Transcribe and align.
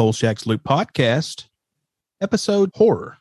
Kolchak's 0.00 0.46
Loop 0.46 0.64
podcast, 0.64 1.48
episode 2.22 2.70
horror 2.74 3.18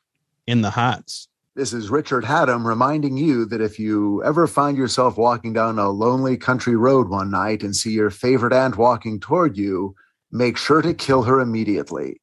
in 0.47 0.61
the 0.61 0.69
Heights. 0.69 1.27
This 1.53 1.73
is 1.73 1.89
Richard 1.89 2.23
Hatem 2.23 2.63
reminding 2.63 3.17
you 3.17 3.43
that 3.47 3.59
if 3.59 3.77
you 3.77 4.23
ever 4.23 4.47
find 4.47 4.77
yourself 4.77 5.17
walking 5.17 5.51
down 5.51 5.77
a 5.77 5.89
lonely 5.89 6.37
country 6.37 6.77
road 6.77 7.09
one 7.09 7.29
night 7.29 7.63
and 7.63 7.75
see 7.75 7.91
your 7.91 8.09
favorite 8.09 8.53
aunt 8.53 8.77
walking 8.77 9.19
toward 9.19 9.57
you, 9.57 9.93
make 10.31 10.55
sure 10.55 10.81
to 10.81 10.93
kill 10.93 11.23
her 11.23 11.41
immediately. 11.41 12.21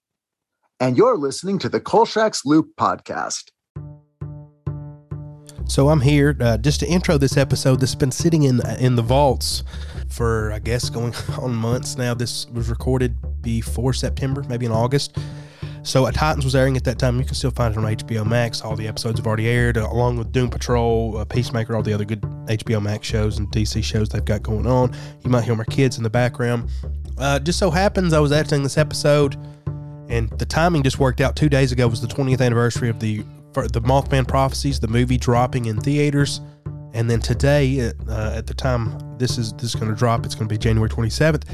And 0.81 0.97
you're 0.97 1.19
listening 1.19 1.59
to 1.59 1.69
the 1.69 1.79
Kolchak's 1.79 2.47
Loop 2.47 2.69
podcast. 2.81 3.51
So 5.67 5.91
I'm 5.91 6.01
here 6.01 6.35
uh, 6.41 6.57
just 6.57 6.81
to 6.81 6.87
intro 6.87 7.19
this 7.19 7.37
episode 7.37 7.81
that's 7.81 7.95
been 7.95 8.11
sitting 8.11 8.45
in 8.45 8.63
in 8.79 8.97
the 8.97 9.03
vaults 9.03 9.65
for 10.09 10.53
I 10.53 10.59
guess 10.59 10.91
going 10.91 11.15
on 11.39 11.55
months 11.55 11.97
now. 11.97 12.15
This 12.15 12.47
was 12.51 12.69
recorded 12.69 13.17
before 13.43 13.93
September, 13.93 14.43
maybe 14.49 14.67
in 14.67 14.73
August. 14.73 15.17
So, 15.87 16.11
Titans 16.11 16.45
was 16.45 16.57
airing 16.57 16.77
at 16.77 16.83
that 16.83 16.99
time. 16.99 17.17
You 17.17 17.25
can 17.25 17.37
still 17.37 17.53
find 17.53 17.73
it 17.73 17.79
on 17.79 17.85
HBO 17.85 18.27
Max. 18.27 18.61
All 18.61 18.75
the 18.75 18.89
episodes 18.89 19.21
have 19.21 19.27
already 19.27 19.47
aired, 19.47 19.79
uh, 19.79 19.87
along 19.89 20.19
with 20.19 20.33
Doom 20.33 20.51
Patrol, 20.51 21.17
uh, 21.17 21.25
Peacemaker, 21.25 21.77
all 21.77 21.83
the 21.83 21.93
other 21.93 22.05
good 22.05 22.23
HBO 22.47 22.83
Max 22.83 23.07
shows 23.07 23.39
and 23.39 23.47
DC 23.53 23.85
shows 23.85 24.09
they've 24.09 24.25
got 24.25 24.43
going 24.43 24.67
on. 24.67 24.93
You 25.23 25.31
might 25.31 25.45
hear 25.45 25.55
my 25.55 25.65
kids 25.65 25.97
in 25.97 26.03
the 26.03 26.11
background. 26.11 26.69
Uh, 27.19 27.39
just 27.39 27.61
so 27.61 27.71
happens 27.71 28.13
I 28.13 28.19
was 28.19 28.33
editing 28.33 28.65
this 28.65 28.77
episode, 28.77 29.37
and 30.09 30.29
the 30.41 30.45
timing 30.45 30.83
just 30.83 30.99
worked 30.99 31.21
out. 31.21 31.37
Two 31.37 31.49
days 31.49 31.71
ago 31.71 31.87
was 31.87 32.01
the 32.01 32.09
20th 32.09 32.41
anniversary 32.41 32.89
of 32.89 32.99
the 32.99 33.25
the 33.55 33.81
Mothman 33.81 34.29
Prophecies, 34.29 34.81
the 34.81 34.89
movie 34.89 35.17
dropping 35.17 35.65
in 35.65 35.81
theaters, 35.81 36.41
and 36.97 37.11
then 37.11 37.21
today, 37.21 37.93
uh, 38.09 38.33
at 38.35 38.47
the 38.47 38.55
time 38.55 38.99
this 39.19 39.37
is 39.37 39.53
this 39.53 39.65
is 39.65 39.75
going 39.75 39.91
to 39.91 39.97
drop, 39.97 40.25
it's 40.25 40.35
going 40.35 40.49
to 40.49 40.53
be 40.53 40.59
January 40.59 40.89
27th 40.89 41.45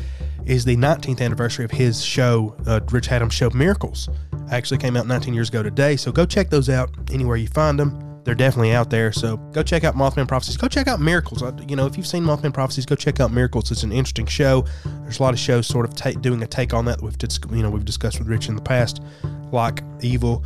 is 0.46 0.64
the 0.64 0.76
19th 0.76 1.20
anniversary 1.20 1.64
of 1.64 1.70
his 1.70 2.02
show, 2.02 2.56
uh, 2.66 2.80
Rich 2.90 3.08
Hatem's 3.08 3.34
show 3.34 3.50
Miracles. 3.50 4.08
Actually 4.50 4.78
came 4.78 4.96
out 4.96 5.06
19 5.06 5.34
years 5.34 5.48
ago 5.48 5.62
today, 5.62 5.96
so 5.96 6.12
go 6.12 6.24
check 6.24 6.50
those 6.50 6.68
out 6.68 6.90
anywhere 7.12 7.36
you 7.36 7.48
find 7.48 7.78
them. 7.78 8.20
They're 8.24 8.36
definitely 8.36 8.72
out 8.72 8.88
there, 8.88 9.12
so 9.12 9.36
go 9.36 9.64
check 9.64 9.82
out 9.82 9.96
Mothman 9.96 10.28
Prophecies. 10.28 10.56
Go 10.56 10.68
check 10.68 10.86
out 10.86 11.00
Miracles. 11.00 11.42
You 11.68 11.74
know, 11.74 11.86
if 11.86 11.96
you've 11.96 12.06
seen 12.06 12.22
Mothman 12.22 12.54
Prophecies, 12.54 12.86
go 12.86 12.94
check 12.94 13.18
out 13.18 13.32
Miracles. 13.32 13.72
It's 13.72 13.82
an 13.82 13.90
interesting 13.90 14.26
show. 14.26 14.64
There's 14.84 15.18
a 15.18 15.22
lot 15.22 15.34
of 15.34 15.40
shows 15.40 15.66
sort 15.66 15.86
of 15.86 15.96
ta- 15.96 16.12
doing 16.12 16.40
a 16.42 16.46
take 16.46 16.72
on 16.72 16.84
that. 16.84 17.02
We've 17.02 17.16
you 17.50 17.62
know 17.62 17.70
we've 17.70 17.84
discussed 17.84 18.20
with 18.20 18.28
Rich 18.28 18.48
in 18.48 18.54
the 18.54 18.62
past, 18.62 19.02
like 19.50 19.82
Evil 20.02 20.44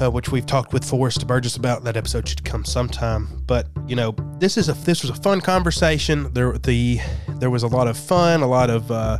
uh, 0.00 0.10
which 0.10 0.30
we've 0.30 0.46
talked 0.46 0.72
with 0.72 0.84
Forrest 0.84 1.26
Burgess 1.26 1.56
about. 1.56 1.84
That 1.84 1.96
episode 1.96 2.28
should 2.28 2.44
come 2.44 2.64
sometime. 2.64 3.28
But 3.46 3.68
you 3.86 3.96
know, 3.96 4.14
this 4.38 4.56
is 4.56 4.68
a 4.68 4.72
this 4.72 5.02
was 5.02 5.10
a 5.10 5.20
fun 5.22 5.40
conversation. 5.40 6.32
There 6.32 6.56
the 6.58 7.00
there 7.38 7.50
was 7.50 7.62
a 7.62 7.68
lot 7.68 7.88
of 7.88 7.96
fun, 7.96 8.42
a 8.42 8.46
lot 8.46 8.70
of 8.70 8.90
uh, 8.90 9.18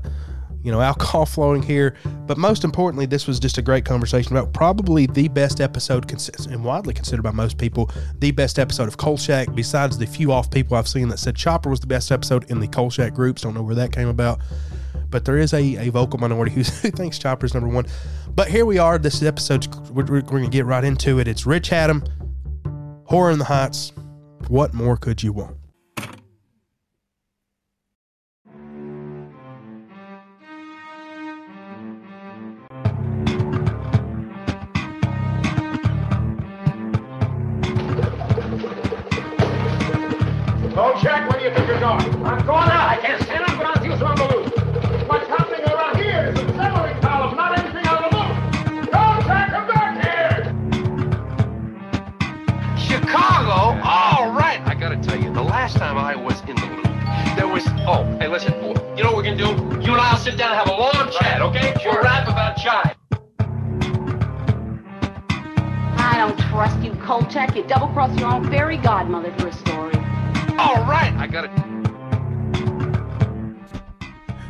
you 0.63 0.73
know 0.73 0.81
alcohol 0.81 1.27
flowing 1.27 1.63
here. 1.63 1.95
But 2.27 2.39
most 2.39 2.65
importantly, 2.65 3.07
this 3.07 3.27
was 3.27 3.39
just 3.41 3.59
a 3.59 3.63
great 3.63 3.85
conversation 3.85 4.37
about 4.37 4.53
probably 4.53 5.07
the 5.07 5.29
best 5.29 5.61
episode 5.61 6.11
and 6.47 6.65
widely 6.65 6.95
considered 6.95 7.23
by 7.23 7.33
most 7.33 7.59
people 7.59 7.91
the 8.19 8.31
best 8.31 8.59
episode 8.59 8.89
of 8.89 8.97
Kolchak. 8.97 9.55
Besides 9.55 9.99
the 9.99 10.07
few 10.07 10.33
off 10.33 10.51
people 10.51 10.77
I've 10.77 10.89
seen 10.89 11.09
that 11.09 11.19
said 11.19 11.37
Chopper 11.37 11.71
was 11.71 11.81
the 11.81 11.87
best 11.87 12.11
episode 12.11 12.51
in 12.51 12.61
the 12.61 12.69
Kolchak 12.69 13.15
groups. 13.15 13.43
Don't 13.43 13.55
know 13.55 13.63
where 13.63 13.75
that 13.75 13.93
came 13.93 14.09
about 14.09 14.41
but 15.13 15.27
there 15.27 15.37
is 15.37 15.53
a, 15.53 15.77
a 15.77 15.91
vocal 15.91 16.19
minority 16.19 16.51
who 16.55 16.65
thinks 16.65 17.19
Chopper's 17.19 17.55
number 17.55 17.69
one. 17.69 17.87
But 18.35 18.49
here 18.49 18.67
we 18.67 18.79
are. 18.79 18.99
This 18.99 19.23
episode, 19.23 19.69
we're, 19.91 20.07
we're 20.07 20.23
going 20.23 20.43
to 20.43 20.51
get 20.51 20.65
right 20.65 20.83
into 20.83 21.21
it. 21.21 21.29
It's 21.29 21.47
Rich 21.47 21.71
Hatem, 21.71 22.09
Horror 23.05 23.31
in 23.31 23.39
the 23.39 23.45
Heights. 23.45 23.93
What 24.49 24.75
more 24.75 24.97
could 24.97 25.23
you 25.23 25.33
want? 25.33 25.62
Last 55.63 55.77
time 55.77 55.97
I 55.97 56.17
was 56.17 56.41
in 56.49 56.57
the 56.57 56.67
loop, 56.75 57.37
there 57.37 57.47
was. 57.47 57.63
Oh, 57.87 58.03
hey, 58.19 58.27
listen. 58.27 58.53
You 58.97 59.05
know 59.05 59.13
what 59.13 59.19
we're 59.19 59.23
gonna 59.23 59.37
do? 59.37 59.47
You 59.81 59.93
and 59.93 60.01
I'll 60.01 60.17
sit 60.17 60.37
down 60.37 60.51
and 60.51 60.59
have 60.59 60.69
a 60.69 60.73
long 60.73 61.09
chat, 61.13 61.41
okay? 61.41 61.73
We'll 61.85 62.03
rap 62.03 62.27
about 62.27 62.57
jive. 62.57 62.97
I 66.01 66.17
don't 66.17 66.37
trust 66.51 66.77
you, 66.81 66.91
Kolchak. 66.95 67.55
You 67.55 67.63
double-crossed 67.63 68.19
your 68.19 68.33
own 68.33 68.51
fairy 68.51 68.77
godmother 68.77 69.33
for 69.39 69.47
a 69.47 69.53
story. 69.53 69.95
All 70.59 70.85
right. 70.85 71.15
I 71.17 71.29
gotta. 71.29 71.49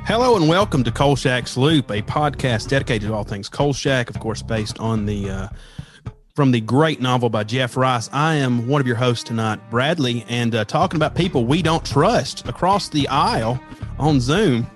Hello 0.06 0.36
and 0.36 0.48
welcome 0.48 0.82
to 0.82 0.90
Kolchak's 0.90 1.58
Loop, 1.58 1.90
a 1.90 2.00
podcast 2.00 2.68
dedicated 2.68 3.08
to 3.08 3.14
all 3.14 3.24
things 3.24 3.50
Kolchak, 3.50 4.08
of 4.08 4.18
course, 4.18 4.40
based 4.40 4.80
on 4.80 5.04
the 5.04 5.28
uh, 5.28 5.48
from 6.34 6.50
the 6.50 6.60
great 6.60 7.00
novel 7.00 7.28
by 7.28 7.44
Jeff 7.44 7.76
Rice. 7.76 8.08
I 8.12 8.34
am 8.36 8.66
one 8.66 8.80
of 8.80 8.86
your 8.86 8.96
hosts 8.96 9.24
tonight, 9.24 9.60
Bradley, 9.70 10.24
and 10.28 10.54
uh, 10.54 10.64
talking 10.64 10.96
about 10.96 11.14
people 11.14 11.44
we 11.44 11.60
don't 11.60 11.84
trust 11.84 12.48
across 12.48 12.88
the 12.88 13.06
aisle 13.08 13.60
on 13.98 14.18
Zoom. 14.18 14.66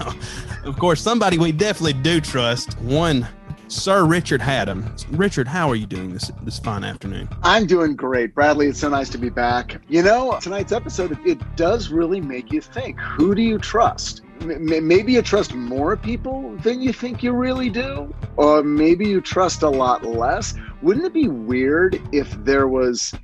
of 0.64 0.76
course, 0.78 1.00
somebody 1.00 1.38
we 1.38 1.52
definitely 1.52 1.92
do 1.92 2.20
trust. 2.20 2.76
One, 2.80 3.26
Sir 3.68 4.04
Richard 4.04 4.40
Hatem. 4.40 4.92
Richard, 5.16 5.46
how 5.46 5.70
are 5.70 5.76
you 5.76 5.86
doing 5.86 6.12
this 6.12 6.32
this 6.42 6.58
fine 6.58 6.82
afternoon? 6.82 7.28
I'm 7.42 7.66
doing 7.66 7.94
great, 7.94 8.34
Bradley. 8.34 8.66
It's 8.66 8.80
so 8.80 8.88
nice 8.88 9.08
to 9.10 9.18
be 9.18 9.30
back. 9.30 9.80
You 9.88 10.02
know, 10.02 10.36
tonight's 10.40 10.72
episode, 10.72 11.16
it 11.24 11.38
does 11.56 11.90
really 11.90 12.20
make 12.20 12.52
you 12.52 12.60
think 12.60 12.98
who 12.98 13.34
do 13.34 13.42
you 13.42 13.58
trust? 13.58 14.21
Maybe 14.40 15.12
you 15.12 15.22
trust 15.22 15.54
more 15.54 15.96
people 15.96 16.56
than 16.56 16.82
you 16.82 16.92
think 16.92 17.22
you 17.22 17.32
really 17.32 17.70
do, 17.70 18.12
or 18.36 18.62
maybe 18.62 19.06
you 19.06 19.20
trust 19.20 19.62
a 19.62 19.68
lot 19.68 20.04
less. 20.04 20.54
Wouldn't 20.80 21.06
it 21.06 21.12
be 21.12 21.28
weird 21.28 22.00
if 22.12 22.32
there 22.44 22.66
was 22.66 23.14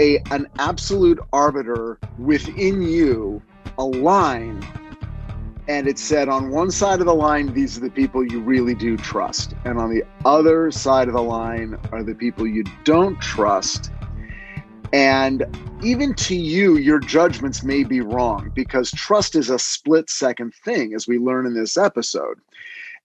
a 0.00 0.18
an 0.30 0.48
absolute 0.58 1.20
arbiter 1.32 1.98
within 2.18 2.82
you, 2.82 3.42
a 3.78 3.84
line 3.84 4.64
and 5.68 5.86
it 5.86 5.98
said 5.98 6.28
on 6.28 6.50
one 6.50 6.70
side 6.70 6.98
of 7.00 7.06
the 7.06 7.14
line 7.14 7.52
these 7.52 7.76
are 7.76 7.80
the 7.80 7.90
people 7.90 8.24
you 8.24 8.40
really 8.40 8.74
do 8.74 8.96
trust 8.96 9.54
and 9.64 9.78
on 9.78 9.90
the 9.90 10.02
other 10.24 10.70
side 10.70 11.08
of 11.08 11.14
the 11.14 11.22
line 11.22 11.78
are 11.92 12.02
the 12.02 12.14
people 12.14 12.46
you 12.46 12.64
don't 12.84 13.20
trust 13.20 13.92
and 14.92 15.44
even 15.80 16.14
to 16.14 16.34
you 16.34 16.76
your 16.76 17.00
judgments 17.00 17.62
may 17.62 17.84
be 17.84 18.00
wrong 18.00 18.50
because 18.54 18.92
trust 18.92 19.36
is 19.36 19.50
a 19.50 19.58
split 19.58 20.10
second 20.10 20.52
thing 20.64 20.94
as 20.94 21.06
we 21.06 21.18
learn 21.18 21.46
in 21.46 21.54
this 21.54 21.76
episode. 21.76 22.38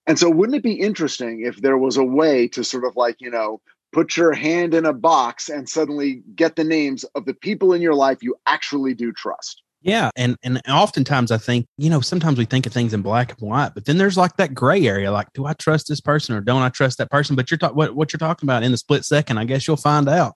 And 0.08 0.20
so 0.20 0.30
wouldn't 0.30 0.58
it 0.58 0.64
be 0.64 0.74
interesting 0.74 1.44
if 1.46 1.58
there 1.58 1.78
was 1.78 1.98
a 1.98 2.04
way 2.04 2.48
to 2.50 2.64
sort 2.64 2.86
of 2.86 2.96
like 2.96 3.22
you 3.22 3.32
know 3.32 3.62
put 3.92 4.18
your 4.18 4.34
hand 4.34 4.74
in 4.74 4.86
a 4.86 4.94
box 4.94 5.50
and 5.50 5.70
suddenly 5.70 6.24
get 6.36 6.56
the 6.56 6.64
names 6.64 7.04
of 7.16 7.26
the 7.26 7.34
people 7.34 7.74
in 7.74 7.82
your 7.82 7.96
life 7.96 8.24
you 8.24 8.36
actually 8.48 8.94
do 8.94 9.12
trust 9.12 9.63
yeah, 9.84 10.10
and 10.16 10.38
and 10.44 10.62
oftentimes 10.70 11.30
I 11.30 11.38
think 11.38 11.68
you 11.78 11.90
know 11.90 12.00
sometimes 12.00 12.38
we 12.38 12.46
think 12.46 12.66
of 12.66 12.72
things 12.72 12.94
in 12.94 13.02
black 13.02 13.32
and 13.32 13.50
white, 13.50 13.72
but 13.74 13.84
then 13.84 13.98
there's 13.98 14.18
like 14.18 14.38
that 14.38 14.54
gray 14.54 14.88
area. 14.88 15.12
Like, 15.12 15.28
do 15.34 15.46
I 15.46 15.54
trust 15.54 15.90
this 15.90 16.00
person 16.00 16.36
or 16.36 16.42
don't 16.42 16.62
I 16.62 16.70
trust 16.70 16.98
that 17.00 17.12
person? 17.12 17.36
But 17.36 17.52
you're 17.52 17.58
talking 17.58 17.76
what 17.76 17.94
what 17.94 18.14
you're 18.14 18.18
talking 18.18 18.48
about 18.48 18.64
in 18.64 18.72
the 18.72 18.78
split 18.78 19.04
second. 19.04 19.38
I 19.38 19.44
guess 19.44 19.68
you'll 19.68 19.76
find 19.76 20.08
out. 20.08 20.36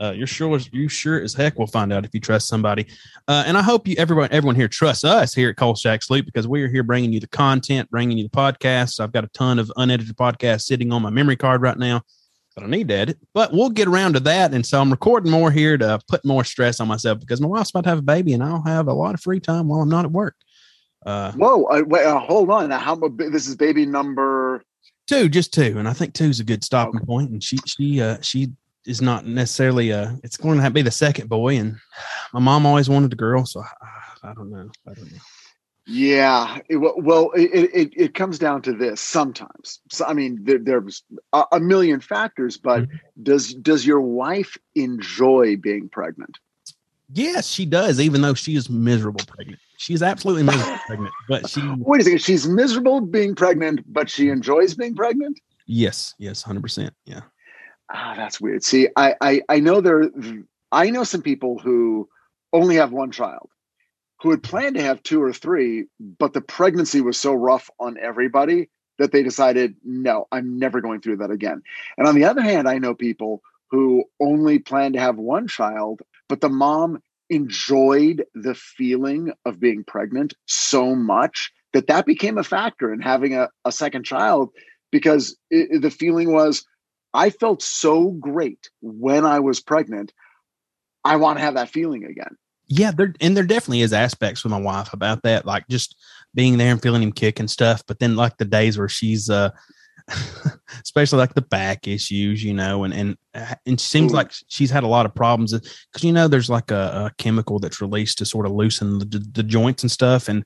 Uh, 0.00 0.12
you're 0.12 0.26
sure 0.26 0.58
you 0.72 0.88
sure 0.88 1.20
as 1.20 1.32
heck 1.32 1.58
will 1.58 1.66
find 1.68 1.92
out 1.92 2.04
if 2.04 2.12
you 2.12 2.18
trust 2.18 2.48
somebody. 2.48 2.86
Uh, 3.28 3.44
and 3.46 3.56
I 3.56 3.62
hope 3.62 3.86
you 3.86 3.94
everyone 3.98 4.28
everyone 4.32 4.56
here 4.56 4.68
trusts 4.68 5.04
us 5.04 5.32
here 5.32 5.50
at 5.50 5.56
Kolchak 5.56 6.02
Loop 6.10 6.26
because 6.26 6.48
we 6.48 6.62
are 6.62 6.68
here 6.68 6.82
bringing 6.82 7.12
you 7.12 7.20
the 7.20 7.28
content, 7.28 7.88
bringing 7.90 8.18
you 8.18 8.24
the 8.24 8.30
podcasts. 8.30 8.98
I've 8.98 9.12
got 9.12 9.22
a 9.22 9.28
ton 9.28 9.60
of 9.60 9.70
unedited 9.76 10.16
podcasts 10.16 10.62
sitting 10.62 10.92
on 10.92 11.02
my 11.02 11.10
memory 11.10 11.36
card 11.36 11.62
right 11.62 11.78
now 11.78 12.02
I 12.58 12.60
don't 12.60 12.70
need 12.70 12.88
to 12.88 12.94
edit, 12.94 13.18
but 13.34 13.52
we'll 13.52 13.70
get 13.70 13.86
around 13.86 14.14
to 14.14 14.20
that. 14.20 14.52
And 14.52 14.66
so 14.66 14.80
I'm 14.80 14.90
recording 14.90 15.30
more 15.30 15.52
here 15.52 15.78
to 15.78 16.00
put 16.08 16.24
more 16.24 16.42
stress 16.42 16.80
on 16.80 16.88
myself 16.88 17.20
because 17.20 17.40
my 17.40 17.46
wife's 17.46 17.70
about 17.70 17.84
to 17.84 17.90
have 17.90 18.00
a 18.00 18.02
baby 18.02 18.32
and 18.32 18.42
I'll 18.42 18.62
have 18.62 18.88
a 18.88 18.92
lot 18.92 19.14
of 19.14 19.20
free 19.20 19.38
time 19.38 19.68
while 19.68 19.80
I'm 19.80 19.88
not 19.88 20.04
at 20.04 20.10
work. 20.10 20.34
Uh, 21.06 21.30
Whoa, 21.32 21.64
uh, 21.66 21.84
wait, 21.86 22.04
uh, 22.04 22.18
hold 22.18 22.50
on. 22.50 22.70
Now, 22.70 22.78
how 22.78 22.96
this 22.96 23.46
is 23.46 23.54
baby 23.54 23.86
number 23.86 24.64
two, 25.06 25.28
just 25.28 25.54
two, 25.54 25.78
and 25.78 25.88
I 25.88 25.92
think 25.92 26.14
two 26.14 26.24
is 26.24 26.40
a 26.40 26.44
good 26.44 26.64
stopping 26.64 26.96
okay. 26.96 27.06
point. 27.06 27.30
And 27.30 27.42
she, 27.42 27.58
she, 27.64 28.00
uh, 28.00 28.20
she 28.22 28.48
is 28.86 29.00
not 29.00 29.26
necessarily 29.26 29.92
uh 29.92 30.12
It's 30.24 30.36
going 30.36 30.58
to, 30.58 30.64
to 30.64 30.70
be 30.70 30.82
the 30.82 30.90
second 30.90 31.28
boy, 31.28 31.58
and 31.58 31.76
my 32.32 32.40
mom 32.40 32.66
always 32.66 32.88
wanted 32.88 33.12
a 33.12 33.16
girl, 33.16 33.46
so 33.46 33.60
I, 33.60 34.30
I 34.30 34.34
don't 34.34 34.50
know. 34.50 34.68
I 34.88 34.94
don't 34.94 35.12
know. 35.12 35.18
Yeah, 35.90 36.58
it, 36.68 36.76
well, 36.76 37.30
it, 37.30 37.70
it, 37.72 37.92
it 37.96 38.14
comes 38.14 38.38
down 38.38 38.60
to 38.62 38.74
this 38.74 39.00
sometimes. 39.00 39.80
So, 39.90 40.04
I 40.04 40.12
mean, 40.12 40.38
there, 40.42 40.58
there's 40.58 41.02
a, 41.32 41.44
a, 41.52 41.60
million 41.60 42.00
factors, 42.00 42.58
but 42.58 42.82
mm-hmm. 42.82 43.22
does 43.22 43.54
does 43.54 43.86
your 43.86 44.02
wife 44.02 44.58
enjoy 44.74 45.56
being 45.56 45.88
pregnant? 45.88 46.36
Yes, 47.14 47.48
she 47.48 47.64
does, 47.64 48.00
even 48.00 48.20
though 48.20 48.34
she 48.34 48.54
is 48.54 48.68
miserable 48.68 49.24
pregnant. 49.26 49.60
she's 49.78 50.02
absolutely 50.02 50.42
miserable 50.42 50.78
pregnant, 50.86 51.14
but 51.26 51.48
she 51.48 51.62
Wait 51.78 52.02
a 52.02 52.04
second. 52.04 52.20
She's 52.20 52.46
miserable 52.46 53.00
being 53.00 53.34
pregnant, 53.34 53.80
but 53.90 54.10
she 54.10 54.28
enjoys 54.28 54.74
being 54.74 54.94
pregnant. 54.94 55.40
yes, 55.66 56.14
yes, 56.18 56.42
hundred 56.42 56.60
percent, 56.60 56.92
yeah. 57.06 57.22
Ah, 57.90 58.12
that's 58.14 58.42
weird. 58.42 58.62
See, 58.62 58.88
I, 58.94 59.14
I 59.22 59.40
I 59.48 59.60
know 59.60 59.80
there. 59.80 60.10
I 60.70 60.90
know 60.90 61.04
some 61.04 61.22
people 61.22 61.58
who 61.58 62.10
only 62.52 62.76
have 62.76 62.92
one 62.92 63.10
child, 63.10 63.48
who 64.20 64.30
had 64.30 64.42
planned 64.42 64.76
to 64.76 64.82
have 64.82 65.02
two 65.02 65.22
or 65.22 65.32
three, 65.32 65.86
but 66.00 66.32
the 66.32 66.40
pregnancy 66.40 67.00
was 67.00 67.18
so 67.18 67.32
rough 67.32 67.70
on 67.78 67.96
everybody 67.98 68.68
that 68.98 69.12
they 69.12 69.22
decided, 69.22 69.76
no, 69.84 70.26
I'm 70.32 70.58
never 70.58 70.80
going 70.80 71.00
through 71.00 71.18
that 71.18 71.30
again. 71.30 71.62
And 71.96 72.08
on 72.08 72.14
the 72.14 72.24
other 72.24 72.42
hand, 72.42 72.68
I 72.68 72.78
know 72.78 72.94
people 72.94 73.42
who 73.70 74.04
only 74.20 74.58
plan 74.58 74.94
to 74.94 75.00
have 75.00 75.16
one 75.16 75.46
child, 75.46 76.00
but 76.28 76.40
the 76.40 76.48
mom 76.48 77.00
enjoyed 77.30 78.24
the 78.34 78.54
feeling 78.54 79.32
of 79.44 79.60
being 79.60 79.84
pregnant 79.84 80.34
so 80.46 80.94
much 80.94 81.52
that 81.72 81.86
that 81.88 82.06
became 82.06 82.38
a 82.38 82.44
factor 82.44 82.92
in 82.92 83.00
having 83.00 83.34
a, 83.34 83.48
a 83.64 83.70
second 83.70 84.04
child 84.04 84.50
because 84.90 85.36
it, 85.50 85.82
the 85.82 85.90
feeling 85.90 86.32
was 86.32 86.64
I 87.12 87.30
felt 87.30 87.62
so 87.62 88.10
great 88.10 88.70
when 88.80 89.24
I 89.24 89.40
was 89.40 89.60
pregnant. 89.60 90.12
I 91.04 91.16
want 91.16 91.38
to 91.38 91.44
have 91.44 91.54
that 91.54 91.70
feeling 91.70 92.04
again. 92.04 92.36
Yeah, 92.68 92.90
there 92.90 93.14
and 93.20 93.36
there 93.36 93.44
definitely 93.44 93.82
is 93.82 93.92
aspects 93.92 94.44
with 94.44 94.50
my 94.50 94.60
wife 94.60 94.92
about 94.92 95.22
that, 95.22 95.46
like 95.46 95.66
just 95.68 95.96
being 96.34 96.58
there 96.58 96.70
and 96.70 96.82
feeling 96.82 97.02
him 97.02 97.12
kick 97.12 97.40
and 97.40 97.50
stuff. 97.50 97.82
But 97.86 97.98
then 97.98 98.14
like 98.16 98.36
the 98.36 98.44
days 98.44 98.78
where 98.78 98.88
she's 98.88 99.30
uh 99.30 99.50
especially 100.82 101.18
like 101.18 101.34
the 101.34 101.42
back 101.42 101.86
issues, 101.86 102.42
you 102.42 102.54
know, 102.54 102.84
and 102.84 102.94
and 102.94 103.16
uh, 103.34 103.54
and 103.66 103.74
it 103.74 103.80
seems 103.80 104.12
like 104.12 104.32
she's 104.48 104.70
had 104.70 104.84
a 104.84 104.88
lot 104.88 105.06
of 105.06 105.14
problems 105.14 105.52
because 105.52 106.04
you 106.04 106.12
know 106.12 106.28
there's 106.28 106.50
like 106.50 106.70
a, 106.70 107.10
a 107.10 107.12
chemical 107.18 107.58
that's 107.58 107.80
released 107.80 108.18
to 108.18 108.24
sort 108.24 108.46
of 108.46 108.52
loosen 108.52 108.98
the, 108.98 109.26
the 109.32 109.42
joints 109.42 109.82
and 109.82 109.90
stuff, 109.90 110.28
and 110.28 110.44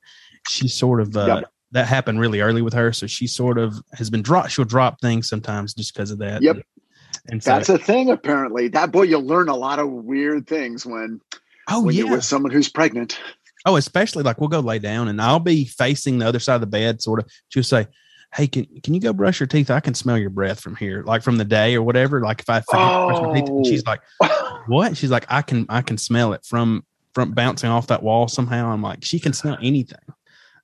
she 0.49 0.69
sort 0.69 1.01
of 1.01 1.17
uh, 1.17 1.27
Yep. 1.27 1.51
that 1.73 1.87
happened 1.87 2.21
really 2.21 2.41
early 2.41 2.63
with 2.63 2.75
her, 2.75 2.93
so 2.93 3.07
she 3.07 3.27
sort 3.27 3.59
of 3.59 3.75
has 3.95 4.11
been 4.11 4.23
drop. 4.23 4.49
She'll 4.49 4.65
drop 4.65 5.01
things 5.01 5.29
sometimes 5.29 5.75
just 5.75 5.95
because 5.95 6.11
of 6.11 6.19
that. 6.19 6.43
Yep. 6.43 6.59
And 7.29 7.43
so, 7.43 7.51
That's 7.51 7.69
a 7.69 7.79
thing, 7.79 8.11
apparently. 8.11 8.69
That 8.69 8.91
boy, 8.91 9.03
you'll 9.03 9.25
learn 9.25 9.49
a 9.49 9.55
lot 9.55 9.79
of 9.79 9.89
weird 9.91 10.49
things 10.49 10.85
when 10.85 11.21
oh 11.69 11.83
when 11.83 11.95
yeah, 11.95 12.05
you're 12.05 12.13
with 12.13 12.25
someone 12.25 12.53
who's 12.53 12.69
pregnant. 12.69 13.19
Oh, 13.65 13.77
especially 13.77 14.25
like 14.25 14.41
we'll 14.41 14.49
go 14.49 14.61
lay 14.61 14.79
down 14.79 15.09
and 15.09 15.21
I'll 15.21 15.39
be 15.39 15.67
facing 15.67 16.19
the 16.19 16.27
other 16.27 16.41
side 16.41 16.57
of 16.57 16.61
the 16.61 16.67
bed, 16.67 17.01
sort 17.01 17.21
of. 17.21 17.31
She'll 17.49 17.63
say, 17.63 17.87
Hey, 18.35 18.47
can 18.47 18.67
can 18.83 18.95
you 18.95 19.01
go 19.01 19.13
brush 19.13 19.41
your 19.41 19.47
teeth? 19.47 19.71
I 19.71 19.81
can 19.81 19.95
smell 19.95 20.17
your 20.17 20.31
breath 20.31 20.61
from 20.61 20.75
here, 20.75 21.03
like 21.05 21.23
from 21.23 21.37
the 21.37 21.45
day 21.45 21.75
or 21.75 21.83
whatever. 21.83 22.21
Like 22.21 22.41
if 22.41 22.49
I 22.49 22.61
brush 22.61 23.23
my 23.23 23.35
teeth, 23.35 23.49
and 23.49 23.67
she's 23.67 23.85
like, 23.85 24.01
oh. 24.23 24.63
What? 24.67 24.97
She's 24.97 25.11
like, 25.11 25.27
I 25.29 25.43
can 25.43 25.67
I 25.69 25.83
can 25.83 25.99
smell 25.99 26.33
it 26.33 26.45
from 26.45 26.85
from 27.15 27.33
bouncing 27.33 27.69
off 27.69 27.89
that 27.89 28.03
wall 28.03 28.29
somehow. 28.29 28.71
I'm 28.71 28.83
like, 28.83 29.05
she 29.05 29.21
can 29.21 29.33
smell 29.33 29.59
anything. 29.61 29.99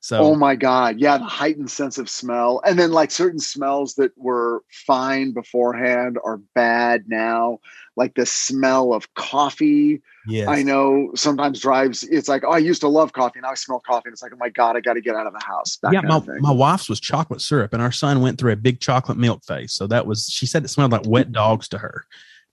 So 0.01 0.19
Oh 0.21 0.35
my 0.35 0.55
God. 0.55 0.99
Yeah, 0.99 1.19
the 1.19 1.25
heightened 1.25 1.71
sense 1.71 1.99
of 1.99 2.09
smell. 2.09 2.61
And 2.65 2.79
then, 2.79 2.93
like, 2.93 3.11
certain 3.11 3.41
smells 3.41 3.95
that 3.95 4.13
were 4.17 4.63
fine 4.71 5.33
beforehand 5.33 6.19
are 6.25 6.41
bad 6.55 7.05
now. 7.09 7.59
Like 7.99 8.15
the 8.15 8.25
smell 8.25 8.95
of 8.95 9.13
coffee. 9.15 10.01
yes. 10.27 10.49
I 10.49 10.63
know 10.63 11.11
sometimes 11.15 11.61
drives, 11.61 12.05
it's 12.05 12.29
like, 12.29 12.45
oh, 12.45 12.53
I 12.53 12.59
used 12.59 12.81
to 12.83 12.89
love 12.89 13.13
coffee. 13.13 13.41
Now 13.41 13.51
I 13.51 13.55
smell 13.55 13.81
coffee. 13.81 14.07
And 14.07 14.15
it's 14.15 14.23
like, 14.23 14.33
oh 14.33 14.39
my 14.39 14.49
God, 14.49 14.77
I 14.77 14.81
got 14.81 14.95
to 14.95 15.01
get 15.01 15.17
out 15.17 15.27
of 15.27 15.33
the 15.33 15.45
house. 15.45 15.79
Yeah, 15.93 16.01
my, 16.03 16.23
my 16.39 16.53
wife's 16.53 16.89
was 16.89 17.01
chocolate 17.01 17.43
syrup, 17.43 17.73
and 17.73 17.83
our 17.83 17.93
son 17.93 18.23
went 18.23 18.39
through 18.39 18.53
a 18.53 18.57
big 18.57 18.81
chocolate 18.81 19.19
milk 19.19 19.45
phase. 19.45 19.73
So 19.73 19.87
that 19.89 20.07
was 20.07 20.27
she 20.27 20.47
said 20.47 20.65
it 20.65 20.69
smelled 20.69 20.93
like 20.93 21.07
wet 21.07 21.33
dogs 21.33 21.69
to 21.69 21.79
her. 21.79 22.07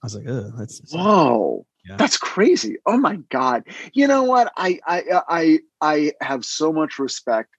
I 0.03 0.05
was 0.05 0.15
like, 0.15 0.25
oh, 0.27 0.51
that's 0.57 0.91
Whoa. 0.91 1.65
Yeah. 1.87 1.97
That's 1.97 2.17
crazy. 2.17 2.77
Oh 2.85 2.97
my 2.97 3.17
God. 3.29 3.63
You 3.93 4.07
know 4.07 4.23
what? 4.23 4.51
I 4.57 4.79
I 4.87 5.01
uh, 5.01 5.21
I 5.29 5.59
I 5.81 6.13
have 6.21 6.43
so 6.43 6.73
much 6.73 6.97
respect 6.97 7.51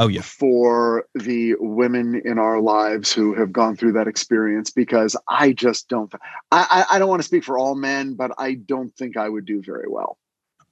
oh 0.00 0.08
yeah. 0.08 0.22
for 0.22 1.04
the 1.14 1.54
women 1.60 2.20
in 2.24 2.38
our 2.38 2.60
lives 2.60 3.12
who 3.12 3.34
have 3.34 3.52
gone 3.52 3.76
through 3.76 3.92
that 3.92 4.08
experience 4.08 4.70
because 4.70 5.14
I 5.28 5.52
just 5.52 5.88
don't 5.88 6.12
I, 6.50 6.84
I 6.90 6.96
I 6.96 6.98
don't 6.98 7.08
want 7.08 7.20
to 7.20 7.26
speak 7.26 7.44
for 7.44 7.58
all 7.58 7.76
men, 7.76 8.14
but 8.14 8.32
I 8.38 8.54
don't 8.54 8.92
think 8.96 9.16
I 9.16 9.28
would 9.28 9.44
do 9.44 9.62
very 9.62 9.88
well. 9.88 10.18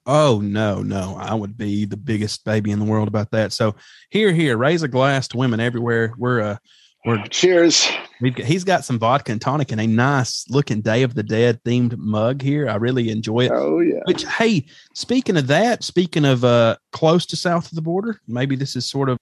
Oh 0.05 0.41
no, 0.41 0.81
no, 0.81 1.15
I 1.19 1.35
would 1.35 1.57
be 1.57 1.85
the 1.85 1.97
biggest 1.97 2.43
baby 2.43 2.71
in 2.71 2.79
the 2.79 2.85
world 2.85 3.07
about 3.07 3.31
that. 3.31 3.53
So 3.53 3.75
here, 4.09 4.33
here, 4.33 4.57
raise 4.57 4.81
a 4.81 4.87
glass 4.87 5.27
to 5.29 5.37
women 5.37 5.59
everywhere. 5.59 6.13
We're 6.17 6.41
uh, 6.41 6.57
we're 7.05 7.23
Cheers. 7.29 7.89
we've 8.19 8.35
got, 8.35 8.45
he's 8.45 8.63
got 8.63 8.83
some 8.83 8.99
vodka 8.99 9.31
and 9.31 9.39
tonic 9.39 9.71
and 9.71 9.79
a 9.79 9.87
nice 9.87 10.45
looking 10.49 10.81
Day 10.81 11.03
of 11.03 11.15
the 11.15 11.23
Dead 11.23 11.61
themed 11.63 11.97
mug 11.97 12.41
here. 12.41 12.67
I 12.67 12.75
really 12.75 13.09
enjoy 13.09 13.45
it. 13.45 13.51
Oh 13.53 13.79
yeah. 13.79 14.01
Which, 14.05 14.25
hey, 14.25 14.65
speaking 14.93 15.37
of 15.37 15.47
that, 15.47 15.83
speaking 15.83 16.25
of 16.25 16.43
uh, 16.43 16.75
close 16.91 17.25
to 17.27 17.35
south 17.35 17.67
of 17.71 17.75
the 17.75 17.81
border, 17.81 18.19
maybe 18.27 18.55
this 18.55 18.75
is 18.75 18.89
sort 18.89 19.09
of 19.09 19.17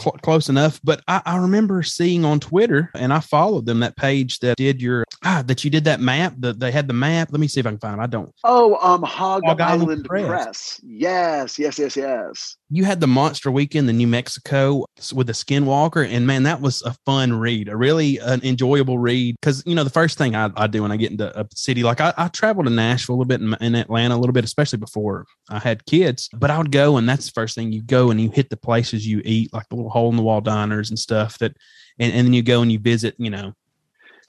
cl- 0.00 0.16
close 0.22 0.48
enough. 0.48 0.80
But 0.84 1.02
I, 1.08 1.22
I 1.24 1.36
remember 1.38 1.82
seeing 1.82 2.24
on 2.24 2.40
Twitter, 2.40 2.90
and 2.94 3.12
I 3.12 3.20
followed 3.20 3.66
them 3.66 3.80
that 3.80 3.96
page 3.96 4.38
that 4.40 4.56
did 4.56 4.80
your 4.80 5.04
ah, 5.24 5.42
that 5.46 5.64
you 5.64 5.70
did 5.70 5.84
that 5.84 6.00
map. 6.00 6.34
That 6.38 6.60
they 6.60 6.70
had 6.70 6.88
the 6.88 6.94
map. 6.94 7.28
Let 7.32 7.40
me 7.40 7.48
see 7.48 7.60
if 7.60 7.66
I 7.66 7.70
can 7.70 7.78
find 7.78 8.00
it. 8.00 8.02
I 8.02 8.06
don't. 8.06 8.32
Oh, 8.44 8.76
um, 8.76 9.02
Hog, 9.02 9.42
Hog 9.44 9.60
Island 9.60 9.88
Island, 9.88 10.04
Press. 10.04 10.26
Press. 10.26 10.80
Yes, 10.84 11.58
yes, 11.58 11.78
yes, 11.78 11.96
yes. 11.96 12.56
you 12.70 12.84
had 12.84 13.00
the 13.00 13.06
monster 13.06 13.50
weekend 13.50 13.88
in 13.88 13.96
New 13.96 14.06
Mexico 14.06 14.84
with 15.14 15.26
the 15.26 15.32
Skinwalker, 15.32 16.06
and 16.06 16.26
man, 16.26 16.42
that 16.42 16.60
was 16.60 16.82
a 16.82 16.94
fun 17.06 17.38
read, 17.38 17.68
a 17.68 17.76
really 17.76 18.18
an 18.18 18.40
enjoyable 18.44 18.98
read. 18.98 19.36
Because 19.40 19.62
you 19.66 19.74
know, 19.74 19.84
the 19.84 19.90
first 19.90 20.18
thing 20.18 20.34
I, 20.34 20.50
I 20.56 20.66
do 20.66 20.82
when 20.82 20.92
I 20.92 20.96
get 20.96 21.10
into 21.10 21.38
a 21.38 21.46
city, 21.54 21.82
like 21.82 22.00
I, 22.00 22.12
I 22.16 22.28
traveled 22.28 22.66
to 22.66 22.72
Nashville 22.72 23.14
a 23.14 23.18
little 23.18 23.28
bit, 23.28 23.60
in 23.60 23.74
Atlanta 23.74 24.14
a 24.14 24.18
little 24.18 24.32
bit, 24.32 24.44
especially 24.44 24.78
before 24.78 25.26
I 25.48 25.58
had 25.58 25.86
kids. 25.86 26.28
But 26.34 26.50
I 26.50 26.58
would 26.58 26.72
go, 26.72 26.96
and 26.96 27.08
that's 27.08 27.26
the 27.26 27.32
first 27.32 27.54
thing 27.54 27.72
you 27.72 27.82
go 27.82 28.10
and 28.10 28.20
you 28.20 28.30
hit 28.30 28.50
the 28.50 28.56
places 28.56 29.06
you 29.06 29.22
eat, 29.24 29.52
like 29.52 29.67
the 29.70 29.76
little 29.76 29.90
hole 29.90 30.10
in 30.10 30.16
the 30.16 30.22
wall 30.22 30.40
diners 30.40 30.90
and 30.90 30.98
stuff. 30.98 31.38
That, 31.38 31.56
and, 31.98 32.12
and 32.12 32.26
then 32.26 32.32
you 32.32 32.42
go 32.42 32.62
and 32.62 32.70
you 32.70 32.78
visit, 32.78 33.14
you 33.18 33.30
know, 33.30 33.54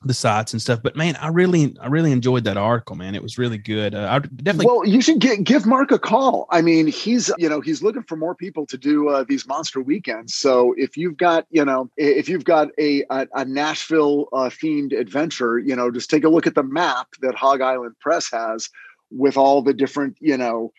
the 0.04 0.14
sites 0.14 0.54
and 0.54 0.62
stuff. 0.62 0.80
But 0.82 0.96
man, 0.96 1.18
I 1.18 1.28
really, 1.28 1.76
I 1.82 1.88
really 1.88 2.12
enjoyed 2.12 2.46
that 2.46 2.56
article, 2.56 2.96
man. 2.96 3.16
It 3.16 3.22
was 3.22 3.38
really 3.38 3.58
good. 3.58 3.94
Uh, 3.94 4.08
I 4.10 4.20
definitely. 4.20 4.68
Well, 4.68 4.86
you 4.86 5.02
should 5.02 5.20
get, 5.20 5.44
give 5.44 5.66
Mark 5.66 5.92
a 5.92 6.00
call. 6.00 6.48
I 6.52 6.62
mean, 6.62 6.88
he's 6.88 7.32
you 7.38 7.50
know 7.50 7.60
he's 7.60 7.84
looking 7.84 8.04
for 8.04 8.16
more 8.16 8.34
people 8.34 8.66
to 8.68 8.78
do 8.78 9.10
uh, 9.10 9.26
these 9.28 9.46
monster 9.46 9.82
weekends. 9.82 10.36
So 10.36 10.74
if 10.78 10.96
you've 10.96 11.18
got 11.18 11.46
you 11.50 11.66
know 11.66 11.90
if 11.98 12.30
you've 12.30 12.46
got 12.46 12.70
a 12.78 13.04
a, 13.10 13.28
a 13.34 13.46
Nashville 13.46 14.30
uh, 14.32 14.50
themed 14.50 14.98
adventure, 14.98 15.60
you 15.60 15.76
know, 15.76 15.92
just 15.92 16.10
take 16.10 16.24
a 16.24 16.30
look 16.30 16.48
at 16.48 16.56
the 16.56 16.64
map 16.64 17.08
that 17.22 17.36
Hog 17.36 17.62
Island 17.62 17.96
Press 18.00 18.32
has 18.32 18.70
with 19.12 19.38
all 19.38 19.62
the 19.62 19.74
different 19.74 20.16
you 20.22 20.38
know 20.38 20.72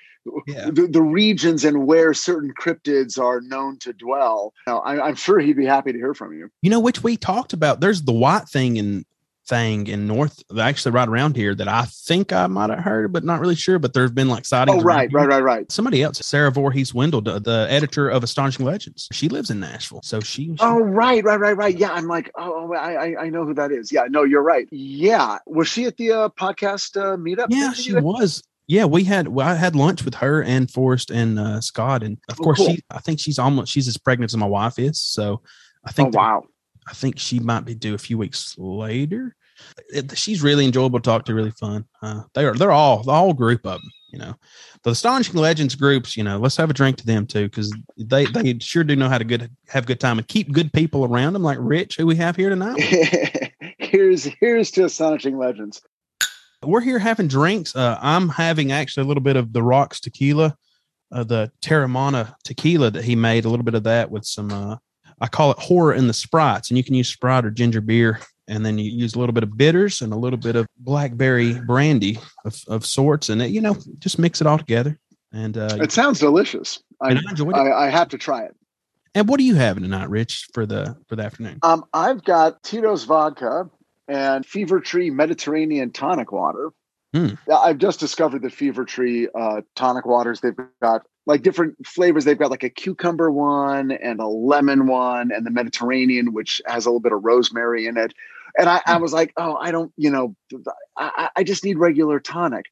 Yeah. 0.46 0.70
the, 0.70 0.86
the 0.86 1.02
regions 1.02 1.64
and 1.64 1.86
where 1.86 2.14
certain 2.14 2.52
cryptids 2.60 3.18
are 3.18 3.40
known 3.40 3.78
to 3.80 3.92
dwell. 3.92 4.52
Now, 4.66 4.78
I, 4.80 5.08
I'm 5.08 5.14
sure 5.14 5.38
he'd 5.38 5.56
be 5.56 5.66
happy 5.66 5.92
to 5.92 5.98
hear 5.98 6.14
from 6.14 6.32
you. 6.32 6.50
You 6.62 6.70
know, 6.70 6.80
which 6.80 7.02
we 7.02 7.16
talked 7.16 7.52
about. 7.52 7.80
There's 7.80 8.02
the 8.02 8.12
white 8.12 8.48
thing 8.48 8.76
in 8.76 9.04
thing 9.46 9.88
in 9.88 10.06
North, 10.06 10.42
actually 10.58 10.92
right 10.92 11.08
around 11.08 11.34
here 11.34 11.56
that 11.56 11.66
I 11.66 11.84
think 11.86 12.32
I 12.32 12.46
might 12.46 12.70
have 12.70 12.78
heard, 12.78 13.12
but 13.12 13.24
not 13.24 13.40
really 13.40 13.56
sure. 13.56 13.80
But 13.80 13.92
there's 13.94 14.12
been 14.12 14.28
like 14.28 14.46
sightings. 14.46 14.80
Oh, 14.80 14.84
right, 14.84 15.12
right, 15.12 15.26
right, 15.26 15.42
right. 15.42 15.72
Somebody 15.72 16.02
else, 16.04 16.18
Sarah 16.24 16.52
Voorhees 16.52 16.94
Wendell, 16.94 17.20
the, 17.22 17.40
the 17.40 17.66
editor 17.68 18.08
of 18.08 18.22
Astonishing 18.22 18.64
Legends. 18.64 19.08
She 19.12 19.28
lives 19.28 19.50
in 19.50 19.58
Nashville, 19.58 20.02
so 20.04 20.20
she. 20.20 20.44
she- 20.44 20.56
Oh, 20.60 20.78
right, 20.78 21.24
right, 21.24 21.40
right, 21.40 21.56
right. 21.56 21.76
Yeah, 21.76 21.90
I'm 21.90 22.06
like, 22.06 22.30
oh, 22.36 22.72
I, 22.74 22.92
I, 22.92 23.22
I 23.24 23.30
know 23.30 23.44
who 23.44 23.54
that 23.54 23.72
is. 23.72 23.90
Yeah, 23.90 24.04
no, 24.08 24.22
you're 24.22 24.42
right. 24.42 24.68
Yeah, 24.70 25.38
was 25.46 25.66
she 25.66 25.84
at 25.86 25.96
the 25.96 26.12
uh, 26.12 26.28
podcast 26.28 26.96
uh, 26.96 27.16
meetup? 27.16 27.46
yeah, 27.50 27.72
she 27.72 27.94
was. 27.94 28.42
Yeah, 28.70 28.84
we 28.84 29.02
had. 29.02 29.26
Well, 29.26 29.48
I 29.48 29.54
had 29.56 29.74
lunch 29.74 30.04
with 30.04 30.14
her 30.14 30.44
and 30.44 30.70
Forrest 30.70 31.10
and 31.10 31.40
uh, 31.40 31.60
Scott, 31.60 32.04
and 32.04 32.18
of 32.28 32.36
Oh, 32.40 32.44
course, 32.44 32.58
cool. 32.58 32.68
she. 32.68 32.80
I 32.88 33.00
think 33.00 33.18
she's 33.18 33.36
almost. 33.40 33.72
She's 33.72 33.88
as 33.88 33.96
pregnant 33.98 34.30
as 34.30 34.36
my 34.36 34.46
wife 34.46 34.78
is, 34.78 35.00
so 35.02 35.42
I 35.84 35.90
Oh, 35.90 35.92
think. 35.92 36.14
wow. 36.14 36.44
I 36.88 36.92
think 36.92 37.18
she 37.18 37.40
might 37.40 37.64
be 37.64 37.74
due 37.74 37.94
a 37.94 37.98
few 37.98 38.16
weeks 38.16 38.54
later. 38.58 39.34
It- 39.92 40.16
she's 40.16 40.40
really 40.40 40.64
enjoyable 40.64 41.00
to 41.00 41.02
talk 41.02 41.24
to, 41.24 41.34
really 41.34 41.50
fun. 41.50 41.84
Uh, 42.00 42.22
they 42.34 42.44
are 42.44 42.54
they're 42.54 42.70
all 42.70 43.02
the 43.02 43.12
whole 43.12 43.32
group 43.34 43.66
of 43.66 43.80
them, 43.80 43.90
you 44.12 44.20
know. 44.20 44.34
The 44.84 44.90
astonishing 44.90 45.34
legends 45.34 45.74
groups, 45.74 46.16
you 46.16 46.22
know, 46.22 46.38
let's 46.38 46.56
have 46.56 46.70
a 46.70 46.74
drink 46.74 46.96
to 46.98 47.06
them 47.06 47.26
too, 47.26 47.46
because 47.46 47.74
they 47.98 48.24
they 48.26 48.56
sure 48.60 48.84
do 48.84 48.94
know 48.94 49.08
how 49.08 49.18
to 49.18 49.24
good 49.24 49.50
have 49.68 49.84
good 49.86 49.98
time 49.98 50.18
and 50.18 50.28
keep 50.28 50.52
good 50.52 50.72
people 50.72 51.04
around 51.04 51.32
them, 51.32 51.42
like 51.42 51.58
Rich, 51.60 51.96
who 51.96 52.06
we 52.06 52.14
have 52.16 52.36
here 52.36 52.50
tonight. 52.50 52.78
here's 53.78 54.24
here's 54.38 54.70
to 54.72 54.84
astonishing 54.84 55.36
legends. 55.36 55.82
We're 56.64 56.82
here 56.82 56.98
having 56.98 57.26
drinks. 57.28 57.74
Uh, 57.74 57.98
I'm 58.02 58.28
having 58.28 58.70
actually 58.70 59.04
a 59.04 59.06
little 59.06 59.22
bit 59.22 59.36
of 59.36 59.52
the 59.52 59.62
Rocks 59.62 59.98
tequila, 59.98 60.54
uh, 61.10 61.24
the 61.24 61.50
Teremana 61.62 62.34
tequila 62.44 62.90
that 62.90 63.02
he 63.04 63.16
made. 63.16 63.46
A 63.46 63.48
little 63.48 63.64
bit 63.64 63.74
of 63.74 63.84
that 63.84 64.10
with 64.10 64.26
some. 64.26 64.52
Uh, 64.52 64.76
I 65.22 65.26
call 65.26 65.50
it 65.52 65.58
horror 65.58 65.94
in 65.94 66.06
the 66.06 66.12
sprites, 66.12 66.70
and 66.70 66.76
you 66.76 66.84
can 66.84 66.94
use 66.94 67.08
Sprite 67.08 67.44
or 67.46 67.50
ginger 67.50 67.80
beer, 67.80 68.20
and 68.48 68.64
then 68.64 68.78
you 68.78 68.90
use 68.90 69.14
a 69.14 69.18
little 69.18 69.32
bit 69.32 69.42
of 69.42 69.56
bitters 69.56 70.02
and 70.02 70.12
a 70.12 70.16
little 70.16 70.38
bit 70.38 70.54
of 70.56 70.66
blackberry 70.78 71.54
brandy 71.60 72.18
of, 72.44 72.58
of 72.68 72.84
sorts, 72.86 73.30
and 73.30 73.40
it, 73.40 73.50
you 73.50 73.60
know 73.62 73.76
just 73.98 74.18
mix 74.18 74.40
it 74.42 74.46
all 74.46 74.58
together. 74.58 74.98
And 75.32 75.56
uh, 75.56 75.78
It 75.80 75.92
sounds 75.92 76.18
delicious. 76.18 76.82
I, 77.00 77.12
I. 77.12 77.44
I, 77.54 77.86
I 77.86 77.88
have 77.88 78.08
to 78.10 78.18
try 78.18 78.44
it. 78.44 78.54
and 79.14 79.28
what 79.28 79.40
are 79.40 79.44
you 79.44 79.54
having 79.54 79.82
tonight, 79.82 80.10
Rich, 80.10 80.48
for 80.52 80.66
the 80.66 80.96
for 81.08 81.16
the 81.16 81.22
afternoon? 81.22 81.58
Um, 81.62 81.84
I've 81.94 82.22
got 82.22 82.62
Tito's 82.62 83.04
vodka 83.04 83.70
and 84.10 84.44
Fever 84.44 84.80
Tree 84.80 85.08
Mediterranean 85.08 85.92
tonic 85.92 86.32
water. 86.32 86.70
Hmm. 87.14 87.30
I've 87.50 87.78
just 87.78 88.00
discovered 88.00 88.42
the 88.42 88.50
Fever 88.50 88.84
Tree 88.84 89.28
uh, 89.34 89.62
tonic 89.76 90.04
waters. 90.04 90.40
They've 90.40 90.56
got 90.82 91.02
like 91.26 91.42
different 91.42 91.86
flavors. 91.86 92.24
They've 92.24 92.38
got 92.38 92.50
like 92.50 92.64
a 92.64 92.70
cucumber 92.70 93.30
one 93.30 93.92
and 93.92 94.20
a 94.20 94.26
lemon 94.26 94.88
one, 94.88 95.30
and 95.32 95.46
the 95.46 95.50
Mediterranean, 95.50 96.32
which 96.32 96.60
has 96.66 96.86
a 96.86 96.88
little 96.88 97.00
bit 97.00 97.12
of 97.12 97.24
rosemary 97.24 97.86
in 97.86 97.96
it. 97.96 98.12
And 98.58 98.68
I, 98.68 98.80
I 98.86 98.96
was 98.98 99.12
like, 99.12 99.32
oh, 99.36 99.56
I 99.56 99.70
don't, 99.70 99.92
you 99.96 100.10
know, 100.10 100.34
I, 100.96 101.30
I 101.36 101.44
just 101.44 101.64
need 101.64 101.78
regular 101.78 102.18
tonic. 102.18 102.66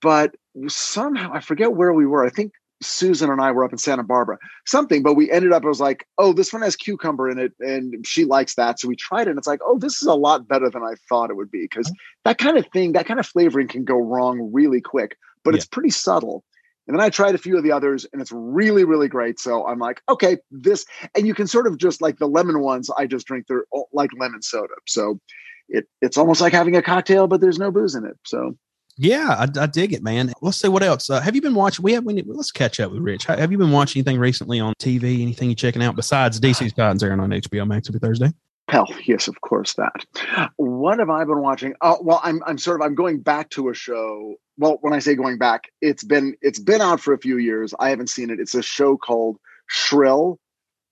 But 0.00 0.36
somehow 0.68 1.32
I 1.32 1.40
forget 1.40 1.72
where 1.72 1.92
we 1.92 2.06
were. 2.06 2.24
I 2.24 2.30
think 2.30 2.52
Susan 2.82 3.30
and 3.30 3.40
I 3.40 3.50
were 3.50 3.64
up 3.64 3.72
in 3.72 3.78
Santa 3.78 4.02
Barbara, 4.02 4.38
something, 4.66 5.02
but 5.02 5.14
we 5.14 5.30
ended 5.30 5.52
up, 5.52 5.64
it 5.64 5.68
was 5.68 5.80
like, 5.80 6.06
oh, 6.18 6.32
this 6.32 6.52
one 6.52 6.62
has 6.62 6.76
cucumber 6.76 7.28
in 7.28 7.38
it 7.38 7.52
and 7.60 8.06
she 8.06 8.24
likes 8.24 8.54
that. 8.54 8.80
So 8.80 8.88
we 8.88 8.96
tried 8.96 9.26
it 9.26 9.30
and 9.30 9.38
it's 9.38 9.46
like, 9.46 9.60
oh, 9.64 9.78
this 9.78 10.00
is 10.00 10.08
a 10.08 10.14
lot 10.14 10.48
better 10.48 10.70
than 10.70 10.82
I 10.82 10.94
thought 11.08 11.30
it 11.30 11.36
would 11.36 11.50
be. 11.50 11.62
Because 11.62 11.86
mm-hmm. 11.88 12.20
that 12.24 12.38
kind 12.38 12.56
of 12.56 12.66
thing, 12.68 12.92
that 12.92 13.06
kind 13.06 13.20
of 13.20 13.26
flavoring 13.26 13.68
can 13.68 13.84
go 13.84 13.98
wrong 13.98 14.50
really 14.52 14.80
quick, 14.80 15.16
but 15.44 15.54
it's 15.54 15.66
pretty 15.66 15.90
subtle. 15.90 16.44
And 16.86 16.98
then 16.98 17.04
I 17.04 17.10
tried 17.10 17.34
a 17.34 17.38
few 17.38 17.56
of 17.56 17.62
the 17.62 17.70
others 17.70 18.06
and 18.12 18.20
it's 18.20 18.32
really, 18.32 18.84
really 18.84 19.08
great. 19.08 19.38
So 19.38 19.66
I'm 19.66 19.78
like, 19.78 20.00
okay, 20.08 20.38
this, 20.50 20.84
and 21.14 21.26
you 21.26 21.34
can 21.34 21.46
sort 21.46 21.66
of 21.66 21.78
just 21.78 22.00
like 22.00 22.18
the 22.18 22.26
lemon 22.26 22.60
ones, 22.60 22.90
I 22.96 23.06
just 23.06 23.26
drink, 23.26 23.46
they're 23.46 23.66
all 23.70 23.88
like 23.92 24.10
lemon 24.18 24.42
soda. 24.42 24.74
So 24.88 25.20
it, 25.68 25.86
it's 26.00 26.16
almost 26.16 26.40
like 26.40 26.52
having 26.52 26.76
a 26.76 26.82
cocktail, 26.82 27.28
but 27.28 27.40
there's 27.40 27.58
no 27.58 27.70
booze 27.70 27.94
in 27.94 28.04
it. 28.04 28.16
So 28.26 28.56
Yeah, 28.96 29.34
I, 29.38 29.62
I 29.62 29.66
dig 29.66 29.92
it, 29.92 30.02
man. 30.02 30.32
Let's 30.42 30.58
see 30.58 30.68
what 30.68 30.82
else. 30.82 31.08
Uh, 31.08 31.20
have 31.20 31.34
you 31.34 31.40
been 31.42 31.54
watching? 31.54 31.82
We 31.82 31.92
have. 31.92 32.04
We 32.04 32.12
need, 32.12 32.26
let's 32.26 32.52
catch 32.52 32.80
up 32.80 32.92
with 32.92 33.00
Rich. 33.00 33.24
Ha- 33.26 33.36
Have 33.36 33.50
you 33.50 33.58
been 33.58 33.70
watching 33.70 34.00
anything 34.00 34.20
recently 34.20 34.60
on 34.60 34.74
TV? 34.78 35.22
Anything 35.22 35.48
you 35.48 35.54
checking 35.54 35.82
out 35.82 35.96
besides 35.96 36.38
DC's 36.38 36.72
Titans 36.72 37.02
airing 37.02 37.20
on 37.20 37.30
HBO 37.30 37.66
Max 37.66 37.88
every 37.88 38.00
Thursday? 38.00 38.32
Hell, 38.68 38.86
yes, 39.04 39.26
of 39.26 39.40
course 39.40 39.74
that. 39.74 40.04
What 40.56 40.98
have 41.00 41.10
I 41.10 41.24
been 41.24 41.40
watching? 41.40 41.74
Oh, 41.80 41.98
well, 42.02 42.20
I'm 42.22 42.42
I'm 42.46 42.58
sort 42.58 42.80
of 42.80 42.86
I'm 42.86 42.94
going 42.94 43.20
back 43.20 43.50
to 43.50 43.68
a 43.68 43.74
show. 43.74 44.36
Well, 44.58 44.78
when 44.82 44.92
I 44.92 44.98
say 44.98 45.14
going 45.14 45.38
back, 45.38 45.64
it's 45.80 46.04
been 46.04 46.36
it's 46.42 46.60
been 46.60 46.80
out 46.80 47.00
for 47.00 47.12
a 47.14 47.18
few 47.18 47.38
years. 47.38 47.74
I 47.80 47.90
haven't 47.90 48.10
seen 48.10 48.30
it. 48.30 48.38
It's 48.38 48.54
a 48.54 48.62
show 48.62 48.96
called 48.96 49.38
Shrill, 49.66 50.38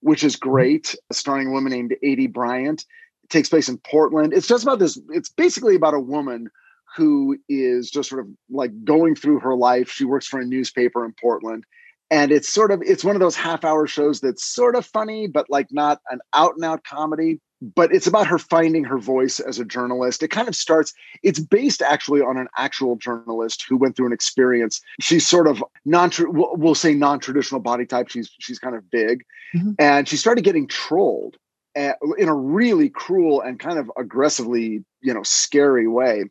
which 0.00 0.24
is 0.24 0.34
great, 0.34 0.96
starring 1.12 1.48
a 1.48 1.50
woman 1.52 1.70
named 1.72 1.94
Aidy 2.02 2.32
Bryant. 2.32 2.84
It 3.24 3.30
takes 3.30 3.48
place 3.48 3.68
in 3.68 3.78
Portland. 3.78 4.32
It's 4.32 4.48
just 4.48 4.64
about 4.64 4.78
this. 4.78 4.98
It's 5.10 5.28
basically 5.28 5.76
about 5.76 5.94
a 5.94 6.00
woman 6.00 6.48
who 6.96 7.38
is 7.48 7.90
just 7.90 8.08
sort 8.08 8.20
of 8.20 8.28
like 8.50 8.84
going 8.84 9.14
through 9.14 9.40
her 9.40 9.54
life. 9.54 9.90
She 9.90 10.04
works 10.04 10.26
for 10.26 10.40
a 10.40 10.44
newspaper 10.44 11.04
in 11.04 11.14
Portland. 11.20 11.64
And 12.10 12.32
it's 12.32 12.48
sort 12.48 12.70
of 12.70 12.82
it's 12.82 13.04
one 13.04 13.16
of 13.16 13.20
those 13.20 13.36
half 13.36 13.64
hour 13.64 13.86
shows 13.86 14.20
that's 14.20 14.44
sort 14.44 14.74
of 14.74 14.86
funny, 14.86 15.26
but 15.26 15.50
like 15.50 15.68
not 15.70 16.00
an 16.10 16.20
out 16.32 16.54
and 16.56 16.64
out 16.64 16.84
comedy. 16.84 17.40
But 17.60 17.92
it's 17.92 18.06
about 18.06 18.28
her 18.28 18.38
finding 18.38 18.84
her 18.84 18.98
voice 18.98 19.40
as 19.40 19.58
a 19.58 19.64
journalist. 19.64 20.22
It 20.22 20.28
kind 20.28 20.46
of 20.46 20.54
starts, 20.54 20.94
it's 21.24 21.40
based 21.40 21.82
actually 21.82 22.20
on 22.20 22.36
an 22.36 22.46
actual 22.56 22.94
journalist 22.94 23.64
who 23.68 23.76
went 23.76 23.96
through 23.96 24.06
an 24.06 24.12
experience. 24.12 24.80
She's 25.00 25.26
sort 25.26 25.48
of 25.48 25.62
non 25.84 26.12
we'll 26.18 26.76
say 26.76 26.94
non-traditional 26.94 27.60
body 27.60 27.84
type. 27.84 28.08
She's 28.08 28.30
she's 28.38 28.60
kind 28.60 28.76
of 28.76 28.88
big. 28.90 29.24
Mhm. 29.54 29.74
And 29.78 30.08
she 30.08 30.16
started 30.16 30.44
getting 30.44 30.68
trolled 30.68 31.36
uh, 31.76 31.92
in 32.16 32.28
a 32.28 32.34
really 32.34 32.88
cruel 32.88 33.40
and 33.40 33.58
kind 33.58 33.78
of 33.78 33.90
aggressively, 33.98 34.84
you 35.00 35.12
know, 35.12 35.22
scary 35.24 35.88
way 35.88 36.24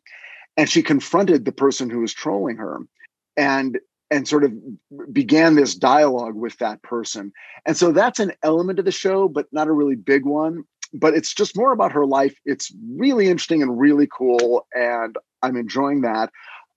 and 0.58 0.68
she 0.68 0.82
confronted 0.82 1.44
the 1.46 1.52
person 1.52 1.88
who 1.88 2.00
was 2.00 2.12
trolling 2.12 2.56
her 2.58 2.80
and 3.38 3.78
and 4.10 4.26
sort 4.26 4.42
of 4.42 4.52
began 5.12 5.54
this 5.54 5.74
dialogue 5.74 6.34
with 6.34 6.56
that 6.58 6.82
person. 6.82 7.30
And 7.66 7.76
so 7.76 7.92
that's 7.92 8.18
an 8.18 8.32
element 8.42 8.78
of 8.78 8.84
the 8.84 8.90
show 8.90 9.28
but 9.28 9.46
not 9.52 9.68
a 9.68 9.72
really 9.72 9.96
big 9.96 10.26
one. 10.26 10.64
But 10.94 11.14
it's 11.14 11.34
just 11.34 11.56
more 11.56 11.72
about 11.72 11.92
her 11.92 12.06
life. 12.06 12.34
It's 12.46 12.72
really 12.96 13.28
interesting 13.28 13.62
and 13.62 13.78
really 13.78 14.08
cool 14.12 14.66
and 14.74 15.16
i'm 15.42 15.56
enjoying 15.56 16.00
that. 16.02 16.30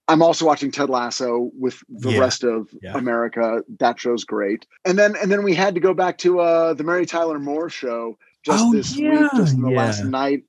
I'm 0.08 0.22
also 0.22 0.46
watching 0.46 0.72
ted 0.72 0.90
lasso 0.90 1.50
with 1.58 1.82
the 1.90 2.12
Yeah. 2.12 2.20
rest 2.20 2.44
of 2.44 2.70
Yeah. 2.82 2.98
america. 2.98 3.64
That 3.80 4.00
show's 4.00 4.24
great. 4.26 4.68
And 4.86 5.00
then 5.00 5.16
and 5.16 5.32
then 5.32 5.44
we 5.44 5.56
had 5.56 5.74
to 5.74 5.82
go 5.82 5.94
back 5.96 6.18
to 6.20 6.40
uh 6.42 6.74
the 6.76 6.84
mary 6.84 7.06
tyler 7.08 7.40
moore 7.40 7.70
show 7.70 8.18
just 8.44 8.64
Oh, 8.66 8.74
this 8.74 8.98
yeah, 8.98 9.10
week 9.10 9.30
just 9.38 9.54
in 9.56 9.62
the 9.62 9.72
last 9.72 10.04
night. 10.04 10.44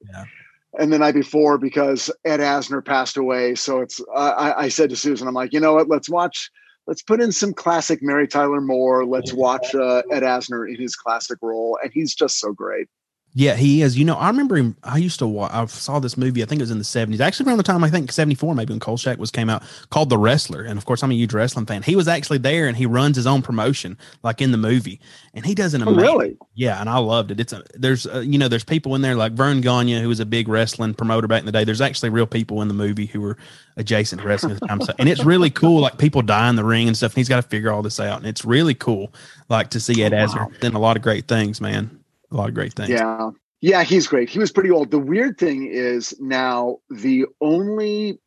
And 0.78 0.92
the 0.92 0.98
night 0.98 1.14
before 1.14 1.58
because 1.58 2.10
Ed 2.24 2.40
Asner 2.40 2.84
passed 2.84 3.16
away. 3.16 3.54
So 3.54 3.80
it's 3.80 4.00
I, 4.14 4.30
I- 4.30 4.62
I 4.64 4.68
said 4.68 4.90
to 4.90 4.96
Susan, 4.96 5.28
I'm 5.28 5.34
like, 5.34 5.52
you 5.52 5.60
know 5.60 5.74
what? 5.74 5.88
Let's 5.88 6.08
watch. 6.08 6.50
Let's 6.86 7.02
put 7.02 7.20
in 7.22 7.30
some 7.30 7.52
classic 7.54 8.00
Mary 8.02 8.26
Tyler 8.26 8.60
Moore. 8.60 9.04
Let's 9.06 9.32
watch 9.32 9.72
uh, 9.74 10.02
Ed 10.10 10.24
Asner 10.24 10.68
in 10.68 10.80
his 10.80 10.96
classic 10.96 11.38
role, 11.40 11.78
and 11.82 11.92
he's 11.92 12.14
just 12.14 12.38
so 12.40 12.52
great. 12.52 12.88
Yeah, 13.34 13.54
he 13.56 13.80
is. 13.80 13.98
You 13.98 14.04
know, 14.04 14.14
I 14.16 14.28
remember 14.28 14.56
him. 14.56 14.76
I 14.84 14.98
used 14.98 15.18
to 15.20 15.26
watch. 15.26 15.50
I 15.54 15.64
saw 15.64 15.98
this 15.98 16.18
movie. 16.18 16.42
I 16.42 16.46
think 16.46 16.60
it 16.60 16.64
was 16.64 16.70
in 16.70 16.76
the 16.76 16.84
seventies. 16.84 17.18
Actually, 17.18 17.48
around 17.48 17.56
the 17.56 17.62
time 17.62 17.82
I 17.82 17.88
think 17.88 18.12
seventy 18.12 18.34
four, 18.34 18.54
maybe 18.54 18.74
when 18.74 18.80
Kolchak 18.80 19.16
was 19.18 19.30
came 19.30 19.48
out, 19.48 19.62
called 19.88 20.10
The 20.10 20.18
Wrestler. 20.18 20.62
And 20.64 20.76
of 20.76 20.84
course, 20.84 21.02
I'm 21.02 21.10
a 21.10 21.14
huge 21.14 21.32
wrestling 21.32 21.64
fan. 21.64 21.82
He 21.82 21.96
was 21.96 22.08
actually 22.08 22.38
there, 22.38 22.68
and 22.68 22.76
he 22.76 22.84
runs 22.84 23.16
his 23.16 23.26
own 23.26 23.40
promotion, 23.40 23.96
like 24.22 24.42
in 24.42 24.52
the 24.52 24.58
movie. 24.58 25.00
And 25.32 25.46
he 25.46 25.54
does 25.54 25.72
an 25.72 25.82
Oh, 25.88 25.94
really? 25.94 26.36
Yeah, 26.54 26.78
and 26.78 26.90
I 26.90 26.98
loved 26.98 27.30
it. 27.30 27.40
It's 27.40 27.54
a 27.54 27.64
there's 27.72 28.06
uh, 28.06 28.20
you 28.20 28.38
know 28.38 28.48
there's 28.48 28.64
people 28.64 28.94
in 28.94 29.00
there 29.00 29.14
like 29.14 29.32
Verne 29.32 29.62
Gagne 29.62 30.02
who 30.02 30.08
was 30.08 30.20
a 30.20 30.26
big 30.26 30.46
wrestling 30.46 30.92
promoter 30.92 31.26
back 31.26 31.40
in 31.40 31.46
the 31.46 31.52
day. 31.52 31.64
There's 31.64 31.80
actually 31.80 32.10
real 32.10 32.26
people 32.26 32.60
in 32.60 32.68
the 32.68 32.74
movie 32.74 33.06
who 33.06 33.22
were 33.22 33.38
adjacent 33.78 34.20
to 34.20 34.28
wrestling 34.28 34.52
at 34.52 34.60
the 34.60 34.66
time. 34.66 34.82
So, 34.82 34.92
and 34.98 35.08
it's 35.08 35.24
really 35.24 35.48
cool. 35.48 35.80
Like 35.80 35.96
people 35.96 36.20
die 36.20 36.50
in 36.50 36.56
the 36.56 36.64
ring 36.64 36.86
and 36.86 36.94
stuff. 36.94 37.12
And 37.12 37.16
he's 37.16 37.30
got 37.30 37.36
to 37.36 37.48
figure 37.48 37.72
all 37.72 37.80
this 37.80 37.98
out, 37.98 38.18
and 38.18 38.26
it's 38.26 38.44
really 38.44 38.74
cool. 38.74 39.14
Like 39.48 39.70
to 39.70 39.80
see 39.80 40.04
Ed 40.04 40.12
Oh, 40.12 40.16
Asner 40.18 40.50
wow. 40.50 40.52
and 40.60 40.74
a 40.74 40.78
lot 40.78 40.98
of 40.98 41.02
great 41.02 41.28
things, 41.28 41.58
man. 41.58 41.98
A 42.32 42.36
lot 42.36 42.48
of 42.48 42.54
great 42.54 42.72
things. 42.72 42.88
Yeah, 42.88 43.30
yeah, 43.60 43.82
he's 43.84 44.06
great. 44.08 44.28
He 44.30 44.38
was 44.38 44.50
pretty 44.50 44.70
old. 44.70 44.90
The 44.90 44.98
weird 44.98 45.38
thing 45.38 45.68
is 45.70 46.14
now 46.20 46.78
the 46.90 47.26
only 47.40 48.18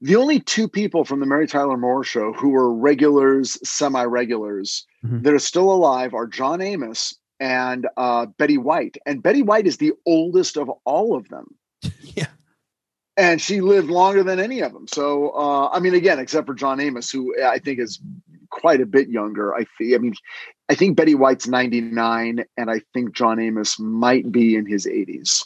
the 0.00 0.16
only 0.16 0.40
two 0.40 0.68
people 0.68 1.04
from 1.04 1.20
the 1.20 1.26
Mary 1.26 1.46
Tyler 1.46 1.78
Moore 1.78 2.04
show 2.04 2.32
who 2.34 2.50
were 2.50 2.74
regulars, 2.74 3.56
semi-regulars 3.66 4.84
Mhm. 5.06 5.22
that 5.22 5.32
are 5.32 5.38
still 5.38 5.70
alive 5.72 6.12
are 6.14 6.26
John 6.26 6.60
Amos 6.60 7.14
and 7.40 7.86
uh, 7.96 8.26
Betty 8.26 8.58
White. 8.58 8.98
And 9.06 9.22
Betty 9.22 9.42
White 9.42 9.66
is 9.66 9.78
the 9.78 9.92
oldest 10.04 10.56
of 10.58 10.68
all 10.84 11.16
of 11.16 11.28
them. 11.28 11.54
Yeah. 12.16 12.26
and 13.16 13.40
she 13.40 13.60
lived 13.60 13.88
longer 13.88 14.22
than 14.24 14.40
any 14.40 14.60
of 14.60 14.72
them. 14.72 14.86
So, 14.88 15.30
uh, 15.30 15.68
I 15.72 15.78
mean, 15.80 15.94
again, 15.94 16.18
except 16.18 16.46
for 16.48 16.54
John 16.54 16.80
Amos, 16.80 17.10
who 17.10 17.34
I 17.42 17.58
think 17.60 17.78
is 17.78 18.00
quite 18.50 18.80
a 18.80 18.86
bit 18.86 19.08
younger. 19.08 19.54
I 19.54 19.64
think. 19.78 19.94
I 19.94 19.98
mean, 19.98 20.14
I 20.68 20.74
think 20.74 20.96
Betty 20.96 21.14
White's 21.14 21.46
ninety 21.46 21.80
nine, 21.80 22.44
and 22.56 22.70
I 22.70 22.80
think 22.92 23.14
John 23.14 23.38
Amos 23.38 23.78
might 23.78 24.30
be 24.32 24.56
in 24.56 24.66
his 24.66 24.86
eighties. 24.86 25.44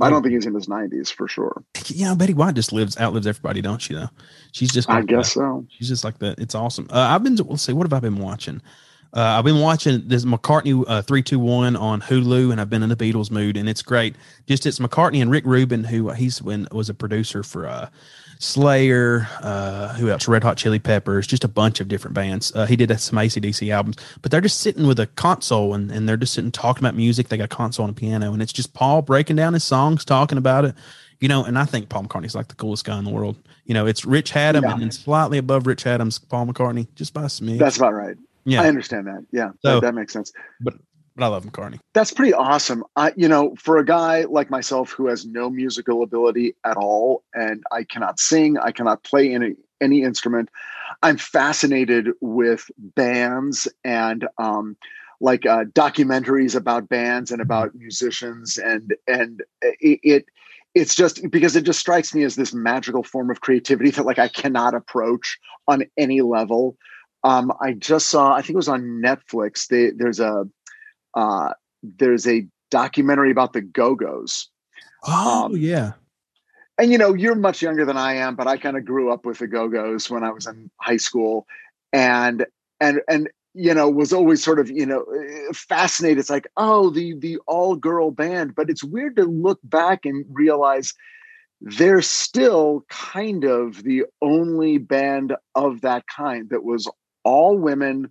I 0.00 0.08
don't 0.08 0.22
think 0.22 0.34
he's 0.34 0.46
in 0.46 0.54
his 0.54 0.68
nineties 0.68 1.10
for 1.10 1.26
sure. 1.26 1.64
Yeah, 1.86 2.14
Betty 2.14 2.34
White 2.34 2.54
just 2.54 2.72
lives 2.72 2.98
outlives 2.98 3.26
everybody, 3.26 3.60
don't 3.60 3.80
she? 3.80 3.94
Though 3.94 4.08
she's 4.52 4.72
just 4.72 4.88
I 4.88 5.02
guess 5.02 5.34
that. 5.34 5.40
so. 5.40 5.66
she's 5.68 5.88
just 5.88 6.04
like 6.04 6.18
that. 6.18 6.38
It's 6.38 6.54
awesome. 6.54 6.86
Uh, 6.90 7.00
I've 7.00 7.24
been 7.24 7.36
let's 7.36 7.62
see, 7.62 7.72
what 7.72 7.84
have 7.84 7.92
I 7.92 8.00
been 8.00 8.18
watching? 8.18 8.62
Uh, 9.12 9.38
I've 9.38 9.44
been 9.44 9.58
watching 9.58 10.06
this 10.06 10.24
McCartney 10.24 10.84
uh, 10.86 11.02
three 11.02 11.22
two 11.22 11.40
one 11.40 11.74
on 11.74 12.00
Hulu, 12.00 12.52
and 12.52 12.60
I've 12.60 12.70
been 12.70 12.84
in 12.84 12.88
the 12.88 12.96
Beatles 12.96 13.30
mood, 13.30 13.56
and 13.56 13.68
it's 13.68 13.82
great. 13.82 14.14
Just 14.46 14.66
it's 14.66 14.78
McCartney 14.78 15.20
and 15.20 15.30
Rick 15.30 15.44
Rubin, 15.46 15.84
who 15.84 16.10
uh, 16.10 16.14
he's 16.14 16.40
when 16.40 16.68
was 16.70 16.88
a 16.88 16.94
producer 16.94 17.42
for 17.42 17.66
uh, 17.66 17.88
Slayer, 18.40 19.28
uh, 19.42 19.92
who 19.94 20.08
else? 20.08 20.26
Red 20.26 20.42
Hot 20.42 20.56
Chili 20.56 20.78
Peppers, 20.78 21.26
just 21.26 21.44
a 21.44 21.48
bunch 21.48 21.78
of 21.78 21.88
different 21.88 22.14
bands. 22.14 22.50
Uh, 22.54 22.64
he 22.64 22.74
did 22.74 22.88
some 22.98 23.18
ACDC 23.18 23.70
albums, 23.70 23.96
but 24.22 24.30
they're 24.30 24.40
just 24.40 24.62
sitting 24.62 24.86
with 24.86 24.98
a 24.98 25.06
console 25.08 25.74
and, 25.74 25.90
and 25.90 26.08
they're 26.08 26.16
just 26.16 26.32
sitting 26.32 26.50
talking 26.50 26.82
about 26.82 26.94
music. 26.96 27.28
They 27.28 27.36
got 27.36 27.44
a 27.44 27.48
console 27.48 27.84
and 27.86 27.94
a 27.94 28.00
piano, 28.00 28.32
and 28.32 28.40
it's 28.40 28.52
just 28.52 28.72
Paul 28.72 29.02
breaking 29.02 29.36
down 29.36 29.52
his 29.52 29.62
songs, 29.62 30.06
talking 30.06 30.38
about 30.38 30.64
it. 30.64 30.74
You 31.20 31.28
know, 31.28 31.44
and 31.44 31.58
I 31.58 31.66
think 31.66 31.90
Paul 31.90 32.04
McCartney's 32.04 32.34
like 32.34 32.48
the 32.48 32.54
coolest 32.54 32.86
guy 32.86 32.98
in 32.98 33.04
the 33.04 33.10
world. 33.10 33.36
You 33.66 33.74
know, 33.74 33.84
it's 33.86 34.06
Rich 34.06 34.32
Hatem 34.32 34.62
Yeah. 34.62 34.72
and 34.72 34.80
then 34.80 34.90
slightly 34.90 35.36
above 35.36 35.66
Rich 35.66 35.84
Hatem's 35.84 36.18
Paul 36.18 36.46
McCartney, 36.46 36.86
just 36.94 37.12
by 37.12 37.24
smidge. 37.24 37.58
That's 37.58 37.76
about 37.76 37.92
right. 37.92 38.16
yeah, 38.46 38.62
I 38.62 38.68
understand 38.68 39.06
that. 39.06 39.26
Yeah, 39.32 39.50
So- 39.62 39.74
that, 39.80 39.88
that 39.88 39.94
makes 39.94 40.14
sense. 40.14 40.32
but 40.62 40.74
I 41.18 41.26
love 41.26 41.44
McCartney. 41.44 41.78
That's 41.92 42.12
pretty 42.12 42.32
awesome. 42.32 42.84
I, 42.96 43.12
you 43.16 43.28
know, 43.28 43.54
for 43.56 43.78
a 43.78 43.84
guy 43.84 44.24
like 44.24 44.50
myself 44.50 44.90
who 44.90 45.06
has 45.08 45.26
no 45.26 45.50
musical 45.50 46.02
ability 46.02 46.54
at 46.64 46.76
all, 46.76 47.24
and 47.34 47.62
I 47.72 47.84
cannot 47.84 48.20
sing, 48.20 48.58
I 48.58 48.72
cannot 48.72 49.02
play 49.02 49.34
any 49.34 49.54
any 49.80 50.02
instrument. 50.02 50.48
I'm 51.02 51.16
fascinated 51.16 52.10
with 52.20 52.70
bands 52.78 53.68
and 53.84 54.26
um, 54.38 54.76
like 55.20 55.46
uh, 55.46 55.64
documentaries 55.64 56.54
about 56.54 56.88
bands 56.88 57.30
and 57.30 57.42
about 57.42 57.74
musicians, 57.74 58.56
and 58.58 58.94
and 59.06 59.42
it, 59.62 60.00
it 60.02 60.24
it's 60.74 60.94
just 60.94 61.28
because 61.30 61.56
it 61.56 61.64
just 61.64 61.80
strikes 61.80 62.14
me 62.14 62.22
as 62.22 62.36
this 62.36 62.54
magical 62.54 63.02
form 63.02 63.30
of 63.30 63.40
creativity 63.40 63.90
that 63.90 64.06
like 64.06 64.18
I 64.18 64.28
cannot 64.28 64.74
approach 64.74 65.38
on 65.66 65.84
any 65.96 66.20
level. 66.20 66.76
Um, 67.22 67.52
I 67.60 67.72
just 67.72 68.08
saw, 68.08 68.32
I 68.32 68.40
think 68.40 68.50
it 68.50 68.56
was 68.56 68.68
on 68.68 69.02
Netflix. 69.04 69.66
They, 69.66 69.90
there's 69.90 70.20
a 70.20 70.48
uh, 71.14 71.52
there's 71.82 72.26
a 72.26 72.46
documentary 72.70 73.30
about 73.30 73.52
the 73.52 73.60
Go 73.60 73.94
Go's. 73.94 74.48
Oh 75.06 75.46
Um, 75.46 75.56
yeah, 75.56 75.92
And 76.78 76.92
you 76.92 76.98
know, 76.98 77.14
you're 77.14 77.34
much 77.34 77.62
younger 77.62 77.84
than 77.84 77.96
I 77.96 78.14
am, 78.14 78.36
but 78.36 78.46
I 78.46 78.56
kind 78.56 78.76
of 78.76 78.84
grew 78.84 79.12
up 79.12 79.24
with 79.24 79.38
the 79.38 79.46
Go 79.46 79.68
Go's 79.68 80.10
when 80.10 80.24
I 80.24 80.30
was 80.30 80.46
in 80.46 80.70
high 80.80 80.98
school, 80.98 81.46
and 81.92 82.46
and 82.80 83.00
and 83.08 83.28
you 83.54 83.74
know 83.74 83.88
was 83.88 84.12
always 84.12 84.42
sort 84.42 84.60
of 84.60 84.70
you 84.70 84.86
know 84.86 85.04
eh, 85.04 85.52
fascinated. 85.52 86.18
It's 86.18 86.30
like 86.30 86.48
oh 86.56 86.90
the 86.90 87.14
the 87.14 87.38
all 87.46 87.76
girl 87.76 88.10
band, 88.10 88.54
but 88.54 88.70
it's 88.70 88.84
weird 88.84 89.16
to 89.16 89.24
look 89.24 89.60
back 89.64 90.04
and 90.04 90.24
realize 90.28 90.94
they're 91.60 92.02
still 92.02 92.84
kind 92.88 93.44
of 93.44 93.82
the 93.82 94.04
only 94.22 94.78
band 94.78 95.36
of 95.54 95.82
that 95.82 96.06
kind 96.06 96.48
that 96.50 96.64
was 96.64 96.88
all 97.22 97.58
women 97.58 98.10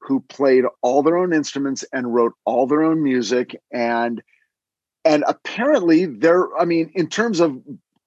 who 0.00 0.20
played 0.28 0.64
all 0.82 1.02
their 1.02 1.16
own 1.16 1.32
instruments 1.32 1.84
and 1.92 2.14
wrote 2.14 2.32
all 2.44 2.66
their 2.66 2.82
own 2.82 3.02
music. 3.02 3.60
And 3.72 4.22
and 5.04 5.24
apparently 5.26 6.04
they're 6.04 6.54
i 6.58 6.64
mean 6.66 6.90
in 6.94 7.08
terms 7.08 7.40
of 7.40 7.58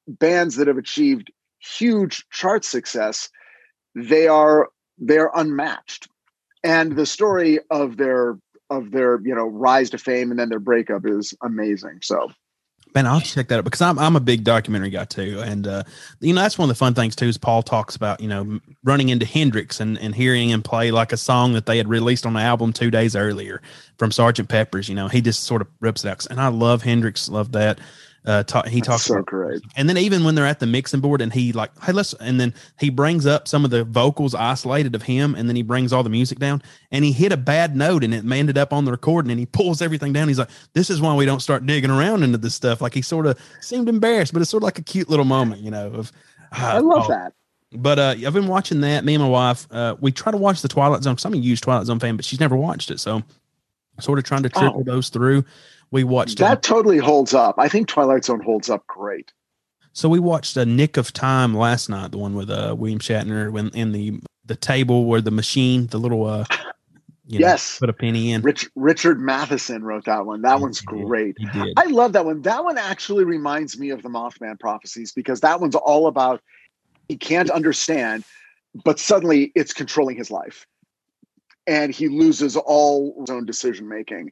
bands 0.08 0.58
that 0.58 0.68
have 0.68 0.78
achieved 0.78 1.32
huge 1.60 2.24
chart 2.30 2.64
success 2.64 3.30
they 3.96 4.28
are 4.28 4.70
they're 4.98 5.32
unmatched. 5.34 6.08
And 6.64 6.96
the 6.96 7.06
story 7.06 7.60
of 7.70 7.98
their 7.98 8.38
of 8.70 8.92
their 8.92 9.20
you 9.24 9.36
know 9.36 9.48
rise 9.48 9.90
to 9.92 9.98
fame 9.98 10.32
and 10.32 10.40
then 10.40 10.50
their 10.50 10.60
breakup 10.60 11.06
is 11.06 11.34
amazing. 11.44 12.00
So 12.02 12.32
Man, 12.96 13.08
I'll 13.08 13.22
check 13.22 13.48
that 13.48 13.58
out 13.58 13.64
because 13.64 13.82
I'm 13.82 13.98
I'm 13.98 14.16
a 14.16 14.20
big 14.20 14.44
documentary 14.44 14.92
guy 14.92 15.06
too, 15.06 15.42
and 15.44 15.68
uh, 15.68 15.84
you 16.20 16.34
know 16.34 16.42
that's 16.42 16.58
one 16.58 16.70
of 16.70 16.76
the 16.76 16.78
fun 16.78 16.94
things 16.94 17.16
too. 17.16 17.28
Is 17.28 17.38
Paul 17.38 17.64
talks 17.64 17.96
about 17.96 18.20
you 18.20 18.28
know 18.28 18.60
running 18.84 19.10
into 19.10 19.26
Hendrix 19.26 19.80
and 19.80 19.98
and 19.98 20.14
hearing 20.14 20.50
him 20.50 20.62
play 20.62 20.92
like 20.92 21.12
a 21.12 21.18
song 21.18 21.54
that 21.54 21.66
they 21.66 21.78
had 21.78 21.88
released 21.88 22.26
on 22.26 22.34
the 22.34 22.42
album 22.42 22.72
two 22.72 22.92
days 22.92 23.16
earlier 23.16 23.62
from 23.98 24.12
Sergeant 24.12 24.50
Pepper's. 24.50 24.90
You 24.90 24.96
know, 24.96 25.08
he 25.08 25.22
just 25.22 25.44
sort 25.44 25.62
of 25.62 25.68
rips 25.80 26.06
it 26.06 26.10
out, 26.10 26.26
and 26.28 26.40
I 26.40 26.50
love 26.50 26.84
Hendrix, 26.84 27.30
love 27.30 27.52
that 27.54 27.80
uh 28.26 28.44
ta- 28.44 28.64
he 28.64 28.80
talks 28.80 29.04
so 29.04 29.22
great 29.22 29.62
and 29.76 29.90
then 29.90 29.98
even 29.98 30.24
when 30.24 30.34
they're 30.36 30.46
at 30.46 30.60
the 30.60 30.66
mixing 30.66 31.00
board 31.00 31.22
and 31.22 31.34
he 31.34 31.52
like 31.52 31.72
hey 31.84 31.92
let's 31.92 32.14
and 32.16 32.40
then 32.40 32.54
he 32.80 32.90
brings 32.90 33.26
up 33.26 33.48
some 33.48 33.66
of 33.66 33.72
the 33.72 33.84
vocals 33.84 34.34
isolated 34.34 34.96
of 34.96 35.02
him 35.04 35.36
and 35.36 35.50
then 35.50 35.56
he 35.56 35.62
brings 35.62 35.92
all 35.92 36.04
the 36.04 36.10
music 36.10 36.40
down 36.40 36.62
and 36.92 37.04
he 37.04 37.12
hit 37.12 37.32
a 37.32 37.38
bad 37.38 37.76
note 37.76 38.04
and 38.04 38.14
it 38.14 38.24
ended 38.32 38.58
up 38.58 38.72
on 38.72 38.86
the 38.86 38.92
recording 38.92 39.30
and 39.32 39.40
he 39.40 39.46
pulls 39.46 39.82
everything 39.82 40.14
down 40.14 40.28
he's 40.28 40.40
like 40.40 40.50
this 40.74 40.90
is 40.90 41.02
why 41.02 41.14
we 41.14 41.26
don't 41.26 41.42
start 41.42 41.66
digging 41.66 41.92
around 41.92 42.24
into 42.24 42.38
this 42.38 42.56
stuff 42.56 42.82
like 42.82 42.94
he 42.94 43.02
sort 43.02 43.26
of 43.26 43.38
seemed 43.62 43.90
embarrassed 43.90 44.32
but 44.32 44.42
it's 44.42 44.52
sort 44.52 44.64
of 44.64 44.66
like 44.66 44.80
a 44.80 44.84
cute 44.84 45.10
little 45.10 45.26
moment 45.26 45.62
you 45.62 45.72
know 45.72 45.88
of 45.88 46.12
i 46.52 46.80
love 46.80 47.06
oh, 47.06 47.10
that 47.10 47.34
but 47.76 47.98
uh, 48.00 48.16
I've 48.26 48.34
been 48.34 48.48
watching 48.48 48.82
that. 48.82 49.04
Me 49.04 49.16
and 49.16 49.24
my 49.24 49.30
wife, 49.30 49.68
uh, 49.72 49.96
we 50.00 50.12
try 50.12 50.32
to 50.32 50.38
watch 50.38 50.62
the 50.62 50.68
Twilight 50.68 51.02
Zone. 51.02 51.18
I'm 51.26 51.34
a 51.34 51.38
huge 51.38 51.62
Twilight 51.62 51.88
Zone 51.88 52.00
fan, 52.00 52.16
but 52.16 52.24
she's 52.24 52.40
never 52.40 52.56
watched 52.56 52.92
it, 52.92 53.00
so 53.00 53.24
sort 54.00 54.20
of 54.20 54.26
trying 54.26 54.44
to 54.44 54.50
trickle 54.50 54.82
Oh. 54.82 54.84
those 54.84 55.10
through. 55.10 55.44
We 55.94 56.04
watched 56.04 56.40
that 56.40 56.58
uh, 56.58 56.62
totally 56.62 56.98
holds 56.98 57.34
up 57.34 57.56
i 57.58 57.70
think 57.70 57.88
twilight 57.88 58.26
zone 58.26 58.42
holds 58.42 58.70
up 58.70 58.86
great 58.88 59.32
So 59.94 60.10
we 60.10 60.20
watched 60.20 60.58
a 60.58 60.66
Nick 60.66 60.98
of 60.98 61.14
Time 61.14 61.54
last 61.56 61.88
night, 61.88 62.12
the 62.12 62.18
one 62.18 62.34
with 62.34 62.50
uh, 62.50 62.76
William 62.76 63.00
Shatner 63.00 63.52
when 63.52 63.70
in 63.70 63.92
the 63.92 64.20
the 64.46 64.56
table 64.56 65.06
where 65.06 65.22
the 65.22 65.30
machine, 65.32 65.86
the 65.88 66.00
little 66.00 66.26
uh, 66.26 66.46
you 67.28 67.40
know, 67.40 67.48
Yes. 67.48 67.78
put 67.80 67.90
a 67.90 67.94
penny 67.94 68.32
in. 68.32 68.42
Rich, 68.42 68.70
richard 68.76 69.20
matheson 69.22 69.84
wrote 69.84 70.06
that 70.06 70.26
one 70.26 70.42
that 70.42 70.60
one's 70.60 70.80
He 70.80 70.88
did. 70.88 71.06
great 71.06 71.38
He 71.38 71.46
did. 71.46 71.74
I 71.78 71.86
love 71.86 72.14
that 72.14 72.26
one. 72.26 72.42
That 72.42 72.64
one 72.64 72.78
actually 72.80 73.24
reminds 73.24 73.78
me 73.78 73.92
of 73.92 74.02
the 74.02 74.10
Mothman 74.10 74.60
prophecies 74.60 75.12
because 75.12 75.42
that 75.42 75.62
one's 75.62 75.76
all 75.76 76.08
about 76.08 76.42
he 77.08 77.16
can't 77.18 77.52
understand, 77.52 78.24
but 78.84 79.00
suddenly 79.00 79.52
it's 79.54 79.74
controlling 79.74 80.18
his 80.18 80.32
life. 80.32 80.66
And 81.66 81.94
he 81.94 82.10
loses 82.10 82.58
all 82.58 83.16
his 83.22 83.30
own 83.30 83.46
decision 83.46 83.88
making. 83.88 84.32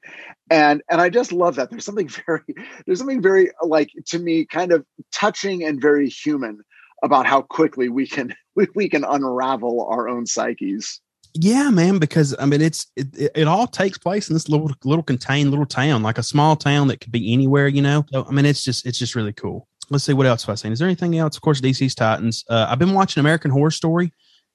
And 0.49 0.81
and 0.89 0.99
I 0.99 1.09
just 1.09 1.31
love 1.31 1.55
that. 1.55 1.69
There's 1.69 1.85
something 1.85 2.09
very 2.25 2.43
there's 2.85 2.99
something 2.99 3.21
very 3.21 3.51
like 3.61 3.89
to 4.07 4.19
me 4.19 4.45
kind 4.45 4.71
of 4.71 4.85
touching 5.11 5.63
and 5.63 5.81
very 5.81 6.09
human 6.09 6.61
about 7.03 7.25
how 7.25 7.41
quickly 7.41 7.89
we 7.89 8.07
can 8.07 8.33
we, 8.55 8.67
we 8.75 8.89
can 8.89 9.03
unravel 9.03 9.87
our 9.89 10.07
own 10.07 10.25
psyches. 10.25 10.99
Yeah, 11.33 11.69
man, 11.69 11.97
because 11.97 12.35
I 12.39 12.45
mean, 12.45 12.61
it's 12.61 12.87
it, 12.97 13.31
it, 13.35 13.47
all 13.47 13.65
takes 13.65 13.97
place 13.97 14.29
in 14.29 14.33
this 14.33 14.49
little 14.49 14.69
little 14.83 15.03
contained 15.03 15.49
little 15.49 15.65
town, 15.65 16.03
like 16.03 16.17
a 16.17 16.23
small 16.23 16.57
town 16.57 16.89
that 16.89 16.99
could 16.99 17.11
be 17.11 17.31
anywhere, 17.31 17.69
you 17.69 17.81
know. 17.81 18.05
So 18.11 18.25
I 18.27 18.31
mean, 18.31 18.45
it's 18.45 18.65
just 18.65 18.85
it's 18.85 18.99
just 18.99 19.15
really 19.15 19.31
cool. 19.31 19.67
Let's 19.89 20.03
see 20.03 20.13
what 20.13 20.25
else 20.25 20.43
have 20.43 20.53
I 20.53 20.55
seen. 20.55 20.73
Is 20.73 20.79
there 20.79 20.87
anything 20.87 21.17
else? 21.17 21.37
Of 21.37 21.41
course, 21.41 21.61
DC's 21.61 21.95
Titans. 21.95 22.43
Uh, 22.49 22.67
I've 22.69 22.79
been 22.79 22.93
watching 22.93 23.21
American 23.21 23.51
Horror 23.51 23.71
Story. 23.71 24.11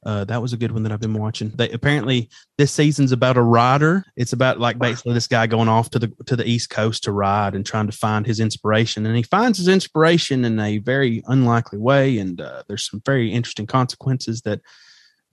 Uh, 0.06 0.22
that 0.24 0.40
was 0.40 0.52
a 0.52 0.56
good 0.56 0.70
one 0.70 0.84
that 0.84 0.92
I've 0.92 1.00
been 1.00 1.14
watching. 1.14 1.50
They 1.50 1.68
apparently 1.70 2.30
this 2.58 2.70
season's 2.70 3.10
about 3.10 3.36
a 3.36 3.42
rider. 3.42 4.04
It's 4.14 4.32
about 4.32 4.60
like 4.60 4.78
basically 4.78 5.14
this 5.14 5.26
guy 5.26 5.48
going 5.48 5.68
off 5.68 5.90
to 5.90 5.98
the 5.98 6.12
to 6.26 6.36
the 6.36 6.48
East 6.48 6.70
Coast 6.70 7.02
to 7.04 7.12
ride 7.12 7.56
and 7.56 7.66
trying 7.66 7.86
to 7.86 7.92
find 7.92 8.24
his 8.24 8.38
inspiration, 8.38 9.04
and 9.04 9.16
he 9.16 9.24
finds 9.24 9.58
his 9.58 9.66
inspiration 9.66 10.44
in 10.44 10.60
a 10.60 10.78
very 10.78 11.24
unlikely 11.26 11.78
way, 11.78 12.18
and 12.18 12.40
uh, 12.40 12.62
there's 12.68 12.88
some 12.88 13.02
very 13.04 13.32
interesting 13.32 13.66
consequences 13.66 14.42
that 14.42 14.60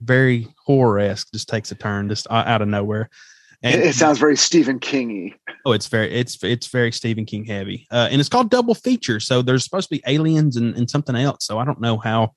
very 0.00 0.48
horror 0.66 0.98
esque 0.98 1.32
just 1.32 1.48
takes 1.48 1.70
a 1.70 1.76
turn 1.76 2.08
just 2.08 2.26
out 2.28 2.60
of 2.60 2.66
nowhere. 2.66 3.08
It, 3.62 3.76
it 3.76 3.94
sounds 3.94 4.18
very 4.18 4.36
Stephen 4.36 4.80
Kingy. 4.80 5.34
oh, 5.64 5.70
it's 5.70 5.86
very 5.86 6.12
it's 6.12 6.42
it's 6.42 6.66
very 6.66 6.90
Stephen 6.90 7.26
King 7.26 7.44
heavy, 7.44 7.86
uh, 7.92 8.08
and 8.10 8.18
it's 8.18 8.28
called 8.28 8.50
double 8.50 8.74
feature. 8.74 9.20
So 9.20 9.40
there's 9.40 9.62
supposed 9.62 9.88
to 9.88 9.94
be 9.94 10.02
aliens 10.04 10.56
and, 10.56 10.76
and 10.76 10.90
something 10.90 11.14
else. 11.14 11.46
So 11.46 11.60
I 11.60 11.64
don't 11.64 11.80
know 11.80 11.96
how. 11.96 12.32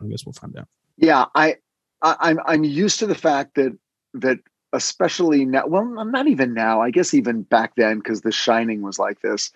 I 0.00 0.06
guess 0.06 0.24
we'll 0.24 0.34
find 0.34 0.56
out. 0.56 0.68
Yeah, 0.98 1.26
I, 1.34 1.56
I 2.02 2.16
I'm 2.20 2.38
I'm 2.44 2.64
used 2.64 2.98
to 2.98 3.06
the 3.06 3.14
fact 3.14 3.54
that 3.54 3.76
that 4.14 4.38
especially 4.72 5.44
now. 5.44 5.66
Well, 5.66 5.94
I'm 5.98 6.10
not 6.10 6.26
even 6.28 6.52
now. 6.52 6.82
I 6.82 6.90
guess 6.90 7.14
even 7.14 7.42
back 7.42 7.72
then, 7.76 7.98
because 7.98 8.20
The 8.20 8.32
Shining 8.32 8.82
was 8.82 8.98
like 8.98 9.20
this. 9.22 9.50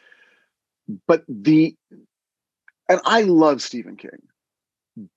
But 1.07 1.25
the 1.29 1.77
and 2.89 3.01
I 3.05 3.23
love 3.23 3.61
Stephen 3.63 3.97
King, 3.97 4.23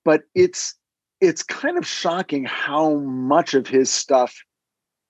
but 0.04 0.24
it's 0.34 0.74
it's 1.20 1.42
kind 1.42 1.78
of 1.78 1.86
shocking 1.86 2.44
how 2.44 2.94
much 2.96 3.54
of 3.54 3.66
his 3.66 3.88
stuff 3.90 4.44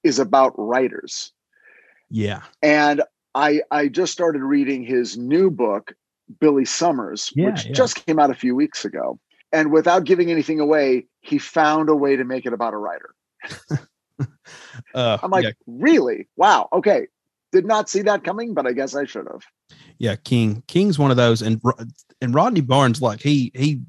is 0.05 0.19
about 0.19 0.55
writers. 0.57 1.33
Yeah, 2.11 2.43
And 2.63 3.03
I 3.35 3.63
I 3.71 3.89
just 3.89 4.13
started 4.13 4.43
reading 4.43 4.85
his 4.85 5.17
new 5.19 5.51
book, 5.51 5.95
Billy 6.41 6.65
Summers, 6.65 7.33
Yeah, 7.35 7.47
which 7.47 7.67
yeah. 7.67 7.73
just 7.73 8.07
came 8.07 8.19
out 8.19 8.31
a 8.31 8.35
few 8.35 8.55
weeks 8.55 8.85
ago. 8.85 9.19
And 9.53 9.73
without 9.73 10.05
giving 10.05 10.31
anything 10.31 10.61
away, 10.61 11.07
he 11.21 11.39
found 11.39 11.89
a 11.89 11.95
way 11.95 12.17
to 12.17 12.25
make 12.25 12.47
it 12.47 12.53
about 12.53 12.75
a 12.75 12.79
writer. 12.79 13.15
uh, 14.95 15.19
I'm 15.23 15.31
like, 15.31 15.45
yeah, 15.45 15.51
really? 15.67 16.29
Wow. 16.37 16.69
Okay. 16.73 17.07
Did 17.53 17.65
not 17.65 17.89
see 17.89 18.03
that 18.03 18.25
coming, 18.25 18.55
but 18.55 18.67
I 18.67 18.73
guess 18.73 18.95
I 18.95 19.05
should 19.05 19.27
have. 19.31 19.43
yeah, 19.99 20.17
King 20.17 20.63
King's 20.67 20.99
one 20.99 21.11
of 21.11 21.17
those, 21.17 21.43
and 21.43 21.61
and 22.21 22.35
Rodney 22.35 22.61
Barnes, 22.61 23.01
like 23.01 23.21
he 23.23 23.53
he 23.55 23.83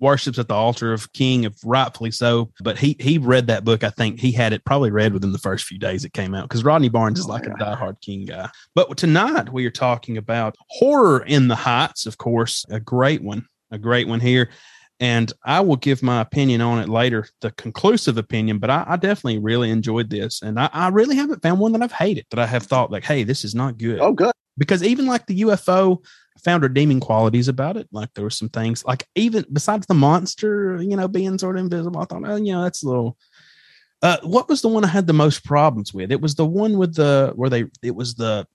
worships 0.00 0.38
at 0.38 0.48
the 0.48 0.54
altar 0.54 0.92
of 0.92 1.10
King, 1.12 1.44
if 1.44 1.54
rightfully 1.64 2.10
so. 2.10 2.50
But 2.60 2.76
he 2.76 2.96
he 2.98 3.16
read 3.18 3.46
that 3.46 3.64
book. 3.64 3.84
I 3.84 3.90
think 3.90 4.20
he 4.20 4.32
had 4.32 4.52
it 4.52 4.64
probably 4.64 4.90
read 4.90 5.14
within 5.14 5.32
the 5.32 5.38
first 5.38 5.64
few 5.64 5.78
days 5.78 6.04
it 6.04 6.12
came 6.12 6.34
out 6.34 6.48
because 6.48 6.64
Rodney 6.64 6.88
Barnes 6.90 7.20
is 7.20 7.26
Oh, 7.26 7.30
like 7.30 7.44
yeah. 7.44 7.52
a 7.52 7.76
diehard 7.76 8.00
King 8.00 8.26
guy. 8.26 8.50
But 8.74 8.94
tonight 8.96 9.50
we 9.52 9.64
are 9.64 9.70
talking 9.70 10.18
about 10.18 10.56
horror 10.68 11.24
in 11.24 11.48
the 11.48 11.56
heights, 11.56 12.04
of 12.06 12.18
course, 12.18 12.66
a 12.68 12.80
great 12.80 13.22
one, 13.22 13.46
a 13.70 13.78
great 13.78 14.08
one 14.08 14.20
here. 14.20 14.50
And 15.00 15.32
I 15.44 15.60
will 15.60 15.76
give 15.76 16.02
my 16.02 16.20
opinion 16.20 16.60
on 16.60 16.78
it 16.78 16.88
later, 16.88 17.26
the 17.40 17.50
conclusive 17.52 18.16
opinion. 18.16 18.58
But 18.58 18.70
I, 18.70 18.84
I 18.86 18.96
definitely 18.96 19.38
really 19.38 19.70
enjoyed 19.70 20.08
this, 20.08 20.40
and 20.42 20.58
I, 20.58 20.70
I 20.72 20.88
really 20.88 21.16
haven't 21.16 21.42
found 21.42 21.58
one 21.58 21.72
that 21.72 21.82
I've 21.82 21.92
hated 21.92 22.26
that 22.30 22.38
I 22.38 22.46
have 22.46 22.62
thought 22.62 22.92
like, 22.92 23.04
hey, 23.04 23.24
this 23.24 23.44
is 23.44 23.54
not 23.54 23.76
good 23.76 24.00
Oh, 24.00 24.12
good. 24.12 24.32
because 24.56 24.82
even 24.84 25.06
like 25.06 25.26
the 25.26 25.40
UFO 25.42 25.98
found 26.44 26.62
redeeming 26.62 27.00
qualities 27.00 27.48
about 27.48 27.76
it. 27.76 27.88
Like 27.92 28.10
there 28.14 28.24
were 28.24 28.30
some 28.30 28.48
things 28.48 28.84
like 28.84 29.06
even 29.16 29.44
besides 29.52 29.86
the 29.86 29.94
monster, 29.94 30.80
you 30.82 30.96
know, 30.96 31.08
being 31.08 31.38
sort 31.38 31.56
of 31.56 31.64
invisible. 31.64 32.00
I 32.00 32.04
thought, 32.04 32.22
oh, 32.24 32.36
you 32.36 32.52
know, 32.52 32.62
that's 32.62 32.82
a 32.84 32.88
little. 32.88 33.16
Uh, 34.02 34.18
what 34.22 34.48
was 34.48 34.60
the 34.60 34.68
one 34.68 34.84
I 34.84 34.88
had 34.88 35.06
the 35.06 35.12
most 35.12 35.44
problems 35.44 35.94
with? 35.94 36.12
It 36.12 36.20
was 36.20 36.34
the 36.34 36.44
one 36.46 36.76
with 36.78 36.94
the 36.94 37.32
where 37.34 37.50
they. 37.50 37.64
It 37.82 37.94
was 37.96 38.14
the 38.14 38.46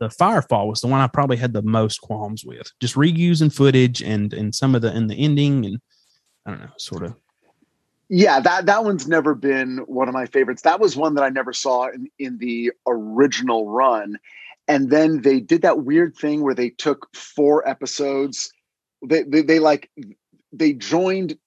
the 0.00 0.08
Firefall 0.08 0.68
was 0.68 0.80
the 0.80 0.86
one 0.86 1.00
I 1.00 1.06
probably 1.06 1.36
had 1.36 1.52
the 1.52 1.62
most 1.62 2.00
qualms 2.00 2.44
with. 2.44 2.70
Just 2.80 2.94
reusing 2.94 3.52
footage 3.52 4.02
and 4.02 4.32
and 4.32 4.54
some 4.54 4.74
of 4.74 4.82
the 4.82 4.94
in 4.94 5.08
the 5.08 5.16
ending 5.16 5.64
and 5.64 5.80
I 6.46 6.50
don't 6.50 6.60
know, 6.60 6.70
sort 6.78 7.04
of. 7.04 7.14
Yeah, 8.08 8.40
that 8.40 8.66
that 8.66 8.84
one's 8.84 9.06
never 9.06 9.34
been 9.34 9.78
one 9.86 10.08
of 10.08 10.14
my 10.14 10.26
favorites. 10.26 10.62
That 10.62 10.80
was 10.80 10.96
one 10.96 11.14
that 11.14 11.24
I 11.24 11.28
never 11.28 11.52
saw 11.52 11.88
in, 11.88 12.08
in 12.18 12.38
the 12.38 12.72
original 12.86 13.68
run. 13.68 14.18
And 14.66 14.90
then 14.90 15.22
they 15.22 15.40
did 15.40 15.62
that 15.62 15.84
weird 15.84 16.16
thing 16.16 16.42
where 16.42 16.54
they 16.54 16.70
took 16.70 17.14
four 17.14 17.68
episodes. 17.68 18.52
They 19.06 19.24
they, 19.24 19.42
they 19.42 19.58
like 19.58 19.90
they 20.52 20.72
joined 20.72 21.38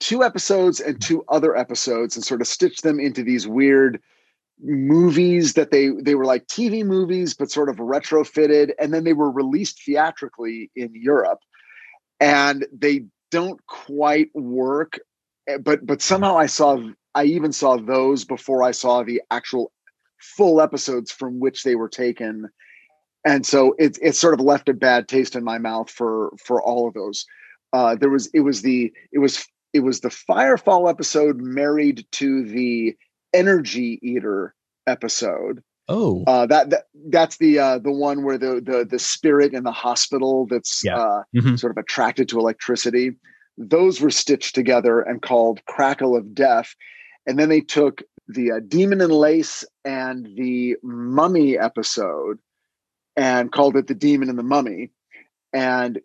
two 0.00 0.24
episodes 0.24 0.80
and 0.80 1.00
two 1.00 1.24
other 1.28 1.56
episodes 1.56 2.16
and 2.16 2.24
sort 2.24 2.40
of 2.40 2.48
stitched 2.48 2.82
them 2.82 2.98
into 2.98 3.22
these 3.22 3.46
weird 3.46 4.00
movies 4.62 5.54
that 5.54 5.70
they 5.70 5.88
they 5.88 6.14
were 6.14 6.24
like 6.24 6.46
TV 6.46 6.84
movies 6.84 7.34
but 7.34 7.50
sort 7.50 7.68
of 7.68 7.76
retrofitted 7.76 8.70
and 8.78 8.94
then 8.94 9.04
they 9.04 9.12
were 9.12 9.30
released 9.30 9.82
theatrically 9.84 10.70
in 10.76 10.90
Europe. 10.94 11.40
And 12.20 12.66
they 12.72 13.06
don't 13.30 13.64
quite 13.66 14.28
work 14.34 15.00
Eh, 15.48 15.58
but 15.58 15.84
but 15.84 16.02
somehow 16.02 16.36
I 16.36 16.46
saw 16.46 16.78
I 17.14 17.24
even 17.24 17.52
saw 17.52 17.76
those 17.76 18.24
before 18.24 18.62
I 18.62 18.70
saw 18.70 19.02
the 19.02 19.22
actual 19.30 19.72
full 20.18 20.60
episodes 20.60 21.10
from 21.10 21.40
which 21.40 21.62
they 21.62 21.74
were 21.74 21.88
taken. 21.88 22.48
And 23.26 23.44
so 23.46 23.74
it 23.78 23.98
it 24.02 24.16
sort 24.16 24.34
of 24.34 24.40
left 24.40 24.68
a 24.68 24.74
bad 24.74 25.08
taste 25.08 25.36
in 25.36 25.44
my 25.44 25.58
mouth 25.58 25.90
for 25.90 26.32
for 26.44 26.62
all 26.62 26.88
of 26.88 26.94
those. 26.94 27.26
Uh 27.72 27.96
there 27.96 28.10
was 28.10 28.28
it 28.34 28.40
was 28.40 28.62
the 28.62 28.92
it 29.12 29.18
was 29.18 29.44
it 29.72 29.80
was 29.80 30.00
the 30.00 30.08
firefall 30.08 30.88
episode 30.90 31.38
married 31.38 32.06
to 32.12 32.44
the 32.44 32.96
energy 33.34 33.98
eater 34.02 34.54
episode 34.86 35.62
Oh, 35.88 36.22
Uh, 36.28 36.46
that, 36.46 36.70
that 36.70 36.84
that's 37.10 37.38
the 37.38 37.58
uh, 37.58 37.78
the 37.78 37.90
one 37.90 38.22
where 38.22 38.38
the 38.38 38.60
the 38.64 38.86
the 38.88 39.00
spirit 39.00 39.52
in 39.52 39.64
the 39.64 39.72
hospital 39.72 40.46
that's 40.46 40.82
Yeah. 40.84 40.96
uh, 40.96 41.22
Mhm. 41.34 41.58
sort 41.58 41.72
of 41.72 41.76
attracted 41.76 42.28
to 42.28 42.38
electricity. 42.38 43.16
Those 43.58 44.00
were 44.00 44.10
stitched 44.10 44.54
together 44.54 45.00
and 45.00 45.20
called 45.20 45.60
Crackle 45.66 46.16
of 46.16 46.34
Death, 46.34 46.74
and 47.26 47.36
then 47.38 47.48
they 47.48 47.60
took 47.60 48.00
the 48.28 48.52
uh, 48.52 48.60
Demon 48.66 49.00
in 49.00 49.10
Lace 49.10 49.64
and 49.84 50.24
the 50.36 50.76
Mummy 50.84 51.58
episode 51.58 52.38
and 53.16 53.50
called 53.50 53.76
it 53.76 53.88
the 53.88 53.94
Demon 53.94 54.30
and 54.30 54.38
the 54.38 54.44
Mummy, 54.44 54.90
and 55.52 56.00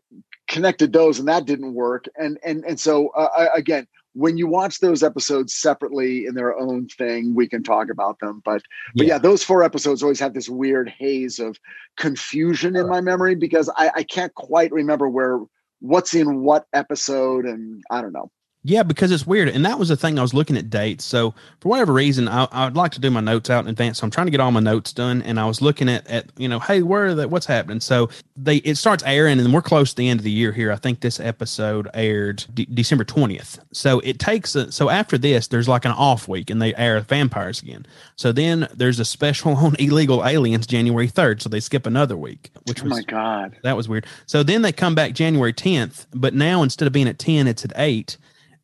connected 0.50 0.92
those, 0.92 1.20
and 1.20 1.28
that 1.28 1.46
didn't 1.46 1.76
work. 1.76 2.06
And 2.18 2.40
and 2.44 2.66
and 2.66 2.80
so 2.80 3.10
uh, 3.10 3.30
I- 3.38 3.58
again. 3.58 3.88
When 4.18 4.38
you 4.38 4.48
watch 4.48 4.80
those 4.80 5.04
episodes 5.04 5.54
separately 5.54 6.26
in 6.26 6.34
their 6.34 6.58
own 6.58 6.88
thing, 6.88 7.36
we 7.36 7.48
can 7.48 7.62
talk 7.62 7.88
about 7.92 8.20
them. 8.20 8.42
But 8.44 8.62
but 8.96 9.06
Yeah. 9.06 9.14
yeah, 9.14 9.18
those 9.20 9.44
four 9.44 9.62
episodes 9.64 10.02
always 10.02 10.20
have 10.20 10.34
this 10.34 10.50
weird 10.50 10.90
haze 10.90 11.38
of 11.40 11.58
confusion 11.98 12.76
in 12.76 12.86
uh. 12.86 12.88
my 12.88 13.02
memory 13.02 13.36
because 13.36 13.70
I, 13.78 13.92
I 13.96 14.04
can't 14.04 14.34
quite 14.34 14.72
remember 14.72 15.08
where 15.08 15.40
what's 15.80 16.14
in 16.16 16.42
what 16.42 16.66
episode, 16.74 17.46
and 17.46 17.84
I 17.92 18.02
don't 18.02 18.14
know. 18.14 18.32
Yeah, 18.64 18.84
because 18.84 19.12
it's 19.12 19.26
weird. 19.26 19.48
And 19.48 19.64
that 19.66 19.80
was 19.80 19.88
the 19.88 19.96
thing 19.96 20.20
I 20.20 20.22
was 20.22 20.34
looking 20.34 20.58
at 20.58 20.70
dates. 20.70 21.06
So 21.06 21.34
for 21.62 21.70
whatever 21.70 21.94
reason, 21.94 22.28
I, 22.28 22.50
I'd 22.52 22.76
like 22.76 22.92
to 22.94 23.00
do 23.00 23.10
my 23.10 23.22
notes 23.22 23.50
out 23.50 23.64
in 23.64 23.70
advance. 23.70 24.00
So 24.00 24.04
I'm 24.04 24.12
trying 24.12 24.28
to 24.28 24.32
get 24.32 24.42
all 24.42 24.52
my 24.52 24.60
notes 24.60 24.92
done. 24.92 25.22
And 25.22 25.40
I 25.40 25.46
was 25.46 25.62
looking 25.62 25.88
at, 25.88 26.06
at 26.08 26.26
you 26.38 26.50
know, 26.50 26.60
hey, 26.60 26.82
where 26.82 27.06
are 27.06 27.16
the, 27.16 27.30
what's 27.30 27.46
happening? 27.46 27.80
So 27.80 28.10
they, 28.36 28.58
it 28.58 28.76
starts 28.76 29.04
airing 29.06 29.40
and 29.40 29.54
we're 29.54 29.62
close 29.62 29.92
to 29.92 29.96
the 29.96 30.10
end 30.10 30.20
of 30.20 30.26
the 30.26 30.32
year 30.32 30.52
here. 30.52 30.74
I 30.74 30.76
think 30.76 31.00
this 31.00 31.18
episode 31.18 31.88
aired 31.94 32.44
de- 32.54 32.66
December 32.66 33.06
20th. 33.06 33.60
So 33.72 34.02
it 34.02 34.20
takes, 34.20 34.54
a, 34.54 34.70
so 34.70 34.90
after 34.90 35.18
this, 35.18 35.48
there's 35.48 35.70
like 35.70 35.86
an 35.86 35.92
off 35.92 36.28
week 36.28 36.50
and 36.50 36.62
they 36.62 36.76
air 36.76 37.00
vampires 37.00 37.62
again. 37.62 37.86
So 38.18 38.34
then 38.34 38.68
there's 38.74 39.00
a 39.00 39.06
special 39.06 39.56
on 39.56 39.76
illegal 39.80 40.26
aliens 40.26 40.68
January 40.68 41.08
3rd. 41.08 41.42
So 41.42 41.48
they 41.48 41.62
skip 41.62 41.86
another 41.86 42.18
week, 42.18 42.52
which 42.66 42.82
Oh 42.82 42.86
was 42.86 42.92
my 42.92 43.02
god! 43.04 43.58
that 43.64 43.78
was 43.78 43.88
weird. 43.88 44.08
So 44.26 44.44
then 44.44 44.62
they 44.62 44.74
come 44.74 44.94
back 44.94 45.14
January 45.14 45.54
10th, 45.54 46.08
but 46.14 46.34
now 46.34 46.64
instead 46.64 46.86
of 46.88 46.92
being 46.92 47.08
at 47.08 47.18
10, 47.18 47.48
it's 47.48 47.64
at 47.64 47.72
8. 47.78 48.18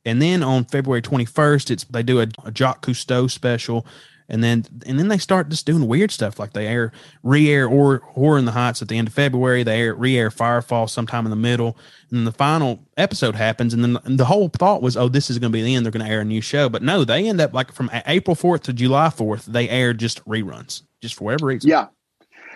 And 0.06 0.22
then 0.22 0.44
on 0.44 0.66
February 0.66 1.02
21st, 1.02 1.72
it's 1.72 1.84
they 1.86 2.04
do 2.04 2.20
a, 2.20 2.28
a 2.44 2.52
Jacques 2.52 2.86
Cousteau 2.86 3.30
special. 3.30 3.86
And 4.30 4.44
then 4.44 4.66
and 4.86 4.98
then 4.98 5.10
they 5.10 5.18
start 5.18 5.50
just 5.50 5.66
doing 5.66 5.88
weird 5.88 6.10
stuff 6.10 6.40
like 6.40 6.54
they 6.54 6.66
air 6.66 6.92
re-air 7.24 7.68
or 7.68 7.98
horror 8.00 8.38
in 8.38 8.46
the 8.46 8.52
heights 8.54 8.82
at 8.82 8.88
the 8.88 8.98
end 8.98 9.10
of 9.10 9.14
February. 9.14 9.64
They 9.64 9.82
air 9.82 9.96
re-air 9.96 10.30
Firefall 10.30 10.90
sometime 10.90 11.26
in 11.26 11.30
the 11.30 11.36
middle. 11.36 11.78
And 12.10 12.20
then 12.20 12.26
the 12.26 12.32
final 12.32 12.84
episode 12.96 13.36
happens. 13.36 13.74
And 13.74 13.84
then 13.84 13.98
and 14.06 14.18
the 14.18 14.26
whole 14.26 14.50
thought 14.50 14.82
was, 14.82 14.96
oh, 14.96 15.10
this 15.10 15.30
is 15.30 15.40
going 15.40 15.52
to 15.52 15.56
be 15.56 15.62
the 15.62 15.76
end. 15.76 15.86
They're 15.86 15.92
going 15.92 16.06
to 16.06 16.12
air 16.12 16.22
a 16.22 16.26
new 16.26 16.42
show. 16.42 16.70
But 16.70 16.84
no, 16.84 17.04
they 17.04 17.28
end 17.28 17.42
up 17.42 17.54
like 17.54 17.74
from 17.74 17.92
April 18.06 18.36
4th 18.36 18.62
to 18.64 18.74
July 18.74 19.08
4th, 19.08 19.46
they 19.46 19.68
air 19.70 19.94
just 19.94 20.24
reruns, 20.26 20.84
just 21.02 21.16
for 21.16 21.26
whatever 21.26 21.48
reason. 21.48 21.70
Yeah, 21.70 21.88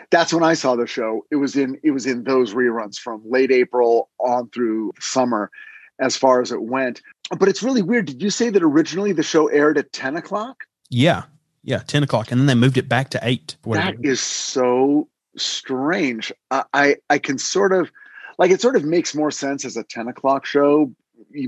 that's 0.10 0.34
when 0.34 0.44
I 0.44 0.54
saw 0.54 0.76
the 0.76 0.88
show. 0.88 1.26
It 1.32 1.36
was 1.36 1.56
in 1.56 1.80
it 1.84 1.92
was 1.92 2.06
in 2.06 2.24
those 2.24 2.54
reruns 2.54 2.98
from 2.98 3.22
late 3.26 3.52
April 3.52 4.10
on 4.20 4.50
through 4.50 4.94
summer, 5.00 5.52
as 6.00 6.16
far 6.16 6.42
as 6.42 6.52
it 6.52 6.62
went. 6.62 7.02
But 7.38 7.50
it's 7.50 7.62
really 7.62 7.82
weird. 7.82 8.06
Did 8.06 8.22
you 8.22 8.30
say 8.30 8.50
that 8.50 8.64
originally 8.64 9.12
the 9.12 9.24
show 9.24 9.48
aired 9.48 9.78
at 9.78 9.92
ten 9.92 10.16
o'clock? 10.16 10.64
Yeah. 10.90 11.24
Yeah. 11.64 11.80
10 11.80 12.04
o'clock. 12.04 12.32
And 12.32 12.40
then 12.40 12.48
they 12.48 12.56
moved 12.56 12.78
it 12.78 12.88
back 12.88 13.10
to 13.10 13.20
8. 13.22 13.58
for 13.62 13.76
That 13.76 13.96
is 14.02 14.22
so 14.22 15.10
strange. 15.36 16.32
I, 16.52 16.64
I 16.74 16.96
I 17.10 17.18
can 17.20 17.38
sort 17.38 17.74
of 17.74 17.92
like 18.38 18.52
it. 18.52 18.62
Sort 18.62 18.76
of 18.76 18.84
makes 18.84 19.16
more 19.16 19.32
sense 19.32 19.66
as 19.66 19.78
a 19.78 19.84
ten 19.84 20.08
o'clock 20.08 20.46
show 20.46 20.92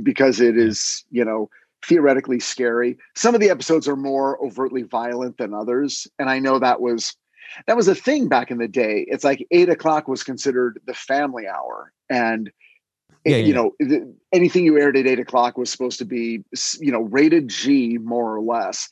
because 0.03 0.39
it 0.39 0.57
is 0.57 1.03
you 1.11 1.25
know 1.25 1.49
theoretically 1.85 2.39
scary. 2.39 2.97
Some 3.15 3.35
of 3.35 3.41
the 3.41 3.49
episodes 3.49 3.87
are 3.87 3.95
more 3.95 4.43
overtly 4.43 4.83
violent 4.83 5.37
than 5.37 5.53
others, 5.53 6.07
and 6.17 6.29
I 6.29 6.39
know 6.39 6.59
that 6.59 6.81
was 6.81 7.15
that 7.67 7.77
was 7.77 7.87
a 7.87 7.95
thing 7.95 8.27
back 8.27 8.51
in 8.51 8.57
the 8.57 8.67
day. 8.67 9.05
It's 9.07 9.23
like 9.23 9.45
eight 9.51 9.69
o'clock 9.69 10.07
was 10.07 10.23
considered 10.23 10.79
the 10.85 10.93
family 10.93 11.47
hour, 11.47 11.91
and 12.09 12.51
Yeah, 13.25 13.37
you 13.37 13.47
yeah. 13.47 13.53
know 13.53 13.71
th- 13.81 14.03
anything 14.31 14.63
you 14.63 14.79
aired 14.79 14.95
at 14.97 15.07
eight 15.07 15.19
o'clock 15.19 15.57
was 15.57 15.69
supposed 15.69 15.99
to 15.99 16.05
be 16.05 16.43
you 16.79 16.91
know 16.91 17.01
rated 17.01 17.49
G 17.49 17.97
more 17.97 18.35
or 18.35 18.41
less. 18.41 18.87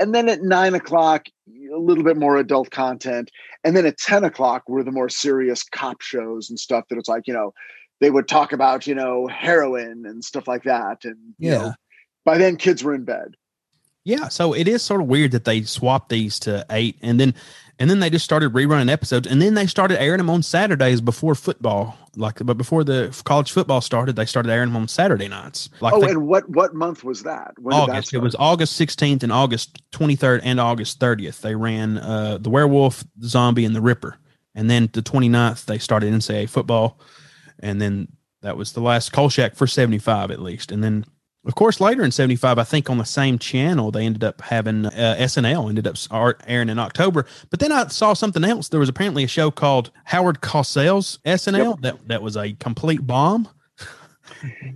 And 0.00 0.14
then 0.14 0.28
at 0.28 0.42
nine 0.42 0.74
o'clock, 0.74 1.26
a 1.72 1.76
little 1.76 2.04
bit 2.04 2.16
more 2.16 2.36
adult 2.36 2.70
content. 2.70 3.30
And 3.64 3.76
then 3.76 3.84
at 3.84 3.98
10 3.98 4.22
o'clock 4.24 4.68
were 4.68 4.84
the 4.84 4.92
more 4.92 5.08
serious 5.08 5.64
cop 5.64 6.00
shows 6.02 6.48
and 6.50 6.58
stuff 6.58 6.84
that 6.88 6.98
it's 6.98 7.08
like, 7.08 7.26
you 7.26 7.34
know, 7.34 7.52
they 8.00 8.10
would 8.10 8.28
talk 8.28 8.52
about, 8.52 8.86
you 8.86 8.94
know, 8.94 9.26
heroin 9.26 10.04
and 10.06 10.24
stuff 10.24 10.46
like 10.46 10.62
that. 10.64 11.04
And, 11.04 11.16
you 11.38 11.50
Yeah. 11.50 11.58
know, 11.58 11.74
by 12.24 12.38
then 12.38 12.56
kids 12.56 12.84
were 12.84 12.94
in 12.94 13.04
bed. 13.04 13.34
Yeah, 14.08 14.28
so 14.28 14.54
it 14.54 14.66
is 14.66 14.82
sort 14.82 15.02
of 15.02 15.06
weird 15.06 15.32
that 15.32 15.44
they 15.44 15.60
swapped 15.64 16.08
these 16.08 16.38
to 16.40 16.64
eight, 16.70 16.96
and 17.02 17.20
then 17.20 17.34
and 17.78 17.90
then 17.90 18.00
they 18.00 18.08
just 18.08 18.24
started 18.24 18.54
rerunning 18.54 18.90
episodes, 18.90 19.26
and 19.26 19.42
then 19.42 19.52
they 19.52 19.66
started 19.66 20.00
airing 20.00 20.16
them 20.16 20.30
on 20.30 20.42
Saturdays 20.42 21.02
before 21.02 21.34
football, 21.34 21.94
like 22.16 22.38
but 22.42 22.56
before 22.56 22.84
the 22.84 23.14
college 23.26 23.52
football 23.52 23.82
started, 23.82 24.16
they 24.16 24.24
started 24.24 24.50
airing 24.50 24.70
them 24.70 24.76
on 24.80 24.88
Saturday 24.88 25.28
nights. 25.28 25.68
Like 25.82 25.92
oh, 25.92 26.00
they- 26.00 26.12
and 26.12 26.26
what 26.26 26.48
what 26.48 26.74
month 26.74 27.04
was 27.04 27.24
that? 27.24 27.52
When 27.58 27.76
did 27.76 27.88
that 27.88 27.96
August. 27.96 28.14
It 28.14 28.22
was 28.22 28.34
August 28.38 28.76
sixteenth 28.76 29.22
and 29.22 29.30
August 29.30 29.82
twenty 29.92 30.16
third 30.16 30.40
and 30.42 30.58
August 30.58 31.00
thirtieth. 31.00 31.42
They 31.42 31.54
ran 31.54 31.98
uh, 31.98 32.38
the 32.38 32.48
werewolf, 32.48 33.04
the 33.14 33.28
zombie, 33.28 33.66
and 33.66 33.76
the 33.76 33.82
Ripper, 33.82 34.16
and 34.54 34.70
then 34.70 34.88
the 34.94 35.02
29th 35.02 35.66
they 35.66 35.76
started 35.76 36.14
NCAA 36.14 36.48
football, 36.48 36.98
and 37.58 37.78
then 37.78 38.08
that 38.40 38.56
was 38.56 38.72
the 38.72 38.80
last 38.80 39.12
Kolchak 39.12 39.54
for 39.54 39.66
seventy 39.66 39.98
five 39.98 40.30
at 40.30 40.40
least, 40.40 40.72
and 40.72 40.82
then. 40.82 41.04
Of 41.48 41.54
course, 41.54 41.80
later 41.80 42.04
in 42.04 42.12
'75, 42.12 42.58
I 42.58 42.62
think 42.62 42.90
on 42.90 42.98
the 42.98 43.04
same 43.04 43.38
channel 43.38 43.90
they 43.90 44.04
ended 44.04 44.22
up 44.22 44.42
having 44.42 44.84
uh, 44.84 45.16
SNL 45.18 45.70
ended 45.70 45.86
up 45.86 45.96
airing 46.46 46.68
in 46.68 46.78
October. 46.78 47.24
But 47.48 47.60
then 47.60 47.72
I 47.72 47.86
saw 47.86 48.12
something 48.12 48.44
else. 48.44 48.68
There 48.68 48.78
was 48.78 48.90
apparently 48.90 49.24
a 49.24 49.28
show 49.28 49.50
called 49.50 49.90
Howard 50.04 50.42
Cosell's 50.42 51.18
SNL 51.24 51.80
that 51.80 52.06
that 52.06 52.22
was 52.22 52.36
a 52.36 52.52
complete 52.52 53.06
bomb. 53.06 53.48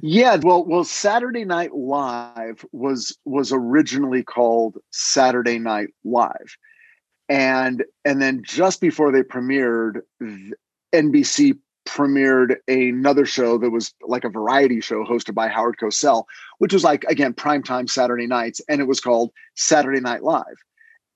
Yeah, 0.00 0.36
well, 0.36 0.64
well, 0.64 0.82
Saturday 0.82 1.44
Night 1.44 1.74
Live 1.74 2.64
was 2.72 3.18
was 3.26 3.52
originally 3.52 4.22
called 4.22 4.78
Saturday 4.90 5.58
Night 5.58 5.88
Live, 6.04 6.56
and 7.28 7.84
and 8.06 8.20
then 8.20 8.42
just 8.42 8.80
before 8.80 9.12
they 9.12 9.22
premiered, 9.22 10.00
NBC 10.94 11.58
premiered 11.86 12.56
another 12.68 13.26
show 13.26 13.58
that 13.58 13.70
was 13.70 13.92
like 14.02 14.24
a 14.24 14.28
variety 14.28 14.80
show 14.80 15.04
hosted 15.04 15.34
by 15.34 15.48
Howard 15.48 15.76
Cosell, 15.80 16.24
which 16.58 16.72
was 16.72 16.84
like 16.84 17.04
again 17.04 17.34
primetime 17.34 17.88
Saturday 17.88 18.26
nights, 18.26 18.60
and 18.68 18.80
it 18.80 18.86
was 18.86 19.00
called 19.00 19.32
Saturday 19.54 20.00
Night 20.00 20.22
Live. 20.22 20.44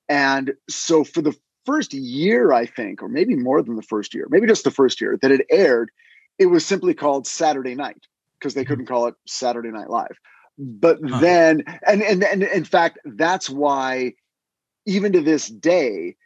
And 0.08 0.54
so 0.68 1.04
for 1.04 1.22
the 1.22 1.34
first 1.64 1.92
year, 1.92 2.52
I 2.52 2.66
think, 2.66 3.02
or 3.02 3.08
maybe 3.08 3.34
more 3.34 3.62
than 3.62 3.76
the 3.76 3.82
first 3.82 4.14
year, 4.14 4.26
maybe 4.30 4.46
just 4.46 4.64
the 4.64 4.70
first 4.70 5.00
year 5.00 5.18
that 5.20 5.32
it 5.32 5.46
aired, 5.50 5.90
it 6.38 6.46
was 6.46 6.64
simply 6.64 6.94
called 6.94 7.26
Saturday 7.26 7.74
Night 7.74 8.06
because 8.38 8.54
they 8.54 8.62
mm-hmm. 8.62 8.68
couldn't 8.68 8.86
call 8.86 9.06
it 9.06 9.14
Saturday 9.26 9.70
Night 9.70 9.90
Live. 9.90 10.18
But 10.58 10.98
Huh. 11.06 11.18
then, 11.20 11.64
and, 11.86 12.02
and 12.02 12.24
and 12.24 12.42
in 12.42 12.64
fact, 12.64 12.98
that's 13.04 13.50
why 13.50 14.14
even 14.86 15.12
to 15.12 15.20
this 15.20 15.48
day, 15.48 16.16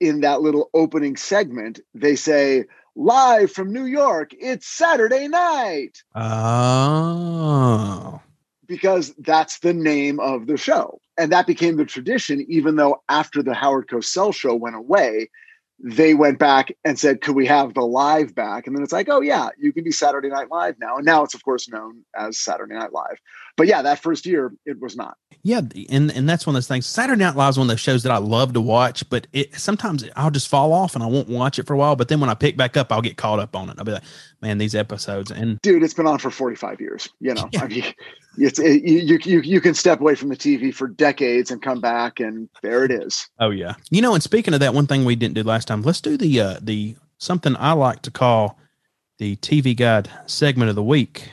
in 0.00 0.20
that 0.20 0.42
little 0.42 0.70
opening 0.74 1.16
segment, 1.16 1.80
they 1.94 2.16
say 2.16 2.64
live 2.96 3.52
from 3.52 3.72
New 3.72 3.86
York, 3.86 4.30
it's 4.38 4.66
Saturday 4.66 5.28
night 5.28 6.02
Oh, 6.14 8.20
because 8.66 9.14
that's 9.18 9.58
the 9.60 9.74
name 9.74 10.20
of 10.20 10.46
the 10.46 10.56
show. 10.56 11.00
And 11.16 11.30
that 11.32 11.46
became 11.46 11.76
the 11.76 11.84
tradition, 11.84 12.44
even 12.48 12.76
though 12.76 13.02
after 13.08 13.42
the 13.42 13.54
Howard 13.54 13.88
Cosell 13.88 14.34
show 14.34 14.54
went 14.54 14.76
away, 14.76 15.30
they 15.78 16.14
went 16.14 16.38
back 16.38 16.72
and 16.84 16.98
said, 16.98 17.20
Could 17.20 17.36
we 17.36 17.46
have 17.46 17.74
the 17.74 17.82
live 17.82 18.34
back? 18.34 18.66
And 18.66 18.74
then 18.74 18.82
it's 18.82 18.92
like, 18.92 19.08
Oh, 19.08 19.20
yeah, 19.20 19.50
you 19.58 19.72
can 19.72 19.84
be 19.84 19.92
Saturday 19.92 20.28
Night 20.28 20.50
Live 20.50 20.76
now. 20.80 20.96
And 20.96 21.04
now 21.04 21.24
it's, 21.24 21.34
of 21.34 21.44
course, 21.44 21.68
known 21.68 22.04
as 22.16 22.38
Saturday 22.38 22.74
Night 22.74 22.92
Live. 22.92 23.18
But 23.56 23.66
yeah, 23.68 23.82
that 23.82 24.00
first 24.00 24.26
year, 24.26 24.52
it 24.66 24.80
was 24.80 24.96
not. 24.96 25.16
Yeah, 25.42 25.60
and 25.90 26.10
and 26.10 26.28
that's 26.28 26.46
one 26.46 26.54
of 26.54 26.56
those 26.56 26.68
things. 26.68 26.86
Saturday 26.86 27.22
Night 27.22 27.36
Live 27.36 27.50
is 27.50 27.58
one 27.58 27.66
of 27.66 27.68
those 27.68 27.80
shows 27.80 28.02
that 28.02 28.12
I 28.12 28.16
love 28.16 28.54
to 28.54 28.60
watch, 28.60 29.08
but 29.10 29.26
it 29.32 29.54
sometimes 29.54 30.04
I'll 30.16 30.30
just 30.30 30.48
fall 30.48 30.72
off 30.72 30.94
and 30.94 31.04
I 31.04 31.06
won't 31.06 31.28
watch 31.28 31.58
it 31.58 31.66
for 31.66 31.74
a 31.74 31.76
while. 31.76 31.96
But 31.96 32.08
then 32.08 32.18
when 32.18 32.30
I 32.30 32.34
pick 32.34 32.56
back 32.56 32.76
up, 32.76 32.90
I'll 32.90 33.02
get 33.02 33.16
caught 33.16 33.38
up 33.38 33.54
on 33.54 33.68
it. 33.68 33.76
I'll 33.78 33.84
be 33.84 33.92
like, 33.92 34.02
man, 34.40 34.58
these 34.58 34.74
episodes 34.74 35.30
and 35.30 35.60
Dude, 35.60 35.82
it's 35.82 35.92
been 35.94 36.06
on 36.06 36.18
for 36.18 36.30
45 36.30 36.80
years. 36.80 37.10
You 37.20 37.34
know, 37.34 37.48
Yeah. 37.52 37.64
I 37.64 37.68
mean, 37.68 37.84
it's 38.38 38.58
it, 38.58 38.82
you, 38.82 39.18
you 39.22 39.40
you 39.40 39.60
can 39.60 39.74
step 39.74 40.00
away 40.00 40.14
from 40.14 40.30
the 40.30 40.36
TV 40.36 40.74
for 40.74 40.88
decades 40.88 41.50
and 41.50 41.62
come 41.62 41.80
back, 41.80 42.20
and 42.20 42.48
there 42.62 42.84
it 42.84 42.90
is. 42.90 43.28
oh 43.38 43.50
yeah, 43.50 43.74
you 43.90 44.00
know. 44.02 44.14
And 44.14 44.22
speaking 44.22 44.54
of 44.54 44.60
that, 44.60 44.74
one 44.74 44.86
thing 44.86 45.04
we 45.04 45.14
didn't 45.14 45.34
do 45.34 45.42
last 45.42 45.68
time, 45.68 45.82
let's 45.82 46.00
do 46.00 46.16
the 46.16 46.40
uh 46.40 46.58
the 46.60 46.96
something 47.18 47.54
I 47.56 47.72
like 47.72 48.02
to 48.02 48.10
call 48.10 48.58
the 49.18 49.36
TV 49.36 49.76
Guide 49.76 50.10
segment 50.26 50.70
of 50.70 50.74
the 50.74 50.82
week. 50.82 51.28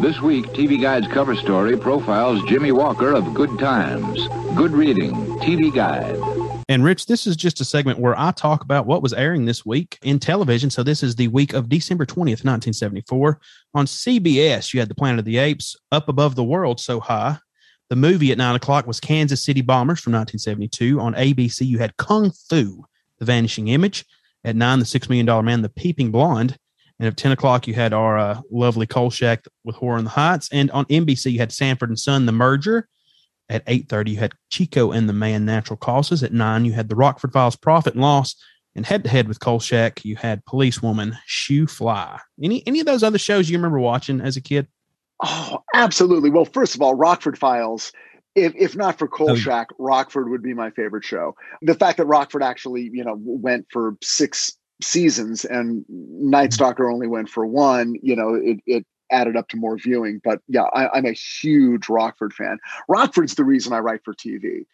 This 0.00 0.18
week, 0.22 0.46
TV 0.46 0.80
Guide's 0.80 1.06
cover 1.08 1.36
story 1.36 1.76
profiles 1.76 2.42
Jimmie 2.44 2.72
Walker 2.72 3.12
of 3.12 3.34
Good 3.34 3.58
Times. 3.58 4.28
Good 4.56 4.72
reading, 4.72 5.12
TV 5.40 5.70
Guide. 5.70 6.16
And 6.70 6.82
Rich, 6.82 7.04
this 7.04 7.26
is 7.26 7.36
just 7.36 7.60
a 7.60 7.66
segment 7.66 7.98
where 7.98 8.18
I 8.18 8.30
talk 8.30 8.64
about 8.64 8.86
what 8.86 9.02
was 9.02 9.12
airing 9.12 9.44
this 9.44 9.66
week 9.66 9.98
in 10.00 10.18
television. 10.18 10.70
So 10.70 10.82
this 10.82 11.02
is 11.02 11.16
the 11.16 11.28
week 11.28 11.52
of 11.52 11.68
December 11.68 12.06
20th, 12.06 12.46
1974. 12.46 13.40
On 13.74 13.84
CBS, 13.84 14.72
you 14.72 14.80
had 14.80 14.88
The 14.88 14.94
Planet 14.94 15.18
of 15.18 15.26
the 15.26 15.36
Apes, 15.36 15.76
Up 15.92 16.08
Above 16.08 16.34
the 16.34 16.44
World 16.44 16.80
So 16.80 16.98
High, 16.98 17.36
The 17.90 17.96
movie 17.96 18.32
at 18.32 18.38
nine 18.38 18.56
o'clock 18.56 18.86
was 18.86 19.00
Kansas 19.00 19.44
City 19.44 19.60
Bombers 19.60 20.00
from 20.00 20.14
1972. 20.14 20.98
On 20.98 21.12
ABC, 21.12 21.66
you 21.66 21.76
had 21.76 21.98
Kung 21.98 22.30
Fu, 22.30 22.86
The 23.18 23.26
Vanishing 23.26 23.68
Image. 23.68 24.06
At 24.44 24.56
nine, 24.56 24.78
The 24.78 24.86
Six 24.86 25.10
Million 25.10 25.26
Dollar 25.26 25.42
Man, 25.42 25.60
The 25.60 25.68
Peeping 25.68 26.10
Blonde. 26.10 26.56
And 27.00 27.06
at 27.06 27.16
10 27.16 27.32
o'clock, 27.32 27.66
you 27.66 27.72
had 27.72 27.94
our 27.94 28.18
uh, 28.18 28.42
lovely 28.50 28.86
Kolchak 28.86 29.46
with 29.64 29.74
Horror 29.74 29.96
in 29.96 30.04
the 30.04 30.10
Heights. 30.10 30.50
And 30.52 30.70
on 30.72 30.84
NBC, 30.84 31.32
you 31.32 31.38
had 31.38 31.50
Sanford 31.50 31.88
and 31.88 31.98
Son, 31.98 32.26
The 32.26 32.32
Merger. 32.32 32.86
At 33.48 33.66
8.30, 33.66 34.10
you 34.10 34.16
had 34.18 34.34
Chico 34.50 34.92
and 34.92 35.08
the 35.08 35.14
Man, 35.14 35.46
Natural 35.46 35.78
Causes. 35.78 36.22
At 36.22 36.34
9, 36.34 36.66
you 36.66 36.72
had 36.72 36.90
The 36.90 36.94
Rockford 36.94 37.32
Files, 37.32 37.56
Profit 37.56 37.94
and 37.94 38.02
Loss. 38.02 38.36
And 38.76 38.84
head-to-head 38.84 39.28
with 39.28 39.40
Kolchak, 39.40 40.04
you 40.04 40.14
had 40.14 40.44
Policewoman, 40.44 41.16
Shoe 41.24 41.66
Fly. 41.66 42.20
Any, 42.40 42.62
any 42.66 42.80
of 42.80 42.86
those 42.86 43.02
other 43.02 43.18
shows 43.18 43.48
you 43.48 43.56
remember 43.56 43.80
watching 43.80 44.20
as 44.20 44.36
a 44.36 44.42
kid? 44.42 44.68
Oh, 45.24 45.64
absolutely. 45.72 46.28
Well, 46.28 46.44
first 46.44 46.74
of 46.74 46.82
all, 46.82 46.94
Rockford 46.94 47.38
Files. 47.38 47.92
If, 48.36 48.52
if 48.56 48.76
not 48.76 48.98
for 48.98 49.08
Kolchak, 49.08 49.68
oh. 49.72 49.76
Rockford 49.78 50.28
would 50.28 50.42
be 50.42 50.54
my 50.54 50.70
favorite 50.70 51.04
show. 51.04 51.34
The 51.62 51.74
fact 51.74 51.96
that 51.96 52.04
Rockford 52.04 52.42
actually, 52.42 52.90
you 52.92 53.04
know, 53.04 53.16
went 53.18 53.66
for 53.70 53.96
six 54.02 54.56
seasons 54.82 55.44
and 55.44 55.84
Night 55.88 56.52
Stalker 56.52 56.90
only 56.90 57.06
went 57.06 57.28
for 57.28 57.46
one, 57.46 57.94
you 58.02 58.16
know, 58.16 58.34
it, 58.34 58.58
it 58.66 58.86
added 59.10 59.36
up 59.36 59.48
to 59.48 59.56
more 59.56 59.76
viewing. 59.76 60.20
But 60.22 60.40
yeah, 60.48 60.64
I, 60.72 60.98
am 60.98 61.06
a 61.06 61.12
huge 61.12 61.88
Rockford 61.88 62.32
fan. 62.32 62.58
Rockford's 62.88 63.34
the 63.34 63.44
reason 63.44 63.72
I 63.72 63.78
write 63.78 64.00
for 64.04 64.14
TV. 64.14 64.66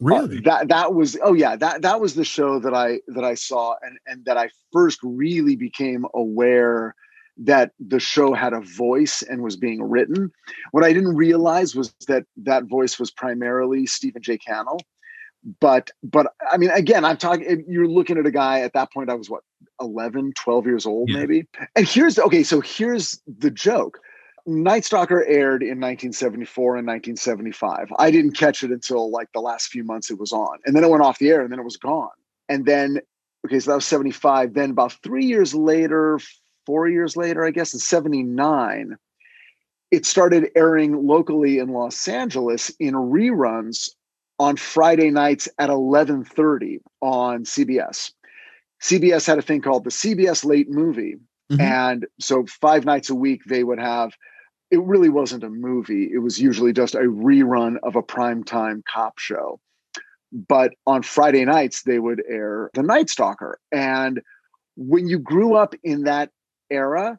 Really? 0.00 0.38
Uh, 0.38 0.40
that 0.44 0.68
that 0.68 0.94
was 0.94 1.18
oh 1.22 1.34
yeah 1.34 1.54
that 1.56 1.82
that 1.82 2.00
was 2.00 2.14
the 2.14 2.24
show 2.24 2.58
that 2.60 2.74
I 2.74 3.00
that 3.08 3.24
I 3.24 3.34
saw 3.34 3.76
and 3.82 3.98
and 4.06 4.24
that 4.24 4.38
I 4.38 4.48
first 4.72 4.98
really 5.02 5.54
became 5.54 6.06
aware 6.14 6.94
that 7.38 7.72
the 7.78 8.00
show 8.00 8.34
had 8.34 8.52
a 8.52 8.60
voice 8.60 9.22
and 9.22 9.42
was 9.42 9.56
being 9.56 9.82
written. 9.82 10.32
What 10.70 10.84
I 10.84 10.92
didn't 10.92 11.16
realize 11.16 11.74
was 11.74 11.94
that 12.08 12.24
that 12.38 12.64
voice 12.64 12.98
was 12.98 13.10
primarily 13.10 13.86
Stephen 13.86 14.22
J. 14.22 14.38
Cannell. 14.38 14.80
But 15.60 15.90
but 16.02 16.32
I 16.50 16.56
mean 16.56 16.70
again 16.70 17.04
I'm 17.04 17.16
talking 17.16 17.64
you're 17.68 17.88
looking 17.88 18.16
at 18.16 18.26
a 18.26 18.30
guy 18.30 18.60
at 18.60 18.72
that 18.74 18.92
point 18.92 19.10
I 19.10 19.14
was 19.14 19.28
what 19.28 19.42
11 19.80 20.32
12 20.36 20.66
years 20.66 20.86
old 20.86 21.08
yeah. 21.08 21.18
maybe. 21.18 21.46
And 21.76 21.86
here's 21.86 22.18
okay 22.18 22.42
so 22.42 22.60
here's 22.60 23.20
the 23.26 23.50
joke. 23.50 23.98
Night 24.44 24.84
Stalker 24.84 25.24
aired 25.24 25.62
in 25.62 25.78
1974 25.78 26.76
and 26.76 26.86
1975. 26.86 27.92
I 27.98 28.10
didn't 28.10 28.32
catch 28.32 28.64
it 28.64 28.72
until 28.72 29.10
like 29.10 29.28
the 29.32 29.40
last 29.40 29.68
few 29.68 29.84
months 29.84 30.10
it 30.10 30.18
was 30.18 30.32
on. 30.32 30.58
And 30.66 30.74
then 30.74 30.82
it 30.82 30.90
went 30.90 31.04
off 31.04 31.18
the 31.18 31.30
air 31.30 31.42
and 31.42 31.52
then 31.52 31.60
it 31.60 31.64
was 31.64 31.76
gone. 31.76 32.10
And 32.48 32.66
then 32.66 33.00
okay 33.46 33.60
so 33.60 33.70
that 33.70 33.76
was 33.76 33.86
75 33.86 34.54
then 34.54 34.70
about 34.70 34.92
3 35.02 35.24
years 35.24 35.54
later 35.54 36.18
four 36.66 36.88
years 36.88 37.16
later, 37.16 37.44
I 37.44 37.50
guess, 37.50 37.74
in 37.74 37.80
79, 37.80 38.96
it 39.90 40.06
started 40.06 40.50
airing 40.56 41.06
locally 41.06 41.58
in 41.58 41.68
Los 41.68 42.08
Angeles 42.08 42.70
in 42.78 42.94
reruns 42.94 43.90
on 44.38 44.56
Friday 44.56 45.10
nights 45.10 45.48
at 45.58 45.70
11:30 45.70 46.80
on 47.00 47.44
CBS. 47.44 48.12
CBS 48.82 49.26
had 49.26 49.38
a 49.38 49.42
thing 49.42 49.60
called 49.60 49.84
the 49.84 49.90
CBS 49.90 50.44
Late 50.44 50.70
Movie. 50.70 51.16
Mm-hmm. 51.50 51.60
And 51.60 52.06
so 52.20 52.44
five 52.60 52.84
nights 52.84 53.10
a 53.10 53.14
week 53.14 53.42
they 53.46 53.64
would 53.64 53.78
have 53.78 54.12
it 54.70 54.82
really 54.82 55.10
wasn't 55.10 55.44
a 55.44 55.50
movie. 55.50 56.08
It 56.12 56.18
was 56.18 56.40
usually 56.40 56.72
just 56.72 56.94
a 56.94 57.00
rerun 57.00 57.76
of 57.82 57.94
a 57.94 58.02
primetime 58.02 58.82
cop 58.90 59.18
show. 59.18 59.60
But 60.32 60.72
on 60.86 61.02
Friday 61.02 61.44
nights 61.44 61.82
they 61.82 61.98
would 61.98 62.22
air 62.26 62.70
The 62.72 62.82
Night 62.82 63.10
Stalker. 63.10 63.58
And 63.70 64.22
when 64.76 65.06
you 65.06 65.18
grew 65.18 65.54
up 65.54 65.74
in 65.84 66.04
that 66.04 66.30
era, 66.70 67.18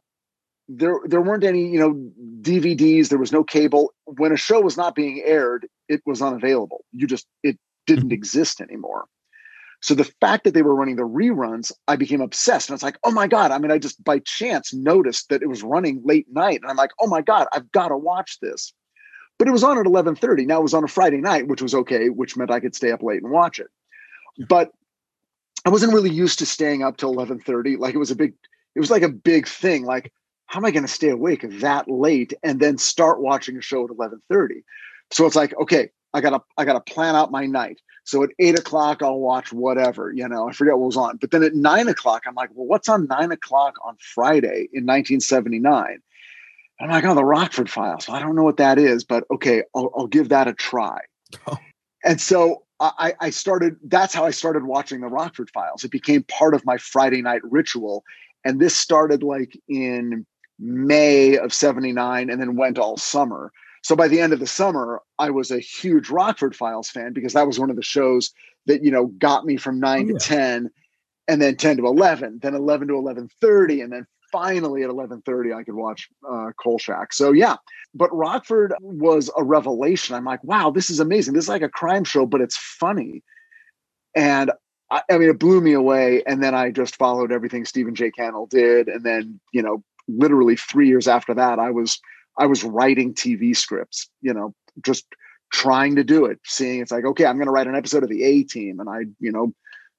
there 0.68 1.00
there 1.06 1.22
weren't 1.22 1.44
any 1.44 1.68
you 1.68 1.80
know 1.80 1.94
DVDs. 2.42 3.10
There 3.10 3.20
was 3.20 3.32
no 3.32 3.44
cable. 3.44 3.94
When 4.06 4.32
a 4.32 4.38
show 4.38 4.62
was 4.62 4.78
not 4.78 4.96
being 4.96 5.22
aired, 5.24 5.68
it 5.88 6.02
was 6.06 6.22
unavailable. 6.22 6.84
You 6.92 7.06
just 7.06 7.28
it 7.44 7.60
didn't 7.86 8.06
mm-hmm. 8.06 8.14
exist 8.14 8.62
anymore. 8.62 9.06
So 9.84 9.94
the 9.94 10.10
fact 10.22 10.46
that 10.46 10.54
they 10.54 10.62
were 10.62 10.74
running 10.74 10.96
the 10.96 11.04
reruns, 11.04 11.70
I 11.90 11.98
became 11.98 12.22
obsessed. 12.22 12.70
And 12.70 12.74
I 12.74 12.76
was 12.76 12.84
like, 12.84 12.98
oh 13.04 13.12
my 13.12 13.28
God. 13.28 13.52
I 13.52 13.58
mean, 13.58 13.70
I 13.70 13.78
just 13.78 14.02
by 14.02 14.20
chance 14.20 14.74
noticed 14.74 15.28
that 15.28 15.42
it 15.42 15.50
was 15.50 15.62
running 15.62 16.02
late 16.06 16.26
night. 16.32 16.62
And 16.62 16.72
I'm 16.72 16.78
like, 16.78 16.92
oh 17.02 17.08
my 17.08 17.22
God, 17.22 17.48
I've 17.52 17.70
got 17.74 17.90
to 17.90 17.98
watch 17.98 18.40
this. 18.40 18.72
But 19.38 19.50
it 19.50 19.52
was 19.52 19.64
on 19.64 19.78
at 19.78 19.86
11:30. 19.86 20.48
Now 20.48 20.60
it 20.60 20.64
was 20.64 20.74
on 20.74 20.86
a 20.86 20.88
Friday 20.88 21.18
night, 21.18 21.50
which 21.50 21.62
was 21.62 21.76
okay, 21.76 22.08
which 22.08 22.38
meant 22.38 22.50
I 22.50 22.62
could 22.62 22.76
stay 22.76 22.92
up 22.92 23.04
late 23.04 23.22
and 23.24 23.32
watch 23.32 23.60
it. 23.60 23.68
But 24.48 24.72
I 25.66 25.70
wasn't 25.70 25.94
really 25.94 26.12
used 26.12 26.40
to 26.40 26.46
staying 26.46 26.82
up 26.82 26.96
till 26.96 27.14
11:30. 27.14 27.78
Like 27.78 27.94
it 27.94 28.00
was 28.00 28.12
a 28.12 28.16
big 28.16 28.36
it 28.76 28.80
was 28.80 28.92
like 28.92 29.04
a 29.04 29.10
big 29.10 29.50
thing. 29.50 29.84
Like, 29.84 30.14
how 30.46 30.60
am 30.60 30.66
I 30.66 30.72
going 30.72 30.86
to 30.86 30.92
stay 30.92 31.10
awake 31.10 31.46
that 31.60 31.90
late 31.90 32.34
and 32.42 32.62
then 32.62 32.78
start 32.78 33.20
watching 33.20 33.58
a 33.58 33.62
show 33.62 33.84
at 33.84 33.90
eleven 33.90 34.22
thirty? 34.30 34.64
So 35.12 35.26
it's 35.26 35.36
like, 35.36 35.54
okay, 35.60 35.90
I 36.14 36.22
gotta 36.22 36.42
I 36.58 36.66
gotta 36.66 36.82
plan 36.82 37.16
out 37.16 37.32
my 37.32 37.46
night. 37.46 37.82
So 38.06 38.24
at 38.24 38.32
eight 38.40 38.60
o'clock, 38.60 39.02
I'll 39.02 39.20
watch 39.20 39.54
whatever, 39.54 40.12
you 40.12 40.28
know, 40.28 40.50
I 40.50 40.54
forget 40.54 40.78
what 40.78 40.88
was 40.88 40.98
on. 40.98 41.18
But 41.18 41.32
then 41.32 41.44
at 41.44 41.56
nine 41.56 41.88
o'clock, 41.88 42.24
I'm 42.28 42.36
like, 42.36 42.50
well, 42.54 42.68
what's 42.68 42.90
on 42.90 43.08
nine 43.08 43.32
o'clock 43.32 43.76
on 43.84 43.96
Friday 44.00 44.68
in 44.74 44.86
1979? 44.86 46.00
I'm 46.82 46.90
like, 46.90 47.06
oh, 47.06 47.16
the 47.16 47.24
Rockford 47.24 47.70
Files. 47.70 48.10
I 48.10 48.20
don't 48.20 48.36
know 48.36 48.44
what 48.44 48.58
that 48.58 48.78
is, 48.78 49.06
but 49.06 49.24
okay, 49.32 49.64
I'll, 49.74 49.90
I'll 49.96 50.08
give 50.08 50.30
that 50.30 50.48
a 50.48 50.54
try. 50.54 51.00
Oh. 51.48 51.58
And 52.04 52.20
so 52.20 52.64
I, 52.82 53.14
I 53.22 53.30
started, 53.30 53.78
that's 53.86 54.14
how 54.14 54.26
I 54.26 54.32
started 54.32 54.66
watching 54.66 55.00
the 55.00 55.08
Rockford 55.08 55.50
Files. 55.54 55.86
It 55.86 55.92
became 55.92 56.24
part 56.24 56.54
of 56.54 56.66
my 56.66 56.78
Friday 56.78 57.22
night 57.22 57.42
ritual. 57.44 58.04
And 58.44 58.60
this 58.60 58.76
started 58.76 59.24
like 59.24 59.58
in 59.70 60.26
May 60.60 61.38
of 61.38 61.54
79 61.54 62.30
and 62.30 62.42
then 62.42 62.58
went 62.58 62.78
all 62.78 62.98
summer. 62.98 63.54
So 63.84 63.96
by 63.96 64.08
the 64.08 64.20
end 64.20 64.34
of 64.34 64.40
the 64.40 64.48
summer, 64.48 65.02
I 65.20 65.30
was 65.30 65.52
a 65.52 65.60
huge 65.60 66.10
Rockford 66.10 66.56
Files 66.56 66.90
fan 66.90 67.14
because 67.14 67.34
that 67.34 67.48
was 67.48 67.60
one 67.60 67.70
of 67.70 67.76
the 67.76 67.84
shows 67.84 68.34
that, 68.66 68.84
you 68.84 68.92
know, 68.92 69.08
got 69.08 69.46
me 69.46 69.58
from 69.58 69.80
9 69.80 70.10
oh, 70.10 70.18
to 70.18 70.26
10 70.26 70.72
and 71.28 71.42
then 71.42 71.58
10 71.58 71.78
to 71.78 71.86
11, 71.86 72.40
then 72.42 72.56
11 72.56 72.88
to 72.88 72.94
11:30 72.94 73.84
and 73.84 73.94
then 73.94 74.08
finally 74.32 74.84
at 74.84 74.90
11:30 74.90 75.56
I 75.56 75.64
could 75.64 75.76
watch 75.76 76.10
uh 76.28 76.52
Kolchak. 76.60 77.14
So 77.14 77.32
yeah, 77.32 77.58
but 77.94 78.14
Rockford 78.16 78.74
was 78.82 79.30
a 79.38 79.44
revelation. 79.44 80.16
I'm 80.16 80.26
like, 80.26 80.44
wow, 80.44 80.72
this 80.72 80.90
is 80.90 81.00
amazing. 81.00 81.34
This 81.34 81.46
is 81.46 81.50
like 81.50 81.62
a 81.62 81.70
crime 81.70 82.04
show, 82.04 82.26
but 82.26 82.42
it's 82.42 82.58
funny. 82.58 83.22
And 84.16 84.52
I, 84.92 85.02
I 85.12 85.18
mean, 85.18 85.30
it 85.30 85.40
blew 85.40 85.62
me 85.62 85.74
away. 85.74 86.24
And 86.26 86.42
then 86.42 86.56
I 86.56 86.72
just 86.72 86.96
followed 86.96 87.32
everything 87.32 87.66
Stephen 87.66 87.96
J. 87.96 88.12
Cannell 88.12 88.48
did. 88.48 88.88
And 88.88 89.04
then, 89.04 89.40
you 89.54 89.62
know, 89.62 89.84
literally 90.08 90.56
three 90.56 90.88
years 90.88 91.08
after 91.08 91.34
that, 91.34 91.60
I 91.60 91.72
was 91.72 92.00
I 92.38 92.46
was 92.46 92.64
writing 92.64 93.14
TV 93.14 93.56
scripts, 93.56 94.10
you 94.22 94.34
know, 94.34 94.54
just 94.84 95.06
trying 95.52 95.96
to 95.96 96.04
do 96.04 96.26
it, 96.26 96.40
seeing 96.46 96.82
it's 96.82 96.92
like, 96.92 97.06
okay, 97.06 97.26
I'm 97.26 97.36
going 97.36 97.48
to 97.48 97.52
write 97.52 97.68
an 97.68 97.76
episode 97.76 98.04
of 98.04 98.10
the 98.10 98.24
A 98.24 98.44
team. 98.44 98.80
And 98.80 98.90
I, 98.90 99.02
you 99.20 99.32
know, 99.32 99.54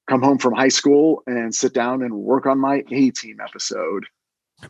come 0.09 0.23
home 0.23 0.39
from 0.39 0.55
high 0.55 0.69
school 0.69 1.23
and 1.27 1.55
sit 1.55 1.73
down 1.73 2.03
and 2.03 2.15
work 2.15 2.47
on 2.47 2.59
my 2.59 2.85
A 2.91 3.11
team 3.11 3.39
episode. 3.41 4.07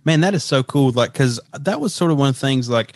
Man, 0.05 0.21
that 0.21 0.35
is 0.35 0.45
so 0.45 0.63
cool. 0.63 0.91
Like, 0.91 1.15
cause 1.15 1.41
that 1.59 1.81
was 1.81 1.95
sort 1.95 2.11
of 2.11 2.19
one 2.19 2.29
of 2.29 2.35
the 2.35 2.41
things 2.41 2.69
like, 2.69 2.93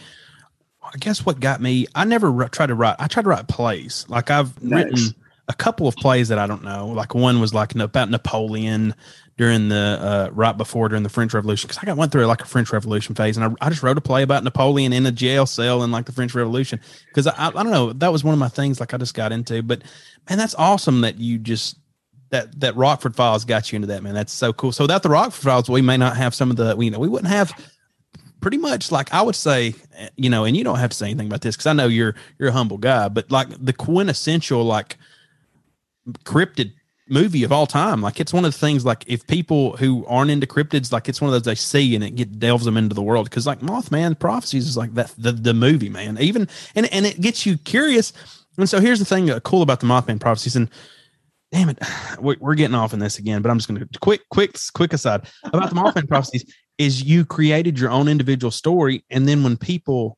I 0.83 0.97
guess 0.99 1.25
what 1.25 1.41
got 1.41 1.61
me, 1.61 1.87
I 1.95 2.05
never 2.05 2.49
tried 2.49 2.67
to 2.67 2.75
write, 2.75 2.97
I 2.99 3.09
tried 3.09 3.25
to 3.25 3.29
write 3.29 3.49
plays. 3.49 4.07
Like 4.09 4.31
I've 4.31 4.63
nice. 4.63 4.85
written 4.85 5.15
a 5.49 5.55
couple 5.55 5.89
of 5.89 5.97
plays 5.97 6.29
that 6.29 6.39
I 6.39 6.47
don't 6.47 6.63
know. 6.63 6.89
Like 6.89 7.15
one 7.15 7.41
was 7.41 7.55
like 7.55 7.75
about 7.75 8.11
Napoleon 8.11 8.95
during 9.39 9.69
the 9.69 9.99
uh, 10.01 10.31
right 10.33 10.57
before 10.57 10.89
during 10.89 11.05
the 11.05 11.09
French 11.09 11.33
Revolution 11.33 11.69
because 11.69 11.79
I 11.83 11.87
got 11.87 11.97
went 11.97 12.13
through 12.13 12.27
like 12.27 12.43
a 12.43 12.47
French 12.47 12.73
Revolution 12.73 13.15
phase 13.15 13.37
and 13.37 13.47
I, 13.47 13.67
I 13.67 13.71
just 13.71 13.83
wrote 13.83 13.97
a 13.97 14.01
play 14.01 14.23
about 14.23 14.45
Napoleon 14.45 14.93
in 14.93 15.07
a 15.07 15.13
jail 15.13 15.47
cell 15.47 15.83
in 15.85 15.91
like 15.91 16.07
the 16.07 16.13
French 16.13 16.35
Revolution 16.35 16.81
because 17.07 17.27
I, 17.27 17.35
I, 17.37 17.47
I 17.49 17.51
don't 17.51 17.71
know 17.71 17.93
that 17.95 18.13
was 18.13 18.25
one 18.25 18.35
of 18.35 18.39
my 18.39 18.49
things 18.49 18.81
like 18.81 18.93
I 18.93 18.99
just 18.99 19.15
got 19.15 19.33
into. 19.33 19.63
But 19.63 19.83
man, 20.29 20.39
that's 20.39 20.55
awesome 20.57 21.01
that 21.03 21.19
you 21.19 21.39
just 21.39 21.79
that 22.31 22.61
that 22.61 22.77
Rockford 22.77 23.17
Files 23.17 23.45
got 23.45 23.73
you 23.73 23.77
into 23.77 23.89
that 23.89 24.03
man. 24.03 24.13
That's 24.13 24.33
so 24.33 24.53
cool. 24.53 24.73
So 24.73 24.85
without 24.85 25.03
the 25.03 25.09
Rockford 25.09 25.45
Files, 25.45 25.71
we 25.71 25.83
may 25.83 25.97
not 25.97 26.17
have 26.17 26.35
some 26.35 26.51
of 26.51 26.57
the 26.57 26.77
we 26.77 26.87
you 26.87 26.91
know 26.91 26.99
we 26.99 27.09
wouldn't 27.09 27.33
have 27.33 27.53
pretty 28.41 28.59
much 28.59 28.93
like 28.93 29.13
I 29.15 29.23
would 29.23 29.37
say, 29.37 29.75
you 30.17 30.31
know, 30.31 30.45
and 30.45 30.57
you 30.57 30.65
don't 30.65 30.79
have 30.79 30.91
to 30.91 30.97
say 30.97 31.07
anything 31.07 31.29
about 31.29 31.41
this 31.41 31.57
because 31.57 31.67
I 31.67 31.73
know 31.73 31.87
you're 31.87 32.15
you're 32.39 32.49
a 32.51 32.53
humble 32.53 32.79
guy, 32.79 33.09
but 33.09 33.31
like 33.31 33.49
the 33.65 33.73
quintessential 33.73 34.65
like 34.65 34.97
cryptid 36.25 36.73
movie 37.09 37.45
of 37.45 37.53
all 37.53 37.67
time. 37.67 38.01
Like 38.01 38.21
it's 38.21 38.33
one 38.33 38.45
of 38.45 38.53
the 38.53 38.59
things 38.59 38.85
like 38.85 39.05
if 39.07 39.27
people 39.27 39.77
who 39.77 40.05
aren't 40.07 40.31
into 40.31 40.47
cryptids, 40.47 40.93
like 40.93 41.09
it's 41.09 41.21
one 41.21 41.29
of 41.29 41.33
those 41.33 41.43
they 41.43 41.55
see 41.55 41.95
and 41.95 42.05
it 42.05 42.17
get 42.17 42.39
delves 42.39 42.65
them 42.65 42.77
into 42.77 42.95
the 42.95 43.03
world. 43.03 43.31
Cause 43.31 43.47
like 43.47 43.61
Mothman 43.61 44.19
Prophecies 44.19 44.69
is 44.69 44.77
like 44.77 44.95
that 44.95 45.13
the, 45.19 45.33
the 45.33 45.55
movie, 45.55 45.89
man. 45.89 46.19
Even 46.21 46.49
and 46.75 46.93
and 46.93 47.07
it 47.07 47.21
gets 47.21 47.47
you 47.47 47.59
curious. 47.59 48.13
And 48.57 48.69
so 48.69 48.81
here's 48.81 48.99
the 48.99 49.05
thing 49.05 49.31
uh, 49.31 49.41
cool 49.41 49.63
about 49.63 49.81
the 49.81 49.87
Mothman 49.87 50.21
Prophecies 50.21 50.57
and 50.57 50.69
damn 51.53 51.69
it, 51.69 51.79
we're, 52.21 52.55
getting 52.55 52.75
off 52.75 52.93
in 52.93 52.99
this 52.99 53.19
again, 53.19 53.41
but 53.43 53.51
I'm 53.51 53.59
just 53.59 53.69
gonna 53.69 53.87
quick, 54.01 54.23
quick, 54.31 54.57
quick 54.75 54.93
aside 54.93 55.27
about 55.45 55.71
the 55.71 55.77
Mothman 55.77 56.09
Prophecies 56.09 56.45
is 56.77 57.03
you 57.03 57.25
created 57.25 57.79
your 57.79 57.91
own 57.91 58.09
individual 58.09 58.51
story. 58.51 59.05
And 59.11 59.27
then 59.27 59.43
when 59.43 59.57
people 59.57 60.18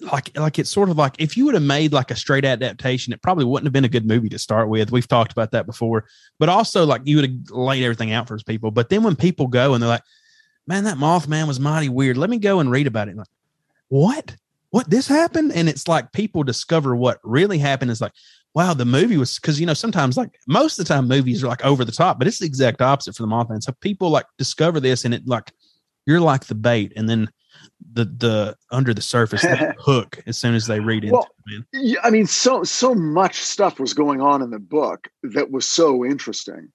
like 0.00 0.36
like 0.36 0.58
it's 0.58 0.70
sort 0.70 0.90
of 0.90 0.98
like 0.98 1.14
if 1.18 1.36
you 1.36 1.46
would 1.46 1.54
have 1.54 1.62
made 1.62 1.92
like 1.92 2.10
a 2.10 2.16
straight 2.16 2.44
adaptation, 2.44 3.12
it 3.12 3.22
probably 3.22 3.44
wouldn't 3.44 3.66
have 3.66 3.72
been 3.72 3.84
a 3.84 3.88
good 3.88 4.06
movie 4.06 4.28
to 4.28 4.38
start 4.38 4.68
with. 4.68 4.92
We've 4.92 5.08
talked 5.08 5.32
about 5.32 5.52
that 5.52 5.66
before, 5.66 6.04
but 6.38 6.48
also 6.48 6.84
like 6.84 7.02
you 7.04 7.16
would 7.16 7.30
have 7.30 7.50
laid 7.50 7.82
everything 7.82 8.12
out 8.12 8.28
for 8.28 8.38
people. 8.38 8.70
But 8.70 8.88
then 8.88 9.02
when 9.02 9.16
people 9.16 9.46
go 9.46 9.74
and 9.74 9.82
they're 9.82 9.88
like, 9.88 10.04
"Man, 10.66 10.84
that 10.84 10.98
Mothman 10.98 11.48
was 11.48 11.60
mighty 11.60 11.88
weird," 11.88 12.18
let 12.18 12.30
me 12.30 12.38
go 12.38 12.60
and 12.60 12.70
read 12.70 12.86
about 12.86 13.08
it. 13.08 13.16
Like, 13.16 13.26
what? 13.88 14.36
what 14.76 14.90
this 14.90 15.08
happened? 15.08 15.52
And 15.52 15.70
it's 15.70 15.88
like 15.88 16.12
people 16.12 16.42
discover 16.42 16.94
what 16.94 17.18
really 17.22 17.56
happened 17.56 17.90
is 17.90 18.02
like, 18.02 18.12
wow, 18.54 18.74
the 18.74 18.84
movie 18.84 19.16
was 19.16 19.36
because 19.38 19.58
you 19.58 19.64
know, 19.64 19.72
sometimes 19.72 20.18
like 20.18 20.38
most 20.46 20.78
of 20.78 20.86
the 20.86 20.92
time 20.92 21.08
movies 21.08 21.42
are 21.42 21.48
like 21.48 21.64
over 21.64 21.82
the 21.82 21.92
top, 21.92 22.18
but 22.18 22.28
it's 22.28 22.40
the 22.40 22.46
exact 22.46 22.82
opposite 22.82 23.16
for 23.16 23.22
the 23.22 23.28
Mothman. 23.28 23.62
So 23.62 23.72
people 23.80 24.10
like 24.10 24.26
discover 24.36 24.78
this 24.78 25.06
and 25.06 25.14
it 25.14 25.26
like 25.26 25.50
you're 26.04 26.20
like 26.20 26.44
the 26.44 26.54
bait, 26.54 26.92
and 26.94 27.08
then 27.08 27.28
the 27.92 28.04
the 28.04 28.56
under 28.70 28.92
the 28.92 29.02
surface 29.02 29.44
hook 29.78 30.22
as 30.26 30.38
soon 30.38 30.54
as 30.54 30.66
they 30.66 30.80
read 30.80 31.04
into 31.04 31.14
Well, 31.14 31.28
it, 31.46 31.50
man. 31.50 31.66
Yeah, 31.72 32.00
I 32.02 32.10
mean, 32.10 32.26
so 32.26 32.64
so 32.64 32.94
much 32.94 33.36
stuff 33.36 33.80
was 33.80 33.94
going 33.94 34.20
on 34.20 34.42
in 34.42 34.50
the 34.50 34.58
book 34.58 35.08
that 35.22 35.50
was 35.50 35.66
so 35.66 36.04
interesting. 36.04 36.68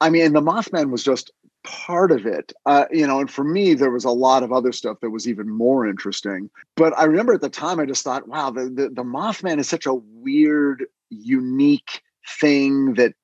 I 0.00 0.10
mean, 0.10 0.32
the 0.32 0.40
Mothman 0.42 0.90
was 0.90 1.04
just 1.04 1.30
part 1.64 2.10
of 2.10 2.26
it, 2.26 2.52
uh, 2.66 2.84
you 2.90 3.06
know. 3.06 3.20
And 3.20 3.30
for 3.30 3.44
me, 3.44 3.74
there 3.74 3.90
was 3.90 4.04
a 4.04 4.10
lot 4.10 4.42
of 4.42 4.52
other 4.52 4.72
stuff 4.72 5.00
that 5.00 5.10
was 5.10 5.28
even 5.28 5.48
more 5.48 5.86
interesting. 5.86 6.50
But 6.76 6.96
I 6.98 7.04
remember 7.04 7.34
at 7.34 7.40
the 7.40 7.48
time, 7.48 7.80
I 7.80 7.86
just 7.86 8.04
thought, 8.04 8.28
wow, 8.28 8.50
the 8.50 8.64
the, 8.64 8.88
the 8.90 9.04
Mothman 9.04 9.58
is 9.58 9.68
such 9.68 9.86
a 9.86 9.94
weird, 9.94 10.84
unique 11.10 12.02
thing 12.38 12.94
that 12.94 13.14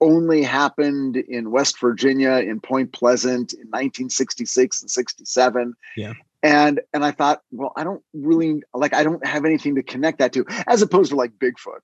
only 0.00 0.42
happened 0.42 1.16
in 1.16 1.50
West 1.50 1.80
Virginia 1.80 2.32
in 2.32 2.60
Point 2.60 2.92
Pleasant 2.92 3.52
in 3.54 3.68
1966 3.68 4.82
and 4.82 4.90
67. 4.90 5.74
Yeah. 5.96 6.12
And 6.46 6.80
and 6.94 7.04
I 7.04 7.10
thought, 7.10 7.42
well, 7.50 7.72
I 7.74 7.82
don't 7.82 8.04
really 8.14 8.62
like 8.72 8.94
I 8.94 9.02
don't 9.02 9.26
have 9.26 9.44
anything 9.44 9.74
to 9.74 9.82
connect 9.82 10.20
that 10.20 10.32
to, 10.34 10.44
as 10.68 10.80
opposed 10.80 11.10
to 11.10 11.16
like 11.16 11.32
Bigfoot. 11.32 11.80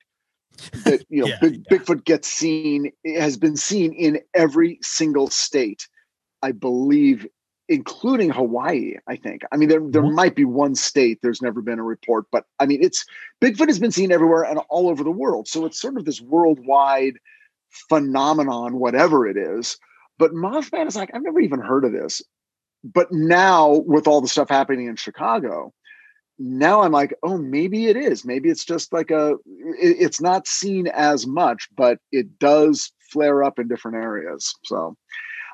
That 0.84 1.04
you 1.08 1.22
know, 1.22 1.26
Yeah, 1.26 1.38
Big, 1.40 1.64
yeah. 1.68 1.78
Bigfoot 1.78 2.04
gets 2.04 2.28
seen 2.28 2.92
has 3.04 3.36
been 3.36 3.56
seen 3.56 3.92
in 3.92 4.20
every 4.34 4.78
single 4.80 5.28
state, 5.30 5.88
I 6.42 6.52
believe, 6.52 7.26
including 7.68 8.30
Hawaii. 8.30 8.94
I 9.08 9.16
think. 9.16 9.42
I 9.50 9.56
mean, 9.56 9.68
there 9.68 9.82
there 9.84 10.08
might 10.08 10.36
be 10.36 10.44
one 10.44 10.76
state 10.76 11.18
there's 11.22 11.42
never 11.42 11.60
been 11.60 11.80
a 11.80 11.84
report, 11.84 12.26
but 12.30 12.44
I 12.60 12.66
mean, 12.66 12.84
it's 12.84 13.04
Bigfoot 13.40 13.66
has 13.66 13.80
been 13.80 13.90
seen 13.90 14.12
everywhere 14.12 14.44
and 14.44 14.60
all 14.68 14.88
over 14.88 15.02
the 15.02 15.10
world. 15.10 15.48
So 15.48 15.66
it's 15.66 15.80
sort 15.80 15.96
of 15.96 16.04
this 16.04 16.20
worldwide 16.20 17.18
phenomenon, 17.88 18.78
whatever 18.78 19.26
it 19.26 19.36
is. 19.36 19.76
But 20.18 20.34
Mothman 20.34 20.86
is 20.86 20.94
like, 20.94 21.10
I've 21.12 21.22
never 21.22 21.40
even 21.40 21.58
heard 21.58 21.84
of 21.84 21.90
this. 21.90 22.22
But 22.84 23.12
now, 23.12 23.82
with 23.86 24.06
all 24.06 24.20
the 24.20 24.28
stuff 24.28 24.48
happening 24.48 24.86
in 24.86 24.96
Chicago, 24.96 25.72
now 26.38 26.82
I'm 26.82 26.92
like, 26.92 27.14
oh, 27.22 27.38
maybe 27.38 27.86
it 27.86 27.96
is. 27.96 28.24
Maybe 28.24 28.48
it's 28.48 28.64
just 28.64 28.92
like 28.92 29.10
a, 29.10 29.34
it- 29.80 29.96
it's 30.00 30.20
not 30.20 30.48
seen 30.48 30.88
as 30.88 31.26
much, 31.26 31.68
but 31.76 31.98
it 32.10 32.38
does 32.38 32.90
flare 33.12 33.44
up 33.44 33.58
in 33.58 33.68
different 33.68 33.98
areas. 33.98 34.52
So, 34.64 34.96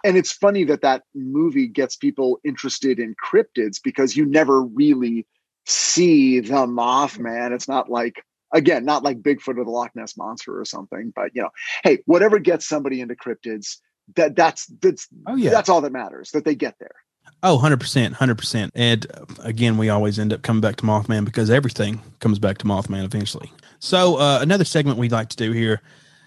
and 0.05 0.17
it's 0.17 0.33
funny 0.33 0.65
that 0.65 0.81
that 0.83 1.03
movie 1.15 1.67
gets 1.67 1.97
people 1.97 2.39
interested 2.45 2.99
in 2.99 3.15
cryptids 3.23 3.79
because 3.83 4.17
you 4.17 4.25
never 4.25 4.63
really 4.63 5.27
see 5.67 6.41
the 6.41 6.67
Mothman. 6.67 7.19
Mm-hmm. 7.19 7.55
It's 7.55 7.69
not 7.69 7.91
like, 7.91 8.23
again, 8.55 8.85
not 8.87 9.03
like 9.03 9.21
Bigfoot 9.21 9.59
or 9.59 9.65
the 9.65 9.71
Loch 9.71 9.91
Ness 9.95 10.17
monster 10.17 10.59
or 10.59 10.65
something, 10.65 11.13
but 11.15 11.33
you 11.35 11.43
know, 11.43 11.51
hey, 11.85 11.99
whatever 12.07 12.39
gets 12.39 12.67
somebody 12.67 13.01
into 13.03 13.17
cryptids, 13.17 13.77
that 14.17 14.35
that's 14.37 14.65
that's 14.81 15.07
Oh 15.27 15.35
yeah. 15.37 15.51
that's 15.51 15.69
all 15.69 15.83
that 15.83 15.93
matters 15.93 16.31
that 16.31 16.47
they 16.47 16.55
get 16.55 16.77
there. 16.81 16.95
Oh, 17.43 17.59
100%. 17.63 18.15
100%. 18.15 18.71
And 18.75 19.07
uh, 19.15 19.25
again, 19.43 19.79
we 19.79 19.89
always 19.89 20.19
end 20.19 20.33
up 20.33 20.43
coming 20.43 20.61
back 20.61 20.77
to 20.77 20.85
Mothman 20.85 21.25
because 21.25 21.51
everything 21.51 22.01
comes 22.21 22.39
back 22.39 22.59
to 22.59 22.65
Mothman 22.65 23.05
eventually. 23.05 23.53
So, 23.79 24.17
uh, 24.17 24.41
another 24.43 24.65
segment 24.65 24.99
we'd 24.99 25.13
like 25.13 25.29
to 25.31 25.37
do 25.37 25.53
here 25.53 25.81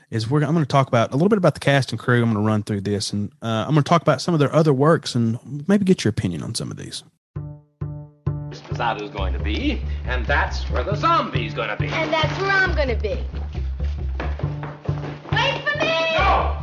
is 0.10 0.30
we're, 0.30 0.44
I'm 0.44 0.54
going 0.54 0.66
to 0.66 0.70
talk 0.70 0.88
about 0.88 1.10
a 1.12 1.14
little 1.14 1.30
bit 1.30 1.38
about 1.38 1.54
the 1.54 1.60
cast 1.60 1.92
and 1.92 2.00
crew. 2.00 2.22
I'm 2.22 2.34
going 2.34 2.44
to 2.44 2.48
run 2.48 2.64
through 2.64 2.82
this 2.82 3.14
and 3.14 3.32
uh, 3.42 3.66
I'm 3.68 3.74
going 3.74 3.84
to 3.84 3.90
talk 3.90 4.02
about 4.02 4.22
some 4.22 4.34
of 4.34 4.40
their 4.40 4.54
other 4.54 4.74
works 4.74 5.16
and 5.16 5.40
maybe 5.68 5.86
get 5.86 6.04
your 6.04 6.10
opinion 6.10 6.44
on 6.44 6.56
some 6.56 6.72
of 6.72 6.78
these. 6.78 7.04
Posado's 8.60 9.10
going 9.12 9.34
to 9.34 9.40
be, 9.40 9.82
and 10.06 10.26
that's 10.26 10.70
where 10.70 10.84
the 10.84 10.96
zombie's 10.96 11.54
going 11.54 11.70
to 11.70 11.78
be. 11.78 11.88
And 11.88 12.12
that's 12.12 12.38
where 12.40 12.52
I'm 12.52 12.76
gonna 12.76 12.96
be. 12.96 13.24
Wait 15.32 15.64
for 15.64 15.78
me! 15.78 16.16
No! 16.18 16.58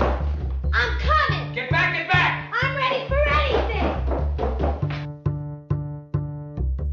I'm 0.73 0.99
coming! 0.99 1.55
Get 1.55 1.71
back, 1.71 1.95
get 1.95 1.97
back! 1.97 1.98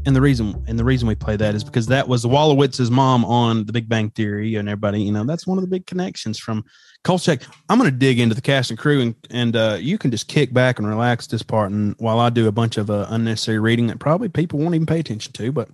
And 0.06 0.14
the 0.14 0.20
reason 0.20 0.64
and 0.68 0.78
the 0.78 0.84
reason 0.84 1.08
we 1.08 1.16
play 1.16 1.36
that 1.36 1.56
is 1.56 1.64
because 1.64 1.88
that 1.88 2.06
was 2.06 2.24
Wolowitz's 2.24 2.92
mom 2.92 3.24
on 3.24 3.66
The 3.66 3.72
Big 3.72 3.88
Bang 3.88 4.10
Theory, 4.10 4.54
and 4.54 4.68
everybody, 4.68 5.02
you 5.02 5.10
know, 5.10 5.24
that's 5.24 5.48
one 5.48 5.58
of 5.58 5.62
the 5.62 5.68
big 5.68 5.84
connections 5.86 6.38
from 6.38 6.64
Kolchak. 7.02 7.42
I'm 7.68 7.78
going 7.78 7.90
to 7.90 7.96
dig 7.96 8.20
into 8.20 8.36
the 8.36 8.40
cast 8.40 8.70
and 8.70 8.78
crew, 8.78 9.00
and 9.00 9.14
and 9.30 9.56
uh, 9.56 9.78
you 9.80 9.98
can 9.98 10.12
just 10.12 10.28
kick 10.28 10.54
back 10.54 10.78
and 10.78 10.86
relax 10.86 11.26
this 11.26 11.42
part, 11.42 11.72
and 11.72 11.96
while 11.98 12.20
I 12.20 12.30
do 12.30 12.46
a 12.46 12.52
bunch 12.52 12.76
of 12.76 12.88
uh, 12.88 13.06
unnecessary 13.10 13.58
reading 13.58 13.88
that 13.88 13.98
probably 13.98 14.28
people 14.28 14.60
won't 14.60 14.76
even 14.76 14.86
pay 14.86 15.00
attention 15.00 15.32
to, 15.32 15.50
but 15.50 15.68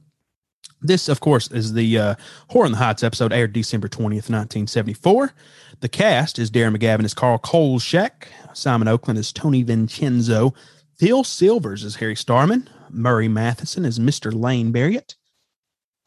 this, 0.81 1.09
of 1.09 1.21
course, 1.21 1.51
is 1.51 1.75
the 1.75 1.99
uh, 1.99 2.15
Horror 2.49 2.67
in 2.67 2.73
the 2.73 2.79
Heights 2.79 3.03
episode 3.03 3.33
aired 3.33 3.53
December 3.53 3.89
20th, 3.89 4.31
1974. 4.31 5.33
The 5.81 5.89
cast 5.89 6.39
is 6.39 6.51
Darren 6.51 6.77
McGavin 6.77 7.05
as 7.05 7.15
Carl 7.15 7.39
Kolchak, 7.39 8.29
Simon 8.53 8.89
Oakland 8.89 9.19
as 9.19 9.33
Tony 9.33 9.63
Vincenzo, 9.63 10.55
Phil 10.99 11.23
Silvers 11.23 11.85
as 11.85 11.97
Harry 11.97 12.17
Starman, 12.17 12.69
Murray 12.93 13.29
Matheson 13.29 13.85
as 13.85 13.99
Mr. 13.99 14.33
Lane 14.33 14.73
Barriott, 14.73 15.15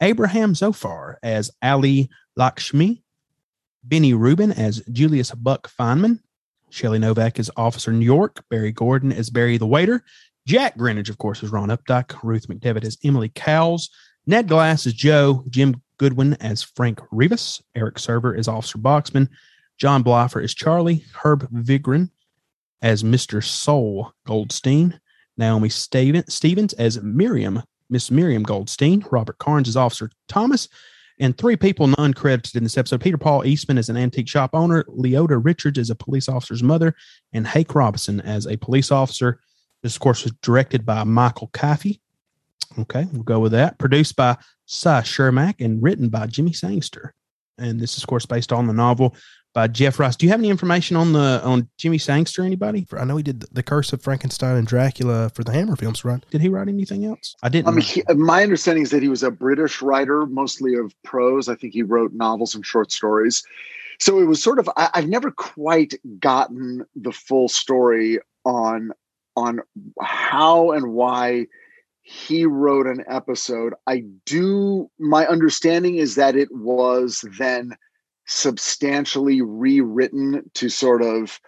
Abraham 0.00 0.54
Sofaer 0.54 1.16
as 1.22 1.50
Ali 1.62 2.08
Lakshmi, 2.36 3.02
Benny 3.82 4.14
Rubin 4.14 4.52
as 4.52 4.82
Julius 4.90 5.30
Buck 5.32 5.70
Feynman, 5.70 6.20
Shelley 6.70 6.98
Novak 6.98 7.38
as 7.38 7.50
Officer 7.56 7.92
New 7.92 8.04
York, 8.04 8.44
Barry 8.50 8.72
Gordon 8.72 9.12
as 9.12 9.30
Barry 9.30 9.56
the 9.56 9.66
Waiter, 9.66 10.02
Jack 10.46 10.76
Grinnage, 10.76 11.10
of 11.10 11.18
course, 11.18 11.42
as 11.42 11.50
Ron 11.50 11.68
Updyke, 11.68 12.22
Ruth 12.22 12.48
McDevitt 12.48 12.84
as 12.84 12.98
Emily 13.04 13.30
Cowles, 13.34 13.90
Ned 14.26 14.48
Glass 14.48 14.86
as 14.86 14.92
Joe, 14.92 15.44
Jim 15.48 15.82
Goodwin 15.98 16.34
as 16.34 16.62
Frank 16.62 17.00
Rivas, 17.10 17.62
Eric 17.74 17.98
Server 17.98 18.36
as 18.36 18.48
Officer 18.48 18.78
Boxman, 18.78 19.28
John 19.78 20.04
Bleifer 20.04 20.42
as 20.42 20.54
Charlie, 20.54 21.04
Herb 21.22 21.48
Vigran 21.50 22.10
as 22.82 23.02
Mr. 23.02 23.42
Soul 23.42 24.12
Goldstein, 24.26 25.00
Naomi 25.36 25.68
Stevens 25.68 26.72
as 26.74 27.02
Miriam, 27.02 27.62
Miss 27.90 28.10
Miriam 28.10 28.42
Goldstein, 28.42 29.04
Robert 29.10 29.38
Karnes 29.38 29.68
as 29.68 29.76
Officer 29.76 30.10
Thomas, 30.28 30.68
and 31.18 31.36
three 31.36 31.56
people 31.56 31.86
non-credited 31.86 32.56
in 32.56 32.62
this 32.62 32.76
episode 32.76 33.00
Peter 33.00 33.16
Paul 33.16 33.46
Eastman 33.46 33.78
as 33.78 33.88
an 33.88 33.96
antique 33.96 34.28
shop 34.28 34.50
owner, 34.52 34.84
Leota 34.84 35.42
Richards 35.42 35.78
as 35.78 35.90
a 35.90 35.94
police 35.94 36.28
officer's 36.28 36.62
mother, 36.62 36.94
and 37.32 37.46
Hake 37.46 37.74
Robinson 37.74 38.20
as 38.20 38.46
a 38.46 38.56
police 38.56 38.90
officer. 38.90 39.40
This, 39.82 39.94
of 39.94 40.00
course, 40.00 40.24
was 40.24 40.32
directed 40.42 40.84
by 40.84 41.04
Michael 41.04 41.48
Caffey. 41.48 42.00
Okay, 42.78 43.06
we'll 43.12 43.22
go 43.22 43.38
with 43.38 43.52
that. 43.52 43.78
Produced 43.78 44.16
by 44.16 44.36
Cy 44.66 45.00
Chermak 45.00 45.64
and 45.64 45.82
written 45.82 46.08
by 46.08 46.26
Jimmy 46.26 46.52
Sangster. 46.52 47.14
And 47.56 47.80
this 47.80 47.96
is, 47.96 48.02
of 48.02 48.08
course, 48.08 48.26
based 48.26 48.52
on 48.52 48.66
the 48.66 48.74
novel 48.74 49.16
by 49.56 49.66
Jeff 49.66 49.98
Ross. 49.98 50.16
Do 50.16 50.26
you 50.26 50.30
have 50.32 50.40
any 50.40 50.50
information 50.50 50.98
on 50.98 51.14
the 51.14 51.40
on 51.42 51.66
Jimmy 51.78 51.96
Sangster? 51.96 52.42
Anybody? 52.42 52.86
I 52.92 53.04
know 53.04 53.16
he 53.16 53.22
did 53.22 53.40
the 53.40 53.62
Curse 53.62 53.90
of 53.94 54.02
Frankenstein 54.02 54.54
and 54.54 54.66
Dracula 54.66 55.30
for 55.30 55.44
the 55.44 55.52
Hammer 55.52 55.76
films, 55.76 56.04
right? 56.04 56.22
Did 56.30 56.42
he 56.42 56.50
write 56.50 56.68
anything 56.68 57.06
else? 57.06 57.34
I 57.42 57.48
didn't. 57.48 57.68
I 57.68 57.70
mean, 57.70 57.80
he, 57.80 58.02
my 58.14 58.42
understanding 58.42 58.82
is 58.82 58.90
that 58.90 59.00
he 59.00 59.08
was 59.08 59.22
a 59.22 59.30
British 59.30 59.80
writer, 59.80 60.26
mostly 60.26 60.74
of 60.74 60.94
prose. 61.04 61.48
I 61.48 61.54
think 61.54 61.72
he 61.72 61.82
wrote 61.82 62.12
novels 62.12 62.54
and 62.54 62.66
short 62.66 62.92
stories. 62.92 63.42
So 63.98 64.20
it 64.20 64.24
was 64.24 64.42
sort 64.42 64.58
of 64.58 64.68
I, 64.76 64.90
I've 64.92 65.08
never 65.08 65.30
quite 65.30 65.94
gotten 66.20 66.84
the 66.94 67.12
full 67.12 67.48
story 67.48 68.18
on 68.44 68.92
on 69.36 69.60
how 70.02 70.72
and 70.72 70.92
why 70.92 71.46
he 72.02 72.44
wrote 72.44 72.86
an 72.86 73.04
episode. 73.08 73.72
I 73.86 74.04
do. 74.26 74.90
My 74.98 75.26
understanding 75.26 75.96
is 75.96 76.14
that 76.16 76.36
it 76.36 76.54
was 76.54 77.24
then 77.38 77.74
substantially 78.26 79.40
rewritten 79.40 80.50
to 80.54 80.68
sort 80.68 81.02
of 81.02 81.40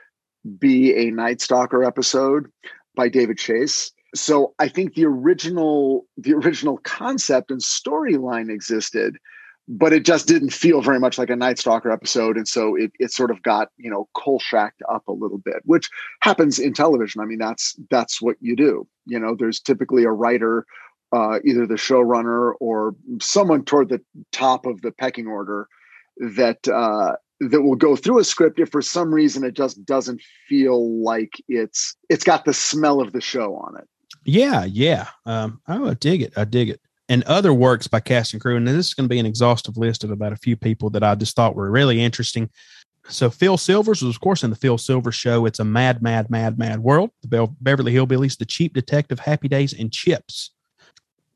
be 0.59 0.95
a 0.95 1.11
Night 1.11 1.41
Stalker 1.41 1.85
episode 1.85 2.51
by 2.95 3.09
David 3.09 3.39
Chase. 3.39 3.91
So 4.15 4.55
I 4.59 4.69
think 4.69 4.95
the 4.95 5.05
original 5.05 6.07
the 6.17 6.35
original 6.35 6.79
concept 6.79 7.51
and 7.51 7.61
storyline 7.61 8.51
existed, 8.51 9.17
but 9.69 9.93
it 9.93 10.05
just 10.05 10.27
didn't 10.27 10.53
feel 10.53 10.81
very 10.81 10.99
much 10.99 11.19
like 11.19 11.29
a 11.29 11.37
Night 11.37 11.59
Stalker 11.59 11.91
episode, 11.91 12.37
and 12.37 12.49
so 12.49 12.75
it 12.75 12.93
it 12.99 13.13
sort 13.13 13.31
of 13.31 13.43
got 13.43 13.69
you 13.77 13.91
know 13.91 14.09
Kolshacked 14.17 14.83
up 14.91 15.07
a 15.09 15.13
little 15.13 15.39
bit, 15.39 15.57
which 15.65 15.91
happens 16.21 16.59
in 16.59 16.73
television. 16.73 17.21
I 17.21 17.27
mean 17.27 17.39
that's 17.39 17.77
that's 17.91 18.23
what 18.23 18.37
you 18.41 18.57
do. 18.57 18.87
You 19.07 19.19
know, 19.19 19.37
there's 19.39 19.61
typically 19.61 20.05
a 20.05 20.11
writer, 20.11 20.65
uh, 21.13 21.41
either 21.45 21.67
the 21.67 21.75
showrunner 21.75 22.55
or 22.61 22.95
someone 23.21 23.65
toward 23.65 23.91
the 23.91 24.01
top 24.33 24.65
of 24.65 24.81
the 24.81 24.93
pecking 24.93 25.27
order 25.27 25.69
that 26.19 26.67
uh, 26.69 27.17
that 27.41 27.63
will 27.63 27.77
go 27.77 27.97
through 27.97 28.19
a 28.19 28.25
script 28.25 28.59
if 28.59 28.71
for 28.71 28.83
some 28.83 29.13
reason 29.13 29.45
it 29.45 29.55
just 29.55 29.85
doesn't 29.85 30.21
feel 30.49 31.03
like 31.03 31.33
it's 31.49 31.97
it's 32.09 32.25
got 32.25 32.45
the 32.45 32.55
smell 32.55 33.01
of 33.01 33.13
the 33.13 33.21
show 33.21 33.55
on 33.57 33.77
it. 33.79 33.89
Yeah, 34.25 34.65
yeah. 34.65 35.09
Um, 35.27 35.61
oh, 35.69 35.89
I 35.89 35.95
dig 35.95 36.23
it. 36.23 36.33
I 36.37 36.45
dig 36.45 36.69
it. 36.69 36.81
And 37.09 37.23
other 37.25 37.55
works 37.55 37.87
by 37.87 38.01
cast 38.01 38.35
and 38.35 38.43
crew. 38.43 38.57
And 38.57 38.69
this 38.69 38.89
is 38.89 38.95
going 38.95 39.07
to 39.07 39.13
be 39.13 39.19
an 39.19 39.27
exhaustive 39.27 39.79
list 39.79 40.05
of 40.05 40.11
about 40.11 40.33
a 40.33 40.37
few 40.37 40.57
people 40.57 40.91
that 40.91 41.03
I 41.03 41.15
just 41.15 41.35
thought 41.35 41.55
were 41.55 41.71
really 41.71 42.03
interesting. 42.03 42.51
So 43.09 43.31
Phil 43.31 43.57
Silvers 43.57 44.03
was, 44.03 44.15
of 44.15 44.21
course, 44.21 44.45
in 44.45 44.51
the 44.51 44.57
Phil 44.57 44.77
Silvers 44.77 45.15
show. 45.15 45.47
It's 45.47 45.61
a 45.61 45.65
mad, 45.65 46.03
mad, 46.03 46.29
mad, 46.29 46.59
mad 46.59 46.81
world. 46.81 47.11
The 47.23 47.29
Be- 47.29 47.55
Beverly 47.63 47.95
Hillbillies, 47.95 48.37
The 48.37 48.45
Cheap 48.45 48.75
Detective, 48.75 49.19
Happy 49.19 49.49
Days, 49.49 49.73
and 49.73 49.91
Chips. 49.91 50.51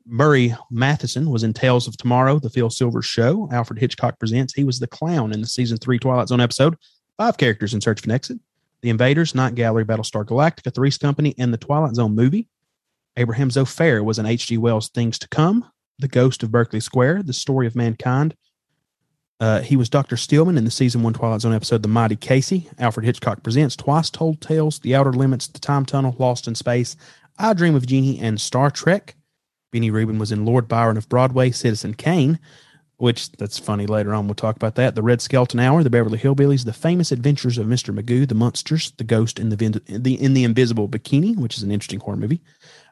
Murray 0.05 0.55
Matheson 0.69 1.29
was 1.29 1.43
in 1.43 1.53
Tales 1.53 1.87
of 1.87 1.97
Tomorrow, 1.97 2.39
the 2.39 2.49
Phil 2.49 2.69
Silvers 2.69 3.05
show. 3.05 3.47
Alfred 3.51 3.79
Hitchcock 3.79 4.19
presents. 4.19 4.53
He 4.53 4.63
was 4.63 4.79
the 4.79 4.87
clown 4.87 5.31
in 5.31 5.41
the 5.41 5.47
season 5.47 5.77
three 5.77 5.97
Twilight 5.97 6.27
Zone 6.27 6.41
episode. 6.41 6.75
Five 7.17 7.37
characters 7.37 7.73
in 7.73 7.81
Search 7.81 8.01
for 8.01 8.07
an 8.07 8.11
Exit. 8.11 8.39
The 8.81 8.89
Invaders, 8.89 9.33
Night 9.33 9.55
Gallery, 9.55 9.85
Battlestar 9.85 10.25
Galactica, 10.25 10.73
Three's 10.73 10.97
Company, 10.97 11.33
and 11.37 11.53
the 11.53 11.57
Twilight 11.57 11.95
Zone 11.95 12.13
movie. 12.13 12.49
Abraham 13.15 13.49
Sofaer 13.49 14.03
was 14.03 14.19
in 14.19 14.25
H.G. 14.25 14.57
Wells' 14.57 14.89
Things 14.89 15.17
to 15.19 15.27
Come, 15.29 15.65
The 15.99 16.07
Ghost 16.07 16.43
of 16.43 16.51
Berkeley 16.51 16.81
Square, 16.81 17.23
The 17.23 17.33
Story 17.33 17.65
of 17.65 17.75
Mankind. 17.75 18.35
Uh, 19.39 19.61
he 19.61 19.75
was 19.75 19.89
Dr. 19.89 20.17
Stillman 20.17 20.57
in 20.57 20.65
the 20.65 20.71
season 20.71 21.03
one 21.03 21.13
Twilight 21.13 21.41
Zone 21.41 21.53
episode 21.53 21.81
The 21.81 21.87
Mighty 21.87 22.15
Casey. 22.15 22.69
Alfred 22.77 23.05
Hitchcock 23.05 23.43
presents 23.43 23.75
Twice 23.75 24.09
Told 24.09 24.41
Tales, 24.41 24.79
The 24.79 24.95
Outer 24.95 25.13
Limits, 25.13 25.47
The 25.47 25.59
Time 25.59 25.85
Tunnel, 25.85 26.15
Lost 26.19 26.47
in 26.47 26.55
Space, 26.55 26.95
I 27.37 27.53
Dream 27.53 27.75
of 27.75 27.85
Jeannie, 27.85 28.19
and 28.19 28.39
Star 28.39 28.69
Trek. 28.69 29.15
Benny 29.73 29.89
Rubin 29.89 30.19
was 30.19 30.31
in 30.31 30.45
Lord 30.45 30.67
Byron 30.67 30.97
of 30.97 31.09
Broadway, 31.09 31.49
Citizen 31.49 31.95
Kane, 31.95 32.39
which 32.97 33.31
that's 33.33 33.57
funny. 33.57 33.87
Later 33.87 34.13
on, 34.13 34.27
we'll 34.27 34.35
talk 34.35 34.55
about 34.55 34.75
that. 34.75 34.93
The 34.93 35.01
Red 35.01 35.19
Skelton 35.19 35.59
Hour, 35.59 35.83
The 35.83 35.89
Beverly 35.89 36.19
Hillbillies, 36.19 36.63
The 36.63 36.71
Famous 36.71 37.11
Adventures 37.11 37.57
of 37.57 37.65
Mr. 37.65 37.93
Magoo, 37.93 38.27
The 38.27 38.35
Munsters, 38.35 38.91
The 38.91 39.03
Ghost 39.03 39.39
in 39.39 39.49
the, 39.49 39.55
the 39.55 40.13
in 40.23 40.35
the 40.35 40.43
Invisible 40.43 40.87
Bikini, 40.87 41.35
which 41.35 41.57
is 41.57 41.63
an 41.63 41.71
interesting 41.71 41.99
horror 41.99 42.17
movie. 42.17 42.39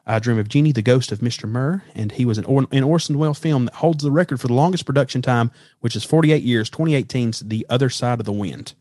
I 0.04 0.18
Dream 0.18 0.40
of 0.40 0.48
Jeannie, 0.48 0.72
The 0.72 0.82
Ghost 0.82 1.12
of 1.12 1.20
Mr. 1.20 1.48
Murr, 1.48 1.84
and 1.94 2.10
he 2.10 2.24
was 2.24 2.36
an, 2.36 2.44
or- 2.46 2.66
an 2.72 2.82
Orson 2.82 3.16
Welles 3.16 3.38
film 3.38 3.66
that 3.66 3.74
holds 3.74 4.02
the 4.02 4.10
record 4.10 4.40
for 4.40 4.48
the 4.48 4.54
longest 4.54 4.84
production 4.84 5.22
time, 5.22 5.52
which 5.78 5.94
is 5.94 6.02
48 6.02 6.42
years, 6.42 6.68
2018's 6.68 7.40
The 7.40 7.64
Other 7.70 7.88
Side 7.88 8.18
of 8.18 8.26
the 8.26 8.32
Wind. 8.32 8.74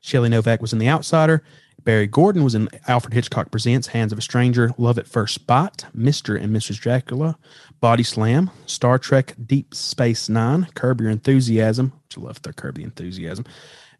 Shelley 0.00 0.30
Novak 0.30 0.62
was 0.62 0.72
in 0.72 0.78
The 0.78 0.88
Outsider. 0.88 1.42
Barry 1.84 2.06
Gordon 2.06 2.44
was 2.44 2.54
in 2.54 2.68
Alfred 2.88 3.14
Hitchcock 3.14 3.50
Presents 3.50 3.88
Hands 3.88 4.12
of 4.12 4.18
a 4.18 4.22
Stranger, 4.22 4.72
Love 4.76 4.98
at 4.98 5.06
First 5.06 5.34
Spot, 5.34 5.84
Mr. 5.96 6.40
and 6.40 6.54
Mrs. 6.54 6.78
Dracula, 6.78 7.38
Body 7.80 8.02
Slam, 8.02 8.50
Star 8.66 8.98
Trek 8.98 9.34
Deep 9.46 9.74
Space 9.74 10.28
Nine, 10.28 10.68
Curb 10.74 11.00
Your 11.00 11.10
Enthusiasm, 11.10 11.92
which 12.04 12.18
I 12.18 12.20
love 12.20 12.42
their 12.42 12.52
Curb 12.52 12.76
the 12.76 12.84
Enthusiasm. 12.84 13.44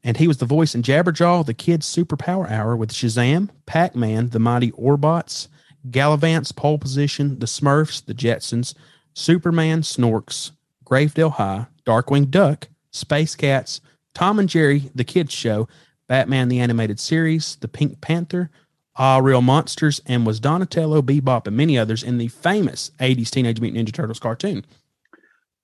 And 0.02 0.16
he 0.16 0.28
was 0.28 0.38
the 0.38 0.46
voice 0.46 0.74
in 0.74 0.82
Jabberjaw, 0.82 1.46
The 1.46 1.54
Kids 1.54 1.86
Superpower 1.86 2.50
Hour 2.50 2.76
with 2.76 2.92
Shazam, 2.92 3.50
Pac 3.66 3.94
Man, 3.94 4.30
The 4.30 4.38
Mighty 4.38 4.72
Orbots, 4.72 5.48
Gallivants, 5.88 6.54
Pole 6.54 6.78
Position, 6.78 7.38
The 7.38 7.46
Smurfs, 7.46 8.04
The 8.04 8.14
Jetsons, 8.14 8.74
Superman, 9.14 9.82
Snorks, 9.82 10.52
Gravedale 10.84 11.32
High, 11.32 11.66
Darkwing 11.86 12.30
Duck, 12.30 12.68
Space 12.90 13.34
Cats, 13.34 13.80
Tom 14.14 14.38
and 14.38 14.48
Jerry, 14.48 14.90
The 14.94 15.04
Kids 15.04 15.32
Show, 15.32 15.68
Batman 16.10 16.48
the 16.48 16.58
Animated 16.58 16.98
Series, 16.98 17.54
The 17.54 17.68
Pink 17.68 18.00
Panther, 18.00 18.50
All 18.96 19.22
Real 19.22 19.42
Monsters, 19.42 20.00
and 20.06 20.26
was 20.26 20.40
Donatello, 20.40 21.02
Bebop, 21.02 21.46
and 21.46 21.56
many 21.56 21.78
others 21.78 22.02
in 22.02 22.18
the 22.18 22.26
famous 22.26 22.90
80s 22.98 23.30
Teenage 23.30 23.60
Mutant 23.60 23.86
Ninja 23.86 23.94
Turtles 23.94 24.18
cartoon. 24.18 24.64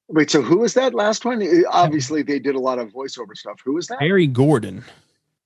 Wait, 0.07 0.31
so 0.31 0.43
who 0.43 0.59
was 0.59 0.75
that 0.75 0.95
last 0.95 1.25
one? 1.25 1.43
Uh, 1.43 1.69
Obviously, 1.69 2.23
they 2.23 2.39
did 2.39 2.55
a 2.55 2.61
lot 2.61 2.79
of 2.79 2.91
voiceover 2.91 3.37
stuff. 3.37 3.61
Who 3.65 3.75
was 3.75 3.89
that? 3.89 3.99
Barry 3.99 4.29
Gordon. 4.29 4.85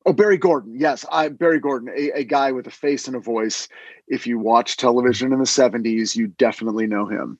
Oh, 0.04 0.12
Barry 0.12 0.36
Gordon. 0.36 0.78
Yes, 0.78 1.06
I 1.10 1.28
Barry 1.28 1.60
Gordon, 1.60 1.88
a, 1.96 2.18
a 2.18 2.24
guy 2.24 2.52
with 2.52 2.66
a 2.66 2.70
face 2.70 3.06
and 3.06 3.16
a 3.16 3.20
voice. 3.20 3.68
If 4.06 4.26
you 4.26 4.38
watch 4.38 4.76
television 4.76 5.32
in 5.32 5.38
the 5.38 5.46
'70s, 5.46 6.14
you 6.14 6.26
definitely 6.26 6.86
know 6.86 7.06
him. 7.06 7.38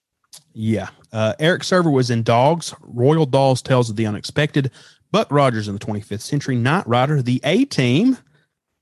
Yeah. 0.54 0.88
Uh, 1.12 1.34
Eric 1.38 1.64
Server 1.64 1.90
was 1.90 2.08
in 2.08 2.22
Dogs, 2.22 2.72
Roald 2.96 3.30
Dahl's 3.30 3.60
Tales 3.60 3.90
of 3.90 3.96
the 3.96 4.06
Unexpected, 4.06 4.70
Buck 5.12 5.28
Rogers 5.30 5.68
in 5.68 5.74
the 5.74 5.84
25th 5.84 6.20
Century, 6.20 6.56
Knight 6.56 6.86
Rider, 6.86 7.22
The 7.22 7.40
A 7.44 7.64
Team, 7.64 8.18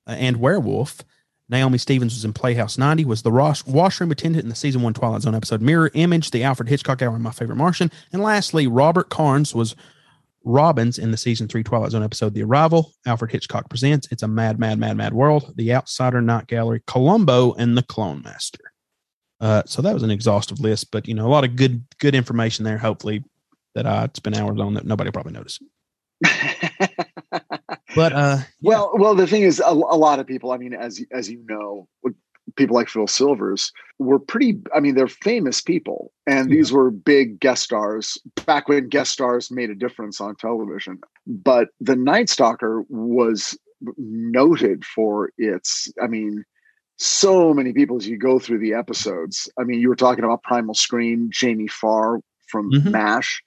uh, 0.06 0.12
and 0.12 0.38
Werewolf. 0.38 1.02
Naomi 1.50 1.78
Stevens 1.78 2.14
was 2.14 2.24
in 2.26 2.34
Playhouse 2.34 2.76
90, 2.76 3.06
was 3.06 3.22
the 3.22 3.30
wash- 3.30 3.64
washroom 3.64 4.10
attendant 4.10 4.42
in 4.42 4.50
the 4.50 4.54
season 4.54 4.82
one 4.82 4.92
Twilight 4.92 5.22
Zone 5.22 5.34
episode 5.34 5.62
Mirror 5.62 5.90
Image, 5.94 6.30
the 6.30 6.44
Alfred 6.44 6.68
Hitchcock 6.68 7.00
Hour, 7.00 7.14
and 7.14 7.22
My 7.22 7.30
Favorite 7.30 7.56
Martian. 7.56 7.90
And 8.12 8.22
lastly, 8.22 8.66
Robert 8.66 9.08
Karnes 9.08 9.54
was 9.54 9.74
Robbins 10.44 10.98
in 10.98 11.10
the 11.10 11.16
season 11.16 11.48
three 11.48 11.62
Twilight 11.62 11.92
Zone 11.92 12.02
episode 12.02 12.34
The 12.34 12.42
Arrival. 12.42 12.92
Alfred 13.06 13.32
Hitchcock 13.32 13.70
presents 13.70 14.08
It's 14.10 14.22
a 14.22 14.28
Mad, 14.28 14.58
Mad, 14.58 14.78
Mad, 14.78 14.96
Mad 14.98 15.14
World, 15.14 15.54
The 15.56 15.72
Outsider, 15.72 16.20
Night 16.20 16.48
Gallery, 16.48 16.82
Columbo, 16.86 17.54
and 17.54 17.78
The 17.78 17.82
Clone 17.82 18.22
Master. 18.22 18.72
Uh, 19.40 19.62
so 19.66 19.80
that 19.80 19.94
was 19.94 20.02
an 20.02 20.10
exhaustive 20.10 20.60
list, 20.60 20.90
but 20.90 21.08
you 21.08 21.14
know, 21.14 21.26
a 21.26 21.30
lot 21.30 21.44
of 21.44 21.56
good, 21.56 21.84
good 21.98 22.14
information 22.14 22.64
there. 22.64 22.78
Hopefully, 22.78 23.24
that 23.74 23.86
I 23.86 24.08
spent 24.14 24.36
hours 24.36 24.60
on 24.60 24.74
that 24.74 24.84
nobody 24.84 25.10
probably 25.10 25.32
noticed. 25.32 25.62
But 27.94 28.12
uh, 28.12 28.38
Well, 28.62 28.92
well, 28.94 29.14
the 29.14 29.26
thing 29.26 29.42
is, 29.42 29.60
a, 29.60 29.70
a 29.70 29.96
lot 29.96 30.18
of 30.18 30.26
people. 30.26 30.52
I 30.52 30.56
mean, 30.58 30.74
as 30.74 31.00
as 31.12 31.30
you 31.30 31.42
know, 31.48 31.88
people 32.56 32.74
like 32.76 32.88
Phil 32.88 33.06
Silvers 33.06 33.72
were 33.98 34.18
pretty. 34.18 34.60
I 34.74 34.80
mean, 34.80 34.94
they're 34.94 35.08
famous 35.08 35.60
people, 35.60 36.12
and 36.26 36.50
these 36.50 36.72
were 36.72 36.90
big 36.90 37.40
guest 37.40 37.62
stars 37.62 38.18
back 38.46 38.68
when 38.68 38.88
guest 38.88 39.12
stars 39.12 39.50
made 39.50 39.70
a 39.70 39.74
difference 39.74 40.20
on 40.20 40.36
television. 40.36 41.00
But 41.26 41.68
the 41.80 41.96
Night 41.96 42.28
Stalker 42.28 42.84
was 42.88 43.58
noted 43.96 44.84
for 44.84 45.30
its. 45.38 45.90
I 46.02 46.06
mean, 46.08 46.44
so 46.98 47.54
many 47.54 47.72
people 47.72 47.96
as 47.96 48.08
you 48.08 48.18
go 48.18 48.38
through 48.38 48.58
the 48.58 48.74
episodes. 48.74 49.48
I 49.58 49.64
mean, 49.64 49.80
you 49.80 49.88
were 49.88 49.96
talking 49.96 50.24
about 50.24 50.42
Primal 50.42 50.74
Scream, 50.74 51.28
Jamie 51.32 51.68
Farr 51.68 52.20
from 52.48 52.70
Mhm. 52.72 52.90
MASH 52.92 53.42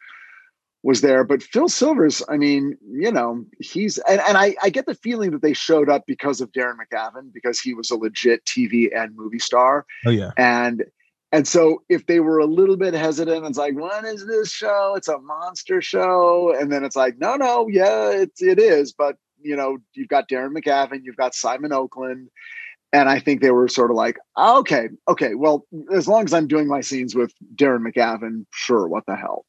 was 0.84 1.02
there. 1.02 1.24
But 1.24 1.44
Phil 1.44 1.70
Silvers, 1.70 2.24
I 2.28 2.38
mean, 2.38 2.78
you 2.90 3.12
know, 3.12 3.46
he's 3.60 3.98
and, 4.00 4.22
and 4.22 4.38
I, 4.38 4.56
I 4.62 4.70
get 4.70 4.86
the 4.86 4.96
feeling 4.96 5.32
that 5.32 5.42
they 5.42 5.54
showed 5.54 5.90
up 5.90 6.06
because 6.08 6.42
of 6.42 6.52
Darren 6.52 6.76
McGavin, 6.78 7.32
because 7.34 7.60
he 7.60 7.74
was 7.74 7.92
a 7.92 7.96
legit 7.96 8.44
TV 8.46 8.90
and 8.96 9.16
movie 9.16 9.40
star. 9.40 9.86
oh 10.06 10.10
yeah, 10.12 10.32
And 10.38 10.84
and 11.32 11.48
so 11.48 11.84
if 11.88 12.08
they 12.08 12.20
were 12.20 12.40
a 12.40 12.46
little 12.46 12.76
bit 12.76 12.94
hesitant, 12.94 13.46
it's 13.46 13.58
like, 13.58 13.76
when 13.76 14.06
is 14.06 14.26
this 14.26 14.52
show? 14.52 14.96
It's 14.98 15.08
a 15.08 15.20
monster 15.20 15.82
show. 15.82 16.54
And 16.60 16.72
then 16.72 16.84
it's 16.84 16.98
like, 16.98 17.18
no, 17.20 17.36
no, 17.36 17.70
yeah, 17.70 18.10
it, 18.12 18.32
it 18.40 18.60
is. 18.60 18.92
But 18.92 19.16
you 19.42 19.56
know, 19.56 19.78
you've 19.94 20.10
got 20.10 20.30
Darren 20.30 20.56
McGavin, 20.56 21.02
you've 21.04 21.16
got 21.16 21.36
Simon 21.36 21.74
Oakland. 21.74 22.30
And 22.94 23.08
I 23.08 23.20
think 23.22 23.40
they 23.40 23.52
were 23.52 23.70
sort 23.70 23.90
of 23.90 23.96
like, 23.96 24.18
"Ah, 24.36 24.58
okay, 24.58 24.90
okay, 25.08 25.34
well, 25.34 25.66
as 25.94 26.10
long 26.10 26.26
as 26.26 26.34
I'm 26.34 26.48
doing 26.48 26.68
my 26.68 26.82
scenes 26.82 27.16
with 27.16 27.34
Darren 27.56 27.90
McGavin, 27.90 28.46
sure, 28.52 28.86
what 28.86 29.06
the 29.06 29.16
hell. 29.16 29.46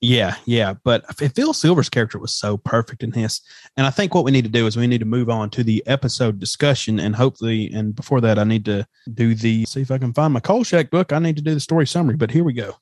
Yeah, 0.00 0.36
yeah. 0.44 0.74
But 0.84 1.04
Phil 1.16 1.52
Silver's 1.52 1.88
character 1.88 2.18
was 2.18 2.32
so 2.32 2.56
perfect 2.56 3.02
in 3.02 3.10
this, 3.10 3.40
and 3.76 3.86
I 3.86 3.90
think 3.90 4.14
what 4.14 4.24
we 4.24 4.30
need 4.30 4.44
to 4.44 4.50
do 4.50 4.66
is 4.66 4.76
we 4.76 4.86
need 4.86 4.98
to 4.98 5.04
move 5.04 5.28
on 5.28 5.50
to 5.50 5.64
the 5.64 5.82
episode 5.86 6.38
discussion, 6.38 6.98
and 6.98 7.16
hopefully, 7.16 7.70
and 7.72 7.94
before 7.94 8.20
that, 8.20 8.38
I 8.38 8.44
need 8.44 8.64
to 8.64 8.86
do 9.12 9.34
the 9.34 9.64
see 9.66 9.82
if 9.82 9.90
I 9.90 9.98
can 9.98 10.12
find 10.12 10.32
my 10.32 10.40
Kolchak 10.40 10.90
book. 10.90 11.12
I 11.12 11.18
need 11.18 11.36
to 11.36 11.42
do 11.42 11.54
the 11.54 11.60
story 11.60 11.86
summary, 11.86 12.16
but 12.16 12.30
here 12.30 12.44
we 12.44 12.52
go. 12.52 12.76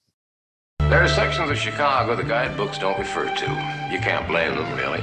There 0.79 1.03
are 1.03 1.09
sections 1.09 1.51
of 1.51 1.59
Chicago 1.59 2.17
the 2.17 2.23
guidebooks 2.23 2.79
don't 2.79 2.99
refer 2.99 3.27
to. 3.27 3.47
You 3.93 3.99
can't 3.99 4.27
blame 4.27 4.55
them, 4.55 4.75
really. 4.79 5.03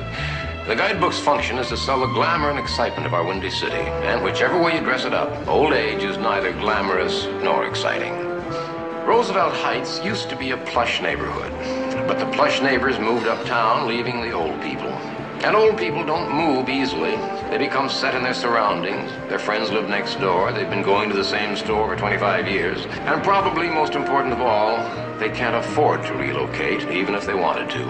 The 0.68 0.76
guidebook's 0.76 1.20
function 1.20 1.59
is 1.59 1.68
to 1.68 1.78
sell 1.78 1.99
the 1.99 2.07
glamour 2.07 2.49
and 2.49 2.57
excitement 2.57 3.05
of 3.05 3.13
our 3.13 3.24
windy 3.24 3.51
city, 3.51 3.76
and 3.76 4.24
whichever 4.24 4.59
way 4.59 4.76
you 4.76 4.82
dress 4.82 5.05
it 5.05 5.13
up, 5.13 5.47
old 5.47 5.74
age 5.74 6.01
is 6.01 6.18
neither 6.18 6.53
glamorous 6.53 7.26
nor 7.43 7.68
exciting. 7.68 8.13
Roosevelt 9.05 9.53
Heights 9.53 10.03
used 10.03 10.28
to 10.30 10.36
be 10.36 10.49
a 10.49 10.57
plush 10.57 11.03
neighborhood, 11.03 11.51
but 12.08 12.20
the 12.20 12.32
plush 12.32 12.62
neighbors 12.62 12.99
moved 12.99 13.28
uptown, 13.28 13.88
leaving 13.88 14.22
the 14.22 14.32
old 14.32 14.62
people. 14.62 14.89
And 15.43 15.56
old 15.56 15.78
people 15.78 16.06
don't 16.06 16.34
move 16.34 16.70
easily. 16.70 17.16
They 17.49 17.58
become 17.58 17.89
set 17.89 18.16
in 18.16 18.24
their 18.24 18.34
surroundings. 18.34 19.12
Their 19.30 19.39
friends 19.39 19.72
live 19.72 19.89
next 19.89 20.16
door. 20.16 20.51
They've 20.51 20.70
been 20.70 20.82
going 20.82 21.10
to 21.10 21.16
the 21.16 21.24
same 21.24 21.56
store 21.56 21.88
for 21.88 21.95
25 21.95 22.47
years. 22.47 22.86
And 22.86 23.24
probably 23.24 23.70
most 23.70 23.93
important 23.93 24.34
of 24.34 24.41
all, 24.41 24.78
they 25.20 25.30
can't 25.30 25.56
afford 25.56 26.03
to 26.06 26.14
relocate, 26.14 26.89
even 26.89 27.16
if 27.16 27.26
they 27.26 27.36
wanted 27.36 27.70
to. 27.72 27.86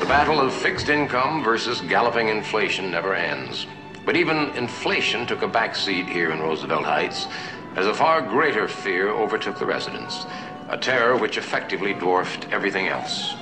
The 0.00 0.06
battle 0.06 0.40
of 0.40 0.52
fixed 0.52 0.88
income 0.88 1.42
versus 1.42 1.80
galloping 1.82 2.28
inflation 2.28 2.90
never 2.90 3.14
ends. 3.14 3.66
But 4.04 4.16
even 4.16 4.50
inflation 4.56 5.26
took 5.26 5.42
a 5.42 5.48
back 5.48 5.74
seat 5.74 6.06
here 6.06 6.30
in 6.30 6.40
Roosevelt 6.40 6.84
Heights 6.84 7.26
as 7.76 7.86
a 7.86 7.94
far 7.94 8.22
greater 8.22 8.68
fear 8.68 9.08
overtook 9.08 9.58
the 9.58 9.66
residents, 9.66 10.26
a 10.68 10.78
terror 10.78 11.16
which 11.16 11.38
effectively 11.38 11.94
dwarfed 11.94 12.46
everything 12.50 12.88
else. 12.88 13.34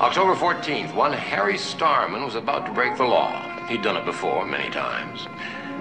October 0.00 0.34
14th, 0.34 0.94
one 0.94 1.12
Harry 1.12 1.56
Starman 1.56 2.24
was 2.24 2.34
about 2.34 2.66
to 2.66 2.72
break 2.72 2.96
the 2.96 3.04
law. 3.04 3.40
He'd 3.68 3.82
done 3.82 3.96
it 3.96 4.04
before 4.04 4.44
many 4.44 4.68
times. 4.70 5.26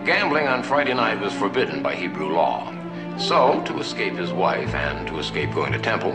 Gambling 0.05 0.47
on 0.47 0.63
Friday 0.63 0.93
night 0.93 1.19
was 1.19 1.33
forbidden 1.33 1.81
by 1.81 1.95
Hebrew 1.95 2.31
law. 2.31 2.71
So, 3.17 3.61
to 3.65 3.79
escape 3.79 4.15
his 4.15 4.31
wife 4.31 4.73
and 4.73 5.07
to 5.07 5.19
escape 5.19 5.53
going 5.53 5.71
to 5.71 5.79
temple, 5.79 6.11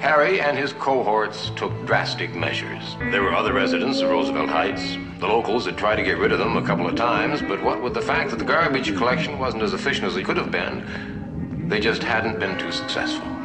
Harry 0.00 0.40
and 0.40 0.56
his 0.56 0.72
cohorts 0.74 1.50
took 1.56 1.72
drastic 1.86 2.34
measures. 2.34 2.96
There 3.10 3.22
were 3.22 3.34
other 3.34 3.52
residents 3.52 4.00
of 4.00 4.10
Roosevelt 4.10 4.50
Heights. 4.50 4.96
The 5.18 5.26
locals 5.26 5.66
had 5.66 5.76
tried 5.76 5.96
to 5.96 6.02
get 6.02 6.18
rid 6.18 6.32
of 6.32 6.38
them 6.38 6.56
a 6.56 6.66
couple 6.66 6.86
of 6.86 6.94
times, 6.94 7.42
but 7.42 7.62
what 7.62 7.82
with 7.82 7.94
the 7.94 8.02
fact 8.02 8.30
that 8.30 8.38
the 8.38 8.44
garbage 8.44 8.94
collection 8.96 9.38
wasn't 9.38 9.62
as 9.62 9.72
efficient 9.72 10.06
as 10.06 10.16
it 10.16 10.24
could 10.24 10.36
have 10.36 10.50
been, 10.50 11.68
they 11.68 11.80
just 11.80 12.02
hadn't 12.02 12.38
been 12.38 12.58
too 12.58 12.72
successful. 12.72 13.35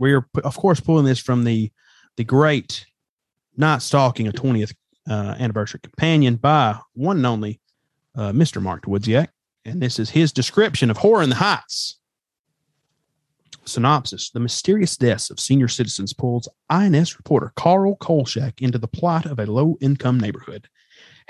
We're 0.00 0.26
of 0.42 0.56
course 0.56 0.80
pulling 0.80 1.04
this 1.04 1.20
from 1.20 1.44
the 1.44 1.70
the 2.16 2.24
great 2.24 2.86
Night 3.56 3.82
Stalking, 3.82 4.26
a 4.26 4.32
20th 4.32 4.74
uh, 5.08 5.34
anniversary 5.38 5.80
companion 5.82 6.36
by 6.36 6.78
one 6.94 7.18
and 7.18 7.26
only 7.26 7.60
uh, 8.16 8.32
Mr. 8.32 8.60
Mark 8.60 8.84
Dawidziak. 8.84 9.28
And 9.64 9.80
this 9.80 9.98
is 9.98 10.10
his 10.10 10.32
description 10.32 10.90
of 10.90 10.96
Horror 10.96 11.22
in 11.22 11.28
the 11.28 11.36
Heights. 11.36 11.98
Synopsis 13.66 14.30
The 14.30 14.40
mysterious 14.40 14.96
deaths 14.96 15.28
of 15.28 15.38
senior 15.38 15.68
citizens 15.68 16.14
pulls 16.14 16.48
INS 16.70 17.18
reporter 17.18 17.52
Carl 17.56 17.96
Kolchak 17.96 18.62
into 18.62 18.78
the 18.78 18.88
plot 18.88 19.26
of 19.26 19.38
a 19.38 19.46
low 19.46 19.76
income 19.82 20.18
neighborhood. 20.18 20.68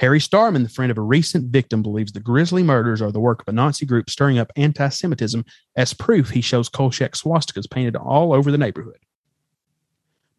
Harry 0.01 0.19
Starman, 0.19 0.63
the 0.63 0.69
friend 0.71 0.91
of 0.91 0.97
a 0.97 1.03
recent 1.03 1.51
victim, 1.51 1.83
believes 1.83 2.11
the 2.11 2.21
grisly 2.21 2.63
murders 2.63 3.03
are 3.03 3.13
the 3.13 3.21
work 3.21 3.43
of 3.43 3.49
a 3.49 3.53
Nazi 3.53 3.85
group 3.85 4.09
stirring 4.09 4.39
up 4.39 4.51
anti 4.57 4.89
Semitism. 4.89 5.45
As 5.77 5.93
proof, 5.93 6.31
he 6.31 6.41
shows 6.41 6.71
Kolchak 6.71 7.13
swastikas 7.13 7.71
painted 7.71 7.97
all 7.97 8.33
over 8.33 8.51
the 8.51 8.57
neighborhood. 8.57 8.97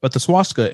But 0.02 0.14
the 0.14 0.20
swastika 0.20 0.74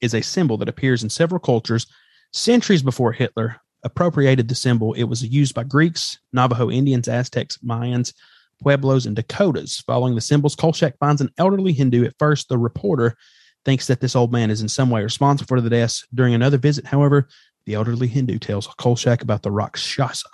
is 0.00 0.14
a 0.14 0.20
symbol 0.20 0.56
that 0.56 0.68
appears 0.68 1.04
in 1.04 1.10
several 1.10 1.38
cultures 1.38 1.86
centuries 2.32 2.82
before 2.82 3.12
Hitler 3.12 3.60
appropriated 3.84 4.48
the 4.48 4.56
symbol. 4.56 4.94
It 4.94 5.04
was 5.04 5.22
used 5.22 5.54
by 5.54 5.62
Greeks, 5.62 6.18
Navajo 6.32 6.72
Indians, 6.72 7.06
Aztecs, 7.06 7.58
Mayans, 7.58 8.14
Pueblos, 8.60 9.06
and 9.06 9.14
Dakotas. 9.14 9.78
Following 9.86 10.16
the 10.16 10.20
symbols, 10.20 10.56
Kolchak 10.56 10.98
finds 10.98 11.20
an 11.20 11.30
elderly 11.38 11.72
Hindu. 11.72 12.04
At 12.04 12.18
first, 12.18 12.48
the 12.48 12.58
reporter 12.58 13.16
thinks 13.64 13.86
that 13.86 14.00
this 14.00 14.16
old 14.16 14.32
man 14.32 14.50
is 14.50 14.60
in 14.60 14.68
some 14.68 14.90
way 14.90 15.04
responsible 15.04 15.46
for 15.46 15.60
the 15.60 15.70
deaths. 15.70 16.04
During 16.12 16.34
another 16.34 16.58
visit, 16.58 16.84
however, 16.84 17.28
the 17.64 17.74
elderly 17.74 18.08
Hindu 18.08 18.38
tells 18.38 18.66
Kolchak 18.66 19.22
about 19.22 19.42
the 19.42 19.50
Rakshasa, 19.50 20.28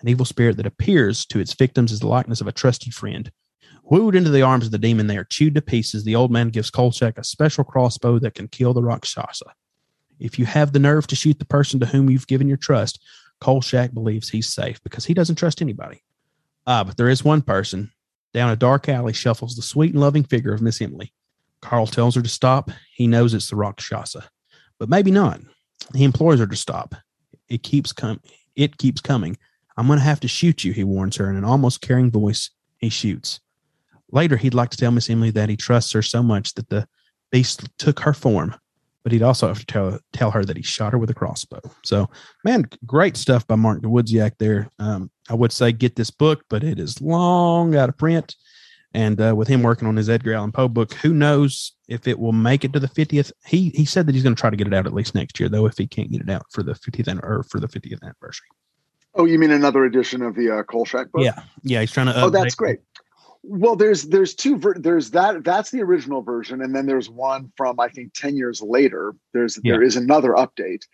an 0.00 0.08
evil 0.08 0.24
spirit 0.24 0.56
that 0.56 0.66
appears 0.66 1.24
to 1.26 1.38
its 1.38 1.54
victims 1.54 1.92
as 1.92 2.00
the 2.00 2.08
likeness 2.08 2.40
of 2.40 2.46
a 2.46 2.52
trusted 2.52 2.94
friend. 2.94 3.30
Wooed 3.84 4.16
into 4.16 4.30
the 4.30 4.42
arms 4.42 4.66
of 4.66 4.72
the 4.72 4.78
demon, 4.78 5.06
they 5.06 5.16
are 5.16 5.24
chewed 5.24 5.54
to 5.54 5.62
pieces. 5.62 6.04
The 6.04 6.16
old 6.16 6.30
man 6.30 6.48
gives 6.48 6.70
Kolchak 6.70 7.18
a 7.18 7.24
special 7.24 7.64
crossbow 7.64 8.18
that 8.18 8.34
can 8.34 8.48
kill 8.48 8.74
the 8.74 8.82
Rakshasa. 8.82 9.46
If 10.18 10.38
you 10.38 10.46
have 10.46 10.72
the 10.72 10.78
nerve 10.78 11.06
to 11.08 11.16
shoot 11.16 11.38
the 11.38 11.44
person 11.44 11.78
to 11.80 11.86
whom 11.86 12.10
you've 12.10 12.26
given 12.26 12.48
your 12.48 12.56
trust, 12.56 13.02
Kolchak 13.40 13.94
believes 13.94 14.28
he's 14.28 14.52
safe 14.52 14.82
because 14.82 15.04
he 15.04 15.14
doesn't 15.14 15.36
trust 15.36 15.62
anybody. 15.62 16.02
Ah, 16.66 16.82
but 16.84 16.96
there 16.96 17.08
is 17.08 17.24
one 17.24 17.42
person. 17.42 17.92
Down 18.34 18.50
a 18.50 18.56
dark 18.56 18.88
alley 18.88 19.12
shuffles 19.12 19.54
the 19.54 19.62
sweet 19.62 19.92
and 19.92 20.00
loving 20.00 20.24
figure 20.24 20.52
of 20.52 20.62
Miss 20.62 20.80
Emily. 20.82 21.12
Carl 21.60 21.86
tells 21.86 22.14
her 22.16 22.22
to 22.22 22.28
stop. 22.28 22.70
He 22.94 23.06
knows 23.06 23.34
it's 23.34 23.50
the 23.50 23.56
Rakshasa, 23.56 24.28
but 24.78 24.88
maybe 24.88 25.10
not. 25.10 25.40
He 25.94 26.04
implores 26.04 26.40
her 26.40 26.46
to 26.46 26.56
stop. 26.56 26.94
It 27.48 27.62
keeps 27.62 27.92
coming. 27.92 28.20
It 28.54 28.78
keeps 28.78 29.00
coming. 29.00 29.36
I'm 29.76 29.86
going 29.86 29.98
to 29.98 30.04
have 30.04 30.20
to 30.20 30.28
shoot 30.28 30.64
you, 30.64 30.72
he 30.72 30.84
warns 30.84 31.16
her 31.16 31.28
in 31.28 31.36
an 31.36 31.44
almost 31.44 31.82
caring 31.82 32.10
voice. 32.10 32.50
He 32.78 32.88
shoots. 32.88 33.40
Later, 34.10 34.36
he'd 34.36 34.54
like 34.54 34.70
to 34.70 34.76
tell 34.76 34.90
Miss 34.90 35.10
Emily 35.10 35.30
that 35.32 35.48
he 35.48 35.56
trusts 35.56 35.92
her 35.92 36.02
so 36.02 36.22
much 36.22 36.54
that 36.54 36.68
the 36.68 36.88
beast 37.30 37.68
took 37.78 38.00
her 38.00 38.14
form, 38.14 38.54
but 39.02 39.12
he'd 39.12 39.22
also 39.22 39.48
have 39.48 39.58
to 39.58 39.66
tell 39.66 39.98
tell 40.12 40.30
her 40.30 40.44
that 40.44 40.56
he 40.56 40.62
shot 40.62 40.92
her 40.92 40.98
with 40.98 41.10
a 41.10 41.14
crossbow. 41.14 41.60
So, 41.84 42.08
man, 42.44 42.64
great 42.86 43.16
stuff 43.16 43.46
by 43.46 43.56
Mark 43.56 43.82
Dawidziak 43.82 44.32
there. 44.38 44.70
Um, 44.78 45.10
I 45.28 45.34
would 45.34 45.52
say 45.52 45.72
get 45.72 45.96
this 45.96 46.10
book, 46.10 46.44
but 46.48 46.62
it 46.62 46.78
is 46.78 47.00
long 47.00 47.74
out 47.74 47.88
of 47.88 47.98
print. 47.98 48.34
And 48.96 49.20
uh, 49.20 49.34
with 49.36 49.46
him 49.46 49.62
working 49.62 49.86
on 49.86 49.94
his 49.96 50.08
Edgar 50.08 50.32
Allan 50.32 50.52
Poe 50.52 50.68
book, 50.68 50.94
who 50.94 51.12
knows 51.12 51.72
if 51.86 52.08
it 52.08 52.18
will 52.18 52.32
make 52.32 52.64
it 52.64 52.72
to 52.72 52.80
the 52.80 52.88
50th? 52.88 53.30
He 53.44 53.68
he 53.74 53.84
said 53.84 54.06
that 54.06 54.14
he's 54.14 54.24
going 54.24 54.34
to 54.34 54.40
try 54.40 54.48
to 54.48 54.56
get 54.56 54.66
it 54.66 54.72
out 54.72 54.86
at 54.86 54.94
least 54.94 55.14
next 55.14 55.38
year, 55.38 55.50
though, 55.50 55.66
if 55.66 55.76
he 55.76 55.86
can't 55.86 56.10
get 56.10 56.22
it 56.22 56.30
out 56.30 56.46
for 56.50 56.62
the 56.62 56.72
50th 56.72 57.22
or 57.22 57.42
for 57.42 57.60
the 57.60 57.68
50th 57.68 58.02
anniversary. 58.02 58.46
Oh, 59.14 59.26
you 59.26 59.38
mean 59.38 59.50
another 59.50 59.84
edition 59.84 60.22
of 60.22 60.34
the 60.34 60.50
uh, 60.50 60.62
Kolchak 60.62 61.12
book? 61.12 61.22
Yeah, 61.22 61.42
yeah, 61.62 61.80
he's 61.80 61.92
trying 61.92 62.06
to. 62.06 62.22
Oh, 62.22 62.30
that's 62.30 62.54
great. 62.54 62.78
Well, 63.42 63.76
there's 63.76 64.04
there's 64.04 64.34
two 64.34 64.56
ver- 64.56 64.78
there's 64.78 65.10
that 65.10 65.44
that's 65.44 65.70
the 65.70 65.82
original 65.82 66.22
version, 66.22 66.62
and 66.62 66.74
then 66.74 66.86
there's 66.86 67.10
one 67.10 67.52
from 67.54 67.78
I 67.78 67.88
think 67.88 68.14
ten 68.14 68.34
years 68.34 68.62
later. 68.62 69.14
There's 69.34 69.56
there 69.56 69.82
Yeah. 69.82 69.86
is 69.86 69.96
another 69.96 70.30
update, 70.30 70.84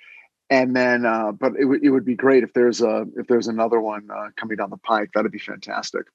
and 0.50 0.74
then 0.74 1.06
uh, 1.06 1.30
but 1.30 1.52
it 1.56 1.66
would 1.66 1.84
it 1.84 1.90
would 1.90 2.04
be 2.04 2.16
great 2.16 2.42
if 2.42 2.52
there's 2.52 2.82
a 2.82 3.06
if 3.16 3.28
there's 3.28 3.46
another 3.46 3.80
one 3.80 4.08
uh, 4.10 4.30
coming 4.36 4.56
down 4.56 4.70
the 4.70 4.76
pike. 4.76 5.10
That'd 5.14 5.30
be 5.30 5.38
fantastic. 5.38 6.06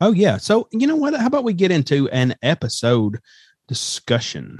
Oh 0.00 0.12
yeah. 0.12 0.36
So 0.36 0.68
you 0.72 0.86
know 0.86 0.96
what? 0.96 1.14
How 1.14 1.26
about 1.26 1.44
we 1.44 1.54
get 1.54 1.70
into 1.70 2.08
an 2.10 2.34
episode 2.42 3.18
discussion? 3.66 4.58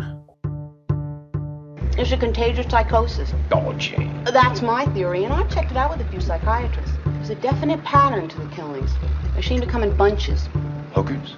It's 1.99 2.13
a 2.13 2.17
contagious 2.17 2.67
psychosis. 2.71 3.33
Oh, 3.53 3.73
gee. 3.75 4.11
That's 4.25 4.61
my 4.61 4.85
theory, 4.87 5.25
and 5.25 5.33
I've 5.33 5.51
checked 5.51 5.71
it 5.71 5.79
out 5.79 5.97
with 5.97 6.07
a 6.07 6.11
few 6.11 6.21
psychiatrists. 6.21 6.93
There's 7.07 7.31
a 7.31 7.35
definite 7.37 7.83
pattern 7.85 8.29
to 8.29 8.39
the 8.39 8.49
killings. 8.55 8.91
They 9.35 9.41
seem 9.41 9.61
to 9.63 9.67
come 9.67 9.83
in 9.83 9.97
bunches, 9.97 10.49
Hookers? 10.95 11.35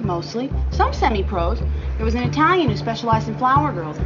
mostly. 0.00 0.50
Some 0.70 0.92
semi-pros. 0.92 1.60
There 1.96 2.04
was 2.04 2.14
an 2.14 2.24
Italian 2.24 2.68
who 2.68 2.76
specialized 2.76 3.28
in 3.28 3.38
flower 3.38 3.72
girls. 3.72 3.96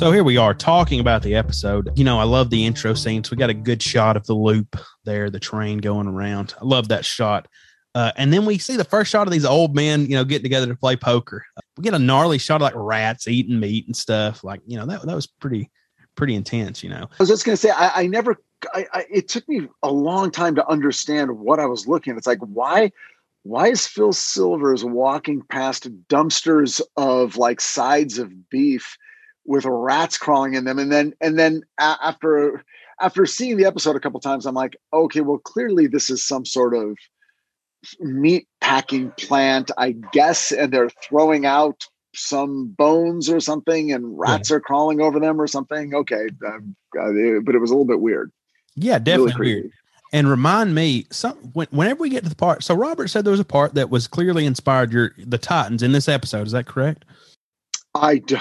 So 0.00 0.10
here 0.10 0.24
we 0.24 0.38
are 0.38 0.54
talking 0.54 0.98
about 0.98 1.22
the 1.22 1.34
episode. 1.34 1.92
You 1.94 2.04
know, 2.04 2.18
I 2.18 2.22
love 2.22 2.48
the 2.48 2.64
intro 2.64 2.94
scenes. 2.94 3.30
We 3.30 3.36
got 3.36 3.50
a 3.50 3.54
good 3.54 3.82
shot 3.82 4.16
of 4.16 4.24
the 4.24 4.32
loop 4.32 4.80
there, 5.04 5.28
the 5.28 5.38
train 5.38 5.76
going 5.76 6.06
around. 6.06 6.54
I 6.58 6.64
love 6.64 6.88
that 6.88 7.04
shot. 7.04 7.46
Uh, 7.94 8.10
and 8.16 8.32
then 8.32 8.46
we 8.46 8.56
see 8.56 8.78
the 8.78 8.84
first 8.84 9.10
shot 9.10 9.26
of 9.26 9.30
these 9.30 9.44
old 9.44 9.74
men, 9.74 10.06
you 10.06 10.16
know, 10.16 10.24
getting 10.24 10.44
together 10.44 10.68
to 10.68 10.74
play 10.74 10.96
poker. 10.96 11.44
We 11.76 11.82
get 11.82 11.92
a 11.92 11.98
gnarly 11.98 12.38
shot 12.38 12.54
of 12.54 12.60
like 12.62 12.72
rats 12.74 13.28
eating 13.28 13.60
meat 13.60 13.88
and 13.88 13.94
stuff. 13.94 14.42
Like, 14.42 14.62
you 14.66 14.78
know, 14.78 14.86
that 14.86 15.02
that 15.02 15.14
was 15.14 15.26
pretty 15.26 15.70
pretty 16.16 16.34
intense. 16.34 16.82
You 16.82 16.88
know, 16.88 17.02
I 17.02 17.16
was 17.18 17.28
just 17.28 17.44
gonna 17.44 17.58
say 17.58 17.68
I, 17.68 18.00
I 18.00 18.06
never 18.06 18.36
I, 18.72 18.86
I 18.94 19.04
it 19.10 19.28
took 19.28 19.46
me 19.50 19.68
a 19.82 19.92
long 19.92 20.30
time 20.30 20.54
to 20.54 20.66
understand 20.66 21.30
what 21.30 21.60
I 21.60 21.66
was 21.66 21.86
looking. 21.86 22.12
at. 22.12 22.16
It's 22.16 22.26
like 22.26 22.40
why 22.40 22.90
why 23.42 23.68
is 23.68 23.86
Phil 23.86 24.14
Silvers 24.14 24.82
walking 24.82 25.42
past 25.42 25.90
dumpsters 26.08 26.80
of 26.96 27.36
like 27.36 27.60
sides 27.60 28.18
of 28.18 28.48
beef 28.48 28.96
with 29.46 29.64
rats 29.64 30.18
crawling 30.18 30.54
in 30.54 30.64
them, 30.64 30.78
and 30.78 30.92
then 30.92 31.14
and 31.20 31.38
then 31.38 31.62
after 31.78 32.64
after 33.00 33.26
seeing 33.26 33.56
the 33.56 33.64
episode 33.64 33.96
a 33.96 34.00
couple 34.00 34.20
times, 34.20 34.46
I'm 34.46 34.54
like, 34.54 34.76
okay, 34.92 35.20
well 35.20 35.38
clearly 35.38 35.86
this 35.86 36.10
is 36.10 36.24
some 36.24 36.44
sort 36.44 36.74
of 36.74 36.96
meat 37.98 38.46
packing 38.60 39.10
plant, 39.12 39.70
I 39.78 39.92
guess, 40.12 40.52
and 40.52 40.72
they're 40.72 40.90
throwing 40.90 41.46
out 41.46 41.84
some 42.14 42.68
bones 42.76 43.30
or 43.30 43.40
something, 43.40 43.92
and 43.92 44.18
rats 44.18 44.50
are 44.50 44.60
crawling 44.60 45.00
over 45.00 45.20
them 45.20 45.40
or 45.40 45.46
something. 45.46 45.94
Okay, 45.94 46.28
um, 46.46 46.76
uh, 46.98 47.40
but 47.44 47.54
it 47.54 47.60
was 47.60 47.70
a 47.70 47.74
little 47.74 47.86
bit 47.86 48.00
weird. 48.00 48.32
yeah, 48.74 48.98
definitely 48.98 49.32
creepy. 49.32 49.60
weird. 49.60 49.72
And 50.12 50.28
remind 50.28 50.74
me, 50.74 51.06
some 51.10 51.36
when, 51.52 51.68
whenever 51.70 52.00
we 52.00 52.10
get 52.10 52.24
to 52.24 52.28
the 52.28 52.34
part. 52.34 52.64
So 52.64 52.74
Robert 52.74 53.08
said 53.08 53.24
there 53.24 53.30
was 53.30 53.38
a 53.38 53.44
part 53.44 53.74
that 53.74 53.90
was 53.90 54.08
clearly 54.08 54.44
inspired 54.44 54.92
your 54.92 55.14
the 55.18 55.38
Titans 55.38 55.82
in 55.82 55.92
this 55.92 56.08
episode. 56.08 56.46
Is 56.46 56.52
that 56.52 56.66
correct? 56.66 57.04
I 57.94 58.18
do. 58.18 58.38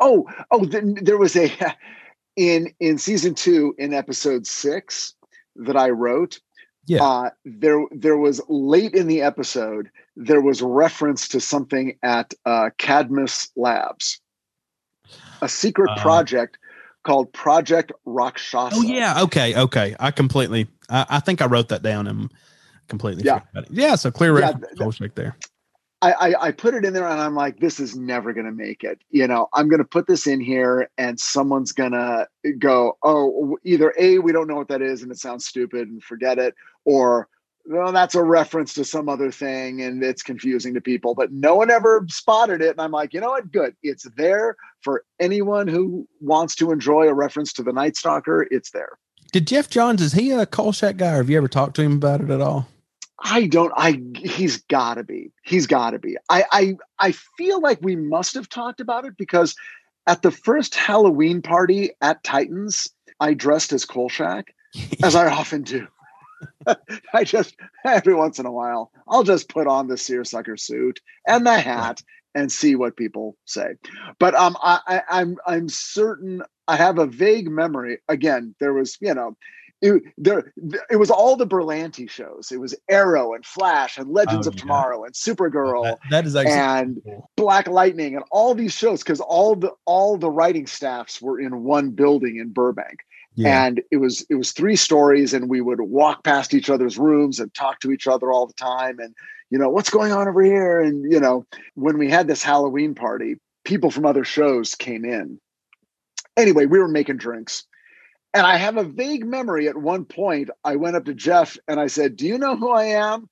Oh, 0.00 0.26
oh, 0.50 0.64
th- 0.64 0.84
there 1.02 1.18
was 1.18 1.36
a 1.36 1.50
in 2.36 2.72
in 2.80 2.98
season 2.98 3.34
two 3.34 3.74
in 3.78 3.92
episode 3.94 4.46
six 4.46 5.14
that 5.56 5.76
I 5.76 5.90
wrote. 5.90 6.40
Yeah. 6.86 7.02
Uh, 7.02 7.30
there 7.44 7.84
there 7.90 8.16
was 8.16 8.40
late 8.48 8.94
in 8.94 9.08
the 9.08 9.22
episode 9.22 9.90
there 10.14 10.40
was 10.40 10.62
reference 10.62 11.28
to 11.28 11.40
something 11.40 11.98
at 12.02 12.32
uh, 12.46 12.70
Cadmus 12.78 13.48
Labs, 13.56 14.20
a 15.42 15.48
secret 15.48 15.90
Uh, 15.90 16.00
project 16.00 16.58
called 17.02 17.32
Project 17.32 17.92
Rakshasa. 18.04 18.76
Oh 18.76 18.82
yeah, 18.82 19.22
okay, 19.22 19.54
okay. 19.56 19.94
I 20.00 20.10
completely. 20.10 20.68
I, 20.88 21.06
I 21.10 21.20
think 21.20 21.42
I 21.42 21.46
wrote 21.46 21.68
that 21.68 21.82
down 21.82 22.06
and 22.06 22.32
completely. 22.88 23.24
Yeah. 23.24 23.40
forgot 23.40 23.48
about 23.52 23.64
it. 23.64 23.70
yeah. 23.72 23.94
So 23.96 24.10
clear 24.10 24.38
Yeah, 24.38 24.46
reference 24.52 24.96
th- 24.98 24.98
to 24.98 25.10
there. 25.14 25.36
I, 26.06 26.28
I 26.28 26.46
I 26.46 26.50
put 26.52 26.74
it 26.74 26.84
in 26.84 26.92
there 26.92 27.06
and 27.06 27.20
I'm 27.20 27.34
like, 27.34 27.58
this 27.58 27.80
is 27.80 27.96
never 27.96 28.32
gonna 28.32 28.52
make 28.52 28.84
it. 28.84 29.00
You 29.10 29.26
know, 29.26 29.48
I'm 29.54 29.68
gonna 29.68 29.84
put 29.84 30.06
this 30.06 30.26
in 30.26 30.40
here 30.40 30.88
and 30.98 31.18
someone's 31.18 31.72
gonna 31.72 32.28
go, 32.58 32.96
oh, 33.02 33.58
either 33.64 33.92
A, 33.98 34.18
we 34.18 34.32
don't 34.32 34.46
know 34.46 34.56
what 34.56 34.68
that 34.68 34.82
is 34.82 35.02
and 35.02 35.10
it 35.10 35.18
sounds 35.18 35.46
stupid 35.46 35.88
and 35.88 36.02
forget 36.02 36.38
it, 36.38 36.54
or 36.84 37.28
well, 37.68 37.90
that's 37.90 38.14
a 38.14 38.22
reference 38.22 38.74
to 38.74 38.84
some 38.84 39.08
other 39.08 39.32
thing 39.32 39.82
and 39.82 40.02
it's 40.04 40.22
confusing 40.22 40.72
to 40.74 40.80
people. 40.80 41.16
But 41.16 41.32
no 41.32 41.56
one 41.56 41.70
ever 41.70 42.06
spotted 42.08 42.62
it. 42.62 42.70
And 42.70 42.80
I'm 42.80 42.92
like, 42.92 43.12
you 43.12 43.20
know 43.20 43.30
what? 43.30 43.50
Good. 43.50 43.74
It's 43.82 44.06
there 44.16 44.54
for 44.82 45.04
anyone 45.18 45.66
who 45.66 46.06
wants 46.20 46.54
to 46.56 46.70
enjoy 46.70 47.08
a 47.08 47.14
reference 47.14 47.52
to 47.54 47.64
the 47.64 47.72
Night 47.72 47.96
Stalker. 47.96 48.46
It's 48.52 48.70
there. 48.70 48.90
Did 49.32 49.48
Geoff 49.48 49.68
Johns 49.68 50.00
is 50.00 50.12
he 50.12 50.30
a 50.30 50.46
Kolchak 50.46 50.96
guy? 50.96 51.14
Or 51.14 51.16
have 51.16 51.28
you 51.28 51.38
ever 51.38 51.48
talked 51.48 51.74
to 51.76 51.82
him 51.82 51.94
about 51.94 52.20
it 52.20 52.30
at 52.30 52.40
all? 52.40 52.68
I 53.18 53.46
don't. 53.46 53.72
I 53.76 54.00
he's 54.16 54.58
got 54.64 54.94
to 54.94 55.04
be. 55.04 55.32
He's 55.42 55.66
got 55.66 55.90
to 55.90 55.98
be. 55.98 56.16
I 56.28 56.44
I 56.52 56.76
I 56.98 57.12
feel 57.12 57.60
like 57.60 57.78
we 57.80 57.96
must 57.96 58.34
have 58.34 58.48
talked 58.48 58.80
about 58.80 59.06
it 59.06 59.16
because 59.16 59.54
at 60.06 60.22
the 60.22 60.30
first 60.30 60.74
Halloween 60.74 61.42
party 61.42 61.90
at 62.00 62.22
Titans, 62.22 62.88
I 63.20 63.34
dressed 63.34 63.72
as 63.72 63.84
Kolchak, 63.84 64.54
as 65.02 65.14
I 65.14 65.26
often 65.32 65.62
do. 65.62 65.86
I 67.14 67.24
just 67.24 67.56
every 67.84 68.14
once 68.14 68.38
in 68.38 68.46
a 68.46 68.52
while, 68.52 68.90
I'll 69.08 69.24
just 69.24 69.48
put 69.48 69.66
on 69.66 69.88
the 69.88 69.96
seersucker 69.96 70.56
suit 70.56 71.00
and 71.26 71.46
the 71.46 71.58
hat 71.58 72.02
and 72.34 72.52
see 72.52 72.76
what 72.76 72.96
people 72.96 73.36
say. 73.46 73.76
But 74.18 74.34
um, 74.34 74.56
I, 74.62 74.80
I 74.86 75.02
I'm 75.08 75.36
I'm 75.46 75.68
certain 75.68 76.42
I 76.68 76.76
have 76.76 76.98
a 76.98 77.06
vague 77.06 77.50
memory. 77.50 77.98
Again, 78.08 78.54
there 78.60 78.74
was 78.74 78.98
you 79.00 79.14
know 79.14 79.36
it, 79.82 80.02
there 80.16 80.52
it 80.90 80.96
was 80.96 81.10
all 81.10 81.36
the 81.36 81.46
Berlanti 81.46 82.08
shows. 82.08 82.50
It 82.50 82.58
was 82.58 82.74
Arrow 82.88 83.34
and 83.34 83.44
Flash 83.44 83.98
and 83.98 84.10
Legends 84.10 84.46
Oh, 84.46 84.50
of 84.50 84.54
yeah. 84.56 84.60
Tomorrow 84.62 85.04
and 85.04 85.14
Supergirl 85.14 85.84
That- 85.84 85.98
that 86.10 86.26
is 86.26 86.34
and 86.36 87.00
cool. 87.04 87.30
Black 87.36 87.68
Lightning 87.68 88.14
and 88.14 88.24
all 88.30 88.54
these 88.54 88.72
shows 88.72 89.02
because 89.02 89.20
all 89.20 89.54
the 89.54 89.72
all 89.84 90.16
the 90.16 90.30
writing 90.30 90.66
staffs 90.66 91.20
were 91.20 91.38
in 91.40 91.62
one 91.64 91.90
building 91.90 92.36
in 92.38 92.50
Burbank. 92.52 93.00
Yeah. 93.38 93.66
and 93.66 93.82
it 93.90 93.98
was 93.98 94.24
it 94.30 94.36
was 94.36 94.52
three 94.52 94.76
stories 94.76 95.34
and 95.34 95.50
we 95.50 95.60
would 95.60 95.78
walk 95.82 96.24
past 96.24 96.54
each 96.54 96.70
other's 96.70 96.96
rooms 96.96 97.38
and 97.38 97.52
talk 97.52 97.80
to 97.80 97.92
each 97.92 98.06
other 98.06 98.32
all 98.32 98.46
the 98.46 98.54
time 98.54 98.98
and 98.98 99.14
you 99.50 99.58
know 99.58 99.68
what's 99.68 99.90
going 99.90 100.10
on 100.10 100.26
over 100.26 100.42
here 100.42 100.80
and 100.80 101.12
you 101.12 101.20
know 101.20 101.44
when 101.74 101.98
we 101.98 102.08
had 102.08 102.26
this 102.28 102.42
halloween 102.42 102.94
party 102.94 103.36
people 103.62 103.90
from 103.90 104.06
other 104.06 104.24
shows 104.24 104.74
came 104.74 105.04
in 105.04 105.38
anyway 106.38 106.64
we 106.64 106.78
were 106.78 106.88
making 106.88 107.18
drinks 107.18 107.64
and 108.36 108.46
i 108.46 108.56
have 108.56 108.76
a 108.76 108.84
vague 108.84 109.24
memory 109.26 109.68
at 109.68 109.76
one 109.76 110.04
point 110.04 110.50
i 110.64 110.76
went 110.76 110.96
up 110.96 111.04
to 111.04 111.14
jeff 111.14 111.56
and 111.68 111.80
i 111.80 111.86
said 111.86 112.16
do 112.16 112.26
you 112.26 112.38
know 112.38 112.54
who 112.56 112.70
i 112.70 112.84
am 112.84 113.28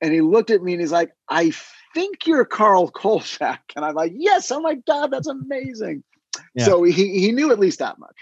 and 0.00 0.12
he 0.12 0.20
looked 0.20 0.50
at 0.50 0.62
me 0.62 0.72
and 0.72 0.80
he's 0.80 0.92
like 0.92 1.10
i 1.28 1.52
think 1.94 2.26
you're 2.26 2.44
carl 2.44 2.88
kolchak 2.90 3.60
and 3.76 3.84
i'm 3.84 3.94
like 3.94 4.12
yes 4.16 4.50
oh 4.50 4.60
my 4.60 4.74
god 4.86 5.10
that's 5.10 5.28
amazing 5.28 6.02
Yeah. 6.54 6.64
so 6.64 6.82
he, 6.82 7.20
he 7.20 7.32
knew 7.32 7.50
at 7.52 7.58
least 7.60 7.78
that 7.80 7.98
much 7.98 8.16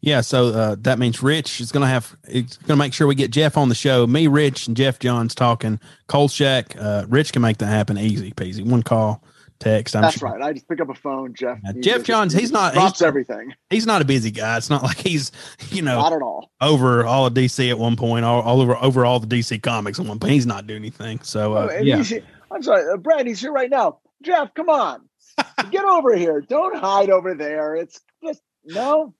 Yeah, 0.00 0.22
so 0.22 0.48
uh, 0.48 0.76
that 0.80 0.98
means 0.98 1.22
Rich 1.22 1.60
is 1.60 1.70
going 1.70 1.82
to 1.82 1.88
have. 1.88 2.16
It's 2.26 2.56
going 2.56 2.78
to 2.78 2.82
make 2.84 2.94
sure 2.94 3.06
we 3.06 3.14
get 3.14 3.30
Jeff 3.30 3.58
on 3.58 3.68
the 3.68 3.74
show. 3.74 4.06
Me, 4.06 4.26
Rich, 4.26 4.68
and 4.68 4.74
Geoff 4.76 4.98
Johns 4.98 5.34
talking. 5.34 5.78
Kolchak. 6.08 6.74
Uh, 6.80 7.04
Rich 7.10 7.32
can 7.34 7.42
make 7.42 7.58
that 7.58 7.66
happen 7.66 7.98
easy 7.98 8.32
peasy. 8.32 8.64
One 8.64 8.82
call, 8.82 9.22
text. 9.58 9.94
I'm 9.96 10.02
That's 10.02 10.18
sure. 10.18 10.28
right. 10.30 10.42
I 10.42 10.52
just 10.52 10.68
pick 10.68 10.80
up 10.80 10.88
a 10.88 10.94
phone, 10.94 11.34
Jeff. 11.34 11.58
Yeah, 11.64 11.72
Geoff 11.80 12.02
Johns, 12.04 12.32
he 12.32 12.40
he's 12.40 12.52
not- 12.52 12.74
drops 12.74 12.98
he's- 13.00 13.06
everything. 13.06 13.52
He's 13.70 13.86
not 13.86 14.02
a 14.02 14.04
busy 14.04 14.30
guy. 14.30 14.56
It's 14.56 14.70
not 14.70 14.82
like 14.82 14.98
he's, 14.98 15.32
you 15.70 15.82
know, 15.82 15.96
Not 16.00 16.12
at 16.12 16.22
all. 16.22 16.50
over 16.60 17.04
all 17.04 17.26
of 17.26 17.34
DC 17.34 17.68
at 17.70 17.78
one 17.78 17.96
point, 17.96 18.24
all, 18.24 18.42
all 18.42 18.60
over 18.60 18.76
over 18.76 19.04
all 19.04 19.20
the 19.20 19.26
DC 19.26 19.62
comics 19.62 19.98
at 20.00 20.06
one 20.06 20.18
point. 20.18 20.32
He's 20.32 20.46
not 20.46 20.66
doing 20.66 20.82
anything. 20.82 21.20
So 21.22 21.54
Oh, 21.56 21.64
uh, 21.64 21.68
and 21.68 21.86
yeah, 21.86 22.02
I'm 22.50 22.62
sorry, 22.62 22.84
uh, 22.92 22.96
Brad. 22.96 23.26
He's 23.26 23.40
here 23.40 23.52
right 23.52 23.70
now. 23.70 23.98
Jeff, 24.22 24.54
come 24.54 24.68
on, 24.68 25.02
get 25.70 25.84
over 25.84 26.16
here. 26.16 26.40
Don't 26.40 26.76
hide 26.76 27.10
over 27.10 27.34
there. 27.34 27.74
It's 27.76 28.00
just 28.24 28.40
no. 28.64 29.14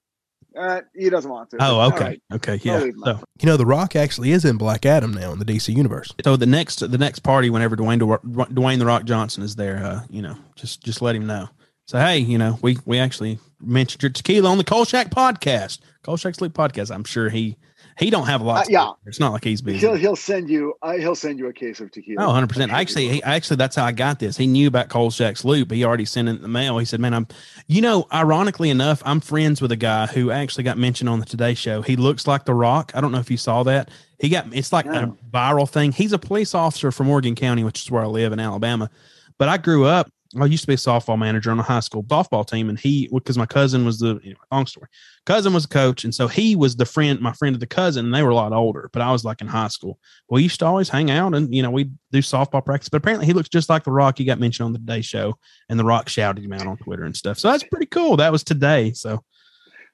Uh, 0.56 0.80
he 0.94 1.10
doesn't 1.10 1.30
want 1.30 1.50
to. 1.50 1.56
Oh, 1.60 1.88
okay, 1.92 2.04
right. 2.04 2.22
okay, 2.34 2.60
yeah. 2.62 2.80
So. 3.04 3.20
You 3.40 3.46
know, 3.46 3.56
The 3.56 3.66
Rock 3.66 3.94
actually 3.94 4.30
is 4.32 4.44
in 4.44 4.56
Black 4.56 4.86
Adam 4.86 5.12
now 5.12 5.32
in 5.32 5.38
the 5.38 5.44
DC 5.44 5.74
universe. 5.74 6.12
so 6.24 6.36
the 6.36 6.46
next 6.46 6.78
the 6.90 6.98
next 6.98 7.20
party, 7.20 7.50
whenever 7.50 7.76
Dwayne 7.76 8.00
Dwayne 8.00 8.78
the 8.78 8.86
Rock 8.86 9.04
Johnson 9.04 9.42
is 9.42 9.56
there, 9.56 9.84
uh, 9.84 10.02
you 10.08 10.22
know, 10.22 10.36
just 10.54 10.82
just 10.82 11.02
let 11.02 11.14
him 11.14 11.26
know. 11.26 11.48
So 11.86 11.98
hey, 11.98 12.18
you 12.18 12.38
know, 12.38 12.58
we 12.62 12.78
we 12.84 12.98
actually 12.98 13.38
mentioned 13.60 14.02
your 14.02 14.10
tequila 14.10 14.48
on 14.50 14.58
the 14.58 14.64
Kolchak 14.64 15.10
podcast, 15.10 15.80
Kolchak 16.02 16.34
Sleep 16.34 16.52
podcast. 16.52 16.94
I'm 16.94 17.04
sure 17.04 17.28
he 17.28 17.56
he 17.98 18.10
don't 18.10 18.26
have 18.26 18.40
a 18.40 18.44
lot. 18.44 18.66
Uh, 18.66 18.68
yeah. 18.68 18.92
it's 19.06 19.18
not 19.20 19.32
like 19.32 19.44
he's 19.44 19.62
busy. 19.62 19.78
He'll 19.78 19.94
he'll 19.94 20.16
send 20.16 20.48
you. 20.50 20.74
Uh, 20.82 20.94
he'll 20.94 21.14
send 21.14 21.38
you 21.38 21.46
a 21.48 21.52
case 21.52 21.80
of 21.80 21.90
tequila. 21.90 22.22
Oh, 22.24 22.26
100 22.28 22.46
percent. 22.48 22.72
I'm 22.72 22.86
sure 22.86 23.00
he 23.00 23.06
Actually, 23.06 23.08
he, 23.08 23.22
actually, 23.22 23.56
that's 23.56 23.76
how 23.76 23.84
I 23.84 23.92
got 23.92 24.18
this. 24.18 24.36
He 24.36 24.46
knew 24.46 24.68
about 24.68 24.88
Kolchak's 24.88 25.44
loop. 25.44 25.70
He 25.70 25.84
already 25.84 26.04
sent 26.04 26.28
it 26.28 26.36
in 26.36 26.42
the 26.42 26.48
mail. 26.48 26.78
He 26.78 26.84
said, 26.84 27.00
"Man, 27.00 27.14
I'm." 27.14 27.26
You 27.66 27.80
know, 27.82 28.06
ironically 28.12 28.70
enough, 28.70 29.02
I'm 29.04 29.20
friends 29.20 29.60
with 29.62 29.72
a 29.72 29.76
guy 29.76 30.06
who 30.06 30.30
actually 30.30 30.64
got 30.64 30.78
mentioned 30.78 31.08
on 31.08 31.20
the 31.20 31.26
Today 31.26 31.54
Show. 31.54 31.82
He 31.82 31.96
looks 31.96 32.26
like 32.26 32.44
The 32.44 32.54
Rock. 32.54 32.92
I 32.94 33.00
don't 33.00 33.12
know 33.12 33.18
if 33.18 33.30
you 33.30 33.36
saw 33.36 33.62
that. 33.64 33.90
He 34.18 34.28
got. 34.28 34.46
It's 34.52 34.72
like 34.72 34.86
No. 34.86 35.16
a 35.18 35.30
viral 35.36 35.68
thing. 35.68 35.92
He's 35.92 36.12
a 36.12 36.18
police 36.18 36.54
officer 36.54 36.92
from 36.92 37.06
Morgan 37.06 37.34
County, 37.34 37.64
which 37.64 37.82
is 37.82 37.90
where 37.90 38.02
I 38.02 38.06
live 38.06 38.32
in 38.32 38.40
Alabama. 38.40 38.90
But 39.38 39.48
I 39.48 39.58
grew 39.58 39.84
up. 39.84 40.08
I 40.40 40.46
used 40.46 40.62
to 40.62 40.66
be 40.66 40.74
a 40.74 40.76
softball 40.76 41.18
manager 41.18 41.50
on 41.50 41.58
a 41.58 41.62
high 41.62 41.80
school 41.80 42.02
softball 42.04 42.46
team, 42.46 42.68
and 42.68 42.78
he 42.78 43.08
because 43.12 43.38
my 43.38 43.46
cousin 43.46 43.84
was 43.84 43.98
the 43.98 44.20
anyway, 44.22 44.40
long 44.52 44.66
story. 44.66 44.88
Cousin 45.24 45.52
was 45.52 45.64
a 45.64 45.68
coach, 45.68 46.04
and 46.04 46.14
so 46.14 46.28
he 46.28 46.56
was 46.56 46.76
the 46.76 46.86
friend, 46.86 47.20
my 47.20 47.32
friend 47.32 47.56
of 47.56 47.60
the 47.60 47.66
cousin. 47.66 48.06
And 48.06 48.14
they 48.14 48.22
were 48.22 48.30
a 48.30 48.34
lot 48.34 48.52
older, 48.52 48.90
but 48.92 49.02
I 49.02 49.10
was 49.12 49.24
like 49.24 49.40
in 49.40 49.46
high 49.46 49.68
school 49.68 49.98
we 50.30 50.42
used 50.42 50.58
to 50.60 50.66
always 50.66 50.88
hang 50.88 51.10
out 51.10 51.34
and 51.34 51.54
you 51.54 51.62
know 51.62 51.70
we 51.70 51.84
do 52.10 52.18
softball 52.18 52.64
practice 52.64 52.88
but 52.88 52.98
apparently 52.98 53.26
he 53.26 53.32
looks 53.32 53.48
just 53.48 53.68
like 53.68 53.84
the 53.84 53.92
rock 53.92 54.18
he 54.18 54.24
got 54.24 54.40
mentioned 54.40 54.66
on 54.66 54.72
the 54.72 54.78
today 54.78 55.00
show 55.00 55.36
and 55.68 55.78
the 55.78 55.84
rock 55.84 56.08
shouted 56.08 56.44
him 56.44 56.52
out 56.52 56.66
on 56.66 56.76
twitter 56.78 57.04
and 57.04 57.16
stuff 57.16 57.38
so 57.38 57.50
that's 57.50 57.64
pretty 57.64 57.86
cool 57.86 58.16
that 58.16 58.32
was 58.32 58.42
today 58.42 58.92
so 58.92 59.22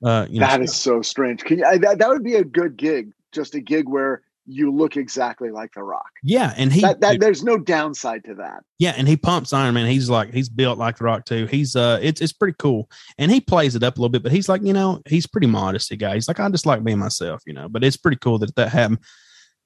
uh 0.05 0.27
you 0.29 0.41
know 0.41 0.47
That 0.47 0.63
is 0.63 0.75
so 0.75 1.03
strange. 1.03 1.45
Can 1.45 1.59
you, 1.59 1.65
I, 1.65 1.79
that 1.79 1.99
that 1.99 2.09
would 2.09 2.25
be 2.25 2.35
a 2.35 2.45
good 2.45 2.77
gig? 2.77 3.13
Just 3.31 3.55
a 3.55 3.61
gig 3.61 3.89
where 3.89 4.23
you 4.47 4.73
look 4.73 4.97
exactly 4.97 5.51
like 5.51 5.73
The 5.73 5.83
Rock. 5.83 6.11
yeah 6.23 6.53
and 6.57 6.73
he 6.73 6.81
That, 6.81 7.01
that 7.01 7.21
there's 7.21 7.45
no 7.45 7.57
downside 7.59 8.25
to 8.25 8.35
that. 8.35 8.65
yeah 8.79 8.93
and 8.97 9.07
he 9.07 9.17
pumps 9.17 9.53
iron 9.53 9.75
man. 9.75 9.87
He's 9.87 10.11
like 10.11 10.33
he's 10.33 10.49
built 10.49 10.79
like 10.79 10.99
the 10.99 11.05
rock 11.05 11.25
too. 11.25 11.47
He's 11.47 11.77
uh 11.77 11.99
it's 12.03 12.21
it's 12.21 12.33
pretty 12.33 12.57
cool. 12.59 12.91
And 13.19 13.31
he 13.31 13.41
plays 13.41 13.77
it 13.77 13.83
up 13.83 13.97
a 13.97 14.01
little 14.01 14.11
bit 14.11 14.23
but 14.23 14.33
he's 14.33 14.49
like 14.49 14.63
you 14.63 14.73
know 14.73 15.01
he's 15.09 15.27
pretty 15.27 15.47
modesty 15.47 15.97
guy. 15.97 16.15
He's 16.15 16.27
like 16.29 16.41
i 16.41 16.49
just 16.49 16.67
like 16.67 16.83
being 16.83 16.99
myself 16.99 17.43
you 17.47 17.53
know 17.53 17.69
but 17.69 17.85
it's 17.85 17.97
pretty 17.97 18.19
cool 18.21 18.39
that 18.41 18.55
that 18.57 18.71
happened. 18.71 18.99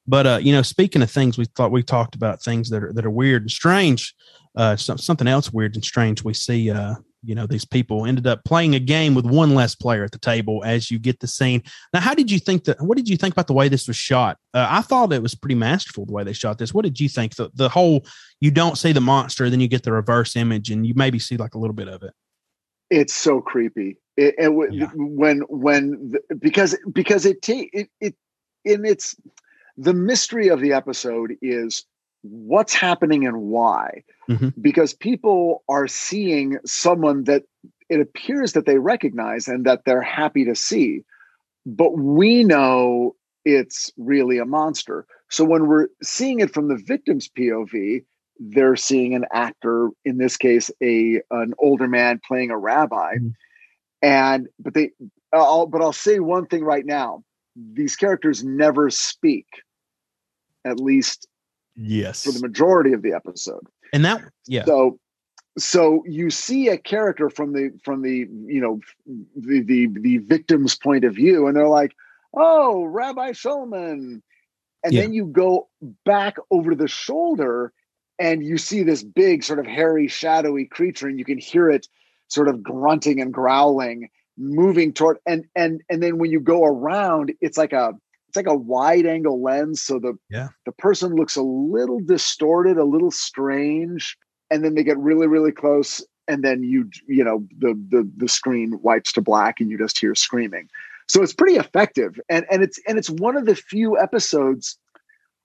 But 0.07 0.27
uh 0.27 0.39
you 0.43 0.53
know 0.53 0.63
speaking 0.63 1.03
of 1.03 1.11
things 1.11 1.39
we 1.39 1.47
thought 1.47 1.73
we 1.73 1.83
talked 1.83 2.15
about 2.15 2.43
things 2.43 2.69
that 2.71 2.83
are 2.83 2.93
that 2.93 3.07
are 3.07 3.11
weird 3.11 3.43
and 3.43 3.51
strange 3.51 4.15
uh 4.57 4.77
some, 4.77 4.99
something 4.99 5.27
else 5.29 5.53
weird 5.53 5.75
and 5.75 5.85
strange 5.85 6.23
we 6.23 6.35
see 6.35 6.71
uh 6.71 6.95
you 7.27 7.35
know 7.35 7.47
these 7.47 7.65
people 7.65 8.07
ended 8.07 8.27
up 8.27 8.45
playing 8.45 8.75
a 8.75 8.79
game 8.79 9.15
with 9.15 9.27
one 9.27 9.55
less 9.55 9.75
player 9.75 10.05
at 10.05 10.13
the 10.13 10.19
table 10.19 10.63
as 10.65 10.91
you 10.91 10.99
get 10.99 11.21
the 11.21 11.27
scene. 11.27 11.63
Now 11.93 12.01
how 12.01 12.15
did 12.15 12.31
you 12.31 12.39
think 12.39 12.65
that 12.65 12.81
what 12.81 12.97
did 12.97 13.09
you 13.09 13.17
think 13.17 13.35
about 13.35 13.47
the 13.49 13.53
way 13.53 13.69
this 13.69 13.87
was 13.87 13.97
shot? 13.97 14.39
Uh, 14.55 14.67
i 14.71 14.81
thought 14.81 15.13
it 15.13 15.23
was 15.23 15.35
pretty 15.35 15.55
masterful 15.57 16.07
the 16.07 16.13
way 16.13 16.25
they 16.25 16.33
shot 16.33 16.59
this. 16.59 16.73
What 16.73 16.85
did 16.85 16.99
you 17.01 17.09
think? 17.09 17.35
The, 17.35 17.51
the 17.55 17.69
whole 17.69 18.07
you 18.41 18.51
don't 18.51 18.79
see 18.79 18.93
the 18.93 19.01
monster 19.01 19.51
then 19.51 19.61
you 19.61 19.69
get 19.69 19.83
the 19.83 19.93
reverse 19.93 20.37
image 20.37 20.71
and 20.71 20.87
you 20.87 20.95
maybe 20.97 21.19
see 21.19 21.37
like 21.37 21.55
a 21.55 21.59
little 21.59 21.75
bit 21.75 21.89
of 21.89 22.03
it. 22.03 22.13
It's 22.91 23.15
so 23.15 23.41
creepy. 23.41 23.99
It, 24.17 24.35
and 24.39 24.53
w- 24.55 24.71
Yeah. 24.73 24.91
when 24.95 25.41
when 25.49 26.13
the, 26.13 26.37
because 26.37 26.77
because 26.93 27.27
it 27.27 27.43
take 27.43 27.71
it 27.73 27.91
it 28.01 28.15
in 28.65 28.85
its 28.85 29.17
the 29.77 29.93
mystery 29.93 30.49
of 30.49 30.61
the 30.61 30.73
episode 30.73 31.37
is 31.43 31.85
what's 32.23 32.75
happening 32.75 33.27
and 33.27 33.37
why 33.43 34.03
Mhm. 34.29 34.53
because 34.61 34.93
people 34.95 35.63
are 35.69 35.87
seeing 35.87 36.59
someone 36.65 37.25
that 37.25 37.45
it 37.89 38.01
appears 38.01 38.53
that 38.53 38.67
they 38.67 38.79
recognize 38.79 39.47
and 39.49 39.65
that 39.65 39.85
they're 39.85 40.03
happy 40.03 40.45
to 40.45 40.55
see 40.55 41.03
but 41.67 41.99
we 41.99 42.45
know 42.45 43.17
it's 43.45 43.93
really 43.97 44.39
a 44.39 44.45
monster. 44.45 45.05
So 45.31 45.45
when 45.45 45.67
we're 45.67 45.89
seeing 46.03 46.39
it 46.41 46.53
from 46.55 46.69
the 46.69 46.77
victim's 46.77 47.29
pov 47.29 48.05
they're 48.39 48.77
seeing 48.77 49.15
an 49.15 49.25
actor 49.33 49.91
in 50.05 50.19
this 50.19 50.37
case 50.37 50.71
a 50.83 51.21
an 51.31 51.55
older 51.59 51.89
man 51.89 52.21
playing 52.27 52.51
a 52.51 52.59
rabbi. 52.59 53.15
Mhm. 53.17 53.33
and 54.03 54.49
but 54.59 54.75
they 54.75 54.91
I'll, 55.33 55.67
but 55.67 55.83
i'll 55.83 55.93
say 55.93 56.21
one 56.21 56.47
thing 56.47 56.63
right 56.65 56.87
now. 56.87 57.25
These 57.57 57.97
characters 57.97 58.45
never 58.45 58.91
speak 58.91 59.47
at 60.65 60.79
least 60.81 61.27
yes. 61.77 62.23
for 62.25 62.33
the 62.33 62.41
majority 62.41 62.93
of 62.93 63.03
the 63.03 63.13
episode 63.15 63.67
and 63.93 64.05
that 64.05 64.23
yeah 64.47 64.65
so 64.65 64.99
so 65.59 66.03
you 66.07 66.29
see 66.31 66.69
a 66.69 66.77
character 66.77 67.31
from 67.31 67.53
the 67.53 67.71
from 67.83 68.03
the 68.03 68.29
you 68.47 68.61
know 68.61 68.81
the 69.37 69.61
the, 69.61 69.87
the 70.01 70.19
victim's 70.19 70.77
point 70.77 71.05
of 71.05 71.15
view 71.15 71.47
and 71.47 71.57
they're 71.57 71.69
like 71.69 71.95
oh 72.35 72.85
rabbi 72.85 73.31
shulman 73.33 74.21
and 74.85 74.93
Yeah. 74.93 75.03
then 75.03 75.13
you 75.15 75.27
go 75.27 75.69
back 76.05 76.37
over 76.51 76.75
the 76.75 76.89
shoulder 76.89 77.73
and 78.19 78.45
you 78.45 78.59
see 78.59 78.83
this 78.83 79.03
big 79.03 79.43
sort 79.43 79.59
of 79.59 79.67
hairy 79.67 80.09
shadowy 80.09 80.65
creature 80.67 81.09
and 81.09 81.19
you 81.19 81.25
can 81.25 81.39
hear 81.39 81.69
it 81.71 81.89
sort 82.29 82.49
of 82.49 82.63
grunting 82.63 83.21
and 83.21 83.33
growling 83.33 84.09
moving 84.37 84.93
toward 84.93 85.19
and 85.27 85.47
and 85.55 85.83
and 85.89 86.03
then 86.03 86.19
when 86.19 86.31
you 86.31 86.41
go 86.41 86.65
around 86.65 87.33
it's 87.41 87.57
like 87.57 87.73
a 87.73 87.95
it's 88.37 88.47
like 88.47 88.55
a 88.55 88.59
wide 88.59 89.07
angle 89.07 89.43
lens 89.43 89.83
so 89.83 89.99
the 89.99 90.15
Yeah. 90.31 90.49
the 90.65 90.73
person 90.73 91.15
looks 91.15 91.37
a 91.37 91.43
little 91.43 92.01
distorted 92.01 92.77
a 92.77 92.85
little 92.85 93.11
strange 93.11 94.17
and 94.51 94.65
then 94.65 94.75
they 94.75 94.85
get 94.85 94.99
really 94.99 95.27
really 95.27 95.53
close 95.53 96.05
and 96.29 96.43
then 96.45 96.63
you 96.63 96.89
you 97.07 97.25
know 97.25 97.47
the 97.59 97.75
the 97.89 98.09
the 98.17 98.29
screen 98.29 98.79
wipes 98.83 99.13
to 99.13 99.21
black 99.21 99.61
and 99.61 99.71
you 99.71 99.79
just 99.79 99.99
hear 99.99 100.15
screaming. 100.15 100.69
So 101.09 101.23
it's 101.23 101.33
pretty 101.35 101.57
effective 101.57 102.19
and 102.29 102.45
and 102.51 102.63
it's 102.63 102.81
and 102.87 102.99
it's 102.99 103.11
one 103.11 103.37
of 103.37 103.47
the 103.47 103.55
few 103.55 103.99
episodes 103.99 104.77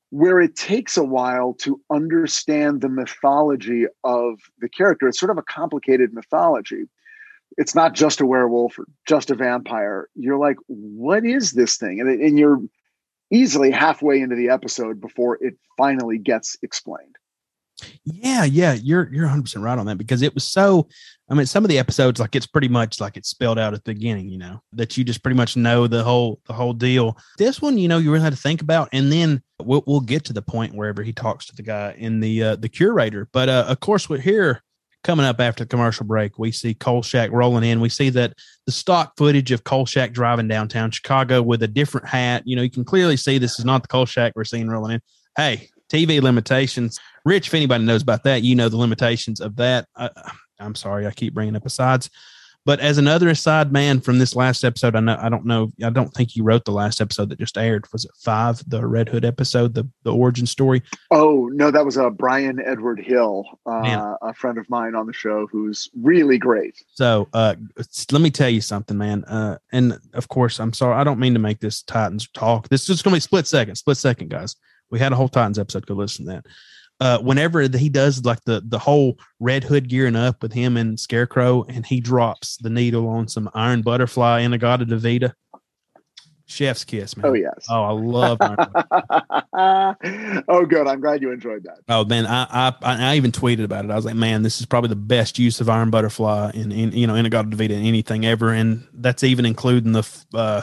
where 0.10 0.42
it 0.42 0.56
takes 0.56 0.98
a 0.98 1.04
while 1.04 1.54
to 1.54 1.80
understand 1.90 2.82
the 2.82 2.90
mythology 2.90 3.86
of 4.04 4.40
the 4.60 4.68
character. 4.68 5.08
It's 5.08 5.20
sort 5.20 5.30
of 5.30 5.38
a 5.38 5.44
complicated 5.44 6.14
mythology. 6.14 6.84
It's 7.58 7.76
not 7.76 7.94
just 7.94 8.20
a 8.22 8.26
werewolf 8.26 8.78
or 8.80 8.86
just 9.08 9.30
a 9.30 9.36
vampire. 9.36 10.10
You're 10.16 10.40
like 10.40 10.58
what 10.68 11.26
is 11.26 11.52
this 11.52 11.78
thing? 11.78 12.00
And, 12.00 12.10
and 12.10 12.40
you're 12.40 12.60
easily 13.32 13.72
halfway 13.72 14.22
into 14.22 14.36
the 14.36 14.50
episode 14.50 15.00
before 15.02 15.38
it 15.42 15.56
finally 15.78 16.18
gets 16.18 16.58
explained 16.62 17.16
Yeah, 18.04 18.44
yeah, 18.44 18.74
you're 18.74 19.12
you're 19.12 19.26
100 19.26 19.44
percent 19.44 19.64
right 19.64 19.78
on 19.78 19.86
that 19.88 19.98
because 19.98 20.22
it 20.22 20.34
was 20.34 20.44
so. 20.44 20.88
I 21.30 21.34
mean, 21.34 21.46
some 21.46 21.64
of 21.64 21.70
the 21.70 21.80
episodes 21.80 22.20
like 22.20 22.36
it's 22.36 22.46
pretty 22.46 22.68
much 22.68 23.00
like 23.00 23.16
it's 23.16 23.30
spelled 23.30 23.58
out 23.58 23.74
at 23.74 23.86
the 23.86 23.94
beginning, 23.94 24.28
you 24.28 24.38
know, 24.38 24.62
that 24.74 24.98
you 24.98 25.06
just 25.06 25.24
pretty 25.24 25.38
much 25.38 25.56
know 25.56 25.88
the 25.88 26.04
whole 26.04 26.42
the 26.46 26.54
whole 26.54 26.74
deal. 26.74 27.18
This 27.38 27.62
one, 27.62 27.78
you 27.78 27.88
know, 27.88 28.00
you 28.00 28.12
really 28.12 28.24
had 28.24 28.34
to 28.34 28.40
think 28.40 28.62
about, 28.62 28.90
and 28.92 29.12
then 29.12 29.42
we'll 29.62 29.84
we'll 29.88 30.02
get 30.02 30.26
to 30.26 30.34
the 30.34 30.42
point 30.42 30.76
wherever 30.76 31.04
he 31.04 31.14
talks 31.14 31.46
to 31.46 31.56
the 31.56 31.64
guy 31.64 31.96
in 31.98 32.20
the 32.20 32.44
uh, 32.44 32.56
the 32.58 32.70
curator. 32.70 33.30
But 33.32 33.48
uh, 33.48 33.66
of 33.68 33.80
course, 33.80 34.10
we're 34.10 34.20
here 34.20 34.62
coming 35.04 35.26
up 35.26 35.40
after 35.40 35.64
the 35.64 35.68
commercial 35.68 36.06
break. 36.06 36.38
We 36.38 36.52
see 36.52 36.74
Kolchak 36.74 37.32
rolling 37.32 37.64
in. 37.64 37.82
We 37.82 37.90
see 37.90 38.10
that 38.12 38.34
the 38.66 38.72
stock 38.72 39.14
footage 39.18 39.52
of 39.52 39.64
Kolchak 39.64 40.14
driving 40.14 40.48
downtown 40.48 40.92
Chicago 40.92 41.42
with 41.42 41.64
a 41.64 41.68
different 41.68 42.08
hat. 42.08 42.44
You 42.46 42.56
know, 42.56 42.62
you 42.62 42.70
can 42.70 42.86
clearly 42.86 43.18
see 43.18 43.38
this 43.38 43.60
is 43.60 43.66
not 43.66 43.82
the 43.82 43.88
Kolchak 43.88 44.34
we're 44.36 44.44
seeing 44.44 44.68
rolling 44.68 44.94
in. 44.94 45.02
Hey, 45.36 45.70
TV 45.92 46.22
limitations. 46.22 47.00
Rich, 47.26 47.48
if 47.48 47.54
anybody 47.54 47.84
knows 47.84 48.02
about 48.02 48.24
that, 48.24 48.44
you 48.44 48.56
know 48.56 48.70
the 48.70 48.78
limitations 48.78 49.42
of 49.42 49.56
that. 49.58 49.88
Uh, 49.96 50.10
I'm 50.60 50.76
sorry, 50.76 51.08
I 51.08 51.12
keep 51.12 51.34
bringing 51.34 51.56
up 51.56 51.66
asides, 51.66 52.10
But 52.64 52.80
as 52.80 53.00
another 53.00 53.28
aside, 53.30 53.72
man, 53.72 54.02
from 54.02 54.20
this 54.20 54.36
last 54.36 54.64
episode, 54.64 54.96
I 54.96 55.00
know 55.00 55.18
I 55.20 55.30
don't 55.30 55.46
know, 55.46 55.72
I 55.84 55.90
don't 55.90 56.14
think 56.14 56.36
you 56.36 56.44
wrote 56.44 56.66
the 56.66 56.72
last 56.72 57.02
episode 57.02 57.30
that 57.30 57.40
just 57.40 57.58
aired. 57.58 57.92
Was 57.92 58.06
it 58.06 58.12
five, 58.20 58.62
the 58.70 58.86
Red 58.86 59.10
Hood 59.10 59.26
episode, 59.26 59.74
the 59.74 59.88
the 60.04 60.14
origin 60.14 60.46
story? 60.46 60.84
Oh 61.10 61.50
no, 61.54 61.72
that 61.72 61.86
was 61.86 61.98
a 61.98 62.12
Brian 62.12 62.60
Edward 62.64 63.00
Hill, 63.00 63.46
uh, 63.66 64.16
a 64.22 64.34
friend 64.34 64.58
of 64.60 64.70
mine 64.70 64.94
on 64.94 65.08
the 65.08 65.14
show, 65.14 65.48
who's 65.52 65.90
really 66.00 66.38
great. 66.38 66.76
So 66.94 67.28
uh 67.34 67.56
let 68.12 68.22
me 68.22 68.30
tell 68.30 68.50
you 68.50 68.62
something, 68.62 68.98
man. 68.98 69.24
Uh 69.24 69.58
and 69.72 69.98
of 70.14 70.28
course, 70.28 70.60
I'm 70.60 70.74
sorry, 70.74 70.96
I 70.96 71.04
don't 71.04 71.20
mean 71.20 71.34
to 71.34 71.40
make 71.40 71.60
this 71.60 71.82
Titans 71.82 72.28
talk. 72.30 72.70
This 72.70 72.90
is 72.90 73.02
gonna 73.02 73.16
be 73.16 73.22
split 73.22 73.48
second, 73.48 73.76
split 73.76 73.98
second, 73.98 74.30
guys. 74.30 74.56
We 74.92 75.00
had 75.00 75.14
a 75.14 75.16
whole 75.16 75.30
Titans 75.30 75.58
episode. 75.58 75.88
Go 75.88 75.96
listen 75.96 76.26
to 76.26 76.34
that. 76.34 76.46
Uh, 77.02 77.18
whenever 77.18 77.62
he 77.62 77.90
does 77.90 78.24
like 78.26 78.44
the 78.46 78.62
the 78.64 78.78
whole 78.78 79.18
Red 79.40 79.64
Hood 79.64 79.90
gearing 79.90 80.16
up 80.16 80.44
with 80.44 80.54
him 80.54 80.78
and 80.78 81.00
Scarecrow, 81.00 81.66
and 81.68 81.84
he 81.84 82.00
drops 82.00 82.58
the 82.58 82.70
needle 82.70 83.08
on 83.08 83.28
some 83.28 83.50
Iron 83.56 83.82
Butterfly 83.82 84.42
In-A-Gadda-Da-Vida, 84.42 85.36
chef's 86.46 86.84
kiss, 86.84 87.18
man. 87.18 87.26
Oh 87.26 87.34
yes. 87.34 87.66
Oh, 87.70 87.84
I 87.84 87.92
love 87.92 88.38
Iron 88.40 89.96
oh, 90.48 90.64
good. 90.68 90.88
I'm 90.88 91.02
glad 91.02 91.24
you 91.24 91.32
enjoyed 91.32 91.64
that. 91.64 91.80
Oh 91.90 92.06
man, 92.06 92.28
I, 92.28 92.46
I 92.52 92.74
I 92.84 93.16
even 93.16 93.32
tweeted 93.32 93.64
about 93.64 93.84
it. 93.84 93.90
I 93.90 93.96
was 93.96 94.06
like, 94.06 94.14
man, 94.14 94.44
this 94.44 94.60
is 94.60 94.68
probably 94.68 94.90
the 94.90 94.96
best 94.96 95.40
use 95.40 95.60
of 95.60 95.70
Iron 95.70 95.90
Butterfly 95.90 96.52
in, 96.54 96.72
in 96.72 96.92
you 96.92 97.08
know 97.08 97.16
In-A-Gadda-Da-Vida 97.16 97.74
in 97.74 97.84
anything 97.84 98.28
ever, 98.28 98.54
and 98.54 98.88
that's 98.94 99.24
even 99.24 99.48
including 99.48 99.94
the 99.94 100.08
uh, 100.36 100.62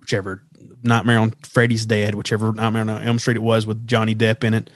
whichever 0.00 0.42
Nightmare 0.82 1.18
on 1.18 1.30
Freddy's 1.44 1.86
Dead, 1.86 2.14
whichever 2.14 2.52
Nightmare 2.52 2.82
on 2.82 2.90
Elm 2.90 3.18
Street 3.18 3.38
it 3.38 3.42
was 3.42 3.66
with 3.66 3.86
Johnny 3.86 4.14
Depp 4.14 4.44
in 4.44 4.52
it. 4.52 4.68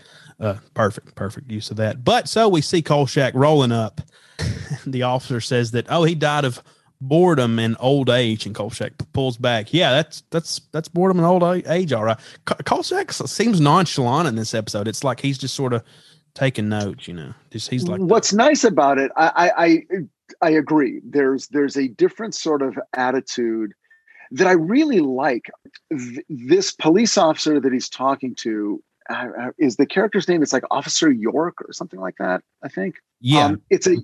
Uh, 0.43 0.57
perfect, 0.75 1.15
perfect 1.15 1.49
use 1.51 1.71
of 1.71 1.77
that. 1.77 2.05
But 2.05 2.29
so 2.29 2.49
we 2.49 2.63
see 2.63 2.83
Kolchak 2.83 3.33
rolling 3.35 3.71
up. 3.71 4.01
the 4.87 5.03
officer 5.03 5.41
says 5.41 5.71
that 5.71 5.87
oh 5.89 6.03
he 6.03 6.17
died 6.17 6.45
of 6.45 6.61
boredom 7.01 7.61
and 7.61 7.77
old 7.79 8.11
age, 8.11 8.45
and 8.45 8.55
Kolchak 8.55 8.93
pulls 9.13 9.37
back. 9.37 9.73
Yeah, 9.73 9.93
that's 9.93 10.25
that's 10.31 10.61
that's 10.73 10.89
boredom 10.89 11.19
and 11.19 11.27
old 11.27 11.45
age, 11.67 11.93
all 11.93 12.03
right. 12.03 12.19
Ko- 12.45 12.57
Kolchak 12.65 13.13
seems 13.13 13.61
nonchalant 13.61 14.27
in 14.27 14.35
this 14.35 14.53
episode. 14.53 14.89
It's 14.89 15.05
like 15.05 15.21
he's 15.21 15.39
just 15.39 15.55
sort 15.55 15.73
of 15.73 15.85
taking 16.35 16.69
notes, 16.69 17.07
you 17.07 17.15
know. 17.15 17.35
Just 17.51 17.71
he's 17.71 17.87
like 17.87 18.01
What's 18.01 18.33
nice 18.33 18.65
about 18.65 18.99
it, 18.99 19.13
I, 19.17 19.31
I 19.37 19.65
I 19.65 20.47
I 20.49 20.51
agree. 20.51 21.01
There's 21.05 21.47
there's 21.49 21.77
a 21.77 21.87
different 21.87 22.35
sort 22.35 22.63
of 22.63 22.77
attitude 22.95 23.75
that 24.33 24.49
I 24.49 24.53
really 24.53 25.01
like. 25.01 25.51
Th- 25.97 26.25
this 26.29 26.73
police 26.73 27.17
officer 27.17 27.61
that 27.61 27.73
he's 27.73 27.89
talking 27.89 28.35
to 28.37 28.83
uh, 29.11 29.29
uh, 29.39 29.51
is 29.59 29.77
the 29.77 29.87
character's 29.87 30.29
name. 30.29 30.43
It's 30.43 30.53
like 30.53 30.65
Officer 30.71 31.11
York 31.11 31.57
or 31.67 31.73
something 31.73 32.01
like 32.01 32.17
that. 32.19 32.43
I 32.63 32.69
think. 32.69 32.97
yeah. 33.21 33.47
Um, 33.47 33.63
it's 33.71 33.87
a 33.87 33.97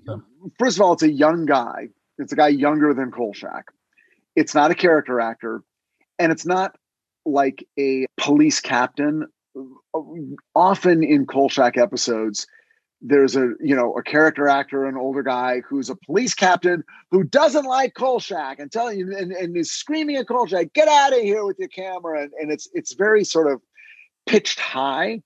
first 0.58 0.76
of 0.76 0.82
all, 0.82 0.92
it's 0.92 1.02
a 1.02 1.10
young 1.10 1.46
guy. 1.46 1.88
It's 2.18 2.32
a 2.32 2.36
guy 2.36 2.48
younger 2.48 2.94
than 2.94 3.10
Kolchak. 3.10 3.66
It's 4.36 4.54
not 4.54 4.70
a 4.70 4.74
character 4.74 5.20
actor, 5.20 5.62
and 6.18 6.32
it's 6.32 6.46
not 6.46 6.76
like 7.24 7.66
a 7.78 8.06
police 8.16 8.60
captain. 8.60 9.26
Often 10.54 11.02
in 11.02 11.26
Kolchak 11.26 11.76
episodes, 11.76 12.46
there's 13.00 13.36
a 13.36 13.52
you 13.60 13.76
know 13.76 13.96
a 13.96 14.02
character 14.02 14.48
actor, 14.48 14.84
an 14.86 14.96
older 14.96 15.22
guy 15.22 15.60
who's 15.68 15.90
a 15.90 15.96
police 15.96 16.34
captain 16.34 16.82
who 17.10 17.24
doesn't 17.24 17.64
like 17.64 17.94
Kolchak 17.94 18.58
and 18.58 18.70
telling 18.70 18.98
you 18.98 19.16
and, 19.16 19.32
and 19.32 19.56
is 19.56 19.70
screaming 19.70 20.16
at 20.16 20.26
Kolchak, 20.26 20.72
"Get 20.72 20.88
out 20.88 21.12
of 21.12 21.20
here 21.20 21.44
with 21.44 21.58
your 21.58 21.68
camera!" 21.68 22.22
And, 22.22 22.32
and 22.40 22.50
it's 22.50 22.68
it's 22.72 22.94
very 22.94 23.24
sort 23.24 23.50
of 23.50 23.60
pitched 24.28 24.60
high. 24.60 25.22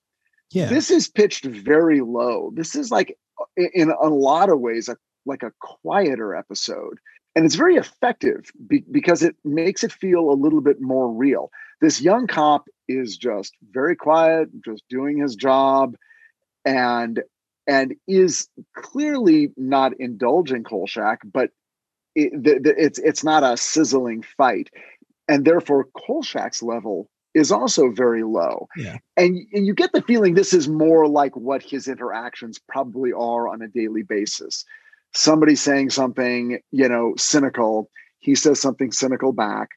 yeah. 0.51 0.67
This 0.67 0.89
is 0.89 1.07
pitched 1.07 1.45
very 1.45 2.01
low. 2.01 2.51
This 2.53 2.75
is 2.75 2.91
like 2.91 3.17
in 3.57 3.89
a 3.89 4.07
lot 4.07 4.49
of 4.49 4.59
ways 4.59 4.89
a, 4.89 4.97
like 5.25 5.43
a 5.43 5.51
quieter 5.59 6.35
episode. 6.35 6.97
And 7.35 7.45
it's 7.45 7.55
very 7.55 7.75
effective 7.75 8.51
be- 8.67 8.85
because 8.91 9.23
it 9.23 9.35
makes 9.43 9.83
it 9.83 9.91
feel 9.91 10.29
a 10.29 10.33
little 10.33 10.61
bit 10.61 10.81
more 10.81 11.11
real. 11.11 11.49
This 11.81 11.99
young 11.99 12.27
cop 12.27 12.65
is 12.87 13.17
just 13.17 13.55
very 13.71 13.95
quiet, 13.95 14.49
just 14.63 14.83
doing 14.89 15.17
his 15.17 15.35
job 15.35 15.95
and 16.65 17.21
and 17.65 17.95
is 18.07 18.49
clearly 18.75 19.51
not 19.55 19.93
indulging 19.99 20.63
Kolchak, 20.63 21.21
but 21.23 21.49
it, 22.13 22.31
the, 22.31 22.59
the, 22.59 22.75
it's 22.77 22.99
it's 22.99 23.23
not 23.23 23.43
a 23.43 23.57
sizzling 23.57 24.23
fight. 24.37 24.69
And 25.27 25.45
therefore 25.45 25.87
Kolchak's 25.97 26.61
level 26.61 27.09
is 27.33 27.51
also 27.51 27.91
very 27.91 28.23
low. 28.23 28.67
Yeah. 28.77 28.97
And, 29.17 29.39
and 29.53 29.65
you 29.65 29.73
get 29.73 29.91
the 29.91 30.01
feeling 30.01 30.33
this 30.33 30.53
is 30.53 30.67
more 30.67 31.07
like 31.07 31.35
what 31.35 31.63
his 31.63 31.87
interactions 31.87 32.59
probably 32.59 33.11
are 33.11 33.47
on 33.47 33.61
a 33.61 33.67
daily 33.67 34.03
basis. 34.03 34.65
Somebody 35.13 35.55
saying 35.55 35.89
something, 35.91 36.59
you 36.71 36.89
know, 36.89 37.13
cynical, 37.17 37.89
he 38.19 38.35
says 38.35 38.59
something 38.59 38.91
cynical 38.91 39.31
back. 39.31 39.69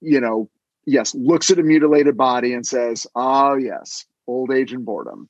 You 0.00 0.20
know, 0.20 0.50
yes, 0.86 1.14
looks 1.14 1.50
at 1.50 1.58
a 1.58 1.62
mutilated 1.62 2.16
body 2.16 2.54
and 2.54 2.66
says, 2.66 3.06
"Oh 3.14 3.54
yes, 3.54 4.04
old 4.26 4.52
age 4.52 4.72
and 4.72 4.84
boredom." 4.84 5.28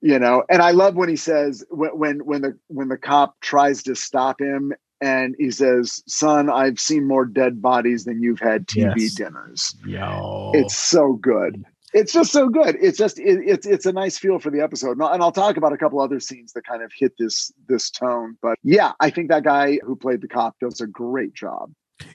You 0.00 0.18
know, 0.18 0.44
and 0.48 0.60
I 0.62 0.72
love 0.72 0.94
when 0.94 1.08
he 1.08 1.16
says 1.16 1.64
when 1.70 1.96
when 1.96 2.18
when 2.24 2.42
the 2.42 2.58
when 2.68 2.88
the 2.88 2.98
cop 2.98 3.40
tries 3.40 3.82
to 3.84 3.96
stop 3.96 4.40
him 4.40 4.72
and 5.04 5.34
he 5.38 5.50
says, 5.50 6.02
"Son, 6.06 6.48
I've 6.50 6.80
seen 6.80 7.06
more 7.06 7.24
dead 7.26 7.60
bodies 7.60 8.04
than 8.04 8.22
you've 8.22 8.40
had 8.40 8.66
TV 8.66 8.92
Yes. 8.96 9.14
dinners." 9.14 9.74
Yo. 9.86 10.50
It's 10.54 10.76
so 10.76 11.12
good. 11.14 11.64
It's 11.92 12.12
just 12.12 12.32
so 12.32 12.48
good. 12.48 12.76
It's 12.80 12.98
just 12.98 13.20
it, 13.20 13.38
it's 13.46 13.66
it's 13.66 13.86
a 13.86 13.92
nice 13.92 14.18
feel 14.18 14.40
for 14.40 14.50
the 14.50 14.60
episode, 14.60 14.92
and 14.92 15.02
I'll, 15.02 15.10
and 15.12 15.22
I'll 15.22 15.30
talk 15.30 15.56
about 15.56 15.72
a 15.72 15.76
couple 15.76 16.00
other 16.00 16.18
scenes 16.18 16.52
that 16.54 16.66
kind 16.66 16.82
of 16.82 16.90
hit 16.98 17.12
this 17.18 17.52
this 17.68 17.88
tone. 17.90 18.36
But 18.42 18.58
yeah, 18.64 18.92
I 18.98 19.10
think 19.10 19.28
that 19.28 19.44
guy 19.44 19.78
who 19.84 19.94
played 19.94 20.20
the 20.20 20.26
cop 20.28 20.56
does 20.60 20.80
a 20.80 20.88
great 20.88 21.34
job. 21.34 21.70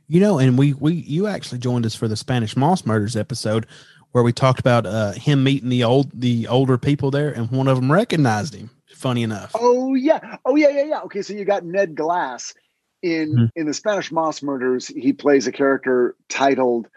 You 0.08 0.20
know, 0.20 0.38
and 0.38 0.58
we 0.58 0.74
we 0.74 0.94
you 0.96 1.28
actually 1.28 1.60
joined 1.60 1.86
us 1.86 1.96
for 1.96 2.10
the 2.10 2.18
Spanish 2.18 2.58
Moss 2.58 2.86
Murders 2.86 3.16
episode 3.16 3.66
where 4.12 4.24
we 4.24 4.34
talked 4.34 4.60
about 4.60 4.86
uh 4.86 5.12
him 5.14 5.44
meeting 5.46 5.70
the 5.70 5.84
old 5.86 6.12
the 6.20 6.48
older 6.48 6.78
people 6.78 7.10
there, 7.10 7.30
and 7.32 7.50
one 7.50 7.70
of 7.70 7.78
them 7.80 7.90
recognized 7.90 8.54
him. 8.56 8.70
Funny 8.94 9.24
enough. 9.24 9.52
Oh 9.56 9.96
yeah, 9.96 10.36
oh 10.44 10.58
yeah, 10.58 10.70
yeah, 10.70 10.84
yeah. 10.84 11.00
Okay, 11.04 11.22
so 11.22 11.32
you 11.34 11.46
got 11.46 11.64
Ned 11.64 11.96
Glass 11.96 12.54
in 13.02 13.34
Mhm. 13.36 13.52
in 13.56 13.68
the 13.68 13.74
Spanish 13.74 14.12
Moss 14.12 14.42
Murders. 14.44 14.88
He 14.88 15.14
plays 15.14 15.48
a 15.48 15.52
character 15.52 16.16
titled 16.30 16.88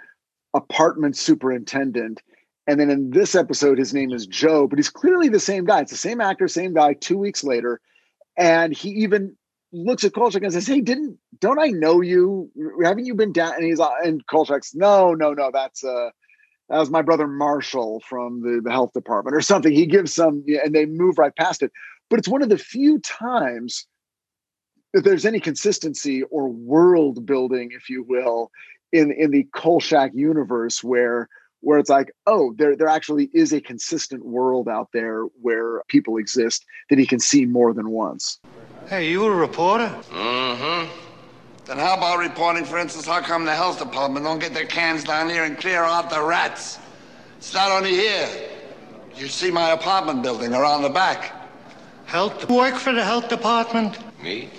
Apartment 0.55 1.17
Superintendent, 1.17 2.23
and 2.67 2.79
then 2.81 2.91
in 2.91 3.11
this 3.11 3.35
episode, 3.35 3.79
his 3.79 3.95
name 3.95 4.13
is 4.13 4.27
Joe, 4.27 4.67
but 4.67 4.79
he's 4.79 4.91
clearly 4.91 5.29
the 5.29 5.41
same 5.41 5.65
guy. 5.65 5.81
It's 5.81 5.91
the 5.93 5.97
same 5.99 6.21
actor, 6.21 6.49
same 6.49 6.75
guy. 6.75 6.95
Two 6.95 7.19
weeks 7.19 7.45
later, 7.45 7.81
and 8.37 8.73
he 8.75 8.91
even 8.91 9.37
looks 9.73 10.05
at 10.05 10.13
Kolchak 10.15 10.43
and 10.43 10.53
says, 10.53 10.67
"Hey, 10.67 10.81
didn't 10.81 11.19
don't 11.41 11.59
I 11.61 11.69
know 11.69 12.01
you? 12.01 12.51
Haven't 12.85 13.07
you 13.07 13.15
been 13.15 13.33
down?" 13.33 13.55
And 13.55 13.65
he's 13.65 13.81
and 13.81 14.27
Kolchak's, 14.27 14.75
"No, 14.75 15.15
no, 15.15 15.33
no. 15.35 15.51
That's 15.53 15.85
uh." 15.85 16.11
That 16.69 16.79
was 16.79 16.91
my 16.91 17.03
brother 17.03 17.29
Marshall 17.29 18.01
from 18.09 18.41
the, 18.41 18.61
the 18.65 18.71
health 18.71 18.93
department 18.95 19.37
or 19.37 19.43
something. 19.43 19.73
He 19.73 19.87
gives 19.87 20.15
some, 20.15 20.45
and 20.65 20.75
they 20.75 20.87
move 20.87 21.19
right 21.19 21.35
past 21.37 21.63
it 21.63 21.71
but 22.11 22.19
it's 22.19 22.29
one 22.29 22.43
of 22.43 22.51
the 22.51 22.59
few 22.59 22.99
times 23.01 23.87
that 24.93 25.05
there's 25.05 25.25
any 25.25 25.41
consistency 25.41 26.23
or 26.25 26.49
world 26.49 27.25
building, 27.27 27.71
if 27.73 27.89
you 27.89 28.03
will, 28.03 28.51
in 28.93 29.13
in 29.13 29.31
the 29.31 29.45
Kolchak 29.55 30.13
universe 30.15 30.83
where 30.85 31.29
where 31.61 31.79
it's 31.79 31.91
like, 31.91 32.13
oh, 32.27 32.55
there 32.59 32.77
there 32.77 32.89
actually 32.89 33.31
is 33.33 33.53
a 33.53 33.61
consistent 33.61 34.25
world 34.25 34.69
out 34.69 34.89
there 34.93 35.25
where 35.41 35.83
people 35.89 36.17
exist 36.17 36.65
that 36.91 36.99
he 36.99 37.07
can 37.07 37.21
see 37.21 37.47
more 37.47 37.73
than 37.73 37.91
once. 37.91 38.41
Hey, 38.89 39.11
you 39.11 39.25
a 39.25 39.31
reporter? 39.31 39.89
Mm-hmm. 40.11 40.91
Then 41.65 41.79
how 41.79 41.97
about 41.97 42.19
reporting, 42.19 42.65
for 42.65 42.79
instance, 42.79 43.07
how 43.07 43.21
come 43.21 43.45
the 43.45 43.55
health 43.55 43.79
department 43.79 44.27
don't 44.27 44.41
get 44.41 44.53
their 44.53 44.67
cans 44.67 45.05
down 45.05 45.31
here 45.31 45.45
and 45.45 45.57
clear 45.57 45.85
out 45.85 46.11
the 46.11 46.21
rats? 46.21 46.81
It's 47.39 47.55
not 47.55 47.71
only 47.71 47.95
here. 47.95 48.29
You 49.17 49.29
see 49.29 49.51
my 49.51 49.71
apartment 49.71 50.23
building 50.23 50.53
around 50.55 50.83
the 50.83 50.91
back. 50.91 51.33
Health 52.07 52.51
work 52.51 52.75
for 52.75 52.93
the 52.93 53.05
health 53.05 53.29
department? 53.29 53.97
Me? 54.23 54.51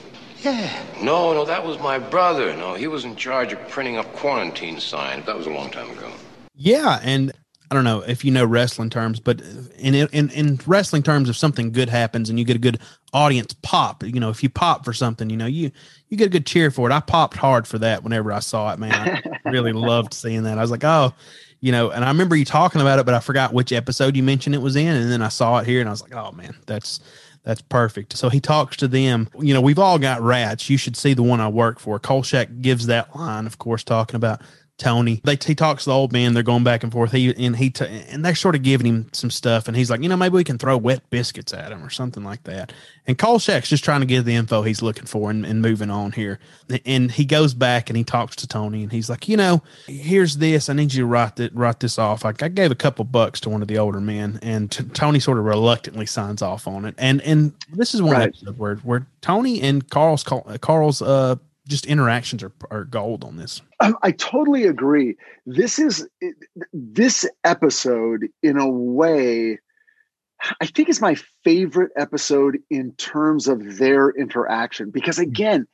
Yeah. 0.44 0.84
No, 1.02 1.34
no, 1.34 1.46
that 1.46 1.66
was 1.66 1.80
my 1.80 1.98
brother. 1.98 2.56
No, 2.56 2.74
he 2.74 2.88
was 2.88 3.06
in 3.06 3.16
charge 3.16 3.54
of 3.54 3.68
printing 3.70 3.98
up 3.98 4.12
quarantine 4.14 4.80
signs. 4.80 5.26
That 5.26 5.38
was 5.38 5.48
a 5.48 5.50
long 5.50 5.72
time 5.72 5.90
ago. 5.90 6.12
Yeah, 6.54 7.00
and 7.02 7.32
I 7.72 7.76
don't 7.76 7.86
know 7.86 8.02
if 8.02 8.26
you 8.26 8.32
know 8.32 8.44
wrestling 8.44 8.90
terms, 8.90 9.22
but 9.22 9.42
in 9.78 9.96
in 9.96 10.30
in 10.32 10.60
wrestling 10.68 11.02
terms, 11.02 11.30
if 11.30 11.38
something 11.38 11.72
good 11.72 11.90
happens 11.90 12.30
and 12.30 12.38
you 12.38 12.44
get 12.44 12.58
a 12.58 12.60
good 12.60 12.80
audience 13.14 13.54
pop, 13.62 14.04
you 14.04 14.20
know, 14.20 14.30
if 14.30 14.44
you 14.44 14.50
pop 14.50 14.84
for 14.84 14.92
something, 14.92 15.30
you 15.30 15.38
know, 15.38 15.46
you 15.46 15.72
you 16.10 16.18
get 16.18 16.28
a 16.28 16.30
good 16.30 16.46
cheer 16.46 16.72
for 16.72 16.90
it. 16.90 16.94
I 16.94 17.00
popped 17.00 17.38
hard 17.38 17.66
for 17.66 17.80
that 17.80 18.04
whenever 18.04 18.34
I 18.34 18.40
saw 18.40 18.74
it, 18.74 18.80
man. 18.80 19.24
I 19.46 19.50
really 19.50 19.72
loved 19.74 20.14
seeing 20.14 20.44
that. 20.44 20.58
I 20.58 20.62
was 20.62 20.72
like, 20.72 20.84
oh, 20.84 21.14
you 21.62 21.72
know, 21.72 21.90
and 21.90 22.04
I 22.04 22.10
remember 22.10 22.36
you 22.36 22.44
talking 22.44 22.82
about 22.82 23.00
it, 23.00 23.06
but 23.06 23.16
I 23.16 23.22
forgot 23.22 23.54
which 23.54 23.72
episode 23.72 24.18
you 24.18 24.24
mentioned 24.24 24.56
it 24.56 24.62
was 24.62 24.76
in, 24.76 24.94
and 24.94 25.10
then 25.10 25.22
I 25.22 25.30
saw 25.30 25.60
it 25.60 25.66
here, 25.66 25.80
and 25.80 25.88
I 25.88 25.94
was 25.94 26.02
like, 26.02 26.14
oh 26.14 26.34
man, 26.34 26.54
that's 26.66 27.00
that's 27.44 27.62
perfect. 27.62 28.16
So 28.16 28.30
he 28.30 28.40
talks 28.40 28.78
to 28.78 28.88
them. 28.88 29.30
You 29.40 29.54
know, 29.54 29.62
we've 29.62 29.80
all 29.80 30.00
got 30.00 30.22
rats. 30.22 30.70
You 30.70 30.78
should 30.78 30.96
see 30.96 31.14
the 31.14 31.24
one 31.24 31.42
I 31.42 31.50
work 31.50 31.80
for. 31.80 32.00
Kolchak 32.00 32.62
gives 32.62 32.88
that 32.88 33.16
line, 33.16 33.46
of 33.46 33.58
course, 33.58 33.84
talking 33.84 34.16
about 34.16 34.42
Tony. 34.80 35.22
They 35.24 35.38
he 35.46 35.54
talks 35.54 35.84
to 35.84 35.92
the 35.92 35.96
old 35.96 36.12
man. 36.12 36.34
They're 36.34 36.42
going 36.42 36.64
back 36.64 36.82
and 36.84 36.92
forth. 36.92 37.12
He 37.12 37.34
and 37.46 37.56
he 37.56 37.70
t- 37.70 37.86
and 37.86 38.26
they're 38.26 38.34
sort 38.34 38.56
of 38.56 38.64
giving 38.64 38.88
him 38.88 39.10
some 39.14 39.30
stuff. 39.30 39.68
And 39.68 39.78
he's 39.78 39.92
like, 39.92 40.02
you 40.02 40.10
know, 40.10 40.18
maybe 40.18 40.34
we 40.34 40.44
can 40.44 40.58
throw 40.58 40.76
wet 40.78 41.08
biscuits 41.12 41.54
at 41.54 41.72
him 41.72 41.84
or 41.84 41.92
something 41.92 42.24
like 42.24 42.44
that. 42.46 42.74
And 43.06 43.18
Kolchak's 43.18 43.70
just 43.70 43.84
trying 43.84 44.00
to 44.00 44.08
get 44.08 44.24
the 44.26 44.34
info 44.34 44.64
he's 44.64 44.82
looking 44.82 45.06
for 45.06 45.30
and, 45.30 45.46
and 45.46 45.62
moving 45.62 45.92
on 45.92 46.12
here. 46.14 46.40
And 46.86 47.12
he 47.12 47.24
goes 47.24 47.54
back 47.54 47.90
and 47.90 47.98
he 47.98 48.04
talks 48.04 48.36
to 48.38 48.48
Tony 48.48 48.82
and 48.82 48.92
he's 48.92 49.10
like, 49.10 49.28
you 49.30 49.38
know, 49.38 49.62
here's 49.86 50.38
this. 50.38 50.70
I 50.70 50.74
need 50.74 50.94
you 50.94 51.04
to 51.04 51.08
write 51.08 51.36
that 51.36 51.54
write 51.54 51.80
this 51.80 52.00
off. 52.00 52.24
Like 52.26 52.42
I 52.42 52.48
gave 52.48 52.72
a 52.72 52.76
couple 52.76 53.06
bucks 53.06 53.40
to 53.42 53.50
one 53.50 53.62
of 53.62 53.68
the 53.68 53.78
older 53.78 54.02
men, 54.02 54.40
and 54.42 54.72
t- 54.72 54.84
Tony 54.86 55.20
sort 55.20 55.38
of 55.38 55.46
reluctantly 55.46 56.08
signs 56.08 56.42
off 56.42 56.68
on 56.68 56.86
it. 56.86 56.96
And 56.98 57.22
and 57.22 57.54
this 57.72 57.94
is 57.94 58.02
one 58.02 58.14
Right. 58.14 58.30
episode 58.30 58.58
where 58.58 58.78
where 58.78 59.06
Tony 59.22 59.62
and 59.62 59.88
Carl's 59.90 60.24
Carl's 60.24 61.02
uh 61.02 61.36
just 61.68 61.86
interactions 61.86 62.44
are, 62.44 62.52
are 62.72 62.84
gold 62.84 63.24
on 63.24 63.38
this. 63.38 63.62
Um, 63.80 63.98
I 64.02 64.12
totally 64.12 64.66
agree. 64.66 65.16
This 65.46 65.80
is 65.80 66.08
this 66.74 67.26
episode, 67.44 68.28
in 68.42 68.60
a 68.60 68.70
way, 68.70 69.60
I 70.62 70.66
think 70.66 70.90
is 70.90 71.02
my 71.02 71.16
favorite 71.44 71.92
episode 71.96 72.60
in 72.70 72.94
terms 72.94 73.48
of 73.48 73.78
their 73.78 74.10
interaction 74.10 74.92
because, 74.92 75.20
again, 75.20 75.68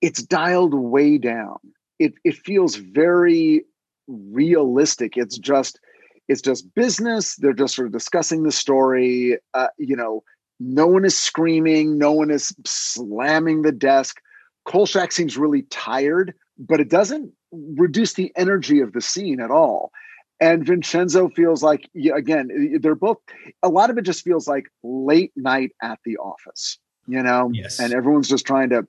it's 0.00 0.22
dialed 0.22 0.74
way 0.74 1.18
down. 1.18 1.56
It 1.98 2.14
it 2.24 2.36
feels 2.36 2.76
very 2.76 3.64
realistic. 4.06 5.16
It's 5.16 5.38
just 5.38 5.80
it's 6.28 6.42
just 6.42 6.72
business. 6.74 7.36
They're 7.36 7.52
just 7.52 7.74
sort 7.74 7.86
of 7.86 7.92
discussing 7.92 8.42
the 8.42 8.52
story. 8.52 9.38
Uh, 9.52 9.68
you 9.78 9.96
know, 9.96 10.22
no 10.60 10.86
one 10.86 11.04
is 11.04 11.18
screaming. 11.18 11.98
No 11.98 12.12
one 12.12 12.30
is 12.30 12.54
slamming 12.64 13.62
the 13.62 13.72
desk. 13.72 14.20
Kolchak 14.64 15.12
seems 15.12 15.36
really 15.36 15.62
tired, 15.62 16.34
but 16.58 16.80
it 16.80 16.88
doesn't 16.88 17.32
reduce 17.52 18.14
the 18.14 18.32
energy 18.36 18.80
of 18.80 18.92
the 18.92 19.00
scene 19.00 19.40
at 19.40 19.50
all. 19.50 19.92
And 20.40 20.66
Vincenzo 20.66 21.28
feels 21.28 21.62
like, 21.62 21.88
again, 22.14 22.78
they're 22.80 22.94
both, 22.94 23.18
a 23.62 23.68
lot 23.68 23.90
of 23.90 23.98
it 23.98 24.02
just 24.02 24.24
feels 24.24 24.48
like 24.48 24.66
late 24.82 25.32
night 25.36 25.72
at 25.82 25.98
the 26.04 26.16
office, 26.16 26.78
you 27.06 27.22
know? 27.22 27.50
Yes. 27.52 27.78
And 27.78 27.92
everyone's 27.94 28.28
just 28.28 28.46
trying 28.46 28.70
to 28.70 28.86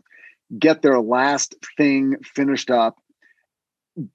get 0.57 0.82
their 0.82 0.99
last 0.99 1.55
thing 1.78 2.15
finished 2.23 2.71
up. 2.71 2.97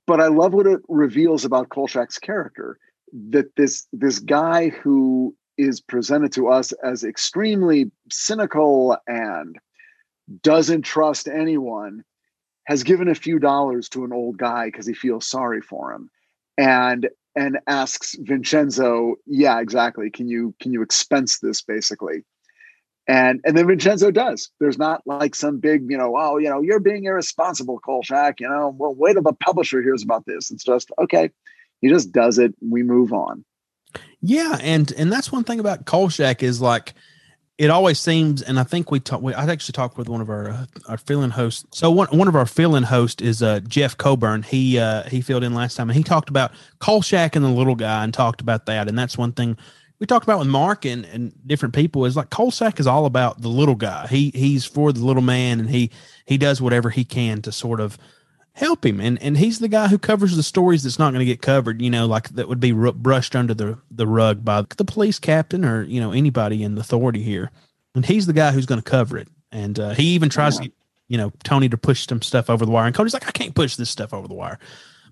But 0.06 0.20
I 0.20 0.26
love 0.26 0.52
what 0.52 0.66
it 0.66 0.80
reveals 0.88 1.44
about 1.44 1.70
Kolchak's 1.70 2.18
character 2.18 2.78
that 3.30 3.56
this 3.56 3.86
this 3.92 4.18
guy 4.18 4.68
who 4.68 5.34
is 5.56 5.80
presented 5.80 6.32
to 6.32 6.48
us 6.48 6.72
as 6.84 7.02
extremely 7.02 7.90
cynical 8.10 8.96
and 9.06 9.58
doesn't 10.42 10.82
trust 10.82 11.28
anyone 11.28 12.04
has 12.64 12.82
given 12.82 13.08
a 13.08 13.14
few 13.14 13.38
dollars 13.38 13.88
to 13.88 14.04
an 14.04 14.12
old 14.12 14.38
guy 14.38 14.66
because 14.66 14.86
he 14.86 14.94
feels 14.94 15.26
sorry 15.26 15.60
for 15.60 15.92
him 15.92 16.10
and 16.56 17.08
and 17.36 17.58
asks 17.66 18.16
vincenzo 18.20 19.16
yeah 19.26 19.60
exactly. 19.60 20.10
Can 20.10 20.28
you 20.28 20.54
can 20.60 20.72
you 20.72 20.82
expense 20.82 21.38
this 21.38 21.62
basically? 21.62 22.24
And 23.08 23.40
and 23.44 23.56
then 23.56 23.66
vincenzo 23.66 24.10
does. 24.10 24.50
There's 24.60 24.78
not 24.78 25.02
like 25.06 25.34
some 25.34 25.58
big 25.58 25.90
you 25.90 25.96
know 25.96 26.14
oh 26.16 26.38
you 26.38 26.48
know 26.48 26.60
you're 26.60 26.80
being 26.80 27.04
irresponsible 27.04 27.78
kolchak 27.80 28.40
you 28.40 28.48
know 28.48 28.74
well 28.76 28.94
wait 28.94 29.14
till 29.14 29.22
the 29.22 29.32
publisher 29.32 29.82
hears 29.82 30.02
about 30.02 30.26
this. 30.26 30.50
It's 30.50 30.64
just 30.64 30.90
okay. 30.98 31.30
He 31.80 31.88
just 31.88 32.12
does 32.12 32.38
it. 32.38 32.54
We 32.60 32.82
move 32.82 33.12
on. 33.12 33.44
Yeah, 34.20 34.58
and 34.60 34.92
and 34.92 35.10
that's 35.10 35.32
one 35.32 35.44
thing 35.44 35.60
about 35.60 35.86
Kolchak 35.86 36.42
is 36.42 36.60
like 36.60 36.94
it 37.60 37.68
always 37.68 38.00
seems, 38.00 38.40
and 38.40 38.58
I 38.58 38.62
think 38.62 38.90
we 38.90 39.00
talked. 39.00 39.22
I 39.22 39.44
actually 39.44 39.74
talked 39.74 39.98
with 39.98 40.08
one 40.08 40.22
of 40.22 40.30
our 40.30 40.48
uh, 40.48 40.66
our 40.88 40.96
fill-in 40.96 41.28
hosts. 41.28 41.66
So 41.78 41.90
one 41.90 42.08
one 42.08 42.26
of 42.26 42.34
our 42.34 42.46
fill-in 42.46 42.84
hosts 42.84 43.20
is 43.20 43.42
uh, 43.42 43.60
Jeff 43.60 43.98
Coburn. 43.98 44.44
He 44.44 44.78
uh, 44.78 45.02
he 45.10 45.20
filled 45.20 45.44
in 45.44 45.52
last 45.52 45.76
time, 45.76 45.90
and 45.90 45.96
he 45.96 46.02
talked 46.02 46.30
about 46.30 46.52
Kolchak 46.78 47.36
and 47.36 47.44
the 47.44 47.50
little 47.50 47.74
guy, 47.74 48.02
and 48.02 48.14
talked 48.14 48.40
about 48.40 48.64
that. 48.64 48.88
And 48.88 48.98
that's 48.98 49.18
one 49.18 49.32
thing 49.32 49.58
we 49.98 50.06
talked 50.06 50.24
about 50.24 50.38
with 50.38 50.48
Mark 50.48 50.86
and, 50.86 51.04
and 51.04 51.34
different 51.46 51.74
people 51.74 52.06
is 52.06 52.16
like 52.16 52.30
Kolchak 52.30 52.80
is 52.80 52.86
all 52.86 53.04
about 53.04 53.42
the 53.42 53.50
little 53.50 53.74
guy. 53.74 54.06
He 54.06 54.30
he's 54.34 54.64
for 54.64 54.90
the 54.90 55.04
little 55.04 55.20
man, 55.20 55.60
and 55.60 55.68
he 55.68 55.90
he 56.24 56.38
does 56.38 56.62
whatever 56.62 56.88
he 56.88 57.04
can 57.04 57.42
to 57.42 57.52
sort 57.52 57.80
of 57.80 57.98
help 58.60 58.84
him. 58.84 59.00
And 59.00 59.20
and 59.22 59.38
he's 59.38 59.58
the 59.58 59.68
guy 59.68 59.88
who 59.88 59.98
covers 59.98 60.36
the 60.36 60.42
stories 60.42 60.82
that's 60.82 60.98
not 60.98 61.10
going 61.12 61.20
to 61.20 61.24
get 61.24 61.42
covered 61.42 61.80
you 61.80 61.90
know 61.90 62.06
like 62.06 62.28
that 62.30 62.46
would 62.48 62.60
be 62.60 62.72
ru- 62.72 62.92
brushed 62.92 63.34
under 63.34 63.54
the 63.54 63.78
the 63.90 64.06
rug 64.06 64.44
by 64.44 64.62
the 64.76 64.84
police 64.84 65.18
captain 65.18 65.64
or 65.64 65.82
you 65.82 66.00
know 66.00 66.12
anybody 66.12 66.62
in 66.62 66.74
the 66.74 66.82
authority 66.82 67.22
here. 67.22 67.50
And 67.94 68.06
he's 68.06 68.26
the 68.26 68.32
guy 68.32 68.52
who's 68.52 68.66
going 68.66 68.80
to 68.80 68.88
cover 68.88 69.18
it. 69.18 69.28
And 69.50 69.80
uh, 69.80 69.90
he 69.90 70.14
even 70.14 70.28
tries 70.28 70.58
to 70.58 70.70
you 71.08 71.16
know 71.16 71.32
tony 71.42 71.68
to 71.70 71.78
push 71.78 72.06
some 72.06 72.22
stuff 72.22 72.50
over 72.50 72.64
the 72.64 72.70
wire. 72.70 72.86
And 72.86 72.94
cody's 72.94 73.14
like 73.14 73.26
i 73.26 73.32
can't 73.32 73.54
push 73.54 73.76
this 73.76 73.90
stuff 73.90 74.12
over 74.12 74.28
the 74.28 74.34
wire. 74.34 74.58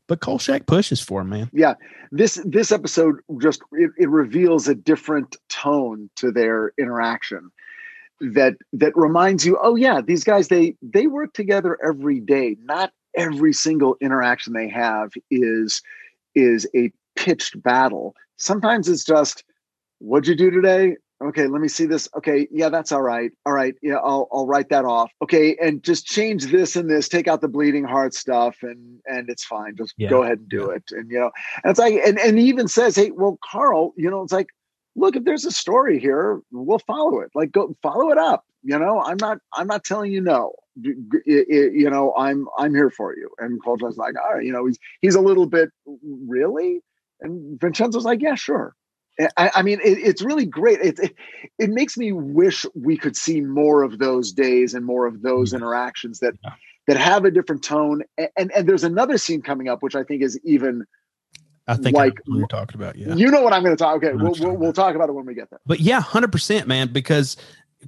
But 0.07 0.21
kolchak 0.21 0.67
pushes 0.67 1.01
for 1.01 1.23
him 1.23 1.31
man. 1.31 1.51
Yeah. 1.53 1.75
This 2.13 2.41
this 2.45 2.71
episode 2.71 3.17
just 3.41 3.63
it, 3.73 3.91
it 3.99 4.11
reveals 4.11 4.69
a 4.69 4.75
different 4.75 5.37
tone 5.49 6.11
to 6.17 6.31
their 6.31 6.73
interaction 6.79 7.51
that 8.21 8.57
that 8.73 8.93
reminds 8.97 9.47
you 9.47 9.57
oh 9.63 9.77
yeah 9.77 10.01
these 10.01 10.25
guys 10.25 10.49
they 10.49 10.75
they 10.83 11.07
work 11.07 11.33
together 11.35 11.79
every 11.85 12.19
day 12.19 12.57
not 12.65 12.93
every 13.19 13.53
single 13.53 13.97
interaction 14.01 14.53
they 14.55 14.69
have 14.69 15.13
is 15.31 15.83
is 16.35 16.67
a 16.75 16.91
pitched 17.17 17.61
battle. 17.63 18.15
Sometimes 18.37 18.89
it's 18.89 19.05
just 19.05 19.45
what'd 19.99 20.29
you 20.29 20.37
do 20.37 20.51
today? 20.51 20.97
Okay 21.23 21.49
let 21.49 21.61
me 21.61 21.67
see 21.69 21.85
this. 21.85 22.09
Okay 22.17 22.47
yeah 22.53 22.69
that's 22.69 22.93
all 22.93 23.03
right. 23.03 23.33
All 23.45 23.53
right 23.53 23.75
yeah 23.83 23.97
i'll 23.97 24.29
i'll 24.33 24.47
write 24.47 24.69
that 24.71 24.85
off. 24.85 25.11
Okay 25.21 25.57
and 25.61 25.83
just 25.83 26.07
change 26.07 26.47
this 26.47 26.77
and 26.77 26.89
this 26.89 27.09
take 27.09 27.27
out 27.27 27.41
the 27.41 27.49
bleeding 27.49 27.85
heart 27.85 28.15
stuff 28.15 28.57
and 28.63 29.01
and 29.07 29.29
it's 29.29 29.45
fine. 29.45 29.75
Just 29.77 29.95
Yeah. 29.99 30.11
go 30.11 30.23
ahead 30.23 30.39
and 30.39 30.49
do 30.49 30.71
it. 30.71 30.85
And 30.93 31.11
you 31.11 31.19
know 31.19 31.31
and 31.65 31.71
it's 31.71 31.81
like 31.81 31.95
and, 32.07 32.19
and 32.21 32.39
he 32.39 32.45
even 32.47 32.69
says 32.69 32.95
hey 32.95 33.11
well 33.11 33.39
carl 33.45 33.93
you 33.97 34.09
know 34.09 34.23
it's 34.23 34.33
like 34.33 34.49
look 34.95 35.17
if 35.17 35.25
there's 35.25 35.45
a 35.45 35.51
story 35.51 35.99
here 35.99 36.41
we'll 36.53 36.79
follow 36.81 37.19
it. 37.21 37.31
Like 37.35 37.51
go 37.51 37.77
follow 37.83 38.11
it 38.11 38.19
up 38.19 38.45
you 38.63 38.79
know? 38.79 39.01
I'm 39.01 39.17
not 39.21 39.39
i'm 39.55 39.67
not 39.67 39.85
telling 39.85 40.13
you 40.13 40.21
no. 40.21 40.53
G- 40.53 40.53
g- 40.53 40.53
i- 40.53 40.53
i- 40.53 40.68
you 40.83 41.91
know 41.91 42.15
i'm 42.17 42.47
i'm 42.59 42.75
here 42.75 42.91
for 42.91 43.17
you 43.17 43.29
and 43.39 43.63
Kolchak's 43.63 43.97
like 43.97 44.15
all 44.23 44.35
right 44.35 44.45
you 44.45 44.53
know 44.53 44.67
he's 44.67 44.79
he's 45.01 45.15
a 45.15 45.21
little 45.21 45.47
bit 45.47 45.71
really 46.03 46.81
and 47.21 47.61
vincenzo's 47.61 48.05
like 48.05 48.21
yeah 48.23 48.35
sure 48.35 48.75
I, 49.37 49.51
I 49.57 49.63
mean, 49.63 49.81
it, 49.83 49.99
it's 49.99 50.23
really 50.23 50.47
great. 50.47 50.81
It, 50.81 50.99
it 51.01 51.15
it 51.59 51.71
makes 51.71 51.97
me 51.97 52.13
wish 52.13 52.65
we 52.75 52.97
could 52.97 53.17
see 53.17 53.41
more 53.41 53.83
of 53.83 53.99
those 53.99 54.31
days 54.33 54.75
and 54.75 54.85
more 54.87 55.07
of 55.07 55.23
those 55.23 55.49
mm-hmm. 55.49 55.57
interactions 55.65 56.21
that 56.21 56.35
Yeah. 56.45 56.51
that 56.87 56.97
have 56.99 57.25
a 57.25 57.31
different 57.31 57.65
tone. 57.65 58.03
A- 58.19 58.29
And 58.39 58.53
and 58.55 58.69
there's 58.69 58.85
another 58.85 59.19
scene 59.19 59.43
coming 59.43 59.69
up 59.69 59.83
which 59.83 59.97
I 59.97 60.05
think 60.05 60.23
is 60.23 60.39
even. 60.45 60.85
i 61.67 61.75
think 61.75 61.97
Like- 61.97 62.13
like 62.13 62.21
we 62.29 62.41
were 62.41 62.47
talking 62.47 62.81
about 62.81 62.97
yeah 62.97 63.15
You 63.15 63.31
know 63.31 63.43
what 63.43 63.53
I'm 63.53 63.65
going 63.65 63.77
to 63.77 63.83
talk. 63.83 63.97
Okay, 63.97 64.13
we'll, 64.13 64.37
we'll 64.39 64.57
we'll 64.57 64.73
talk 64.73 64.95
about 64.95 65.09
it 65.09 65.13
when 65.13 65.27
we 65.27 65.35
get 65.35 65.51
there. 65.51 65.59
But 65.67 65.81
yeah, 65.81 66.01
hundred 66.01 66.31
percent, 66.31 66.69
man. 66.69 66.93
Because 66.93 67.37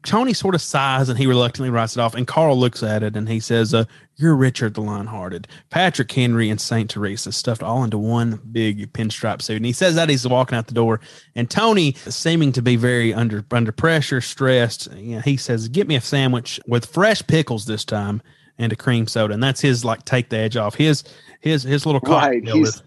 Tony 0.04 0.32
sort 0.32 0.54
of 0.54 0.62
sighs 0.62 1.08
and 1.08 1.18
he 1.18 1.26
reluctantly 1.26 1.68
writes 1.68 1.96
it 1.96 2.00
off, 2.00 2.14
and 2.14 2.26
Carl 2.26 2.56
looks 2.58 2.82
at 2.82 3.02
it 3.02 3.16
and 3.16 3.28
he 3.28 3.40
says, 3.40 3.74
uh, 3.74 3.84
"You're 4.16 4.36
Richard 4.36 4.74
the 4.74 4.80
Lion-Hearted, 4.82 5.48
Patrick 5.68 6.10
Henry, 6.12 6.48
and 6.48 6.60
Saint 6.60 6.88
Teresa 6.88 7.32
stuffed 7.32 7.62
all 7.62 7.82
into 7.82 7.98
one 7.98 8.40
big 8.52 8.92
pinstripe 8.92 9.42
suit." 9.42 9.56
And 9.56 9.66
he 9.66 9.72
says 9.72 9.96
that 9.96 10.08
he's 10.08 10.26
walking 10.26 10.56
out 10.56 10.68
the 10.68 10.74
door, 10.74 11.00
and 11.34 11.50
Tony, 11.50 11.96
seeming 12.06 12.52
to 12.52 12.62
be 12.62 12.76
very 12.76 13.12
under 13.12 13.44
under 13.50 13.72
pressure, 13.72 14.20
stressed, 14.20 14.88
you 14.94 15.16
know, 15.16 15.20
he 15.22 15.36
says, 15.36 15.68
"Get 15.68 15.88
me 15.88 15.96
a 15.96 16.00
sandwich 16.00 16.60
with 16.66 16.86
fresh 16.86 17.26
pickles 17.26 17.66
this 17.66 17.84
time." 17.84 18.22
And 18.58 18.74
a 18.74 18.76
cream 18.76 19.06
soda, 19.06 19.32
and 19.32 19.42
that's 19.42 19.62
his 19.62 19.86
like 19.86 20.04
take 20.04 20.28
the 20.28 20.36
edge 20.36 20.54
off. 20.54 20.74
His 20.74 21.02
his 21.40 21.62
his 21.62 21.86
little 21.86 22.00
Right, 22.02 22.42
cocktail 22.44 22.56
he's- 22.56 22.68
is, 22.76 22.82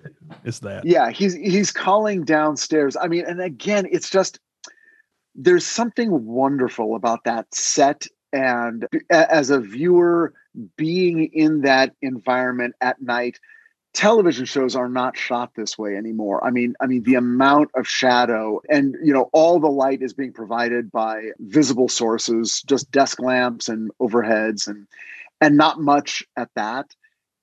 is 0.46 0.60
that. 0.60 0.86
Yeah, 0.86 1.10
he's 1.10 1.34
he's 1.34 1.72
calling 1.72 2.24
downstairs. 2.26 2.96
I 2.96 3.08
mean, 3.08 3.26
and 3.26 3.42
again, 3.42 3.88
it's 3.92 4.08
just 4.08 4.38
there's 5.36 5.66
something 5.66 6.26
wonderful 6.26 6.96
about 6.96 7.24
that 7.24 7.54
set 7.54 8.08
and 8.32 8.88
as 9.10 9.50
a 9.50 9.60
viewer 9.60 10.34
being 10.76 11.26
in 11.34 11.62
that 11.62 11.94
environment 12.02 12.76
at 12.82 13.02
night 13.02 13.40
television 13.94 14.46
shows 14.46 14.76
are 14.76 14.90
not 14.90 15.16
shot 15.16 15.52
this 15.56 15.78
way 15.78 15.96
anymore. 15.96 16.44
I 16.44 16.50
mean 16.50 16.76
i 16.82 16.88
mean 16.88 17.04
the 17.04 17.16
amount 17.16 17.70
of 17.76 17.88
shadow 17.88 18.60
and 18.70 18.96
you 19.04 19.14
know 19.14 19.30
all 19.34 19.60
the 19.60 19.68
light 19.68 20.02
is 20.02 20.14
being 20.14 20.34
provided 20.34 20.92
by 20.92 21.30
visible 21.40 21.88
sources 21.88 22.64
just 22.68 22.92
desk 22.92 23.22
lamps 23.22 23.70
and 23.70 23.92
overheads 24.02 24.68
and 24.68 24.88
and 25.42 25.58
not 25.58 25.80
much 25.80 26.24
at 26.38 26.50
that. 26.56 26.96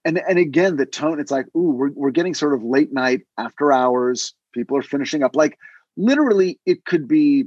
And 0.05 0.19
and 0.29 0.39
again 0.39 0.77
the 0.77 0.87
tone 0.87 1.21
it's 1.21 1.31
like 1.31 1.47
ooh 1.57 1.71
we're, 1.71 1.91
we're 1.93 2.11
getting 2.11 2.35
sort 2.35 2.55
of 2.55 2.65
late 2.65 2.93
night 2.93 3.21
after 3.39 3.73
hours 3.73 4.35
people 4.53 4.77
are 4.77 4.83
finishing 4.83 5.23
up. 5.23 5.37
Like 5.37 5.57
literally 5.97 6.59
it 6.67 6.85
could 6.85 7.07
be 7.07 7.47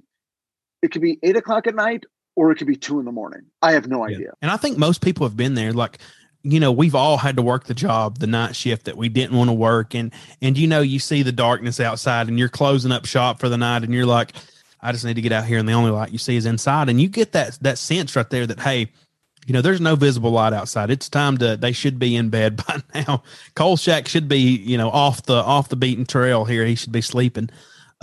it 0.84 0.92
could 0.92 1.02
be 1.02 1.18
eight 1.24 1.36
o'clock 1.36 1.66
at 1.66 1.74
night 1.74 2.04
or 2.36 2.52
it 2.52 2.56
could 2.56 2.68
be 2.68 2.76
two 2.76 3.00
in 3.00 3.06
the 3.06 3.12
morning 3.12 3.42
i 3.64 3.72
have 3.72 3.88
no 3.88 4.06
Yeah. 4.08 4.16
idea 4.18 4.34
And 4.44 4.52
I 4.52 4.58
think 4.58 4.78
most 4.78 5.02
people 5.02 5.26
have 5.28 5.36
been 5.38 5.56
there. 5.56 5.74
Like, 5.74 5.98
you 6.46 6.60
know, 6.60 6.72
we've 6.74 6.94
all 6.96 7.18
had 7.18 7.38
to 7.38 7.42
work 7.42 7.66
the 7.66 7.74
job, 7.74 8.20
the 8.20 8.28
night 8.28 8.54
shift 8.56 8.84
that 8.86 8.98
we 8.98 9.08
didn't 9.08 9.38
want 9.38 9.50
to 9.50 9.54
work. 9.54 9.96
And, 9.96 10.12
and, 10.42 10.58
you 10.58 10.68
know, 10.68 10.82
you 10.82 11.00
see 11.00 11.24
the 11.24 11.32
darkness 11.32 11.80
outside 11.80 12.28
and 12.28 12.38
you're 12.38 12.50
closing 12.50 12.92
up 12.92 13.06
shop 13.06 13.40
for 13.40 13.48
the 13.48 13.58
night 13.58 13.84
and 13.84 13.94
you're 13.94 14.06
like, 14.06 14.34
I 14.82 14.92
just 14.92 15.06
need 15.06 15.14
to 15.14 15.22
get 15.22 15.32
out 15.32 15.46
here. 15.46 15.58
And 15.58 15.70
the 15.70 15.74
only 15.74 15.92
light 15.92 16.12
you 16.12 16.18
see 16.18 16.36
is 16.36 16.46
inside. 16.46 16.90
And 16.90 17.00
you 17.00 17.08
get 17.08 17.32
that, 17.32 17.58
that 17.62 17.78
sense 17.78 18.14
right 18.18 18.30
there 18.30 18.46
that, 18.46 18.60
Hey, 18.60 18.92
you 19.46 19.54
know, 19.54 19.62
there's 19.62 19.80
no 19.80 19.96
visible 19.96 20.32
light 20.32 20.52
outside. 20.52 20.90
It's 20.92 21.08
time 21.08 21.38
to. 21.38 21.56
They 21.56 21.72
should 21.72 21.98
be 22.00 22.14
in 22.16 22.30
bed 22.30 22.58
by 22.68 22.82
now. 22.94 23.24
Kolchak 23.56 24.10
should 24.10 24.28
be, 24.28 24.40
you 24.40 24.78
know, 24.78 24.90
off 24.90 25.24
the 25.24 25.36
off 25.36 25.70
the 25.70 25.76
beaten 25.78 26.06
trail 26.06 26.44
here. 26.46 26.66
He 26.66 26.76
should 26.76 26.92
be 26.92 27.02
sleeping. 27.02 27.50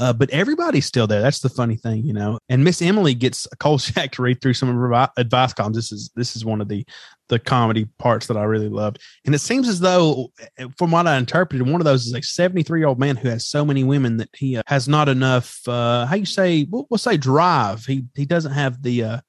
Uh, 0.01 0.15
but 0.15 0.31
everybody's 0.31 0.87
still 0.87 1.07
there. 1.07 1.21
That's 1.21 1.41
the 1.41 1.51
funny 1.51 1.77
thing, 1.77 2.07
you 2.07 2.15
know. 2.15 2.39
And 2.49 2.65
Miss 2.65 2.81
Emily 2.81 3.13
gets 3.13 3.47
Kolchak 3.59 4.13
to 4.13 4.23
read 4.23 4.41
through 4.41 4.55
some 4.55 4.71
of 4.71 4.75
her 4.75 5.09
advice 5.19 5.53
columns. 5.53 5.77
This 5.77 5.93
is 5.93 6.11
this 6.17 6.37
is 6.37 6.45
one 6.45 6.63
of 6.63 6.69
the 6.69 6.87
the 7.29 7.39
comedy 7.39 7.87
parts 7.99 8.27
that 8.27 8.37
I 8.39 8.45
really 8.45 8.71
loved. 8.71 8.99
And 9.27 9.35
it 9.35 9.41
seems 9.41 9.69
as 9.69 9.79
though, 9.79 10.33
from 10.79 10.91
what 10.91 11.07
I 11.07 11.19
interpreted, 11.19 11.71
one 11.71 11.81
of 11.81 11.85
those 11.85 12.07
is 12.07 12.15
a 12.15 12.23
73 12.23 12.81
year 12.81 12.89
old 12.89 12.99
man 12.99 13.15
who 13.15 13.29
has 13.29 13.47
so 13.47 13.65
many 13.65 13.85
women 13.85 14.17
that 14.17 14.31
he 14.35 14.57
uh, 14.57 14.63
has 14.67 14.89
not 14.89 15.09
enough. 15.09 15.61
Uh, 15.69 16.07
how 16.07 16.17
you 16.17 16.25
say? 16.25 16.67
We'll, 16.69 16.87
we'll 16.89 16.99
say 16.99 17.19
drive. 17.19 17.85
He 17.85 18.05
he 18.15 18.25
doesn't 18.25 18.53
have 18.53 18.83
the 18.83 19.05
uh, 19.05 19.21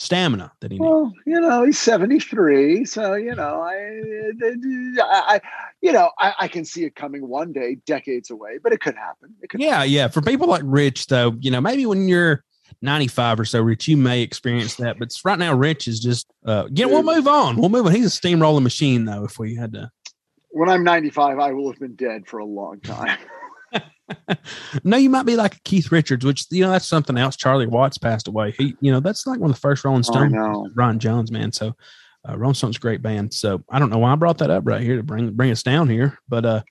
stamina 0.00 0.50
that 0.60 0.72
he 0.72 0.78
needs. 0.78 0.88
Well, 0.88 1.12
you 1.26 1.38
know, 1.38 1.62
he's 1.64 1.78
73. 1.78 2.86
So, 2.86 3.14
you 3.14 3.34
know, 3.34 3.60
I, 3.60 4.00
I, 5.02 5.40
you 5.82 5.92
know, 5.92 6.10
I, 6.18 6.32
I 6.40 6.48
can 6.48 6.64
see 6.64 6.84
it 6.84 6.96
coming 6.96 7.28
one 7.28 7.52
day, 7.52 7.76
decades 7.84 8.30
away, 8.30 8.58
but 8.62 8.72
it 8.72 8.80
could 8.80 8.94
happen. 8.94 9.34
It 9.42 9.50
could 9.50 9.60
Yeah, 9.60 9.84
yeah. 9.84 10.08
For 10.08 10.22
people 10.22 10.48
like 10.48 10.62
Rich, 10.64 11.08
though, 11.08 11.36
you 11.40 11.50
know, 11.50 11.60
maybe 11.60 11.84
when 11.84 12.08
you're 12.08 12.42
95 12.80 13.40
or 13.40 13.44
so, 13.44 13.60
Rich, 13.60 13.88
you 13.88 13.98
may 13.98 14.22
experience 14.22 14.76
that. 14.76 14.98
But 14.98 15.14
right 15.22 15.38
now, 15.38 15.54
Rich 15.54 15.86
is 15.86 16.00
just, 16.00 16.26
uh, 16.46 16.66
yeah, 16.70 16.86
we'll 16.86 17.02
move 17.02 17.28
on. 17.28 17.58
We'll 17.58 17.68
move 17.68 17.84
on. 17.84 17.94
He's 17.94 18.06
a 18.06 18.20
steamrolling 18.20 18.62
machine, 18.62 19.04
though, 19.04 19.24
if 19.24 19.38
we 19.38 19.54
had 19.54 19.74
to. 19.74 19.90
When 20.48 20.70
I'm 20.70 20.82
95, 20.82 21.38
I 21.38 21.52
will 21.52 21.70
have 21.70 21.78
been 21.78 21.94
dead 21.94 22.26
for 22.26 22.38
a 22.38 22.46
long 22.46 22.80
time. 22.80 23.18
no, 24.84 24.96
you 24.96 25.10
might 25.10 25.26
be 25.26 25.36
like 25.36 25.62
Keith 25.64 25.90
Richards, 25.92 26.24
which 26.24 26.46
you 26.50 26.62
know 26.62 26.70
that's 26.70 26.86
something 26.86 27.16
else. 27.16 27.36
Charlie 27.36 27.66
Watts 27.66 27.98
passed 27.98 28.28
away. 28.28 28.52
He, 28.52 28.74
you 28.80 28.92
know, 28.92 29.00
that's 29.00 29.26
like 29.26 29.40
one 29.40 29.50
of 29.50 29.56
the 29.56 29.60
first 29.60 29.84
Rolling 29.84 30.02
Stones. 30.02 30.34
Ron 30.74 30.98
Jones, 30.98 31.30
man. 31.30 31.52
So, 31.52 31.74
uh, 32.28 32.36
Rolling 32.36 32.54
Stones, 32.54 32.78
great 32.78 33.02
band. 33.02 33.32
So 33.34 33.62
I 33.70 33.78
don't 33.78 33.90
know 33.90 33.98
why 33.98 34.12
I 34.12 34.16
brought 34.16 34.38
that 34.38 34.50
up 34.50 34.64
right 34.66 34.82
here 34.82 34.96
to 34.96 35.02
bring 35.02 35.30
bring 35.32 35.50
us 35.50 35.62
down 35.62 35.88
here, 35.88 36.18
but 36.28 36.44
uh, 36.44 36.62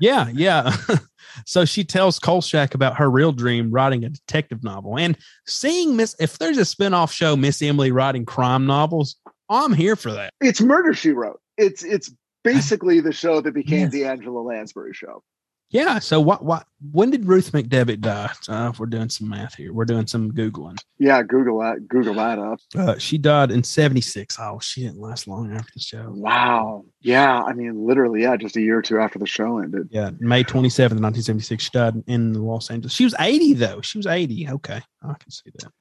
yeah, 0.00 0.28
yeah. 0.32 0.74
so 1.46 1.64
she 1.64 1.84
tells 1.84 2.18
Kolchak 2.18 2.74
about 2.74 2.96
her 2.96 3.10
real 3.10 3.32
dream, 3.32 3.70
writing 3.70 4.04
a 4.04 4.08
detective 4.08 4.64
novel, 4.64 4.98
and 4.98 5.16
seeing 5.46 5.96
Miss. 5.96 6.16
If 6.18 6.38
there's 6.38 6.58
a 6.58 6.64
spin-off 6.64 7.12
show, 7.12 7.36
Miss 7.36 7.62
Emily 7.62 7.92
writing 7.92 8.24
crime 8.24 8.66
novels, 8.66 9.16
I'm 9.48 9.72
here 9.72 9.96
for 9.96 10.12
that. 10.12 10.32
It's 10.40 10.60
Murder 10.60 10.94
She 10.94 11.10
Wrote. 11.10 11.40
It's 11.56 11.84
it's 11.84 12.12
basically 12.44 13.00
the 13.00 13.12
show 13.12 13.40
that 13.40 13.52
became 13.52 13.90
the 13.90 14.06
Angela 14.06 14.40
Lansbury 14.40 14.94
show. 14.94 15.22
Yeah. 15.70 15.98
So 16.00 16.20
what? 16.20 16.44
What? 16.44 16.66
When 16.90 17.10
did 17.10 17.26
Ruth 17.26 17.52
McDevitt 17.52 18.00
die? 18.00 18.30
Uh, 18.48 18.72
we're 18.78 18.86
doing 18.86 19.08
some 19.08 19.28
math 19.28 19.54
here. 19.54 19.72
We're 19.72 19.84
doing 19.84 20.06
some 20.06 20.32
googling. 20.32 20.78
Yeah, 20.98 21.22
Google 21.22 21.60
that. 21.60 21.86
Google 21.88 22.14
that 22.14 22.38
up. 22.38 22.60
Uh, 22.76 22.98
she 22.98 23.18
died 23.18 23.50
in 23.50 23.62
76. 23.62 24.36
Oh, 24.40 24.58
she 24.60 24.82
didn't 24.82 25.00
last 25.00 25.28
long 25.28 25.52
after 25.52 25.70
the 25.74 25.80
show. 25.80 26.10
Wow. 26.10 26.84
Yeah, 27.00 27.40
I 27.42 27.52
mean, 27.52 27.86
literally, 27.86 28.22
yeah, 28.22 28.36
just 28.36 28.56
a 28.56 28.60
year 28.60 28.78
or 28.78 28.82
two 28.82 28.98
after 28.98 29.18
the 29.18 29.26
show 29.26 29.58
ended. 29.58 29.88
Yeah, 29.90 30.10
May 30.18 30.42
27th, 30.42 31.00
1976. 31.00 31.64
She 31.64 31.70
died 31.72 32.02
in 32.06 32.34
Los 32.34 32.70
Angeles. 32.70 32.92
She 32.92 33.04
was 33.04 33.14
80, 33.18 33.54
though. 33.54 33.80
She 33.80 33.98
was 33.98 34.06
80. 34.06 34.48
Okay. 34.48 34.80
I 35.02 35.14
can 35.14 35.30
see 35.30 35.50
that. 35.54 35.72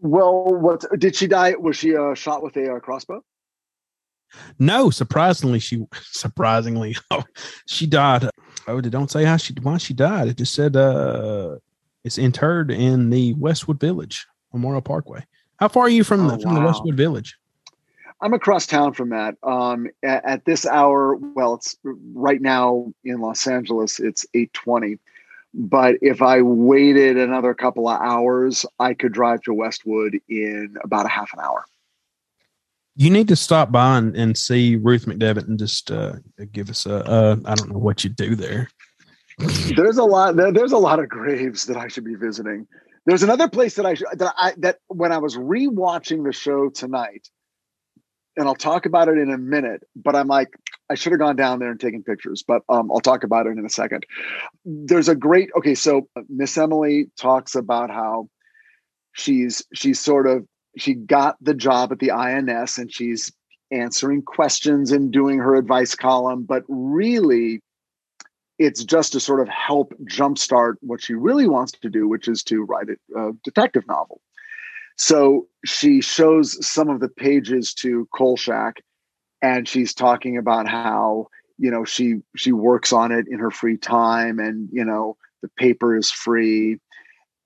Well, 0.00 0.44
what 0.44 0.84
did 0.98 1.16
she 1.16 1.26
die? 1.26 1.54
Was 1.58 1.76
she 1.76 1.96
uh, 1.96 2.14
shot 2.14 2.42
with 2.42 2.56
a 2.56 2.74
uh, 2.74 2.80
crossbow? 2.80 3.22
No, 4.58 4.90
surprisingly, 4.90 5.58
she 5.58 5.84
surprisingly 6.02 6.96
oh, 7.10 7.24
she 7.66 7.86
died. 7.86 8.28
Oh, 8.68 8.80
they 8.82 8.90
don't 8.90 9.10
say 9.10 9.24
how 9.24 9.38
she 9.38 9.54
why 9.62 9.78
she 9.78 9.94
died. 9.94 10.28
It 10.28 10.36
just 10.36 10.54
said 10.54 10.76
uh 10.76 11.56
it's 12.04 12.18
interred 12.18 12.70
in 12.70 13.10
the 13.10 13.34
Westwood 13.34 13.80
Village 13.80 14.26
Memorial 14.52 14.82
Parkway. 14.82 15.24
How 15.56 15.68
far 15.68 15.84
are 15.84 15.88
you 15.88 16.04
from 16.04 16.26
Oh, 16.26 16.36
the 16.36 16.42
from 16.42 16.54
the. 16.54 16.60
Westwood 16.60 16.94
Village? 16.94 17.36
I'm 18.20 18.34
across 18.34 18.66
town 18.66 18.94
from 18.94 19.10
that. 19.10 19.36
Um, 19.42 19.88
at, 20.02 20.24
at 20.24 20.44
this 20.44 20.66
hour, 20.66 21.16
well, 21.16 21.54
it's 21.54 21.76
right 22.14 22.40
now 22.40 22.92
in 23.04 23.20
Los 23.20 23.46
Angeles. 23.46 24.00
It's 24.00 24.26
8:20. 24.34 24.98
But 25.54 25.96
if 26.02 26.20
I 26.20 26.42
waited 26.42 27.16
another 27.16 27.54
couple 27.54 27.88
of 27.88 28.00
hours, 28.00 28.66
I 28.78 28.92
could 28.94 29.12
drive 29.12 29.42
to 29.42 29.54
Westwood 29.54 30.20
in 30.28 30.76
about 30.84 31.06
a 31.06 31.08
half 31.08 31.32
an 31.32 31.40
hour. 31.40 31.64
You 32.98 33.10
need 33.10 33.28
to 33.28 33.36
stop 33.36 33.70
by 33.70 33.96
and, 33.96 34.16
and 34.16 34.36
see 34.36 34.74
Ruth 34.74 35.06
McDevitt 35.06 35.46
and 35.46 35.56
just 35.56 35.92
uh, 35.92 36.14
give 36.50 36.68
us 36.68 36.84
a 36.84 36.96
uh, 37.08 37.36
I 37.44 37.54
don't 37.54 37.70
know 37.70 37.78
what 37.78 38.02
you 38.02 38.10
do 38.10 38.34
there. 38.34 38.68
there's 39.76 39.98
a 39.98 40.04
lot 40.04 40.34
there, 40.34 40.52
there's 40.52 40.72
a 40.72 40.78
lot 40.78 40.98
of 40.98 41.08
graves 41.08 41.66
that 41.66 41.76
I 41.76 41.86
should 41.86 42.04
be 42.04 42.16
visiting. 42.16 42.66
There's 43.06 43.22
another 43.22 43.48
place 43.48 43.76
that 43.76 43.86
I 43.86 43.94
that 44.16 44.34
I 44.36 44.52
that 44.58 44.78
when 44.88 45.12
I 45.12 45.18
was 45.18 45.36
rewatching 45.36 46.24
the 46.24 46.32
show 46.32 46.70
tonight, 46.70 47.28
and 48.36 48.48
I'll 48.48 48.56
talk 48.56 48.84
about 48.84 49.06
it 49.06 49.16
in 49.16 49.30
a 49.30 49.38
minute. 49.38 49.84
But 49.94 50.16
I'm 50.16 50.26
like, 50.26 50.48
I 50.90 50.96
should 50.96 51.12
have 51.12 51.20
gone 51.20 51.36
down 51.36 51.60
there 51.60 51.70
and 51.70 51.78
taken 51.78 52.02
pictures. 52.02 52.42
But 52.46 52.62
um, 52.68 52.90
I'll 52.90 52.98
talk 52.98 53.22
about 53.22 53.46
it 53.46 53.56
in 53.56 53.64
a 53.64 53.70
second. 53.70 54.06
There's 54.64 55.08
a 55.08 55.14
great 55.14 55.50
okay. 55.56 55.76
So 55.76 56.08
Miss 56.28 56.58
Emily 56.58 57.12
talks 57.16 57.54
about 57.54 57.90
how 57.90 58.28
she's 59.12 59.62
she's 59.72 60.00
sort 60.00 60.26
of 60.26 60.44
she 60.76 60.94
got 60.94 61.36
the 61.40 61.54
job 61.54 61.92
at 61.92 61.98
the 61.98 62.10
INS 62.10 62.78
and 62.78 62.92
she's 62.92 63.32
answering 63.70 64.22
questions 64.22 64.92
and 64.92 65.12
doing 65.12 65.38
her 65.38 65.56
advice 65.56 65.94
column, 65.94 66.44
but 66.44 66.62
really 66.68 67.60
it's 68.58 68.82
just 68.82 69.12
to 69.12 69.20
sort 69.20 69.40
of 69.40 69.48
help 69.48 69.94
jumpstart 70.10 70.74
what 70.80 71.02
she 71.02 71.14
really 71.14 71.48
wants 71.48 71.72
to 71.72 71.88
do, 71.88 72.08
which 72.08 72.28
is 72.28 72.42
to 72.44 72.64
write 72.64 72.88
a, 73.16 73.30
detective 73.44 73.86
novel. 73.86 74.20
So 74.96 75.46
she 75.64 76.00
shows 76.00 76.66
some 76.66 76.88
of 76.88 77.00
the 77.00 77.08
pages 77.08 77.72
to 77.74 78.08
Kolchak, 78.12 78.82
and 79.40 79.68
she's 79.68 79.94
talking 79.94 80.36
about 80.36 80.66
how 80.66 81.28
you 81.56 81.70
know 81.70 81.84
she 81.84 82.16
she 82.36 82.50
works 82.50 82.92
on 82.92 83.12
it 83.12 83.26
in 83.30 83.38
her 83.38 83.52
free 83.52 83.76
time, 83.76 84.40
and 84.40 84.68
you 84.72 84.84
know 84.84 85.16
the 85.40 85.48
paper 85.56 85.96
is 85.96 86.10
free, 86.10 86.78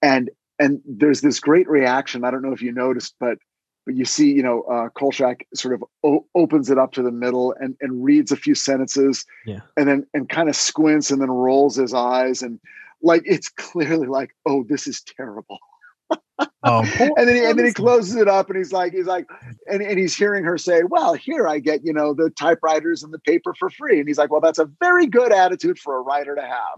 and 0.00 0.30
and 0.58 0.80
there's 0.86 1.20
this 1.20 1.40
great 1.40 1.68
reaction. 1.68 2.24
I 2.24 2.30
don't 2.30 2.42
know 2.42 2.52
if 2.52 2.62
you 2.62 2.72
noticed, 2.72 3.14
but 3.20 3.38
but 3.84 3.96
you 3.96 4.04
see, 4.04 4.30
you 4.30 4.44
know, 4.44 4.62
uh, 4.62 4.88
Kolchak 4.90 5.44
sort 5.54 5.74
of 5.74 5.82
o- 6.04 6.24
opens 6.36 6.70
it 6.70 6.78
up 6.78 6.92
to 6.92 7.02
the 7.02 7.10
middle 7.10 7.54
and 7.60 7.76
and 7.80 8.04
reads 8.04 8.30
a 8.30 8.36
few 8.36 8.54
sentences, 8.54 9.24
Yeah. 9.46 9.60
and 9.76 9.88
then 9.88 10.06
and 10.14 10.28
kind 10.28 10.48
of 10.48 10.56
squints 10.56 11.10
and 11.10 11.20
then 11.20 11.30
rolls 11.30 11.76
his 11.76 11.92
eyes 11.92 12.42
and 12.42 12.60
like 13.02 13.22
it's 13.24 13.48
clearly 13.48 14.06
like, 14.06 14.30
oh, 14.46 14.64
this 14.68 14.86
is 14.86 15.02
terrible. 15.02 15.58
Oh, 16.64 16.80
and 17.16 17.28
then 17.28 17.36
he, 17.36 17.44
and 17.44 17.58
then 17.58 17.66
he 17.66 17.72
closes 17.72 18.16
it 18.16 18.26
up 18.28 18.48
and 18.48 18.56
he's 18.56 18.72
like 18.72 18.92
he's 18.92 19.06
like 19.06 19.26
and, 19.68 19.82
and 19.82 19.98
he's 19.98 20.16
hearing 20.16 20.44
her 20.44 20.56
say 20.58 20.82
well 20.82 21.12
here 21.14 21.46
i 21.46 21.58
get 21.58 21.84
you 21.84 21.92
know 21.92 22.14
the 22.14 22.30
typewriters 22.30 23.02
and 23.02 23.12
the 23.12 23.18
paper 23.20 23.52
for 23.54 23.68
free 23.70 23.98
and 24.00 24.08
he's 24.08 24.18
like 24.18 24.30
well 24.30 24.40
that's 24.40 24.58
a 24.58 24.68
very 24.80 25.06
good 25.06 25.32
attitude 25.32 25.78
for 25.78 25.96
a 25.96 26.00
writer 26.00 26.34
to 26.34 26.40
have 26.42 26.76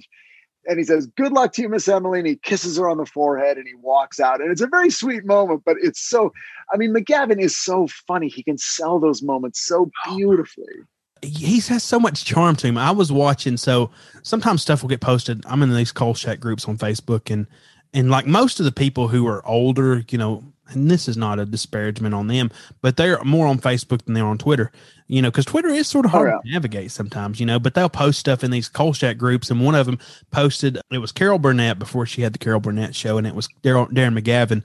and 0.67 0.79
he 0.79 0.85
says 0.85 1.07
good 1.17 1.33
luck 1.33 1.53
to 1.53 1.63
you 1.63 1.69
miss 1.69 1.89
emily 1.89 2.19
and 2.19 2.29
he 2.29 2.37
kisses 2.37 2.77
her 2.77 2.89
on 2.89 2.99
the 2.99 3.07
forehead 3.07 3.57
and 3.57 3.67
he 3.67 3.75
walks 3.75 4.21
out 4.21 4.41
and 4.41 4.51
it's 4.51 4.61
a 4.61 4.67
very 4.67 4.91
sweet 4.91 5.25
moment 5.25 5.63
but 5.65 5.77
it's 5.83 6.01
so 6.01 6.33
i 6.73 6.77
mean 6.77 6.93
mcgavin 6.93 7.41
is 7.41 7.57
so 7.57 7.87
funny 8.07 8.29
he 8.29 8.43
can 8.43 8.59
sell 8.59 8.99
those 8.99 9.23
moments 9.23 9.61
so 9.61 9.91
oh, 10.07 10.17
beautifully 10.17 10.75
he 11.23 11.61
has 11.61 11.83
so 11.83 11.99
much 11.99 12.25
charm 12.27 12.55
to 12.57 12.67
him. 12.67 12.77
I 12.77 12.91
was 12.91 13.11
watching, 13.11 13.57
so 13.57 13.91
sometimes 14.23 14.61
stuff 14.61 14.83
will 14.83 14.91
get 14.91 15.01
posted. 15.01 15.43
I'm 15.47 15.63
in 15.63 15.75
these 15.75 15.91
Kolchak 15.91 16.39
groups 16.39 16.69
on 16.69 16.77
Facebook, 16.77 17.33
and 17.33 17.47
and 17.95 18.11
like 18.11 18.27
most 18.27 18.59
of 18.59 18.67
the 18.67 18.73
people 18.73 19.09
who 19.09 19.27
are 19.27 19.47
older, 19.47 20.05
you 20.11 20.19
know, 20.19 20.43
and 20.69 20.91
this 20.91 21.09
is 21.09 21.17
not 21.17 21.39
a 21.39 21.47
disparagement 21.47 22.15
on 22.15 22.27
them, 22.27 22.51
but 22.83 22.97
they're 22.97 23.23
more 23.23 23.47
on 23.47 23.59
Facebook 23.59 24.05
than 24.05 24.15
they're 24.15 24.27
on 24.27 24.39
Twitter. 24.39 24.73
You 25.07 25.21
know, 25.23 25.31
because 25.31 25.45
Twitter 25.45 25.69
is 25.69 25.87
sort 25.87 26.07
of 26.07 26.15
Oh, 26.15 26.19
hard 26.19 26.43
to 26.43 26.51
navigate 26.51 26.91
sometimes. 26.91 27.39
You 27.39 27.47
know, 27.47 27.59
but 27.59 27.75
they'll 27.75 27.89
post 27.89 28.19
stuff 28.19 28.43
in 28.43 28.51
these 28.51 28.69
Kolchak 28.69 29.17
groups, 29.19 29.51
and 29.51 29.65
one 29.65 29.75
of 29.75 29.87
them 29.87 29.99
posted 30.31 30.79
it 30.91 30.99
was 30.99 31.13
Carol 31.13 31.39
Burnett 31.39 31.79
before 31.79 32.07
she 32.07 32.23
had 32.23 32.33
the 32.33 32.39
Carol 32.39 32.61
Burnett 32.61 32.95
show, 32.95 33.19
and 33.19 33.27
it 33.27 33.35
was 33.35 33.49
Darren, 33.63 33.93
Darren 33.93 34.19
McGavin 34.19 34.63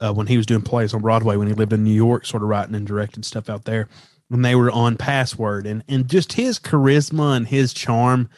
uh, 0.00 0.12
when 0.12 0.28
he 0.28 0.36
was 0.36 0.46
doing 0.46 0.62
plays 0.62 0.94
on 0.94 1.02
Broadway 1.02 1.36
when 1.36 1.48
he 1.48 1.54
lived 1.54 1.72
in 1.72 1.84
New 1.84 1.92
York, 1.94 2.24
sort 2.24 2.42
of 2.42 2.48
writing 2.48 2.74
and 2.74 2.86
directing 2.86 3.22
stuff 3.22 3.50
out 3.50 3.64
there. 3.64 3.88
When 4.28 4.42
they 4.42 4.54
were 4.54 4.70
on 4.70 4.96
Password, 4.96 5.66
and 5.66 5.82
and 5.88 6.08
just 6.08 6.34
his 6.34 6.58
charisma 6.58 7.36
and 7.36 7.46
his 7.46 7.74
charm. 7.74 8.30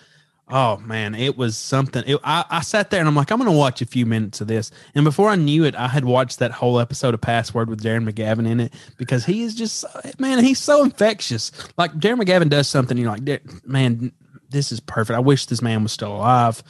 Oh 0.48 0.76
man, 0.78 1.14
it 1.14 1.38
was 1.38 1.56
something. 1.56 2.02
It, 2.06 2.18
I, 2.24 2.44
I 2.50 2.60
sat 2.60 2.90
there 2.90 3.00
and 3.00 3.08
I'm 3.08 3.14
like, 3.14 3.30
I'm 3.30 3.38
going 3.38 3.50
to 3.50 3.56
watch 3.56 3.80
a 3.80 3.86
few 3.86 4.04
minutes 4.04 4.40
of 4.40 4.48
this. 4.48 4.70
And 4.94 5.04
before 5.04 5.30
I 5.30 5.36
knew 5.36 5.64
it, 5.64 5.74
I 5.74 5.88
had 5.88 6.04
watched 6.04 6.40
that 6.40 6.50
whole 6.50 6.78
episode 6.78 7.14
of 7.14 7.20
Password 7.20 7.70
with 7.70 7.82
Darren 7.82 8.08
McGavin 8.08 8.46
in 8.46 8.60
it 8.60 8.74
because 8.98 9.24
he 9.24 9.42
is 9.42 9.54
just, 9.54 9.84
man, 10.18 10.44
he's 10.44 10.58
so 10.58 10.84
infectious. 10.84 11.52
Like 11.78 11.92
Darren 11.94 12.20
McGavin 12.22 12.50
does 12.50 12.68
something, 12.68 12.98
you're 12.98 13.10
like, 13.10 13.42
man, 13.66 14.12
this 14.50 14.72
is 14.72 14.80
perfect. 14.80 15.16
I 15.16 15.20
wish 15.20 15.46
this 15.46 15.62
man 15.62 15.82
was 15.82 15.92
still 15.92 16.14
alive 16.14 16.62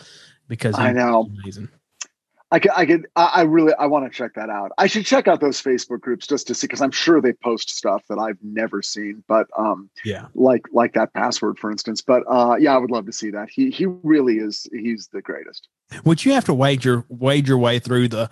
because 0.49 0.77
I 0.77 0.89
he's 0.89 0.97
know. 0.97 1.29
amazing. 1.43 1.69
I 2.53 2.59
could, 2.59 2.71
I 2.77 2.87
could, 2.87 3.07
I 3.17 3.43
really, 3.43 3.73
I 3.79 3.87
want 3.87 4.05
to 4.05 4.17
check 4.17 4.35
that 4.35 4.51
out. 4.51 4.73
I 4.77 4.87
should 4.87 5.07
check 5.07 5.27
out 5.27 5.41
those 5.41 5.61
Facebook 5.61 6.01
groups 6.01 6.27
just 6.27 6.47
to 6.49 6.55
see, 6.55 6.67
because 6.67 6.83
I'm 6.83 6.91
sure 6.91 7.21
they 7.21 7.33
post 7.33 7.71
stuff 7.71 8.05
that 8.09 8.19
I've 8.19 8.37
never 8.43 8.83
seen. 8.83 9.25
But 9.27 9.49
um, 9.59 9.89
Yeah. 10.05 10.27
like 10.35 10.67
like 10.71 10.93
that 10.93 11.15
password, 11.15 11.59
for 11.59 11.71
instance. 11.71 12.03
But 12.03 12.25
uh, 12.29 12.57
yeah, 12.61 12.75
I 12.75 12.79
would 12.79 12.91
love 12.91 13.07
to 13.07 13.13
see 13.13 13.31
that. 13.31 13.49
He 13.51 13.71
he 13.71 13.87
really 13.87 14.37
is. 14.37 14.67
He's 14.71 15.09
the 15.13 15.23
greatest. 15.23 15.69
Would 16.05 16.25
you 16.25 16.33
have 16.33 16.45
to 16.45 16.55
wade 16.55 16.85
your 16.85 17.07
wade 17.09 17.49
your 17.49 17.59
way 17.59 17.79
through 17.79 18.09
the 18.09 18.29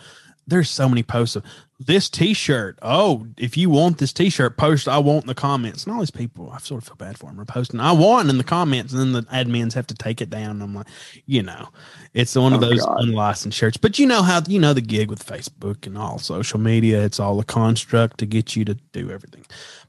there's 0.51 0.69
so 0.69 0.89
many 0.89 1.03
posts 1.03 1.37
of 1.37 1.45
this 1.79 2.11
t-shirt. 2.11 2.79
Oh, 2.83 3.27
if 3.39 3.57
you 3.57 3.71
want 3.71 3.97
this 3.97 4.13
t-shirt, 4.13 4.59
post 4.59 4.87
I 4.87 4.99
want 4.99 5.25
in 5.25 5.29
the 5.29 5.35
comments. 5.35 5.85
And 5.85 5.95
all 5.95 6.01
these 6.01 6.11
people, 6.11 6.51
I 6.51 6.59
sort 6.59 6.83
of 6.83 6.89
feel 6.89 6.97
bad 6.97 7.17
for 7.17 7.31
them 7.31 7.41
are 7.41 7.47
posting 7.47 7.81
I 7.81 7.93
want 7.93 8.29
in 8.29 8.37
the 8.37 8.45
comments, 8.45 8.93
and 8.93 9.01
then 9.01 9.13
the 9.13 9.23
admins 9.31 9.73
have 9.73 9.87
to 9.87 9.95
take 9.95 10.21
it 10.21 10.29
down. 10.29 10.51
And 10.51 10.63
I'm 10.63 10.75
like, 10.75 10.89
you 11.25 11.43
know, 11.43 11.69
it's 12.13 12.35
one 12.37 12.53
of 12.53 12.63
Oh, 12.63 12.69
those 12.69 12.85
God. 12.85 12.99
unlicensed 13.01 13.57
shirts. 13.57 13.79
But 13.79 13.99
you 13.99 14.07
know 14.07 14.23
how 14.23 14.43
you 14.47 14.59
know 14.59 14.75
the 14.75 14.83
gig 14.83 15.09
with 15.09 15.25
Facebook 15.25 15.87
and 15.87 15.97
all 15.97 16.19
social 16.19 16.61
media, 16.61 17.03
it's 17.03 17.19
all 17.19 17.41
a 17.41 17.45
construct 17.45 18.19
to 18.19 18.27
get 18.27 18.55
you 18.57 18.65
to 18.67 18.75
do 18.93 19.11
everything. 19.11 19.47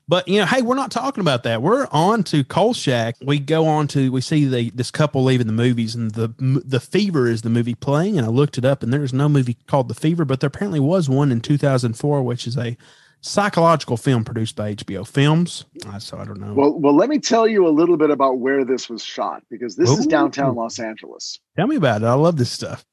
But 0.07 0.27
you 0.27 0.39
know, 0.39 0.45
hey, 0.45 0.61
we're 0.61 0.75
not 0.75 0.91
talking 0.91 1.21
about 1.21 1.43
that. 1.43 1.61
We're 1.61 1.87
on 1.91 2.23
to 2.25 2.43
Kolchak. 2.43 3.15
We 3.21 3.39
go 3.39 3.65
on 3.67 3.87
to 3.89 4.11
we 4.11 4.21
see 4.21 4.45
the 4.45 4.69
this 4.71 4.91
couple 4.91 5.23
leaving 5.23 5.47
the 5.47 5.53
movies, 5.53 5.95
and 5.95 6.11
the 6.11 6.33
the 6.37 6.79
Fever 6.79 7.27
is 7.27 7.43
the 7.43 7.49
movie 7.49 7.75
playing. 7.75 8.17
And 8.17 8.25
I 8.25 8.29
looked 8.29 8.57
it 8.57 8.65
up, 8.65 8.83
and 8.83 8.91
there's 8.91 9.13
no 9.13 9.29
movie 9.29 9.57
called 9.67 9.87
The 9.87 9.93
Fever, 9.93 10.25
but 10.25 10.39
there 10.39 10.49
apparently 10.49 10.79
was 10.79 11.09
one 11.09 11.31
in 11.31 11.39
2004, 11.39 12.23
which 12.23 12.45
is 12.45 12.57
a 12.57 12.75
psychological 13.21 13.97
film 13.97 14.25
produced 14.25 14.55
by 14.55 14.73
HBO 14.73 15.07
Films. 15.07 15.65
So 15.99 16.17
I 16.17 16.25
don't 16.25 16.39
know. 16.39 16.53
Well, 16.53 16.79
well, 16.79 16.95
let 16.95 17.07
me 17.07 17.19
tell 17.19 17.47
you 17.47 17.67
a 17.67 17.69
little 17.69 17.95
bit 17.95 18.09
about 18.09 18.39
where 18.39 18.65
this 18.65 18.89
was 18.89 19.03
shot 19.03 19.43
because 19.49 19.75
this 19.75 19.91
is 19.91 20.07
downtown 20.07 20.55
Los 20.55 20.79
Angeles. 20.79 21.39
Tell 21.55 21.67
me 21.67 21.75
about 21.75 22.01
it. 22.01 22.05
I 22.05 22.13
love 22.13 22.37
this 22.37 22.51
stuff. 22.51 22.83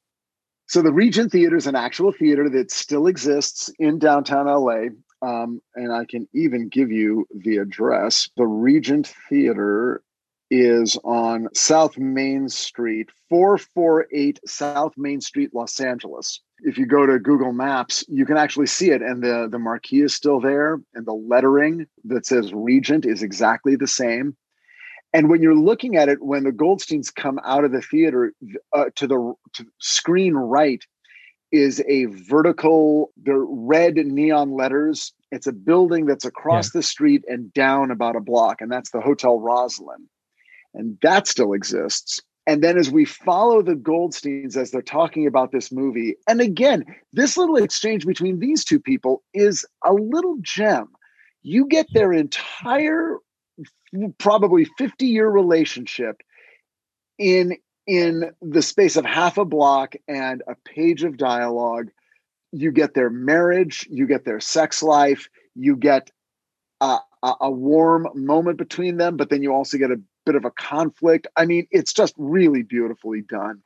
So 0.67 0.83
the 0.83 0.93
Regent 0.93 1.31
Theater 1.31 1.55
is 1.55 1.65
an 1.65 1.75
actual 1.75 2.11
theater 2.11 2.47
that 2.47 2.69
still 2.69 3.07
exists 3.07 3.71
in 3.79 3.97
downtown 3.97 4.45
LA. 4.45 4.89
Um, 5.21 5.61
and 5.75 5.91
I 5.91 6.05
can 6.05 6.27
even 6.33 6.69
give 6.69 6.91
you 6.91 7.27
the 7.33 7.57
address. 7.57 8.29
The 8.37 8.47
Regent 8.47 9.13
Theater 9.29 10.01
is 10.51 10.97
on 11.03 11.47
South 11.53 11.97
Main 11.97 12.49
Street, 12.49 13.09
448 13.29 14.39
South 14.45 14.93
Main 14.97 15.21
Street, 15.21 15.53
Los 15.53 15.79
Angeles. 15.79 16.41
If 16.59 16.77
you 16.77 16.85
go 16.85 17.05
to 17.05 17.19
Google 17.19 17.53
Maps, 17.53 18.03
you 18.07 18.25
can 18.25 18.37
actually 18.37 18.65
see 18.65 18.91
it, 18.91 19.01
and 19.01 19.23
the, 19.23 19.47
the 19.49 19.59
marquee 19.59 20.01
is 20.01 20.15
still 20.15 20.39
there, 20.39 20.81
and 20.93 21.05
the 21.05 21.13
lettering 21.13 21.85
that 22.05 22.25
says 22.25 22.51
Regent 22.53 23.05
is 23.05 23.21
exactly 23.21 23.75
the 23.75 23.87
same. 23.87 24.35
And 25.13 25.29
when 25.29 25.41
you're 25.41 25.55
looking 25.55 25.95
at 25.95 26.09
it, 26.09 26.21
when 26.21 26.43
the 26.43 26.51
Goldsteins 26.51 27.13
come 27.13 27.39
out 27.43 27.63
of 27.63 27.71
the 27.71 27.81
theater 27.81 28.33
uh, 28.73 28.85
to 28.95 29.07
the 29.07 29.33
to 29.53 29.65
screen 29.79 30.33
right 30.33 30.83
is 31.51 31.81
a 31.87 32.05
vertical, 32.05 33.11
the 33.21 33.35
red 33.35 33.95
neon 33.95 34.51
letters. 34.51 35.13
It's 35.31 35.47
a 35.47 35.53
building 35.53 36.05
that's 36.05 36.25
across 36.25 36.71
the 36.71 36.83
street 36.83 37.23
and 37.27 37.53
down 37.53 37.91
about 37.91 38.15
a 38.15 38.21
block, 38.21 38.61
and 38.61 38.71
that's 38.71 38.91
the 38.91 39.01
Hotel 39.01 39.39
Rosslyn. 39.39 40.07
And 40.73 40.97
that 41.01 41.27
still 41.27 41.53
exists. 41.53 42.21
And 42.45 42.63
then 42.63 42.77
as 42.77 42.89
we 42.89 43.05
follow 43.05 43.61
the 43.61 43.75
Goldsteins 43.75 44.57
as 44.57 44.71
they're 44.71 44.81
talking 44.81 45.27
about 45.27 45.51
this 45.51 45.71
movie, 45.71 46.15
and 46.27 46.41
again, 46.41 46.83
this 47.13 47.37
little 47.37 47.57
exchange 47.57 48.05
between 48.05 48.39
these 48.39 48.65
two 48.65 48.79
people 48.79 49.23
is 49.33 49.65
a 49.85 49.93
little 49.93 50.37
gem. 50.41 50.87
You 51.43 51.67
get 51.67 51.87
their 51.93 52.11
entire 52.11 53.17
probably 54.17 54.65
50 54.77 55.05
year 55.05 55.27
relationship 55.29 56.21
in 57.17 57.57
in 57.89 58.31
the 58.39 58.61
space 58.61 58.97
of 58.97 59.03
half 59.03 59.39
a 59.39 59.43
block 59.43 59.95
and 60.07 60.43
a 60.47 60.53
page 60.63 61.03
of 61.03 61.17
dialogue 61.17 61.89
you 62.51 62.71
get 62.71 62.93
their 62.93 63.09
marriage 63.09 63.87
you 63.89 64.05
get 64.05 64.25
their 64.25 64.39
sex 64.39 64.83
life 64.83 65.27
you 65.55 65.75
get 65.75 66.11
a, 66.81 66.99
a, 67.23 67.49
warm 67.49 68.07
moment 68.13 68.59
between 68.59 68.97
them 68.97 69.17
but 69.17 69.31
then 69.31 69.41
you 69.41 69.51
also 69.51 69.75
get 69.75 69.89
a 69.89 69.99
bit 70.27 70.35
of 70.35 70.45
a 70.45 70.51
conflict. 70.51 71.25
I 71.35 71.47
mean 71.47 71.67
it's 71.71 71.91
just 71.91 72.13
really 72.17 72.61
beautifully 72.61 73.21
done. 73.21 73.59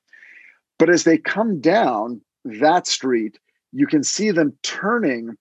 But 0.80 0.90
as 0.90 1.04
they 1.04 1.18
come 1.18 1.60
down 1.60 2.22
that 2.46 2.88
street 2.88 3.38
you 3.74 3.88
can 3.88 4.04
see 4.04 4.32
them 4.32 4.58
turning. 4.64 5.36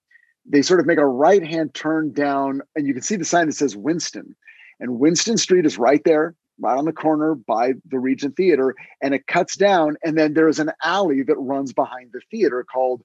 They 0.45 0.61
sort 0.61 0.81
of 0.81 0.85
make 0.85 0.97
a 0.97 1.07
right 1.07 1.45
hand 1.45 1.73
turn 1.73 2.11
down 2.11 2.61
and 2.75 2.85
you 2.85 2.93
can 2.93 3.01
see 3.01 3.15
the 3.15 3.23
sign 3.23 3.47
that 3.47 3.53
says 3.53 3.77
winston. 3.77 4.35
And 4.81 4.99
Winston 4.99 5.37
Street 5.37 5.65
is 5.65 5.77
right 5.77 6.03
there, 6.03 6.35
right 6.63 6.77
on 6.77 6.85
the 6.85 6.93
corner 6.93 7.35
by 7.35 7.73
the 7.89 7.99
Regent 7.99 8.35
Theater, 8.35 8.73
and 9.01 9.13
it 9.13 9.27
cuts 9.27 9.55
down. 9.55 9.97
And 10.03 10.17
then 10.17 10.33
there's 10.33 10.59
an 10.59 10.71
alley 10.83 11.21
that 11.23 11.35
runs 11.37 11.73
behind 11.73 12.11
the 12.13 12.21
theater 12.31 12.63
called 12.63 13.03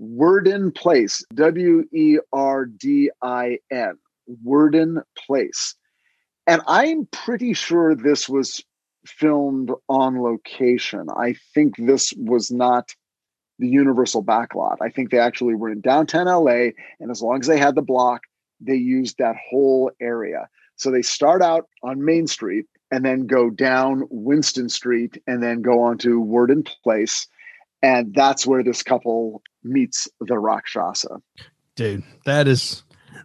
Werdin 0.00 0.74
Place, 0.74 1.24
W 1.34 1.84
E 1.92 2.18
R 2.32 2.66
D 2.66 3.10
I 3.22 3.58
N, 3.70 3.94
Werdin 4.46 5.02
Place. 5.16 5.74
And 6.46 6.62
I'm 6.66 7.06
pretty 7.06 7.54
sure 7.54 7.94
this 7.94 8.28
was 8.28 8.62
filmed 9.06 9.70
on 9.88 10.22
location. 10.22 11.06
I 11.16 11.34
think 11.54 11.74
this 11.78 12.12
was 12.16 12.50
not 12.50 12.94
the 13.58 13.68
Universal 13.68 14.24
backlot. 14.24 14.76
I 14.80 14.88
think 14.88 15.10
they 15.10 15.18
actually 15.18 15.54
were 15.54 15.70
in 15.70 15.80
downtown 15.80 16.26
LA, 16.26 16.70
and 16.98 17.10
as 17.10 17.22
long 17.22 17.40
as 17.40 17.46
they 17.46 17.58
had 17.58 17.74
the 17.74 17.82
block, 17.82 18.22
they 18.60 18.74
used 18.74 19.18
that 19.18 19.36
whole 19.50 19.90
area. 20.00 20.48
So 20.76 20.90
they 20.90 21.02
start 21.02 21.42
out 21.42 21.68
on 21.82 22.04
Main 22.04 22.26
Street 22.26 22.66
and 22.90 23.04
then 23.04 23.26
go 23.26 23.50
down 23.50 24.04
Winston 24.10 24.68
Street 24.68 25.22
and 25.26 25.42
then 25.42 25.62
go 25.62 25.82
on 25.82 25.98
to 25.98 26.22
Werdin 26.22 26.68
Place. 26.82 27.26
And 27.82 28.14
that's 28.14 28.46
where 28.46 28.62
this 28.62 28.82
couple 28.82 29.42
meets 29.62 30.08
the 30.20 30.38
Rakshasa. 30.38 31.20
dude 31.76 32.02
that 32.24 32.46
is 32.48 32.82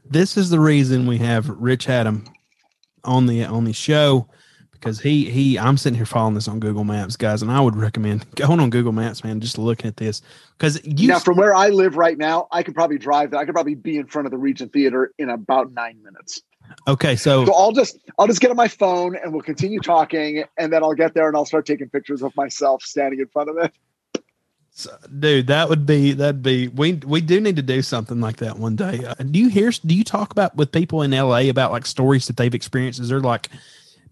this 0.09 0.38
is 0.38 0.49
the 0.49 0.59
reason 0.59 1.07
we 1.07 1.18
have 1.18 1.49
Rich 1.49 1.88
Hatem 1.88 2.28
on 3.03 3.26
the 3.26 3.43
on 3.45 3.66
the 3.66 3.74
show 3.74 4.30
because 4.80 4.99
he 4.99 5.30
he 5.30 5.57
i'm 5.57 5.78
sitting 5.78 5.97
here 5.97 6.05
following 6.05 6.36
this 6.36 6.47
on 6.47 6.59
google 6.59 6.84
maps 6.84 7.15
guys 7.15 7.41
and 7.41 7.51
i 7.51 7.59
would 7.59 7.76
recommend 7.76 8.26
going 8.36 8.59
on 8.59 8.69
google 8.69 8.91
maps 8.91 9.23
man 9.23 9.39
just 9.39 9.57
looking 9.57 9.88
at 9.88 9.97
this 9.97 10.21
because 10.57 10.84
you 10.86 11.07
now, 11.07 11.19
from 11.19 11.38
where 11.38 11.53
I 11.53 11.69
live 11.69 11.97
right 11.97 12.17
now, 12.17 12.47
I 12.51 12.63
could 12.63 12.76
probably 12.76 12.97
drive 12.97 13.32
that. 13.32 13.38
I 13.38 13.45
could 13.45 13.53
probably 13.53 13.76
be 13.76 13.97
in 13.97 14.07
front 14.07 14.26
of 14.26 14.32
the 14.32 14.38
Regent 14.38 14.71
Theater 14.71 15.11
in 15.17 15.30
about 15.30 15.71
nine 15.71 16.01
minutes. 16.03 16.41
okay 16.88 17.15
so 17.15 17.45
So 17.45 17.53
I'll 17.53 17.71
just 17.71 17.97
I'll 18.17 18.28
just 18.28 18.41
get 18.41 18.51
on 18.51 18.57
my 18.57 18.67
phone 18.67 19.15
and 19.15 19.34
we'll 19.34 19.41
continue 19.41 19.80
talking, 19.80 20.43
and 20.57 20.71
then 20.71 20.84
I'll 20.84 20.93
get 20.93 21.13
there 21.13 21.28
and 21.28 21.36
I'll 21.36 21.45
start 21.45 21.65
taking 21.65 21.89
pictures 21.89 22.23
of 22.23 22.36
myself 22.36 22.84
standing 22.84 23.19
in 23.19 23.28
front 23.28 23.49
of 23.49 23.57
it. 23.57 23.73
dude 25.19 25.47
that 25.47 25.69
would 25.69 25.86
be 25.86 26.11
that'd 26.11 26.43
be 26.43 26.67
we 26.67 26.93
we 27.05 27.21
do 27.21 27.39
need 27.39 27.55
to 27.55 27.61
do 27.61 27.82
something 27.82 28.19
like 28.19 28.38
that 28.38 28.59
one 28.59 28.76
day 28.76 29.05
uh, 29.05 29.13
do 29.15 29.39
you 29.39 29.47
hear 29.47 29.71
do 29.86 29.95
you 29.95 30.03
talk 30.03 30.32
about 30.32 30.53
with 30.57 30.69
people 30.69 31.01
in 31.01 31.11
la 31.11 31.38
about 31.38 31.71
like 31.71 31.86
stories 31.86 32.28
that 32.28 32.36
they've 32.36 32.53
experienced 32.53 32.99
is 32.99 33.07
there 33.07 33.21
like 33.21 33.49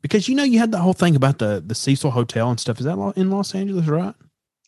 because 0.03 0.29
you 0.29 0.35
know 0.35 0.43
you 0.43 0.59
had 0.59 0.71
the 0.71 0.77
whole 0.77 0.93
thing 0.93 1.15
about 1.15 1.39
the 1.39 1.63
the 1.65 1.73
cecil 1.73 2.11
hotel 2.11 2.51
and 2.51 2.59
stuff 2.59 2.77
is 2.79 2.85
that 2.85 3.13
in 3.15 3.31
los 3.31 3.55
angeles 3.55 3.87
right 3.87 4.13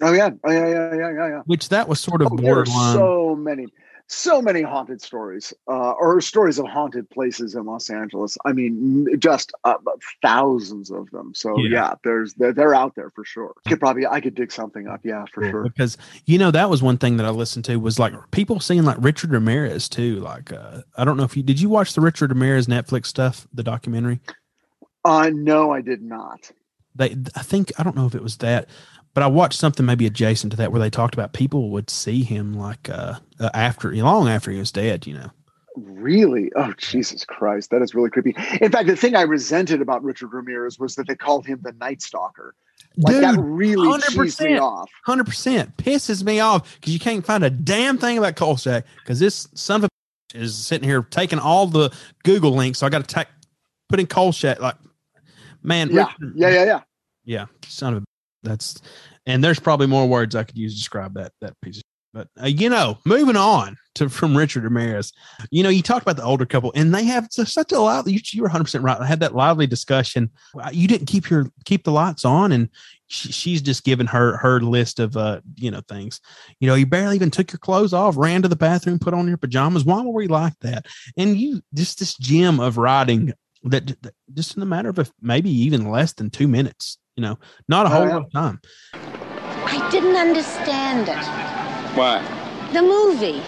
Oh 0.01 0.11
yeah, 0.11 0.29
oh 0.43 0.51
yeah, 0.51 0.67
yeah, 0.67 0.93
yeah, 0.95 1.11
yeah, 1.11 1.27
yeah. 1.29 1.41
which 1.45 1.69
that 1.69 1.87
was 1.87 2.01
sort 2.01 2.21
of 2.21 2.27
Oh, 2.29 2.35
borderline 2.35 2.95
so 2.95 3.33
many, 3.33 3.67
so 4.07 4.41
many 4.41 4.61
haunted 4.61 5.01
stories, 5.01 5.53
uh, 5.69 5.91
or 5.93 6.19
stories 6.19 6.59
of 6.59 6.65
haunted 6.67 7.09
places 7.09 7.55
in 7.55 7.63
Los 7.65 7.89
Angeles. 7.89 8.37
I 8.43 8.51
mean, 8.51 9.07
just 9.17 9.53
uh, 9.63 9.75
thousands 10.21 10.91
of 10.91 11.09
them. 11.11 11.31
So 11.33 11.57
Yeah. 11.59 11.69
yeah, 11.69 11.93
there's 12.03 12.33
they're, 12.33 12.51
they're 12.51 12.75
out 12.75 12.95
there 12.95 13.09
for 13.11 13.23
sure. 13.23 13.53
Could 13.69 13.79
probably 13.79 14.05
I 14.05 14.19
could 14.19 14.35
dig 14.35 14.51
something 14.51 14.85
up. 14.85 14.99
Yeah, 15.05 15.23
for 15.33 15.43
Cool. 15.43 15.51
sure. 15.51 15.63
because 15.63 15.97
you 16.25 16.37
know 16.37 16.51
that 16.51 16.69
was 16.69 16.83
one 16.83 16.97
thing 16.97 17.15
that 17.15 17.25
I 17.25 17.29
listened 17.29 17.63
to 17.65 17.77
was 17.77 17.97
like 17.97 18.13
people 18.31 18.59
seeing 18.59 18.83
like 18.83 18.97
Richard 18.99 19.31
Ramirez 19.31 19.87
too. 19.87 20.19
Like 20.19 20.51
uh, 20.51 20.81
I 20.97 21.05
don't 21.05 21.15
know 21.15 21.23
if 21.23 21.37
you 21.37 21.41
did 21.43 21.61
you 21.61 21.69
watch 21.69 21.93
the 21.93 22.01
Richard 22.01 22.31
Ramirez 22.31 22.67
Netflix 22.67 23.05
stuff, 23.05 23.47
the 23.53 23.63
documentary. 23.63 24.19
Uh, 25.05 25.29
no, 25.31 25.71
I 25.71 25.81
did 25.81 26.01
not. 26.01 26.51
They 26.95 27.15
I 27.35 27.43
think 27.43 27.71
I 27.77 27.83
don't 27.83 27.95
know 27.95 28.07
if 28.07 28.15
it 28.15 28.23
was 28.23 28.37
that, 28.37 28.67
but 29.13 29.23
I 29.23 29.27
watched 29.27 29.59
something 29.59 29.85
maybe 29.85 30.05
adjacent 30.05 30.51
to 30.51 30.57
that 30.57 30.71
where 30.71 30.81
they 30.81 30.89
talked 30.89 31.13
about 31.13 31.33
people 31.33 31.69
would 31.69 31.89
see 31.89 32.23
him 32.23 32.53
like 32.53 32.89
uh, 32.89 33.19
uh 33.39 33.49
after 33.53 33.93
long 33.95 34.27
after 34.27 34.51
he 34.51 34.57
was 34.57 34.71
dead. 34.71 35.05
You 35.05 35.13
know. 35.13 35.31
Really? 35.77 36.51
Oh, 36.55 36.73
Jesus 36.77 37.25
Christ. 37.25 37.69
That 37.69 37.81
is 37.81 37.93
really 37.93 38.09
creepy. 38.09 38.33
In 38.61 38.71
fact, 38.71 38.87
the 38.87 38.95
thing 38.95 39.15
I 39.15 39.23
resented 39.23 39.81
about 39.81 40.03
Richard 40.03 40.33
Ramirez 40.33 40.79
was 40.79 40.95
that 40.95 41.07
they 41.07 41.15
called 41.15 41.45
him 41.45 41.59
the 41.63 41.73
Night 41.73 42.01
Stalker. 42.01 42.55
Like 42.97 43.15
that 43.15 43.35
Dude, 43.35 43.43
really 43.43 43.87
cheesed 43.99 44.41
me 44.41 44.51
100%. 44.55 44.61
off. 44.61 44.89
Hundred 45.05 45.25
percent 45.25 45.75
pisses 45.77 46.23
me 46.23 46.39
off 46.39 46.75
because 46.75 46.93
you 46.93 46.99
can't 46.99 47.25
find 47.25 47.43
a 47.43 47.49
damn 47.49 47.97
thing 47.97 48.17
about 48.17 48.37
Kolchak 48.37 48.85
because 48.99 49.19
this 49.19 49.49
son 49.53 49.83
of 49.83 49.89
a 49.89 50.37
is 50.37 50.55
sitting 50.55 50.87
here 50.87 51.01
taking 51.03 51.39
all 51.39 51.67
the 51.67 51.93
Google 52.23 52.51
links. 52.51 52.79
So 52.79 52.87
I 52.87 52.89
got 52.89 53.07
to 53.07 53.15
take 53.15 53.27
put 53.89 53.99
in 53.99 54.07
Kolchak 54.07 54.59
like 54.59 54.75
man. 55.65 55.89
Yeah, 55.91 56.07
Richard- 56.19 56.33
yeah, 56.35 56.49
yeah, 56.49 56.63
yeah. 56.65 56.81
yeah, 57.23 57.45
son 57.67 57.93
of 57.95 58.03
a. 58.03 58.05
That's 58.43 58.79
and 59.25 59.43
there's 59.43 59.59
probably 59.59 59.87
more 59.87 60.07
words 60.07 60.35
I 60.35 60.43
could 60.43 60.57
use 60.57 60.73
to 60.73 60.77
describe 60.77 61.15
that 61.15 61.31
that 61.41 61.59
piece 61.61 61.77
of. 61.77 61.83
But 62.15 62.29
uh, 62.41 62.47
you 62.47 62.69
know, 62.69 62.97
moving 63.05 63.35
on 63.35 63.75
to 63.95 64.07
from 64.07 64.37
Richard 64.37 64.63
Ramirez, 64.63 65.11
you 65.51 65.63
know, 65.63 65.69
you 65.69 65.81
talked 65.81 66.03
about 66.03 66.15
the 66.15 66.23
older 66.23 66.45
couple, 66.45 66.71
and 66.73 66.95
they 66.95 67.03
have 67.03 67.27
such 67.29 67.73
a 67.73 67.79
lively. 67.79 68.13
You, 68.13 68.21
you 68.31 68.41
were 68.41 68.47
100 68.47 68.63
percent 68.63 68.83
right. 68.85 69.01
I 69.01 69.05
had 69.05 69.19
that 69.19 69.35
lively 69.35 69.67
discussion. 69.67 70.31
You 70.71 70.87
didn't 70.87 71.07
keep 71.07 71.29
your 71.29 71.47
keep 71.65 71.83
the 71.83 71.91
lights 71.91 72.23
on, 72.23 72.53
and 72.53 72.69
she, 73.07 73.33
she's 73.33 73.61
just 73.61 73.83
giving 73.83 74.07
her 74.07 74.37
her 74.37 74.61
list 74.61 75.01
of 75.01 75.17
uh 75.17 75.41
you 75.55 75.69
know 75.69 75.81
things. 75.89 76.21
You 76.61 76.69
know, 76.69 76.75
you 76.75 76.85
barely 76.85 77.15
even 77.15 77.31
took 77.31 77.51
your 77.51 77.59
clothes 77.59 77.91
off, 77.91 78.15
ran 78.15 78.41
to 78.43 78.47
the 78.47 78.55
bathroom, 78.55 78.97
put 78.97 79.13
on 79.13 79.27
your 79.27 79.37
pajamas. 79.37 79.83
Why 79.83 80.01
were 80.01 80.13
we 80.13 80.27
like 80.27 80.57
that? 80.61 80.85
And 81.17 81.35
you 81.35 81.61
just 81.73 81.99
this 81.99 82.15
gem 82.15 82.61
of 82.61 82.77
writing 82.77 83.33
that, 83.65 84.01
that 84.01 84.13
just 84.33 84.55
in 84.55 84.63
a 84.63 84.65
matter 84.65 84.89
of 84.89 84.99
a, 84.99 85.05
maybe 85.21 85.49
even 85.49 85.89
less 85.89 86.13
than 86.13 86.29
two 86.29 86.47
minutes. 86.47 86.97
You 87.15 87.21
know, 87.23 87.39
not 87.67 87.85
a 87.85 87.89
Oh, 87.89 87.93
whole 87.93 88.07
yeah. 88.07 88.13
lot 88.15 88.25
of 88.25 88.31
time. 88.33 88.59
I 88.93 89.89
didn't 89.89 90.17
understand 90.17 91.07
it. 91.09 91.25
Why? 91.97 92.21
The 92.73 92.81
movie. 92.81 93.39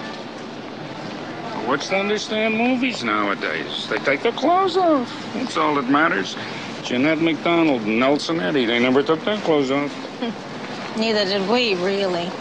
What's 1.68 1.90
to 1.90 1.98
understand 1.98 2.58
movies 2.58 3.04
nowadays? 3.04 3.88
They 3.90 3.98
take 3.98 4.22
their 4.24 4.32
clothes 4.32 4.78
off. 4.78 5.34
That's 5.34 5.58
all 5.58 5.76
that 5.76 5.90
matters. 5.90 6.38
Jeanette 6.84 7.20
MacDonald, 7.20 7.86
Nelson 7.86 8.40
Eddy, 8.40 8.66
they 8.66 8.80
never 8.80 9.04
took 9.04 9.22
their 9.26 9.38
clothes 9.40 9.70
off. 9.72 9.92
Neither 10.98 11.26
did 11.26 11.48
we, 11.50 11.76
really. 11.76 12.32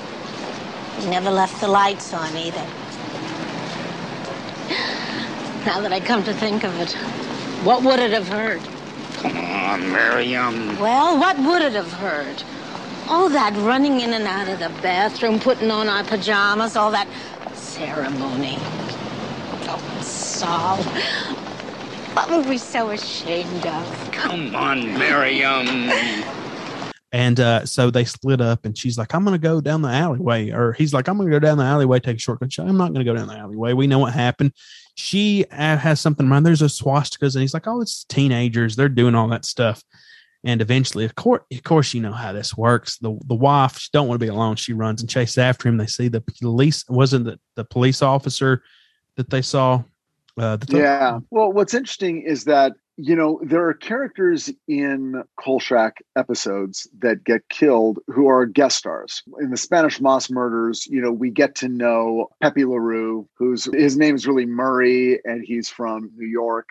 We 1.00 1.06
never 1.10 1.30
left 1.30 1.60
the 1.60 1.66
lights 1.68 2.14
on 2.14 2.36
either. 2.36 2.64
Now 5.66 5.80
that 5.80 5.92
I 5.92 5.98
come 5.98 6.22
to 6.22 6.32
think 6.32 6.62
of 6.62 6.72
it, 6.80 6.96
what 7.64 7.82
would 7.82 7.98
it 7.98 8.12
have 8.12 8.28
hurt? 8.28 8.60
Come 9.14 9.36
on, 9.36 9.92
Miriam. 9.92 10.78
Well, 10.78 11.18
what 11.18 11.38
would 11.38 11.62
it 11.62 11.72
have 11.72 11.92
hurt? 11.92 12.44
All 13.08 13.28
that 13.28 13.54
running 13.58 14.00
in 14.00 14.12
and 14.12 14.24
out 14.24 14.48
of 14.48 14.58
the 14.58 14.68
bathroom, 14.82 15.38
putting 15.38 15.70
on 15.70 15.88
our 15.88 16.04
pajamas, 16.04 16.76
all 16.76 16.90
that 16.90 17.08
ceremony. 17.54 18.56
Oh, 19.68 19.98
Saul. 20.02 20.76
What 22.14 22.30
were 22.30 22.48
we 22.48 22.58
so 22.58 22.90
ashamed 22.90 23.66
of? 23.66 24.10
Come 24.12 24.54
on, 24.54 24.98
Miriam. 24.98 25.92
And 27.12 27.38
uh, 27.40 27.64
so 27.64 27.90
they 27.90 28.04
split 28.04 28.40
up, 28.40 28.64
and 28.64 28.76
she's 28.76 28.98
like, 28.98 29.14
I'm 29.14 29.24
going 29.24 29.40
to 29.40 29.42
go 29.42 29.60
down 29.60 29.82
the 29.82 29.88
alleyway. 29.88 30.50
Or 30.50 30.72
he's 30.72 30.92
like, 30.92 31.08
I'm 31.08 31.16
going 31.16 31.30
to 31.30 31.34
go 31.34 31.38
down 31.38 31.58
the 31.58 31.64
alleyway, 31.64 32.00
take 32.00 32.16
a 32.16 32.20
shortcut. 32.20 32.52
She, 32.52 32.62
I'm 32.62 32.76
not 32.76 32.92
going 32.92 33.04
to 33.04 33.10
go 33.10 33.14
down 33.14 33.28
the 33.28 33.38
alleyway. 33.38 33.72
We 33.72 33.86
know 33.86 33.98
what 33.98 34.12
happened. 34.12 34.52
She 34.96 35.44
uh, 35.52 35.76
has 35.76 36.00
something 36.00 36.28
around. 36.28 36.42
There's 36.42 36.62
a 36.62 36.66
swastikas, 36.66 37.34
and 37.34 37.42
he's 37.42 37.54
like, 37.54 37.66
Oh, 37.66 37.80
it's 37.80 38.04
teenagers. 38.04 38.76
They're 38.76 38.88
doing 38.88 39.14
all 39.14 39.28
that 39.28 39.44
stuff. 39.44 39.82
And 40.42 40.60
eventually, 40.60 41.04
of 41.04 41.14
course, 41.14 41.42
of 41.52 41.62
course, 41.64 41.92
you 41.92 42.00
know 42.00 42.12
how 42.12 42.32
this 42.32 42.56
works. 42.56 42.98
The 42.98 43.18
the 43.26 43.34
wife 43.34 43.78
she 43.78 43.90
don't 43.92 44.08
want 44.08 44.20
to 44.20 44.24
be 44.24 44.30
alone. 44.30 44.56
She 44.56 44.72
runs 44.72 45.00
and 45.00 45.10
chases 45.10 45.38
after 45.38 45.68
him. 45.68 45.76
They 45.76 45.86
see 45.86 46.08
the 46.08 46.20
police. 46.20 46.84
Wasn't 46.88 47.26
it 47.26 47.40
the 47.56 47.64
police 47.64 48.00
officer 48.00 48.62
that 49.16 49.28
they 49.30 49.42
saw? 49.42 49.82
Uh, 50.38 50.56
Yeah. 50.68 51.18
Well, 51.30 51.52
what's 51.52 51.74
interesting 51.74 52.22
is 52.22 52.44
that 52.44 52.74
you 52.96 53.14
know 53.14 53.40
there 53.42 53.66
are 53.68 53.74
characters 53.74 54.50
in 54.68 55.22
Kolchak 55.38 55.98
episodes 56.16 56.88
that 56.98 57.24
get 57.24 57.48
killed 57.48 57.98
who 58.08 58.28
are 58.28 58.46
guest 58.46 58.78
stars. 58.78 59.22
In 59.40 59.50
the 59.50 59.56
Spanish 59.56 60.00
Moss 60.00 60.30
Murders, 60.30 60.86
you 60.86 61.00
know, 61.00 61.12
we 61.12 61.30
get 61.30 61.54
to 61.56 61.68
know 61.68 62.28
Pepe 62.40 62.64
Larue, 62.64 63.28
who's 63.34 63.66
his 63.72 63.96
name 63.96 64.14
is 64.14 64.26
really 64.26 64.46
Murray, 64.46 65.20
and 65.24 65.44
he's 65.44 65.68
from 65.68 66.10
New 66.16 66.26
York. 66.26 66.68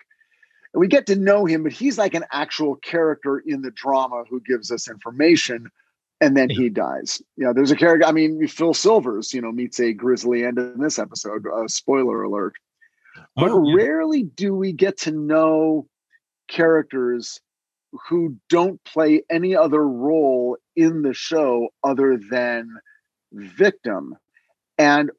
And 0.74 0.80
we 0.80 0.88
get 0.88 1.06
to 1.06 1.16
know 1.16 1.44
him, 1.44 1.62
but 1.62 1.72
he's 1.72 1.96
like 1.96 2.14
an 2.14 2.24
actual 2.32 2.76
character 2.76 3.38
in 3.46 3.62
the 3.62 3.70
drama 3.70 4.24
who 4.28 4.40
gives 4.40 4.70
us 4.72 4.88
information. 4.90 5.70
And 6.20 6.34
then 6.36 6.48
he 6.48 6.70
dies. 6.70 7.20
You 7.36 7.44
know, 7.44 7.52
there's 7.52 7.70
a 7.70 7.76
character. 7.76 8.06
I 8.06 8.12
mean, 8.12 8.46
Phil 8.48 8.72
Silvers, 8.72 9.34
you 9.34 9.40
know, 9.42 9.52
meets 9.52 9.78
a 9.78 9.92
grisly 9.92 10.44
end 10.44 10.58
in 10.58 10.80
this 10.80 10.98
episode. 10.98 11.44
Uh, 11.46 11.68
spoiler 11.68 12.22
alert. 12.22 12.54
But 13.36 13.50
Oh, 13.50 13.68
yeah. 13.68 13.74
rarely 13.76 14.22
do 14.22 14.54
we 14.54 14.72
get 14.72 14.96
to 15.00 15.10
know 15.10 15.86
characters 16.48 17.40
who 18.08 18.36
don't 18.48 18.82
play 18.84 19.22
any 19.30 19.56
other 19.56 19.86
role 19.86 20.56
in 20.74 21.02
the 21.02 21.14
show 21.14 21.68
other 21.84 22.18
than 22.30 22.68
victim. 23.32 24.16
And 24.78 25.10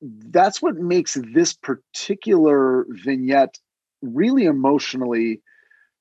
that's 0.00 0.62
what 0.62 0.76
makes 0.76 1.16
this 1.34 1.52
particular 1.52 2.86
vignette 2.88 3.58
really 4.00 4.44
emotionally 4.44 5.40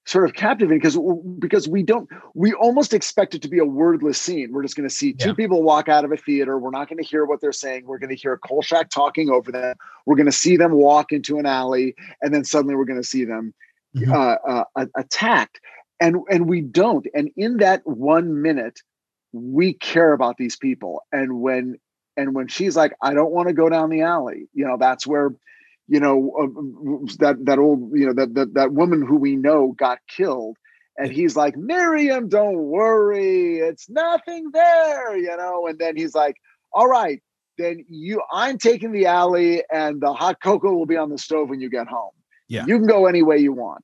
sort 0.08 0.26
of 0.26 0.34
captivating 0.34 0.80
because 0.80 0.98
because 1.38 1.68
we 1.68 1.84
don't 1.84 2.10
we 2.34 2.54
almost 2.54 2.92
expect 2.94 3.36
it 3.36 3.42
to 3.44 3.48
be 3.48 3.60
a 3.60 3.66
wordless 3.66 4.20
scene. 4.20 4.52
We're 4.52 4.64
just 4.64 4.76
going 4.76 4.90
to 4.90 4.94
see 4.94 5.14
two 5.14 5.30
Yeah. 5.30 5.36
people 5.36 5.62
walk 5.62 5.88
out 5.90 6.04
of 6.04 6.12
a 6.12 6.18
theater. 6.18 6.58
We're 6.58 6.72
not 6.72 6.90
going 6.90 6.98
to 6.98 7.08
hear 7.08 7.26
what 7.26 7.40
they're 7.42 7.52
saying. 7.52 7.86
We're 7.86 8.00
going 8.00 8.10
to 8.10 8.16
hear 8.16 8.38
Kolchak 8.38 8.90
talking 8.90 9.30
over 9.30 9.52
them. 9.52 9.76
We're 10.08 10.16
going 10.16 10.26
to 10.26 10.32
see 10.32 10.58
them 10.58 10.72
walk 10.72 11.12
into 11.12 11.38
an 11.38 11.46
alley, 11.46 11.96
and 12.22 12.34
then 12.34 12.44
suddenly 12.44 12.76
we're 12.76 12.86
going 12.86 13.02
to 13.02 13.08
see 13.08 13.26
them 13.26 13.54
Mhm. 13.96 14.12
uh, 14.14 14.38
uh, 14.76 14.86
attacked. 14.96 15.60
And 16.00 16.18
and 16.30 16.50
we 16.50 16.62
don't. 16.62 17.06
And 17.14 17.30
in 17.38 17.58
that 17.58 17.82
one 17.86 18.42
minute, 18.42 18.80
we 19.34 19.74
care 19.74 20.14
about 20.14 20.38
these 20.38 20.58
people. 20.58 21.04
And 21.12 21.42
when 21.42 21.78
and 22.18 22.34
when 22.36 22.48
she's 22.48 22.76
like, 22.76 22.94
I 23.02 23.14
don't 23.14 23.32
want 23.32 23.48
to 23.50 23.54
go 23.54 23.70
down 23.70 23.90
the 23.90 24.02
alley, 24.02 24.48
you 24.54 24.66
know, 24.66 24.78
that's 24.80 25.06
where 25.06 25.32
you 25.88 26.00
know 26.00 26.32
uh, 26.42 27.08
that 27.20 27.38
that 27.46 27.60
old 27.60 27.92
you 27.94 28.08
know 28.08 28.14
that 28.14 28.34
that 28.36 28.54
that 28.54 28.74
woman 28.74 29.02
who 29.06 29.18
we 29.18 29.36
know 29.36 29.74
got 29.78 30.00
killed 30.08 30.58
and 30.98 31.12
he's 31.12 31.36
like 31.36 31.58
miriam 31.58 32.30
don't 32.30 32.58
worry 32.58 33.58
it's 33.58 33.90
nothing 33.90 34.50
there 34.54 35.18
you 35.18 35.36
know 35.36 35.68
and 35.68 35.80
then 35.80 35.98
he's 35.98 36.14
like 36.16 36.36
all 36.74 36.88
right 36.88 37.22
then 37.58 37.84
you 37.90 38.22
i'm 38.32 38.58
taking 38.58 38.92
the 38.92 39.06
alley 39.08 39.64
and 39.74 40.02
the 40.02 40.14
hot 40.14 40.38
cocoa 40.42 40.74
will 40.74 40.86
be 40.86 40.98
on 40.98 41.10
the 41.10 41.18
stove 41.18 41.50
when 41.50 41.60
you 41.60 41.70
get 41.70 41.88
home 41.88 42.12
Yeah. 42.52 42.66
you 42.68 42.78
can 42.78 42.88
go 42.88 43.06
any 43.08 43.24
way 43.24 43.38
you 43.38 43.54
want 43.54 43.84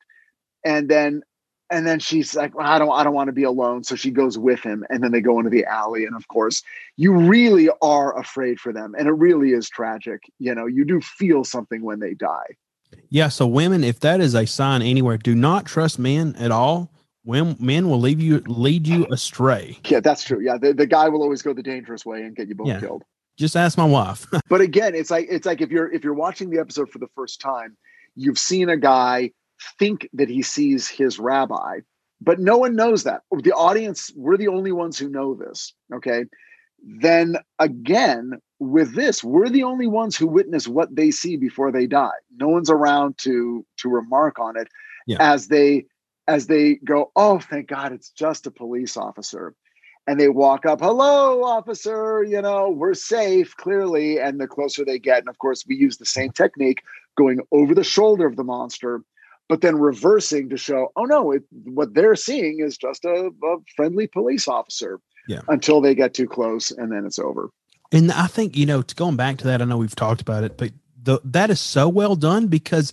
and 0.65 0.89
then 0.89 1.22
and 1.69 1.85
then 1.88 1.99
she's 1.99 2.35
like 2.35 2.56
well, 2.56 2.65
i 2.68 2.77
don't 2.80 2.91
i 2.91 3.03
don't 3.03 3.14
want 3.14 3.27
to 3.30 3.34
be 3.34 3.44
alone 3.44 3.84
so 3.84 3.95
she 3.95 4.11
goes 4.11 4.38
with 4.38 4.61
him 4.61 4.85
and 4.89 5.03
then 5.03 5.11
they 5.11 5.22
go 5.22 5.38
into 5.39 5.49
the 5.49 5.65
alley 5.65 6.06
and 6.06 6.15
of 6.15 6.27
course 6.27 6.64
you 6.98 7.14
really 7.14 7.69
are 7.81 8.18
afraid 8.18 8.60
for 8.60 8.72
them 8.73 8.94
and 8.98 9.07
it 9.07 9.11
really 9.14 9.52
is 9.52 9.69
tragic 9.69 10.19
you 10.39 10.53
know 10.56 10.65
you 10.65 10.84
do 10.85 10.99
feel 11.02 11.44
something 11.44 11.81
when 11.84 11.99
they 11.99 12.14
die 12.14 12.52
Yeah. 13.10 13.30
So 13.30 13.45
women, 13.48 13.84
if 13.84 13.99
that 14.02 14.22
is 14.22 14.34
a 14.34 14.45
sign 14.45 14.81
anywhere, 14.81 15.18
do 15.18 15.35
not 15.35 15.65
trust 15.65 15.99
men 15.99 16.35
at 16.39 16.52
all. 16.52 16.89
When 17.23 17.57
men 17.60 17.89
will 17.89 17.99
leave 17.99 18.22
you 18.22 18.39
lead 18.48 18.88
you 18.88 19.06
astray. 19.11 19.77
yeah 19.89 19.99
that's 19.99 20.23
true 20.23 20.39
yeah 20.48 20.57
the, 20.57 20.73
the 20.73 20.85
guy 20.88 21.10
will 21.10 21.22
always 21.22 21.41
go 21.41 21.52
the 21.53 21.64
dangerous 21.64 22.06
way 22.06 22.19
and 22.23 22.34
get 22.35 22.48
you 22.48 22.56
both 22.56 22.68
Yeah. 22.68 22.80
killed 22.80 23.03
Just 23.38 23.56
ask 23.57 23.77
my 23.77 23.85
wife. 23.99 24.26
but 24.49 24.61
again 24.61 24.95
it's 24.95 25.11
like 25.11 25.27
it's 25.30 25.45
like 25.45 25.60
if 25.60 25.69
you're 25.69 25.91
if 25.91 26.02
you're 26.06 26.14
watching 26.26 26.49
the 26.49 26.60
episode 26.60 26.89
for 26.89 26.99
the 26.99 27.10
first 27.14 27.41
time 27.41 27.76
you've 28.18 28.39
seen 28.39 28.68
a 28.69 28.77
guy 28.77 29.31
think 29.80 30.10
that 30.14 30.30
he 30.30 30.41
sees 30.41 30.89
his 30.89 31.18
rabbi 31.19 31.80
but 32.19 32.39
no 32.39 32.57
one 32.57 32.76
knows 32.76 33.03
that. 33.03 33.22
The 33.44 33.52
audience 33.53 34.11
we're 34.15 34.38
the 34.38 34.48
only 34.48 34.72
ones 34.72 34.98
who 34.98 35.07
know 35.07 35.35
this 35.35 35.73
okay? 35.94 36.26
Then 36.84 37.38
again 37.60 38.31
with 38.60 38.95
this 38.95 39.23
we're 39.23 39.49
the 39.49 39.64
only 39.64 39.85
ones 39.88 40.18
who 40.18 40.26
witness 40.27 40.68
what 40.68 40.95
they 40.95 41.11
see 41.11 41.38
before 41.38 41.72
they 41.72 41.85
die. 41.88 42.18
No 42.35 42.48
one's 42.48 42.72
around 42.72 43.18
to 43.19 43.65
to 43.77 43.89
remark 43.89 44.39
on 44.39 44.57
it 44.57 44.68
Yeah. 45.06 45.18
as 45.19 45.48
they 45.48 45.85
as 46.27 46.48
they 46.48 46.76
go 46.84 47.11
oh 47.15 47.39
thank 47.39 47.68
god 47.68 47.94
it's 47.94 48.10
just 48.10 48.48
a 48.48 48.52
police 48.52 48.98
officer 48.98 49.53
and 50.08 50.20
they 50.20 50.30
walk 50.30 50.66
up 50.66 50.80
hello 50.82 51.44
officer 51.44 52.24
you 52.24 52.42
know 52.42 52.70
we're 52.70 52.94
safe 52.94 53.56
clearly 53.58 54.20
and 54.20 54.40
the 54.40 54.48
closer 54.48 54.84
they 54.86 55.00
get 55.00 55.20
and 55.20 55.30
of 55.30 55.38
course 55.40 55.66
we 55.68 55.76
use 55.76 55.98
the 55.98 56.06
same 56.06 56.32
technique 56.32 56.82
going 57.18 57.40
over 57.52 57.76
the 57.76 57.84
shoulder 57.84 58.26
of 58.26 58.36
the 58.36 58.44
monster 58.44 59.02
but 59.50 59.62
then 59.62 59.76
reversing 59.78 60.50
to 60.50 60.58
show 60.58 60.92
oh 60.96 61.04
no 61.04 61.32
it, 61.32 61.44
what 61.66 61.94
they're 61.94 62.16
seeing 62.16 62.60
is 62.60 62.78
just 62.78 63.06
a, 63.06 63.30
a 63.44 63.56
friendly 63.76 64.08
police 64.08 64.48
officer 64.48 65.00
Yeah. 65.28 65.42
until 65.48 65.82
they 65.82 65.94
get 65.96 66.14
too 66.14 66.28
close 66.28 66.72
and 66.72 66.92
then 66.92 67.06
it's 67.06 67.20
over 67.20 67.50
And 67.92 68.12
I 68.12 68.28
think, 68.28 68.58
you 68.58 68.66
know, 68.66 68.82
to 68.82 68.96
going 68.96 69.16
back 69.16 69.38
to 69.38 69.46
that, 69.46 69.62
I 69.62 69.66
know 69.66 69.78
we've 69.78 69.96
talked 69.96 70.20
about 70.22 70.44
it, 70.44 70.58
but 70.58 70.72
the, 71.02 71.22
that 71.24 71.50
is 71.50 71.60
so 71.62 71.88
well 71.88 72.18
done 72.18 72.48
because 72.48 72.92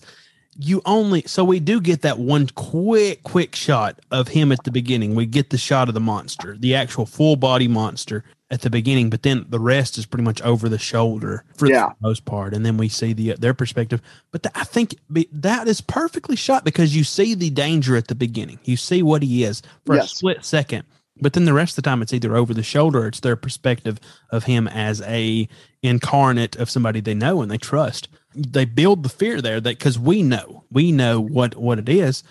you 0.58 0.82
only, 0.86 1.22
so 1.26 1.44
we 1.44 1.60
do 1.60 1.80
get 1.80 2.02
that 2.02 2.18
one 2.18 2.48
quick, 2.54 3.22
quick 3.22 3.54
shot 3.56 4.00
of 4.10 4.28
him 4.28 4.52
at 4.52 4.64
the 4.64 4.70
beginning. 4.70 5.14
We 5.14 5.26
get 5.26 5.50
the 5.50 5.58
shot 5.58 5.88
of 5.88 5.94
the 5.94 6.00
monster, 6.00 6.56
the 6.58 6.74
actual 6.74 7.06
full 7.06 7.36
body 7.36 7.68
monster 7.68 8.24
at 8.50 8.60
the 8.60 8.70
beginning, 8.70 9.10
but 9.10 9.22
then 9.22 9.46
the 9.48 9.58
rest 9.58 9.98
is 9.98 10.06
pretty 10.06 10.22
much 10.24 10.40
over 10.42 10.68
the 10.68 10.78
shoulder 10.78 11.44
for 11.56 11.66
Yeah. 11.68 11.88
the 12.00 12.08
most 12.08 12.24
part. 12.24 12.54
And 12.54 12.64
then 12.64 12.76
we 12.76 12.88
see 12.88 13.12
the, 13.12 13.32
their 13.34 13.54
perspective. 13.54 14.00
But 14.32 14.42
th- 14.44 14.52
I 14.54 14.64
think 14.64 14.96
be- 15.12 15.28
that 15.32 15.66
is 15.66 15.80
perfectly 15.80 16.36
shot 16.36 16.64
because 16.64 16.94
you 16.94 17.04
see 17.04 17.34
the 17.34 17.50
danger 17.50 17.96
at 17.96 18.08
the 18.08 18.14
beginning. 18.14 18.58
You 18.64 18.76
see 18.76 19.02
what 19.02 19.22
he 19.22 19.44
is 19.44 19.62
for 19.86 19.96
a 19.96 20.06
split 20.06 20.44
second. 20.44 20.84
But 21.20 21.32
then 21.32 21.44
the 21.44 21.52
rest 21.52 21.78
of 21.78 21.84
the 21.84 21.88
time, 21.88 22.02
it's 22.02 22.12
either 22.12 22.36
over 22.36 22.52
the 22.52 22.62
shoulder 22.64 23.04
or 23.04 23.06
it's 23.06 23.20
their 23.20 23.36
perspective 23.36 23.98
of 24.30 24.44
him 24.44 24.66
as 24.68 25.00
a 25.02 25.48
incarnate 25.82 26.56
of 26.56 26.68
somebody 26.70 27.00
they 27.00 27.14
know 27.14 27.40
and 27.42 27.50
they 27.50 27.58
trust. 27.58 28.08
They 28.34 28.64
build 28.64 29.02
the 29.02 29.08
fear 29.08 29.40
there 29.40 29.60
that 29.60 29.78
because 29.78 29.98
we 29.98 30.22
know, 30.22 30.64
we 30.70 30.92
know 30.92 31.20
what 31.20 31.56
what 31.56 31.78
it 31.78 31.88
is. 31.88 32.22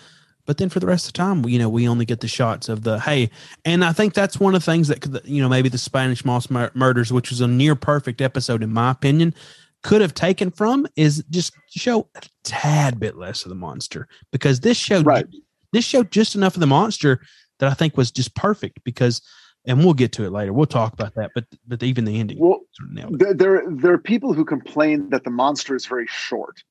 But 0.46 0.58
then 0.58 0.68
for 0.68 0.78
the 0.78 0.86
rest 0.86 1.06
of 1.06 1.14
the 1.14 1.16
time, 1.16 1.42
you 1.48 1.58
know, 1.58 1.70
we 1.70 1.88
only 1.88 2.04
get 2.04 2.20
the 2.20 2.28
shots 2.28 2.68
of 2.68 2.82
the 2.82 3.00
hey, 3.00 3.30
and 3.64 3.82
I 3.84 3.92
think 3.94 4.12
that's 4.12 4.38
one 4.38 4.54
of 4.54 4.60
the 4.62 4.70
things 4.70 4.88
that 4.88 5.00
could, 5.00 5.22
you 5.24 5.40
know 5.40 5.48
maybe 5.48 5.70
the 5.70 5.78
Spanish 5.78 6.24
Moss 6.24 6.50
Mur- 6.50 6.70
Murders, 6.74 7.12
which 7.12 7.30
was 7.30 7.40
a 7.40 7.48
near 7.48 7.74
perfect 7.74 8.20
episode 8.20 8.62
in 8.62 8.70
my 8.72 8.90
opinion, 8.90 9.34
could 9.82 10.02
have 10.02 10.12
taken 10.14 10.50
from 10.50 10.86
is 10.96 11.24
just 11.30 11.54
show 11.70 12.08
a 12.14 12.22
tad 12.42 13.00
bit 13.00 13.16
less 13.16 13.44
of 13.44 13.48
the 13.48 13.54
monster 13.54 14.06
because 14.32 14.60
this 14.60 14.76
showed 14.76 15.06
Right. 15.06 15.26
this 15.72 15.84
showed 15.86 16.10
just 16.10 16.34
enough 16.34 16.54
of 16.54 16.60
the 16.60 16.66
monster 16.66 17.20
that 17.58 17.70
I 17.70 17.74
think 17.74 17.96
was 17.96 18.10
just 18.10 18.34
perfect 18.34 18.80
because, 18.84 19.22
and 19.66 19.84
we'll 19.84 19.94
get 19.94 20.12
to 20.12 20.24
it 20.24 20.30
later. 20.30 20.52
We'll 20.52 20.66
talk 20.66 20.92
about 20.92 21.14
that, 21.14 21.30
but 21.34 21.44
but 21.66 21.82
even 21.82 22.04
the 22.04 22.18
ending. 22.18 22.38
well 22.38 22.60
sort 22.72 22.90
of 22.90 22.94
nailed 22.94 23.14
it. 23.14 23.18
there, 23.18 23.34
there 23.34 23.62
there 23.68 23.92
are 23.92 23.98
people 23.98 24.32
who 24.32 24.44
complain 24.44 25.10
that 25.10 25.24
the 25.24 25.30
monster 25.30 25.74
is 25.74 25.86
very 25.86 26.06
short. 26.06 26.62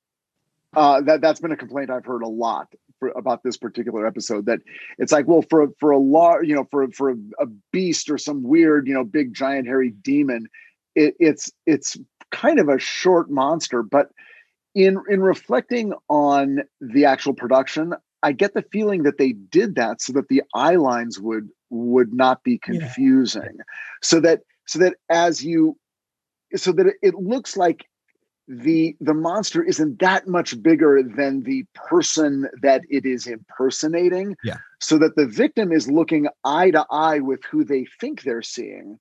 Uh, 0.75 1.01
that 1.01 1.21
that's 1.21 1.39
been 1.39 1.51
a 1.51 1.57
complaint 1.57 1.91
I've 1.91 2.05
heard 2.05 2.23
a 2.23 2.27
lot 2.27 2.67
for, 2.99 3.09
about 3.09 3.43
this 3.43 3.57
particular 3.57 4.07
episode. 4.07 4.45
That 4.47 4.61
it's 4.97 5.11
like, 5.11 5.27
well, 5.27 5.43
for 5.49 5.67
for 5.79 5.91
a 5.91 5.99
large, 5.99 6.47
you 6.47 6.55
know, 6.55 6.67
for 6.71 6.87
for 6.91 7.11
a, 7.11 7.15
a 7.39 7.45
beast 7.71 8.09
or 8.09 8.17
some 8.17 8.43
weird, 8.43 8.87
you 8.87 8.93
know, 8.93 9.03
big 9.03 9.33
giant 9.33 9.67
hairy 9.67 9.91
demon, 9.91 10.47
it, 10.95 11.15
it's 11.19 11.51
it's 11.65 11.97
kind 12.31 12.59
of 12.59 12.69
a 12.69 12.79
short 12.79 13.29
monster, 13.29 13.83
but 13.83 14.09
in 14.75 14.97
in 15.09 15.21
reflecting 15.21 15.93
on 16.09 16.63
the 16.81 17.05
actual 17.05 17.33
production, 17.33 17.93
I 18.23 18.31
get 18.31 18.53
the 18.53 18.63
feeling 18.71 19.03
that 19.03 19.17
they 19.17 19.33
did 19.33 19.75
that 19.75 20.01
so 20.01 20.13
that 20.13 20.29
the 20.29 20.43
eye 20.55 20.75
lines 20.75 21.19
would 21.19 21.49
would 21.73 22.13
not 22.13 22.43
be 22.43 22.57
confusing. 22.57 23.57
So 24.01 24.19
that 24.21 24.41
so 24.65 24.79
that 24.79 24.95
as 25.09 25.43
you 25.43 25.77
so 26.55 26.71
that 26.73 26.87
it, 26.87 26.95
it 27.01 27.15
looks 27.15 27.57
like 27.57 27.85
the 28.47 28.95
the 28.99 29.13
monster 29.13 29.63
isn't 29.63 29.99
that 29.99 30.27
much 30.27 30.61
bigger 30.61 31.01
than 31.01 31.43
the 31.43 31.65
person 31.73 32.49
that 32.61 32.81
it 32.89 33.05
is 33.05 33.25
impersonating 33.25 34.35
Yeah. 34.43 34.57
so 34.81 34.97
that 34.97 35.15
the 35.15 35.25
victim 35.25 35.71
is 35.71 35.89
looking 35.89 36.27
eye 36.43 36.71
to 36.71 36.85
eye 36.91 37.19
with 37.19 37.39
who 37.49 37.63
they 37.63 37.85
think 38.01 38.23
they're 38.23 38.41
seeing 38.41 38.99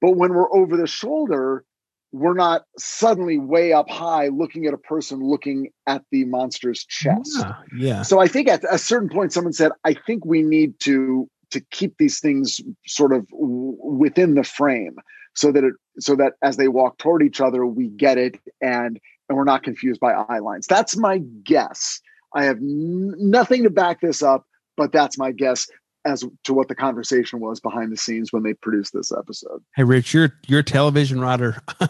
but 0.00 0.12
when 0.12 0.32
we're 0.32 0.52
over 0.54 0.76
the 0.76 0.86
shoulder 0.86 1.64
we're 2.12 2.34
not 2.34 2.62
suddenly 2.78 3.36
way 3.36 3.72
up 3.72 3.90
high 3.90 4.28
looking 4.28 4.64
at 4.66 4.72
a 4.74 4.78
person 4.78 5.18
looking 5.18 5.70
at 5.88 6.02
the 6.12 6.24
monster's 6.26 6.84
chest 6.84 7.36
Yeah. 7.36 7.54
Yeah. 7.76 8.02
so 8.02 8.20
I 8.20 8.28
think 8.28 8.48
at 8.48 8.62
a 8.70 8.78
certain 8.78 9.08
point, 9.08 9.32
someone 9.32 9.52
said, 9.52 9.72
"I 9.84 9.94
think 10.06 10.24
we 10.24 10.42
need 10.42 10.78
to 10.80 11.28
to 11.50 11.60
keep 11.70 11.96
these 11.98 12.20
things 12.20 12.60
sort 12.86 13.12
of 13.12 13.28
w- 13.30 13.76
within 13.80 14.34
the 14.34 14.44
frame, 14.44 14.96
so 15.34 15.52
that 15.52 15.64
it 15.64 15.74
so 15.98 16.16
that 16.16 16.34
as 16.42 16.56
they 16.56 16.68
walk 16.68 16.98
toward 16.98 17.22
each 17.22 17.40
other, 17.40 17.66
we 17.66 17.88
get 17.88 18.18
it, 18.18 18.38
and 18.60 18.98
and 19.28 19.36
we're 19.36 19.44
not 19.44 19.62
confused 19.62 20.00
by 20.00 20.12
eye 20.12 20.38
lines." 20.38 20.66
That's 20.66 20.96
my 20.96 21.18
guess. 21.44 22.00
I 22.34 22.44
have 22.44 22.58
n- 22.58 23.14
nothing 23.18 23.62
to 23.64 23.70
back 23.70 24.00
this 24.00 24.22
up, 24.22 24.46
but 24.76 24.92
that's 24.92 25.18
my 25.18 25.32
guess 25.32 25.66
as 26.04 26.24
to 26.44 26.54
what 26.54 26.68
the 26.68 26.74
conversation 26.74 27.40
was 27.40 27.60
behind 27.60 27.92
the 27.92 27.96
scenes 27.96 28.32
when 28.32 28.42
they 28.42 28.54
produced 28.54 28.92
this 28.92 29.12
episode. 29.12 29.62
Hey, 29.76 29.84
Rich, 29.84 30.14
you're 30.14 30.32
you're 30.46 30.60
a 30.60 30.64
television 30.64 31.20
writer. 31.20 31.62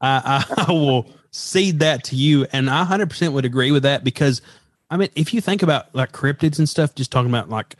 I, 0.00 0.44
I, 0.68 0.72
will 0.72 1.10
cede 1.30 1.80
that 1.80 2.04
to 2.04 2.16
you, 2.16 2.46
and 2.52 2.70
I 2.70 2.78
100 2.78 3.10
percent 3.10 3.34
would 3.34 3.44
agree 3.44 3.70
with 3.70 3.82
that 3.82 4.04
because, 4.04 4.40
I 4.90 4.96
mean, 4.96 5.10
if 5.14 5.34
you 5.34 5.40
think 5.40 5.62
about 5.62 5.94
like 5.94 6.12
cryptids 6.12 6.58
and 6.58 6.68
stuff, 6.68 6.94
just 6.94 7.10
talking 7.10 7.30
about 7.30 7.50
like, 7.50 7.76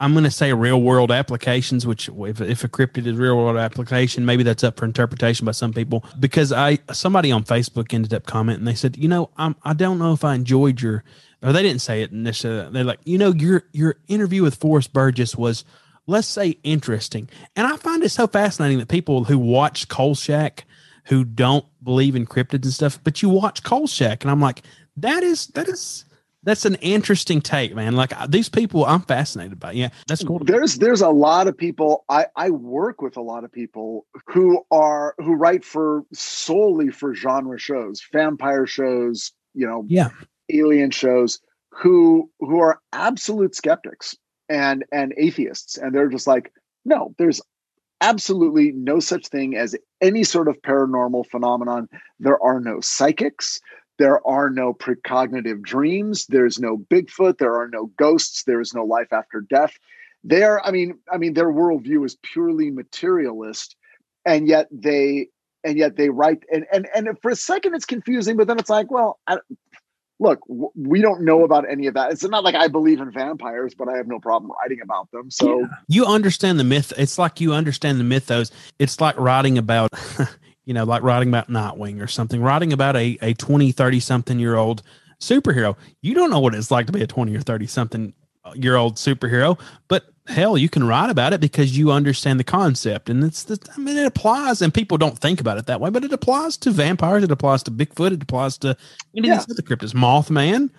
I'm 0.00 0.12
going 0.12 0.24
to 0.24 0.30
say 0.30 0.52
real 0.52 0.80
world 0.80 1.12
applications, 1.12 1.86
which 1.86 2.08
if 2.08 2.40
if 2.40 2.64
a 2.64 2.68
cryptid 2.68 3.06
is 3.06 3.16
real 3.16 3.36
world 3.36 3.58
application, 3.58 4.24
maybe 4.24 4.42
that's 4.42 4.64
up 4.64 4.78
for 4.78 4.86
interpretation 4.86 5.44
by 5.44 5.52
some 5.52 5.72
people. 5.72 6.04
Because 6.18 6.52
I 6.52 6.78
somebody 6.92 7.30
on 7.30 7.44
Facebook 7.44 7.92
ended 7.92 8.14
up 8.14 8.26
commenting, 8.26 8.64
they 8.64 8.74
said, 8.74 8.96
you 8.96 9.08
know, 9.08 9.30
I'm 9.36 9.56
I 9.62 9.74
don't 9.74 9.98
know 9.98 10.12
if 10.12 10.24
I 10.24 10.34
enjoyed 10.34 10.80
your, 10.80 11.04
or 11.42 11.52
they 11.52 11.62
didn't 11.62 11.82
say 11.82 12.02
it 12.02 12.12
necessarily. 12.12 12.72
They're 12.72 12.84
like, 12.84 13.00
you 13.04 13.18
know, 13.18 13.34
your 13.34 13.64
your 13.72 13.96
interview 14.08 14.42
with 14.42 14.56
Forrest 14.56 14.92
Burgess 14.92 15.36
was 15.36 15.64
let's 16.06 16.26
say 16.26 16.56
interesting. 16.62 17.28
And 17.54 17.66
I 17.66 17.76
find 17.76 18.02
it 18.02 18.08
so 18.08 18.26
fascinating 18.26 18.78
that 18.78 18.88
people 18.88 19.24
who 19.24 19.38
watch 19.38 19.88
Kolchak 19.88 20.64
who 21.04 21.24
don't 21.24 21.64
believe 21.82 22.16
in 22.16 22.26
cryptids 22.26 22.64
and 22.64 22.72
stuff, 22.72 22.98
but 23.02 23.20
you 23.20 23.28
watch 23.28 23.62
Kolchak, 23.62 24.22
and 24.22 24.30
I'm 24.30 24.40
like, 24.40 24.62
that 24.96 25.22
is 25.22 25.48
that 25.48 25.68
is 25.68 26.04
that's 26.42 26.64
an 26.64 26.76
interesting 26.76 27.40
take, 27.40 27.74
man. 27.74 27.96
Like 27.96 28.12
these 28.28 28.48
people, 28.48 28.84
I'm 28.84 29.02
fascinated 29.02 29.60
by. 29.60 29.72
Yeah, 29.72 29.90
that's 30.06 30.24
cool. 30.24 30.38
There's 30.38 30.76
there's 30.76 31.02
a 31.02 31.10
lot 31.10 31.48
of 31.48 31.56
people. 31.56 32.04
I 32.08 32.26
I 32.36 32.50
work 32.50 33.02
with 33.02 33.16
a 33.16 33.22
lot 33.22 33.44
of 33.44 33.52
people 33.52 34.06
who 34.26 34.64
are 34.70 35.14
who 35.18 35.34
write 35.34 35.64
for 35.64 36.04
solely 36.12 36.90
for 36.90 37.14
genre 37.14 37.58
shows, 37.58 38.02
vampire 38.12 38.66
shows, 38.66 39.32
you 39.54 39.66
know, 39.66 39.84
Yeah, 39.88 40.10
alien 40.50 40.90
shows, 40.90 41.40
who 41.70 42.30
who 42.40 42.60
are 42.60 42.80
absolute 42.92 43.54
skeptics 43.54 44.16
and 44.48 44.84
and 44.92 45.12
atheists, 45.18 45.76
and 45.76 45.94
they're 45.94 46.08
just 46.08 46.26
like, 46.26 46.52
no, 46.84 47.14
there's 47.18 47.42
absolutely 48.00 48.72
no 48.72 48.98
such 48.98 49.26
thing 49.28 49.56
as 49.56 49.76
any 50.00 50.24
sort 50.24 50.48
of 50.48 50.60
paranormal 50.62 51.26
phenomenon. 51.26 51.88
There 52.18 52.42
are 52.42 52.60
no 52.60 52.80
psychics. 52.80 53.60
There 54.00 54.26
are 54.26 54.48
no 54.48 54.72
precognitive 54.72 55.60
dreams. 55.60 56.24
There's 56.26 56.58
no 56.58 56.78
Bigfoot. 56.78 57.36
There 57.36 57.54
are 57.54 57.68
no 57.68 57.90
ghosts. 57.98 58.44
There 58.44 58.58
is 58.58 58.72
no 58.72 58.82
life 58.82 59.12
after 59.12 59.42
death. 59.42 59.74
Their, 60.24 60.66
I 60.66 60.70
mean, 60.70 60.98
I 61.12 61.18
mean, 61.18 61.34
their 61.34 61.52
worldview 61.52 62.06
is 62.06 62.16
purely 62.22 62.70
materialist, 62.70 63.76
and 64.24 64.48
yet 64.48 64.68
they, 64.72 65.28
and 65.64 65.76
yet 65.76 65.96
they 65.96 66.08
write, 66.08 66.44
and 66.50 66.64
and 66.72 66.88
and 66.94 67.10
for 67.20 67.30
a 67.30 67.36
second 67.36 67.74
it's 67.74 67.84
confusing, 67.84 68.38
but 68.38 68.46
then 68.46 68.58
it's 68.58 68.70
like, 68.70 68.90
well, 68.90 69.20
I, 69.26 69.36
look, 70.18 70.40
we 70.48 71.02
don't 71.02 71.20
know 71.22 71.44
about 71.44 71.68
any 71.70 71.86
of 71.86 71.92
that. 71.92 72.10
It's 72.10 72.24
not 72.24 72.42
like 72.42 72.54
I 72.54 72.68
believe 72.68 73.02
in 73.02 73.10
vampires, 73.10 73.74
but 73.74 73.90
I 73.90 73.98
have 73.98 74.06
no 74.06 74.18
problem 74.18 74.50
writing 74.62 74.80
about 74.82 75.10
them. 75.10 75.30
So 75.30 75.68
you 75.88 76.06
understand 76.06 76.58
the 76.58 76.64
myth. 76.64 76.94
It's 76.96 77.18
like 77.18 77.38
you 77.38 77.52
understand 77.52 78.00
the 78.00 78.04
mythos. 78.04 78.50
It's 78.78 78.98
like 78.98 79.18
writing 79.18 79.58
about, 79.58 79.90
you 80.70 80.74
know, 80.74 80.84
like 80.84 81.02
writing 81.02 81.28
about 81.28 81.48
Nightwing 81.48 82.00
or 82.00 82.06
something, 82.06 82.40
writing 82.40 82.72
about 82.72 82.94
a, 82.94 83.18
a 83.22 83.34
20, 83.34 83.72
30 83.72 83.98
something 83.98 84.38
year 84.38 84.54
old 84.54 84.84
superhero. 85.20 85.76
You 86.00 86.14
don't 86.14 86.30
know 86.30 86.38
what 86.38 86.54
it's 86.54 86.70
like 86.70 86.86
to 86.86 86.92
be 86.92 87.02
a 87.02 87.08
20 87.08 87.34
or 87.34 87.40
30 87.40 87.66
something 87.66 88.14
uh, 88.44 88.52
year 88.54 88.76
old 88.76 88.94
superhero, 88.94 89.58
but 89.88 90.04
hell, 90.28 90.56
you 90.56 90.68
can 90.68 90.84
write 90.86 91.10
about 91.10 91.32
it 91.32 91.40
because 91.40 91.76
you 91.76 91.90
understand 91.90 92.38
the 92.38 92.44
concept. 92.44 93.10
And 93.10 93.24
it's 93.24 93.42
the, 93.42 93.58
I 93.76 93.80
mean, 93.80 93.96
it 93.96 94.06
applies 94.06 94.62
and 94.62 94.72
people 94.72 94.96
don't 94.96 95.18
think 95.18 95.40
about 95.40 95.58
it 95.58 95.66
that 95.66 95.80
way, 95.80 95.90
but 95.90 96.04
it 96.04 96.12
applies 96.12 96.56
to 96.58 96.70
vampires. 96.70 97.24
It 97.24 97.32
applies 97.32 97.64
to 97.64 97.72
Bigfoot. 97.72 98.12
It 98.12 98.22
applies 98.22 98.56
to 98.58 98.76
any 99.16 99.26
Yeah. 99.26 99.40
of 99.40 99.46
these 99.48 99.56
other 99.58 99.66
cryptids, 99.66 99.92
Mothman. 99.92 100.70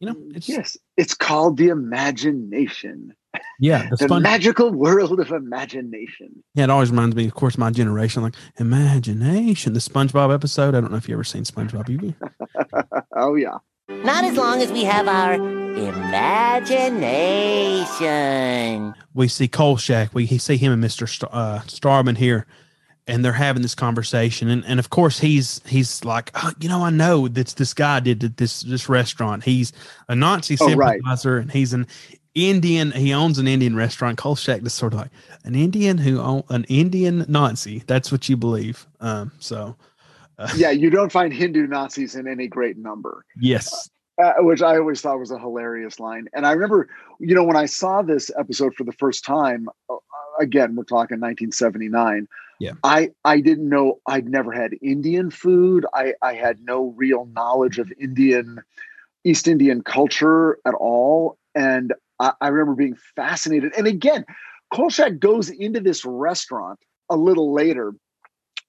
You 0.00 0.08
know, 0.08 0.16
it's 0.34 0.50
yes, 0.50 0.76
it's 0.98 1.14
called 1.14 1.56
the 1.56 1.68
imagination, 1.68 3.14
yeah, 3.60 3.88
the 3.90 4.06
the 4.08 4.20
magical 4.20 4.70
world 4.72 5.20
of 5.20 5.30
imagination. 5.30 6.42
Yeah, 6.54 6.64
it 6.64 6.70
always 6.70 6.90
reminds 6.90 7.16
me, 7.16 7.26
of 7.26 7.34
course, 7.34 7.56
my 7.58 7.70
generation, 7.70 8.22
like 8.22 8.34
imagination. 8.58 9.72
The 9.72 9.80
SpongeBob 9.80 10.32
episode. 10.34 10.74
I 10.74 10.80
don't 10.80 10.90
know 10.90 10.96
if 10.96 11.08
you 11.08 11.14
ever 11.14 11.24
seen 11.24 11.44
SpongeBob. 11.44 11.88
Have 11.88 12.02
you? 12.02 12.14
oh 13.16 13.34
yeah. 13.34 13.58
Not 13.88 14.24
as 14.24 14.36
long 14.36 14.62
as 14.62 14.72
we 14.72 14.84
have 14.84 15.06
our 15.08 15.34
imagination. 17.74 18.94
We 19.14 19.28
see 19.28 19.48
Kolchak. 19.48 20.14
We 20.14 20.26
see 20.26 20.56
him 20.56 20.72
and 20.72 20.80
Mister 20.80 21.06
Star, 21.06 21.28
uh, 21.32 21.60
Starman 21.66 22.16
here, 22.16 22.46
and 23.06 23.24
they're 23.24 23.32
having 23.32 23.62
this 23.62 23.74
conversation. 23.74 24.48
And 24.48 24.64
and 24.66 24.78
of 24.80 24.90
course, 24.90 25.18
he's 25.20 25.60
he's 25.66 26.04
like, 26.04 26.30
oh, 26.34 26.52
you 26.60 26.68
know, 26.68 26.82
I 26.82 26.90
know 26.90 27.28
that 27.28 27.48
this 27.48 27.74
guy 27.74 28.00
did 28.00 28.20
th- 28.20 28.32
this 28.36 28.62
this 28.62 28.88
restaurant. 28.88 29.44
He's 29.44 29.72
a 30.08 30.14
Nazi 30.14 30.56
Oh, 30.60 30.74
right. 30.74 30.94
sympathizer, 30.96 31.38
and 31.38 31.50
he's 31.50 31.72
an 31.74 31.86
Indian. 32.34 32.92
He 32.92 33.12
owns 33.12 33.38
an 33.38 33.46
Indian 33.46 33.76
restaurant. 33.76 34.18
Kolchak 34.18 34.62
is 34.64 34.74
sort 34.74 34.92
of 34.92 35.00
like 35.00 35.10
an 35.44 35.54
Indian 35.54 35.98
who 35.98 36.20
own 36.20 36.42
an 36.50 36.64
Indian 36.64 37.24
Nazi. 37.28 37.82
That's 37.86 38.10
what 38.10 38.28
you 38.28 38.36
believe. 38.36 38.86
Um. 39.00 39.32
So. 39.38 39.76
Uh, 40.36 40.48
yeah, 40.56 40.70
you 40.70 40.90
don't 40.90 41.12
find 41.12 41.32
Hindu 41.32 41.68
Nazis 41.68 42.16
in 42.16 42.26
any 42.26 42.48
great 42.48 42.76
number. 42.76 43.24
Yes. 43.40 43.88
uh, 44.22 44.32
which 44.38 44.62
I 44.62 44.76
always 44.76 45.00
thought 45.00 45.18
was 45.18 45.30
a 45.30 45.38
hilarious 45.38 46.00
line. 46.00 46.26
And 46.32 46.46
I 46.46 46.52
remember, 46.52 46.88
you 47.18 47.34
know, 47.34 47.44
when 47.44 47.56
I 47.56 47.66
saw 47.66 48.02
this 48.02 48.30
episode 48.38 48.74
for 48.74 48.84
the 48.84 48.92
first 48.92 49.24
time, 49.24 49.68
uh, 49.88 49.96
again, 50.40 50.76
we're 50.76 50.84
talking 50.84 51.20
1979. 51.20 52.28
Yeah. 52.60 52.72
I 52.84 53.10
I 53.24 53.40
didn't 53.40 53.68
know 53.68 54.00
I'd 54.06 54.28
never 54.28 54.52
had 54.52 54.74
Indian 54.80 55.30
food. 55.30 55.86
I 55.92 56.14
I 56.22 56.34
had 56.34 56.60
no 56.64 56.94
real 56.96 57.26
knowledge 57.34 57.78
of 57.78 57.92
Indian 58.00 58.60
East 59.24 59.48
Indian 59.48 59.82
culture 59.82 60.58
at 60.64 60.74
all, 60.74 61.36
and 61.54 61.92
I, 62.20 62.32
I 62.40 62.48
remember 62.48 62.74
being 62.74 62.96
fascinated. 63.16 63.72
And 63.76 63.86
again, 63.86 64.24
Kolchak 64.72 65.18
goes 65.18 65.50
into 65.50 65.80
this 65.80 66.04
restaurant 66.04 66.78
a 67.10 67.16
little 67.16 67.52
later 67.52 67.94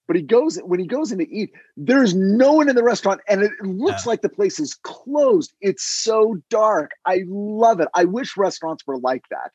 but 0.07 0.15
he 0.15 0.22
goes 0.22 0.57
when 0.57 0.80
he 0.80 0.85
goes 0.85 1.11
in 1.11 1.17
to 1.19 1.30
eat 1.30 1.51
there's 1.77 2.13
no 2.13 2.53
one 2.53 2.69
in 2.69 2.76
the 2.76 2.84
restaurant 2.84 3.22
and 3.27 3.41
it 3.43 3.51
looks 3.61 4.05
like 4.05 4.22
the 4.22 4.30
place 4.30 4.59
is 4.59 4.76
closed. 4.76 5.53
It's 5.61 5.84
so 5.84 6.38
dark. 6.49 6.91
I 7.05 7.23
love 7.27 7.80
it. 7.80 7.88
I 7.93 8.05
wish 8.05 8.38
restaurants 8.38 8.85
were 8.85 8.97
like 8.97 9.23
that. 9.30 9.51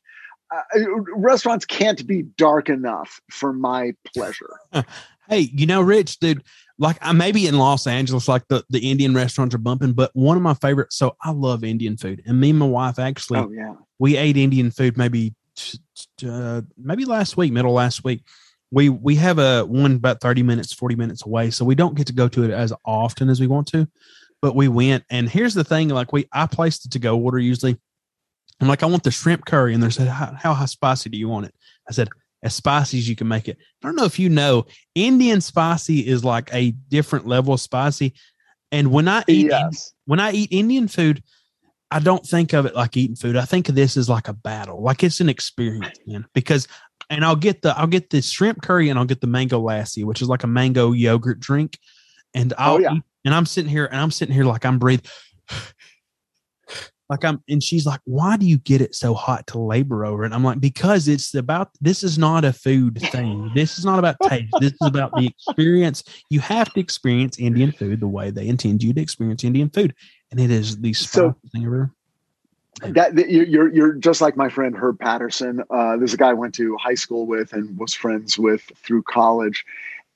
Uh, 0.52 0.82
restaurants 1.14 1.64
can't 1.64 2.04
be 2.06 2.22
dark 2.22 2.68
enough 2.68 3.20
for 3.30 3.52
my 3.52 3.92
pleasure. 4.14 4.58
Hey, 5.28 5.48
you 5.54 5.64
know, 5.64 5.80
Rich, 5.80 6.18
dude, 6.18 6.42
like 6.80 6.98
I 7.00 7.12
maybe 7.12 7.46
in 7.46 7.56
Los 7.56 7.86
Angeles, 7.86 8.26
like 8.26 8.42
the, 8.48 8.64
the 8.70 8.90
Indian 8.90 9.14
restaurants 9.14 9.54
are 9.54 9.58
bumping, 9.58 9.92
but 9.92 10.10
one 10.14 10.36
of 10.36 10.42
my 10.42 10.54
favorite, 10.54 10.92
so 10.92 11.14
I 11.22 11.30
love 11.30 11.62
Indian 11.62 11.96
food. 11.96 12.22
And 12.26 12.40
me 12.40 12.50
and 12.50 12.58
my 12.58 12.66
wife 12.66 12.98
actually, 12.98 13.38
oh 13.38 13.50
yeah 13.52 13.74
we 14.00 14.16
ate 14.16 14.36
Indian 14.36 14.72
food 14.72 14.96
maybe, 14.96 15.34
uh, 16.26 16.62
maybe 16.76 17.04
last 17.04 17.36
week, 17.36 17.52
middle 17.52 17.74
last 17.74 18.02
week. 18.02 18.24
We, 18.72 18.88
we 18.88 19.14
have 19.16 19.38
a 19.38 19.64
one 19.64 19.96
about 19.96 20.22
30 20.22 20.42
minutes, 20.42 20.72
40 20.72 20.96
minutes 20.96 21.24
away. 21.24 21.50
So 21.50 21.64
we 21.64 21.74
don't 21.74 21.94
get 21.94 22.06
to 22.06 22.12
go 22.12 22.26
to 22.28 22.44
it 22.44 22.50
as 22.50 22.72
often 22.84 23.28
as 23.28 23.40
we 23.40 23.46
want 23.46 23.66
to, 23.68 23.86
but 24.40 24.56
we 24.56 24.68
went. 24.68 25.04
And 25.10 25.28
here's 25.28 25.54
the 25.54 25.64
thing, 25.64 25.90
like 25.90 26.12
we, 26.12 26.26
I 26.32 26.46
placed 26.46 26.86
it 26.86 26.92
to 26.92 26.98
go 26.98 27.18
order 27.18 27.38
usually. 27.38 27.78
I'm 28.60 28.68
like, 28.68 28.82
I 28.82 28.86
want 28.86 29.02
the 29.02 29.10
shrimp 29.10 29.44
curry. 29.44 29.74
And 29.74 29.82
they 29.82 29.90
said, 29.90 30.08
how, 30.08 30.32
how 30.34 30.66
spicy 30.66 31.10
do 31.10 31.18
you 31.18 31.28
want 31.28 31.46
it? 31.46 31.54
I 31.88 31.92
said, 31.92 32.08
as 32.42 32.54
spicy 32.54 32.98
as 32.98 33.08
you 33.08 33.16
can 33.16 33.28
make 33.28 33.48
it. 33.48 33.58
I 33.82 33.86
don't 33.86 33.96
know 33.96 34.04
if 34.04 34.18
you 34.18 34.28
know, 34.28 34.66
Indian 34.94 35.40
spicy 35.40 36.06
is 36.06 36.24
like 36.24 36.48
a 36.52 36.70
different 36.88 37.26
level 37.26 37.54
of 37.54 37.60
spicy. 37.60 38.14
And 38.72 38.90
when 38.92 39.08
I 39.08 39.24
eat 39.26 39.48
yes. 39.50 39.92
when 40.06 40.20
I 40.20 40.32
eat 40.32 40.52
Indian 40.52 40.88
food, 40.88 41.22
I 41.90 41.98
don't 41.98 42.24
think 42.24 42.52
of 42.52 42.66
it 42.66 42.74
like 42.74 42.96
eating 42.96 43.16
food. 43.16 43.36
I 43.36 43.44
think 43.44 43.68
of 43.68 43.74
this 43.74 43.96
as 43.96 44.08
like 44.08 44.28
a 44.28 44.32
battle, 44.32 44.82
like 44.82 45.02
it's 45.02 45.20
an 45.20 45.28
experience, 45.28 45.98
man. 46.06 46.24
Because 46.34 46.68
and 47.08 47.24
I'll 47.24 47.36
get 47.36 47.62
the 47.62 47.76
I'll 47.76 47.86
get 47.88 48.10
the 48.10 48.22
shrimp 48.22 48.62
curry 48.62 48.88
and 48.88 48.98
I'll 48.98 49.04
get 49.04 49.20
the 49.20 49.26
mango 49.26 49.60
lassi, 49.60 50.04
which 50.04 50.22
is 50.22 50.28
like 50.28 50.44
a 50.44 50.46
mango 50.48 50.92
yogurt 50.92 51.40
drink. 51.40 51.78
and 52.34 52.52
oh, 52.52 52.56
I'll 52.58 52.74
Oh, 52.74 52.78
yeah. 52.78 52.92
eat- 52.94 53.02
and 53.24 53.34
I'm 53.34 53.44
sitting 53.44 53.70
here 53.70 53.86
and 53.86 54.00
I'm 54.00 54.10
sitting 54.10 54.34
here 54.34 54.44
like 54.44 54.64
I'm 54.64 54.78
breathing. 54.78 55.04
Like 57.10 57.24
I'm, 57.24 57.42
and 57.48 57.60
she's 57.62 57.84
like, 57.86 58.00
"Why 58.04 58.36
do 58.36 58.46
you 58.46 58.56
get 58.58 58.80
it 58.80 58.94
so 58.94 59.14
hot 59.14 59.46
to 59.48 59.58
labor 59.58 60.04
over?" 60.06 60.22
And 60.22 60.32
I'm 60.32 60.44
like, 60.44 60.60
"Because 60.60 61.08
it's 61.08 61.34
about. 61.34 61.70
This 61.80 62.04
is 62.04 62.16
not 62.18 62.44
a 62.44 62.52
food 62.52 62.98
thing. 63.10 63.50
This 63.54 63.78
is 63.78 63.84
not 63.84 63.98
about 63.98 64.16
taste. 64.22 64.54
This 64.60 64.70
is 64.72 64.78
about 64.86 65.12
the 65.16 65.26
experience. 65.26 66.04
You 66.30 66.38
have 66.40 66.72
to 66.74 66.80
experience 66.80 67.36
Indian 67.38 67.72
food 67.72 67.98
the 67.98 68.06
way 68.08 68.30
they 68.30 68.46
intend 68.46 68.82
you 68.84 68.94
to 68.94 69.00
experience 69.00 69.42
Indian 69.42 69.70
food, 69.70 69.92
and 70.30 70.38
it 70.38 70.52
is 70.52 70.78
the 70.78 70.92
So- 70.92 71.34
thing 71.52 71.66
ever. 71.66 71.90
that, 72.82 73.16
that 73.16 73.28
you- 73.28 73.44
you're 73.44 73.74
you're 73.74 73.92
just 73.94 74.20
like 74.20 74.36
my 74.36 74.48
friend 74.48 74.76
Herb 74.76 75.00
Patterson. 75.00 75.64
Uh, 75.68 75.96
there's 75.96 76.14
a 76.14 76.16
guy 76.16 76.30
I 76.30 76.34
went 76.34 76.54
to 76.54 76.76
high 76.76 76.94
school 76.94 77.26
with 77.26 77.52
and 77.52 77.76
was 77.76 77.92
friends 77.92 78.38
with 78.38 78.62
through 78.84 79.02
college, 79.02 79.64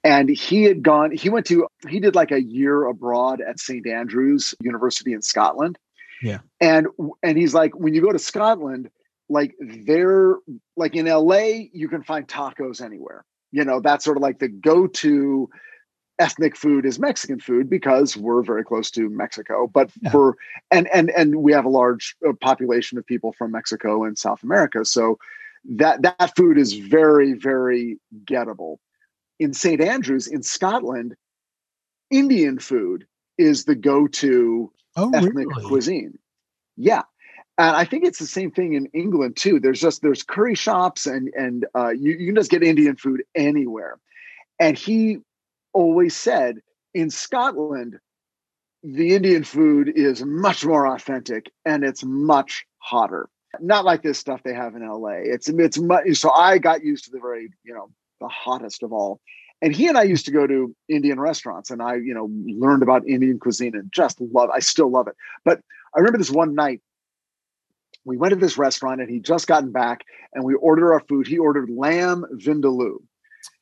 and 0.05 0.29
he 0.29 0.63
had 0.63 0.83
gone. 0.85 1.11
He 1.11 1.29
went 1.29 1.45
to 1.47 1.67
he 1.89 1.99
did 1.99 2.15
like 2.15 2.31
a 2.31 2.41
year 2.41 2.85
abroad 2.87 3.41
at 3.41 3.59
St 3.59 3.85
Andrews 3.89 4.55
University 4.63 5.13
in 5.13 5.23
Scotland, 5.23 5.77
Yeah. 6.25 6.39
and 6.61 6.89
and 7.23 7.39
he's 7.39 7.55
like, 7.55 7.77
when 7.79 7.95
you 7.95 8.01
go 8.01 8.13
to 8.13 8.19
Scotland, 8.19 8.91
like 9.29 9.55
they're 9.61 10.37
like 10.77 10.97
in 10.97 11.07
LA, 11.07 11.67
you 11.73 11.89
can 11.89 12.03
find 12.03 12.27
tacos 12.27 12.81
anywhere. 12.81 13.25
You 13.53 13.65
know, 13.65 13.81
that's 13.81 14.05
sort 14.05 14.17
of 14.17 14.23
like 14.23 14.39
the 14.41 14.49
go-to 14.49 15.49
ethnic 16.19 16.57
food 16.57 16.87
is 16.87 16.99
Mexican 16.99 17.41
food 17.41 17.69
because 17.69 18.17
we're 18.17 18.43
very 18.43 18.65
close 18.65 18.91
to 18.93 19.09
Mexico. 19.11 19.67
But 19.67 19.91
Yeah. 20.01 20.11
for 20.11 20.37
and 20.71 20.89
and 20.95 21.11
and 21.11 21.37
we 21.37 21.53
have 21.53 21.65
a 21.65 21.69
large 21.71 22.17
uh, 22.27 22.33
population 22.41 22.99
of 22.99 23.07
people 23.07 23.33
from 23.33 23.51
Mexico 23.53 24.05
and 24.05 24.17
South 24.19 24.43
America, 24.43 24.85
so 24.85 25.19
that 25.77 26.03
that 26.03 26.37
food 26.37 26.59
is 26.59 26.73
very 26.73 27.35
very 27.35 27.99
gettable. 28.25 28.79
In 29.39 29.53
St 29.53 29.81
Andrews 29.81 30.27
in 30.29 30.43
Scotland, 30.43 31.17
Indian 32.11 32.59
food 32.59 33.07
is 33.39 33.65
the 33.65 33.75
go-to 33.75 34.71
Oh, 34.97 35.11
ethnic 35.13 35.49
really? 35.49 35.65
cuisine. 35.65 36.19
Yeah. 36.77 37.03
And 37.57 37.77
I 37.77 37.85
think 37.85 38.05
it's 38.05 38.19
the 38.19 38.27
same 38.27 38.51
thing 38.51 38.75
in 38.75 38.87
England 38.87 39.37
too. 39.37 39.61
There's 39.61 39.81
just 39.81 40.03
there's 40.03 40.23
curry 40.23 40.55
shops 40.55 41.07
and 41.07 41.33
and 41.35 41.67
uh, 41.75 41.91
you, 41.91 42.13
you 42.13 42.27
can 42.27 42.35
just 42.35 42.51
get 42.51 42.63
Indian 42.63 42.97
food 42.97 43.23
anywhere. 43.35 43.99
And 44.59 44.77
he 44.77 45.19
always 45.73 46.17
said 46.17 46.59
in 46.95 47.11
Scotland, 47.11 47.99
the 48.83 49.15
Indian 49.15 49.45
food 49.45 49.93
is 49.95 50.25
much 50.25 50.65
more 50.65 50.87
authentic 50.87 51.51
and 51.65 51.85
it's 51.85 52.05
much 52.05 52.67
hotter. 52.79 53.29
Not 53.61 53.85
like 53.85 54.03
this 54.03 54.19
stuff 54.19 54.43
they 54.43 54.55
have 54.55 54.75
in 54.75 54.87
LA. 54.87 55.21
It's 55.23 55.49
it's 55.49 55.79
much 55.79 56.15
so 56.15 56.33
I 56.33 56.59
got 56.59 56.83
used 56.83 57.05
to 57.05 57.13
the 57.13 57.21
very, 57.21 57.51
you 57.63 57.73
know, 57.73 57.89
the 58.21 58.29
hottest 58.29 58.83
of 58.83 58.93
all. 58.93 59.21
And 59.65 59.75
he 59.75 59.89
and 59.89 59.97
I 59.97 60.03
used 60.03 60.27
to 60.27 60.31
go 60.31 60.47
to 60.47 60.77
Indian 60.91 61.19
restaurants 61.19 61.71
and 61.71 61.81
I, 61.81 61.95
you 61.95 62.13
know, 62.13 62.29
learned 62.47 62.83
about 62.83 63.09
Indian 63.09 63.39
cuisine 63.39 63.75
and 63.75 63.91
just 63.91 64.21
love 64.21 64.51
I 64.51 64.59
still 64.61 64.91
love 64.91 65.09
it. 65.09 65.17
But 65.43 65.61
I 65.97 66.01
remember 66.01 66.19
this 66.19 66.31
one 66.31 66.55
night 66.55 66.83
we 68.05 68.19
went 68.19 68.35
to 68.35 68.39
this 68.39 68.59
restaurant 68.59 69.01
and 69.01 69.09
he'd 69.09 69.25
just 69.25 69.47
gotten 69.47 69.73
back 69.73 70.03
and 70.35 70.45
we 70.45 70.53
ordered 70.53 70.93
our 70.93 71.01
food. 71.01 71.27
He 71.27 71.39
ordered 71.39 71.71
lamb 71.71 72.27
vindaloo 72.35 72.99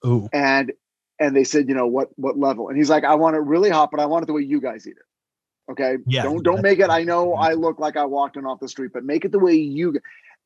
Ooh, 0.05 0.29
and 0.33 0.73
and 1.21 1.37
they 1.37 1.45
said, 1.45 1.69
you 1.69 1.75
know, 1.75 1.87
what 1.87 2.09
what 2.17 2.37
level? 2.37 2.69
And 2.69 2.77
he's 2.77 2.91
like, 2.91 3.05
I 3.05 3.15
want 3.15 3.37
it 3.37 3.41
really 3.41 3.71
hot, 3.71 3.93
but 3.93 4.01
I 4.01 4.07
want 4.07 4.25
it 4.25 4.27
the 4.27 4.33
way 4.33 4.43
you 4.43 4.61
guys 4.61 4.89
eat 4.89 4.97
it. 4.97 5.71
Okay. 5.71 5.99
Yeah, 6.07 6.25
Don't 6.25 6.43
don't 6.43 6.63
make 6.63 6.81
it. 6.81 6.91
I 6.91 7.05
know 7.05 7.35
I 7.35 7.53
look 7.53 7.79
like 7.79 7.97
I 7.97 8.07
walked 8.07 8.37
in 8.37 8.45
off 8.45 8.59
the 8.59 8.69
street, 8.69 8.91
but 8.93 9.05
make 9.05 9.25
it 9.25 9.31
the 9.31 9.39
way 9.39 9.55
you 9.55 10.01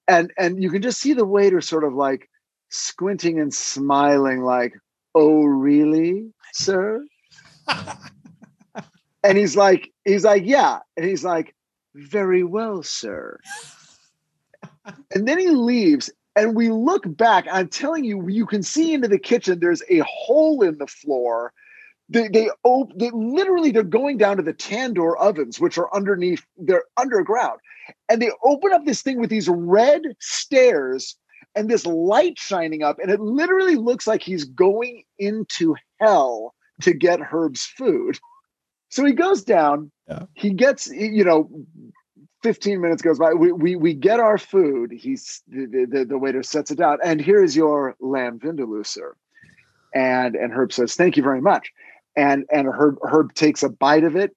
and 0.07 0.31
and 0.37 0.63
you 0.63 0.69
can 0.69 0.83
just 0.83 1.01
see 1.01 1.15
the 1.15 1.25
waiter 1.25 1.63
sort 1.63 1.85
of 1.85 1.95
like 1.95 2.29
squinting 2.69 3.41
and 3.41 3.53
smiling, 3.55 4.43
like, 4.43 4.75
oh 5.17 5.45
really, 5.45 6.31
sir? 6.53 7.05
and 9.25 9.37
he's 9.39 9.57
like, 9.57 9.93
he's 10.05 10.25
like, 10.25 10.45
yeah. 10.45 10.81
And 10.97 11.07
he's 11.07 11.25
like, 11.25 11.55
very 11.95 12.45
well, 12.45 12.83
sir. 12.83 13.41
and 15.15 15.27
then 15.27 15.39
he 15.39 15.49
leaves 15.49 16.11
and 16.37 16.55
we 16.55 16.71
look 16.71 17.03
back 17.17 17.47
i'm 17.51 17.67
telling 17.69 18.05
you 18.05 18.29
you 18.29 18.47
can 18.47 18.63
see 18.63 18.93
into 18.93 19.09
the 19.09 19.19
kitchen 19.19 19.59
there's 19.59 19.83
a 19.89 20.01
hole 20.01 20.63
in 20.63 20.79
the 20.79 20.87
floor 20.87 21.53
they 22.09 22.29
they, 22.29 22.51
op- 22.63 22.97
they 22.97 23.11
literally 23.11 23.73
they're 23.73 23.83
going 23.83 24.17
down 24.17 24.37
to 24.37 24.43
the 24.43 24.55
tandoor 24.55 25.17
ovens 25.19 25.59
which 25.59 25.77
are 25.79 25.93
underneath 25.95 26.45
they're 26.59 26.85
underground 26.97 27.59
and 28.09 28.23
they 28.23 28.31
open 28.45 28.73
up 28.73 28.85
this 28.85 29.03
thing 29.03 29.19
with 29.21 29.31
these 29.31 29.49
red 29.49 30.03
stairs 30.21 31.17
and 31.57 31.69
this 31.69 31.87
light 31.87 32.39
shining 32.39 32.83
up 32.83 32.99
and 32.99 33.11
it 33.11 33.21
literally 33.21 33.77
looks 33.77 34.07
like 34.07 34.23
he's 34.23 34.45
going 34.45 35.03
into 35.19 35.75
hell 36.01 36.55
to 36.83 36.93
get 36.93 37.21
herb's 37.21 37.65
food 37.65 38.19
so 38.91 39.05
he 39.05 39.13
goes 39.13 39.43
down 39.43 39.91
he 40.35 40.51
gets 40.51 40.87
you 40.89 41.25
know 41.25 41.51
15 42.47 42.81
minutes 42.81 43.03
goes 43.03 43.19
by. 43.19 43.35
We 43.35 43.51
we 43.51 43.75
we 43.75 43.93
get 43.93 44.21
our 44.21 44.39
food. 44.39 44.93
He's 44.93 45.43
the, 45.49 45.87
the, 45.91 46.05
the 46.05 46.17
waiter 46.17 46.45
sets 46.45 46.71
it 46.71 46.79
down, 46.79 46.99
and 47.03 47.21
here 47.21 47.43
is 47.43 47.57
your 47.57 47.97
lamb 47.99 48.39
vindaloo, 48.39 48.87
sir. 48.87 49.17
And 49.93 50.37
and 50.37 50.53
Herb 50.53 50.73
says, 50.73 50.95
"Thank 50.95 51.17
you 51.17 51.25
very 51.25 51.41
much." 51.41 51.73
And 52.15 52.45
and 52.53 52.69
Herb 52.69 52.99
Herb 53.03 53.35
takes 53.35 53.65
a 53.65 53.69
bite 53.69 54.05
of 54.05 54.15
it, 54.15 54.37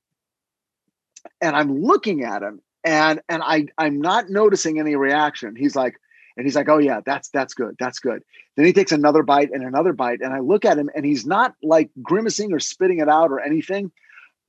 and 1.39 1.55
I'm 1.55 1.83
looking 1.83 2.23
at 2.23 2.41
him, 2.41 2.61
and 2.83 3.21
and 3.29 3.43
I 3.43 3.67
I'm 3.77 4.01
not 4.01 4.29
noticing 4.29 4.79
any 4.79 4.95
reaction. 4.95 5.55
He's 5.55 5.75
like, 5.75 5.93
and 6.39 6.47
he's 6.47 6.55
like, 6.55 6.69
"Oh 6.69 6.79
yeah, 6.79 7.01
that's 7.05 7.29
that's 7.29 7.53
good, 7.53 7.75
that's 7.77 7.99
good." 7.99 8.23
Then 8.55 8.65
he 8.65 8.73
takes 8.73 8.91
another 8.91 9.21
bite 9.21 9.51
and 9.51 9.63
another 9.63 9.93
bite, 9.93 10.21
and 10.21 10.33
I 10.33 10.39
look 10.39 10.65
at 10.65 10.79
him, 10.79 10.89
and 10.95 11.05
he's 11.05 11.25
not 11.25 11.53
like 11.61 11.91
grimacing 12.01 12.51
or 12.53 12.59
spitting 12.59 12.99
it 12.99 13.09
out 13.09 13.29
or 13.29 13.39
anything 13.39 13.91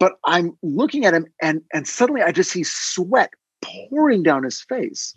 but 0.00 0.14
I'm 0.24 0.56
looking 0.62 1.04
at 1.04 1.14
him 1.14 1.26
and 1.40 1.62
and 1.72 1.86
suddenly 1.86 2.22
I 2.22 2.32
just 2.32 2.50
see 2.50 2.64
sweat 2.64 3.30
pouring 3.62 4.24
down 4.24 4.42
his 4.42 4.60
face. 4.62 5.14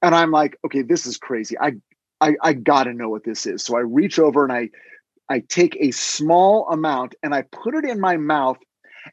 And 0.00 0.14
I'm 0.14 0.30
like, 0.30 0.56
okay, 0.64 0.82
this 0.82 1.04
is 1.04 1.18
crazy. 1.18 1.58
I 1.58 1.72
I, 2.20 2.36
I 2.40 2.52
gotta 2.54 2.94
know 2.94 3.10
what 3.10 3.24
this 3.24 3.44
is. 3.44 3.62
So 3.62 3.76
I 3.76 3.80
reach 3.80 4.18
over 4.18 4.44
and 4.44 4.52
I 4.52 4.70
I 5.28 5.40
take 5.40 5.76
a 5.80 5.90
small 5.90 6.68
amount 6.68 7.16
and 7.22 7.34
I 7.34 7.42
put 7.42 7.74
it 7.74 7.84
in 7.84 8.00
my 8.00 8.16
mouth, 8.16 8.58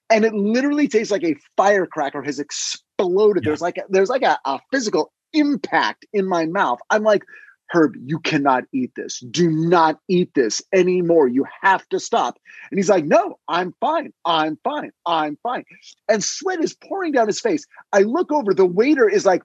and 0.10 0.24
it 0.24 0.34
literally 0.34 0.88
tastes 0.88 1.12
like 1.12 1.24
a 1.24 1.36
firecracker 1.58 2.22
has 2.22 2.40
exploded. 2.40 3.44
There's 3.44 3.62
like 3.62 3.78
a, 3.78 3.84
there's 3.90 4.10
like 4.10 4.24
a, 4.24 4.38
a 4.46 4.60
physical 4.72 5.12
impact 5.34 6.06
in 6.14 6.28
my 6.28 6.46
mouth. 6.46 6.80
I'm 6.90 7.04
like, 7.04 7.24
Herb, 7.72 7.96
you 8.04 8.20
cannot 8.20 8.64
eat 8.74 8.92
this. 8.96 9.20
Do 9.30 9.50
not 9.50 10.00
eat 10.08 10.32
this 10.34 10.62
anymore. 10.74 11.28
You 11.28 11.46
have 11.62 11.88
to 11.90 12.00
stop. 12.00 12.40
And 12.72 12.80
he's 12.80 12.90
like, 12.90 13.06
No, 13.06 13.38
I'm 13.48 13.74
fine. 13.80 14.12
I'm 14.26 14.58
fine. 14.64 14.92
I'm 15.06 15.38
fine. 15.44 15.66
And 16.08 16.24
sweat 16.24 16.64
is 16.64 16.74
pouring 16.74 17.12
down 17.12 17.28
his 17.28 17.40
face. 17.40 17.66
I 17.94 18.00
look 18.00 18.32
over, 18.32 18.54
the 18.54 18.66
waiter 18.66 19.08
is 19.08 19.26
like, 19.26 19.44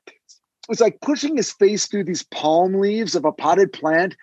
it's 0.71 0.81
like 0.81 1.01
pushing 1.03 1.37
his 1.37 1.53
face 1.53 1.87
through 1.87 2.05
these 2.05 2.23
palm 2.23 2.81
leaves 2.81 3.15
of 3.15 3.27
a 3.27 3.33
potted 3.33 3.73
plant 3.73 4.17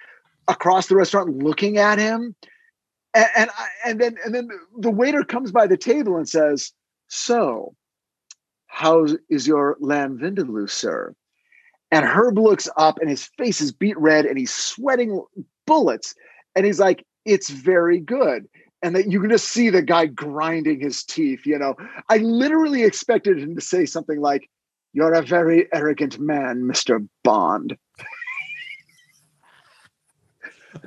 across 0.47 0.87
the 0.87 0.95
restaurant, 0.95 1.43
looking 1.43 1.77
at 1.77 1.99
him. 1.99 2.35
And, 3.13 3.27
and, 3.35 3.49
I, 3.57 3.67
and 3.85 4.01
then 4.01 4.15
and 4.25 4.33
then 4.33 4.49
the 4.77 4.89
waiter 4.89 5.23
comes 5.23 5.51
by 5.51 5.67
the 5.67 5.77
table 5.77 6.17
and 6.17 6.27
says, 6.27 6.71
So, 7.07 7.75
how 8.65 9.05
is 9.29 9.47
your 9.47 9.77
lamb 9.79 10.17
vindaloo, 10.17 10.69
sir? 10.69 11.13
And 11.91 12.05
Herb 12.05 12.37
looks 12.37 12.69
up 12.77 12.99
and 12.99 13.09
his 13.09 13.25
face 13.37 13.59
is 13.59 13.71
beat 13.71 13.97
red 13.97 14.25
and 14.25 14.37
he's 14.37 14.53
sweating 14.53 15.23
bullets. 15.67 16.15
And 16.55 16.65
he's 16.65 16.79
like, 16.79 17.05
it's 17.25 17.49
very 17.49 17.99
good. 17.99 18.47
And 18.81 18.95
that 18.95 19.11
you 19.11 19.19
can 19.19 19.29
just 19.29 19.49
see 19.49 19.69
the 19.69 19.81
guy 19.81 20.07
grinding 20.07 20.79
his 20.79 21.03
teeth. 21.03 21.45
You 21.45 21.59
know, 21.59 21.75
I 22.09 22.17
literally 22.17 22.83
expected 22.83 23.37
him 23.37 23.55
to 23.55 23.61
say 23.61 23.85
something 23.85 24.19
like, 24.19 24.49
You're 24.93 25.13
a 25.13 25.21
very 25.21 25.67
arrogant 25.71 26.19
man, 26.19 26.63
Mr. 26.63 27.07
Bond. 27.23 27.77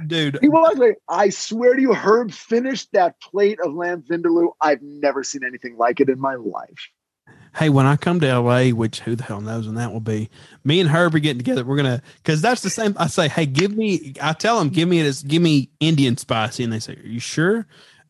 dude. 0.06 0.38
He 0.40 0.48
was 0.48 0.76
like, 0.78 0.98
I 1.08 1.28
swear 1.28 1.74
to 1.74 1.80
you, 1.80 1.94
Herb 1.94 2.32
finished 2.32 2.88
that 2.92 3.20
plate 3.20 3.58
of 3.62 3.74
lamb 3.74 4.02
vindaloo. 4.02 4.52
I've 4.60 4.82
never 4.82 5.22
seen 5.22 5.44
anything 5.44 5.76
like 5.76 6.00
it 6.00 6.08
in 6.08 6.20
my 6.20 6.34
life. 6.34 6.90
Hey, 7.56 7.68
when 7.68 7.86
I 7.86 7.96
come 7.96 8.20
to 8.20 8.38
LA, 8.38 8.70
which 8.70 9.00
who 9.00 9.14
the 9.14 9.22
hell 9.22 9.40
knows 9.40 9.66
when 9.66 9.76
that 9.76 9.92
will 9.92 10.00
be, 10.00 10.28
me 10.64 10.80
and 10.80 10.90
Herb 10.90 11.14
are 11.14 11.20
getting 11.20 11.38
together. 11.38 11.64
We're 11.64 11.76
gonna 11.76 12.02
because 12.16 12.42
that's 12.42 12.62
the 12.62 12.70
same. 12.70 12.96
I 12.98 13.06
say, 13.06 13.28
hey, 13.28 13.46
give 13.46 13.76
me. 13.76 14.14
I 14.20 14.32
tell 14.32 14.58
them, 14.58 14.70
give 14.70 14.88
me 14.88 15.00
it 15.00 15.06
as 15.06 15.22
give 15.22 15.40
me 15.42 15.70
Indian 15.80 16.16
spicy, 16.16 16.64
and 16.64 16.72
they 16.72 16.80
say, 16.80 16.94
are 16.96 17.06
you 17.06 17.20
sure? 17.20 17.66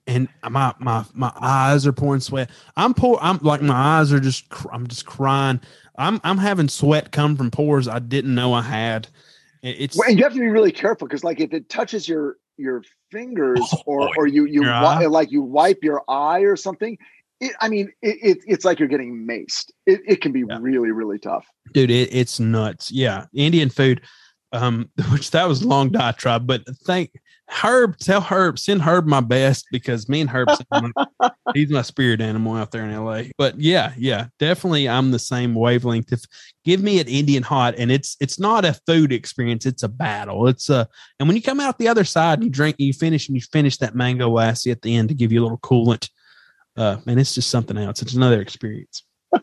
And 0.07 0.29
my 0.49 0.75
my 0.79 1.05
my 1.13 1.33
eyes 1.41 1.87
are 1.87 1.93
pouring 1.93 2.21
sweat. 2.21 2.51
I'm 2.77 2.95
poor. 2.95 3.19
I'm 3.21 3.39
like 3.43 3.63
my 3.63 3.99
eyes 4.01 4.13
are 4.13 4.21
just. 4.21 4.47
I'm 4.73 4.87
just 4.87 5.07
crying. 5.07 5.61
I'm 5.97 6.21
I'm 6.25 6.39
having 6.39 6.69
sweat 6.69 7.13
come 7.13 7.37
from 7.37 7.51
pores 7.51 7.89
I 7.89 7.99
didn't 7.99 8.35
know 8.35 8.53
I 8.53 8.63
had. 8.63 9.09
It's 9.63 9.97
Well, 9.97 10.09
and 10.09 10.19
you 10.19 10.25
have 10.25 10.35
to 10.35 10.41
be 10.41 10.47
really 10.49 10.73
careful 10.73 11.09
because, 11.09 11.25
like, 11.25 11.41
if 11.41 11.53
it 11.55 11.69
touches 11.69 12.09
your 12.09 12.37
your 12.57 12.83
fingers 13.11 13.61
oh, 13.73 13.83
or 13.87 14.11
or 14.17 14.27
you 14.27 14.45
you 14.45 14.63
wi- 14.63 15.07
like 15.07 15.33
you 15.33 15.43
wipe 15.43 15.83
your 15.83 16.03
eye 16.09 16.41
or 16.41 16.57
something, 16.57 16.99
it, 17.45 17.57
I 17.61 17.69
mean, 17.69 17.93
it, 18.03 18.17
it 18.23 18.39
it's 18.47 18.65
like 18.65 18.79
you're 18.79 18.89
getting 18.89 19.27
maced. 19.27 19.71
It 19.87 20.01
it 20.07 20.21
can 20.21 20.33
be 20.33 20.45
really 20.45 20.91
really 20.91 21.19
tough. 21.19 21.47
dude 21.73 21.91
it, 21.91 22.15
it's 22.15 22.39
nuts 22.41 22.91
yeah 22.91 23.27
indian 23.35 23.71
food 23.71 24.01
um 24.53 24.89
which 25.13 25.31
that 25.31 25.49
was 25.49 25.63
a 25.63 25.69
long 25.69 25.91
diatribe 25.91 26.47
but 26.47 26.63
thank 26.87 27.11
Herb, 27.51 27.99
tell 27.99 28.23
Herb, 28.23 28.59
send 28.59 28.81
Herb 28.81 29.07
my 29.07 29.21
best 29.21 29.67
because 29.71 30.09
me 30.09 30.23
and 30.23 30.31
Herb, 30.31 30.49
he's 31.55 31.71
my 31.71 31.83
spirit 31.83 32.21
animal 32.23 32.55
out 32.55 32.71
there 32.71 32.85
in 32.85 32.97
LA. 32.97 33.25
But 33.37 33.61
yeah, 33.61 33.93
yeah, 33.99 34.29
definitely, 34.39 34.89
I'm 34.89 35.11
the 35.11 35.19
same 35.19 35.55
wavelength. 35.55 36.11
If 36.11 36.23
give 36.65 36.83
me 36.83 37.01
an 37.01 37.07
Indian 37.07 37.43
hot, 37.43 37.75
and 37.77 37.93
it's 37.93 38.17
it's 38.19 38.39
not 38.39 38.65
a 38.65 38.81
food 38.87 39.13
experience, 39.13 39.67
it's 39.67 39.83
a 39.83 39.89
battle. 39.89 40.49
It's 40.49 40.71
a, 40.71 40.89
and 41.21 41.29
when 41.29 41.37
you 41.37 41.43
come 41.43 41.61
out 41.61 41.77
the 41.79 41.89
other 41.89 42.05
side 42.05 42.39
and 42.39 42.45
you 42.45 42.51
drink, 42.51 42.77
you 42.79 42.95
finish 42.95 43.29
and 43.29 43.37
you 43.37 43.43
finish 43.43 43.77
that 43.77 43.95
mango 43.95 44.31
lassi 44.31 44.73
at 44.73 44.81
the 44.81 44.97
end 44.97 45.11
to 45.11 45.15
give 45.15 45.31
you 45.31 45.43
a 45.43 45.45
little 45.45 45.59
coolant. 45.59 46.09
Uh, 46.77 46.97
and 47.07 47.21
it's 47.21 47.35
just 47.35 47.51
something 47.51 47.77
else. 47.77 48.03
It's 48.03 48.15
another 48.15 48.41
experience. 48.41 49.03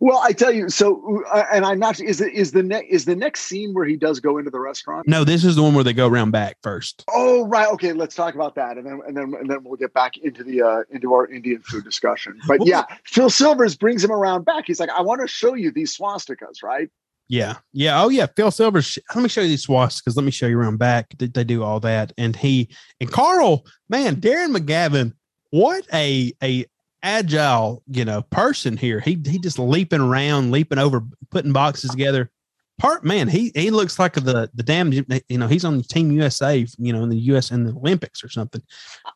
Well, 0.00 0.18
I 0.18 0.32
tell 0.32 0.52
you, 0.52 0.68
so 0.68 1.24
uh, 1.32 1.44
and 1.52 1.64
I'm 1.64 1.78
not. 1.78 2.00
Is 2.00 2.20
it 2.20 2.32
is 2.32 2.52
the 2.52 2.62
next 2.62 2.88
is 2.88 3.04
the 3.04 3.16
next 3.16 3.42
scene 3.42 3.72
where 3.74 3.86
he 3.86 3.96
does 3.96 4.20
go 4.20 4.38
into 4.38 4.50
the 4.50 4.60
restaurant? 4.60 5.08
No, 5.08 5.24
this 5.24 5.44
is 5.44 5.56
the 5.56 5.62
one 5.62 5.74
where 5.74 5.82
they 5.82 5.92
go 5.92 6.06
around 6.06 6.30
back 6.30 6.56
first. 6.62 7.04
Oh, 7.08 7.46
right. 7.46 7.68
Okay, 7.72 7.92
let's 7.92 8.14
talk 8.14 8.34
about 8.34 8.54
that, 8.56 8.76
and 8.76 8.86
then 8.86 9.00
and 9.06 9.16
then 9.16 9.34
and 9.40 9.50
then 9.50 9.64
we'll 9.64 9.76
get 9.76 9.94
back 9.94 10.16
into 10.18 10.44
the 10.44 10.62
uh 10.62 10.82
into 10.90 11.14
our 11.14 11.26
Indian 11.26 11.62
food 11.62 11.84
discussion. 11.84 12.38
But 12.46 12.66
yeah, 12.66 12.84
Phil 13.06 13.30
Silvers 13.30 13.76
brings 13.76 14.04
him 14.04 14.12
around 14.12 14.44
back. 14.44 14.64
He's 14.66 14.78
like, 14.78 14.90
I 14.90 15.02
want 15.02 15.20
to 15.22 15.26
show 15.26 15.54
you 15.54 15.72
these 15.72 15.96
swastikas, 15.96 16.62
right? 16.62 16.90
Yeah, 17.28 17.56
yeah. 17.72 18.02
Oh, 18.02 18.08
yeah. 18.08 18.26
Phil 18.36 18.50
Silvers. 18.50 18.98
Let 19.14 19.22
me 19.22 19.28
show 19.28 19.42
you 19.42 19.48
these 19.48 19.66
swastikas. 19.66 20.16
Let 20.16 20.24
me 20.24 20.30
show 20.30 20.46
you 20.46 20.58
around 20.58 20.78
back. 20.78 21.06
They, 21.18 21.26
they 21.26 21.44
do 21.44 21.62
all 21.62 21.80
that, 21.80 22.12
and 22.16 22.36
he 22.36 22.68
and 23.00 23.10
Carl, 23.10 23.66
man, 23.88 24.16
Darren 24.16 24.56
McGavin. 24.56 25.12
What 25.50 25.86
a 25.92 26.32
a 26.42 26.66
agile, 27.02 27.82
you 27.88 28.04
know, 28.04 28.22
person 28.22 28.76
here. 28.76 29.00
He 29.00 29.20
he 29.26 29.38
just 29.38 29.58
leaping 29.58 30.00
around, 30.00 30.50
leaping 30.50 30.78
over, 30.78 31.02
putting 31.30 31.52
boxes 31.52 31.90
together. 31.90 32.30
Part 32.78 33.04
man, 33.04 33.26
he 33.26 33.50
he 33.56 33.70
looks 33.70 33.98
like 33.98 34.14
the 34.14 34.48
the 34.54 34.62
damn 34.62 34.92
you 34.92 35.04
know 35.30 35.48
he's 35.48 35.64
on 35.64 35.82
Team 35.82 36.12
USA, 36.12 36.64
you 36.78 36.92
know, 36.92 37.02
in 37.02 37.08
the 37.08 37.18
US 37.32 37.50
in 37.50 37.64
the 37.64 37.72
Olympics 37.72 38.22
or 38.22 38.28
something. 38.28 38.62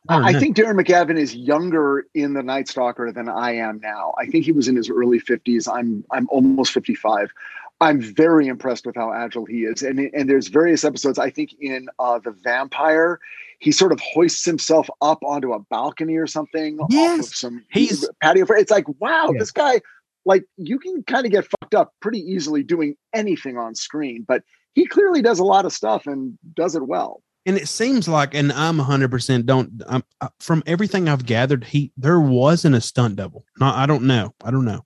I, 0.09 0.29
I 0.29 0.33
think 0.33 0.57
Darren 0.57 0.81
McGavin 0.81 1.17
is 1.17 1.33
younger 1.33 2.05
in 2.13 2.33
the 2.33 2.43
Night 2.43 2.67
Stalker 2.67 3.11
than 3.13 3.29
I 3.29 3.55
am 3.55 3.79
now. 3.81 4.15
I 4.19 4.25
think 4.25 4.43
he 4.43 4.51
was 4.51 4.67
in 4.67 4.75
his 4.75 4.89
early 4.89 5.19
fifties. 5.19 5.67
I'm 5.67 6.03
I'm 6.11 6.27
almost 6.29 6.73
fifty 6.73 6.95
five. 6.95 7.31
I'm 7.79 8.01
very 8.01 8.47
impressed 8.47 8.85
with 8.85 8.95
how 8.95 9.13
agile 9.13 9.45
he 9.45 9.63
is, 9.63 9.81
and 9.81 9.97
and 10.13 10.29
there's 10.29 10.49
various 10.49 10.83
episodes. 10.83 11.17
I 11.17 11.29
think 11.29 11.55
in 11.61 11.87
uh, 11.99 12.19
the 12.19 12.31
Vampire, 12.31 13.19
he 13.63 13.71
sort 13.71 13.93
of 13.93 13.99
hoists 14.01 14.43
himself 14.43 14.89
up 15.01 15.19
onto 15.23 15.53
a 15.53 15.59
balcony 15.59 16.17
or 16.17 16.27
something 16.27 16.77
yes. 16.89 17.19
off 17.19 17.25
of 17.27 17.35
some 17.35 17.65
He's- 17.71 18.05
patio. 18.21 18.45
It's 18.49 18.69
like, 18.71 18.85
wow, 18.99 19.29
Yeah. 19.31 19.39
this 19.39 19.51
guy, 19.51 19.79
like, 20.25 20.43
you 20.57 20.77
can 20.79 21.01
kind 21.03 21.25
of 21.25 21.31
get 21.31 21.45
fucked 21.61 21.73
up 21.73 21.93
pretty 22.01 22.19
easily 22.19 22.61
doing 22.61 22.95
anything 23.13 23.57
on 23.57 23.73
screen, 23.73 24.25
but 24.27 24.43
he 24.75 24.85
clearly 24.85 25.21
does 25.21 25.39
a 25.39 25.43
lot 25.45 25.65
of 25.65 25.71
stuff 25.71 26.07
and 26.07 26.37
does 26.53 26.75
it 26.75 26.85
well. 26.85 27.21
and 27.45 27.57
it 27.57 27.67
seems 27.67 28.07
like, 28.07 28.33
and 28.35 28.51
I'm 28.53 28.77
100 28.77 29.11
percent 29.11 29.45
don't. 29.45 29.81
I'm, 29.87 30.03
uh, 30.21 30.29
from 30.39 30.63
everything 30.65 31.09
I've 31.09 31.25
gathered, 31.25 31.63
he 31.65 31.91
there 31.97 32.19
wasn't 32.21 32.75
a 32.75 32.81
stunt 32.81 33.15
double. 33.17 33.43
No, 33.59 33.65
I 33.67 33.85
don't 33.85 34.03
know. 34.03 34.33
I 34.43 34.49
don't 34.51 34.63
know. 34.65 34.81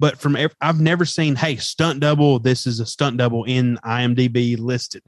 But 0.00 0.18
from 0.18 0.36
I've 0.60 0.80
never 0.80 1.04
seen, 1.06 1.34
hey, 1.34 1.56
stunt 1.56 2.00
double. 2.00 2.38
This 2.40 2.66
is 2.66 2.78
a 2.80 2.84
stunt 2.86 3.16
double 3.16 3.44
in 3.44 3.78
IMDb 3.84 4.58
listed. 4.58 5.02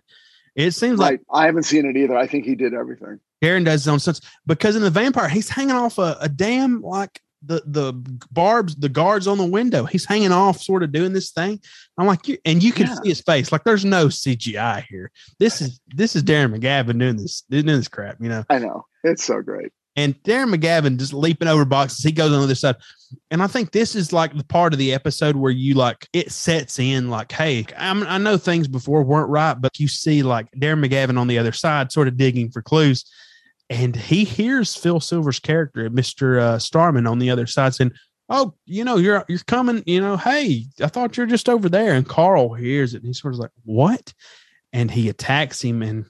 It 0.57 0.73
seems 0.73 0.99
like. 0.99 1.21
I 1.33 1.47
haven't 1.47 1.65
seen 1.65 1.85
it 1.87 1.97
either. 1.97 2.17
I 2.17 2.27
think 2.27 2.45
he 2.47 2.55
did 2.57 2.75
everything. 2.75 3.21
Darren 3.45 3.65
does 3.65 3.83
his 3.83 3.89
own 3.89 3.99
stunts 4.01 4.21
because 4.47 4.75
in 4.75 4.83
the 4.83 4.91
vampire, 4.91 5.29
he's 5.29 5.49
hanging 5.51 5.77
off 5.77 5.99
a, 5.99 6.17
a 6.21 6.29
damn 6.29 6.81
like 6.83 7.21
the 7.43 7.63
the 7.67 7.93
barbs, 8.33 8.75
the 8.77 8.89
guards 8.89 9.27
on 9.29 9.37
the 9.37 9.45
window. 9.45 9.85
He's 9.85 10.07
hanging 10.07 10.33
off, 10.33 10.61
sort 10.63 10.83
of 10.83 10.91
doing 10.91 11.13
this 11.13 11.31
thing. 11.31 11.61
I'm 11.99 12.07
like, 12.07 12.27
you, 12.27 12.39
and 12.47 12.63
you 12.63 12.73
can 12.73 12.87
Yeah. 12.87 12.95
see 13.03 13.09
his 13.11 13.21
face. 13.21 13.53
Like, 13.53 13.65
there's 13.65 13.85
no 13.85 14.07
CGI 14.07 14.85
here. 14.89 15.11
This 15.39 15.61
is 15.61 15.79
this 15.95 16.17
is 16.17 16.23
Darren 16.25 16.57
McGavin 16.59 16.99
doing 16.99 17.17
this 17.19 17.43
doing 17.51 17.67
this 17.67 17.89
crap, 17.89 18.17
you 18.21 18.31
know. 18.31 18.45
I 18.49 18.59
know. 18.59 18.87
It's 19.05 19.23
so 19.23 19.43
great. 19.43 19.71
And 19.97 20.23
Darren 20.25 20.55
McGavin 20.55 20.99
just 20.99 21.15
leaping 21.15 21.49
over 21.49 21.65
boxes. 21.65 22.05
He 22.05 22.13
goes 22.13 22.31
on 22.31 22.39
the 22.39 22.45
other 22.45 22.55
side. 22.55 22.77
And 23.31 23.43
I 23.43 23.47
think 23.47 23.73
this 23.73 23.95
is 23.95 24.13
like 24.13 24.37
the 24.37 24.45
part 24.45 24.75
of 24.75 24.79
the 24.79 24.93
episode 24.93 25.37
where 25.37 25.51
you 25.51 25.75
like 25.75 26.07
it 26.13 26.31
sets 26.31 26.79
in 26.79 27.09
like, 27.09 27.33
hey, 27.33 27.65
I'm, 27.79 28.03
I 28.07 28.19
know 28.19 28.37
things 28.37 28.69
before 28.69 29.03
weren't 29.03 29.31
right, 29.31 29.55
but 29.55 29.81
you 29.81 29.89
see 29.89 30.23
like 30.23 30.51
Darren 30.53 30.85
McGavin 30.85 31.19
on 31.19 31.29
the 31.29 31.39
other 31.39 31.53
side, 31.53 31.93
sort 31.93 32.09
of 32.09 32.17
digging 32.19 32.51
for 32.51 32.61
clues. 32.61 33.05
And 33.71 33.97
he 33.97 34.25
hears 34.25 34.77
Phil 34.77 35.01
Silver's 35.01 35.41
character, 35.41 35.89
Mr. 35.89 36.41
Uh, 36.41 36.59
Starman, 36.59 37.07
on 37.07 37.19
the 37.19 37.31
other 37.31 37.47
side 37.47 37.75
saying, 37.75 37.93
Oh, 38.29 38.55
you 38.67 38.85
know, 38.85 38.97
you're 38.97 39.25
you're 39.29 39.39
coming, 39.47 39.85
you 39.87 40.01
know, 40.01 40.17
hey, 40.17 40.67
I 40.83 40.89
thought 40.89 41.17
you're 41.17 41.27
just 41.27 41.49
over 41.49 41.69
there. 41.69 41.95
And 41.95 42.07
Carl 42.07 42.55
hears 42.55 42.93
it 42.93 42.99
and 42.99 43.07
he's 43.07 43.21
sort 43.21 43.35
of 43.35 43.41
like, 43.41 43.53
What? 43.65 44.13
And 44.73 44.91
he 44.91 45.09
attacks 45.09 45.63
him 45.63 45.83
and 45.83 46.07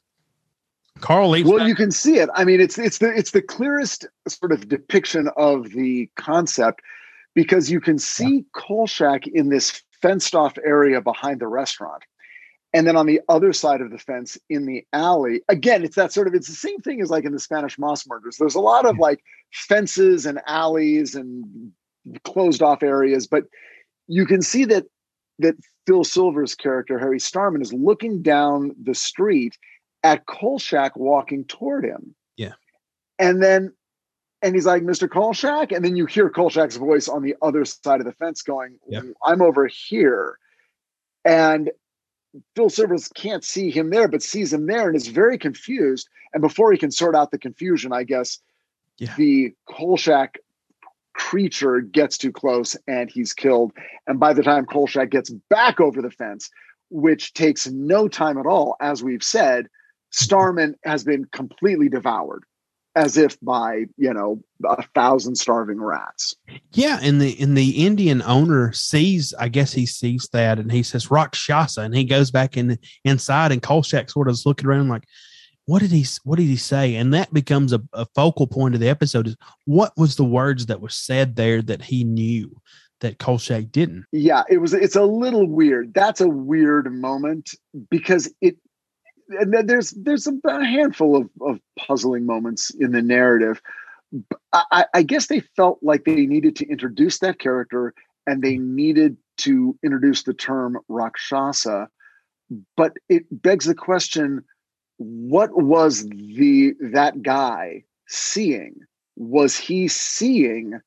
Carl 1.01 1.31
Well, 1.31 1.69
you 1.69 1.75
can 1.75 1.91
see 1.91 2.19
it. 2.19 2.29
I 2.35 2.45
mean, 2.45 2.61
it's 2.61 2.79
it's 2.79 2.99
the 2.99 3.15
it's 3.15 3.31
the 3.31 3.43
clearest 3.43 4.07
sort 4.29 4.53
of 4.53 4.69
depiction 4.69 5.29
of 5.37 5.71
the 5.71 6.11
concept 6.17 6.81
because 7.35 7.71
you 7.71 7.81
can 7.81 7.99
see 7.99 8.45
Kolchak 8.55 9.27
in 9.27 9.51
this 9.51 9.83
fenced 10.01 10.35
off 10.35 10.57
area 10.65 11.01
behind 11.01 11.41
the 11.41 11.49
restaurant. 11.49 12.03
And 12.73 12.87
then 12.87 12.97
on 12.97 13.07
the 13.07 13.21
other 13.29 13.53
side 13.53 13.81
of 13.81 13.91
the 13.91 13.99
fence 13.99 14.37
in 14.51 14.67
the 14.67 14.85
alley, 14.93 15.41
again, 15.49 15.85
it's 15.85 15.97
that 15.97 16.13
sort 16.13 16.29
of 16.29 16.35
it's 16.35 16.49
the 16.49 16.55
same 16.55 16.81
thing 16.81 17.01
as 17.01 17.11
like 17.11 17.25
in 17.25 17.33
the 17.33 17.41
Spanish 17.41 17.79
moss 17.79 18.07
murders. 18.07 18.37
There's 18.39 18.55
a 18.55 18.61
lot 18.61 18.87
of 18.87 18.99
like 18.99 19.23
fences 19.53 20.27
and 20.27 20.41
alleys 20.47 21.15
and 21.15 21.73
closed 22.25 22.63
off 22.63 22.83
areas, 22.83 23.27
but 23.27 23.45
you 24.09 24.27
can 24.27 24.43
see 24.43 24.65
that 24.67 24.85
that 25.39 25.55
Phil 25.87 26.05
Silver's 26.05 26.55
character, 26.55 26.99
Harry 26.99 27.21
Starman, 27.21 27.63
is 27.63 27.73
looking 27.73 28.23
down 28.23 28.75
the 28.83 28.95
street 28.95 29.57
at 30.07 30.25
Kolchak 30.27 30.97
walking 30.97 31.45
toward 31.45 31.85
him. 31.85 32.15
Yeah. 32.37 32.53
And 33.19 33.43
then 33.43 33.73
and 34.43 34.55
he's 34.55 34.67
like, 34.67 34.83
Mr. 34.83 35.11
Kolchak. 35.11 35.73
And 35.73 35.85
then 35.85 35.97
you 35.97 36.07
hear 36.07 36.31
Kolchak's 36.31 36.77
voice 36.77 37.09
on 37.09 37.23
the 37.23 37.35
other 37.43 37.65
side 37.65 38.01
of 38.01 38.07
the 38.07 38.13
fence 38.13 38.43
going. 38.43 38.79
I'm 39.25 39.43
over 39.43 39.67
here. 39.67 40.39
And 41.25 41.71
Phil 42.55 42.69
Silvers 42.71 43.09
can't 43.09 43.43
see 43.43 43.71
him 43.71 43.91
there, 43.91 44.07
but 44.07 44.23
sees 44.23 44.53
him 44.53 44.67
there 44.67 44.87
and 44.87 44.95
is 44.95 45.09
very 45.09 45.39
confused. 45.39 46.09
And 46.33 46.43
before 46.43 46.71
he 46.71 46.79
can 46.79 46.91
sort 46.93 47.17
out 47.17 47.31
the 47.33 47.39
confusion, 47.39 47.93
I 47.93 48.05
guess 48.05 48.39
Yeah. 48.99 49.15
the 49.17 49.55
Kolchak 49.69 50.39
creature 51.15 51.81
gets 51.81 52.19
too 52.19 52.31
close 52.31 52.77
and 52.87 53.11
he's 53.11 53.33
killed. 53.33 53.73
And 54.07 54.21
by 54.21 54.35
the 54.35 54.43
time 54.43 54.67
Kolchak 54.67 55.11
gets 55.11 55.31
back 55.51 55.81
over 55.81 56.03
the 56.03 56.11
fence, 56.11 56.51
which 56.91 57.33
takes 57.33 57.67
no 57.67 58.07
time 58.07 58.39
at 58.39 58.47
all, 58.47 58.77
as 58.81 59.03
we've 59.03 59.25
said, 59.25 59.69
Starman 60.17 60.75
has 60.83 61.05
been 61.05 61.27
completely 61.27 61.89
devoured, 61.89 62.43
as 62.95 63.19
if 63.19 63.39
by 63.41 63.85
you 63.99 64.13
know 64.13 64.43
a 64.65 64.83
thousand 64.95 65.37
starving 65.37 65.81
rats. 65.81 66.35
Yeah, 66.73 66.99
and 67.03 67.21
the 67.21 67.37
and 67.41 67.57
the 67.57 67.85
Indian 67.85 68.23
owner 68.23 68.73
sees, 68.73 69.35
I 69.39 69.49
guess 69.49 69.75
he 69.75 69.85
sees 69.85 70.29
that, 70.33 70.59
and 70.59 70.73
he 70.73 70.83
says 70.83 71.11
Rakshasa, 71.11 71.83
and 71.83 71.95
he 71.95 72.05
goes 72.05 72.31
back 72.31 72.57
in 72.57 72.79
inside, 73.05 73.53
and 73.53 73.63
Kolchak 73.63 74.11
sort 74.11 74.29
of 74.29 74.33
is 74.33 74.47
looking 74.47 74.67
around 74.67 74.89
like, 74.89 75.05
what 75.67 75.81
did 75.81 75.91
he 75.91 76.07
what 76.25 76.39
did 76.39 76.47
he 76.47 76.57
say? 76.57 76.95
And 76.95 77.13
that 77.13 77.33
becomes 77.35 77.75
a, 77.75 77.83
a 77.93 78.07
focal 78.15 78.47
point 78.47 78.75
of 78.75 78.81
the 78.81 78.89
episode 78.89 79.27
is 79.27 79.37
what 79.67 79.93
was 79.99 80.17
the 80.17 80.25
words 80.25 80.67
that 80.67 80.81
was 80.81 80.95
said 80.95 81.37
there 81.37 81.61
that 81.63 81.83
he 81.83 82.05
knew 82.05 82.57
that 83.01 83.19
Kolchak 83.19 83.71
didn't. 83.71 84.07
Yeah, 84.13 84.45
it 84.49 84.59
was. 84.59 84.73
It's 84.73 84.97
a 84.97 85.05
little 85.05 85.47
weird. 85.47 85.93
That's 85.93 86.21
a 86.21 86.29
weird 86.29 86.93
moment 86.93 87.51
because 87.91 88.33
it. 88.41 88.57
And 89.29 89.53
there's 89.69 89.91
there's 89.93 90.27
a, 90.27 90.65
handful 90.65 91.17
of, 91.17 91.29
of 91.41 91.61
puzzling 91.79 92.27
moments 92.27 92.71
in 92.71 92.93
the 92.93 93.03
narrative. 93.03 93.61
I- 94.53 94.87
I 94.95 95.03
guess 95.03 95.27
they 95.27 95.41
felt 95.41 95.81
like 95.83 96.05
they 96.05 96.27
needed 96.27 96.57
to 96.57 96.67
introduce 96.67 97.19
that 97.19 97.39
character 97.39 97.93
and 98.27 98.43
they 98.43 98.57
needed 98.57 99.17
to 99.39 99.77
introduce 99.83 100.23
the 100.23 100.35
term 100.35 100.79
Rakshasa, 100.89 101.89
but 102.77 102.93
it 103.09 103.25
begs 103.31 103.67
the 103.67 103.75
question: 103.75 104.45
What 104.99 105.57
was 105.61 106.09
the 106.09 106.75
that 106.81 107.23
guy 107.23 107.85
seeing? 108.07 108.77
Was 109.17 109.57
he 109.57 109.89
seeing 109.89 110.79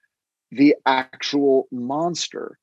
the 0.52 0.76
actual 0.86 1.68
monster? 1.72 2.58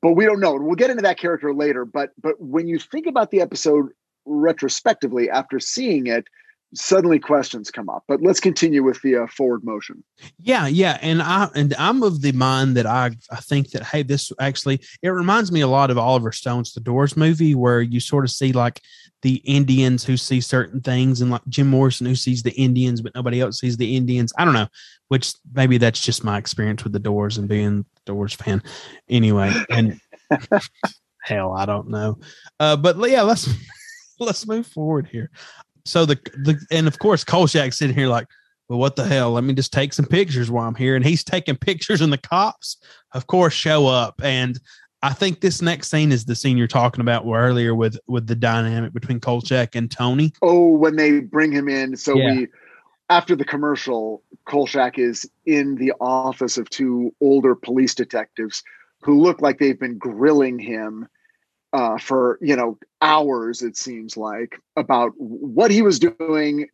but 0.00 0.12
we 0.12 0.24
don't 0.24 0.40
know 0.40 0.56
and 0.56 0.64
we'll 0.64 0.74
get 0.74 0.90
into 0.90 1.02
that 1.02 1.18
character 1.18 1.54
later 1.54 1.84
but 1.84 2.10
but 2.20 2.40
when 2.40 2.66
you 2.66 2.78
think 2.78 3.06
about 3.06 3.30
the 3.30 3.40
episode 3.40 3.90
retrospectively 4.26 5.30
after 5.30 5.60
seeing 5.60 6.06
it 6.06 6.26
suddenly 6.74 7.20
questions 7.20 7.70
come 7.70 7.88
up 7.88 8.02
but 8.08 8.20
let's 8.20 8.40
continue 8.40 8.82
with 8.82 9.00
the 9.02 9.16
uh, 9.16 9.26
forward 9.28 9.62
motion 9.62 10.02
Yeah, 10.38 10.66
yeah, 10.66 10.98
and 11.00 11.22
I 11.22 11.48
and 11.54 11.74
I'm 11.78 12.02
of 12.02 12.20
the 12.20 12.32
mind 12.32 12.76
that 12.76 12.86
I 12.86 13.12
I 13.30 13.36
think 13.36 13.70
that 13.70 13.82
hey, 13.82 14.02
this 14.02 14.30
actually 14.38 14.80
it 15.02 15.08
reminds 15.08 15.50
me 15.50 15.62
a 15.62 15.66
lot 15.68 15.90
of 15.90 15.98
Oliver 15.98 16.32
Stone's 16.32 16.72
The 16.72 16.80
Doors 16.80 17.16
movie, 17.16 17.54
where 17.54 17.80
you 17.80 17.98
sort 17.98 18.24
of 18.24 18.30
see 18.30 18.52
like 18.52 18.80
the 19.22 19.36
Indians 19.36 20.04
who 20.04 20.16
see 20.16 20.40
certain 20.40 20.80
things, 20.80 21.20
and 21.20 21.30
like 21.30 21.40
Jim 21.48 21.68
Morrison 21.68 22.06
who 22.06 22.14
sees 22.14 22.42
the 22.42 22.52
Indians, 22.52 23.00
but 23.00 23.14
nobody 23.14 23.40
else 23.40 23.58
sees 23.58 23.76
the 23.76 23.96
Indians. 23.96 24.32
I 24.36 24.44
don't 24.44 24.54
know, 24.54 24.68
which 25.08 25.32
maybe 25.54 25.78
that's 25.78 26.00
just 26.00 26.24
my 26.24 26.36
experience 26.36 26.84
with 26.84 26.92
The 26.92 26.98
Doors 26.98 27.38
and 27.38 27.48
being 27.48 27.86
Doors 28.04 28.34
fan. 28.34 28.62
Anyway, 29.08 29.52
and 29.70 29.98
hell, 31.22 31.52
I 31.52 31.64
don't 31.64 31.88
know, 31.88 32.18
uh, 32.60 32.76
but 32.76 32.96
yeah, 33.08 33.22
let's 33.22 33.48
let's 34.20 34.46
move 34.46 34.66
forward 34.66 35.08
here. 35.10 35.30
So 35.84 36.06
the 36.06 36.16
the 36.44 36.58
and 36.70 36.86
of 36.86 36.98
course 36.98 37.24
Kolchak's 37.24 37.78
sitting 37.78 37.94
here 37.94 38.08
like, 38.08 38.26
well, 38.68 38.78
what 38.78 38.96
the 38.96 39.04
hell? 39.04 39.32
Let 39.32 39.44
me 39.44 39.52
just 39.54 39.72
take 39.72 39.92
some 39.92 40.06
pictures 40.06 40.50
while 40.50 40.66
I'm 40.66 40.74
here. 40.74 40.96
And 40.96 41.04
he's 41.04 41.22
taking 41.22 41.56
pictures, 41.56 42.00
and 42.00 42.12
the 42.12 42.18
cops, 42.18 42.78
of 43.12 43.26
course, 43.26 43.52
show 43.52 43.86
up. 43.86 44.20
And 44.22 44.58
I 45.02 45.12
think 45.12 45.40
this 45.40 45.60
next 45.60 45.90
scene 45.90 46.12
is 46.12 46.24
the 46.24 46.34
scene 46.34 46.56
you're 46.56 46.66
talking 46.66 47.02
about 47.02 47.26
earlier 47.26 47.74
with 47.74 47.98
with 48.06 48.26
the 48.26 48.34
dynamic 48.34 48.94
between 48.94 49.20
Kolchak 49.20 49.74
and 49.74 49.90
Tony. 49.90 50.32
Oh, 50.40 50.68
when 50.68 50.96
they 50.96 51.20
bring 51.20 51.52
him 51.52 51.68
in, 51.68 51.96
so 51.96 52.16
Yeah. 52.16 52.34
we 52.34 52.48
after 53.10 53.36
the 53.36 53.44
commercial, 53.44 54.22
Kolchak 54.46 54.98
is 54.98 55.28
in 55.44 55.74
the 55.74 55.92
office 56.00 56.56
of 56.56 56.70
two 56.70 57.14
older 57.20 57.54
police 57.54 57.94
detectives 57.94 58.62
who 59.02 59.20
look 59.20 59.42
like 59.42 59.58
they've 59.58 59.78
been 59.78 59.98
grilling 59.98 60.58
him 60.58 61.06
uh, 61.74 61.98
for 61.98 62.38
you 62.40 62.56
know 62.56 62.78
hours. 63.02 63.60
It 63.60 63.76
seems 63.76 64.16
like 64.16 64.60
about 64.76 65.12
what 65.18 65.70
he 65.70 65.82
was 65.82 65.98
doing 65.98 66.68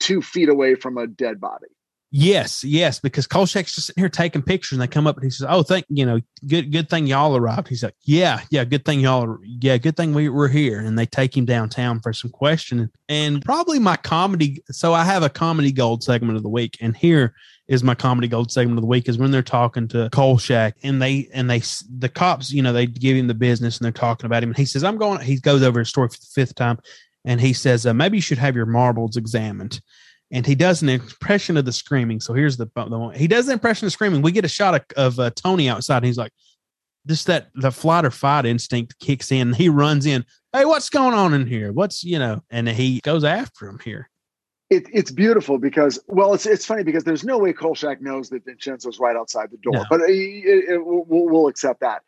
two 0.00 0.22
feet 0.22 0.48
away 0.48 0.74
from 0.74 0.98
a 0.98 1.06
dead 1.06 1.40
body. 1.40 1.68
Yes, 2.10 2.64
yes, 2.64 3.00
because 3.00 3.26
Kolchak's 3.26 3.74
just 3.74 3.88
sitting 3.88 4.00
here 4.00 4.08
taking 4.08 4.40
pictures, 4.40 4.72
and 4.72 4.80
they 4.80 4.86
come 4.86 5.06
up 5.06 5.16
and 5.16 5.24
he 5.24 5.30
says, 5.30 5.46
"Oh, 5.48 5.62
thank 5.62 5.84
you 5.90 6.06
know, 6.06 6.20
good 6.46 6.72
good 6.72 6.88
thing 6.88 7.06
y'all 7.06 7.36
arrived." 7.36 7.68
He's 7.68 7.82
like, 7.82 7.96
"Yeah, 8.02 8.40
yeah, 8.50 8.64
good 8.64 8.86
thing 8.86 9.00
y'all, 9.00 9.36
yeah, 9.44 9.76
good 9.76 9.94
thing 9.94 10.14
we 10.14 10.30
were 10.30 10.48
here." 10.48 10.80
And 10.80 10.98
they 10.98 11.04
take 11.04 11.36
him 11.36 11.44
downtown 11.44 12.00
for 12.00 12.14
some 12.14 12.30
questioning, 12.30 12.88
and 13.10 13.44
probably 13.44 13.78
my 13.78 13.96
comedy. 13.96 14.62
So 14.70 14.94
I 14.94 15.04
have 15.04 15.22
a 15.22 15.28
comedy 15.28 15.70
gold 15.70 16.02
segment 16.02 16.38
of 16.38 16.42
the 16.42 16.48
week, 16.48 16.78
and 16.80 16.96
here 16.96 17.34
is 17.68 17.84
my 17.84 17.94
comedy 17.94 18.26
gold 18.26 18.50
segment 18.50 18.78
of 18.78 18.82
the 18.82 18.88
week 18.88 19.06
is 19.06 19.18
when 19.18 19.30
they're 19.30 19.42
talking 19.42 19.86
to 19.88 20.08
Kolchak, 20.10 20.76
and 20.82 21.02
they 21.02 21.28
and 21.34 21.50
they 21.50 21.60
the 21.98 22.08
cops, 22.08 22.50
you 22.50 22.62
know, 22.62 22.72
they 22.72 22.86
give 22.86 23.18
him 23.18 23.26
the 23.26 23.34
business, 23.34 23.76
and 23.76 23.84
they're 23.84 23.92
talking 23.92 24.24
about 24.24 24.42
him, 24.42 24.48
and 24.48 24.56
he 24.56 24.64
says, 24.64 24.82
"I'm 24.82 24.96
going." 24.96 25.20
He 25.20 25.38
goes 25.38 25.62
over 25.62 25.80
his 25.80 25.90
story 25.90 26.08
for 26.08 26.16
the 26.16 26.26
fifth 26.32 26.54
time, 26.54 26.78
and 27.26 27.38
he 27.38 27.52
says, 27.52 27.84
uh, 27.84 27.92
"Maybe 27.92 28.16
you 28.16 28.22
should 28.22 28.38
have 28.38 28.56
your 28.56 28.64
marbles 28.64 29.18
examined." 29.18 29.82
And 30.30 30.46
he 30.46 30.54
does 30.54 30.82
an 30.82 30.88
impression 30.88 31.56
of 31.56 31.64
the 31.64 31.72
screaming. 31.72 32.20
So 32.20 32.34
here's 32.34 32.56
the, 32.56 32.66
the 32.74 32.98
one. 32.98 33.14
He 33.14 33.26
does 33.26 33.46
the 33.46 33.52
impression 33.52 33.86
of 33.86 33.92
screaming. 33.92 34.22
We 34.22 34.32
get 34.32 34.44
a 34.44 34.48
shot 34.48 34.74
of, 34.74 34.84
of 34.96 35.20
uh, 35.20 35.30
Tony 35.30 35.68
outside. 35.68 35.98
And 35.98 36.06
he's 36.06 36.18
like, 36.18 36.32
just 37.06 37.26
that 37.26 37.48
the 37.54 37.70
flight 37.70 38.04
or 38.04 38.10
fight 38.10 38.44
instinct 38.44 38.98
kicks 38.98 39.32
in. 39.32 39.54
He 39.54 39.68
runs 39.68 40.04
in. 40.04 40.24
Hey, 40.52 40.64
what's 40.64 40.90
going 40.90 41.14
on 41.14 41.32
in 41.32 41.46
here? 41.46 41.72
What's 41.72 42.04
you 42.04 42.18
know? 42.18 42.42
And 42.50 42.68
he 42.68 43.00
goes 43.00 43.24
after 43.24 43.66
him 43.66 43.78
here. 43.82 44.10
It, 44.70 44.86
it's 44.92 45.10
beautiful 45.10 45.58
because 45.58 45.98
well, 46.08 46.34
it's 46.34 46.44
it's 46.44 46.66
funny 46.66 46.82
because 46.82 47.04
there's 47.04 47.24
no 47.24 47.38
way 47.38 47.54
Kolchak 47.54 48.02
knows 48.02 48.28
that 48.30 48.44
Vincenzo's 48.44 48.98
right 48.98 49.16
outside 49.16 49.50
the 49.50 49.56
door, 49.58 49.72
No. 49.72 49.84
but 49.88 50.00
it, 50.02 50.10
it, 50.10 50.84
we'll, 50.84 51.04
we'll 51.06 51.48
accept 51.48 51.80
that. 51.80 52.02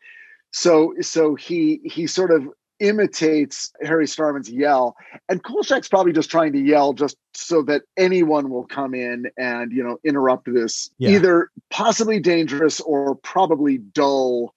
So 0.51 0.93
so 1.01 1.33
he 1.33 1.81
he 1.83 2.05
sort 2.05 2.29
of 2.29 2.47
imitates 2.81 3.71
Harry 3.81 4.07
Starman's 4.07 4.49
yell, 4.49 4.95
and 5.29 5.43
Kolchak's 5.43 5.87
probably 5.87 6.11
just 6.11 6.29
trying 6.29 6.51
to 6.53 6.59
yell 6.59 6.93
just 6.93 7.15
so 7.33 7.61
that 7.63 7.83
anyone 7.97 8.49
will 8.49 8.65
come 8.65 8.93
in 8.93 9.27
and 9.37 9.71
you 9.71 9.83
know 9.83 9.97
interrupt 10.03 10.51
this 10.53 10.89
Yeah. 10.97 11.11
either 11.11 11.49
possibly 11.69 12.19
dangerous 12.19 12.81
or 12.81 13.15
probably 13.15 13.77
dull 13.77 14.53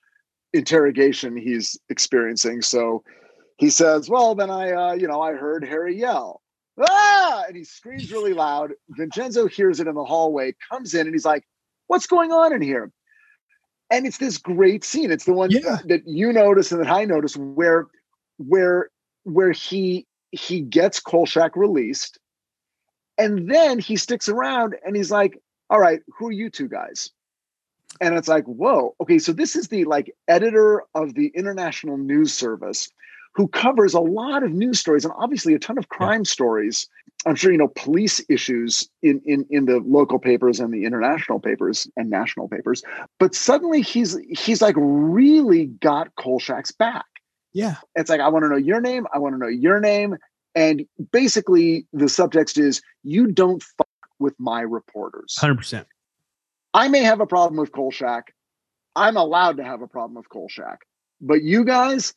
interrogation 0.53 1.37
he's 1.37 1.79
experiencing. 1.89 2.63
So 2.63 3.05
he 3.59 3.71
says, 3.71 4.09
"Well, 4.09 4.35
then 4.35 4.51
I 4.51 4.73
uh, 4.73 4.93
you 4.95 5.07
know 5.07 5.21
I 5.21 5.35
heard 5.35 5.65
Harry 5.65 5.97
yell." 5.97 6.41
Ah! 6.79 7.45
And 7.47 7.57
he 7.57 7.63
screams 7.63 8.11
really 8.11 8.33
loud. 8.33 8.73
Vincenzo 8.91 9.47
hears 9.47 9.79
it 9.79 9.87
in 9.87 9.95
the 9.95 10.05
hallway, 10.05 10.55
comes 10.71 10.93
in, 10.95 11.07
and 11.07 11.15
he's 11.15 11.25
like, 11.25 11.45
What's 11.87 12.07
going 12.07 12.33
on 12.33 12.53
in 12.53 12.63
here? 12.63 12.91
And 13.91 14.07
it's 14.07 14.19
this 14.19 14.39
great 14.39 14.83
scene. 14.85 15.13
It's 15.13 15.25
the 15.27 15.35
one 15.35 15.51
that 15.51 16.03
you 16.07 16.33
notice 16.33 16.73
and 16.73 16.81
that 16.81 16.91
I 16.91 17.05
notice 17.05 17.37
where 17.37 17.87
where 18.39 18.91
where 19.25 19.53
he 19.53 20.07
he 20.31 20.61
gets 20.61 21.01
Kolchak 21.01 21.57
released, 21.57 22.19
and 23.19 23.51
then 23.51 23.79
he 23.79 23.97
sticks 23.97 24.29
around 24.29 24.75
and 24.85 24.97
he's 24.97 25.11
like, 25.11 25.39
All 25.71 25.81
right, 25.81 26.01
who 26.09 26.29
are 26.29 26.33
you 26.33 26.51
two 26.51 26.69
guys? 26.69 27.11
And 28.01 28.17
it's 28.17 28.27
like, 28.27 28.45
whoa, 28.45 28.97
okay, 29.01 29.21
so 29.21 29.33
this 29.33 29.55
is 29.55 29.69
the 29.69 29.85
like 29.85 30.13
editor 30.27 30.83
of 30.95 31.15
the 31.15 31.29
International 31.29 31.97
News 31.97 32.35
Service 32.35 32.89
who 33.35 33.49
covers 33.49 33.95
a 33.95 34.01
lot 34.01 34.43
of 34.43 34.53
news 34.53 34.79
stories 34.79 35.05
and 35.05 35.13
obviously 35.17 35.55
a 35.55 35.59
ton 35.59 35.77
of 35.77 35.89
crime 35.89 36.25
stories. 36.25 36.89
I'm 37.27 37.35
sure 37.35 37.51
you 37.51 37.59
know 37.59 37.73
police 37.75 38.25
issues 38.29 38.89
in, 39.03 39.21
in 39.25 39.47
in 39.51 39.65
the 39.65 39.79
local 39.79 40.19
papers 40.19 40.61
and 40.61 40.73
the 40.73 40.85
international 40.85 41.41
papers 41.41 41.89
and 41.97 42.11
national 42.11 42.49
papers. 42.49 42.83
But 43.19 43.35
suddenly 43.35 43.81
he's 43.81 44.17
he's 44.29 44.63
like 44.63 44.77
really 44.79 45.67
got 45.67 46.15
Kolchak's 46.17 46.73
back. 46.73 47.07
Yeah. 47.55 47.77
It's 47.95 48.11
like 48.11 48.21
I 48.21 48.29
want 48.29 48.45
to 48.45 48.49
know 48.51 48.57
your 48.57 48.81
name, 48.81 49.07
I 49.15 49.19
want 49.19 49.35
to 49.35 49.39
know 49.39 49.49
your 49.49 49.81
name. 49.81 50.17
And 50.55 50.85
basically 51.11 51.87
the 51.93 52.05
subtext 52.05 52.59
is 52.59 52.83
you 53.03 53.29
don't 53.29 53.63
fuck 53.63 53.89
with 54.19 54.35
my 54.39 54.61
reporters. 54.61 55.37
Hundred 55.39 55.57
percent. 55.57 55.87
I 56.75 56.89
may 56.89 57.03
have 57.03 57.21
a 57.21 57.27
problem 57.27 57.59
with 57.59 57.73
Kolchak. 57.73 58.25
I'm 58.97 59.17
allowed 59.17 59.57
to 59.57 59.65
have 59.65 59.81
a 59.81 59.89
problem 59.89 60.17
with 60.17 60.29
Kolchak. 60.29 60.79
But 61.21 61.43
you 61.43 61.65
guys, 61.65 62.15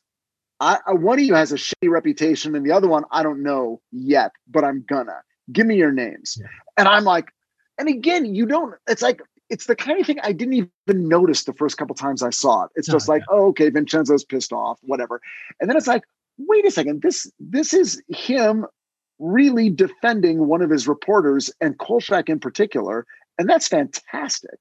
I, 0.60 0.80
I 0.86 0.94
one 0.94 1.20
of 1.20 1.26
you 1.26 1.36
has 1.36 1.52
a 1.52 1.56
shitty 1.56 1.90
reputation, 1.90 2.56
and 2.56 2.66
the 2.66 2.72
other 2.72 2.88
one 2.88 3.06
I 3.12 3.24
don't 3.24 3.44
know 3.44 3.82
yet, 3.92 4.32
but 4.48 4.64
I'm 4.64 4.84
gonna. 4.88 5.22
Give 5.52 5.66
me 5.66 5.78
your 5.78 5.94
names. 5.94 6.38
And 6.76 6.88
I'm 6.88 7.06
like, 7.06 7.32
and 7.78 7.88
again, 7.88 8.36
you 8.36 8.46
don't, 8.46 8.76
it's 8.88 9.02
like 9.02 9.22
it's 9.50 9.66
the 9.66 9.76
kind 9.76 10.00
of 10.00 10.06
thing 10.06 10.20
I 10.24 10.32
didn't 10.32 10.54
even 10.54 11.08
notice 11.08 11.44
the 11.44 11.54
first 11.54 11.78
couple 11.78 11.96
times 11.96 12.22
I 12.24 12.30
saw 12.30 12.64
it. 12.64 12.72
It's 12.76 12.90
oh, 12.90 12.94
just 12.94 13.08
like, 13.08 13.24
oh, 13.30 13.48
okay, 13.48 13.70
Vincenzo's 13.70 14.24
pissed 14.24 14.52
off, 14.52 14.80
whatever. 14.82 15.22
And 15.60 15.70
then 15.70 15.78
it's 15.78 15.88
like, 15.88 16.04
wait 16.38 16.66
a 16.66 16.72
second, 16.72 17.02
this 17.02 17.32
this 17.40 17.74
is 17.74 18.02
him 18.10 18.66
really 19.20 19.70
defending 19.70 20.48
one 20.48 20.62
of 20.62 20.70
his 20.70 20.88
reporters 20.88 21.52
and 21.62 21.78
Kolchak 21.78 22.30
in 22.30 22.40
particular, 22.40 23.06
and 23.38 23.50
that's 23.50 23.68
fantastic. 23.68 24.60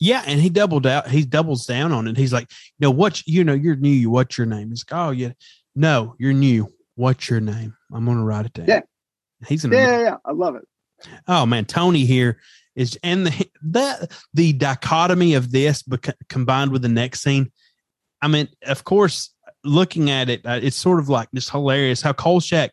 Yeah, 0.00 0.22
and 0.26 0.40
he 0.40 0.48
doubled 0.48 0.86
out. 0.86 1.08
He 1.08 1.24
doubles 1.24 1.66
down 1.66 1.92
on 1.92 2.06
it. 2.06 2.16
He's 2.16 2.32
like, 2.32 2.48
you 2.78 2.86
know, 2.86 2.90
what 2.90 3.26
you 3.26 3.42
know, 3.44 3.54
you're 3.54 3.76
new. 3.76 4.10
What's 4.10 4.38
your 4.38 4.46
name? 4.46 4.70
He's 4.70 4.84
like, 4.88 4.98
oh 4.98 5.10
yeah, 5.10 5.32
no, 5.74 6.14
you're 6.18 6.32
new. 6.32 6.68
What's 6.94 7.28
your 7.28 7.40
name? 7.40 7.76
I'm 7.92 8.04
gonna 8.04 8.24
write 8.24 8.46
it 8.46 8.52
down. 8.52 8.66
Yeah. 8.66 8.80
He's 9.46 9.64
an 9.64 9.72
Yeah, 9.72 9.86
yeah, 9.86 10.02
yeah. 10.02 10.16
I 10.24 10.32
love 10.32 10.56
it. 10.56 10.66
Oh 11.26 11.46
man, 11.46 11.64
Tony 11.64 12.04
here 12.04 12.38
is, 12.74 12.98
and 13.02 13.26
the 13.26 13.48
that 13.62 14.12
the 14.34 14.52
dichotomy 14.52 15.34
of 15.34 15.50
this 15.50 15.82
bec- 15.82 16.16
combined 16.28 16.72
with 16.72 16.82
the 16.82 16.88
next 16.88 17.22
scene. 17.22 17.50
I 18.20 18.28
mean, 18.28 18.48
of 18.66 18.84
course, 18.84 19.34
looking 19.64 20.10
at 20.10 20.28
it, 20.28 20.44
uh, 20.44 20.60
it's 20.62 20.76
sort 20.76 20.98
of 20.98 21.08
like 21.08 21.28
just 21.34 21.50
hilarious 21.50 22.02
how 22.02 22.12
Kolchak, 22.12 22.70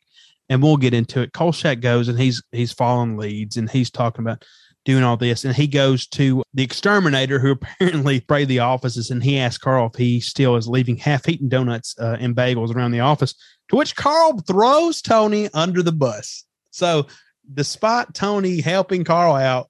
and 0.49 0.61
we'll 0.61 0.77
get 0.77 0.93
into 0.93 1.21
it. 1.21 1.33
Kolchak 1.33 1.81
goes 1.81 2.07
and 2.07 2.19
he's 2.19 2.41
he's 2.51 2.73
following 2.73 3.17
leads 3.17 3.57
and 3.57 3.69
he's 3.69 3.91
talking 3.91 4.23
about 4.23 4.43
doing 4.85 5.03
all 5.03 5.17
this, 5.17 5.43
and 5.43 5.55
he 5.55 5.67
goes 5.67 6.05
to 6.07 6.43
the 6.53 6.63
exterminator 6.63 7.39
who 7.39 7.51
apparently 7.79 8.19
sprayed 8.19 8.47
the 8.47 8.59
offices, 8.59 9.09
and 9.09 9.23
he 9.23 9.39
asks 9.39 9.57
Carl 9.57 9.89
if 9.91 9.97
he 9.97 10.19
still 10.19 10.55
is 10.55 10.67
leaving 10.67 10.97
half-eaten 10.97 11.49
donuts 11.49 11.95
uh, 11.99 12.17
and 12.19 12.35
bagels 12.35 12.73
around 12.73 12.91
the 12.91 12.99
office. 12.99 13.33
To 13.69 13.75
which 13.75 13.95
Carl 13.95 14.39
throws 14.41 15.01
Tony 15.01 15.49
under 15.53 15.81
the 15.81 15.91
bus. 15.91 16.45
So 16.69 17.07
despite 17.53 18.13
Tony 18.13 18.61
helping 18.61 19.03
Carl 19.03 19.35
out, 19.35 19.69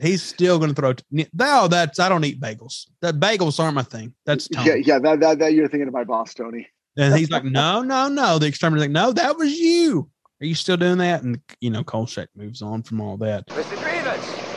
he's 0.00 0.22
still 0.22 0.58
going 0.58 0.74
to 0.74 0.74
throw. 0.74 0.94
No, 1.32 1.68
that's 1.68 1.98
I 1.98 2.08
don't 2.08 2.24
eat 2.24 2.40
bagels. 2.40 2.86
That 3.00 3.16
bagels 3.20 3.60
aren't 3.60 3.74
my 3.74 3.82
thing. 3.82 4.14
That's 4.24 4.48
Tony. 4.48 4.68
Yeah, 4.68 4.74
yeah. 4.74 4.98
That, 4.98 5.20
that 5.20 5.38
that 5.40 5.52
you're 5.54 5.68
thinking 5.68 5.88
of 5.88 5.94
my 5.94 6.04
boss, 6.04 6.34
Tony. 6.34 6.68
And 6.96 7.14
he's 7.14 7.30
like, 7.30 7.44
no, 7.44 7.82
no, 7.82 8.08
no. 8.08 8.38
The 8.38 8.46
exterminator's 8.46 8.88
like, 8.88 8.90
no, 8.90 9.12
that 9.12 9.36
was 9.36 9.52
you. 9.52 10.08
Are 10.40 10.46
you 10.46 10.54
still 10.54 10.76
doing 10.76 10.98
that? 10.98 11.22
And 11.22 11.40
you 11.60 11.70
know, 11.70 11.84
Kolchak 11.84 12.28
moves 12.34 12.62
on 12.62 12.82
from 12.82 13.00
all 13.00 13.16
that. 13.18 13.46
Mr. 13.48 13.82
Grievous. 13.82 14.56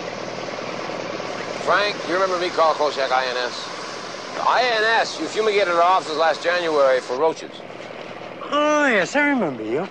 Frank, 1.66 1.96
you 2.08 2.14
remember 2.16 2.40
me, 2.40 2.50
Carl 2.50 2.74
Kolchak, 2.74 3.12
INS? 3.12 3.68
The 4.36 4.50
INS, 4.50 5.20
you 5.20 5.28
fumigated 5.28 5.74
our 5.74 5.84
offices 5.84 6.18
last 6.18 6.42
January 6.42 7.00
for 7.00 7.18
roaches. 7.18 7.52
Oh, 8.52 8.88
yes, 8.88 9.16
I 9.16 9.30
remember 9.30 9.64
you. 9.64 9.88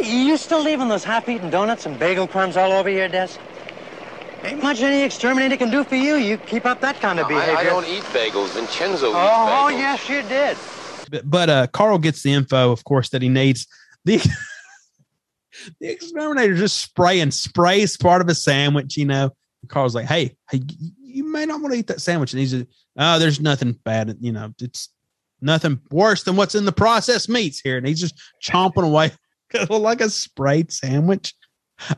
You 0.00 0.36
still 0.36 0.62
leaving 0.62 0.88
those 0.88 1.04
half-eaten 1.04 1.50
donuts 1.50 1.86
and 1.86 1.98
bagel 1.98 2.26
crumbs 2.26 2.56
all 2.56 2.72
over 2.72 2.90
your 2.90 3.08
desk? 3.08 3.40
Ain't 4.44 4.62
much 4.62 4.80
any 4.82 5.02
exterminator 5.02 5.56
can 5.56 5.70
do 5.70 5.82
for 5.82 5.96
you. 5.96 6.16
You 6.16 6.36
keep 6.36 6.66
up 6.66 6.80
that 6.80 7.00
kind 7.00 7.18
of 7.18 7.26
I, 7.26 7.28
behavior. 7.30 7.56
I 7.56 7.64
don't 7.64 7.86
eat 7.86 8.02
bagels. 8.04 8.50
Vincenzo 8.54 9.08
eats 9.08 9.16
Oh, 9.16 9.18
bagels. 9.18 9.64
oh, 9.64 9.68
yes, 9.68 10.08
you 10.08 10.22
did. 10.22 10.56
But, 11.10 11.30
but 11.30 11.50
uh, 11.50 11.66
Carl 11.68 11.98
gets 11.98 12.22
the 12.22 12.32
info, 12.32 12.70
of 12.70 12.84
course, 12.84 13.08
that 13.10 13.22
he 13.22 13.28
needs. 13.28 13.66
The 14.04 14.18
the 15.80 15.88
exterminator 15.88 16.54
just 16.54 16.80
spraying 16.80 17.30
sprays 17.30 17.96
part 17.96 18.20
of 18.20 18.28
a 18.28 18.34
sandwich, 18.34 18.96
you 18.96 19.06
know. 19.06 19.30
And 19.62 19.70
Carl's 19.70 19.94
like, 19.94 20.06
hey, 20.06 20.36
hey, 20.50 20.60
you 21.00 21.24
may 21.24 21.46
not 21.46 21.60
want 21.60 21.72
to 21.72 21.78
eat 21.78 21.86
that 21.88 22.00
sandwich. 22.00 22.32
And 22.32 22.40
he's 22.40 22.54
like, 22.54 22.68
oh, 22.98 23.18
there's 23.18 23.40
nothing 23.40 23.72
bad, 23.84 24.16
you 24.20 24.32
know, 24.32 24.52
it's 24.60 24.90
nothing 25.40 25.80
worse 25.90 26.22
than 26.22 26.36
what's 26.36 26.54
in 26.54 26.66
the 26.66 26.72
processed 26.72 27.28
meats 27.28 27.60
here. 27.60 27.76
And 27.78 27.86
he's 27.86 28.00
just 28.00 28.20
chomping 28.44 28.84
away 28.84 29.12
like 29.70 30.00
a 30.00 30.10
Sprite 30.10 30.72
sandwich. 30.72 31.34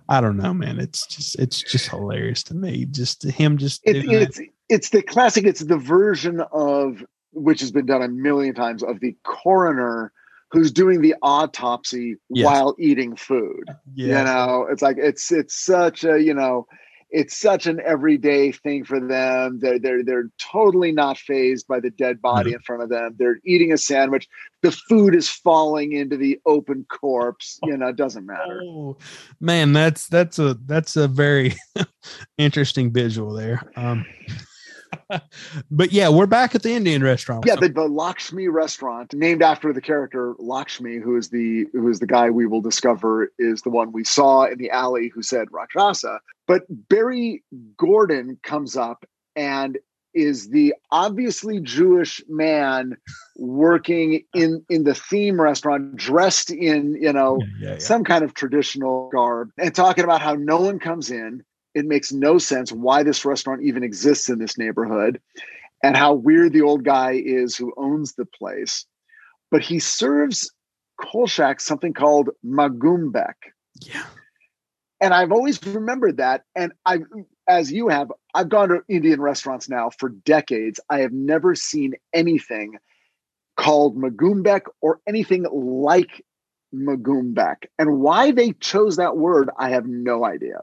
I 0.09 0.21
don't 0.21 0.37
know, 0.37 0.53
man. 0.53 0.81
It's 0.81 1.07
just 1.07 1.39
it's 1.39 1.63
just 1.63 1.89
hilarious 1.89 2.43
to 2.45 2.55
me. 2.55 2.85
Just 2.87 3.23
him 3.25 3.59
just 3.59 3.81
It's 3.85 4.01
doing 4.05 4.19
that. 4.19 4.23
it's 4.23 4.41
it's 4.69 4.91
the 4.91 5.03
classic. 5.03 5.45
It's 5.45 5.61
the 5.61 5.77
version 5.79 6.41
of 6.53 7.05
which 7.33 7.61
has 7.61 7.71
been 7.71 7.87
done 7.87 8.03
a 8.03 8.09
million 8.09 8.55
times 8.55 8.83
of 8.83 8.99
the 9.01 9.17
coroner 9.25 10.13
who's 10.51 10.73
doing 10.73 11.01
the 11.03 11.15
autopsy 11.23 12.17
Yes. 12.31 12.45
while 12.47 12.75
eating 12.79 13.15
food. 13.15 13.63
Yeah. 13.95 14.07
You 14.19 14.25
know, 14.25 14.67
it's 14.71 14.83
like 14.83 14.97
it's 14.99 15.31
it's 15.31 15.55
such 15.55 16.05
a 16.05 16.21
you 16.21 16.35
know, 16.35 16.67
it's 17.11 17.39
such 17.39 17.67
an 17.67 17.81
everyday 17.85 18.53
thing 18.53 18.85
for 18.85 19.01
them. 19.01 19.59
They're 19.61 19.79
they're 19.79 20.05
they're 20.05 20.31
totally 20.39 20.93
not 20.93 21.19
phased 21.19 21.67
by 21.67 21.81
the 21.81 21.91
dead 21.91 22.21
body 22.21 22.53
in 22.53 22.61
front 22.61 22.83
of 22.83 22.91
them. 22.91 23.15
They're 23.19 23.39
eating 23.45 23.73
a 23.73 23.79
sandwich. 23.79 24.29
The 24.63 24.73
food 24.73 25.15
is 25.15 25.29
falling 25.29 25.93
into 25.93 26.17
the 26.17 26.39
open 26.45 26.85
corpse. 26.91 27.59
You 27.63 27.77
know, 27.77 27.89
it 27.89 27.97
doesn't 27.97 28.27
matter. 28.27 28.61
Oh, 28.63 28.97
man, 29.41 29.73
that's 29.73 30.07
that's 30.09 30.39
a 30.39 30.59
that's 30.67 30.97
a 30.97 31.09
very 31.09 31.55
interesting 32.39 32.93
visual 32.93 33.33
there. 33.33 33.63
Um, 33.77 34.05
but 35.71 35.93
yeah, 35.93 36.09
we're 36.09 36.27
back 36.27 36.55
at 36.55 36.63
the 36.63 36.73
Indian 36.73 37.03
restaurant. 37.03 37.45
Yeah, 37.47 37.57
the, 37.57 37.69
the 37.69 37.89
Lakshmi 37.89 38.49
restaurant, 38.49 39.15
named 39.15 39.43
after 39.43 39.73
the 39.73 39.81
character 39.81 40.35
Lakshmi, 40.39 40.99
who 40.99 41.17
is 41.17 41.31
the 41.31 41.67
who 41.73 41.89
is 41.89 42.01
the 42.01 42.07
guy 42.07 42.31
we 42.31 42.47
will 42.47 42.61
discover 42.61 43.33
is 43.39 43.63
the 43.63 43.71
one 43.71 43.93
we 43.93 44.05
saw 44.05 44.45
in 44.45 44.59
the 44.59 44.71
alley 44.71 45.09
who 45.09 45.23
said 45.23 45.49
Rakshasa. 45.51 46.21
But 46.47 46.63
Barry 46.89 47.43
Gordon 47.77 48.39
comes 48.43 48.77
up 48.77 49.05
and 49.37 49.79
is 50.15 50.49
the 50.51 50.75
obviously 50.91 51.61
Jewish 51.61 52.23
man 52.29 52.97
working 53.37 54.25
in 54.35 54.65
in 54.69 54.85
the 54.85 54.95
theme 54.95 55.41
restaurant, 55.41 55.97
dressed 55.97 56.51
in 56.51 56.95
you 57.01 57.13
know 57.13 57.41
some 57.79 58.05
kind 58.05 58.25
of 58.25 58.35
traditional 58.35 59.11
garb, 59.11 59.51
and 59.59 59.75
talking 59.75 60.05
about 60.05 60.21
how 60.21 60.35
no 60.35 60.61
one 60.61 60.79
comes 60.79 61.11
in. 61.11 61.45
It 61.79 61.87
makes 61.87 62.13
no 62.13 62.39
sense 62.39 62.73
why 62.73 63.03
this 63.03 63.25
restaurant 63.25 63.63
even 63.63 63.85
exists 63.85 64.29
in 64.29 64.39
this 64.39 64.59
neighborhood 64.59 65.21
and 65.83 65.97
how 65.97 66.13
weird 66.15 66.53
the 66.53 66.63
old 66.63 66.85
guy 66.85 67.13
is 67.25 67.57
who 67.57 67.73
owns 67.77 68.15
the 68.15 68.27
place. 68.27 68.85
But 69.51 69.63
he 69.63 69.79
serves 69.79 70.53
Kolchak 71.01 71.61
something 71.61 71.95
called 71.95 72.31
magumbek. 72.45 73.35
Yeah. 73.81 74.05
And 75.01 75.15
I've 75.15 75.31
always 75.31 75.65
remembered 75.65 76.17
that. 76.17 76.43
And 76.57 76.73
I, 76.85 76.99
as 77.49 77.71
you 77.71 77.89
have, 77.89 78.11
I've 78.35 78.49
gone 78.49 78.71
to 78.71 78.81
Indian 78.89 79.21
restaurants 79.21 79.69
now 79.69 79.91
for 79.99 80.09
decades. 80.09 80.81
I 80.91 80.99
have 81.01 81.13
never 81.13 81.55
seen 81.55 81.95
anything 82.13 82.79
called 83.57 83.97
magumbek 83.97 84.63
or 84.81 85.01
anything 85.07 85.45
like 85.53 86.25
magumbek. 86.75 87.67
And 87.79 88.01
why 88.01 88.33
they 88.33 88.53
chose 88.55 88.97
that 88.97 89.17
word, 89.17 89.51
I 89.57 89.71
have 89.71 89.87
no 89.87 90.25
idea. 90.25 90.63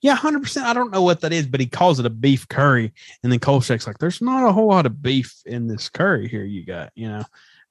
Yeah, 0.00 0.14
hundred 0.14 0.42
percent. 0.42 0.66
I 0.66 0.72
don't 0.72 0.90
know 0.90 1.02
what 1.02 1.20
that 1.20 1.32
is, 1.32 1.46
but 1.46 1.60
he 1.60 1.66
calls 1.66 1.98
it 2.00 2.06
a 2.06 2.10
beef 2.10 2.48
curry, 2.48 2.92
and 3.22 3.32
then 3.32 3.38
Kolchak's 3.40 3.86
like, 3.86 3.98
"There's 3.98 4.20
not 4.20 4.48
a 4.48 4.52
whole 4.52 4.68
lot 4.68 4.86
of 4.86 5.02
beef 5.02 5.34
in 5.46 5.66
this 5.68 5.88
curry 5.88 6.28
here. 6.28 6.44
You 6.44 6.64
got, 6.64 6.90
you 6.94 7.08
know." 7.08 7.24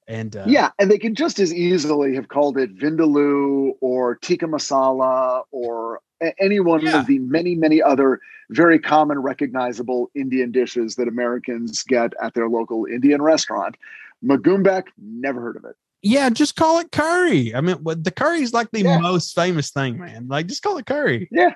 And 0.08 0.34
uh, 0.34 0.44
yeah, 0.46 0.70
and 0.78 0.90
they 0.90 0.98
could 0.98 1.16
just 1.16 1.38
as 1.38 1.54
easily 1.54 2.14
have 2.16 2.28
called 2.28 2.58
it 2.58 2.76
vindaloo 2.76 3.72
or 3.80 4.16
tikka 4.16 4.46
masala 4.46 5.44
or 5.52 6.00
any 6.38 6.60
one 6.60 6.86
of 6.86 7.06
the 7.06 7.18
many, 7.20 7.54
many 7.54 7.80
other 7.80 8.20
very 8.50 8.78
common, 8.78 9.20
recognizable 9.20 10.10
Indian 10.14 10.50
dishes 10.50 10.96
that 10.96 11.06
Americans 11.08 11.82
get 11.84 12.12
at 12.20 12.34
their 12.34 12.48
local 12.48 12.86
Indian 12.86 13.22
restaurant. 13.22 13.76
Magumbek, 14.24 14.84
never 14.98 15.40
heard 15.40 15.56
of 15.56 15.64
it. 15.64 15.76
yeah, 16.02 16.28
just 16.28 16.56
call 16.56 16.78
it 16.80 16.90
curry. 16.92 17.54
I 17.54 17.60
mean, 17.60 17.76
the 17.84 18.10
curry 18.14 18.42
is 18.42 18.52
like 18.52 18.70
the 18.72 18.82
most 18.82 19.34
famous 19.34 19.70
thing, 19.70 19.98
man. 19.98 20.26
Like, 20.28 20.46
just 20.46 20.62
call 20.62 20.76
it 20.78 20.86
curry. 20.86 21.28
Yeah. 21.30 21.54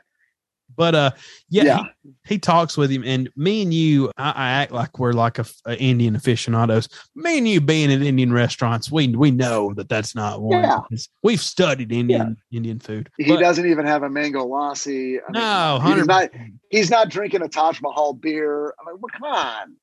But 0.77 0.95
uh, 0.95 1.11
yeah, 1.49 1.65
Yeah. 1.65 1.83
He, 2.03 2.35
he 2.35 2.39
talks 2.39 2.77
with 2.77 2.91
him, 2.91 3.03
and 3.05 3.29
me 3.37 3.63
and 3.63 3.73
you, 3.73 4.11
I, 4.17 4.31
I 4.31 4.51
act 4.51 4.73
like 4.73 4.99
we're 4.99 5.13
like 5.13 5.39
a, 5.39 5.47
a 5.67 5.77
Indian 5.79 6.17
aficionados. 6.17 6.89
Me 7.15 7.39
and 7.39 7.47
you 7.49 7.61
being 7.61 7.93
at 7.93 8.03
Indian 8.03 8.33
restaurants, 8.33 8.91
we 8.91 9.09
we 9.09 9.31
know 9.31 9.73
that 9.75 9.89
that's 9.89 10.15
not 10.15 10.43
one. 10.43 10.63
Yeah. 10.63 10.81
We've 11.23 11.41
studied 11.41 11.93
Indian 11.93 12.37
Indian 12.53 12.79
food. 12.81 13.11
He 13.19 13.29
But- 13.29 13.41
doesn't 13.41 13.67
even 13.67 13.87
have 13.87 14.03
a 14.03 14.11
mango 14.11 14.45
lassi. 14.47 15.19
I 15.27 15.33
mean, 15.33 15.43
No, 15.43 15.81
he's 15.83 16.05
100%. 16.05 16.07
not. 16.07 16.31
He's 16.71 16.91
not 16.91 17.09
drinking 17.09 17.43
a 17.43 17.49
Taj 17.49 17.81
Mahal 17.81 18.15
beer. 18.15 18.75
I 18.81 18.91
mean, 18.91 18.99
well, 19.01 19.11
come 19.13 19.25
on. 19.25 19.77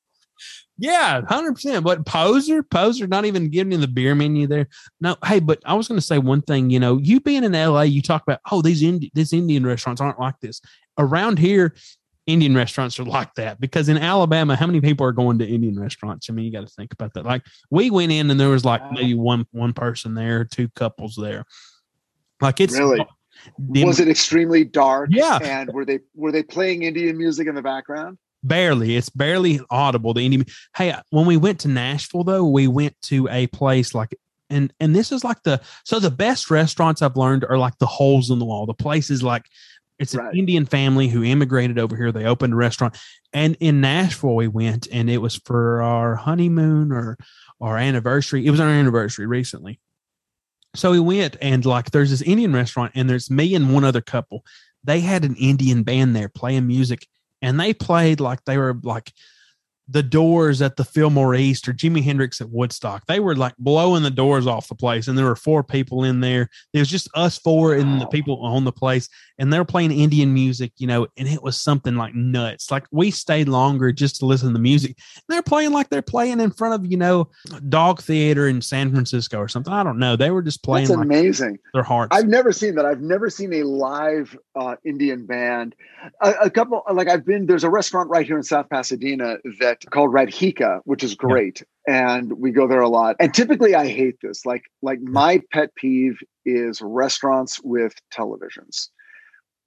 Yeah, 0.78 1.20
hundred 1.28 1.52
percent. 1.54 1.84
But 1.84 2.04
poser, 2.06 2.62
poser, 2.62 3.06
not 3.06 3.24
even 3.24 3.50
giving 3.50 3.72
you 3.72 3.78
the 3.78 3.86
beer 3.86 4.14
menu 4.16 4.46
there. 4.48 4.66
No, 5.00 5.16
hey, 5.24 5.38
but 5.38 5.60
I 5.64 5.74
was 5.74 5.86
going 5.86 6.00
to 6.00 6.04
say 6.06 6.18
one 6.18 6.42
thing. 6.42 6.70
You 6.70 6.80
know, 6.80 6.98
you 6.98 7.20
being 7.20 7.44
in 7.44 7.52
LA, 7.52 7.82
you 7.82 8.02
talk 8.02 8.22
about 8.22 8.40
oh 8.50 8.62
these 8.62 8.82
Indi- 8.82 9.12
these 9.14 9.32
Indian 9.32 9.64
restaurants 9.64 10.00
aren't 10.00 10.18
like 10.18 10.40
this. 10.40 10.60
Around 10.98 11.38
here, 11.38 11.74
Indian 12.26 12.54
restaurants 12.54 13.00
are 13.00 13.04
like 13.04 13.34
that 13.34 13.60
because 13.60 13.88
in 13.88 13.98
Alabama, 13.98 14.54
how 14.54 14.66
many 14.66 14.80
people 14.80 15.06
are 15.06 15.12
going 15.12 15.38
to 15.38 15.46
Indian 15.46 15.78
restaurants? 15.78 16.30
I 16.30 16.32
mean, 16.32 16.44
you 16.44 16.52
got 16.52 16.66
to 16.66 16.72
think 16.72 16.92
about 16.92 17.14
that. 17.14 17.24
Like 17.24 17.42
we 17.70 17.90
went 17.90 18.12
in 18.12 18.30
and 18.30 18.38
there 18.38 18.48
was 18.48 18.64
like 18.64 18.82
maybe 18.92 19.14
one 19.14 19.46
one 19.50 19.72
person 19.72 20.14
there, 20.14 20.44
two 20.44 20.68
couples 20.70 21.16
there. 21.20 21.44
Like 22.40 22.60
it's 22.60 22.78
Really? 22.78 23.04
Was 23.68 23.98
it 23.98 24.08
extremely 24.08 24.64
dark? 24.64 25.08
Yeah. 25.10 25.38
And 25.42 25.72
were 25.72 25.84
they 25.84 26.00
were 26.14 26.30
they 26.30 26.42
playing 26.42 26.84
Indian 26.84 27.16
music 27.16 27.48
in 27.48 27.54
the 27.54 27.62
background? 27.62 28.18
barely 28.44 28.96
it's 28.96 29.08
barely 29.08 29.60
audible 29.70 30.14
to 30.14 30.20
any 30.20 30.42
hey 30.76 30.94
when 31.10 31.26
we 31.26 31.36
went 31.36 31.60
to 31.60 31.68
nashville 31.68 32.24
though 32.24 32.44
we 32.44 32.66
went 32.66 32.94
to 33.00 33.28
a 33.30 33.46
place 33.48 33.94
like 33.94 34.16
and 34.50 34.72
and 34.80 34.96
this 34.96 35.12
is 35.12 35.22
like 35.22 35.40
the 35.44 35.60
so 35.84 36.00
the 36.00 36.10
best 36.10 36.50
restaurants 36.50 37.02
i've 37.02 37.16
learned 37.16 37.44
are 37.44 37.58
like 37.58 37.78
the 37.78 37.86
holes 37.86 38.30
in 38.30 38.40
the 38.40 38.44
wall 38.44 38.66
the 38.66 38.74
places 38.74 39.22
like 39.22 39.44
it's 40.02 40.14
an 40.14 40.30
indian 40.34 40.66
family 40.66 41.08
who 41.08 41.22
immigrated 41.22 41.78
over 41.78 41.96
here. 41.96 42.12
They 42.12 42.24
opened 42.24 42.52
a 42.52 42.56
restaurant. 42.56 42.98
And 43.32 43.56
in 43.60 43.80
nashville 43.80 44.34
we 44.34 44.48
went 44.48 44.88
and 44.92 45.08
it 45.08 45.18
was 45.18 45.36
for 45.36 45.82
our 45.82 46.16
honeymoon 46.16 46.92
or 46.92 47.16
our 47.60 47.78
anniversary. 47.78 48.44
It 48.44 48.50
was 48.50 48.60
our 48.60 48.68
anniversary 48.68 49.26
recently. 49.26 49.80
So 50.74 50.90
we 50.90 51.00
went 51.00 51.36
and 51.40 51.64
like 51.64 51.90
there's 51.90 52.10
this 52.10 52.22
indian 52.22 52.52
restaurant 52.52 52.92
and 52.94 53.08
there's 53.08 53.30
me 53.30 53.54
and 53.54 53.72
one 53.72 53.84
other 53.84 54.00
couple. 54.00 54.44
They 54.84 55.00
had 55.00 55.24
an 55.24 55.36
indian 55.36 55.82
band 55.82 56.14
there 56.16 56.28
playing 56.28 56.66
music 56.66 57.06
and 57.40 57.58
they 57.58 57.72
played 57.72 58.20
like 58.20 58.44
they 58.44 58.58
were 58.58 58.78
like 58.82 59.12
the 59.92 60.02
doors 60.02 60.62
at 60.62 60.76
the 60.76 60.84
Fillmore 60.84 61.34
East 61.34 61.68
or 61.68 61.74
Jimi 61.74 62.02
Hendrix 62.02 62.40
at 62.40 62.48
Woodstock. 62.48 63.04
They 63.06 63.20
were 63.20 63.36
like 63.36 63.54
blowing 63.58 64.02
the 64.02 64.10
doors 64.10 64.46
off 64.46 64.68
the 64.68 64.74
place, 64.74 65.06
and 65.06 65.18
there 65.18 65.26
were 65.26 65.36
four 65.36 65.62
people 65.62 66.02
in 66.02 66.20
there. 66.20 66.48
It 66.72 66.78
was 66.78 66.88
just 66.88 67.10
us 67.14 67.38
four 67.38 67.74
and 67.74 68.00
the 68.00 68.06
people 68.06 68.40
on 68.40 68.64
the 68.64 68.72
place, 68.72 69.08
and 69.38 69.52
they 69.52 69.58
were 69.58 69.66
playing 69.66 69.92
Indian 69.92 70.32
music, 70.32 70.72
you 70.78 70.86
know, 70.86 71.06
and 71.18 71.28
it 71.28 71.42
was 71.42 71.60
something 71.60 71.94
like 71.96 72.14
nuts. 72.14 72.70
Like 72.70 72.86
we 72.90 73.10
stayed 73.10 73.48
longer 73.48 73.92
just 73.92 74.16
to 74.20 74.26
listen 74.26 74.48
to 74.48 74.54
the 74.54 74.58
music. 74.58 74.96
They're 75.28 75.42
playing 75.42 75.72
like 75.72 75.90
they're 75.90 76.00
playing 76.00 76.40
in 76.40 76.52
front 76.52 76.74
of, 76.74 76.90
you 76.90 76.96
know, 76.96 77.28
Dog 77.68 78.00
Theater 78.00 78.48
in 78.48 78.62
San 78.62 78.90
Francisco 78.90 79.38
or 79.38 79.48
something. 79.48 79.72
I 79.72 79.82
don't 79.82 79.98
know. 79.98 80.16
They 80.16 80.30
were 80.30 80.42
just 80.42 80.62
playing 80.62 80.88
That's 80.88 80.96
like 80.96 81.04
amazing. 81.04 81.58
their 81.74 81.82
hearts. 81.82 82.16
I've 82.16 82.28
never 82.28 82.52
seen 82.52 82.76
that. 82.76 82.86
I've 82.86 83.02
never 83.02 83.28
seen 83.28 83.52
a 83.52 83.62
live 83.64 84.36
uh, 84.54 84.76
Indian 84.84 85.26
band. 85.26 85.74
A, 86.22 86.30
a 86.44 86.50
couple, 86.50 86.82
like 86.90 87.08
I've 87.08 87.26
been. 87.26 87.46
There's 87.46 87.64
a 87.64 87.70
restaurant 87.70 88.08
right 88.08 88.26
here 88.26 88.36
in 88.36 88.42
South 88.42 88.70
Pasadena 88.70 89.36
that 89.60 89.81
called 89.90 90.12
Radhika, 90.12 90.80
which 90.84 91.02
is 91.02 91.14
great, 91.14 91.62
and 91.86 92.32
we 92.38 92.50
go 92.50 92.66
there 92.66 92.80
a 92.80 92.88
lot. 92.88 93.16
And 93.20 93.34
typically, 93.34 93.74
I 93.74 93.88
hate 93.88 94.16
this. 94.22 94.46
Like, 94.46 94.62
like 94.82 95.00
my 95.00 95.40
pet 95.52 95.74
peeve 95.74 96.18
is 96.44 96.80
restaurants 96.82 97.60
with 97.62 97.94
televisions. 98.12 98.88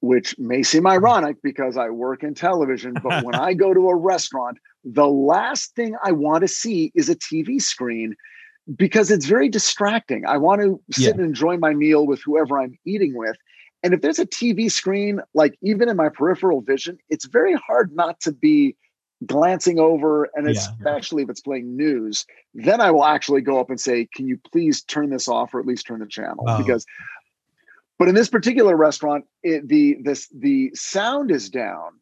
Which 0.02 0.38
may 0.38 0.62
seem 0.62 0.82
mm-hmm. 0.84 0.88
ironic 0.88 1.38
because 1.42 1.78
I 1.78 1.90
work 1.90 2.22
in 2.22 2.36
television, 2.36 2.94
but 3.02 3.24
when 3.24 3.34
I 3.34 3.54
go 3.54 3.74
to 3.74 3.90
a 3.90 3.96
restaurant, 3.96 4.60
the 4.84 5.08
last 5.08 5.74
thing 5.76 5.96
I 6.04 6.12
want 6.12 6.42
to 6.42 6.48
see 6.48 6.92
is 6.94 7.10
a 7.10 7.16
TV 7.16 7.60
screen 7.62 8.16
because 8.76 9.10
it's 9.10 9.26
very 9.26 9.50
distracting. 9.50 10.26
I 10.26 10.38
want 10.38 10.62
to 10.62 10.80
sit 10.92 11.04
Yeah. 11.04 11.12
and 11.12 11.22
enjoy 11.22 11.58
my 11.58 11.74
meal 11.74 12.06
with 12.06 12.22
whoever 12.24 12.60
I'm 12.60 12.78
eating 12.86 13.16
with. 13.16 13.36
And 13.84 13.94
if 13.94 14.02
there's 14.02 14.20
a 14.20 14.26
TV 14.26 14.72
screen, 14.72 15.22
like 15.34 15.56
even 15.62 15.90
in 15.90 15.98
my 15.98 16.10
peripheral 16.10 16.62
vision, 16.62 16.98
it's 17.10 17.26
very 17.26 17.54
hard 17.54 17.96
not 17.96 18.20
to 18.22 18.32
be 18.32 18.76
glancing 19.26 19.80
over. 19.80 20.30
And 20.36 20.46
Yeah. 20.46 20.52
especially 20.52 21.24
if 21.24 21.30
it's 21.30 21.42
playing 21.42 21.76
news, 21.76 22.26
then 22.54 22.82
I 22.82 22.92
will 22.92 23.06
actually 23.06 23.42
go 23.42 23.60
up 23.60 23.70
and 23.70 23.80
say, 23.80 24.08
Can 24.14 24.28
you 24.28 24.38
please 24.52 24.84
turn 24.84 25.10
this 25.10 25.28
off 25.28 25.54
or 25.54 25.60
at 25.60 25.66
least 25.66 25.88
turn 25.88 26.00
the 26.00 26.08
channel? 26.08 26.46
Oh. 26.48 26.58
Because 26.58 26.86
but 27.98 28.10
in 28.10 28.16
this 28.16 28.30
particular 28.30 28.76
restaurant, 28.76 29.26
it, 29.42 29.68
the 29.68 29.98
this 30.02 30.28
the 30.30 30.72
sound 30.74 31.32
is 31.32 31.50
down 31.50 32.00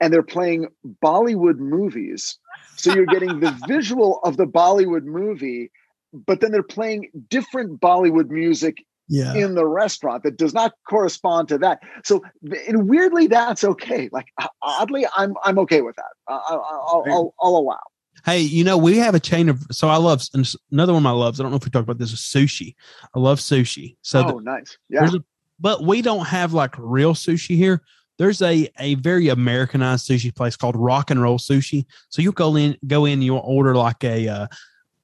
and 0.00 0.12
they're 0.12 0.22
playing 0.22 0.68
Bollywood 1.02 1.58
movies. 1.58 2.38
So 2.76 2.92
you're 2.92 3.06
getting 3.06 3.40
the 3.40 3.50
visual 3.66 4.20
of 4.24 4.36
the 4.36 4.46
Bollywood 4.46 5.04
movie, 5.04 5.70
but 6.12 6.40
then 6.40 6.52
they're 6.52 6.62
playing 6.62 7.10
different 7.28 7.80
Bollywood 7.80 8.28
music 8.28 8.84
Yeah. 9.08 9.34
in 9.34 9.54
the 9.54 9.66
restaurant 9.66 10.24
that 10.24 10.36
does 10.36 10.52
not 10.52 10.72
correspond 10.88 11.48
to 11.48 11.58
that. 11.58 11.80
So 12.04 12.24
and 12.66 12.88
weirdly, 12.88 13.26
that's 13.28 13.62
okay. 13.62 14.08
Like 14.12 14.26
oddly, 14.62 15.06
I'm 15.16 15.34
I'm 15.44 15.58
okay 15.60 15.82
with 15.82 15.96
that. 15.96 16.12
I, 16.28 16.34
I, 16.34 16.54
I'll, 16.54 17.04
I'll, 17.06 17.34
I'll 17.40 17.56
allow. 17.56 17.78
Hey, 18.24 18.40
you 18.40 18.64
know, 18.64 18.76
we 18.76 18.96
have 18.98 19.14
a 19.14 19.20
chain 19.20 19.48
of 19.48 19.64
so 19.70 19.88
I 19.88 19.96
love 19.96 20.22
and 20.34 20.50
another 20.72 20.92
one 20.92 21.00
of 21.00 21.04
my 21.04 21.10
loves. 21.12 21.38
I 21.38 21.44
don't 21.44 21.52
know 21.52 21.58
if 21.58 21.64
we 21.64 21.70
talked 21.70 21.84
about 21.84 21.98
this 21.98 22.12
is 22.12 22.20
sushi. 22.20 22.74
I 23.14 23.20
love 23.20 23.38
sushi. 23.38 23.96
So 24.02 24.24
oh, 24.26 24.38
the- 24.38 24.42
nice. 24.42 24.76
Yeah. 24.88 25.08
a, 25.14 25.18
but 25.60 25.84
we 25.84 26.02
don't 26.02 26.26
have 26.26 26.52
like 26.52 26.74
real 26.76 27.14
sushi 27.14 27.56
here. 27.56 27.82
There's 28.18 28.42
a 28.42 28.68
a 28.78 28.94
very 28.96 29.28
Americanized 29.28 30.08
sushi 30.08 30.34
place 30.34 30.56
called 30.56 30.74
Rock 30.74 31.10
and 31.10 31.22
Roll 31.22 31.38
Sushi. 31.38 31.84
So 32.08 32.22
you 32.22 32.32
go 32.32 32.56
in, 32.56 32.76
go 32.86 33.04
in, 33.04 33.22
you'll 33.22 33.38
order 33.44 33.76
like 33.76 34.02
a 34.04 34.26
uh, 34.28 34.46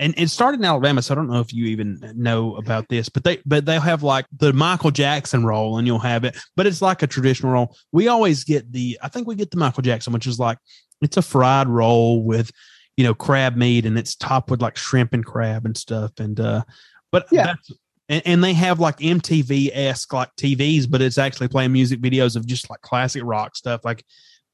and 0.01 0.15
it 0.17 0.29
started 0.29 0.61
in 0.61 0.65
Alabama, 0.65 1.01
so 1.03 1.15
I 1.15 1.17
don't 1.17 1.29
know 1.29 1.41
if 1.41 1.53
you 1.53 1.67
even 1.67 2.13
know 2.17 2.57
about 2.57 2.89
this, 2.89 3.09
but 3.09 3.25
they 3.25 3.41
but 3.47 3.65
they'll 3.65 3.81
have 3.81 4.03
like 4.03 4.27
the 4.37 4.53
Michael 4.53 4.91
Jackson 4.91 5.45
roll, 5.45 5.79
and 5.79 5.87
you'll 5.87 5.99
have 6.01 6.25
it, 6.25 6.37
but 6.57 6.67
it's 6.67 6.83
like 6.83 7.03
a 7.03 7.07
traditional 7.07 7.53
roll. 7.53 7.77
We 7.93 8.09
always 8.09 8.45
get 8.45 8.73
the, 8.73 8.99
I 9.03 9.09
think 9.09 9.27
we 9.29 9.35
get 9.35 9.51
the 9.51 9.57
Michael 9.59 9.83
Jackson, 9.83 10.13
which 10.13 10.27
is 10.27 10.39
like 10.39 10.59
it's 11.01 11.17
a 11.17 11.23
fried 11.23 11.69
roll 11.69 12.23
with, 12.25 12.51
you 12.97 13.05
know, 13.05 13.15
crab 13.15 13.57
meat, 13.57 13.87
and 13.87 13.97
it's 13.99 14.17
topped 14.17 14.51
with 14.51 14.61
like 14.63 14.77
shrimp 14.77 15.13
and 15.13 15.25
crab 15.25 15.67
and 15.67 15.77
stuff, 15.77 16.13
and 16.19 16.41
uh, 16.41 16.65
but 17.11 17.27
Yeah. 17.31 17.45
that's, 17.45 17.71
and, 18.09 18.23
and 18.27 18.45
they 18.45 18.55
have 18.55 18.81
like 18.81 18.99
MTV 18.99 19.71
esque 19.73 20.13
like 20.13 20.35
TVs, 20.37 20.91
but 20.91 21.01
it's 21.01 21.19
actually 21.19 21.49
playing 21.49 21.73
music 21.73 22.01
videos 22.01 22.35
of 22.35 22.47
just 22.47 22.69
like 22.71 22.81
classic 22.81 23.23
rock 23.25 23.55
stuff, 23.57 23.85
like. 23.85 24.05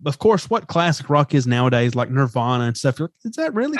Of 0.07 0.19
course, 0.19 0.49
what 0.49 0.69
classic 0.69 1.11
rock 1.11 1.35
is 1.35 1.47
nowadays, 1.47 1.95
like 1.95 2.11
Nirvana 2.11 2.65
and 2.65 2.77
stuff. 2.77 2.99
You're 2.99 3.09
like, 3.09 3.33
is 3.33 3.37
that 3.37 3.53
really 3.53 3.79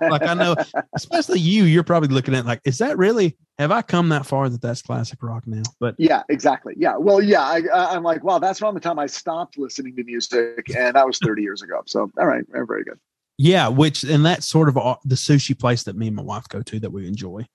like 0.00 0.22
I 0.22 0.34
know, 0.34 0.56
especially 0.94 1.38
you, 1.38 1.64
you're 1.64 1.84
probably 1.84 2.08
looking 2.08 2.34
at 2.34 2.46
like, 2.46 2.60
is 2.64 2.78
that 2.78 2.98
really? 2.98 3.36
Have 3.58 3.70
I 3.70 3.82
come 3.82 4.08
that 4.10 4.26
far 4.26 4.48
that 4.48 4.60
that's 4.60 4.82
classic 4.82 5.22
rock 5.22 5.46
now? 5.46 5.62
But 5.80 5.94
Yeah, 5.98 6.24
exactly. 6.28 6.74
Yeah. 6.76 6.96
Well, 6.98 7.22
yeah, 7.22 7.42
I, 7.42 7.62
I'm 7.94 8.02
like, 8.02 8.24
wow, 8.24 8.38
that's 8.38 8.60
around 8.60 8.74
the 8.74 8.80
time 8.80 8.98
I 8.98 9.06
stopped 9.06 9.56
listening 9.56 9.94
to 9.96 10.04
music, 10.04 10.66
and 10.76 10.96
that 10.96 11.06
was 11.06 11.18
30 11.18 11.42
years 11.42 11.62
ago. 11.62 11.80
So, 11.86 12.10
all 12.18 12.26
right, 12.26 12.44
very, 12.50 12.66
very 12.66 12.84
good. 12.84 12.98
yeah, 13.38 13.68
which 13.68 14.02
and 14.02 14.26
that's 14.26 14.46
sort 14.46 14.68
of 14.68 14.74
the 15.04 15.14
sushi 15.14 15.58
place 15.58 15.84
that 15.84 15.96
me 15.96 16.08
and 16.08 16.16
my 16.16 16.22
wife 16.22 16.48
go 16.48 16.60
to 16.62 16.80
that 16.80 16.90
we 16.90 17.06
enjoy. 17.06 17.46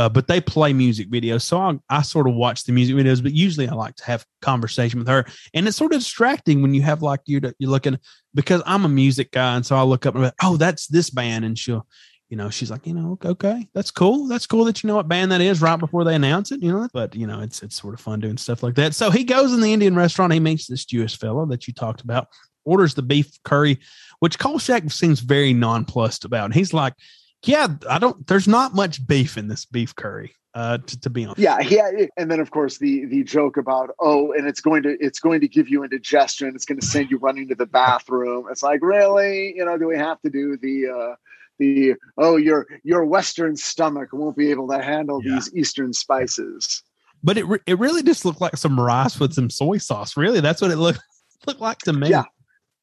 Uh, 0.00 0.08
but 0.08 0.26
they 0.26 0.40
play 0.40 0.72
music 0.72 1.10
videos, 1.10 1.42
so 1.42 1.58
I, 1.58 1.78
I 1.90 2.00
sort 2.00 2.26
of 2.26 2.32
watch 2.32 2.64
the 2.64 2.72
music 2.72 2.96
videos. 2.96 3.22
But 3.22 3.34
usually, 3.34 3.68
I 3.68 3.74
like 3.74 3.96
to 3.96 4.04
have 4.06 4.24
conversation 4.40 4.98
with 4.98 5.08
her, 5.08 5.26
and 5.52 5.68
it's 5.68 5.76
sort 5.76 5.92
of 5.92 6.00
distracting 6.00 6.62
when 6.62 6.72
you 6.72 6.80
have 6.80 7.02
like 7.02 7.20
you 7.26 7.38
you're 7.58 7.70
looking 7.70 7.98
because 8.32 8.62
I'm 8.64 8.86
a 8.86 8.88
music 8.88 9.30
guy, 9.30 9.56
and 9.56 9.66
so 9.66 9.76
I 9.76 9.82
look 9.82 10.06
up 10.06 10.14
and 10.14 10.24
like, 10.24 10.32
oh, 10.42 10.56
that's 10.56 10.86
this 10.86 11.10
band, 11.10 11.44
and 11.44 11.58
she'll, 11.58 11.86
you 12.30 12.38
know, 12.38 12.48
she's 12.48 12.70
like, 12.70 12.86
you 12.86 12.94
know, 12.94 13.18
okay, 13.22 13.68
that's 13.74 13.90
cool, 13.90 14.26
that's 14.26 14.46
cool 14.46 14.64
that 14.64 14.82
you 14.82 14.88
know 14.88 14.96
what 14.96 15.06
band 15.06 15.32
that 15.32 15.42
is 15.42 15.60
right 15.60 15.76
before 15.78 16.04
they 16.04 16.14
announce 16.14 16.50
it, 16.50 16.62
you 16.62 16.72
know. 16.72 16.88
But 16.94 17.14
you 17.14 17.26
know, 17.26 17.42
it's 17.42 17.62
it's 17.62 17.78
sort 17.78 17.92
of 17.92 18.00
fun 18.00 18.20
doing 18.20 18.38
stuff 18.38 18.62
like 18.62 18.76
that. 18.76 18.94
So 18.94 19.10
he 19.10 19.22
goes 19.22 19.52
in 19.52 19.60
the 19.60 19.74
Indian 19.74 19.96
restaurant, 19.96 20.32
he 20.32 20.40
meets 20.40 20.66
this 20.66 20.86
Jewish 20.86 21.18
fellow 21.18 21.44
that 21.44 21.68
you 21.68 21.74
talked 21.74 22.00
about, 22.00 22.28
orders 22.64 22.94
the 22.94 23.02
beef 23.02 23.30
curry, 23.44 23.78
which 24.20 24.38
Kolchak 24.38 24.90
seems 24.90 25.20
very 25.20 25.52
nonplussed 25.52 26.24
about. 26.24 26.46
And 26.46 26.54
he's 26.54 26.72
like, 26.72 26.94
yeah, 27.44 27.68
I 27.88 27.98
don't, 27.98 28.26
there's 28.26 28.48
not 28.48 28.74
much 28.74 29.06
beef 29.06 29.36
in 29.36 29.48
this 29.48 29.64
beef 29.64 29.94
curry, 29.94 30.34
uh, 30.54 30.78
to, 30.78 31.00
to 31.00 31.10
be 31.10 31.24
honest. 31.24 31.40
Yeah, 31.40 31.60
yeah, 31.60 32.06
and 32.16 32.30
then 32.30 32.40
of 32.40 32.50
course 32.50 32.78
the 32.78 33.06
the 33.06 33.24
joke 33.24 33.56
about 33.56 33.90
oh, 33.98 34.32
and 34.32 34.46
it's 34.46 34.60
going 34.60 34.82
to 34.82 34.96
it's 35.00 35.20
going 35.20 35.40
to 35.40 35.48
give 35.48 35.68
you 35.68 35.82
indigestion. 35.82 36.52
It's 36.54 36.66
going 36.66 36.80
to 36.80 36.86
send 36.86 37.10
you 37.10 37.18
running 37.18 37.48
to 37.48 37.54
the 37.54 37.66
bathroom. 37.66 38.46
It's 38.50 38.62
like 38.62 38.82
really, 38.82 39.54
you 39.56 39.64
know, 39.64 39.78
do 39.78 39.86
we 39.86 39.96
have 39.96 40.20
to 40.22 40.30
do 40.30 40.56
the 40.56 40.88
uh, 40.88 41.14
the 41.58 41.94
oh 42.18 42.36
your 42.36 42.66
your 42.82 43.04
Western 43.04 43.56
stomach 43.56 44.10
won't 44.12 44.36
be 44.36 44.50
able 44.50 44.68
to 44.68 44.82
handle 44.82 45.20
these 45.22 45.54
Eastern 45.54 45.92
spices. 45.92 46.82
But 47.22 47.36
it, 47.36 47.46
re- 47.46 47.60
it 47.66 47.78
really 47.78 48.02
just 48.02 48.24
looked 48.24 48.40
like 48.40 48.56
some 48.56 48.80
rice 48.80 49.20
with 49.20 49.34
some 49.34 49.50
soy 49.50 49.78
sauce. 49.78 50.16
Really, 50.16 50.40
that's 50.40 50.62
what 50.62 50.70
it 50.70 50.76
looked, 50.76 51.00
looked 51.46 51.60
like 51.60 51.78
to 51.80 51.92
me. 51.92 52.08
Yeah. 52.08 52.24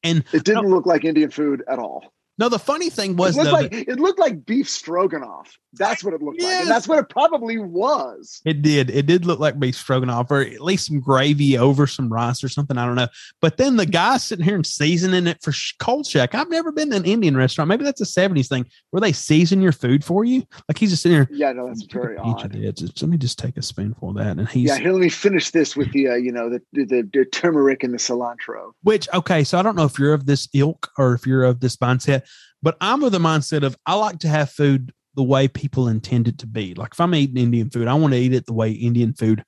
And 0.04 0.24
It 0.32 0.44
didn't 0.44 0.70
look 0.70 0.86
like 0.86 1.04
Indian 1.04 1.30
food 1.30 1.64
at 1.68 1.80
all. 1.80 2.12
No, 2.38 2.48
the 2.48 2.58
funny 2.58 2.88
thing 2.88 3.12
It 3.12 3.16
was, 3.16 3.36
looked 3.36 3.46
though, 3.46 3.52
like 3.52 3.72
it 3.72 3.98
looked 3.98 4.20
like 4.20 4.46
beef 4.46 4.68
stroganoff. 4.68 5.58
That's 5.74 6.04
what 6.04 6.14
it 6.14 6.22
looked 6.22 6.40
like, 6.40 6.60
and 6.60 6.70
that's 6.70 6.88
what 6.88 6.98
it 6.98 7.08
probably 7.08 7.58
was. 7.58 8.40
It 8.44 8.62
did. 8.62 8.90
It 8.90 9.06
did 9.06 9.26
look 9.26 9.40
like 9.40 9.58
beef 9.58 9.76
stroganoff, 9.76 10.30
or 10.30 10.40
at 10.40 10.60
least 10.60 10.86
some 10.86 11.00
gravy 11.00 11.58
over 11.58 11.86
some 11.86 12.12
rice 12.12 12.42
or 12.42 12.48
something. 12.48 12.78
I 12.78 12.86
don't 12.86 12.94
know. 12.94 13.08
But 13.40 13.56
then 13.56 13.76
the 13.76 13.86
guy 13.86 14.16
sitting 14.18 14.44
here 14.44 14.54
and 14.54 14.66
seasoning 14.66 15.26
it 15.26 15.42
for 15.42 15.52
Kolchak. 15.78 16.34
I've 16.34 16.48
never 16.48 16.72
been 16.72 16.90
to 16.90 16.96
an 16.96 17.04
Indian 17.04 17.36
restaurant. 17.36 17.68
Maybe 17.68 17.84
that's 17.84 18.00
a 18.00 18.04
'70s 18.04 18.48
thing 18.48 18.66
where 18.90 19.00
they 19.00 19.12
season 19.12 19.60
your 19.60 19.72
food 19.72 20.04
for 20.04 20.24
you. 20.24 20.44
Like 20.68 20.78
he's 20.78 20.90
just 20.90 21.02
sitting 21.02 21.16
here. 21.16 21.28
Yeah, 21.32 21.52
no, 21.52 21.66
that's 21.66 21.82
very 21.82 22.16
odd. 22.16 22.54
Let 22.54 23.02
me 23.02 23.18
just 23.18 23.38
take 23.38 23.56
a 23.56 23.62
spoonful 23.62 24.10
of 24.10 24.16
that, 24.16 24.38
and 24.38 24.48
he's 24.48 24.68
Yeah, 24.68 24.78
here, 24.78 24.92
let 24.92 25.00
me 25.00 25.08
finish 25.08 25.50
this 25.50 25.76
with 25.76 25.92
the 25.92 26.08
uh, 26.08 26.14
you 26.14 26.32
know 26.32 26.48
the, 26.48 26.62
the 26.72 27.08
the 27.12 27.24
turmeric 27.26 27.82
and 27.82 27.92
the 27.92 27.98
cilantro. 27.98 28.72
Which 28.82 29.08
okay, 29.12 29.44
so 29.44 29.58
I 29.58 29.62
don't 29.62 29.76
know 29.76 29.84
if 29.84 29.98
you're 29.98 30.14
of 30.14 30.26
this 30.26 30.48
ilk 30.54 30.90
or 30.98 31.14
if 31.14 31.26
you're 31.26 31.44
of 31.44 31.60
this 31.60 31.76
mindset, 31.76 32.27
but 32.62 32.76
I'm 32.80 33.02
of 33.02 33.12
the 33.12 33.18
mindset 33.18 33.62
of 33.62 33.76
I 33.86 33.94
like 33.94 34.20
to 34.20 34.28
have 34.28 34.50
food 34.50 34.92
the 35.14 35.22
way 35.22 35.48
people 35.48 35.88
intend 35.88 36.28
it 36.28 36.38
to 36.38 36.46
be. 36.46 36.74
Like 36.74 36.92
if 36.92 37.00
I'm 37.00 37.14
eating 37.14 37.36
Indian 37.36 37.70
food, 37.70 37.88
I 37.88 37.94
want 37.94 38.12
to 38.14 38.18
eat 38.18 38.32
it 38.32 38.46
the 38.46 38.52
way 38.52 38.72
Indian 38.72 39.12
food. 39.12 39.44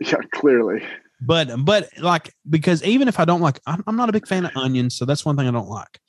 Yeah, 0.00 0.16
clearly. 0.32 0.82
But 1.20 1.64
but 1.64 1.88
like 1.98 2.34
because 2.48 2.82
even 2.82 3.06
if 3.06 3.20
I 3.20 3.24
don't 3.24 3.40
like, 3.40 3.60
I'm, 3.66 3.84
I'm 3.86 3.96
not 3.96 4.08
a 4.08 4.12
big 4.12 4.26
fan 4.26 4.44
of 4.44 4.56
onions, 4.56 4.96
so 4.96 5.04
that's 5.04 5.24
one 5.24 5.36
thing 5.36 5.46
I 5.46 5.52
don't 5.52 5.68
like. 5.68 6.00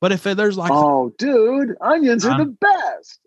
But 0.00 0.12
if 0.12 0.22
there's 0.22 0.56
like, 0.56 0.70
oh, 0.72 1.12
dude, 1.18 1.76
onions 1.80 2.24
are 2.24 2.38
the 2.38 2.46
best. 2.46 3.20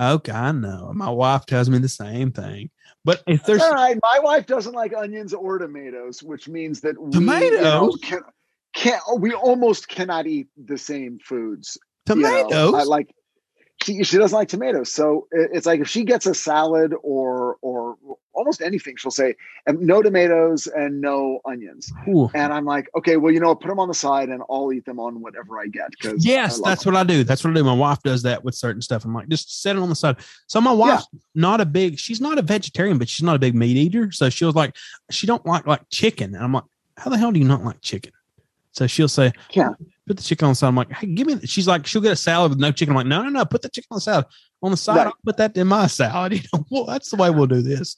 okay, 0.00 0.32
I 0.32 0.52
know 0.52 0.92
my 0.94 1.10
wife 1.10 1.46
tells 1.46 1.68
me 1.68 1.78
the 1.78 1.88
same 1.88 2.32
thing. 2.32 2.70
But 3.04 3.22
if 3.26 3.44
there's 3.44 3.60
All 3.60 3.72
right, 3.72 3.98
my 4.02 4.18
wife 4.20 4.46
doesn't 4.46 4.72
like 4.72 4.94
onions 4.94 5.34
or 5.34 5.58
tomatoes, 5.58 6.22
which 6.22 6.48
means 6.48 6.80
that 6.80 6.98
we, 6.98 7.18
you 7.18 7.20
know, 7.20 7.90
Tomatoes? 7.90 7.98
can, 8.02 8.20
can 8.74 9.00
we 9.18 9.34
almost 9.34 9.88
cannot 9.88 10.26
eat 10.26 10.48
the 10.56 10.78
same 10.78 11.18
foods. 11.18 11.76
You 12.08 12.16
know. 12.16 12.48
Tomatoes? 12.48 12.74
I 12.74 12.82
like 12.84 13.14
she 13.82 14.02
she 14.04 14.16
doesn't 14.18 14.36
like 14.36 14.48
tomatoes, 14.48 14.90
so 14.92 15.26
it- 15.32 15.50
it's 15.52 15.66
like 15.66 15.80
if 15.80 15.88
she 15.88 16.04
gets 16.04 16.26
a 16.26 16.34
salad 16.34 16.94
or 17.02 17.56
or 17.60 17.96
almost 18.32 18.62
anything, 18.62 18.94
she'll 18.96 19.10
say 19.10 19.34
"And 19.66 19.80
no 19.80 20.00
tomatoes 20.02 20.66
and 20.66 21.00
no 21.00 21.40
onions. 21.44 21.92
Ooh. 22.08 22.30
And 22.34 22.52
I'm 22.52 22.64
like, 22.64 22.88
okay, 22.96 23.16
well, 23.16 23.32
you 23.32 23.40
know, 23.40 23.54
put 23.54 23.68
them 23.68 23.78
on 23.78 23.88
the 23.88 23.94
side, 23.94 24.28
and 24.28 24.42
I'll 24.50 24.72
eat 24.72 24.84
them 24.84 24.98
on 25.00 25.20
whatever 25.20 25.58
I 25.60 25.66
get. 25.66 25.90
Because 25.90 26.24
Yes, 26.24 26.60
that's 26.64 26.86
what 26.86 26.96
I 26.96 27.04
do. 27.04 27.24
That's 27.24 27.44
what 27.44 27.50
I 27.50 27.54
do. 27.54 27.64
My 27.64 27.74
wife 27.74 27.98
does 28.02 28.22
that 28.22 28.42
with 28.44 28.54
certain 28.54 28.80
stuff. 28.82 29.04
I'm 29.04 29.14
like, 29.14 29.28
just 29.28 29.60
set 29.62 29.76
it 29.76 29.82
on 29.82 29.88
the 29.88 29.94
side. 29.94 30.16
So 30.46 30.60
my 30.60 30.72
wife's 30.72 31.06
not 31.34 31.60
a 31.60 31.66
big, 31.66 31.98
she's 31.98 32.20
not 32.20 32.38
a 32.38 32.42
vegetarian, 32.42 32.98
but 32.98 33.08
she's 33.08 33.24
not 33.24 33.36
a 33.36 33.38
big 33.40 33.54
meat 33.54 33.76
eater. 33.76 34.10
So 34.12 34.30
she 34.30 34.44
was 34.44 34.54
like, 34.54 34.74
she 35.10 35.26
don't 35.26 35.44
like 35.46 35.66
like 35.66 35.82
chicken. 35.90 36.34
And 36.34 36.42
I'm 36.42 36.52
like, 36.52 36.64
how 36.96 37.10
the 37.10 37.18
hell 37.18 37.32
do 37.32 37.38
you 37.38 37.44
not 37.44 37.62
like 37.64 37.80
chicken? 37.82 38.12
So 38.74 38.86
she'll 38.86 39.08
say, 39.08 39.32
Yeah. 39.52 39.70
put 40.06 40.16
the 40.16 40.22
chicken 40.22 40.46
on 40.46 40.50
the 40.52 40.54
side. 40.56 40.68
I'm 40.68 40.74
like, 40.76 40.92
hey, 40.92 41.06
give 41.06 41.26
me. 41.26 41.38
She's 41.46 41.66
like, 41.68 41.86
she'll 41.86 42.02
get 42.02 42.12
a 42.12 42.16
salad 42.16 42.50
with 42.50 42.58
no 42.58 42.72
chicken. 42.72 42.92
I'm 42.92 42.96
like, 42.96 43.06
no, 43.06 43.22
no, 43.22 43.28
no, 43.30 43.44
put 43.44 43.62
the 43.62 43.68
chicken 43.68 43.88
on 43.92 43.96
the 43.96 44.00
salad. 44.02 44.26
On 44.62 44.70
the 44.70 44.76
side, 44.76 44.96
Right. 44.96 45.06
I'll 45.06 45.14
put 45.24 45.36
that 45.38 45.56
in 45.56 45.66
my 45.68 45.86
salad. 45.86 46.32
You 46.34 46.40
know, 46.52 46.64
well, 46.70 46.84
that's 46.84 47.10
the 47.10 47.16
way 47.16 47.30
we'll 47.30 47.46
do 47.46 47.62
this. 47.62 47.96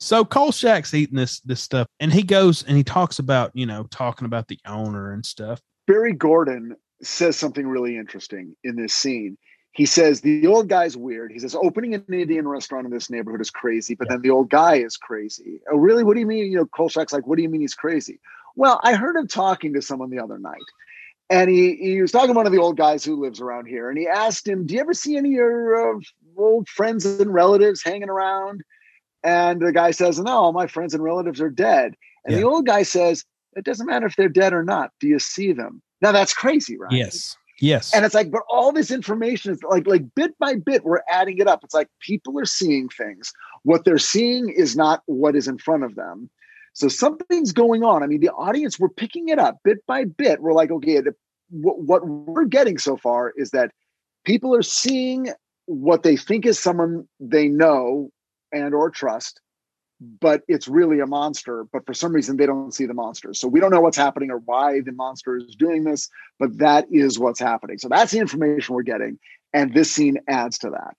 So 0.00 0.24
Kolchak's 0.24 0.94
eating 0.94 1.16
this 1.16 1.40
this 1.40 1.60
stuff, 1.60 1.88
and 1.98 2.12
he 2.12 2.22
goes 2.22 2.62
and 2.64 2.76
he 2.76 2.84
talks 2.84 3.18
about 3.18 3.50
you 3.54 3.66
know 3.66 3.84
talking 3.90 4.26
about 4.26 4.46
the 4.48 4.58
owner 4.66 5.12
and 5.12 5.26
stuff. 5.26 5.60
Barry 5.88 6.12
Gordon 6.12 6.76
says 7.02 7.36
something 7.36 7.66
really 7.66 7.96
interesting 7.96 8.54
in 8.62 8.76
this 8.76 8.94
scene. 8.94 9.36
He 9.72 9.86
says 9.86 10.20
the 10.20 10.46
old 10.46 10.68
guy's 10.68 10.96
weird. 10.96 11.30
He 11.32 11.38
says 11.38 11.54
opening 11.54 11.94
an 11.94 12.04
Indian 12.12 12.46
restaurant 12.46 12.86
in 12.86 12.92
this 12.92 13.10
neighborhood 13.10 13.40
is 13.40 13.50
crazy, 13.50 13.94
but 13.94 14.08
then 14.08 14.20
the 14.22 14.30
old 14.30 14.50
guy 14.50 14.74
is 14.76 14.96
crazy. 14.96 15.60
Oh, 15.70 15.76
really? 15.76 16.02
What 16.04 16.14
do 16.14 16.20
you 16.20 16.26
mean? 16.26 16.50
You 16.50 16.58
know, 16.58 16.66
Kolchak's 16.66 17.12
like, 17.12 17.26
what 17.26 17.36
do 17.36 17.42
you 17.42 17.48
mean 17.48 17.60
he's 17.60 17.74
crazy? 17.74 18.18
Well, 18.58 18.80
I 18.82 18.94
heard 18.94 19.14
him 19.14 19.28
talking 19.28 19.72
to 19.74 19.82
someone 19.82 20.10
the 20.10 20.18
other 20.18 20.36
night, 20.36 20.64
and 21.30 21.48
he 21.48 21.76
he 21.76 22.02
was 22.02 22.10
talking 22.10 22.30
to 22.30 22.34
one 22.34 22.44
of 22.44 22.50
the 22.50 22.58
old 22.58 22.76
guys 22.76 23.04
who 23.04 23.22
lives 23.22 23.40
around 23.40 23.66
here, 23.66 23.88
and 23.88 23.96
he 23.96 24.08
asked 24.08 24.48
him, 24.48 24.66
"Do 24.66 24.74
you 24.74 24.80
ever 24.80 24.94
see 24.94 25.16
any 25.16 25.28
of 25.28 25.34
your 25.34 25.96
uh, 25.96 26.00
old 26.36 26.68
friends 26.68 27.06
and 27.06 27.32
relatives 27.32 27.84
hanging 27.84 28.08
around?" 28.08 28.62
And 29.22 29.60
the 29.60 29.70
guy 29.70 29.92
says, 29.92 30.18
"No, 30.18 30.32
all 30.32 30.52
my 30.52 30.66
friends 30.66 30.92
and 30.92 31.04
relatives 31.04 31.40
are 31.40 31.50
dead." 31.50 31.94
And 32.24 32.36
the 32.36 32.42
old 32.42 32.66
guy 32.66 32.82
says, 32.82 33.24
"It 33.54 33.64
doesn't 33.64 33.86
matter 33.86 34.06
if 34.06 34.16
they're 34.16 34.28
dead 34.28 34.52
or 34.52 34.64
not. 34.64 34.90
Do 34.98 35.06
you 35.06 35.20
see 35.20 35.52
them?" 35.52 35.80
Now 36.02 36.10
that's 36.10 36.34
crazy, 36.34 36.76
right? 36.76 36.92
Yes, 36.92 37.36
yes. 37.60 37.94
And 37.94 38.04
it's 38.04 38.14
like, 38.14 38.32
but 38.32 38.42
all 38.50 38.72
this 38.72 38.90
information 38.90 39.52
is 39.52 39.62
like, 39.62 39.86
like 39.86 40.02
bit 40.16 40.36
by 40.40 40.56
bit, 40.56 40.82
we're 40.82 41.02
adding 41.08 41.38
it 41.38 41.46
up. 41.46 41.62
It's 41.62 41.74
like 41.74 41.88
people 42.00 42.36
are 42.40 42.44
seeing 42.44 42.88
things. 42.88 43.32
What 43.62 43.84
they're 43.84 43.98
seeing 43.98 44.48
is 44.48 44.76
not 44.76 45.04
what 45.06 45.36
is 45.36 45.46
in 45.46 45.58
front 45.58 45.84
of 45.84 45.94
them. 45.94 46.28
So 46.78 46.86
something's 46.86 47.52
going 47.52 47.82
on. 47.82 48.04
I 48.04 48.06
mean, 48.06 48.20
the 48.20 48.30
audience, 48.30 48.78
we're 48.78 48.88
picking 48.88 49.28
it 49.30 49.38
up 49.38 49.58
bit 49.64 49.84
by 49.86 50.04
bit. 50.04 50.40
We're 50.40 50.52
like, 50.52 50.70
okay, 50.70 51.00
the, 51.00 51.12
what, 51.50 51.80
what 51.80 52.06
we're 52.06 52.44
getting 52.44 52.78
so 52.78 52.96
far 52.96 53.32
is 53.36 53.50
that 53.50 53.72
people 54.24 54.54
are 54.54 54.62
seeing 54.62 55.32
what 55.66 56.04
they 56.04 56.16
think 56.16 56.46
is 56.46 56.58
someone 56.58 57.08
they 57.18 57.48
know 57.48 58.10
and 58.52 58.74
or 58.74 58.90
trust 58.90 59.40
but 60.20 60.42
it's 60.46 60.68
really 60.68 61.00
a 61.00 61.06
monster 61.06 61.66
but 61.72 61.84
for 61.84 61.92
some 61.92 62.12
reason 62.12 62.36
they 62.36 62.46
don't 62.46 62.72
see 62.72 62.86
the 62.86 62.94
monster 62.94 63.34
so 63.34 63.48
we 63.48 63.60
don't 63.60 63.70
know 63.70 63.80
what's 63.80 63.96
happening 63.96 64.30
or 64.30 64.38
why 64.38 64.80
the 64.80 64.92
monster 64.92 65.36
is 65.36 65.54
doing 65.56 65.84
this 65.84 66.08
but 66.38 66.56
that 66.56 66.86
is 66.90 67.18
what's 67.18 67.40
happening 67.40 67.76
so 67.76 67.88
that's 67.88 68.12
the 68.12 68.18
information 68.18 68.74
we're 68.74 68.82
getting 68.82 69.18
and 69.52 69.74
this 69.74 69.90
scene 69.92 70.16
adds 70.28 70.56
to 70.56 70.70
that 70.70 70.96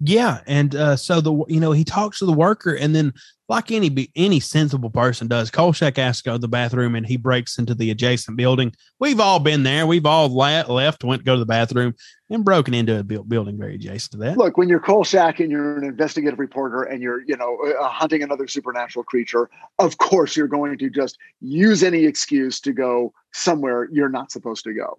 Yeah, 0.00 0.40
and 0.46 0.74
uh, 0.74 0.96
so 0.96 1.20
the 1.20 1.32
you 1.48 1.60
know 1.60 1.72
he 1.72 1.84
talks 1.84 2.18
to 2.18 2.26
the 2.26 2.32
worker, 2.32 2.74
and 2.74 2.94
then 2.94 3.14
like 3.52 3.70
any 3.70 4.10
any 4.16 4.40
sensible 4.40 4.88
person 4.88 5.28
does, 5.28 5.50
Kolchak 5.50 5.98
asks 5.98 6.22
to 6.22 6.30
go 6.30 6.32
to 6.32 6.38
the 6.38 6.48
bathroom, 6.48 6.94
and 6.94 7.06
he 7.06 7.18
breaks 7.18 7.58
into 7.58 7.74
the 7.74 7.90
adjacent 7.90 8.36
building. 8.36 8.72
We've 8.98 9.20
all 9.20 9.40
been 9.40 9.62
there. 9.62 9.86
We've 9.86 10.06
all 10.06 10.28
la- 10.28 10.62
left, 10.62 11.04
went 11.04 11.20
to 11.20 11.24
go 11.24 11.34
to 11.34 11.38
the 11.38 11.44
bathroom, 11.46 11.94
and 12.30 12.44
broken 12.44 12.72
into 12.72 12.98
a 12.98 13.04
buil- 13.04 13.24
building 13.24 13.58
very 13.58 13.74
adjacent 13.74 14.12
to 14.12 14.18
that. 14.18 14.38
look 14.38 14.56
when 14.56 14.70
you're 14.70 14.80
Kolchak 14.80 15.38
and 15.38 15.50
you're 15.50 15.76
an 15.76 15.84
investigative 15.84 16.38
reporter 16.38 16.82
and 16.82 17.02
you're 17.02 17.20
you 17.26 17.36
know 17.36 17.58
uh, 17.78 17.88
hunting 17.88 18.22
another 18.22 18.48
supernatural 18.48 19.04
creature 19.04 19.50
of 19.78 19.98
course 19.98 20.34
you're 20.34 20.48
going 20.48 20.78
to 20.78 20.88
just 20.88 21.18
use 21.40 21.82
any 21.82 22.06
excuse 22.06 22.58
to 22.60 22.72
go 22.72 23.12
somewhere 23.32 23.86
you're 23.92 24.08
not 24.08 24.32
supposed 24.32 24.64
to 24.64 24.72
go 24.72 24.98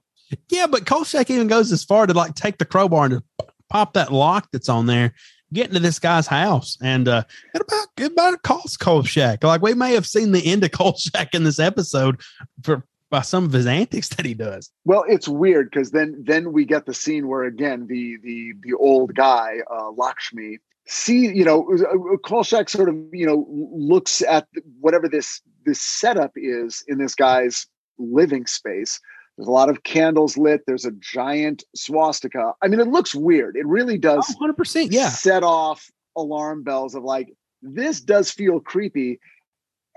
Yeah, 0.50 0.68
but 0.68 0.86
Kolchak 0.86 1.32
even 1.32 1.48
goes 1.48 1.72
as 1.72 1.84
far 1.84 2.06
to 2.06 2.14
like 2.14 2.36
take 2.36 2.60
the 2.60 2.66
crowbar 2.66 3.06
and 3.06 3.22
pop 3.70 3.94
that 3.94 4.14
lock 4.14 4.48
that's 4.52 4.70
on 4.70 4.86
there, 4.86 5.14
get 5.54 5.68
into 5.68 5.80
this 5.80 6.00
guy's 6.00 6.28
house, 6.28 6.78
and 6.82 7.08
uh, 7.08 7.24
it 7.54 7.62
about 7.62 7.88
it 7.98 8.12
about 8.12 8.42
calls 8.44 8.78
Kolchak. 8.78 9.44
Like 9.44 9.62
we 9.62 9.74
may 9.74 9.94
have 9.94 10.06
seen 10.06 10.32
the 10.32 10.46
end 10.46 10.64
of 10.64 10.72
Kolchak 10.72 11.34
in 11.34 11.44
this 11.44 11.60
episode 11.60 12.22
for 12.64 12.84
by 13.10 13.22
some 13.22 13.46
of 13.46 13.54
his 13.54 13.68
antics 13.68 14.10
that 14.10 14.26
he 14.26 14.34
does. 14.34 14.72
Well, 14.86 15.06
it's 15.08 15.28
weird 15.28 15.70
because 15.70 15.92
then 15.92 16.24
then 16.26 16.52
we 16.52 16.66
get 16.66 16.88
the 16.88 16.96
scene 16.96 17.28
where 17.28 17.44
again 17.44 17.86
the 17.88 18.18
the 18.24 18.54
the 18.64 18.74
old 18.74 19.14
guy 19.16 19.58
uh, 19.72 19.92
Lakshmi 19.92 20.58
see 20.88 21.28
you 21.28 21.46
know 21.46 21.68
uh, 21.72 22.18
Kolchak 22.28 22.70
sort 22.70 22.90
of 22.90 22.96
you 23.12 23.26
know 23.26 23.48
looks 23.72 24.22
at 24.24 24.48
whatever 24.80 25.08
this 25.08 25.42
this 25.66 25.82
setup 25.82 26.32
is 26.36 26.84
in 26.88 26.98
this 26.98 27.16
guy's 27.16 27.68
living 27.98 28.46
space. 28.48 29.00
There's 29.38 29.48
a 29.48 29.52
lot 29.52 29.70
of 29.70 29.84
candles 29.84 30.38
lit. 30.38 30.62
There's 30.68 30.86
a 30.86 30.92
giant 30.92 31.64
swastika. 31.76 32.54
I 32.62 32.68
mean, 32.68 32.80
it 32.80 32.88
looks 32.88 33.16
weird. 33.16 33.56
It 33.56 33.66
really 33.66 33.98
does. 33.98 34.26
Oh, 34.40 34.54
100%. 34.54 34.92
Yeah. 34.92 35.10
Set 35.10 35.44
off 35.44 35.90
alarm 36.16 36.64
bells 36.64 36.94
of 36.94 37.04
like, 37.04 37.34
this 37.62 38.00
does 38.00 38.30
feel 38.30 38.60
creepy. 38.60 39.20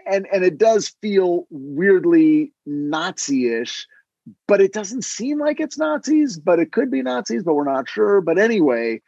And, 0.07 0.27
and 0.33 0.45
it 0.45 0.57
does 0.57 0.95
feel 1.03 1.47
weirdly 1.51 2.53
Nazi-ish, 2.65 3.87
but 4.49 4.61
it 4.61 4.73
doesn't 4.73 5.05
seem 5.05 5.39
like 5.39 5.61
it's 5.61 5.77
Nazis, 5.77 6.39
but 6.39 6.59
it 6.59 6.73
could 6.73 6.91
be 6.91 7.03
Nazis, 7.03 7.43
but 7.43 7.55
we're 7.55 7.65
not 7.65 7.89
sure. 7.89 8.21
But 8.21 8.39
anyway, 8.39 9.03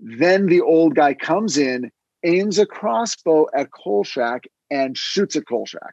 then 0.00 0.46
the 0.46 0.60
old 0.60 0.94
guy 0.94 1.14
comes 1.14 1.58
in, 1.58 1.90
aims 2.22 2.58
a 2.58 2.66
crossbow 2.66 3.46
at 3.54 3.72
Kolchak 3.72 4.44
and 4.70 4.96
shoots 4.96 5.36
at 5.36 5.46
Kolchak. 5.46 5.92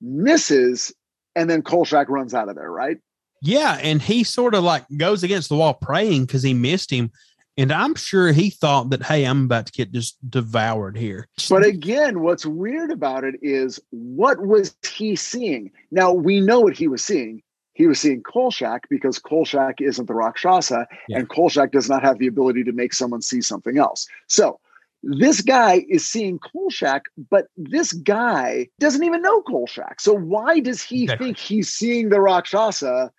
Misses, 0.00 0.94
and 1.36 1.50
then 1.50 1.62
Kolchak 1.62 2.08
runs 2.08 2.32
out 2.32 2.48
of 2.48 2.56
there, 2.56 2.70
right? 2.70 2.98
Yeah, 3.42 3.78
and 3.82 4.02
he 4.02 4.24
sort 4.24 4.54
of 4.54 4.64
like 4.64 4.84
goes 4.96 5.22
against 5.22 5.48
the 5.48 5.56
wall 5.56 5.74
praying 5.74 6.26
because 6.26 6.42
he 6.42 6.54
missed 6.54 6.90
him. 6.90 7.10
And 7.56 7.72
I'm 7.72 7.94
sure 7.94 8.32
he 8.32 8.48
thought 8.50 8.90
that, 8.90 9.02
hey, 9.02 9.24
I'm 9.24 9.44
about 9.44 9.66
to 9.66 9.72
get 9.72 9.92
just 9.92 10.16
devoured 10.30 10.96
here. 10.96 11.28
But 11.50 11.64
again, 11.64 12.20
what's 12.20 12.46
weird 12.46 12.90
about 12.90 13.24
it 13.24 13.34
is 13.42 13.78
what 13.90 14.46
was 14.46 14.74
he 14.88 15.16
seeing? 15.16 15.70
Now 15.90 16.12
we 16.12 16.40
know 16.40 16.60
what 16.60 16.76
he 16.76 16.88
was 16.88 17.04
seeing. 17.04 17.42
He 17.74 17.86
was 17.86 17.98
seeing 18.00 18.22
Kolchak 18.22 18.88
because 18.88 19.18
Kolchak 19.18 19.80
isn't 19.80 20.06
the 20.06 20.14
Rakshasa, 20.14 20.86
Yeah. 21.08 21.18
and 21.18 21.28
Kolchak 21.28 21.72
does 21.72 21.88
not 21.88 22.02
have 22.02 22.18
the 22.18 22.26
ability 22.26 22.64
to 22.64 22.72
make 22.72 22.92
someone 22.94 23.22
see 23.22 23.40
something 23.40 23.78
else. 23.78 24.06
So 24.26 24.58
this 25.02 25.40
guy 25.40 25.84
is 25.88 26.06
seeing 26.06 26.38
Kolchak, 26.38 27.02
but 27.30 27.46
this 27.56 27.92
guy 27.92 28.68
doesn't 28.78 29.02
even 29.04 29.22
know 29.22 29.42
Kolchak. 29.42 30.00
So 30.00 30.14
why 30.14 30.60
does 30.60 30.82
he 30.82 31.06
think 31.06 31.38
he's 31.38 31.70
seeing 31.70 32.10
the 32.10 32.20
Rakshasa? 32.20 33.10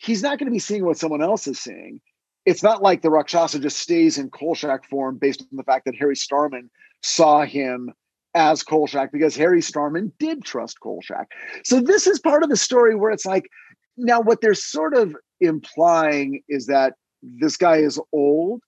He's 0.00 0.22
not 0.22 0.38
going 0.38 0.46
to 0.46 0.52
be 0.52 0.58
seeing 0.58 0.84
what 0.84 0.96
someone 0.96 1.22
else 1.22 1.46
is 1.46 1.58
seeing. 1.60 2.00
It's 2.46 2.62
not 2.62 2.82
like 2.82 3.02
the 3.02 3.10
Rakshasa 3.10 3.58
just 3.60 3.78
stays 3.78 4.16
in 4.16 4.30
Kolchak 4.30 4.86
form 4.88 5.18
based 5.18 5.42
on 5.42 5.48
the 5.52 5.62
fact 5.62 5.84
that 5.84 5.94
Harry 5.94 6.16
Starman 6.16 6.70
saw 7.02 7.44
him 7.44 7.92
as 8.34 8.62
Kolchak 8.62 9.12
because 9.12 9.36
Harry 9.36 9.60
Starman 9.60 10.10
did 10.18 10.42
trust 10.42 10.80
Kolchak. 10.80 11.30
So 11.64 11.80
this 11.80 12.06
is 12.06 12.18
part 12.18 12.42
of 12.42 12.48
the 12.48 12.56
story 12.56 12.94
where 12.94 13.10
it's 13.10 13.26
like, 13.26 13.50
now 13.98 14.20
what 14.22 14.40
they're 14.40 14.54
sort 14.54 14.94
of 14.94 15.14
implying 15.40 16.42
is 16.48 16.64
that 16.66 16.94
this 17.22 17.58
guy 17.58 17.76
is 17.76 18.00
old. 18.12 18.62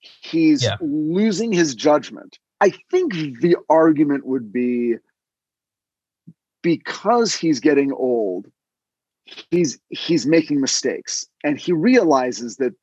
He's 0.00 0.62
Yeah. 0.62 0.76
losing 0.82 1.52
his 1.52 1.74
judgment. 1.74 2.38
I 2.60 2.70
think 2.90 3.14
the 3.40 3.56
argument 3.70 4.26
would 4.26 4.52
be 4.52 4.96
because 6.62 7.34
he's 7.34 7.60
getting 7.60 7.92
old, 7.92 8.50
he's 9.50 9.78
he's 9.88 10.26
making 10.26 10.60
mistakes. 10.60 11.26
And 11.44 11.58
he 11.58 11.72
realizes 11.72 12.56
that 12.56 12.74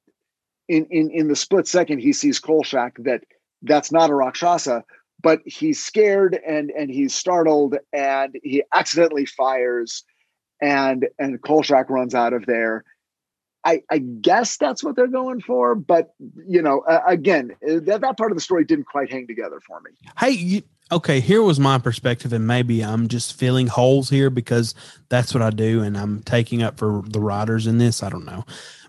in 0.68 0.86
in, 0.91 1.10
in 1.11 1.28
the 1.28 1.36
split 1.36 1.68
second 1.68 1.99
he 1.99 2.14
sees 2.14 2.40
Kolchak 2.40 2.98
that 2.99 3.24
that's 3.61 3.91
not 3.91 4.10
a 4.10 4.15
Rakshasa, 4.15 4.84
but 5.22 5.40
he's 5.45 5.84
scared 5.84 6.40
and 6.48 6.70
and 6.72 6.90
he's 6.90 7.15
startled 7.15 7.78
and 7.91 8.36
he 8.44 8.64
accidentally 8.74 9.26
fires 9.26 10.03
and 10.61 11.07
and 11.20 11.41
Kolchak 11.41 11.90
runs 11.90 12.14
out 12.14 12.34
of 12.34 12.45
there. 12.45 12.84
I, 13.65 13.82
I 13.90 13.99
guess 13.99 14.57
that's 14.57 14.84
what 14.84 14.98
they're 14.98 15.07
going 15.07 15.40
for, 15.40 15.74
but 15.74 16.14
you 16.45 16.61
know, 16.61 16.82
uh, 16.82 16.99
again, 17.07 17.56
that, 17.61 18.02
that 18.02 18.18
part 18.18 18.30
of 18.30 18.36
the 18.36 18.41
story 18.41 18.65
didn't 18.65 18.88
quite 18.88 19.10
hang 19.10 19.26
together 19.26 19.61
for 19.65 19.80
me. 19.80 19.91
Hey, 20.20 20.32
you, 20.32 20.64
okay, 20.94 21.20
here 21.20 21.41
was 21.41 21.60
my 21.60 21.78
perspective, 21.78 22.34
and 22.34 22.48
maybe 22.48 22.84
I'm 22.84 23.07
just 23.07 23.38
filling 23.38 23.68
holes 23.68 24.10
here 24.10 24.30
because 24.30 24.76
that's 25.10 25.34
what 25.34 25.44
I 25.44 25.49
do, 25.49 25.82
and 25.82 25.98
I'm 25.98 26.22
taking 26.24 26.64
up 26.64 26.78
for 26.78 27.03
the 27.07 27.20
writers 27.20 27.68
in 27.68 27.78
this. 27.78 28.03
I 28.03 28.10
don't 28.10 28.26
know. 28.26 28.45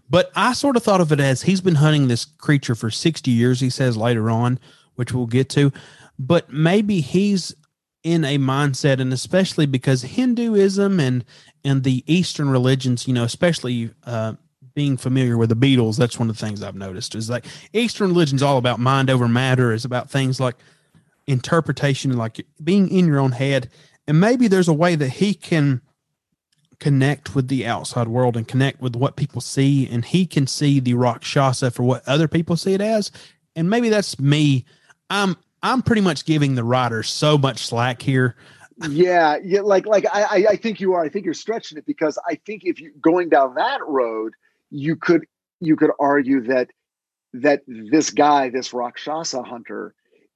But 0.09 0.31
I 0.37 0.53
sort 0.53 0.77
of 0.77 0.83
thought 0.83 1.01
of 1.01 1.13
it 1.13 1.21
as 1.21 1.43
he's 1.43 1.61
been 1.61 1.77
hunting 1.77 2.09
this 2.09 2.25
creature 2.25 2.75
for 2.75 2.91
60 2.91 3.31
years, 3.31 3.61
he 3.61 3.71
says 3.71 3.97
later 3.97 4.31
on, 4.31 4.59
which 4.95 5.13
we'll 5.13 5.27
get 5.27 5.49
to. 5.51 5.73
But 6.19 6.53
maybe 6.53 7.01
he's 7.01 7.55
in 8.03 8.25
a 8.25 8.39
mindset, 8.39 9.01
and 9.01 9.13
especially 9.13 9.67
because 9.67 10.03
Hinduism 10.03 11.01
and 11.01 11.25
and 11.65 11.83
the 11.83 12.05
Eastern 12.07 12.51
religions, 12.51 13.09
you 13.09 13.15
know, 13.15 13.25
especially 13.25 13.91
uh, 14.05 14.35
being 14.75 14.99
familiar 14.99 15.39
with 15.39 15.49
the 15.49 15.57
Beatles, 15.57 15.97
that's 15.97 16.19
one 16.19 16.29
of 16.29 16.37
the 16.37 16.47
things 16.47 16.63
I've 16.63 16.75
noticed 16.75 17.15
is 17.15 17.31
like 17.31 17.47
Eastern 17.73 18.09
religion's 18.09 18.43
all 18.43 18.59
about 18.59 18.79
mind 18.79 19.09
over 19.09 19.27
matter, 19.27 19.73
is 19.73 19.87
about 19.87 20.11
things 20.11 20.39
like 20.39 20.57
interpretation, 21.27 22.17
like 22.17 22.47
being 22.63 22.89
in 22.89 23.07
your 23.07 23.19
own 23.19 23.33
head. 23.33 23.71
And 24.07 24.21
maybe 24.21 24.49
there's 24.49 24.69
a 24.69 24.75
way 24.75 24.95
that 24.97 25.09
he 25.09 25.35
can 25.35 25.81
connect 26.81 27.35
with 27.35 27.49
the 27.49 27.67
outside 27.67 28.09
world 28.09 28.37
and 28.37 28.47
connect 28.47 28.81
with 28.81 28.97
what 28.97 29.17
people 29.17 29.41
see, 29.41 29.89
and 29.89 30.05
he 30.05 30.27
can 30.27 30.47
see 30.47 30.81
the 30.81 30.95
Rakshasa 30.95 31.71
for 31.71 31.83
what 31.83 32.07
other 32.07 32.29
people 32.29 32.57
see 32.57 32.75
it 32.75 32.81
as. 32.81 33.11
And 33.57 33.71
maybe 33.71 33.89
that's 33.89 34.19
me. 34.21 34.65
I'm 35.09 35.37
I'm 35.63 35.81
pretty 35.81 36.03
much 36.03 36.27
giving 36.27 36.55
the 36.57 36.65
writer 36.65 37.03
so 37.03 37.39
much 37.39 37.65
slack 37.65 38.03
here. 38.03 38.37
yeah 38.89 39.39
yeah 39.43 39.61
like 39.61 39.87
like 39.87 40.05
I, 40.13 40.47
I 40.51 40.57
think 40.57 40.81
you 40.81 40.95
are 40.95 41.05
i 41.05 41.09
think 41.09 41.25
you're 41.25 41.33
stretching 41.33 41.79
it 41.79 41.87
because 41.87 42.19
i 42.29 42.35
think 42.35 42.63
if 42.65 42.81
you 42.81 42.93
going 43.01 43.29
down 43.29 43.55
that 43.55 43.79
road 43.87 44.33
you 44.71 44.97
could 44.97 45.27
you 45.61 45.77
could 45.77 45.93
argue 46.01 46.41
that 46.49 46.71
that 47.35 47.63
this 47.69 48.11
guy 48.11 48.49
this 48.49 48.75
rakshasa 48.75 49.45
hunter 49.45 49.95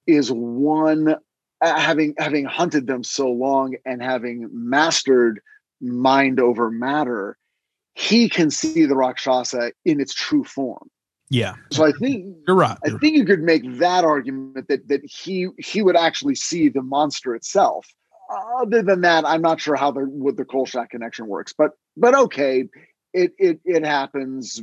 is 0.09 0.32
one 0.32 1.14
uh, 1.60 1.78
having 1.78 2.14
having 2.18 2.44
hunted 2.44 2.89
them 2.89 3.05
so 3.05 3.30
long 3.30 3.76
and 3.85 4.02
having 4.02 4.48
mastered 4.51 5.40
mind 5.80 6.40
over 6.40 6.70
matter 6.70 7.39
he 7.94 8.28
can 8.28 8.51
see 8.51 8.86
the 8.86 8.97
rakshasa 8.97 9.72
in 9.85 10.01
its 10.01 10.14
true 10.14 10.43
form 10.43 10.90
Yeah, 11.30 11.55
so 11.70 11.85
i 11.85 11.93
think 11.93 12.24
you're 12.48 12.56
right. 12.56 12.78
I 12.85 12.90
think 12.98 13.14
you 13.16 13.26
could 13.26 13.43
make 13.43 13.78
that 13.78 14.05
argument 14.05 14.68
that 14.68 14.89
that 14.89 15.02
he 15.05 15.48
he 15.59 15.82
would 15.82 15.97
actually 15.97 16.35
see 16.35 16.70
the 16.70 16.82
monster 16.82 17.35
itself. 17.35 17.86
Other 18.60 18.82
than 18.82 19.02
that, 19.02 19.26
I'm 19.26 19.43
not 19.43 19.60
sure 19.60 19.76
how 19.76 19.90
the 19.90 20.01
what 20.01 20.36
the 20.36 20.44
Kolchak 20.44 20.90
connection 20.90 21.26
works. 21.26 21.52
But 21.56 21.72
but 21.97 22.14
okay, 22.14 22.64
it 23.12 23.32
it 23.39 23.60
it 23.64 23.85
happens. 23.85 24.62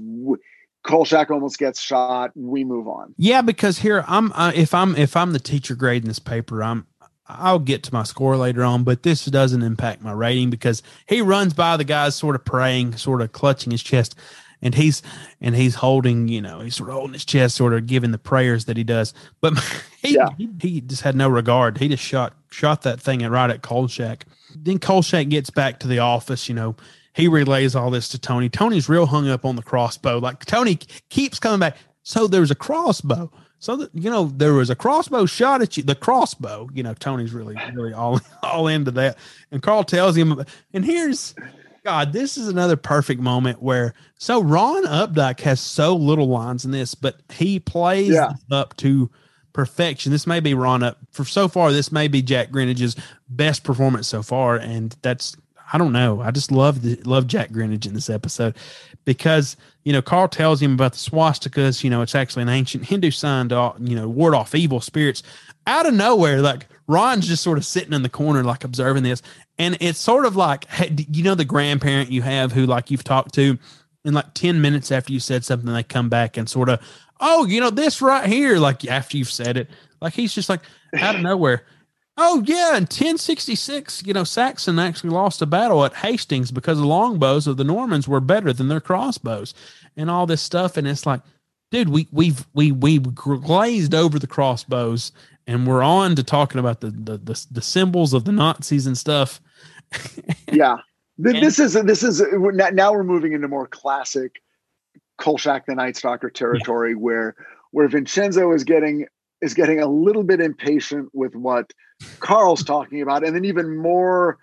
Kolchak 0.85 1.31
almost 1.31 1.57
gets 1.57 1.81
shot. 1.81 2.31
We 2.35 2.63
move 2.63 2.87
on. 2.87 3.13
Yeah, 3.17 3.41
because 3.41 3.79
here 3.79 4.03
I'm 4.07 4.31
uh, 4.33 4.51
if 4.55 4.73
I'm 4.73 4.95
if 4.95 5.15
I'm 5.17 5.33
the 5.33 5.39
teacher 5.39 5.75
grading 5.75 6.07
this 6.07 6.19
paper, 6.19 6.63
I'm 6.63 6.85
I'll 7.27 7.59
get 7.59 7.83
to 7.83 7.93
my 7.93 8.03
score 8.03 8.37
later 8.37 8.63
on, 8.63 8.83
but 8.83 9.03
this 9.03 9.25
doesn't 9.25 9.63
impact 9.63 10.01
my 10.01 10.11
rating 10.11 10.51
because 10.51 10.83
he 11.07 11.21
runs 11.21 11.53
by 11.53 11.75
the 11.75 11.83
guys 11.83 12.15
sort 12.15 12.35
of 12.35 12.45
praying, 12.45 12.97
sort 12.97 13.21
of 13.21 13.31
clutching 13.31 13.71
his 13.71 13.81
chest, 13.81 14.15
and 14.61 14.75
he's 14.75 15.01
and 15.41 15.55
he's 15.55 15.75
holding, 15.75 16.27
you 16.27 16.41
know, 16.41 16.59
he's 16.59 16.75
sort 16.75 16.89
of 16.89 16.95
holding 16.95 17.13
his 17.13 17.25
chest, 17.25 17.55
sort 17.55 17.73
of 17.73 17.87
giving 17.87 18.11
the 18.11 18.19
prayers 18.19 18.65
that 18.65 18.77
he 18.77 18.83
does. 18.83 19.13
But 19.41 19.57
he 20.01 20.19
he, 20.37 20.49
he 20.61 20.81
just 20.81 21.01
had 21.01 21.15
no 21.15 21.29
regard. 21.29 21.79
He 21.79 21.87
just 21.87 22.03
shot 22.03 22.33
shot 22.51 22.83
that 22.83 23.01
thing 23.01 23.27
right 23.27 23.49
at 23.49 23.63
Kolchak. 23.63 24.25
Then 24.55 24.77
Kolchak 24.77 25.29
gets 25.29 25.49
back 25.49 25.79
to 25.79 25.87
the 25.87 25.99
office, 25.99 26.47
you 26.47 26.55
know. 26.55 26.75
He 27.15 27.27
relays 27.27 27.75
all 27.75 27.89
this 27.91 28.09
to 28.09 28.19
Tony. 28.19 28.49
Tony's 28.49 28.89
real 28.89 29.05
hung 29.05 29.29
up 29.29 29.45
on 29.45 29.55
the 29.55 29.63
crossbow. 29.63 30.19
Like 30.19 30.43
Tony 30.45 30.75
keeps 31.09 31.39
coming 31.39 31.59
back. 31.59 31.77
So 32.03 32.27
there's 32.27 32.51
a 32.51 32.55
crossbow. 32.55 33.31
So 33.59 33.77
that 33.77 33.89
you 33.95 34.11
know 34.11 34.25
there 34.35 34.53
was 34.53 34.69
a 34.69 34.75
crossbow 34.75 35.25
shot 35.25 35.61
at 35.61 35.77
you. 35.77 35.83
The 35.83 35.95
crossbow, 35.95 36.69
you 36.73 36.83
know, 36.83 36.93
Tony's 36.93 37.31
really, 37.33 37.55
really 37.73 37.93
all 37.93 38.19
all 38.43 38.67
into 38.67 38.91
that. 38.91 39.17
And 39.51 39.63
Carl 39.63 39.83
tells 39.85 40.15
him, 40.17 40.43
and 40.73 40.83
here's 40.85 41.33
God, 41.85 42.11
this 42.13 42.37
is 42.37 42.47
another 42.49 42.75
perfect 42.75 43.21
moment 43.21 43.61
where 43.61 43.93
so 44.17 44.41
Ron 44.43 44.83
Updyke 44.85 45.39
has 45.41 45.61
so 45.61 45.95
little 45.95 46.27
lines 46.27 46.65
in 46.65 46.71
this, 46.71 46.95
but 46.95 47.21
he 47.31 47.59
plays 47.59 48.09
Yeah. 48.09 48.33
up 48.51 48.75
to 48.77 49.09
perfection. 49.53 50.11
This 50.11 50.27
may 50.27 50.41
be 50.41 50.53
Ron 50.53 50.83
up 50.83 50.97
for 51.11 51.23
so 51.23 51.47
far. 51.47 51.71
This 51.71 51.91
may 51.91 52.07
be 52.09 52.21
Jack 52.21 52.51
Grinnage's 52.51 52.95
best 53.29 53.63
performance 53.63 54.07
so 54.07 54.21
far, 54.21 54.57
and 54.57 54.95
that's 55.01 55.35
I 55.71 55.77
don't 55.77 55.91
know. 55.91 56.21
I 56.21 56.31
just 56.31 56.51
love 56.51 56.81
the 56.81 56.95
love 57.05 57.27
Jack 57.27 57.51
Grinnage 57.51 57.87
in 57.87 57.93
this 57.93 58.09
episode 58.09 58.55
because 59.03 59.57
you 59.83 59.93
know 59.93 60.01
Carl 60.01 60.27
tells 60.27 60.61
him 60.61 60.73
about 60.73 60.93
the 60.93 60.97
swastikas. 60.97 61.83
You 61.83 61.89
know, 61.89 62.01
it's 62.01 62.15
actually 62.15 62.43
an 62.43 62.49
ancient 62.49 62.85
Hindu 62.85 63.11
sign 63.11 63.49
to 63.49 63.73
you 63.79 63.95
know 63.95 64.07
ward 64.07 64.35
off 64.35 64.55
evil 64.55 64.81
spirits. 64.81 65.23
Out 65.67 65.87
of 65.87 65.93
nowhere, 65.93 66.41
like 66.41 66.67
Ron's 66.87 67.27
just 67.27 67.43
sort 67.43 67.57
of 67.57 67.65
sitting 67.65 67.93
in 67.93 68.03
the 68.03 68.09
corner, 68.09 68.43
like 68.43 68.63
observing 68.63 69.03
this, 69.03 69.21
and 69.57 69.77
it's 69.79 69.99
sort 69.99 70.25
of 70.25 70.35
like 70.35 70.65
you 71.09 71.23
know 71.23 71.35
the 71.35 71.45
grandparent 71.45 72.11
you 72.11 72.21
have 72.21 72.51
who 72.51 72.65
like 72.65 72.91
you've 72.91 73.03
talked 73.03 73.33
to, 73.35 73.57
in 74.05 74.13
like 74.13 74.33
10 74.35 74.61
minutes 74.61 74.91
after 74.91 75.11
you 75.11 75.19
said 75.19 75.43
something, 75.43 75.73
they 75.73 75.83
come 75.83 76.09
back 76.09 76.37
and 76.37 76.47
sort 76.47 76.69
of, 76.69 76.79
oh, 77.19 77.45
you 77.45 77.59
know, 77.59 77.71
this 77.71 78.01
right 78.01 78.27
here, 78.27 78.59
like 78.59 78.85
after 78.87 79.17
you've 79.17 79.31
said 79.31 79.57
it, 79.57 79.69
like 79.99 80.13
he's 80.13 80.33
just 80.33 80.47
like 80.47 80.61
out 80.99 81.15
of 81.15 81.21
nowhere. 81.21 81.63
Oh 82.17 82.41
yeah, 82.45 82.69
in 82.69 82.83
1066, 82.83 84.03
you 84.05 84.13
know, 84.13 84.23
Saxon 84.23 84.79
actually 84.79 85.09
lost 85.09 85.41
a 85.41 85.45
battle 85.45 85.83
at 85.83 85.95
Hastings 85.95 86.49
because 86.49 86.77
the 86.77 86.85
longbows 86.87 87.45
of 87.45 87.57
the 87.57 87.65
Normans 87.65 88.07
were 88.07 88.21
better 88.21 88.53
than 88.53 88.69
their 88.69 88.79
crossbows, 88.79 89.53
and 89.97 90.09
all 90.09 90.25
this 90.25 90.41
stuff. 90.41 90.77
And 90.77 90.87
it's 90.87 91.05
like, 91.05 91.21
dude, 91.71 91.89
we 91.89 92.07
we've 92.11 92.47
we 92.53 92.71
we 92.71 92.99
glazed 92.99 93.93
over 93.93 94.17
the 94.17 94.27
crossbows, 94.27 95.11
and 95.45 95.67
we're 95.67 95.83
on 95.83 96.15
to 96.15 96.23
talking 96.23 96.59
about 96.59 96.79
the 96.79 96.91
the 96.91 97.17
the, 97.17 97.45
the 97.51 97.61
symbols 97.61 98.13
of 98.13 98.23
the 98.23 98.31
Nazis 98.31 98.87
and 98.87 98.97
stuff. 98.97 99.41
yeah, 100.51 100.77
Th- 101.21 101.41
this 101.41 101.59
is 101.59 101.73
this 101.73 102.01
is 102.01 102.21
now- 102.21 102.93
we're 102.93 103.03
moving 103.03 103.33
into 103.33 103.49
more 103.49 103.67
classic 103.67 104.41
Kolchak 105.17 105.65
the 105.65 105.75
Night 105.75 105.97
Stalker 105.97 106.29
territory 106.29 106.95
where 106.95 107.35
where 107.71 107.89
Vincenzo 107.89 108.53
is 108.53 108.63
getting 108.63 109.05
is 109.41 109.53
getting 109.53 109.81
a 109.81 109.87
little 109.87 110.23
bit 110.23 110.39
impatient 110.39 111.09
with 111.13 111.35
what 111.35 111.71
Carl's 112.19 112.63
talking 112.63 113.01
about, 113.01 113.25
and 113.25 113.35
then 113.35 113.45
even 113.45 113.77
more 113.77 114.37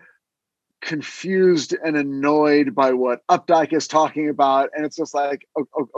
confused 0.83 1.75
and 1.85 1.97
annoyed 1.97 2.75
by 2.75 2.93
what 2.93 3.27
Updyke 3.29 3.73
is 3.73 3.87
talking 3.87 4.29
about. 4.29 4.69
And 4.75 4.85
it's 4.85 4.97
just 4.97 5.15
like, 5.15 5.47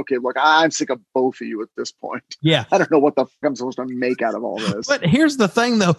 okay, 0.01 0.19
look, 0.19 0.37
I'm 0.39 0.71
sick 0.71 0.91
of 0.91 1.01
both 1.15 1.41
of 1.41 1.47
you 1.47 1.63
at 1.63 1.69
this 1.77 1.91
point. 1.91 2.37
Yeah. 2.43 2.67
I 2.73 2.79
don't 2.79 2.91
know 2.91 2.99
what 2.99 3.17
the 3.17 3.25
fuck 3.25 3.35
I'm 3.43 3.57
supposed 3.57 3.79
to 3.79 3.87
make 3.87 4.23
out 4.23 4.35
of 4.35 4.45
all 4.45 4.59
this. 4.73 4.87
But 4.87 5.05
here's 5.05 5.39
the 5.39 5.49
thing, 5.49 5.79
though, 5.79 5.97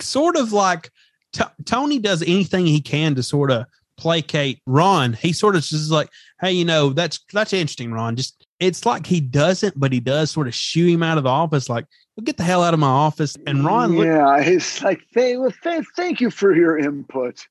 sort 0.00 0.36
of 0.36 0.52
like 0.52 0.90
T- 1.32 1.44
Tony 1.64 1.98
does 1.98 2.22
anything 2.22 2.66
he 2.66 2.80
can 2.80 3.14
to 3.16 3.22
sort 3.22 3.50
of 3.50 3.66
placate 3.96 4.60
Ron. 4.66 5.14
He 5.14 5.32
sort 5.32 5.56
of 5.56 5.62
just 5.62 5.90
like, 5.90 6.10
hey, 6.40 6.52
you 6.52 6.64
know, 6.64 6.90
that's 6.90 7.20
that's 7.32 7.52
interesting, 7.52 7.92
Ron. 7.92 8.16
Just 8.16 8.46
it's 8.60 8.84
like 8.84 9.06
he 9.06 9.20
doesn't, 9.20 9.78
but 9.78 9.92
he 9.92 10.00
does 10.00 10.30
sort 10.30 10.46
of 10.46 10.54
shoo 10.54 10.86
him 10.86 11.02
out 11.02 11.18
of 11.18 11.24
the 11.24 11.30
office, 11.30 11.68
like, 11.68 11.86
well, 12.16 12.24
get 12.24 12.36
the 12.36 12.42
hell 12.44 12.62
out 12.62 12.74
of 12.74 12.80
my 12.80 12.86
office. 12.86 13.36
And 13.46 13.64
Ron, 13.64 13.94
yeah, 13.94 14.38
it's 14.38 14.82
like, 14.82 15.02
thank, 15.12 15.40
well, 15.40 15.52
thank, 15.62 15.86
thank 15.96 16.20
you 16.20 16.30
for 16.30 16.54
your 16.54 16.78
input. 16.78 17.46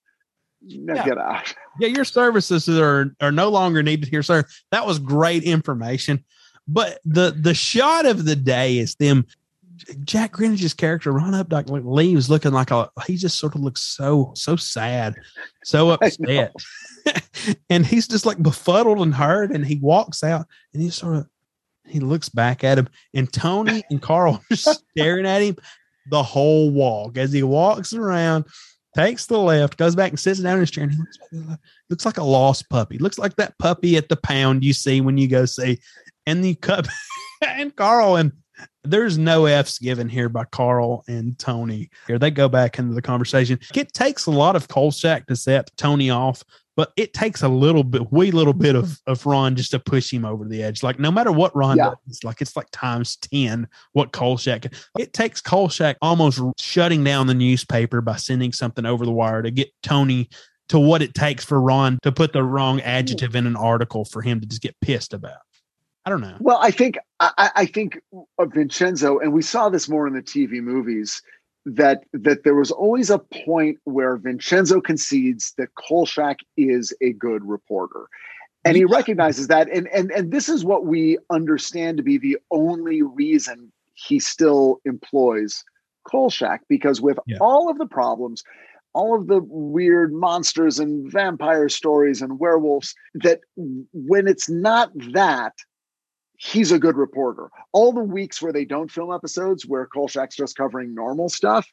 Now 0.61 0.95
Yeah. 0.95 1.05
get 1.05 1.17
out. 1.17 1.53
yeah, 1.79 1.89
your 1.89 2.05
services 2.05 2.69
are 2.69 3.13
are 3.19 3.31
no 3.31 3.49
longer 3.49 3.83
needed 3.83 4.07
here, 4.07 4.23
sir. 4.23 4.45
That 4.71 4.85
was 4.85 4.99
great 4.99 5.43
information. 5.43 6.23
But 6.67 6.99
the 7.03 7.35
the 7.37 7.53
shot 7.53 8.05
of 8.05 8.23
the 8.23 8.37
day 8.37 8.77
is 8.77 8.95
them 8.95 9.25
Jack 10.05 10.31
Grinnage's 10.31 10.73
character 10.73 11.11
Ron 11.11 11.33
Updyke 11.33 11.69
like 11.69 11.83
leaves 11.83 12.29
looking 12.29 12.53
like 12.53 12.71
a 12.71 12.89
he 13.05 13.17
just 13.17 13.37
sort 13.37 13.55
of 13.55 13.61
looks 13.61 13.81
so 13.81 14.31
so 14.35 14.55
sad, 14.55 15.15
so 15.65 15.89
upset. 16.01 16.53
and 17.69 17.85
he's 17.85 18.07
just 18.07 18.25
like 18.25 18.41
befuddled 18.41 18.99
and 18.99 19.13
hurt 19.13 19.51
and 19.51 19.65
he 19.65 19.75
walks 19.75 20.23
out 20.23 20.47
and 20.73 20.81
he 20.81 20.89
sort 20.89 21.17
of 21.17 21.27
he 21.87 21.99
looks 21.99 22.29
back 22.29 22.63
at 22.63 22.77
him 22.77 22.87
and 23.13 23.31
Tony 23.31 23.83
and 23.89 24.01
Carl 24.01 24.41
are 24.51 24.55
staring 24.55 25.25
at 25.25 25.41
him 25.41 25.57
the 26.07 26.23
whole 26.23 26.71
walk 26.71 27.17
as 27.17 27.31
he 27.31 27.43
walks 27.43 27.93
around, 27.93 28.45
takes 28.95 29.25
the 29.25 29.37
left, 29.37 29.77
goes 29.77 29.95
back 29.95 30.09
and 30.09 30.19
sits 30.19 30.39
down 30.39 30.55
in 30.55 30.61
his 30.61 30.71
chair 30.71 30.83
and 30.83 30.93
he 30.93 30.99
looks, 30.99 31.61
looks 31.89 32.05
like 32.05 32.17
a 32.17 32.23
lost 32.23 32.69
puppy. 32.69 32.97
Looks 32.97 33.17
like 33.17 33.35
that 33.37 33.57
puppy 33.57 33.97
at 33.97 34.09
the 34.09 34.17
pound 34.17 34.63
you 34.63 34.73
see 34.73 35.01
when 35.01 35.17
you 35.17 35.27
go 35.27 35.45
see. 35.45 35.79
And 36.25 36.43
the 36.43 36.55
cup 36.55 36.85
and 37.41 37.75
Carl 37.75 38.15
and 38.17 38.31
there's 38.83 39.17
no 39.17 39.45
F's 39.45 39.79
given 39.79 40.09
here 40.09 40.29
by 40.29 40.45
Carl 40.45 41.03
and 41.07 41.37
Tony. 41.39 41.89
Here 42.07 42.19
they 42.19 42.31
go 42.31 42.47
back 42.47 42.77
into 42.77 42.93
the 42.93 43.01
conversation. 43.01 43.59
It 43.73 43.93
takes 43.93 44.25
a 44.25 44.31
lot 44.31 44.55
of 44.55 44.67
Kolchak 44.67 45.27
to 45.27 45.35
set 45.35 45.71
Tony 45.77 46.09
off, 46.09 46.43
but 46.75 46.91
it 46.97 47.13
takes 47.13 47.43
a 47.43 47.47
little 47.47 47.83
bit, 47.83 48.11
wee 48.11 48.31
little 48.31 48.53
bit 48.53 48.75
of, 48.75 48.99
of 49.07 49.25
Ron 49.25 49.55
just 49.55 49.71
to 49.71 49.79
push 49.79 50.11
him 50.11 50.25
over 50.25 50.45
the 50.45 50.63
edge. 50.63 50.81
Like 50.83 50.99
no 50.99 51.11
matter 51.11 51.31
what 51.31 51.55
Ron 51.55 51.77
Yeah. 51.77 51.91
does, 52.07 52.23
like 52.23 52.41
it's 52.41 52.55
like 52.55 52.67
times 52.71 53.15
10 53.17 53.67
what 53.93 54.11
Kolchak. 54.11 54.73
It 54.97 55.13
takes 55.13 55.41
Kolchak 55.41 55.97
almost 56.01 56.41
shutting 56.59 57.03
down 57.03 57.27
the 57.27 57.33
newspaper 57.33 58.01
by 58.01 58.15
sending 58.15 58.51
something 58.51 58.85
over 58.85 59.05
the 59.05 59.11
wire 59.11 59.41
to 59.41 59.51
get 59.51 59.69
Tony 59.83 60.29
to 60.69 60.79
what 60.79 61.01
it 61.01 61.13
takes 61.13 61.43
for 61.43 61.61
Ron 61.61 61.99
to 62.03 62.11
put 62.11 62.33
the 62.33 62.43
wrong 62.43 62.81
adjective 62.81 63.35
in 63.35 63.45
an 63.45 63.55
article 63.55 64.05
for 64.05 64.21
him 64.21 64.39
to 64.41 64.47
just 64.47 64.61
get 64.61 64.75
pissed 64.81 65.13
about. 65.13 65.37
I 66.05 66.09
don't 66.09 66.21
know. 66.21 66.35
Well, 66.39 66.57
I 66.61 66.71
think 66.71 66.97
I, 67.19 67.31
I- 67.37 67.51
I 67.55 67.65
think 67.65 67.99
of 68.39 68.53
Vincenzo, 68.53 69.19
and 69.19 69.31
we 69.31 69.41
saw 69.41 69.69
this 69.69 69.87
more 69.87 70.07
in 70.07 70.13
the 70.13 70.21
TV 70.21 70.61
movies. 70.61 71.21
That 71.65 72.03
that 72.11 72.43
there 72.43 72.55
was 72.55 72.71
always 72.71 73.09
a 73.09 73.19
point 73.19 73.79
where 73.85 74.17
Vincenzo 74.17 74.81
concedes 74.81 75.53
that 75.57 75.73
Kolchak 75.75 76.39
is 76.57 76.93
a 77.01 77.13
good 77.13 77.41
reporter, 77.45 78.07
and 78.65 78.75
he 78.75 78.83
recognizes 78.83 79.47
that, 79.47 79.69
and 79.69 79.87
and 79.87 80.11
and 80.11 80.31
this 80.31 80.49
is 80.49 80.65
what 80.65 80.85
we 80.85 81.17
understand 81.29 81.97
to 81.97 82.03
be 82.03 82.17
the 82.17 82.37
only 82.51 83.01
reason 83.01 83.71
he 83.93 84.19
still 84.19 84.81
employs 84.83 85.63
Kolchak, 86.05 86.61
because 86.67 86.99
with 86.99 87.17
all 87.39 87.69
of 87.69 87.77
the 87.77 87.85
problems, 87.85 88.43
all 88.93 89.15
of 89.15 89.27
the 89.27 89.39
weird 89.43 90.13
monsters 90.13 90.79
and 90.79 91.09
vampire 91.11 91.69
stories 91.69 92.21
and 92.21 92.39
werewolves, 92.39 92.93
that 93.15 93.39
when 93.55 94.27
it's 94.27 94.49
not 94.49 94.91
that, 95.13 95.53
he's 96.43 96.71
a 96.71 96.79
good 96.79 96.97
reporter. 96.97 97.49
All 97.71 97.93
the 97.93 98.03
weeks 98.03 98.41
where 98.41 98.51
they 98.51 98.65
don't 98.65 98.91
film 98.91 99.13
episodes 99.13 99.65
where 99.65 99.87
Kolchak's 99.87 100.35
just 100.35 100.57
covering 100.57 100.93
normal 100.93 101.29
stuff, 101.29 101.67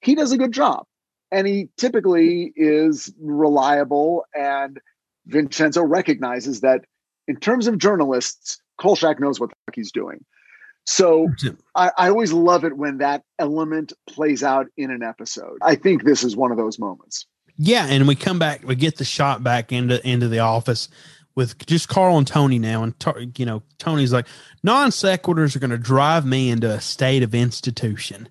he 0.00 0.14
does 0.14 0.32
a 0.32 0.38
good 0.38 0.52
job. 0.52 0.84
And 1.30 1.46
he 1.46 1.68
typically 1.76 2.52
is 2.56 3.12
reliable. 3.20 4.24
And 4.34 4.80
Vincenzo 5.26 5.82
recognizes 5.82 6.62
that 6.62 6.84
in 7.28 7.36
terms 7.36 7.66
of 7.66 7.78
journalists, 7.78 8.60
Kolchak 8.80 9.20
knows 9.20 9.38
what 9.38 9.50
the 9.50 9.56
fuck 9.66 9.76
he's 9.76 9.92
doing. 9.92 10.24
So 10.84 11.28
I, 11.74 11.92
I 11.98 12.08
always 12.08 12.32
love 12.32 12.64
it 12.64 12.78
when 12.78 12.98
that 12.98 13.22
element 13.38 13.92
plays 14.08 14.42
out 14.42 14.68
in 14.78 14.90
an 14.90 15.02
episode. 15.02 15.58
I 15.62 15.74
think 15.74 16.04
this 16.04 16.24
is 16.24 16.34
one 16.34 16.50
of 16.50 16.56
those 16.56 16.78
moments. 16.78 17.26
Yeah, 17.58 17.86
and 17.86 18.08
we 18.08 18.14
come 18.14 18.38
back, 18.38 18.62
we 18.64 18.74
get 18.74 18.96
the 18.96 19.04
shot 19.04 19.42
back 19.42 19.70
into 19.70 20.04
into 20.08 20.28
the 20.28 20.38
office 20.38 20.88
with 21.38 21.64
just 21.66 21.88
Carl 21.88 22.18
and 22.18 22.26
Tony 22.26 22.58
now, 22.58 22.82
and 22.82 23.38
you 23.38 23.46
know 23.46 23.62
Tony's 23.78 24.12
like 24.12 24.26
non 24.64 24.90
sequiturs 24.90 25.54
are 25.54 25.60
going 25.60 25.70
to 25.70 25.78
drive 25.78 26.26
me 26.26 26.50
into 26.50 26.68
a 26.68 26.80
state 26.80 27.22
of 27.22 27.32
institution, 27.32 28.28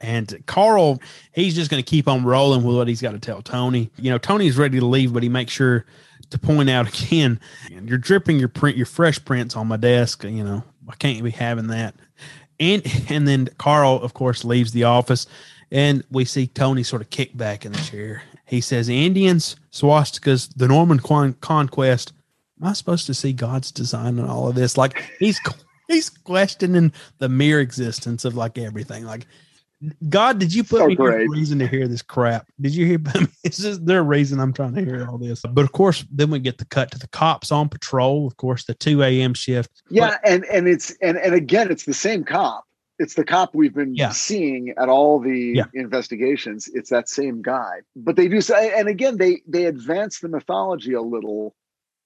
and 0.00 0.40
Carl 0.46 1.02
he's 1.32 1.56
just 1.56 1.68
going 1.68 1.82
to 1.82 1.90
keep 1.90 2.06
on 2.06 2.22
rolling 2.22 2.62
with 2.62 2.76
what 2.76 2.86
he's 2.86 3.02
got 3.02 3.10
to 3.10 3.18
tell 3.18 3.42
Tony. 3.42 3.90
You 3.96 4.08
know 4.12 4.18
Tony's 4.18 4.56
ready 4.56 4.78
to 4.78 4.86
leave, 4.86 5.12
but 5.12 5.24
he 5.24 5.28
makes 5.28 5.52
sure 5.52 5.84
to 6.30 6.38
point 6.38 6.70
out 6.70 6.86
again, 6.88 7.40
you're 7.82 7.98
dripping 7.98 8.38
your 8.38 8.48
print, 8.48 8.76
your 8.76 8.86
fresh 8.86 9.22
prints 9.24 9.56
on 9.56 9.66
my 9.66 9.76
desk. 9.76 10.22
You 10.22 10.44
know 10.44 10.62
I 10.88 10.94
can't 10.94 11.24
be 11.24 11.32
having 11.32 11.66
that, 11.66 11.96
and 12.60 12.86
and 13.10 13.26
then 13.26 13.48
Carl 13.58 14.00
of 14.00 14.14
course 14.14 14.44
leaves 14.44 14.70
the 14.70 14.84
office. 14.84 15.26
And 15.72 16.04
we 16.08 16.24
see 16.24 16.46
Tony 16.46 16.84
sort 16.84 17.02
of 17.02 17.10
kick 17.10 17.36
back 17.36 17.66
in 17.66 17.72
the 17.72 17.80
chair. 17.80 18.22
He 18.46 18.60
says, 18.60 18.88
Indians, 18.88 19.56
swastikas, 19.72 20.52
the 20.54 20.68
Norman 20.68 21.00
con- 21.00 21.34
conquest. 21.40 22.12
Am 22.60 22.68
I 22.68 22.72
supposed 22.72 23.06
to 23.06 23.14
see 23.14 23.32
God's 23.32 23.72
design 23.72 24.18
in 24.18 24.24
all 24.26 24.48
of 24.48 24.54
this? 24.54 24.76
Like 24.76 25.02
he's 25.18 25.40
he's 25.88 26.08
questioning 26.08 26.92
the 27.18 27.28
mere 27.28 27.60
existence 27.60 28.24
of 28.24 28.36
like 28.36 28.58
everything. 28.58 29.04
Like 29.04 29.26
God, 30.08 30.38
did 30.38 30.54
you 30.54 30.62
put 30.64 30.78
So 30.78 30.86
me 30.86 30.94
great. 30.94 31.26
for 31.26 31.34
a 31.34 31.36
reason 31.38 31.58
to 31.58 31.66
hear 31.66 31.88
this 31.88 32.00
crap? 32.00 32.46
Did 32.60 32.74
you 32.74 32.86
hear? 32.86 32.98
Is 33.42 33.56
this 33.58 33.78
there 33.78 33.98
a 34.00 34.02
reason 34.02 34.40
I'm 34.40 34.52
trying 34.52 34.74
to 34.76 34.84
hear 34.84 35.06
all 35.08 35.18
this? 35.18 35.42
But 35.42 35.64
of 35.64 35.72
course, 35.72 36.04
then 36.10 36.30
we 36.30 36.38
get 36.38 36.58
the 36.58 36.64
cut 36.64 36.90
to 36.92 36.98
the 36.98 37.08
cops 37.08 37.50
on 37.52 37.68
patrol. 37.68 38.26
Of 38.26 38.36
course, 38.36 38.64
the 38.64 38.74
two 38.74 39.02
a.m. 39.02 39.34
shift. 39.34 39.70
Yeah, 39.90 40.16
and 40.24 40.44
and 40.46 40.68
it's 40.68 40.94
and 41.02 41.18
and 41.18 41.34
again, 41.34 41.70
it's 41.70 41.84
the 41.84 41.92
same 41.94 42.24
cop. 42.24 42.64
It's 43.00 43.14
the 43.14 43.24
cop 43.24 43.54
we've 43.54 43.74
been 43.74 43.94
Yeah. 43.94 44.10
seeing 44.10 44.70
at 44.78 44.88
all 44.88 45.18
the 45.18 45.54
Yeah. 45.56 45.64
investigations. 45.74 46.68
It's 46.72 46.90
that 46.90 47.08
same 47.08 47.42
guy. 47.42 47.80
But 47.96 48.14
they 48.16 48.28
do 48.28 48.40
say, 48.40 48.72
and 48.78 48.88
again, 48.88 49.18
they 49.18 49.42
they 49.48 49.64
advance 49.66 50.20
the 50.20 50.28
mythology 50.28 50.92
a 50.94 51.02
little 51.02 51.54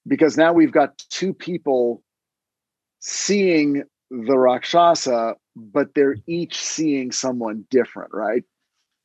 because 0.08 0.36
now 0.36 0.52
we've 0.52 0.72
got 0.72 0.98
two 1.10 1.32
people 1.32 2.02
seeing 3.00 3.84
the 4.10 4.38
Rakshasa, 4.38 5.34
but 5.54 5.94
they're 5.94 6.16
each 6.26 6.58
seeing 6.60 7.12
someone 7.12 7.64
different, 7.70 8.12
right? 8.12 8.44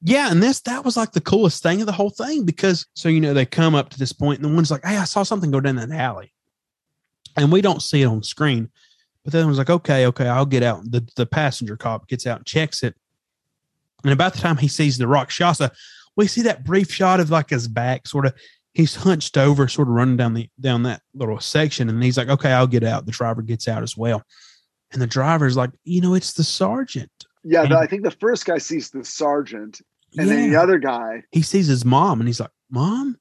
Yeah, 0.06 0.32
and 0.32 0.44
this 0.44 0.60
that 0.62 0.84
was 0.84 0.98
like 0.98 1.14
the 1.14 1.22
coolest 1.22 1.64
thing 1.64 1.80
of 1.80 1.86
the 1.86 1.94
whole 1.94 2.10
thing 2.10 2.44
because 2.44 2.86
so 2.94 3.08
you 3.08 3.22
know 3.22 3.34
they 3.34 3.46
come 3.46 3.74
up 3.74 3.90
to 3.90 4.00
this 4.00 4.12
point 4.12 4.42
and 4.42 4.50
the 4.50 4.54
one's 4.54 4.70
like, 4.70 4.84
"Hey, 4.84 4.98
I 4.98 5.06
saw 5.06 5.24
something 5.24 5.50
go 5.50 5.62
down 5.62 5.78
that 5.78 5.92
alley," 5.92 6.34
and 7.38 7.52
we 7.52 7.62
don't 7.62 7.82
see 7.82 8.02
it 8.02 8.08
on 8.08 8.22
screen, 8.22 8.70
but 9.24 9.32
then 9.32 9.46
it 9.46 9.48
was 9.48 9.58
like, 9.58 9.70
"Okay, 9.70 10.06
okay, 10.08 10.28
I'll 10.28 10.46
get 10.46 10.62
out." 10.62 10.84
The 10.92 11.08
the 11.16 11.26
passenger 11.26 11.78
cop 11.78 12.10
gets 12.10 12.28
out 12.28 12.40
and 12.40 12.46
checks 12.46 12.84
it, 12.84 12.96
and 14.04 14.12
about 14.12 14.34
the 14.34 14.40
time 14.40 14.58
he 14.58 14.68
sees 14.68 14.98
the 14.98 15.08
Rakshasa, 15.08 15.72
we 16.18 16.28
see 16.28 16.42
that 16.42 16.66
brief 16.66 16.92
shot 16.92 17.22
of 17.22 17.32
like 17.32 17.50
his 17.50 17.70
back, 17.70 18.08
sort 18.08 18.26
of. 18.26 18.34
He's 18.74 18.96
hunched 18.96 19.38
over, 19.38 19.68
sort 19.68 19.88
of 19.88 19.94
running 19.94 20.18
down 20.18 20.34
the 20.34 20.50
down 20.60 20.84
that 20.84 21.02
little 21.14 21.40
section, 21.40 21.90
and 21.90 22.04
he's 22.04 22.18
like, 22.18 22.30
"Okay, 22.30 22.52
I'll 22.52 22.68
get 22.68 22.84
out." 22.84 23.06
The 23.06 23.12
driver 23.12 23.42
gets 23.42 23.68
out 23.68 23.84
as 23.84 23.96
well, 23.96 24.24
and 24.92 25.02
the 25.02 25.08
driver's 25.08 25.56
like, 25.56 25.72
"You 25.84 26.02
know, 26.02 26.16
it's 26.16 26.34
the 26.34 26.44
sergeant." 26.44 27.12
Yeah, 27.44 27.66
the, 27.66 27.78
I 27.78 27.88
think 27.88 28.04
the 28.04 28.12
first 28.12 28.46
guy 28.46 28.58
sees 28.58 28.90
the 28.90 29.04
sergeant, 29.04 29.82
and 30.18 30.30
then 30.30 30.52
the 30.52 30.60
other 30.60 30.80
guy 30.80 31.24
he 31.32 31.42
sees 31.42 31.68
his 31.68 31.86
mom 31.86 32.20
and 32.20 32.28
he's 32.28 32.40
like, 32.40 32.52
Mom, 32.70 33.18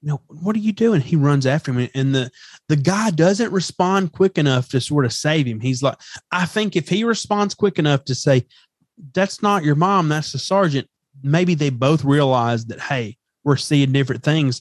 you 0.00 0.08
know, 0.08 0.20
what 0.28 0.56
are 0.56 0.60
you 0.60 0.72
doing? 0.72 1.00
He 1.00 1.16
runs 1.16 1.46
after 1.46 1.72
him, 1.72 1.88
and 1.94 2.14
the 2.14 2.30
the 2.68 2.76
guy 2.76 3.10
doesn't 3.10 3.52
respond 3.52 4.12
quick 4.12 4.38
enough 4.38 4.68
to 4.70 4.80
sort 4.80 5.04
of 5.04 5.12
save 5.12 5.46
him. 5.46 5.60
He's 5.60 5.82
like, 5.82 5.98
I 6.30 6.46
think 6.46 6.76
if 6.76 6.88
he 6.88 7.04
responds 7.04 7.54
quick 7.54 7.78
enough 7.78 8.04
to 8.04 8.14
say, 8.14 8.46
"That's 9.12 9.42
not 9.42 9.64
your 9.64 9.74
mom, 9.74 10.08
that's 10.08 10.32
the 10.32 10.38
sergeant," 10.38 10.88
maybe 11.22 11.54
they 11.54 11.70
both 11.70 12.04
realize 12.04 12.66
that, 12.66 12.80
hey, 12.80 13.16
we're 13.44 13.56
seeing 13.56 13.92
different 13.92 14.22
things. 14.22 14.60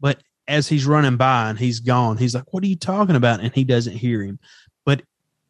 But 0.00 0.22
as 0.48 0.68
he's 0.68 0.86
running 0.86 1.16
by 1.16 1.50
and 1.50 1.58
he's 1.58 1.80
gone, 1.80 2.16
he's 2.16 2.34
like, 2.34 2.52
"What 2.52 2.64
are 2.64 2.68
you 2.68 2.76
talking 2.76 3.16
about?" 3.16 3.40
And 3.40 3.54
he 3.54 3.64
doesn't 3.64 3.96
hear 3.96 4.22
him. 4.22 4.38
But 4.84 5.02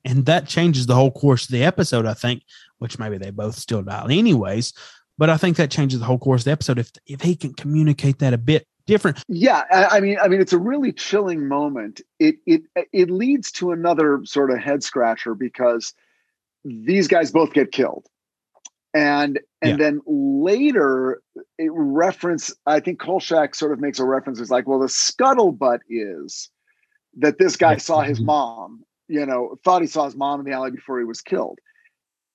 and 0.05 0.27
that 0.27 0.47
changes 0.47 0.87
the 0.87 0.95
whole 0.95 1.11
course 1.11 1.45
of 1.45 1.53
the 1.53 1.65
episode, 1.65 2.07
I 2.07 2.15
think. 2.15 2.43
Which 2.79 2.99
maybe 2.99 3.19
they 3.19 3.31
both 3.31 3.57
still 3.57 3.83
die 3.83 4.07
anyways. 4.11 4.73
But 5.19 5.31
I 5.31 5.37
think 5.37 5.57
that 5.57 5.71
changes 5.71 6.01
the 6.01 6.07
whole 6.07 6.19
course 6.19 6.43
of 6.43 6.47
the 6.47 6.53
episode 6.53 6.79
if 6.79 6.91
if 7.07 7.21
he 7.21 7.37
can 7.37 7.55
communicate 7.55 8.19
that 8.21 8.35
a 8.35 8.39
bit 8.39 8.67
different. 8.87 9.23
Yeah, 9.29 9.65
I, 9.71 9.99
I 9.99 10.01
mean, 10.01 10.19
I 10.21 10.29
mean, 10.29 10.41
it's 10.41 10.53
a 10.53 10.59
really 10.59 10.93
chilling 10.93 11.47
moment. 11.47 12.01
It 12.19 12.37
it 12.47 12.63
it 12.93 13.11
leads 13.11 13.53
to 13.53 13.73
another 13.73 14.23
sort 14.25 14.51
of 14.51 14.59
head 14.59 14.83
scratcher 14.83 15.35
because 15.35 15.95
these 16.65 17.09
guys 17.09 17.31
both 17.31 17.53
get 17.53 17.73
killed, 17.73 18.07
and 18.95 19.41
and 19.61 19.79
Yeah. 19.79 19.85
then 19.85 20.01
later 20.07 21.23
it 21.59 21.71
reference. 21.73 22.55
I 22.67 22.81
think 22.81 23.01
Kolchak 23.01 23.55
sort 23.55 23.73
of 23.73 23.81
makes 23.81 23.99
a 23.99 24.05
reference. 24.05 24.41
It's 24.41 24.51
like, 24.51 24.67
well, 24.67 24.81
the 24.81 24.87
scuttlebutt 24.87 25.81
is 25.89 26.51
that 27.19 27.39
this 27.39 27.57
guy 27.57 27.77
saw 27.77 28.03
his 28.03 28.19
mm-hmm. 28.19 28.27
mom. 28.27 28.85
You 29.09 29.27
know, 29.27 29.59
thought 29.65 29.83
he 29.83 29.89
saw 29.89 30.05
his 30.07 30.17
mom 30.17 30.41
in 30.41 30.47
the 30.47 30.53
alley 30.53 30.71
before 30.71 30.99
he 30.99 31.05
was 31.05 31.21
killed, 31.21 31.59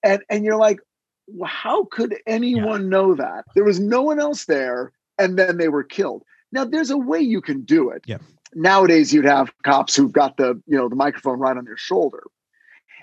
and 0.03 0.21
and 0.29 0.43
you're 0.43 0.57
like, 0.57 0.79
well, 1.27 1.49
how 1.49 1.85
could 1.85 2.15
anyone 2.27 2.89
know 2.89 3.15
that? 3.15 3.45
There 3.55 3.63
was 3.63 3.79
no 3.79 4.01
one 4.01 4.19
else 4.19 4.45
there, 4.45 4.91
and 5.17 5.37
then 5.37 5.57
they 5.57 5.69
were 5.69 5.83
killed. 5.83 6.23
Now, 6.51 6.65
there's 6.65 6.91
a 6.91 6.97
way 6.97 7.19
you 7.19 7.41
can 7.41 7.63
do 7.63 7.89
it. 7.89 8.03
Yeah. 8.05 8.19
Nowadays, 8.53 9.13
you'd 9.13 9.25
have 9.25 9.51
cops 9.63 9.95
who've 9.95 10.11
got 10.11 10.37
the 10.37 10.61
you 10.67 10.77
know 10.77 10.87
the 10.87 10.95
microphone 10.95 11.39
right 11.39 11.57
on 11.57 11.65
their 11.65 11.77
shoulder, 11.77 12.23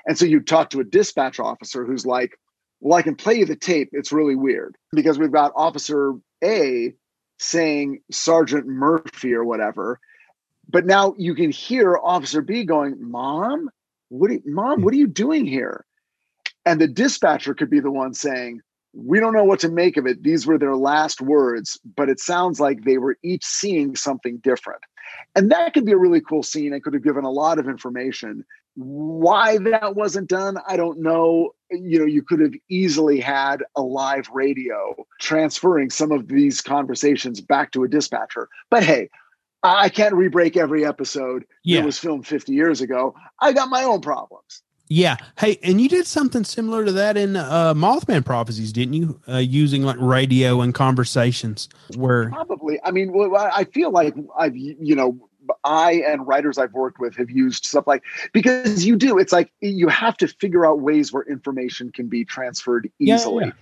and 0.06 0.16
so 0.16 0.24
you'd 0.24 0.46
talk 0.46 0.70
to 0.70 0.80
a 0.80 0.84
dispatch 0.84 1.40
officer 1.40 1.84
who's 1.84 2.06
like, 2.06 2.38
"Well, 2.84 2.96
I 2.96 3.02
can 3.02 3.16
play 3.16 3.34
you 3.34 3.46
the 3.46 3.56
tape. 3.56 3.88
It's 3.92 4.12
really 4.12 4.36
weird 4.36 4.76
because 4.92 5.18
we've 5.18 5.32
got 5.32 5.52
Officer 5.56 6.12
A 6.44 6.94
saying 7.40 8.02
Sergeant 8.12 8.68
Murphy 8.68 9.34
or 9.34 9.44
whatever, 9.44 9.98
but 10.68 10.86
now 10.86 11.14
you 11.18 11.34
can 11.34 11.50
hear 11.50 11.96
Officer 11.96 12.42
B 12.42 12.64
going, 12.64 12.96
"Mom, 13.00 13.70
what? 14.10 14.30
Are 14.30 14.34
you, 14.34 14.42
Mom, 14.44 14.82
what 14.82 14.94
are 14.94 14.98
you 14.98 15.08
doing 15.08 15.46
here?" 15.46 15.84
And 16.66 16.80
the 16.80 16.88
dispatcher 16.88 17.54
could 17.54 17.70
be 17.70 17.80
the 17.80 17.90
one 17.90 18.14
saying, 18.14 18.60
We 18.92 19.18
don't 19.18 19.34
know 19.34 19.44
what 19.44 19.60
to 19.60 19.68
make 19.68 19.96
of 19.96 20.06
it. 20.06 20.22
These 20.22 20.46
were 20.46 20.58
their 20.58 20.76
last 20.76 21.20
words, 21.20 21.78
but 21.96 22.08
it 22.08 22.20
sounds 22.20 22.60
like 22.60 22.84
they 22.84 22.98
were 22.98 23.18
each 23.24 23.44
seeing 23.44 23.96
something 23.96 24.38
different. 24.38 24.80
And 25.34 25.50
that 25.50 25.74
could 25.74 25.84
be 25.84 25.92
a 25.92 25.98
really 25.98 26.20
cool 26.20 26.42
scene. 26.44 26.72
It 26.72 26.84
could 26.84 26.94
have 26.94 27.02
given 27.02 27.24
a 27.24 27.30
lot 27.30 27.58
of 27.58 27.68
information. 27.68 28.44
Why 28.76 29.58
that 29.58 29.94
wasn't 29.94 30.28
done, 30.28 30.58
I 30.66 30.76
don't 30.76 31.00
know. 31.00 31.54
You 31.70 32.00
know, 32.00 32.04
you 32.04 32.22
could 32.22 32.40
have 32.40 32.54
easily 32.68 33.20
had 33.20 33.62
a 33.76 33.82
live 33.82 34.28
radio 34.32 34.94
transferring 35.20 35.90
some 35.90 36.10
of 36.12 36.28
these 36.28 36.60
conversations 36.60 37.40
back 37.40 37.70
to 37.72 37.84
a 37.84 37.88
dispatcher. 37.88 38.48
But 38.70 38.82
hey, 38.84 39.10
I 39.62 39.88
can't 39.88 40.14
re-break 40.14 40.56
every 40.56 40.84
episode 40.84 41.44
Yeah. 41.62 41.80
that 41.80 41.86
was 41.86 41.98
filmed 41.98 42.26
50 42.26 42.52
years 42.52 42.80
ago. 42.80 43.14
I 43.40 43.52
got 43.52 43.70
my 43.70 43.82
own 43.84 44.00
problems. 44.00 44.62
Yeah. 44.88 45.16
Hey, 45.38 45.58
and 45.62 45.80
you 45.80 45.88
did 45.88 46.06
something 46.06 46.44
similar 46.44 46.84
to 46.84 46.92
that 46.92 47.16
in 47.16 47.36
uh, 47.36 47.72
Mothman 47.72 48.24
Prophecies, 48.24 48.70
didn't 48.72 48.92
you? 48.94 49.18
Uh, 49.26 49.38
using 49.38 49.82
like 49.82 49.96
radio 49.98 50.60
and 50.60 50.74
conversations 50.74 51.70
where 51.96 52.28
Probably. 52.28 52.78
I 52.84 52.90
mean, 52.90 53.12
well, 53.12 53.34
I 53.34 53.64
feel 53.64 53.90
like 53.90 54.14
I've, 54.38 54.54
you 54.54 54.94
know, 54.94 55.18
I 55.64 56.02
and 56.06 56.26
writers 56.26 56.58
I've 56.58 56.72
worked 56.72 56.98
with 56.98 57.16
have 57.16 57.30
used 57.30 57.64
stuff 57.64 57.86
like 57.86 58.02
because 58.32 58.84
you 58.84 58.96
do. 58.96 59.18
It's 59.18 59.32
like 59.32 59.52
you 59.60 59.88
have 59.88 60.16
to 60.18 60.28
figure 60.28 60.66
out 60.66 60.80
ways 60.80 61.12
where 61.12 61.24
information 61.24 61.90
can 61.92 62.08
be 62.08 62.24
transferred 62.24 62.90
Yeah, 62.98 63.16
easily. 63.16 63.46
yeah. 63.46 63.52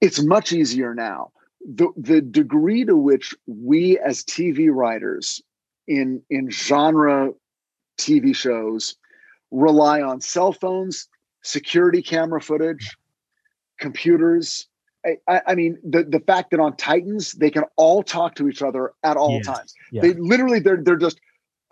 It's 0.00 0.22
much 0.22 0.52
easier 0.52 0.94
now. 0.94 1.30
The 1.64 1.88
the 1.96 2.20
degree 2.20 2.84
to 2.84 2.96
which 2.96 3.34
we 3.46 3.98
as 3.98 4.24
TV 4.24 4.68
writers 4.72 5.40
in 5.86 6.22
in 6.30 6.50
genre 6.50 7.32
TV 7.98 8.34
shows 8.34 8.96
rely 9.50 10.00
on 10.00 10.20
cell 10.20 10.52
phones, 10.52 11.08
security 11.42 12.02
camera 12.02 12.40
footage, 12.40 12.96
computers. 13.78 14.66
I, 15.28 15.40
I 15.48 15.54
mean, 15.54 15.78
the 15.82 16.04
the 16.04 16.20
fact 16.20 16.50
that 16.50 16.60
on 16.60 16.76
Titans 16.76 17.32
they 17.32 17.50
can 17.50 17.64
all 17.76 18.02
talk 18.02 18.34
to 18.36 18.48
each 18.48 18.62
other 18.62 18.92
at 19.02 19.16
all 19.16 19.36
Yes, 19.36 19.46
times. 19.46 19.74
yeah. 19.90 20.02
They 20.02 20.14
literally 20.14 20.60
they're 20.60 20.82
they're 20.82 20.96
just 20.96 21.20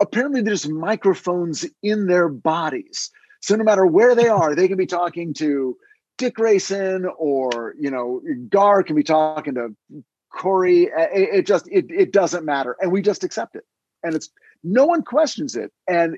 apparently 0.01 0.41
there's 0.41 0.67
microphones 0.67 1.65
in 1.81 2.07
their 2.07 2.27
bodies. 2.27 3.09
So 3.41 3.55
no 3.55 3.63
matter 3.63 3.85
where 3.85 4.15
they 4.15 4.27
are, 4.27 4.55
they 4.55 4.67
can 4.67 4.77
be 4.77 4.85
talking 4.85 5.33
to 5.35 5.77
Dick 6.17 6.35
Grayson 6.35 7.07
or 7.17 7.75
you 7.79 7.89
know 7.89 8.21
Gar 8.49 8.83
can 8.83 8.95
be 8.95 9.03
talking 9.03 9.55
to 9.55 9.75
Corey. 10.33 10.83
It, 10.95 11.29
it 11.33 11.45
just 11.47 11.67
it 11.71 11.85
it 11.89 12.11
doesn't 12.11 12.45
matter, 12.45 12.75
and 12.81 12.91
we 12.91 13.01
just 13.01 13.23
accept 13.23 13.55
it, 13.55 13.63
and 14.03 14.13
it's 14.13 14.29
no 14.63 14.85
one 14.85 15.03
questions 15.03 15.55
it, 15.55 15.71
and 15.87 16.17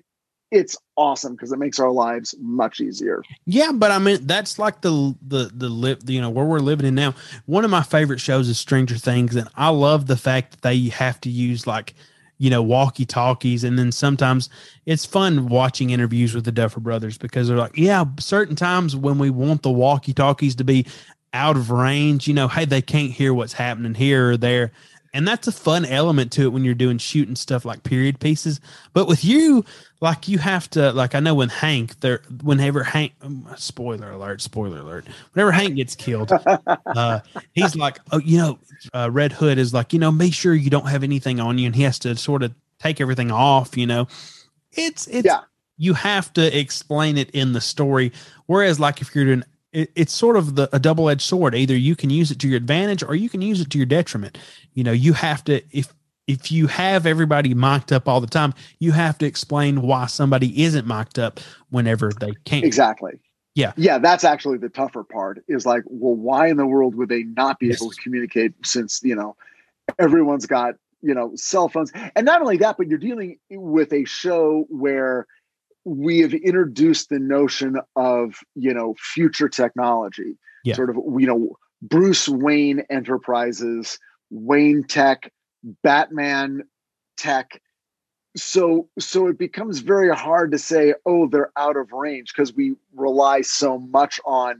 it's 0.53 0.77
awesome 0.95 1.33
because 1.33 1.51
it 1.51 1.57
makes 1.57 1.79
our 1.79 1.89
lives 1.89 2.35
much 2.39 2.79
easier. 2.79 3.23
Yeah, 3.45 3.71
but 3.73 3.91
I 3.91 3.97
mean 3.97 4.25
that's 4.27 4.59
like 4.59 4.81
the 4.81 5.15
the 5.27 5.51
the 5.53 5.67
live 5.67 6.07
you 6.07 6.21
know 6.21 6.29
where 6.29 6.45
we're 6.45 6.59
living 6.59 6.85
in 6.85 6.95
now. 6.95 7.15
One 7.47 7.65
of 7.65 7.71
my 7.71 7.81
favorite 7.81 8.19
shows 8.19 8.47
is 8.47 8.59
Stranger 8.59 8.97
Things, 8.97 9.35
and 9.35 9.49
I 9.55 9.69
love 9.69 10.05
the 10.05 10.15
fact 10.15 10.51
that 10.51 10.61
they 10.61 10.89
have 10.89 11.19
to 11.21 11.29
use 11.29 11.65
like 11.65 11.95
you 12.37 12.51
know 12.51 12.61
walkie 12.61 13.05
talkies, 13.05 13.63
and 13.63 13.79
then 13.79 13.91
sometimes 13.91 14.49
it's 14.85 15.05
fun 15.05 15.47
watching 15.47 15.89
interviews 15.89 16.35
with 16.35 16.45
the 16.45 16.51
Duffer 16.51 16.79
Brothers 16.79 17.17
because 17.17 17.47
they're 17.47 17.57
like, 17.57 17.77
yeah, 17.77 18.05
certain 18.19 18.55
times 18.55 18.95
when 18.95 19.17
we 19.17 19.31
want 19.31 19.63
the 19.63 19.71
walkie 19.71 20.13
talkies 20.13 20.55
to 20.55 20.63
be 20.63 20.85
out 21.33 21.57
of 21.57 21.71
range, 21.71 22.27
you 22.27 22.33
know, 22.33 22.47
hey, 22.47 22.65
they 22.65 22.81
can't 22.81 23.11
hear 23.11 23.33
what's 23.33 23.53
happening 23.53 23.95
here 23.95 24.31
or 24.31 24.37
there. 24.37 24.71
And 25.13 25.27
that's 25.27 25.47
a 25.47 25.51
fun 25.51 25.85
element 25.85 26.31
to 26.33 26.43
it 26.43 26.49
when 26.49 26.65
you're 26.65 26.73
doing 26.73 26.97
shooting 26.97 27.35
stuff 27.35 27.65
like 27.65 27.83
period 27.83 28.19
pieces. 28.19 28.59
But 28.93 29.07
with 29.07 29.23
you, 29.23 29.63
like 30.01 30.27
you 30.27 30.39
have 30.39 30.67
to, 30.71 30.91
like 30.91 31.13
I 31.13 31.19
know 31.19 31.35
when 31.35 31.49
Hank, 31.49 31.99
there, 31.99 32.23
whenever 32.41 32.83
Hank, 32.83 33.13
um, 33.21 33.47
spoiler 33.55 34.11
alert, 34.11 34.41
spoiler 34.41 34.79
alert, 34.79 35.05
whenever 35.33 35.51
Hank 35.51 35.75
gets 35.75 35.95
killed, 35.95 36.31
uh, 36.87 37.19
he's 37.53 37.75
like, 37.75 37.99
oh, 38.11 38.17
you 38.17 38.37
know, 38.37 38.59
uh, 38.93 39.09
Red 39.11 39.31
Hood 39.31 39.59
is 39.59 39.71
like, 39.73 39.93
you 39.93 39.99
know, 39.99 40.11
make 40.11 40.33
sure 40.33 40.55
you 40.55 40.71
don't 40.71 40.87
have 40.87 41.03
anything 41.03 41.39
on 41.39 41.59
you, 41.59 41.67
and 41.67 41.75
he 41.75 41.83
has 41.83 41.99
to 41.99 42.15
sort 42.15 42.41
of 42.41 42.53
take 42.79 42.99
everything 42.99 43.29
off. 43.31 43.77
You 43.77 43.85
know, 43.85 44.07
it's 44.71 45.07
it's 45.07 45.29
you 45.77 45.93
have 45.93 46.33
to 46.33 46.57
explain 46.57 47.17
it 47.17 47.29
in 47.31 47.53
the 47.53 47.61
story. 47.61 48.11
Whereas, 48.47 48.79
like 48.79 48.99
if 48.99 49.13
you're 49.13 49.25
doing 49.25 49.43
it, 49.73 49.91
it's 49.95 50.13
sort 50.13 50.37
of 50.37 50.55
the 50.55 50.69
a 50.73 50.79
double 50.79 51.09
edged 51.09 51.21
sword. 51.21 51.55
Either 51.55 51.75
you 51.75 51.95
can 51.95 52.09
use 52.09 52.31
it 52.31 52.39
to 52.39 52.47
your 52.47 52.57
advantage 52.57 53.03
or 53.03 53.15
you 53.15 53.29
can 53.29 53.41
use 53.41 53.59
it 53.59 53.69
to 53.71 53.77
your 53.77 53.85
detriment. 53.85 54.37
You 54.73 54.83
know, 54.83 54.91
you 54.91 55.13
have 55.13 55.43
to 55.45 55.61
if 55.71 55.93
if 56.27 56.51
you 56.51 56.67
have 56.67 57.05
everybody 57.05 57.53
mic'd 57.53 57.91
up 57.91 58.07
all 58.07 58.21
the 58.21 58.27
time, 58.27 58.53
you 58.79 58.93
have 58.93 59.17
to 59.17 59.25
explain 59.25 59.81
why 59.81 60.05
somebody 60.05 60.63
isn't 60.63 60.87
mic'd 60.87 61.19
up 61.19 61.39
whenever 61.69 62.11
they 62.19 62.31
can't. 62.45 62.63
Exactly. 62.63 63.19
Yeah. 63.55 63.73
Yeah, 63.75 63.97
that's 63.97 64.23
actually 64.23 64.57
the 64.57 64.69
tougher 64.69 65.03
part. 65.03 65.43
Is 65.47 65.65
like, 65.65 65.83
well, 65.87 66.15
why 66.15 66.47
in 66.47 66.57
the 66.57 66.65
world 66.65 66.95
would 66.95 67.09
they 67.09 67.23
not 67.23 67.59
be 67.59 67.71
able 67.71 67.89
to 67.89 68.01
communicate 68.01 68.53
since 68.63 69.01
you 69.03 69.15
know 69.15 69.35
everyone's 69.99 70.45
got 70.45 70.75
you 71.01 71.13
know 71.13 71.31
cell 71.35 71.67
phones, 71.67 71.91
and 72.15 72.25
not 72.25 72.41
only 72.41 72.57
that, 72.57 72.77
but 72.77 72.87
you're 72.87 72.97
dealing 72.97 73.37
with 73.51 73.91
a 73.91 74.05
show 74.05 74.65
where 74.69 75.27
we 75.85 76.19
have 76.19 76.33
introduced 76.33 77.09
the 77.09 77.19
notion 77.19 77.77
of 77.95 78.35
you 78.55 78.73
know 78.73 78.95
future 78.97 79.49
technology, 79.49 80.37
Yeah. 80.63 80.75
sort 80.75 80.89
of 80.89 80.95
you 80.95 81.27
know 81.27 81.57
Bruce 81.81 82.27
Wayne 82.29 82.83
Enterprises, 82.89 83.99
Wayne 84.29 84.83
Tech, 84.83 85.31
Batman 85.83 86.63
Tech. 87.17 87.61
So 88.35 88.89
so 88.97 89.27
it 89.27 89.37
becomes 89.37 89.79
very 89.79 90.13
hard 90.15 90.51
to 90.51 90.57
say 90.57 90.93
oh 91.05 91.27
they're 91.27 91.51
out 91.57 91.77
of 91.77 91.91
range 91.91 92.33
because 92.33 92.53
we 92.53 92.75
rely 92.95 93.41
so 93.41 93.79
much 93.79 94.19
on 94.25 94.59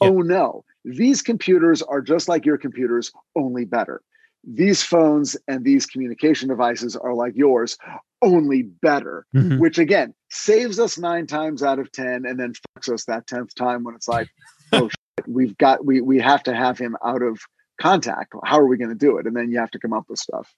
oh 0.00 0.20
no. 0.20 0.64
These 0.84 1.22
computers 1.22 1.80
are 1.82 2.00
just 2.00 2.28
like 2.28 2.44
your 2.44 2.58
computers 2.58 3.12
only 3.36 3.64
better 3.64 4.02
these 4.44 4.82
phones 4.82 5.36
and 5.48 5.64
these 5.64 5.86
communication 5.86 6.48
devices 6.48 6.96
are 6.96 7.14
like 7.14 7.34
yours 7.36 7.78
only 8.22 8.62
better 8.62 9.26
Mhm. 9.34 9.58
which 9.58 9.78
again 9.78 10.14
saves 10.30 10.78
us 10.78 10.98
nine 10.98 11.26
times 11.26 11.62
out 11.62 11.78
of 11.78 11.90
ten 11.92 12.24
and 12.26 12.38
then 12.38 12.52
fucks 12.76 12.92
us 12.92 13.04
that 13.06 13.26
10th 13.26 13.54
time 13.54 13.84
when 13.84 13.94
it's 13.94 14.08
like 14.08 14.28
oh 14.72 14.88
shit, 14.88 15.28
we've 15.28 15.56
got 15.58 15.84
we 15.84 16.00
we 16.00 16.18
have 16.18 16.42
to 16.44 16.54
have 16.54 16.78
him 16.78 16.96
out 17.04 17.22
of 17.22 17.38
contact. 17.80 18.32
How 18.44 18.58
are 18.58 18.66
we 18.66 18.76
going 18.76 18.90
to 18.90 18.94
do 18.96 19.18
it? 19.18 19.26
And 19.26 19.34
then 19.36 19.50
you 19.50 19.58
have 19.58 19.70
to 19.72 19.78
come 19.78 19.92
up 19.92 20.04
with 20.08 20.18
stuff. 20.18 20.52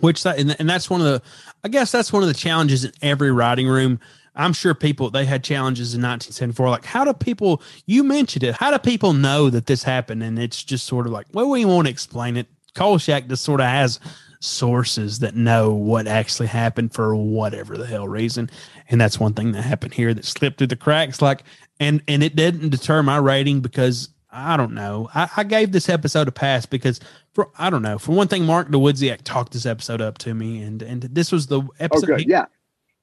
Which 0.00 0.22
that 0.22 0.38
and, 0.38 0.56
and 0.58 0.68
that's 0.70 0.88
one 0.88 1.00
of 1.00 1.06
the 1.06 1.20
i 1.64 1.68
guess 1.68 1.90
that's 1.92 2.12
one 2.12 2.22
of 2.22 2.28
the 2.28 2.34
challenges 2.34 2.84
in 2.84 2.92
every 3.02 3.30
writing 3.30 3.68
room. 3.68 4.00
I'm 4.34 4.52
sure 4.52 4.72
people 4.74 5.10
they 5.10 5.24
had 5.26 5.42
challenges 5.44 5.94
in 5.94 6.00
1974 6.00 6.68
like 6.70 6.84
how 6.84 7.04
do 7.04 7.12
people 7.12 7.60
you 7.86 8.02
mentioned 8.04 8.44
it 8.44 8.54
how 8.54 8.70
do 8.70 8.78
people 8.78 9.12
know 9.12 9.50
that 9.50 9.66
this 9.66 9.82
happened? 9.82 10.22
And 10.22 10.38
it's 10.38 10.62
just 10.62 10.86
sort 10.86 11.06
of 11.06 11.12
like 11.12 11.26
well 11.32 11.50
we 11.50 11.64
won't 11.64 11.88
explain 11.88 12.36
it 12.36 12.46
Kolchak 12.74 13.28
just 13.28 13.44
sort 13.44 13.60
of 13.60 13.66
has 13.66 14.00
sources 14.40 15.18
that 15.18 15.36
know 15.36 15.72
what 15.72 16.06
actually 16.06 16.48
happened 16.48 16.94
for 16.94 17.14
whatever 17.14 17.76
the 17.76 17.86
hell 17.86 18.08
reason. 18.08 18.50
And 18.88 19.00
that's 19.00 19.20
one 19.20 19.34
thing 19.34 19.52
that 19.52 19.62
happened 19.62 19.94
here 19.94 20.14
that 20.14 20.24
slipped 20.24 20.58
through 20.58 20.68
the 20.68 20.76
cracks. 20.76 21.22
Like, 21.22 21.44
and 21.78 22.02
and 22.08 22.22
it 22.22 22.36
didn't 22.36 22.70
deter 22.70 23.02
my 23.02 23.18
rating 23.18 23.60
because 23.60 24.08
I 24.32 24.56
don't 24.56 24.74
know. 24.74 25.08
I, 25.14 25.28
I 25.38 25.44
gave 25.44 25.72
this 25.72 25.88
episode 25.88 26.28
a 26.28 26.32
pass 26.32 26.66
because 26.66 27.00
for 27.34 27.50
I 27.58 27.70
don't 27.70 27.82
know. 27.82 27.98
For 27.98 28.12
one 28.12 28.28
thing, 28.28 28.44
Mark 28.44 28.68
Dawidziak 28.68 29.20
talked 29.24 29.52
this 29.52 29.66
episode 29.66 30.00
up 30.00 30.18
to 30.18 30.34
me, 30.34 30.62
and 30.62 30.82
and 30.82 31.02
this 31.02 31.32
was 31.32 31.46
the 31.46 31.62
episode. 31.78 32.10
Oh, 32.10 32.16
good, 32.16 32.28
yeah. 32.28 32.46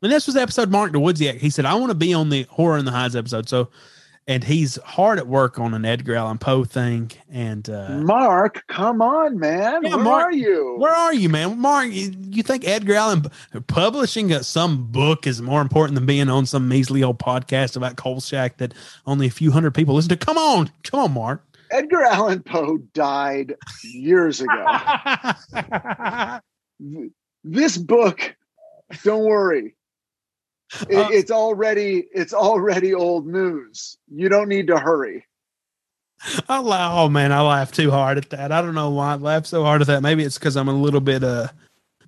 And 0.01 0.11
this 0.11 0.27
was 0.27 0.35
the 0.35 0.41
episode 0.41 0.69
Mark 0.69 0.91
Dawidziak. 0.91 1.39
He 1.39 1.49
said, 1.49 1.65
I 1.65 1.73
want 1.75 1.89
to 1.89 1.95
be 1.95 2.13
on 2.13 2.29
the 2.29 2.43
Horror 2.49 2.77
in 2.77 2.85
the 2.85 2.91
Heights 2.91 3.15
episode. 3.15 3.49
So 3.49 3.69
and 4.27 4.43
he's 4.43 4.75
hard 4.83 5.17
at 5.19 5.27
work 5.27 5.57
on 5.57 5.73
an 5.73 5.85
Edgar 5.85 6.15
Allan 6.15 6.37
Poe 6.37 6.63
thing. 6.65 7.11
And 7.29 7.69
uh, 7.69 7.89
Mark, 7.99 8.63
come 8.67 9.01
on, 9.01 9.39
man. 9.39 9.83
Yeah, 9.83 9.95
Where 9.95 10.03
Mark- 10.03 10.25
are 10.25 10.31
you? 10.33 10.75
where 10.77 10.93
are 10.93 11.13
you, 11.13 11.29
man? 11.29 11.59
Mark, 11.59 11.89
you, 11.91 12.13
you 12.19 12.43
think 12.43 12.67
Edgar 12.67 12.95
Allan 12.95 13.23
publishing 13.67 14.31
a, 14.33 14.43
some 14.43 14.91
book 14.91 15.25
is 15.25 15.41
more 15.41 15.61
important 15.61 15.95
than 15.95 16.05
being 16.05 16.29
on 16.29 16.45
some 16.45 16.67
measly 16.67 17.03
old 17.03 17.19
podcast 17.19 17.77
about 17.77 17.95
Kolchak 17.95 18.57
that 18.57 18.73
only 19.05 19.27
a 19.27 19.31
few 19.31 19.51
hundred 19.51 19.73
people 19.73 19.95
listen 19.95 20.09
to? 20.09 20.17
Come 20.17 20.37
on, 20.37 20.69
come 20.83 20.99
on, 20.99 21.13
Mark. 21.13 21.43
Edgar 21.71 22.03
Allan 22.03 22.43
Poe 22.43 22.77
died 22.93 23.55
years 23.83 24.41
ago. 24.41 24.65
This 27.43 27.77
book, 27.77 28.35
don't 29.03 29.23
worry. 29.23 29.73
It- 30.89 30.95
Uh, 30.97 31.09
it's 31.11 31.31
already 31.31 32.07
it's 32.13 32.33
already 32.33 32.93
old 32.93 33.25
news. 33.27 33.97
You 34.13 34.29
don't 34.29 34.49
need 34.49 34.67
to 34.67 34.77
hurry. 34.77 35.25
I 36.49 36.59
laugh. 36.59 36.91
Oh 36.95 37.09
man, 37.09 37.31
I 37.31 37.41
laugh 37.41 37.71
too 37.71 37.91
hard 37.91 38.17
at 38.17 38.29
that. 38.31 38.51
I 38.51 38.61
don't 38.61 38.73
know 38.75 38.89
why 38.89 39.13
I 39.13 39.15
laugh 39.15 39.45
so 39.45 39.63
hard 39.63 39.81
at 39.81 39.87
that. 39.87 40.01
Maybe 40.01 40.23
it's 40.23 40.37
because 40.37 40.57
I'm 40.57 40.67
a 40.67 40.73
little 40.73 40.99
bit 40.99 41.23
uh, 41.23 41.47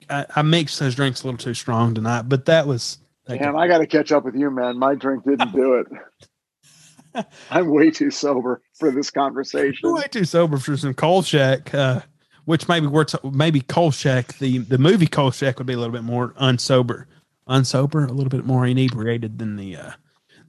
I, 0.10 0.26
I 0.36 0.42
mixed 0.42 0.80
those 0.80 0.96
drinks 0.96 1.22
a 1.24 1.28
little 1.28 1.38
too 1.38 1.54
strong 1.54 1.94
tonight. 1.94 2.24
But 2.24 2.46
that 2.46 2.68
was 2.68 2.98
Damn, 3.28 3.56
I 3.56 3.68
got 3.68 3.78
to 3.78 3.86
catch 3.86 4.12
up 4.12 4.26
with 4.26 4.34
you, 4.36 4.50
man. 4.50 4.80
My 4.80 4.96
drink 4.96 5.24
didn't 5.24 5.52
do 5.52 5.76
it. 5.76 7.26
I'm 7.52 7.70
way 7.70 7.92
too 7.92 8.10
sober 8.12 8.62
for 8.80 8.90
this 8.92 9.12
conversation. 9.12 9.94
way 9.94 10.04
too 10.10 10.26
sober 10.26 10.58
for 10.58 10.76
some 10.78 10.94
Kolchak. 10.96 11.74
Uh, 11.74 12.02
which 12.46 12.68
maybe 12.68 12.88
we're 12.88 13.04
t- 13.04 13.18
maybe 13.32 13.62
Kolchak 13.62 14.40
the 14.40 14.58
the 14.60 14.80
movie 14.80 15.06
Kolchak 15.06 15.60
would 15.60 15.68
be 15.68 15.74
a 15.74 15.78
little 15.78 15.94
bit 15.94 16.04
more 16.04 16.30
unsober, 16.42 17.06
unsober, 17.50 18.08
a 18.08 18.14
little 18.14 18.30
bit 18.30 18.46
more 18.46 18.66
inebriated 18.66 19.40
than 19.40 19.56
the 19.56 19.76
uh, 19.76 19.92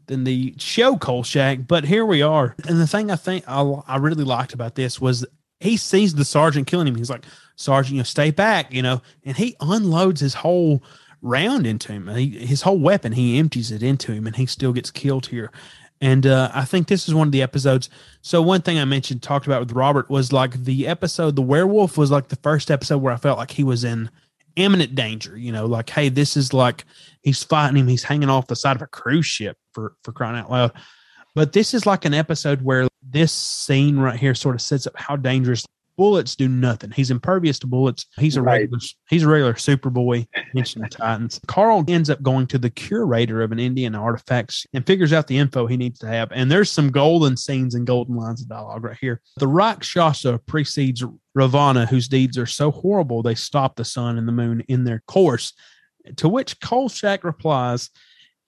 than 0.06 0.24
the 0.24 0.54
show 0.58 0.96
Kolchak. 0.96 1.66
But 1.66 1.84
here 1.84 2.04
we 2.04 2.22
are, 2.22 2.54
and 2.68 2.80
the 2.80 2.86
thing 2.86 3.10
I 3.10 3.16
think 3.16 3.44
I, 3.48 3.62
I 3.86 3.96
really 3.96 4.24
liked 4.24 4.52
about 4.52 4.74
this 4.74 5.00
was 5.00 5.26
he 5.60 5.76
sees 5.76 6.14
the 6.14 6.24
sergeant 6.24 6.66
killing 6.66 6.86
him. 6.86 6.96
He's 6.96 7.10
like, 7.10 7.24
Sergeant, 7.56 7.94
you 7.94 8.00
know, 8.00 8.04
stay 8.04 8.30
back, 8.30 8.72
you 8.72 8.82
know, 8.82 9.02
and 9.24 9.36
he 9.36 9.56
unloads 9.60 10.20
his 10.20 10.34
whole 10.34 10.82
round 11.20 11.66
into 11.66 11.92
him. 11.92 12.08
He, 12.08 12.30
his 12.30 12.62
whole 12.62 12.78
weapon, 12.78 13.12
he 13.12 13.38
empties 13.38 13.70
it 13.70 13.82
into 13.82 14.12
him, 14.12 14.26
and 14.26 14.36
he 14.36 14.46
still 14.46 14.72
gets 14.72 14.90
killed 14.90 15.26
here. 15.26 15.52
And 16.00 16.26
uh, 16.26 16.50
I 16.54 16.64
think 16.64 16.88
this 16.88 17.06
is 17.06 17.14
one 17.14 17.28
of 17.28 17.32
the 17.32 17.42
episodes. 17.42 17.90
So 18.22 18.40
one 18.40 18.62
thing 18.62 18.78
I 18.78 18.86
mentioned, 18.86 19.22
talked 19.22 19.46
about 19.46 19.60
with 19.60 19.72
Robert, 19.72 20.08
was 20.08 20.32
like 20.32 20.64
the 20.64 20.86
episode, 20.86 21.36
the 21.36 21.42
werewolf 21.42 21.98
was 21.98 22.10
like 22.10 22.28
the 22.28 22.36
first 22.36 22.70
episode 22.70 22.98
where 22.98 23.12
I 23.12 23.18
felt 23.18 23.38
like 23.38 23.50
he 23.50 23.64
was 23.64 23.84
in 23.84 24.08
imminent 24.56 24.94
danger. 24.94 25.36
You 25.36 25.52
know, 25.52 25.66
like 25.66 25.90
hey, 25.90 26.08
this 26.08 26.36
is 26.36 26.52
like 26.52 26.84
he's 27.22 27.42
fighting 27.42 27.76
him. 27.76 27.88
He's 27.88 28.02
hanging 28.04 28.30
off 28.30 28.46
the 28.46 28.56
side 28.56 28.76
of 28.76 28.82
a 28.82 28.86
cruise 28.86 29.26
ship 29.26 29.56
for 29.74 29.94
for 30.04 30.12
crying 30.12 30.38
out 30.38 30.50
loud. 30.50 30.72
But 31.34 31.52
this 31.52 31.74
is 31.74 31.86
like 31.86 32.04
an 32.04 32.14
episode 32.14 32.62
where 32.62 32.88
this 33.08 33.32
scene 33.32 33.98
right 33.98 34.18
here 34.18 34.34
sort 34.34 34.56
of 34.56 34.62
sets 34.62 34.86
up 34.86 34.96
how 34.96 35.16
dangerous 35.16 35.64
bullets 35.96 36.34
do 36.34 36.48
nothing. 36.48 36.90
He's 36.90 37.10
impervious 37.10 37.58
to 37.58 37.66
bullets. 37.66 38.06
He's 38.18 38.36
a 38.36 38.42
Right. 38.42 38.62
regular 38.62 38.78
he's 39.10 39.22
a 39.22 39.28
regular 39.28 39.52
Superboy 39.52 40.26
mentioned 40.54 40.84
the 40.84 40.88
Titans. 40.88 41.38
Carl 41.46 41.84
ends 41.88 42.08
up 42.08 42.22
going 42.22 42.46
to 42.48 42.58
the 42.58 42.70
curator 42.70 43.42
of 43.42 43.52
an 43.52 43.58
Indian 43.58 43.94
artifacts 43.94 44.66
and 44.72 44.86
figures 44.86 45.12
out 45.12 45.26
the 45.26 45.36
info 45.36 45.66
he 45.66 45.76
needs 45.76 45.98
to 45.98 46.06
have. 46.06 46.32
And 46.32 46.50
there's 46.50 46.70
some 46.70 46.90
golden 46.90 47.36
scenes 47.36 47.74
and 47.74 47.86
golden 47.86 48.16
lines 48.16 48.40
of 48.40 48.48
dialogue 48.48 48.82
right 48.84 48.96
here. 48.98 49.20
The 49.36 49.46
Rakshasa 49.46 50.40
precedes 50.46 51.04
Ravana, 51.34 51.86
whose 51.86 52.08
deeds 52.08 52.36
are 52.38 52.46
so 52.46 52.70
horrible 52.70 53.22
they 53.22 53.34
stop 53.34 53.76
the 53.76 53.84
sun 53.84 54.18
and 54.18 54.26
the 54.26 54.32
moon 54.32 54.62
in 54.68 54.84
their 54.84 55.02
course. 55.06 55.52
To 56.16 56.28
which 56.28 56.58
Kolchak 56.60 57.24
replies, 57.24 57.90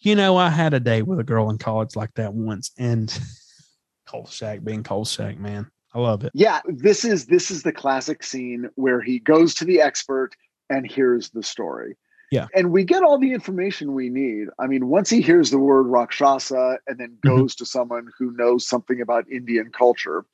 You 0.00 0.14
know, 0.16 0.36
I 0.36 0.50
had 0.50 0.74
a 0.74 0.80
date 0.80 1.02
with 1.02 1.20
a 1.20 1.24
girl 1.24 1.50
in 1.50 1.58
college 1.58 1.94
like 1.96 2.12
that 2.14 2.34
once. 2.34 2.72
And 2.78 3.16
Kolchak 4.06 4.64
being 4.64 4.82
Kolchak, 4.82 5.38
man. 5.38 5.70
I 5.94 6.00
love 6.00 6.24
it. 6.24 6.32
Yeah, 6.34 6.60
this 6.66 7.04
is 7.04 7.26
this 7.26 7.50
is 7.50 7.62
the 7.62 7.72
classic 7.72 8.22
scene 8.22 8.70
where 8.76 9.00
he 9.00 9.18
goes 9.18 9.54
to 9.56 9.64
the 9.66 9.80
expert 9.82 10.30
and 10.70 10.86
hears 10.86 11.30
the 11.30 11.42
story. 11.42 11.96
Yeah. 12.30 12.46
And 12.54 12.72
we 12.72 12.82
get 12.84 13.02
all 13.02 13.18
the 13.18 13.34
information 13.34 13.92
we 13.92 14.08
need. 14.08 14.48
I 14.58 14.66
mean, 14.66 14.88
once 14.88 15.10
he 15.10 15.20
hears 15.20 15.50
the 15.50 15.58
word 15.58 15.82
Rakshasa 15.82 16.78
and 16.86 16.98
then 16.98 17.18
Mm-hmm. 17.22 17.36
goes 17.36 17.54
to 17.56 17.66
someone 17.66 18.08
who 18.18 18.32
knows 18.32 18.66
something 18.66 19.02
about 19.02 19.30
Indian 19.30 19.70
culture. 19.70 20.24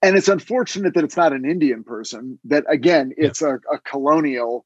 And 0.00 0.16
it's 0.16 0.28
unfortunate 0.28 0.94
that 0.94 1.04
it's 1.04 1.16
not 1.16 1.32
an 1.32 1.44
Indian 1.44 1.82
person, 1.82 2.38
that 2.44 2.64
again, 2.68 3.12
it's 3.16 3.42
a, 3.42 3.54
a 3.72 3.78
colonial, 3.84 4.64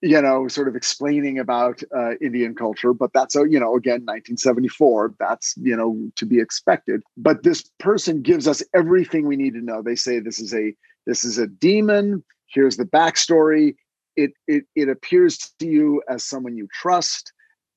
you 0.00 0.20
know, 0.20 0.48
sort 0.48 0.66
of 0.66 0.74
explaining 0.74 1.38
about 1.38 1.82
uh, 1.96 2.16
Indian 2.20 2.56
culture. 2.56 2.92
But 2.92 3.12
that's, 3.12 3.36
a, 3.36 3.48
you 3.48 3.60
know, 3.60 3.76
again, 3.76 4.00
1974, 4.00 5.14
that's, 5.20 5.54
you 5.56 5.76
know, 5.76 6.10
to 6.16 6.26
be 6.26 6.40
expected. 6.40 7.02
But 7.16 7.44
this 7.44 7.62
person 7.78 8.22
gives 8.22 8.48
us 8.48 8.60
everything 8.74 9.26
we 9.26 9.36
need 9.36 9.54
to 9.54 9.60
know. 9.60 9.82
They 9.82 9.94
say 9.94 10.18
this 10.18 10.40
is 10.40 10.52
a, 10.52 10.74
this 11.06 11.24
is 11.24 11.38
a 11.38 11.46
demon. 11.46 12.24
Here's 12.46 12.76
the 12.76 12.84
backstory. 12.84 13.76
It, 14.16 14.32
it, 14.48 14.64
it 14.74 14.88
appears 14.88 15.38
to 15.60 15.66
you 15.66 16.02
as 16.08 16.24
someone 16.24 16.56
you 16.56 16.66
trust. 16.72 17.32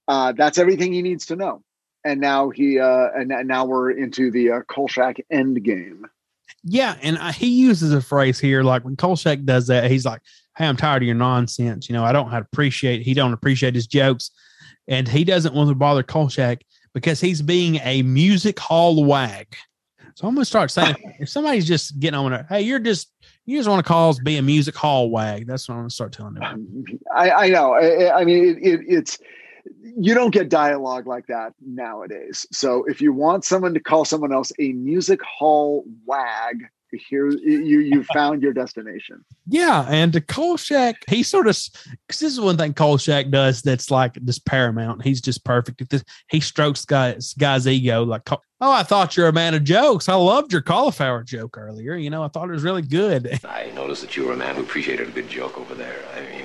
Uh, 0.08 0.32
that's 0.32 0.58
everything 0.58 0.92
he 0.92 1.04
needs 1.04 1.28
to 1.28 1.36
know. 1.36 1.62
And 2.04 2.20
now 2.20 2.50
he, 2.50 2.80
uh, 2.80 3.10
and, 3.16 3.32
and 3.32 3.48
now 3.48 3.66
we're 3.66 3.92
into 3.92 4.32
the 4.32 4.52
uh, 4.52 4.62
Kolchak 4.68 5.18
end 5.30 5.64
game. 5.64 6.08
Yeah, 6.64 6.96
and 7.02 7.18
I, 7.18 7.32
he 7.32 7.48
uses 7.48 7.94
a 7.94 8.02
phrase 8.02 8.40
here 8.40 8.64
like 8.64 8.84
when 8.84 8.96
Kolchak 8.96 9.44
does 9.46 9.68
that, 9.68 9.90
he's 9.90 10.06
like, 10.06 10.22
"Hey, 10.58 10.66
I'm 10.66 10.78
tired 10.78 11.04
of 11.04 11.08
your 11.08 11.16
nonsense. 11.16 11.88
You 11.90 11.94
know, 11.94 12.04
I 12.04 12.12
don't 12.12 12.34
appreciate. 12.34 13.04
He 13.04 13.14
don't 13.14 13.34
appreciate 13.34 13.76
his 13.76 13.88
jokes, 13.88 14.32
and 14.88 15.08
he 15.08 15.24
doesn't 15.24 15.54
want 15.54 15.70
to 15.70 15.76
bother 15.76 16.04
Kolchak 16.04 16.64
because 16.94 17.22
he's 17.22 17.42
being 17.42 17.76
a 17.84 18.02
music 18.02 18.60
hall 18.60 19.04
wag. 19.06 19.56
So 20.16 20.28
I'm 20.28 20.34
gonna 20.34 20.46
start 20.46 20.72
saying 20.72 20.96
if 21.20 21.30
somebody's 21.30 21.68
just 21.68 22.00
getting 22.00 22.18
on 22.18 22.32
there, 22.32 22.46
hey, 22.50 22.62
you're 22.62 22.80
just 22.80 23.12
you 23.46 23.60
just 23.60 23.70
want 23.70 23.86
to 23.86 23.88
call 23.88 24.10
us 24.10 24.20
be 24.20 24.38
a 24.38 24.42
music 24.42 24.76
hall 24.76 25.12
wag. 25.12 25.46
That's 25.46 25.70
what 25.70 25.76
I'm 25.76 25.82
gonna 25.82 25.90
start 25.92 26.14
telling 26.14 26.36
them. 26.36 26.86
I, 27.14 27.32
I 27.32 27.50
know. 27.50 27.74
I, 27.74 28.22
I 28.22 28.26
mean, 28.26 28.44
it, 28.44 28.58
it, 28.58 28.80
it's 28.88 29.20
you 29.82 30.14
don't 30.14 30.32
get 30.32 30.50
dialogue 30.50 31.08
like 31.08 31.28
that 31.28 31.54
nowadays. 31.66 32.46
So 32.52 32.84
if 32.86 33.02
you 33.02 33.14
want 33.14 33.46
someone 33.46 33.74
to 33.74 33.80
call 33.80 34.06
someone 34.06 34.34
else 34.34 34.52
a 34.60 34.74
music 34.74 35.22
hall 35.24 35.84
wag, 36.06 36.66
here 36.92 37.30
you 37.30 37.80
you 37.80 38.04
found 38.14 38.42
your 38.42 38.54
destination. 38.54 39.24
Yeah, 39.48 39.86
and 39.90 40.14
to 40.14 40.22
Kolchak, 40.22 40.96
he 41.08 41.24
sort 41.24 41.48
of 41.48 41.58
because 42.08 42.20
this 42.20 42.34
is 42.34 42.40
one 42.40 42.58
thing 42.58 42.74
Kolchak 42.74 43.30
does 43.30 43.62
that's 43.62 43.92
like 43.92 44.18
just 44.24 44.46
paramount. 44.46 45.04
He's 45.04 45.22
just 45.22 45.44
perfect 45.44 45.82
at 45.82 45.90
this. 45.90 46.04
He 46.30 46.40
strokes 46.40 46.86
guys 46.86 47.34
guy's 47.34 47.68
ego 47.68 48.04
like, 48.04 48.22
oh, 48.32 48.40
I 48.62 48.84
thought 48.84 49.18
you're 49.18 49.28
a 49.28 49.34
man 49.34 49.54
of 49.54 49.64
jokes. 49.64 50.10
I 50.10 50.16
loved 50.16 50.52
your 50.52 50.62
cauliflower 50.62 51.24
joke 51.24 51.58
earlier. 51.58 51.96
You 51.96 52.10
know, 52.10 52.24
I 52.24 52.28
thought 52.28 52.50
it 52.50 52.54
was 52.54 52.64
really 52.64 52.82
good. 52.82 53.40
I 53.46 53.72
noticed 53.76 54.02
that 54.02 54.16
you 54.16 54.26
were 54.26 54.34
a 54.34 54.38
man 54.38 54.56
who 54.56 54.62
appreciated 54.62 55.08
a 55.08 55.12
good 55.12 55.30
joke 55.30 55.58
over 55.60 55.76
there. 55.76 56.00
I 56.16 56.22
mean, 56.22 56.45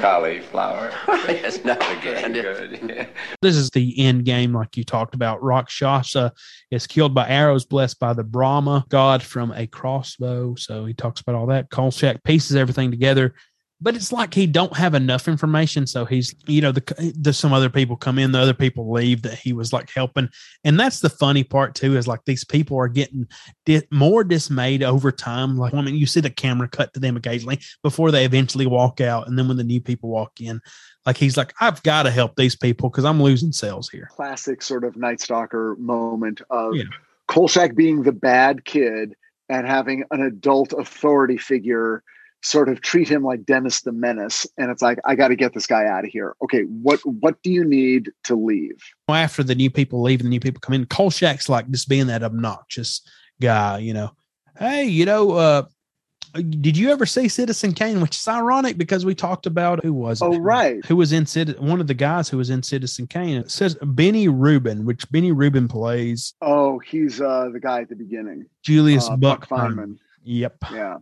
cauliflower. 0.00 0.92
Oh, 1.10 1.24
yes, 1.28 1.64
not 1.64 1.78
again. 1.98 2.32
Good. 2.32 2.80
Yeah. 2.88 3.06
This 3.42 3.56
is 3.56 3.70
the 3.70 3.98
end 3.98 4.24
game, 4.24 4.52
like 4.54 4.76
you 4.76 4.84
talked 4.84 5.14
about. 5.14 5.42
Rakshasa 5.42 6.32
is 6.70 6.86
killed 6.86 7.14
by 7.14 7.28
arrows, 7.28 7.64
blessed 7.66 7.98
by 7.98 8.12
the 8.12 8.24
Brahma 8.24 8.84
god 8.88 9.22
from 9.22 9.52
a 9.52 9.66
crossbow. 9.66 10.54
So 10.54 10.84
he 10.84 10.94
talks 10.94 11.20
about 11.20 11.34
all 11.34 11.46
that. 11.46 11.70
Kolchak 11.70 12.22
pieces 12.24 12.56
everything 12.56 12.90
together, 12.90 13.34
but 13.80 13.94
it's 13.94 14.12
like 14.12 14.34
he 14.34 14.46
don't 14.46 14.76
have 14.76 14.94
enough 14.94 15.28
information. 15.28 15.86
So 15.86 16.04
he's, 16.04 16.34
you 16.46 16.60
know, 16.60 16.72
the, 16.72 17.14
the 17.16 17.32
some 17.32 17.52
other 17.52 17.70
people 17.70 17.96
come 17.96 18.18
in, 18.18 18.32
the 18.32 18.40
other 18.40 18.54
people 18.54 18.90
leave 18.90 19.22
that 19.22 19.38
he 19.38 19.52
was 19.52 19.72
like 19.72 19.90
helping, 19.90 20.28
and 20.64 20.78
that's 20.78 21.00
the 21.00 21.10
funny 21.10 21.44
part 21.44 21.74
too. 21.74 21.96
Is 21.96 22.08
like 22.08 22.24
these 22.24 22.44
people 22.44 22.76
are 22.78 22.88
getting 22.88 23.26
di- 23.66 23.86
more 23.90 24.24
dismayed 24.24 24.82
over 24.82 25.12
time. 25.12 25.56
Like 25.56 25.74
I 25.74 25.80
mean, 25.80 25.94
you 25.94 26.06
see 26.06 26.20
the 26.20 26.30
camera 26.30 26.68
cut 26.68 26.92
to 26.94 27.00
them 27.00 27.16
occasionally 27.16 27.60
before 27.82 28.10
they 28.10 28.24
eventually 28.24 28.66
walk 28.66 29.00
out, 29.00 29.28
and 29.28 29.38
then 29.38 29.48
when 29.48 29.56
the 29.56 29.64
new 29.64 29.80
people 29.80 30.10
walk 30.10 30.40
in, 30.40 30.60
like 31.06 31.16
he's 31.16 31.36
like, 31.36 31.54
I've 31.60 31.82
got 31.84 32.02
to 32.02 32.10
help 32.10 32.36
these 32.36 32.56
people 32.56 32.90
because 32.90 33.04
I'm 33.04 33.22
losing 33.22 33.52
sales 33.52 33.88
here. 33.88 34.08
Classic 34.10 34.60
sort 34.60 34.84
of 34.84 34.96
Night 34.96 35.20
Stalker 35.20 35.76
moment 35.78 36.42
of 36.50 36.74
Yeah. 36.74 36.84
Kolchak 37.28 37.74
being 37.74 38.02
the 38.02 38.12
bad 38.12 38.64
kid 38.64 39.14
and 39.48 39.66
having 39.66 40.04
an 40.10 40.22
adult 40.22 40.72
authority 40.72 41.38
figure 41.38 42.02
sort 42.42 42.68
of 42.68 42.80
treat 42.80 43.08
him 43.08 43.24
like 43.24 43.44
Dennis 43.44 43.80
the 43.80 43.92
Menace. 43.92 44.46
And 44.56 44.70
it's 44.70 44.82
like, 44.82 44.98
I 45.04 45.14
got 45.14 45.28
to 45.28 45.36
get 45.36 45.54
this 45.54 45.66
guy 45.66 45.86
out 45.86 46.04
of 46.04 46.10
here. 46.10 46.34
Okay, 46.42 46.62
what 46.62 47.00
what 47.04 47.42
do 47.42 47.50
you 47.50 47.64
need 47.64 48.12
to 48.24 48.34
leave? 48.36 48.78
after 49.08 49.42
the 49.42 49.54
new 49.54 49.70
people 49.70 50.02
leave 50.02 50.20
and 50.20 50.26
the 50.26 50.30
new 50.30 50.40
people 50.40 50.60
come 50.60 50.74
in, 50.74 50.86
Kolchak's 50.86 51.48
like 51.48 51.68
just 51.70 51.88
being 51.88 52.06
that 52.08 52.22
obnoxious 52.22 53.00
guy, 53.40 53.78
you 53.78 53.92
know. 53.92 54.10
Hey, 54.58 54.84
you 54.84 55.04
know, 55.04 55.32
uh, 55.32 55.62
Did 56.34 56.76
you 56.76 56.90
ever 56.90 57.06
see 57.06 57.26
Citizen 57.28 57.72
Kane? 57.72 58.00
Which 58.00 58.16
is 58.16 58.28
ironic 58.28 58.76
because 58.76 59.04
we 59.04 59.14
talked 59.14 59.46
about 59.46 59.82
who 59.82 59.92
was 59.92 60.20
it? 60.20 60.24
Oh, 60.26 60.38
right. 60.38 60.84
Who 60.86 60.96
was 60.96 61.12
in 61.12 61.26
Citizen? 61.26 61.66
One 61.66 61.80
of 61.80 61.86
the 61.86 61.94
guys 61.94 62.28
who 62.28 62.36
was 62.36 62.50
in 62.50 62.62
Citizen 62.62 63.06
Kane. 63.06 63.38
It 63.38 63.50
says 63.50 63.76
Benny 63.82 64.28
Rubin, 64.28 64.84
which 64.84 65.10
Benny 65.10 65.32
Rubin 65.32 65.68
plays 65.68 66.34
Oh, 66.42 66.78
he's 66.80 67.20
uh, 67.20 67.48
the 67.52 67.60
guy 67.60 67.80
at 67.80 67.88
the 67.88 67.96
beginning. 67.96 68.46
Julius 68.62 69.08
Uh, 69.08 69.16
Buck, 69.16 69.48
Buck 69.48 69.70
Feynman. 69.72 69.98
Yep. 70.24 70.56
Yeah. 70.72 70.98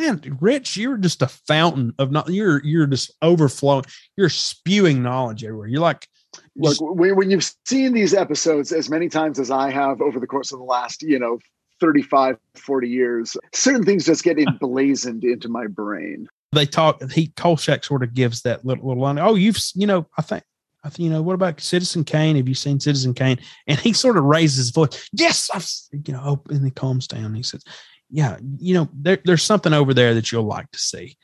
Man, 0.00 0.38
Rich, 0.40 0.78
you're 0.78 0.96
just 0.96 1.20
a 1.20 1.28
fountain 1.28 1.92
of 1.98 2.10
not. 2.10 2.28
You're 2.30 2.64
you're 2.64 2.86
just 2.86 3.12
overflowing. 3.20 3.84
You're 4.16 4.30
spewing 4.30 5.02
knowledge 5.02 5.44
everywhere. 5.44 5.68
You're 5.68 5.82
like, 5.82 6.08
Look, 6.56 6.76
when, 6.80 7.16
when 7.16 7.30
you've 7.30 7.50
seen 7.66 7.92
these 7.92 8.14
episodes 8.14 8.72
as 8.72 8.88
many 8.88 9.08
times 9.08 9.38
as 9.38 9.50
I 9.50 9.70
have 9.70 10.00
over 10.00 10.20
the 10.20 10.26
course 10.26 10.52
of 10.52 10.58
the 10.58 10.64
last, 10.64 11.02
you 11.02 11.18
know, 11.18 11.38
35, 11.80 12.36
40 12.54 12.88
years, 12.88 13.36
certain 13.54 13.84
things 13.84 14.04
just 14.04 14.24
get 14.24 14.38
emblazoned 14.38 15.24
into 15.24 15.48
my 15.48 15.66
brain. 15.66 16.28
they 16.52 16.66
talk. 16.66 17.02
He 17.10 17.28
Kolchak 17.36 17.84
sort 17.84 18.02
of 18.02 18.14
gives 18.14 18.42
that 18.42 18.64
little 18.64 18.88
little 18.88 19.02
line. 19.02 19.18
Oh, 19.18 19.34
you've 19.34 19.58
you 19.74 19.86
know, 19.86 20.06
I 20.16 20.22
think. 20.22 20.44
I 20.82 20.88
think 20.88 21.00
you 21.00 21.10
know 21.10 21.20
what 21.20 21.34
about 21.34 21.60
Citizen 21.60 22.04
Kane? 22.04 22.36
Have 22.36 22.48
you 22.48 22.54
seen 22.54 22.80
Citizen 22.80 23.12
Kane? 23.12 23.38
And 23.66 23.78
he 23.78 23.92
sort 23.92 24.16
of 24.16 24.24
raises 24.24 24.56
his 24.56 24.70
voice. 24.70 25.10
Yes, 25.12 25.50
I've 25.52 25.68
you 26.06 26.14
know, 26.14 26.22
oh, 26.24 26.42
and 26.48 26.64
he 26.64 26.70
calms 26.70 27.06
down. 27.06 27.34
He 27.34 27.42
says, 27.42 27.62
"Yeah, 28.10 28.38
you 28.58 28.74
know, 28.74 28.88
there, 28.92 29.18
there's 29.24 29.42
something 29.42 29.72
over 29.72 29.94
there 29.94 30.14
that 30.14 30.30
you'll 30.32 30.44
like 30.44 30.70
to 30.72 30.78
see." 30.78 31.16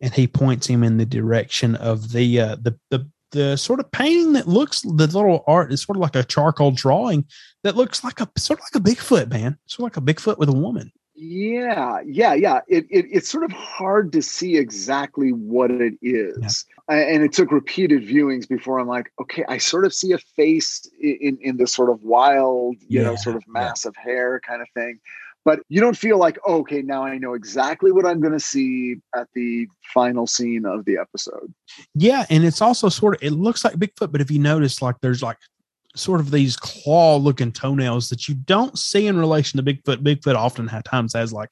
And 0.00 0.12
he 0.12 0.26
points 0.26 0.66
him 0.66 0.82
in 0.82 0.98
the 0.98 1.06
direction 1.06 1.74
of 1.76 2.12
the 2.12 2.40
uh, 2.40 2.56
the 2.56 2.78
the 2.90 3.08
the 3.32 3.56
sort 3.56 3.80
of 3.80 3.90
painting 3.90 4.32
that 4.34 4.48
looks 4.48 4.80
the 4.82 5.06
little 5.06 5.44
art 5.46 5.72
is 5.72 5.82
sort 5.82 5.96
of 5.96 6.00
like 6.00 6.16
a 6.16 6.24
charcoal 6.24 6.70
drawing 6.70 7.24
that 7.64 7.76
looks 7.76 8.04
like 8.04 8.20
a 8.20 8.28
sort 8.38 8.60
of 8.60 8.64
like 8.72 8.80
a 8.80 8.84
Bigfoot 8.84 9.28
man, 9.30 9.58
sort 9.66 9.90
of 9.90 9.96
like 9.96 9.96
a 9.96 10.14
Bigfoot 10.14 10.38
with 10.38 10.48
a 10.48 10.52
woman. 10.52 10.92
Yeah, 11.18 12.00
yeah, 12.06 12.34
yeah. 12.34 12.60
It, 12.68 12.84
it 12.90 13.06
it's 13.10 13.30
sort 13.30 13.44
of 13.44 13.52
hard 13.52 14.12
to 14.12 14.20
see 14.22 14.58
exactly 14.58 15.30
what 15.30 15.70
it 15.70 15.94
is, 16.02 16.66
A- 16.90 16.92
and 16.92 17.24
it 17.24 17.32
took 17.32 17.50
repeated 17.50 18.02
viewings 18.02 18.46
before 18.46 18.78
I'm 18.78 18.86
like, 18.86 19.10
okay, 19.22 19.42
I 19.48 19.56
sort 19.56 19.86
of 19.86 19.94
see 19.94 20.12
a 20.12 20.18
face 20.18 20.86
in 21.00 21.38
in 21.40 21.56
this 21.56 21.72
sort 21.72 21.88
of 21.88 22.02
wild, 22.02 22.76
you 22.86 23.02
know, 23.02 23.16
sort 23.16 23.36
of 23.36 23.44
mass 23.48 23.86
of 23.86 23.96
hair 23.96 24.40
kind 24.46 24.60
of 24.60 24.68
thing. 24.74 25.00
But 25.46 25.60
you 25.68 25.80
don't 25.80 25.96
feel 25.96 26.18
like, 26.18 26.38
oh, 26.44 26.58
okay, 26.58 26.82
now 26.82 27.04
I 27.04 27.18
know 27.18 27.34
exactly 27.34 27.92
what 27.92 28.04
I'm 28.04 28.20
going 28.20 28.32
to 28.32 28.40
see 28.40 28.96
at 29.14 29.28
the 29.32 29.68
final 29.94 30.26
scene 30.26 30.66
of 30.66 30.84
the 30.84 30.98
episode. 30.98 31.54
Yeah, 31.94 32.26
and 32.28 32.44
it's 32.44 32.60
also 32.60 32.88
sort 32.88 33.14
of 33.14 33.22
it 33.22 33.30
looks 33.30 33.64
like 33.64 33.74
Bigfoot, 33.74 34.10
but 34.10 34.20
if 34.20 34.28
you 34.28 34.40
notice, 34.40 34.82
like 34.82 34.96
there's 35.02 35.22
like 35.22 35.38
sort 35.94 36.18
of 36.18 36.32
these 36.32 36.56
claw 36.56 37.16
looking 37.16 37.52
toenails 37.52 38.08
that 38.08 38.28
you 38.28 38.34
don't 38.34 38.76
see 38.76 39.06
in 39.06 39.16
relation 39.16 39.56
to 39.56 39.62
Bigfoot. 39.62 40.02
Bigfoot 40.02 40.34
often 40.34 40.68
at 40.68 40.84
times 40.84 41.14
has 41.14 41.32
like 41.32 41.50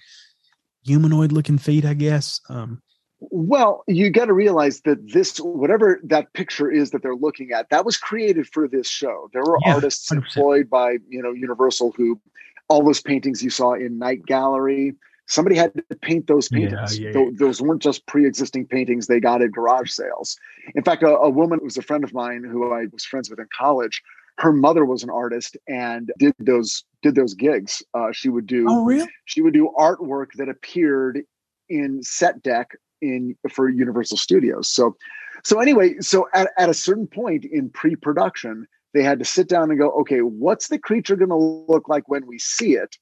humanoid 0.85 1.31
looking 1.31 1.57
feet, 1.57 1.85
I 1.85 1.95
guess. 1.95 2.41
Um, 2.49 2.83
Well, 3.21 3.85
you 3.87 4.11
got 4.11 4.27
to 4.27 4.35
realize 4.35 4.81
that 4.83 4.99
this, 5.13 5.39
whatever 5.39 6.01
that 6.05 6.33
picture 6.33 6.71
is 6.71 6.91
that 6.91 7.03
they're 7.03 7.15
looking 7.15 7.53
at, 7.53 7.71
that 7.71 7.85
was 7.85 7.97
created 7.97 8.49
for 8.49 8.67
this 8.67 8.89
show. 8.89 9.31
There 9.33 9.45
were 9.45 9.59
Yeah, 9.65 9.75
artists 9.75 10.11
employed 10.11 10.69
by, 10.69 10.99
you 11.09 11.23
know, 11.23 11.33
Universal 11.33 11.95
who 11.97 12.21
all 12.69 12.85
those 12.85 13.01
paintings 13.01 13.43
you 13.43 13.51
saw 13.51 13.75
in 13.75 13.99
Night 13.99 14.25
Gallery, 14.27 14.95
somebody 15.27 15.57
had 15.57 15.73
to 15.75 15.97
paint 15.97 16.27
those 16.27 16.49
Yeah, 16.51 16.59
paintings. 16.59 16.99
yeah, 16.99 17.25
Those 17.39 17.61
weren't 17.61 17.83
just 17.83 18.07
pre-existing 18.07 18.67
paintings 18.67 19.07
they 19.07 19.21
got 19.21 19.43
at 19.43 19.53
garage 19.53 19.91
sales. 19.91 20.37
In 20.75 20.83
fact, 20.83 21.03
a, 21.03 21.09
a 21.09 21.31
woman 21.31 21.59
who 21.59 21.65
was 21.65 21.77
a 21.77 21.83
friend 21.83 22.05
of 22.05 22.13
mine 22.13 22.45
who 22.45 22.73
I 22.73 22.87
was 22.93 23.05
friends 23.05 23.31
with 23.31 23.39
in 23.39 23.49
college, 23.57 24.03
her 24.39 24.53
mother 24.53 24.85
was 24.85 25.03
an 25.03 25.11
artist 25.11 25.57
and 25.69 26.11
did 26.19 26.35
those 26.39 26.85
did 27.03 27.15
those 27.15 27.35
gigs. 27.35 27.83
Uh, 27.95 28.11
she 28.13 28.29
would 28.29 28.47
do 28.47 28.67
oh, 28.69 28.85
really? 28.85 29.09
she 29.27 29.43
would 29.43 29.55
do 29.55 29.73
artwork 29.79 30.29
that 30.37 30.49
appeared 30.49 31.23
in 31.69 32.03
set 32.03 32.43
deck 32.43 32.71
in 33.01 33.37
for 33.51 33.69
Universal 33.69 34.17
Studios. 34.17 34.69
So 34.69 34.97
so 35.45 35.61
anyway, 35.61 35.97
so 36.01 36.27
at, 36.35 36.51
at 36.59 36.69
a 36.69 36.75
certain 36.75 37.07
point 37.07 37.45
in 37.45 37.69
pre-production, 37.71 38.67
they 38.95 39.03
had 39.03 39.19
to 39.19 39.25
sit 39.25 39.49
down 39.49 39.71
and 39.71 39.79
go, 39.79 39.91
okay, 39.91 40.21
what's 40.21 40.69
the 40.69 40.79
creature 40.79 41.17
going 41.17 41.29
to 41.31 41.37
look 41.37 41.89
like 41.89 42.09
when 42.09 42.27
we 42.27 42.39
see 42.39 42.75
it? 42.75 42.97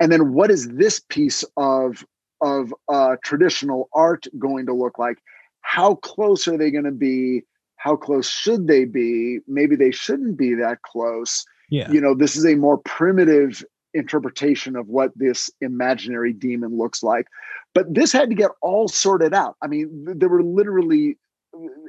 And 0.00 0.10
then 0.10 0.32
what 0.32 0.50
is 0.50 0.68
this 0.68 1.00
piece 1.00 1.44
of 1.56 2.04
of 2.42 2.74
uh, 2.88 3.16
traditional 3.24 3.88
art 3.94 4.26
going 4.38 4.66
to 4.66 4.74
look 4.74 4.98
like? 4.98 5.18
How 5.60 5.94
close 5.96 6.46
are 6.48 6.58
they 6.58 6.70
going 6.70 6.84
to 6.84 6.90
be? 6.90 7.42
How 7.76 7.96
close 7.96 8.28
should 8.28 8.66
they 8.66 8.84
be? 8.84 9.40
Maybe 9.46 9.76
they 9.76 9.90
shouldn't 9.90 10.36
be 10.36 10.54
that 10.54 10.82
close 10.82 11.44
Yeah. 11.70 11.90
you 11.90 12.00
know 12.00 12.14
this 12.14 12.36
is 12.36 12.44
a 12.46 12.54
more 12.56 12.78
primitive 12.78 13.64
interpretation 13.94 14.76
of 14.76 14.88
what 14.88 15.10
this 15.16 15.50
imaginary 15.60 16.32
demon 16.32 16.76
looks 16.76 17.02
like 17.02 17.26
but 17.74 17.92
this 17.94 18.12
had 18.12 18.28
to 18.28 18.34
get 18.34 18.50
all 18.60 18.86
sorted 18.88 19.32
out 19.32 19.56
i 19.62 19.66
mean 19.66 20.04
th- 20.04 20.18
there 20.18 20.28
were 20.28 20.42
literally 20.42 21.16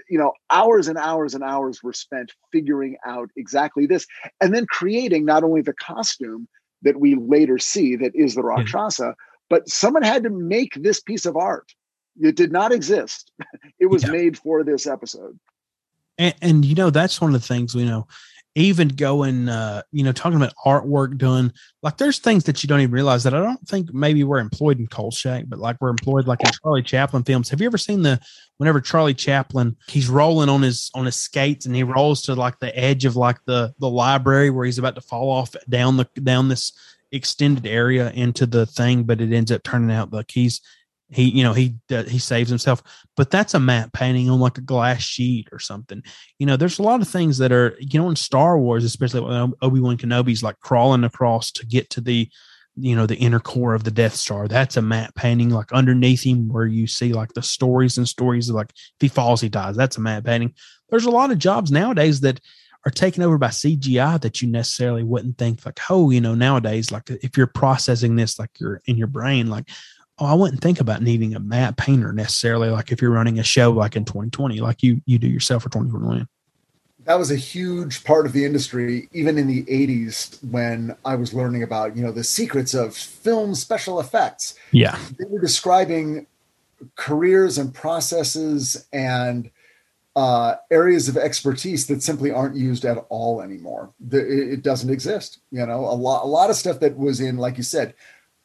you 0.10 0.18
know 0.18 0.34
hours 0.50 0.88
and 0.88 0.98
hours 0.98 1.34
and 1.34 1.44
hours 1.44 1.82
were 1.84 1.94
spent 1.94 2.32
figuring 2.52 2.98
out 3.06 3.30
exactly 3.36 3.86
this 3.86 4.06
and 4.42 4.54
then 4.54 4.66
creating 4.68 5.26
not 5.26 5.44
only 5.44 5.62
the 5.62 5.74
costume 5.74 6.48
that 6.82 7.00
we 7.00 7.16
later 7.16 7.58
see 7.58 7.96
that 7.96 8.16
is 8.16 8.36
the 8.36 8.44
rakshasa 8.44 9.16
but 9.50 9.68
someone 9.70 10.04
had 10.04 10.24
to 10.24 10.30
make 10.30 10.74
this 10.76 11.00
piece 11.00 11.26
of 11.26 11.38
art. 11.38 11.72
It 12.20 12.36
did 12.36 12.52
not 12.52 12.72
exist. 12.72 13.32
It 13.80 13.88
was 13.88 14.08
made 14.08 14.40
for 14.40 14.64
this 14.64 14.88
episode. 14.88 15.38
And, 16.18 16.34
and 16.42 16.66
you 16.66 16.74
know 16.74 16.90
that's 16.90 17.22
one 17.22 17.34
of 17.34 17.40
the 17.40 17.48
things 17.48 17.76
you 17.76 17.86
know 17.86 18.08
even 18.58 18.88
going 18.88 19.48
uh 19.50 19.84
you 19.92 20.04
know 20.04 20.12
talking 20.12 20.36
about 20.36 20.54
artwork 20.66 21.16
done 21.18 21.54
like 21.84 21.98
there's 21.98 22.18
things 22.18 22.46
that 22.46 22.64
you 22.64 22.68
don't 22.68 22.80
even 22.80 22.92
realize 22.92 23.24
that 23.24 23.36
i 23.36 23.40
don't 23.40 23.68
think 23.68 23.94
maybe 23.94 24.24
we're 24.24 24.40
employed 24.40 24.80
in 24.80 24.88
Kolchak, 24.88 25.46
but 25.48 25.60
like 25.60 25.78
we're 25.80 25.90
employed 25.90 26.26
like 26.26 26.44
in 26.44 26.50
charlie 26.64 26.82
chaplin 26.82 27.24
films. 27.24 27.50
Have 27.50 27.62
you 27.62 27.68
ever 27.68 27.78
seen 27.78 28.02
the 28.02 28.20
whenever 28.58 28.82
charlie 28.82 29.14
chaplin 29.14 29.76
he's 29.88 30.10
rolling 30.10 30.50
on 30.50 30.64
his 30.64 30.90
on 30.96 31.06
his 31.06 31.16
skates 31.16 31.68
and 31.68 31.76
he 31.76 31.84
rolls 31.84 32.24
to 32.24 32.34
like 32.34 32.58
the 32.60 32.76
edge 32.78 33.06
of 33.06 33.16
like 33.16 33.38
the 33.46 33.74
the 33.80 33.90
library 33.90 34.50
where 34.50 34.66
he's 34.66 34.80
about 34.80 34.96
to 34.96 35.02
fall 35.02 35.30
off 35.30 35.56
down 35.70 35.98
the 35.98 36.10
down 36.24 36.48
this 36.48 36.74
extended 37.12 37.68
area 37.68 38.12
into 38.12 38.48
the 38.48 38.66
thing 38.66 39.04
but 39.04 39.22
it 39.22 39.32
ends 39.32 39.52
up 39.52 39.62
turning 39.64 39.92
out 39.92 40.12
like 40.12 40.32
he's 40.32 40.62
he 41.10 41.30
you 41.30 41.44
know 41.44 41.54
he 41.54 41.76
uh, 41.92 42.04
he 42.04 42.20
saves 42.20 42.50
himself 42.50 42.84
but 43.16 43.32
that's 43.32 43.54
a 43.54 43.60
matte 43.60 43.94
painting 43.94 44.30
on 44.30 44.40
like 44.40 44.58
a 44.58 44.62
glass 44.62 45.02
sheet 45.02 45.48
or 45.52 45.60
something. 45.60 46.04
You 46.38 46.46
know 46.46 46.58
there's 46.58 46.80
a 46.80 46.84
lot 46.84 47.02
of 47.02 47.08
things 47.08 47.38
that 47.38 47.52
are 47.52 47.76
you 47.80 48.00
know 48.00 48.10
in 48.10 48.16
star 48.16 48.60
wars 48.60 48.84
especially 48.84 49.22
when 49.22 49.54
obi-wan 49.62 49.98
kenobi's 49.98 50.44
like 50.44 50.60
crawling 50.60 51.04
across 51.04 51.52
to 51.52 51.66
get 51.66 51.90
to 51.92 52.02
the 52.02 52.30
you 52.80 52.96
know 52.96 53.06
the 53.06 53.16
inner 53.16 53.40
core 53.40 53.74
of 53.74 53.84
the 53.84 53.92
death 53.92 54.16
star. 54.16 54.48
That's 54.48 54.78
a 54.78 54.82
matte 54.82 55.16
painting 55.16 55.50
like 55.50 55.72
underneath 55.72 56.24
him 56.24 56.48
where 56.48 56.68
you 56.68 56.88
see 56.88 57.12
like 57.12 57.34
the 57.34 57.42
stories 57.42 57.98
and 57.98 58.08
stories 58.08 58.50
of 58.50 58.56
like 58.56 58.72
if 58.72 58.96
he 59.00 59.08
falls 59.08 59.42
he 59.42 59.50
dies. 59.50 59.76
That's 59.76 59.98
a 59.98 60.02
matte 60.02 60.26
painting. 60.26 60.54
There's 60.90 61.06
a 61.06 61.12
lot 61.12 61.32
of 61.32 61.40
jobs 61.40 61.72
nowadays 61.72 62.22
that 62.22 62.40
are 62.86 62.92
taken 62.92 63.24
over 63.24 63.38
by 63.38 63.48
cgi 63.48 64.22
that 64.22 64.42
you 64.42 64.48
necessarily 64.48 65.04
wouldn't 65.04 65.38
think 65.38 65.66
like 65.66 65.80
oh 65.90 66.10
you 66.10 66.22
know 66.22 66.36
nowadays 66.36 66.92
like 66.92 67.10
if 67.10 67.36
you're 67.36 67.48
processing 67.48 68.16
this 68.16 68.40
like 68.40 68.52
you're 68.60 68.82
in 68.86 68.96
your 68.96 69.08
brain 69.08 69.48
like 69.48 69.68
oh, 70.20 70.26
I 70.26 70.34
wouldn't 70.34 70.62
think 70.62 70.80
about 70.80 71.02
needing 71.02 71.36
a 71.36 71.40
matte 71.40 71.78
painter 71.78 72.12
necessarily. 72.14 72.70
Like 72.70 72.92
if 72.92 73.02
you're 73.02 73.12
running 73.12 73.40
a 73.40 73.44
show 73.44 73.72
like 73.72 73.96
in 73.96 74.06
2020, 74.06 74.60
like 74.60 74.84
you 74.84 75.02
you 75.06 75.18
do 75.20 75.28
yourself 75.28 75.64
for 75.64 75.70
2021. 75.70 76.28
that 77.06 77.18
was 77.18 77.32
a 77.32 77.36
huge 77.38 78.04
part 78.04 78.26
of 78.26 78.34
the 78.34 78.44
industry 78.44 79.08
even 79.14 79.38
in 79.38 79.48
the 79.48 79.64
80s 79.64 80.44
when 80.52 80.94
i 81.06 81.16
was 81.16 81.34
learning 81.34 81.64
about 81.64 81.96
you 81.96 82.04
know 82.04 82.12
the 82.12 82.24
secrets 82.24 82.74
of 82.74 82.94
film 82.94 83.56
special 83.56 84.02
effects 84.02 84.56
Yeah. 84.72 84.98
they 85.18 85.24
were 85.30 85.40
describing 85.40 86.28
careers 86.96 87.58
and 87.58 87.74
processes 87.74 88.86
and 88.92 89.50
uh, 90.18 90.56
areas 90.72 91.08
of 91.08 91.16
expertise 91.16 91.86
that 91.88 92.02
simply 92.02 92.32
aren't 92.32 92.56
used 92.56 92.86
at 92.86 92.98
all 93.10 93.40
anymore. 93.42 93.94
The, 94.00 94.18
it, 94.20 94.54
it 94.54 94.62
doesn't 94.64 94.90
exist. 94.90 95.40
You 95.52 95.64
know, 95.66 95.82
a 95.82 95.94
lot, 95.94 96.24
a 96.26 96.28
lot 96.28 96.50
of 96.50 96.56
stuff 96.56 96.80
that 96.80 96.98
was 96.98 97.22
in, 97.22 97.38
like 97.38 97.56
you 97.58 97.62
said, 97.64 97.94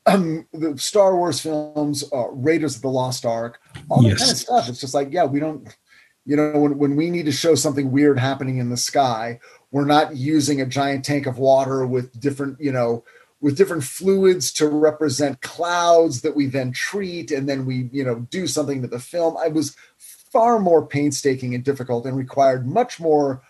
um, 0.07 0.47
the 0.53 0.77
Star 0.79 1.16
Wars 1.16 1.41
films, 1.41 2.05
uh, 2.12 2.29
Raiders 2.31 2.77
of 2.77 2.83
the 2.83 2.89
Lost 2.89 3.24
Ark, 3.24 3.61
all 3.89 4.03
that 4.03 4.19
kind 4.19 4.31
of 4.31 4.37
stuff. 4.37 4.69
It's 4.69 4.81
just 4.81 4.95
like, 4.95 5.12
yeah, 5.12 5.24
we 5.24 5.41
don't, 5.41 5.77
you 6.24 6.37
know, 6.37 6.59
when, 6.59 6.79
when 6.79 6.97
we 6.97 7.11
need 7.11 7.27
to 7.27 7.33
show 7.33 7.55
something 7.55 7.91
weird 7.91 8.19
happening 8.19 8.59
in 8.59 8.70
the 8.70 8.77
sky, 8.77 9.41
we're 9.70 9.85
not 9.85 10.16
using 10.16 10.61
a 10.61 10.66
giant 10.66 11.05
tank 11.05 11.27
of 11.27 11.39
water 11.39 11.87
with 11.87 12.20
different, 12.20 12.61
you 12.61 12.73
know, 12.73 13.05
with 13.41 13.57
different 13.57 13.83
fluids 13.83 14.53
to 14.53 14.69
represent 14.69 15.41
clouds 15.41 16.23
that 16.23 16.37
we 16.37 16.47
then 16.47 16.73
treat 16.73 17.31
and 17.31 17.49
then 17.49 17.66
we, 17.66 17.89
you 17.93 18.05
know, 18.05 18.20
do 18.31 18.47
something 18.47 18.83
to 18.83 18.89
the 18.89 19.01
film. 19.01 19.37
I 19.37 19.49
was 19.49 19.77
far 19.99 20.59
more 20.59 20.87
painstaking 20.87 21.55
and 21.55 21.65
difficult 21.65 22.07
and 22.07 22.16
required 22.16 22.66
much 22.66 23.01
more 23.01 23.43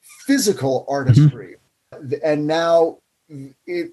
physical 0.00 0.86
artistry. 0.88 1.56
And 2.24 2.46
now 2.46 2.98
it 3.66 3.92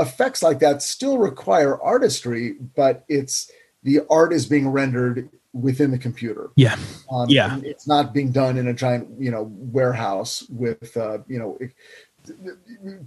effects 0.00 0.42
like 0.42 0.58
that 0.60 0.82
still 0.82 1.18
require 1.18 1.80
artistry, 1.80 2.56
but 2.74 3.04
it's 3.08 3.50
the 3.82 4.00
art 4.10 4.32
is 4.32 4.46
being 4.46 4.68
rendered 4.68 5.30
within 5.52 5.90
the 5.90 5.98
computer. 5.98 6.50
Yeah. 6.56 6.76
Um, 7.10 7.28
Yeah. 7.28 7.58
It's 7.62 7.86
not 7.86 8.14
being 8.14 8.32
done 8.32 8.56
in 8.56 8.68
a 8.68 8.74
giant, 8.74 9.08
you 9.18 9.30
know, 9.30 9.50
warehouse 9.50 10.44
with, 10.48 10.96
uh, 10.96 11.18
you 11.26 11.38
know, 11.38 11.58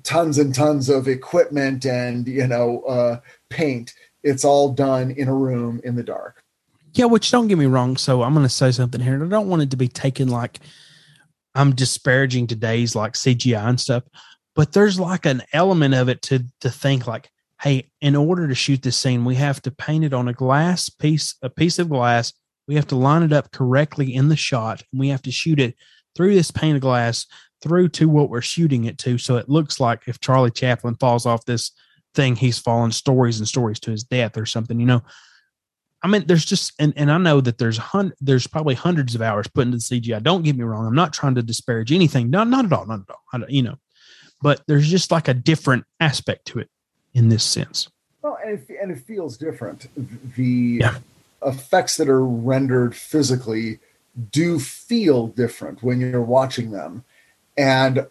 tons 0.04 0.38
and 0.38 0.54
tons 0.54 0.90
of 0.90 1.08
equipment 1.08 1.86
and, 1.86 2.28
you 2.28 2.48
know, 2.48 2.82
uh, 2.84 3.20
paint. 3.50 3.94
it's 4.24 4.46
all 4.46 4.72
done 4.72 5.12
in 5.12 5.28
a 5.28 5.34
room 5.34 5.82
in 5.84 5.96
the 5.96 6.04
dark. 6.04 6.42
Yeah, 6.94 7.06
which 7.06 7.30
don't 7.30 7.50
get 7.50 7.58
me 7.58 7.66
wrong. 7.66 7.98
So 7.98 8.24
I'm 8.24 8.34
going 8.34 8.46
to 8.46 8.50
say 8.50 8.72
something 8.72 9.02
here. 9.02 9.16
and 9.16 9.24
I 9.24 9.28
don't 9.28 9.50
want 9.50 9.64
it 9.64 9.72
to 9.72 9.78
be 9.78 9.90
taken 9.90 10.30
like 10.30 10.60
I'm 11.56 11.76
disparaging 11.76 12.48
today's 12.48 12.96
like 12.96 13.14
CGI 13.14 13.68
and 13.68 13.80
stuff, 13.80 14.04
but 14.56 14.72
there's 14.72 15.00
like 15.00 15.26
an 15.26 15.44
element 15.54 15.94
of 15.94 16.10
it 16.10 16.22
to 16.24 16.46
to 16.62 16.70
think 16.70 17.08
like, 17.08 17.30
hey, 17.62 17.90
in 18.02 18.16
order 18.16 18.48
to 18.48 18.56
shoot 18.56 18.82
this 18.82 18.98
scene, 18.98 19.26
we 19.26 19.36
have 19.36 19.62
to 19.64 19.72
paint 19.72 20.04
it 20.04 20.14
on 20.14 20.28
a 20.28 20.34
glass 20.34 20.90
piece, 20.90 21.36
a 21.42 21.50
piece 21.50 21.80
of 21.80 21.90
glass. 21.90 22.34
We 22.68 22.76
have 22.76 22.88
to 22.88 22.96
line 22.96 23.24
it 23.24 23.34
up 23.34 23.52
correctly 23.52 24.14
in 24.14 24.30
the 24.30 24.36
shot, 24.36 24.84
and 24.92 25.00
we 25.00 25.10
have 25.10 25.22
to 25.24 25.32
shoot 25.32 25.60
it 25.60 25.76
through 26.16 26.36
this 26.36 26.52
pane 26.52 26.76
of 26.76 26.82
glass 26.82 27.26
through 27.62 27.90
to 27.90 28.10
what 28.10 28.30
we're 28.30 28.42
shooting 28.42 28.86
it 28.86 28.98
to, 29.00 29.18
so 29.18 29.38
it 29.38 29.50
looks 29.50 29.80
like 29.80 30.04
if 30.08 30.20
Charlie 30.20 30.52
Chaplin 30.52 30.96
falls 30.96 31.26
off 31.26 31.46
this 31.46 31.72
thing, 32.14 32.36
he's 32.36 32.60
fallen 32.60 32.92
stories 32.92 33.40
and 33.40 33.48
stories 33.48 33.80
to 33.82 33.92
his 33.92 34.04
death 34.04 34.38
or 34.38 34.46
something, 34.46 34.80
you 34.80 34.86
know. 34.86 35.02
I 36.04 36.08
mean, 36.10 36.26
there's 36.28 36.44
just 36.44 36.74
and, 36.80 36.94
and 36.98 37.10
I 37.10 37.18
know 37.18 37.40
that 37.40 37.58
there's 37.58 37.78
hun- 37.78 38.14
there's 38.20 38.46
probably 38.46 38.76
hundreds 38.76 39.16
of 39.16 39.22
hours 39.22 39.48
put 39.48 39.66
into 39.66 39.78
the 39.78 39.84
CGI. 39.84 40.22
Don't 40.22 40.44
get 40.44 40.58
me 40.58 40.64
wrong. 40.64 40.86
I'm 40.86 40.96
not 40.96 41.14
trying 41.14 41.36
to 41.36 41.42
disparage 41.42 41.94
anything. 41.94 42.30
No, 42.30 42.44
not 42.44 42.66
at 42.66 42.74
all. 42.74 42.86
Not 42.86 43.02
at 43.02 43.10
all. 43.10 43.22
I 43.32 43.46
you 43.48 43.62
know, 43.62 43.78
but 44.44 44.62
there's 44.68 44.90
just 44.90 45.10
like 45.10 45.30
a 45.30 45.34
different 45.34 45.86
aspect 46.02 46.46
to 46.48 46.60
it 46.60 46.70
in 47.14 47.30
this 47.30 47.46
sense. 47.46 47.90
Well, 48.22 48.38
and 48.46 48.60
it, 48.60 48.78
and 48.82 48.92
it 48.92 49.00
feels 49.00 49.38
different. 49.38 49.88
The 50.36 50.82
effects 51.46 51.98
that 51.98 52.10
are 52.10 52.24
rendered 52.26 52.94
physically 52.96 53.80
do 54.32 54.60
feel 54.60 55.28
different 55.28 55.82
when 55.82 56.00
you're 56.02 56.22
watching 56.22 56.72
them. 56.72 57.04
And 57.58 58.06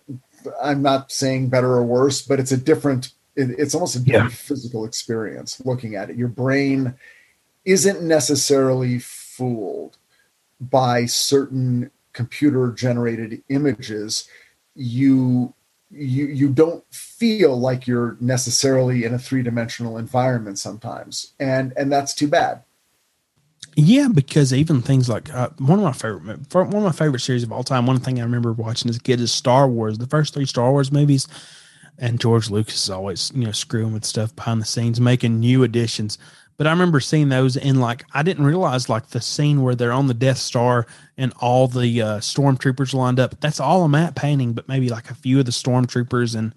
I'm 0.60 0.82
not 0.82 1.12
saying 1.12 1.50
better 1.50 1.72
or 1.74 1.84
worse, 1.84 2.22
but 2.22 2.40
it's 2.40 2.50
a 2.52 2.56
different, 2.56 3.12
it- 3.36 3.58
it's 3.58 3.74
almost 3.74 3.94
a 3.96 4.00
different 4.00 4.32
physical 4.32 4.84
experience 4.84 5.60
looking 5.64 5.94
at 5.94 6.10
it. 6.10 6.16
Your 6.16 6.28
brain 6.28 6.94
isn't 7.64 8.02
necessarily 8.02 8.98
fooled 8.98 9.98
by 10.60 11.06
certain 11.06 11.90
computer 12.12 12.72
generated 12.72 13.42
images. 13.48 14.28
You 14.74 15.54
you 15.92 16.26
you 16.26 16.48
don't 16.48 16.84
feel 16.92 17.58
like 17.58 17.86
you're 17.86 18.16
necessarily 18.20 19.04
in 19.04 19.14
a 19.14 19.18
three-dimensional 19.18 19.98
environment 19.98 20.58
sometimes 20.58 21.34
and 21.38 21.72
and 21.76 21.92
that's 21.92 22.14
too 22.14 22.28
bad 22.28 22.62
Yeah, 23.76 24.08
because 24.12 24.52
even 24.52 24.82
things 24.82 25.08
like 25.08 25.32
uh, 25.34 25.50
one 25.58 25.78
of 25.78 25.84
my 25.84 25.92
favorite 25.92 26.54
one 26.54 26.76
of 26.76 26.82
my 26.82 26.92
favorite 26.92 27.20
series 27.20 27.42
of 27.42 27.52
all 27.52 27.64
time. 27.64 27.86
One 27.86 28.00
thing 28.00 28.20
I 28.20 28.24
remember 28.24 28.52
watching 28.52 28.90
as 28.90 28.96
a 28.96 29.00
kid 29.00 29.20
is 29.20 29.32
Star 29.32 29.66
Wars. 29.68 29.98
The 29.98 30.06
first 30.06 30.34
three 30.34 30.44
Star 30.46 30.70
Wars 30.72 30.92
movies, 30.92 31.26
and 31.98 32.20
George 32.20 32.50
Lucas 32.50 32.84
is 32.84 32.90
always 32.90 33.32
you 33.34 33.44
know 33.44 33.52
screwing 33.52 33.94
with 33.94 34.04
stuff 34.04 34.36
behind 34.36 34.60
the 34.60 34.66
scenes, 34.66 35.00
making 35.00 35.40
new 35.40 35.62
additions. 35.62 36.18
But 36.56 36.66
I 36.66 36.70
remember 36.70 37.00
seeing 37.00 37.28
those 37.28 37.56
in 37.56 37.80
like 37.80 38.04
I 38.12 38.22
didn't 38.22 38.44
realize 38.44 38.88
like 38.88 39.08
the 39.08 39.20
scene 39.20 39.62
where 39.62 39.74
they're 39.74 39.92
on 39.92 40.06
the 40.06 40.14
Death 40.14 40.38
Star 40.38 40.86
and 41.16 41.32
all 41.40 41.66
the 41.68 42.02
uh, 42.02 42.18
stormtroopers 42.18 42.94
lined 42.94 43.18
up. 43.18 43.40
That's 43.40 43.60
all 43.60 43.84
a 43.84 43.88
matte 43.88 44.14
painting, 44.14 44.52
but 44.52 44.68
maybe 44.68 44.88
like 44.88 45.10
a 45.10 45.14
few 45.14 45.38
of 45.40 45.46
the 45.46 45.52
stormtroopers 45.52 46.36
and 46.36 46.54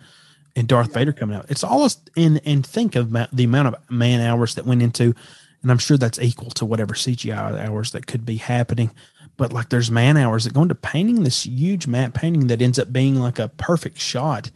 and 0.55 0.67
Darth 0.67 0.93
Vader 0.93 1.11
coming 1.11 1.35
out. 1.35 1.45
It's 1.49 1.63
all 1.63 1.87
in 2.15 2.37
and 2.45 2.65
think 2.65 2.95
of 2.95 3.11
the 3.11 3.43
amount 3.43 3.67
of 3.69 3.75
man 3.89 4.21
hours 4.21 4.55
that 4.55 4.65
went 4.65 4.81
into, 4.81 5.13
and 5.61 5.71
I'm 5.71 5.77
sure 5.77 5.97
that's 5.97 6.19
equal 6.19 6.51
to 6.51 6.65
whatever 6.65 6.93
CGI 6.93 7.67
hours 7.67 7.91
that 7.91 8.07
could 8.07 8.25
be 8.25 8.37
happening. 8.37 8.91
But 9.37 9.51
like 9.51 9.69
there's 9.69 9.91
man 9.91 10.17
hours 10.17 10.45
that 10.45 10.53
go 10.53 10.61
into 10.61 10.75
painting 10.75 11.23
this 11.23 11.45
huge 11.45 11.87
matte 11.87 12.13
painting 12.13 12.47
that 12.47 12.61
ends 12.61 12.79
up 12.79 12.93
being 12.93 13.15
like 13.15 13.39
a 13.39 13.49
perfect 13.49 13.99
shot 13.99 14.49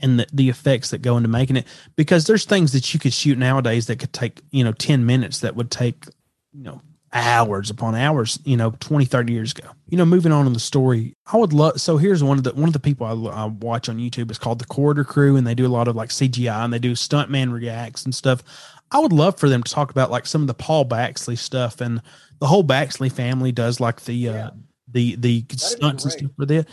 and 0.00 0.20
the, 0.20 0.26
the 0.32 0.48
effects 0.48 0.90
that 0.90 1.02
go 1.02 1.16
into 1.16 1.28
making 1.28 1.56
it. 1.56 1.66
Because 1.96 2.26
there's 2.26 2.44
things 2.44 2.72
that 2.72 2.92
you 2.92 3.00
could 3.00 3.12
shoot 3.12 3.38
nowadays 3.38 3.86
that 3.86 3.98
could 3.98 4.12
take 4.12 4.40
you 4.50 4.64
know 4.64 4.72
10 4.72 5.06
minutes 5.06 5.40
that 5.40 5.56
would 5.56 5.70
take 5.70 6.06
you 6.52 6.62
know 6.62 6.80
hours 7.12 7.70
upon 7.70 7.94
hours 7.94 8.38
you 8.44 8.56
know 8.56 8.70
20 8.80 9.04
30 9.06 9.32
years 9.32 9.52
ago. 9.52 9.70
You 9.88 9.96
know 9.96 10.04
moving 10.04 10.32
on 10.32 10.46
in 10.46 10.52
the 10.52 10.60
story 10.60 11.14
i 11.32 11.36
would 11.36 11.54
love 11.54 11.80
so 11.80 11.96
here's 11.96 12.22
one 12.22 12.36
of 12.36 12.44
the 12.44 12.52
one 12.52 12.68
of 12.68 12.74
the 12.74 12.80
people 12.80 13.06
I, 13.06 13.44
I 13.44 13.46
watch 13.46 13.88
on 13.88 13.96
youtube 13.96 14.30
is 14.30 14.38
called 14.38 14.58
the 14.58 14.66
corridor 14.66 15.04
crew 15.04 15.36
and 15.36 15.46
they 15.46 15.54
do 15.54 15.66
a 15.66 15.68
lot 15.68 15.88
of 15.88 15.96
like 15.96 16.10
cgi 16.10 16.64
and 16.64 16.72
they 16.72 16.78
do 16.78 16.92
stuntman 16.92 17.52
reacts 17.52 18.04
and 18.04 18.14
stuff. 18.14 18.42
I 18.90 18.98
would 18.98 19.12
love 19.12 19.38
for 19.38 19.48
them 19.48 19.62
to 19.62 19.72
talk 19.72 19.90
about 19.90 20.10
like 20.10 20.26
some 20.26 20.42
of 20.42 20.48
the 20.48 20.54
paul 20.54 20.84
baxley 20.84 21.38
stuff 21.38 21.80
and 21.80 22.02
the 22.40 22.46
whole 22.46 22.64
baxley 22.64 23.10
family 23.10 23.52
does 23.52 23.80
like 23.80 24.04
the 24.04 24.28
uh 24.28 24.50
the 24.90 25.16
the 25.16 25.44
stunts 25.52 26.04
and 26.04 26.12
stuff 26.12 26.30
for 26.36 26.46
that 26.46 26.66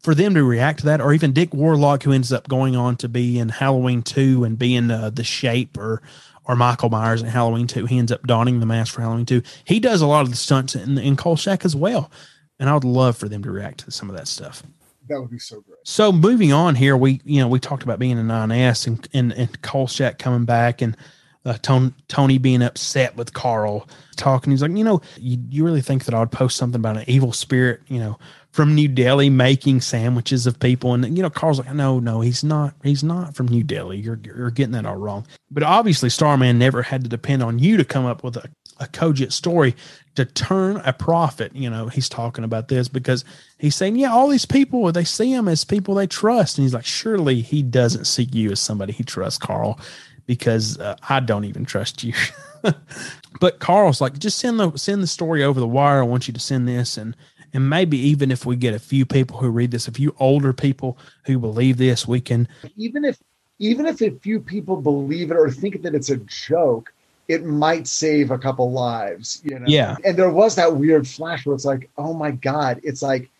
for 0.00 0.14
them 0.14 0.34
to 0.34 0.44
react 0.44 0.80
to 0.80 0.86
that, 0.86 1.00
or 1.00 1.12
even 1.12 1.32
Dick 1.32 1.52
Warlock, 1.52 2.02
who 2.02 2.12
ends 2.12 2.32
up 2.32 2.48
going 2.48 2.76
on 2.76 2.96
to 2.96 3.08
be 3.08 3.38
in 3.38 3.48
Halloween 3.48 4.02
two 4.02 4.44
and 4.44 4.58
being 4.58 4.90
uh, 4.90 5.10
the 5.10 5.24
Shape, 5.24 5.76
or 5.76 6.02
or 6.44 6.56
Michael 6.56 6.90
Myers 6.90 7.22
in 7.22 7.28
Halloween 7.28 7.66
two, 7.66 7.86
he 7.86 7.98
ends 7.98 8.10
up 8.10 8.26
donning 8.26 8.60
the 8.60 8.66
mask 8.66 8.94
for 8.94 9.02
Halloween 9.02 9.26
two. 9.26 9.42
He 9.64 9.80
does 9.80 10.00
a 10.00 10.06
lot 10.06 10.22
of 10.22 10.30
the 10.30 10.36
stunts 10.36 10.74
in 10.74 10.98
in 10.98 11.16
Kolchak 11.16 11.64
as 11.64 11.76
well, 11.76 12.10
and 12.58 12.68
I 12.68 12.74
would 12.74 12.84
love 12.84 13.16
for 13.16 13.28
them 13.28 13.42
to 13.42 13.50
react 13.50 13.84
to 13.84 13.90
some 13.90 14.10
of 14.10 14.16
that 14.16 14.28
stuff. 14.28 14.62
that 15.08 15.20
would 15.20 15.30
be 15.30 15.38
so 15.38 15.60
great 15.60 15.78
So 15.84 16.12
moving 16.12 16.52
on 16.52 16.74
here, 16.74 16.96
we 16.96 17.20
you 17.24 17.40
know 17.40 17.48
we 17.48 17.60
talked 17.60 17.82
about 17.82 17.98
being 17.98 18.18
a 18.18 18.22
9S 18.22 18.86
and 18.86 19.08
and, 19.12 19.32
and 19.32 19.62
Kolchak 19.62 20.18
coming 20.18 20.44
back 20.44 20.82
and 20.82 20.96
uh, 21.44 21.58
Tony, 21.62 21.92
Tony 22.08 22.38
being 22.38 22.62
upset 22.62 23.16
with 23.16 23.32
Carl 23.32 23.88
talking. 24.16 24.50
He's 24.52 24.62
like, 24.62 24.76
you 24.76 24.84
know, 24.84 25.00
you, 25.16 25.38
you 25.50 25.64
really 25.64 25.80
think 25.80 26.04
that 26.04 26.14
I 26.14 26.20
would 26.20 26.30
post 26.30 26.56
something 26.56 26.78
about 26.78 26.96
an 26.96 27.04
evil 27.08 27.32
spirit, 27.32 27.80
you 27.88 27.98
know, 27.98 28.18
from 28.52 28.74
New 28.74 28.88
Delhi 28.88 29.30
making 29.30 29.80
sandwiches 29.80 30.46
of 30.46 30.60
people? 30.60 30.94
And 30.94 31.16
you 31.16 31.22
know, 31.22 31.30
Carl's 31.30 31.58
like, 31.58 31.74
no, 31.74 31.98
no, 31.98 32.20
he's 32.20 32.44
not. 32.44 32.74
He's 32.82 33.02
not 33.02 33.34
from 33.34 33.48
New 33.48 33.64
Delhi. 33.64 33.98
You're 33.98 34.20
you're 34.24 34.50
getting 34.50 34.72
that 34.72 34.86
all 34.86 34.96
wrong. 34.96 35.26
But 35.50 35.62
obviously, 35.64 36.10
Starman 36.10 36.58
never 36.58 36.82
had 36.82 37.02
to 37.02 37.08
depend 37.08 37.42
on 37.42 37.58
you 37.58 37.76
to 37.76 37.84
come 37.84 38.06
up 38.06 38.22
with 38.22 38.36
a, 38.36 38.48
a 38.78 38.86
cogent 38.86 39.32
story 39.32 39.74
to 40.14 40.24
turn 40.24 40.76
a 40.84 40.92
profit. 40.92 41.54
You 41.54 41.70
know, 41.70 41.88
he's 41.88 42.08
talking 42.08 42.44
about 42.44 42.68
this 42.68 42.88
because 42.88 43.24
he's 43.58 43.74
saying, 43.74 43.96
yeah, 43.96 44.12
all 44.12 44.28
these 44.28 44.46
people 44.46 44.90
they 44.92 45.04
see 45.04 45.32
him 45.32 45.48
as 45.48 45.64
people 45.64 45.94
they 45.94 46.06
trust, 46.06 46.58
and 46.58 46.64
he's 46.64 46.74
like, 46.74 46.84
surely 46.84 47.40
he 47.40 47.62
doesn't 47.62 48.06
see 48.06 48.28
you 48.32 48.52
as 48.52 48.60
somebody 48.60 48.92
he 48.92 49.04
trusts, 49.04 49.38
Carl, 49.38 49.80
because 50.26 50.78
uh, 50.78 50.96
I 51.08 51.20
don't 51.20 51.44
even 51.44 51.64
trust 51.64 52.04
you. 52.04 52.14
but 53.40 53.58
Carl's 53.58 54.00
like, 54.00 54.18
just 54.18 54.38
send 54.38 54.60
the 54.60 54.76
send 54.76 55.02
the 55.02 55.06
story 55.06 55.42
over 55.42 55.58
the 55.58 55.66
wire. 55.66 56.00
I 56.00 56.06
want 56.06 56.28
you 56.28 56.34
to 56.34 56.40
send 56.40 56.68
this, 56.68 56.96
and 56.96 57.16
and 57.54 57.68
maybe 57.68 57.98
even 57.98 58.30
if 58.30 58.46
we 58.46 58.56
get 58.56 58.74
a 58.74 58.78
few 58.78 59.04
people 59.04 59.38
who 59.38 59.50
read 59.50 59.70
this, 59.70 59.88
a 59.88 59.92
few 59.92 60.14
older 60.18 60.52
people 60.52 60.96
who 61.24 61.38
believe 61.38 61.76
this, 61.76 62.06
we 62.08 62.20
can. 62.20 62.48
even 62.76 63.04
if 63.04 63.18
even 63.58 63.86
if 63.86 64.00
a 64.00 64.10
few 64.10 64.40
people 64.40 64.80
believe 64.80 65.30
it 65.30 65.36
or 65.36 65.50
think 65.50 65.82
that 65.82 65.94
it's 65.94 66.10
a 66.10 66.16
joke 66.16 66.92
it 67.28 67.44
might 67.44 67.86
save 67.86 68.30
a 68.32 68.38
couple 68.38 68.72
lives 68.72 69.40
you 69.44 69.56
know 69.58 69.64
Yeah. 69.68 69.96
and 70.04 70.16
there 70.16 70.30
was 70.30 70.56
that 70.56 70.74
weird 70.76 71.06
flash 71.06 71.46
where 71.46 71.54
it's 71.54 71.64
like 71.64 71.88
oh 71.96 72.12
my 72.12 72.32
god 72.32 72.80
it's 72.82 73.02
like 73.02 73.30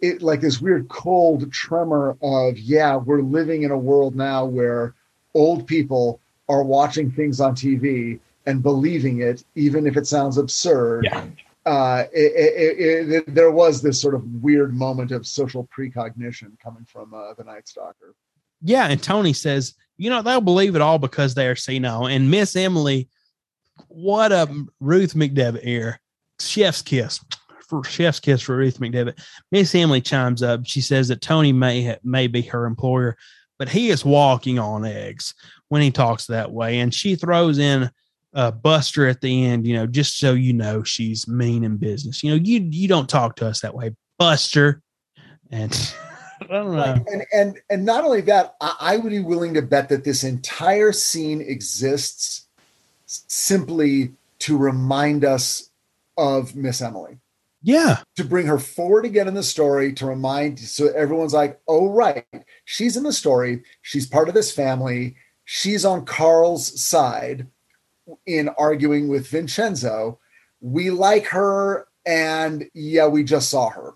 it 0.00 0.20
like 0.22 0.40
this 0.40 0.60
weird 0.60 0.88
cold 0.88 1.52
tremor 1.52 2.16
of 2.22 2.58
yeah 2.58 2.96
we're 2.96 3.22
living 3.22 3.62
in 3.62 3.70
a 3.70 3.78
world 3.78 4.16
now 4.16 4.44
where 4.44 4.94
old 5.34 5.66
people 5.68 6.18
are 6.48 6.64
watching 6.64 7.12
things 7.12 7.40
on 7.40 7.54
tv 7.54 8.18
and 8.46 8.64
believing 8.64 9.20
it 9.20 9.44
even 9.54 9.86
if 9.86 9.96
it 9.96 10.06
sounds 10.08 10.36
absurd 10.36 11.04
Yeah. 11.04 11.24
Uh, 11.70 12.04
it, 12.12 12.32
it, 12.34 13.12
it, 13.12 13.34
there 13.34 13.52
was 13.52 13.80
this 13.80 14.00
sort 14.00 14.16
of 14.16 14.24
weird 14.42 14.74
moment 14.74 15.12
of 15.12 15.24
social 15.24 15.68
precognition 15.70 16.58
coming 16.60 16.84
from 16.84 17.14
uh, 17.14 17.32
the 17.34 17.44
Night 17.44 17.68
Stalker. 17.68 18.16
Yeah, 18.60 18.88
and 18.88 19.00
Tony 19.00 19.32
says, 19.32 19.74
you 19.96 20.10
know, 20.10 20.20
they'll 20.20 20.40
believe 20.40 20.74
it 20.74 20.82
all 20.82 20.98
because 20.98 21.32
they 21.32 21.46
are 21.46 21.54
senile. 21.54 22.08
And 22.08 22.28
Miss 22.28 22.56
Emily, 22.56 23.08
what 23.86 24.32
a 24.32 24.52
Ruth 24.80 25.14
McDevitt 25.14 25.62
here. 25.62 26.00
Chef's 26.40 26.82
kiss. 26.82 27.24
For 27.68 27.84
chef's 27.84 28.18
kiss 28.18 28.42
for 28.42 28.56
Ruth 28.56 28.80
McDevitt. 28.80 29.20
Miss 29.52 29.72
Emily 29.72 30.00
chimes 30.00 30.42
up. 30.42 30.62
She 30.64 30.80
says 30.80 31.06
that 31.06 31.20
Tony 31.20 31.52
may 31.52 31.84
ha- 31.84 32.00
may 32.02 32.26
be 32.26 32.42
her 32.42 32.66
employer, 32.66 33.16
but 33.60 33.68
he 33.68 33.90
is 33.90 34.04
walking 34.04 34.58
on 34.58 34.84
eggs 34.84 35.34
when 35.68 35.82
he 35.82 35.92
talks 35.92 36.26
that 36.26 36.50
way. 36.50 36.80
And 36.80 36.92
she 36.92 37.14
throws 37.14 37.58
in 37.60 37.92
uh, 38.34 38.50
Buster 38.50 39.08
at 39.08 39.20
the 39.20 39.44
end, 39.44 39.66
you 39.66 39.74
know, 39.74 39.86
just 39.86 40.18
so 40.18 40.34
you 40.34 40.52
know 40.52 40.82
she's 40.82 41.26
mean 41.26 41.64
in 41.64 41.76
business. 41.76 42.22
You 42.22 42.30
know, 42.30 42.36
you 42.36 42.60
you 42.70 42.88
don't 42.88 43.08
talk 43.08 43.36
to 43.36 43.46
us 43.46 43.60
that 43.60 43.74
way, 43.74 43.94
Buster. 44.18 44.82
And 45.50 45.72
I 46.42 46.46
don't 46.46 46.76
know. 46.76 47.04
And 47.10 47.24
and 47.32 47.60
and 47.68 47.84
not 47.84 48.04
only 48.04 48.20
that, 48.22 48.54
I, 48.60 48.76
I 48.80 48.96
would 48.96 49.10
be 49.10 49.20
willing 49.20 49.54
to 49.54 49.62
bet 49.62 49.88
that 49.88 50.04
this 50.04 50.24
entire 50.24 50.92
scene 50.92 51.40
exists 51.40 52.46
simply 53.06 54.12
to 54.40 54.56
remind 54.56 55.24
us 55.24 55.70
of 56.16 56.54
Miss 56.54 56.80
Emily. 56.80 57.18
Yeah. 57.62 57.98
To 58.16 58.24
bring 58.24 58.46
her 58.46 58.58
forward 58.58 59.04
again 59.04 59.28
in 59.28 59.34
the 59.34 59.42
story, 59.42 59.92
to 59.94 60.06
remind 60.06 60.58
so 60.58 60.88
everyone's 60.88 61.34
like, 61.34 61.60
oh 61.68 61.90
right, 61.90 62.24
she's 62.64 62.96
in 62.96 63.02
the 63.02 63.12
story, 63.12 63.62
she's 63.82 64.06
part 64.06 64.28
of 64.28 64.34
this 64.34 64.52
family, 64.52 65.16
she's 65.44 65.84
on 65.84 66.06
Carl's 66.06 66.80
side 66.80 67.48
in 68.26 68.48
arguing 68.58 69.08
with 69.08 69.28
Vincenzo. 69.28 70.18
We 70.60 70.90
like 70.90 71.26
her, 71.26 71.86
and 72.06 72.68
yeah, 72.74 73.06
we 73.06 73.24
just 73.24 73.50
saw 73.50 73.70
her. 73.70 73.92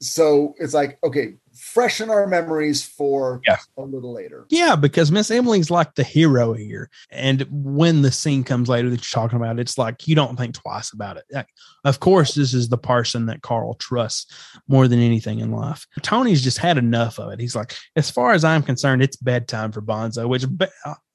so 0.00 0.54
it's 0.60 0.74
like 0.74 0.96
okay, 1.02 1.34
freshen 1.56 2.08
our 2.08 2.24
memories 2.28 2.84
for 2.86 3.40
Yeah. 3.44 3.56
a 3.76 3.82
little 3.82 4.14
later. 4.14 4.46
Yeah, 4.48 4.76
because 4.76 5.10
Miss 5.10 5.28
Emily's 5.28 5.72
like 5.72 5.96
the 5.96 6.04
hero 6.04 6.52
here. 6.52 6.88
And 7.10 7.44
when 7.50 8.02
the 8.02 8.12
scene 8.12 8.44
comes 8.44 8.68
later 8.68 8.88
that 8.90 8.96
you're 9.00 9.22
talking 9.22 9.36
about, 9.40 9.58
it's 9.58 9.76
like 9.76 10.06
you 10.06 10.14
don't 10.14 10.36
think 10.36 10.54
twice 10.54 10.92
about 10.92 11.16
it. 11.16 11.24
Like, 11.32 11.48
of 11.84 11.98
course, 11.98 12.34
this 12.34 12.54
is 12.54 12.68
the 12.68 12.78
person 12.78 13.26
that 13.26 13.42
Carl 13.42 13.74
trusts 13.74 14.32
more 14.68 14.86
than 14.86 15.00
anything 15.00 15.40
in 15.40 15.50
life. 15.50 15.84
Tony's 16.02 16.42
just 16.44 16.58
had 16.58 16.78
enough 16.78 17.18
of 17.18 17.32
it. 17.32 17.40
He's 17.40 17.56
like, 17.56 17.74
as 17.96 18.08
far 18.08 18.30
as 18.34 18.44
I'm 18.44 18.62
concerned, 18.62 19.02
it's 19.02 19.16
bedtime 19.16 19.72
for 19.72 19.82
Bonzo, 19.82 20.28
which 20.28 20.44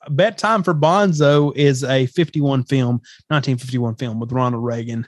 bedtime 0.09 0.63
for 0.63 0.73
Bonzo 0.73 1.55
is 1.55 1.83
a 1.83 2.05
51 2.07 2.63
film, 2.65 2.95
1951 3.27 3.95
film 3.95 4.19
with 4.19 4.31
Ronald 4.31 4.63
Reagan. 4.63 5.07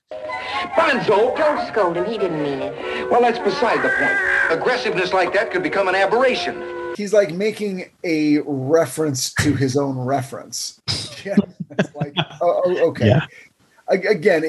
Bonzo! 0.76 1.36
Don't 1.38 1.68
scold 1.68 1.98
him. 1.98 2.06
He 2.06 2.18
didn't 2.18 2.42
mean 2.42 2.62
it. 2.62 3.10
Well, 3.10 3.22
that's 3.22 3.40
beside 3.40 3.84
the 3.84 3.90
point. 3.90 4.60
Aggressiveness 4.60 5.14
like 5.14 5.34
that 5.34 5.52
could 5.52 5.64
become 5.64 5.88
an 5.88 5.96
aberration. 5.96 6.94
He's 6.96 7.14
like 7.14 7.34
making 7.34 7.92
a 8.04 8.40
reference 8.46 9.34
to 9.36 9.54
his 9.54 9.78
own 9.78 9.98
reference. 9.98 10.82
Yeah, 11.26 11.38
it's 11.80 11.96
like 11.96 12.14
oh, 12.40 12.62
oh, 12.66 12.90
okay. 12.90 13.08
Yeah. 13.08 13.26
Again, 13.88 14.42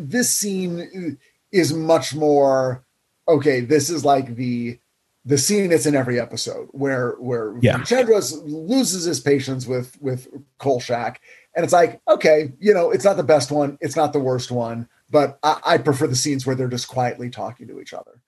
this 0.00 0.28
scene 0.28 1.16
is 1.52 1.72
much 1.72 2.16
more 2.16 2.84
okay. 3.28 3.60
This 3.60 3.88
is 3.88 4.04
like 4.04 4.34
the 4.34 4.80
the 5.28 5.36
scene 5.36 5.68
that's 5.68 5.84
in 5.84 5.94
every 5.94 6.18
episode 6.18 6.68
where 6.72 7.12
where 7.18 7.54
Yeah. 7.60 7.78
Chandras 7.80 8.40
loses 8.44 9.04
his 9.04 9.20
patience 9.20 9.66
with 9.66 10.00
with 10.00 10.26
Kolchak, 10.58 11.20
and 11.54 11.64
it's 11.64 11.72
like 11.72 12.00
okay, 12.08 12.52
you 12.58 12.72
know, 12.72 12.90
it's 12.90 13.04
not 13.04 13.18
the 13.18 13.22
best 13.22 13.50
one, 13.50 13.76
it's 13.82 13.94
not 13.94 14.14
the 14.14 14.18
worst 14.18 14.50
one, 14.50 14.88
but 15.10 15.38
I, 15.42 15.60
I 15.64 15.78
prefer 15.78 16.06
the 16.06 16.16
scenes 16.16 16.46
where 16.46 16.56
they're 16.56 16.66
just 16.66 16.88
quietly 16.88 17.28
talking 17.28 17.68
to 17.68 17.78
each 17.78 17.92
other. 17.92 18.22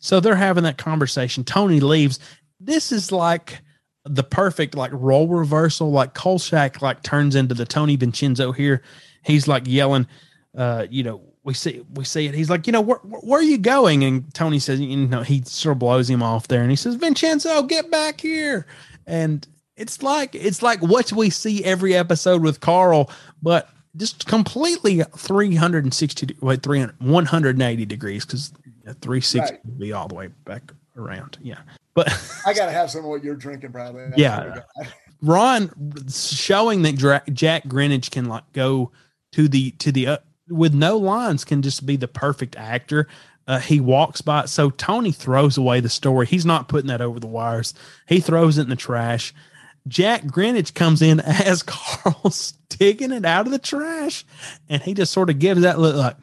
So 0.00 0.20
they're 0.20 0.34
having 0.36 0.64
that 0.64 0.76
conversation. 0.76 1.42
Tony 1.42 1.80
leaves. 1.80 2.18
This 2.60 2.92
is 2.92 3.10
like 3.10 3.62
the 4.04 4.22
perfect 4.22 4.74
like 4.74 4.90
role 4.92 5.28
reversal. 5.28 5.90
Like 5.90 6.12
Kolchak 6.12 6.82
like 6.82 7.02
turns 7.02 7.34
into 7.34 7.54
the 7.54 7.64
Tony 7.64 7.96
Vincenzo 7.96 8.52
here. 8.52 8.82
He's 9.24 9.48
like 9.48 9.62
yelling, 9.66 10.06
uh, 10.54 10.86
you 10.90 11.02
know, 11.02 11.31
we 11.44 11.54
see 11.54 11.82
we 11.94 12.04
see 12.04 12.26
it. 12.26 12.34
He's 12.34 12.50
like, 12.50 12.66
you 12.66 12.72
know, 12.72 12.80
where, 12.80 12.98
where 12.98 13.40
are 13.40 13.42
you 13.44 13.58
going? 13.58 14.04
And 14.04 14.32
Tony 14.34 14.58
says, 14.58 14.80
you 14.80 14.96
know, 14.96 15.22
he 15.22 15.42
sort 15.42 15.72
of 15.72 15.78
blows 15.80 16.08
him 16.08 16.22
off 16.22 16.48
there, 16.48 16.60
and 16.62 16.70
he 16.70 16.76
says, 16.76 16.94
Vincenzo, 16.96 17.62
get 17.64 17.90
back 17.90 18.20
here. 18.20 18.66
And 19.06 19.46
it's 19.76 20.02
like 20.02 20.34
it's 20.34 20.62
like 20.62 20.80
what 20.80 21.12
we 21.12 21.30
see 21.30 21.64
every 21.64 21.94
episode 21.94 22.42
with 22.42 22.60
Carl, 22.60 23.10
but 23.42 23.68
just 23.96 24.26
completely 24.26 25.02
360 25.16 26.36
wait 26.40 26.62
300 26.62 26.94
180 27.00 27.84
degrees 27.86 28.24
because 28.24 28.48
360 29.00 29.40
Right. 29.40 29.64
would 29.64 29.78
be 29.78 29.92
all 29.92 30.08
the 30.08 30.14
way 30.14 30.28
back 30.46 30.72
around 30.96 31.36
yeah 31.42 31.58
but 31.94 32.08
I 32.46 32.54
gotta 32.54 32.72
have 32.72 32.90
some 32.90 33.00
of 33.04 33.10
what 33.10 33.22
you're 33.22 33.34
drinking, 33.36 33.70
Bradley. 33.70 34.04
That's 34.06 34.16
Yeah. 34.18 34.38
what 34.38 34.46
we 34.78 34.84
got. 34.84 34.92
Ron 35.20 36.06
showing 36.10 36.82
that 36.82 37.24
Jack 37.34 37.68
Grinnage 37.68 38.10
can 38.10 38.26
like 38.26 38.50
go 38.54 38.90
to 39.32 39.46
the 39.46 39.72
to 39.72 39.92
the 39.92 40.06
uh, 40.06 40.16
with 40.48 40.74
no 40.74 40.96
lines 40.96 41.44
can 41.44 41.62
just 41.62 41.86
be 41.86 41.96
the 41.96 42.08
perfect 42.08 42.56
actor. 42.56 43.08
Uh, 43.46 43.58
he 43.58 43.80
walks 43.80 44.20
by, 44.20 44.44
so 44.44 44.70
Tony 44.70 45.10
throws 45.10 45.58
away 45.58 45.80
the 45.80 45.88
story. 45.88 46.26
He's 46.26 46.46
not 46.46 46.68
putting 46.68 46.88
that 46.88 47.00
over 47.00 47.18
the 47.18 47.26
wires. 47.26 47.74
He 48.06 48.20
throws 48.20 48.58
it 48.58 48.62
in 48.62 48.68
the 48.68 48.76
trash. 48.76 49.34
Jack 49.88 50.26
Grinnage 50.26 50.74
comes 50.74 51.02
in 51.02 51.20
as 51.44 51.62
Carl's 51.62 52.52
digging 52.68 53.12
it 53.12 53.24
out 53.24 53.46
of 53.46 53.52
the 53.52 53.58
trash, 53.58 54.24
and 54.68 54.82
he 54.82 54.94
just 54.94 55.12
sort 55.12 55.30
of 55.30 55.38
gives 55.38 55.62
that 55.62 55.80
look 55.80 55.96
like, 55.96 56.16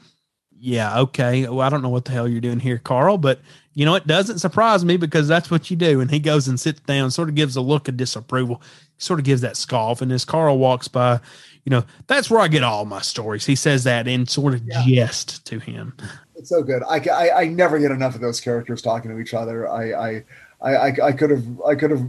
"Yeah, 0.58 1.00
okay. 1.02 1.48
Well, 1.48 1.62
I 1.62 1.70
don't 1.70 1.82
know 1.82 1.90
what 1.90 2.06
the 2.06 2.12
hell 2.12 2.28
you're 2.28 2.42
doing 2.42 2.60
here, 2.62 2.78
Carl, 2.78 3.18
but 3.18 3.42
you 3.74 3.86
know 3.86 3.96
it 3.96 4.08
doesn't 4.08 4.40
surprise 4.40 4.86
me 4.86 4.96
because 4.96 5.28
that's 5.28 5.52
what 5.52 5.70
you 5.70 5.76
do." 5.76 6.00
And 6.00 6.10
he 6.10 6.20
goes 6.20 6.48
and 6.48 6.60
sits 6.60 6.80
down, 6.82 7.12
sort 7.12 7.30
of 7.30 7.36
gives 7.36 7.58
a 7.58 7.62
look 7.62 7.90
of 7.90 7.98
disapproval, 7.98 8.62
sort 8.98 9.20
of 9.20 9.26
gives 9.26 9.42
that 9.42 9.58
scoff, 9.58 10.02
and 10.02 10.12
as 10.12 10.24
Carl 10.24 10.58
walks 10.58 10.88
by, 10.88 11.20
you 11.66 11.70
know 11.70 11.84
that's 12.08 12.30
where 12.30 12.40
I 12.40 12.48
get 12.48 12.64
all 12.64 12.86
my 12.86 13.02
stories. 13.02 13.46
He 13.46 13.56
says 13.56 13.84
that 13.84 14.08
in 14.08 14.26
sort 14.28 14.54
of 14.54 14.68
jest 14.86 15.46
to 15.48 15.60
him. 15.60 15.94
It's 16.36 16.50
so 16.50 16.64
good. 16.64 16.84
I, 16.88 16.98
I 17.12 17.42
I 17.42 17.46
never 17.48 17.80
get 17.80 17.92
enough 17.92 18.16
of 18.16 18.22
those 18.22 18.40
characters 18.40 18.82
talking 18.82 19.12
to 19.12 19.20
each 19.20 19.34
other. 19.34 19.70
I 19.70 19.92
I 19.94 20.24
I 20.62 20.92
I- 21.04 21.12
could 21.12 21.30
have 21.32 21.44
I 21.68 21.76
could 21.76 21.92
have 21.92 22.06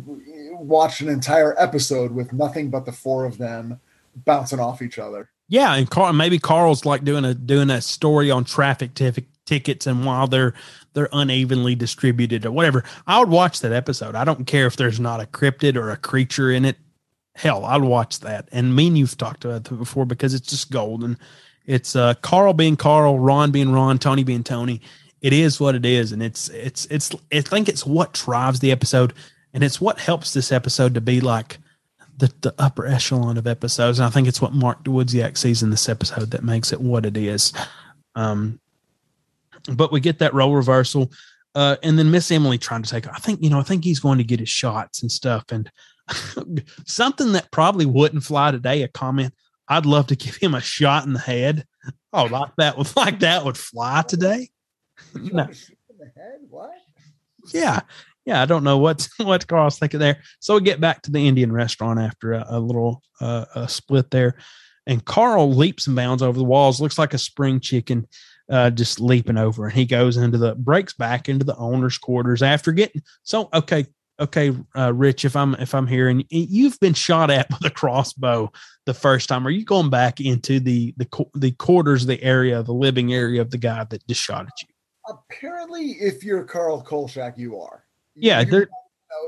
watched 0.52 1.00
an 1.00 1.08
entire 1.08 1.60
episode 1.60 2.12
with 2.12 2.32
nothing 2.32 2.70
but 2.70 2.84
the 2.84 2.92
four 2.92 3.24
of 3.24 3.38
them 3.38 3.80
bouncing 4.24 4.60
off 4.60 4.82
each 4.82 4.98
other. 4.98 5.30
Yeah, 5.48 5.74
and 5.74 5.90
Carl, 5.90 6.12
maybe 6.12 6.38
Carl's 6.38 6.84
like 6.84 7.02
doing 7.02 7.24
a 7.24 7.34
doing 7.34 7.70
a 7.70 7.80
story 7.80 8.30
on 8.30 8.44
traffic 8.44 8.94
tickets, 9.46 9.86
and 9.86 10.06
while 10.06 10.28
they're 10.28 10.54
they're 10.94 11.08
unevenly 11.12 11.74
distributed 11.74 12.46
or 12.46 12.52
whatever, 12.52 12.84
I 13.06 13.18
would 13.18 13.30
watch 13.30 13.60
that 13.60 13.72
episode. 13.72 14.14
I 14.14 14.24
don't 14.24 14.46
care 14.46 14.66
if 14.66 14.76
there's 14.76 15.00
not 15.00 15.20
a 15.20 15.26
cryptid 15.26 15.74
or 15.76 15.90
a 15.90 15.96
creature 15.96 16.52
in 16.52 16.64
it. 16.64 16.76
Hell, 17.34 17.64
I'd 17.64 17.82
watch 17.82 18.20
that. 18.20 18.48
And 18.52 18.74
me 18.74 18.88
and 18.88 18.98
you've 18.98 19.16
talked 19.16 19.44
about 19.44 19.70
it 19.70 19.78
before 19.78 20.04
because 20.04 20.34
it's 20.34 20.48
just 20.48 20.70
golden. 20.70 21.18
It's 21.66 21.94
uh 21.94 22.14
Carl 22.22 22.52
being 22.52 22.76
Carl, 22.76 23.18
Ron 23.18 23.50
being 23.50 23.72
Ron, 23.72 23.98
Tony 23.98 24.24
being 24.24 24.44
Tony. 24.44 24.80
It 25.20 25.32
is 25.32 25.60
what 25.60 25.74
it 25.74 25.84
is, 25.84 26.12
and 26.12 26.22
it's 26.22 26.48
it's 26.48 26.86
it's 26.86 27.14
I 27.32 27.40
think 27.42 27.68
it's 27.68 27.86
what 27.86 28.14
drives 28.14 28.60
the 28.60 28.72
episode, 28.72 29.12
and 29.52 29.62
it's 29.62 29.80
what 29.80 29.98
helps 29.98 30.32
this 30.32 30.50
episode 30.50 30.94
to 30.94 31.00
be 31.00 31.20
like 31.20 31.58
the, 32.20 32.32
the 32.42 32.54
upper 32.58 32.86
echelon 32.86 33.36
of 33.36 33.46
episodes. 33.46 33.98
And 33.98 34.06
I 34.06 34.10
think 34.10 34.28
it's 34.28 34.40
what 34.40 34.52
Mark 34.52 34.84
Dawidziak 34.84 35.36
sees 35.36 35.62
in 35.62 35.70
this 35.70 35.88
episode 35.88 36.30
that 36.30 36.44
makes 36.44 36.72
it 36.72 36.80
what 36.80 37.04
it 37.04 37.16
is. 37.16 37.52
Um, 38.14 38.60
but 39.74 39.90
we 39.92 40.00
get 40.00 40.18
that 40.20 40.34
role 40.34 40.54
reversal. 40.54 41.10
Uh, 41.54 41.76
and 41.82 41.98
then 41.98 42.10
Miss 42.10 42.30
Emily 42.30 42.58
trying 42.58 42.82
to 42.82 42.90
take, 42.90 43.08
I 43.08 43.18
think, 43.18 43.42
you 43.42 43.50
know, 43.50 43.58
I 43.58 43.64
think 43.64 43.82
he's 43.82 43.98
going 43.98 44.18
to 44.18 44.24
get 44.24 44.38
his 44.38 44.48
shots 44.48 45.02
and 45.02 45.10
stuff. 45.10 45.44
And 45.50 45.70
something 46.86 47.32
that 47.32 47.50
probably 47.50 47.86
wouldn't 47.86 48.24
fly 48.24 48.50
today, 48.50 48.82
a 48.82 48.88
comment, 48.88 49.34
I'd 49.68 49.86
love 49.86 50.08
to 50.08 50.16
give 50.16 50.36
him 50.36 50.54
a 50.54 50.60
shot 50.60 51.06
in 51.06 51.12
the 51.12 51.20
head. 51.20 51.64
Oh, 52.12 52.24
like 52.24 52.50
that 52.56 52.76
would 52.76 52.88
like 52.96 53.20
that 53.20 53.44
would 53.44 53.56
fly 53.56 54.02
today. 54.02 54.48
No. 55.14 55.44
In 55.44 55.96
the 55.98 56.10
head? 56.16 56.40
What? 56.48 56.72
Yeah. 57.54 57.80
Yeah. 58.26 58.42
I 58.42 58.46
don't 58.46 58.64
know 58.64 58.78
what's 58.78 59.08
what 59.18 59.46
Carl's 59.46 59.78
thinking 59.78 60.00
there. 60.00 60.20
So 60.40 60.54
we 60.54 60.60
get 60.62 60.80
back 60.80 61.02
to 61.02 61.12
the 61.12 61.26
Indian 61.26 61.52
restaurant 61.52 62.00
after 62.00 62.32
a, 62.32 62.46
a 62.48 62.60
little 62.60 63.02
uh, 63.20 63.46
a 63.54 63.68
split 63.68 64.10
there. 64.10 64.36
And 64.86 65.04
Carl 65.04 65.54
leaps 65.54 65.86
and 65.86 65.94
bounds 65.94 66.22
over 66.22 66.36
the 66.36 66.44
walls, 66.44 66.80
looks 66.80 66.98
like 66.98 67.14
a 67.14 67.18
spring 67.18 67.60
chicken, 67.60 68.08
uh, 68.50 68.70
just 68.70 68.98
leaping 68.98 69.36
over. 69.36 69.66
And 69.66 69.74
he 69.74 69.84
goes 69.84 70.16
into 70.16 70.38
the 70.38 70.56
breaks 70.56 70.94
back 70.94 71.28
into 71.28 71.44
the 71.44 71.56
owner's 71.56 71.96
quarters 71.96 72.42
after 72.42 72.72
getting 72.72 73.02
so 73.22 73.48
okay, 73.54 73.86
okay, 74.20 74.54
uh, 74.76 74.92
Rich, 74.92 75.24
if 75.24 75.34
I'm 75.34 75.54
if 75.54 75.74
I'm 75.74 75.86
here 75.86 76.08
and 76.08 76.24
you've 76.30 76.78
been 76.80 76.94
shot 76.94 77.30
at 77.30 77.48
with 77.50 77.64
a 77.64 77.70
crossbow 77.70 78.52
the 78.86 78.94
first 78.94 79.28
time, 79.28 79.46
are 79.46 79.50
you 79.50 79.64
going 79.64 79.90
back 79.90 80.20
into 80.20 80.60
the 80.60 80.94
the 80.96 81.08
the 81.34 81.52
quarters, 81.52 82.06
the 82.06 82.22
area, 82.22 82.62
the 82.62 82.72
living 82.72 83.12
area 83.12 83.40
of 83.40 83.50
the 83.50 83.58
guy 83.58 83.84
that 83.84 84.06
just 84.06 84.22
shot 84.22 84.46
at 84.46 84.62
you? 84.62 84.68
Apparently, 85.08 85.92
if 85.92 86.22
you're 86.22 86.44
Carl 86.44 86.82
Kolchak, 86.82 87.38
you 87.38 87.58
are. 87.60 87.84
Yeah, 88.14 88.40
you 88.40 88.50
know, 88.50 88.66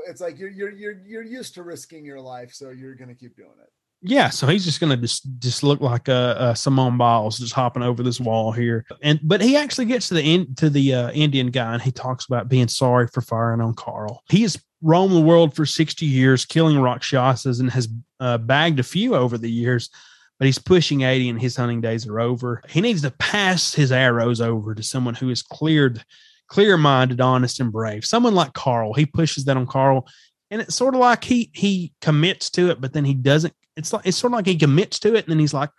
it's 0.07 0.21
like 0.21 0.37
you're 0.37 0.49
you're 0.49 0.71
you're 0.71 0.99
you're 1.05 1.23
used 1.23 1.55
to 1.55 1.63
risking 1.63 2.05
your 2.05 2.21
life, 2.21 2.53
so 2.53 2.69
you're 2.69 2.95
gonna 2.95 3.15
keep 3.15 3.35
doing 3.35 3.49
it. 3.61 3.71
Yeah, 4.05 4.29
so 4.29 4.47
he's 4.47 4.65
just 4.65 4.81
gonna 4.81 4.97
just 4.97 5.25
just 5.39 5.63
look 5.63 5.79
like 5.79 6.09
a, 6.09 6.35
a 6.37 6.55
Simone 6.57 6.97
Biles 6.97 7.39
just 7.39 7.53
hopping 7.53 7.83
over 7.83 8.03
this 8.03 8.19
wall 8.19 8.51
here, 8.51 8.85
and 9.01 9.17
but 9.23 9.39
he 9.41 9.55
actually 9.55 9.85
gets 9.85 10.09
to 10.09 10.15
the 10.15 10.45
to 10.57 10.69
the 10.69 10.93
uh, 10.93 11.11
Indian 11.11 11.47
guy 11.47 11.73
and 11.73 11.81
he 11.81 11.91
talks 11.91 12.25
about 12.25 12.49
being 12.49 12.67
sorry 12.67 13.07
for 13.07 13.21
firing 13.21 13.61
on 13.61 13.73
Carl. 13.75 14.21
He 14.29 14.41
has 14.41 14.61
roamed 14.81 15.15
the 15.15 15.21
world 15.21 15.55
for 15.55 15.65
sixty 15.65 16.05
years, 16.05 16.43
killing 16.43 16.81
rakshasas, 16.81 17.61
and 17.61 17.71
has 17.71 17.87
uh, 18.19 18.39
bagged 18.39 18.81
a 18.81 18.83
few 18.83 19.15
over 19.15 19.37
the 19.37 19.49
years, 19.49 19.89
but 20.37 20.47
he's 20.47 20.59
pushing 20.59 21.03
eighty 21.03 21.29
and 21.29 21.39
his 21.39 21.55
hunting 21.55 21.79
days 21.79 22.05
are 22.05 22.19
over. 22.19 22.61
He 22.67 22.81
needs 22.81 23.03
to 23.03 23.11
pass 23.11 23.73
his 23.73 23.93
arrows 23.93 24.41
over 24.41 24.75
to 24.75 24.83
someone 24.83 25.15
who 25.15 25.29
is 25.29 25.41
cleared, 25.41 26.03
clear 26.47 26.75
minded, 26.75 27.21
honest, 27.21 27.61
and 27.61 27.71
brave. 27.71 28.03
Someone 28.03 28.35
like 28.35 28.51
Carl. 28.51 28.93
He 28.93 29.05
pushes 29.05 29.45
that 29.45 29.55
on 29.55 29.65
Carl, 29.65 30.09
and 30.51 30.59
it's 30.59 30.75
sort 30.75 30.93
of 30.93 30.99
like 30.99 31.23
he 31.23 31.51
he 31.53 31.93
commits 32.01 32.49
to 32.49 32.69
it, 32.69 32.81
but 32.81 32.91
then 32.91 33.05
he 33.05 33.13
doesn't. 33.13 33.53
It's 33.75 33.93
like 33.93 34.05
it's 34.05 34.17
sort 34.17 34.33
of 34.33 34.37
like 34.37 34.45
he 34.45 34.55
commits 34.55 34.99
to 34.99 35.15
it, 35.15 35.25
and 35.25 35.31
then 35.31 35.39
he's 35.39 35.53
like, 35.53 35.69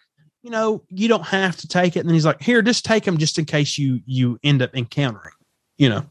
you 0.43 0.51
know, 0.51 0.83
you 0.91 1.09
don't 1.09 1.25
have 1.27 1.57
to 1.59 1.69
take 1.69 1.97
it. 1.97 2.01
And 2.01 2.09
then 2.09 2.15
he's 2.15 2.27
like, 2.27 2.43
here, 2.43 2.61
just 2.63 2.85
take 2.85 3.05
them, 3.05 3.19
just 3.19 3.39
in 3.39 3.45
case 3.45 3.79
you 3.79 4.01
you 4.07 4.39
end 4.43 4.63
up 4.63 4.75
encountering, 4.75 5.35
you 5.79 5.89
know. 5.89 6.05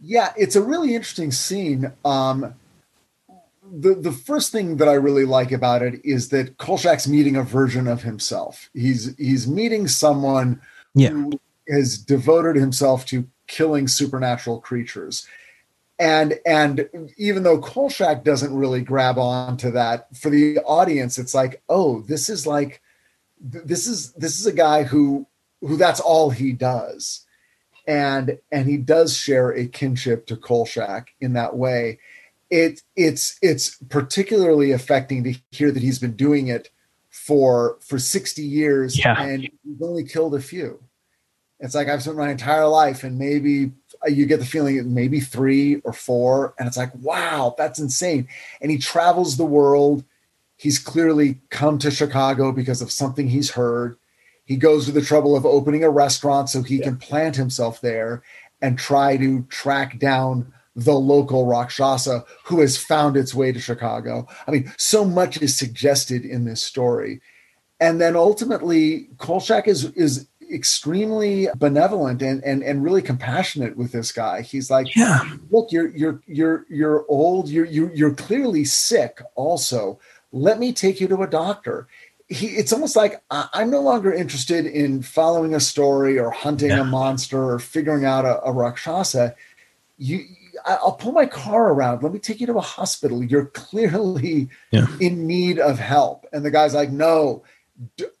Yeah, 0.00 0.32
it's 0.36 0.56
a 0.56 0.62
really 0.62 0.94
interesting 0.94 1.30
scene. 1.30 1.92
Um, 2.04 2.54
the 3.72 3.94
the 3.94 4.12
first 4.12 4.52
thing 4.52 4.76
that 4.78 4.88
I 4.88 4.94
really 4.94 5.24
like 5.24 5.52
about 5.52 5.82
it 5.82 6.04
is 6.04 6.28
that 6.30 6.58
Kolchak's 6.58 7.06
meeting 7.06 7.36
a 7.36 7.42
version 7.42 7.86
of 7.86 8.02
himself. 8.02 8.68
He's 8.74 9.16
he's 9.16 9.46
meeting 9.46 9.88
someone 9.88 10.60
Yeah. 10.94 11.10
who 11.10 11.40
has 11.68 11.96
devoted 11.96 12.56
himself 12.56 13.06
to 13.06 13.26
killing 13.46 13.86
supernatural 13.86 14.60
creatures. 14.60 15.26
And 15.98 16.38
and 16.46 16.88
even 17.16 17.42
though 17.42 17.58
Kolchak 17.60 18.24
doesn't 18.24 18.54
really 18.54 18.80
grab 18.80 19.18
on 19.18 19.56
to 19.58 19.70
that, 19.72 20.14
for 20.16 20.30
the 20.30 20.58
audience, 20.60 21.18
it's 21.18 21.34
like, 21.34 21.62
oh, 21.68 22.00
this 22.02 22.28
is 22.28 22.46
like 22.46 22.80
this 23.40 23.86
is 23.86 24.12
this 24.14 24.40
is 24.40 24.46
a 24.46 24.52
guy 24.52 24.82
who 24.84 25.26
who 25.60 25.76
that's 25.76 26.00
all 26.00 26.30
he 26.30 26.52
does. 26.52 27.24
and 27.86 28.38
and 28.50 28.68
he 28.68 28.76
does 28.76 29.16
share 29.16 29.50
a 29.50 29.66
kinship 29.66 30.26
to 30.26 30.36
Kolchak 30.36 31.14
in 31.20 31.32
that 31.34 31.56
way. 31.56 31.98
It 32.50 32.82
it's 32.96 33.38
it's 33.42 33.76
particularly 33.88 34.72
affecting 34.72 35.24
to 35.24 35.34
hear 35.50 35.70
that 35.70 35.82
he's 35.82 35.98
been 35.98 36.16
doing 36.16 36.48
it 36.48 36.70
for 37.10 37.76
for 37.80 37.98
60 37.98 38.42
years 38.42 38.98
Yeah. 38.98 39.20
and 39.22 39.42
he's 39.42 39.82
only 39.82 40.04
killed 40.04 40.34
a 40.34 40.40
few. 40.40 40.82
It's 41.60 41.74
like 41.74 41.88
I've 41.88 42.02
spent 42.02 42.16
my 42.16 42.30
entire 42.30 42.66
life 42.66 43.04
and 43.04 43.18
maybe 43.18 43.72
Uh, 44.04 44.10
you 44.10 44.26
get 44.26 44.40
the 44.40 44.46
feeling 44.46 44.92
maybe 44.92 45.20
three 45.20 45.76
or 45.84 45.92
four, 45.92 46.54
and 46.58 46.66
it's 46.66 46.76
like, 46.76 46.94
wow, 46.96 47.54
that's 47.56 47.78
insane. 47.78 48.28
And 48.60 48.70
he 48.70 48.78
travels 48.78 49.36
the 49.36 49.44
world. 49.44 50.04
He's 50.56 50.78
clearly 50.78 51.40
come 51.50 51.78
to 51.78 51.90
Chicago 51.90 52.52
because 52.52 52.82
of 52.82 52.92
something 52.92 53.28
he's 53.28 53.50
heard. 53.50 53.96
He 54.44 54.56
goes 54.56 54.86
to 54.86 54.92
the 54.92 55.02
trouble 55.02 55.36
of 55.36 55.46
opening 55.46 55.84
a 55.84 55.90
restaurant 55.90 56.48
so 56.48 56.62
he 56.62 56.78
can 56.78 56.96
plant 56.96 57.36
himself 57.36 57.80
there 57.80 58.22
and 58.60 58.78
try 58.78 59.16
to 59.16 59.42
track 59.44 59.98
down 59.98 60.52
the 60.74 60.94
local 60.94 61.46
Rakshasa 61.46 62.24
who 62.44 62.60
has 62.60 62.76
found 62.76 63.16
its 63.16 63.34
way 63.34 63.52
to 63.52 63.60
Chicago. 63.60 64.26
I 64.46 64.50
mean, 64.50 64.72
so 64.78 65.04
much 65.04 65.40
is 65.42 65.56
suggested 65.56 66.24
in 66.24 66.44
this 66.44 66.62
story. 66.62 67.20
And 67.80 68.00
then 68.00 68.16
ultimately, 68.16 69.08
Kolchak 69.18 69.66
is 69.66 69.86
is 69.92 70.28
extremely 70.52 71.48
benevolent 71.56 72.22
and, 72.22 72.42
and 72.44 72.62
and 72.62 72.84
really 72.84 73.02
compassionate 73.02 73.76
with 73.76 73.92
this 73.92 74.12
guy. 74.12 74.42
He's 74.42 74.70
like, 74.70 74.94
Yeah. 74.94 75.20
look, 75.50 75.72
you're 75.72 75.88
you're 75.96 76.20
you're 76.26 76.66
you're 76.68 77.04
old. 77.08 77.48
You're 77.48 77.66
you 77.66 77.90
you're 77.94 78.14
clearly 78.14 78.64
sick. 78.64 79.20
Also, 79.34 79.98
let 80.32 80.58
me 80.58 80.72
take 80.72 81.00
you 81.00 81.08
to 81.08 81.22
a 81.22 81.26
doctor. 81.26 81.88
He, 82.28 82.46
it's 82.48 82.72
almost 82.72 82.96
like 82.96 83.22
I, 83.30 83.48
I'm 83.52 83.70
no 83.70 83.80
longer 83.80 84.12
interested 84.12 84.64
in 84.66 85.02
following 85.02 85.54
a 85.54 85.60
story 85.60 86.18
or 86.18 86.30
hunting 86.30 86.70
a 86.70 86.84
monster 86.84 87.42
or 87.42 87.58
figuring 87.58 88.04
out 88.04 88.24
a, 88.24 88.42
a 88.42 88.52
rakshasa. 88.52 89.34
You, 89.98 90.24
I'll 90.64 90.92
pull 90.92 91.12
my 91.12 91.26
car 91.26 91.72
around. 91.72 92.02
Let 92.02 92.12
me 92.12 92.18
take 92.18 92.40
you 92.40 92.46
to 92.46 92.54
a 92.56 92.60
hospital. 92.62 93.22
You're 93.22 93.46
clearly 93.46 94.48
Yeah. 94.70 94.86
in 95.00 95.26
need 95.26 95.58
of 95.58 95.78
help. 95.78 96.26
And 96.32 96.44
the 96.44 96.50
guy's 96.50 96.72
like, 96.74 96.90
no, 96.90 97.42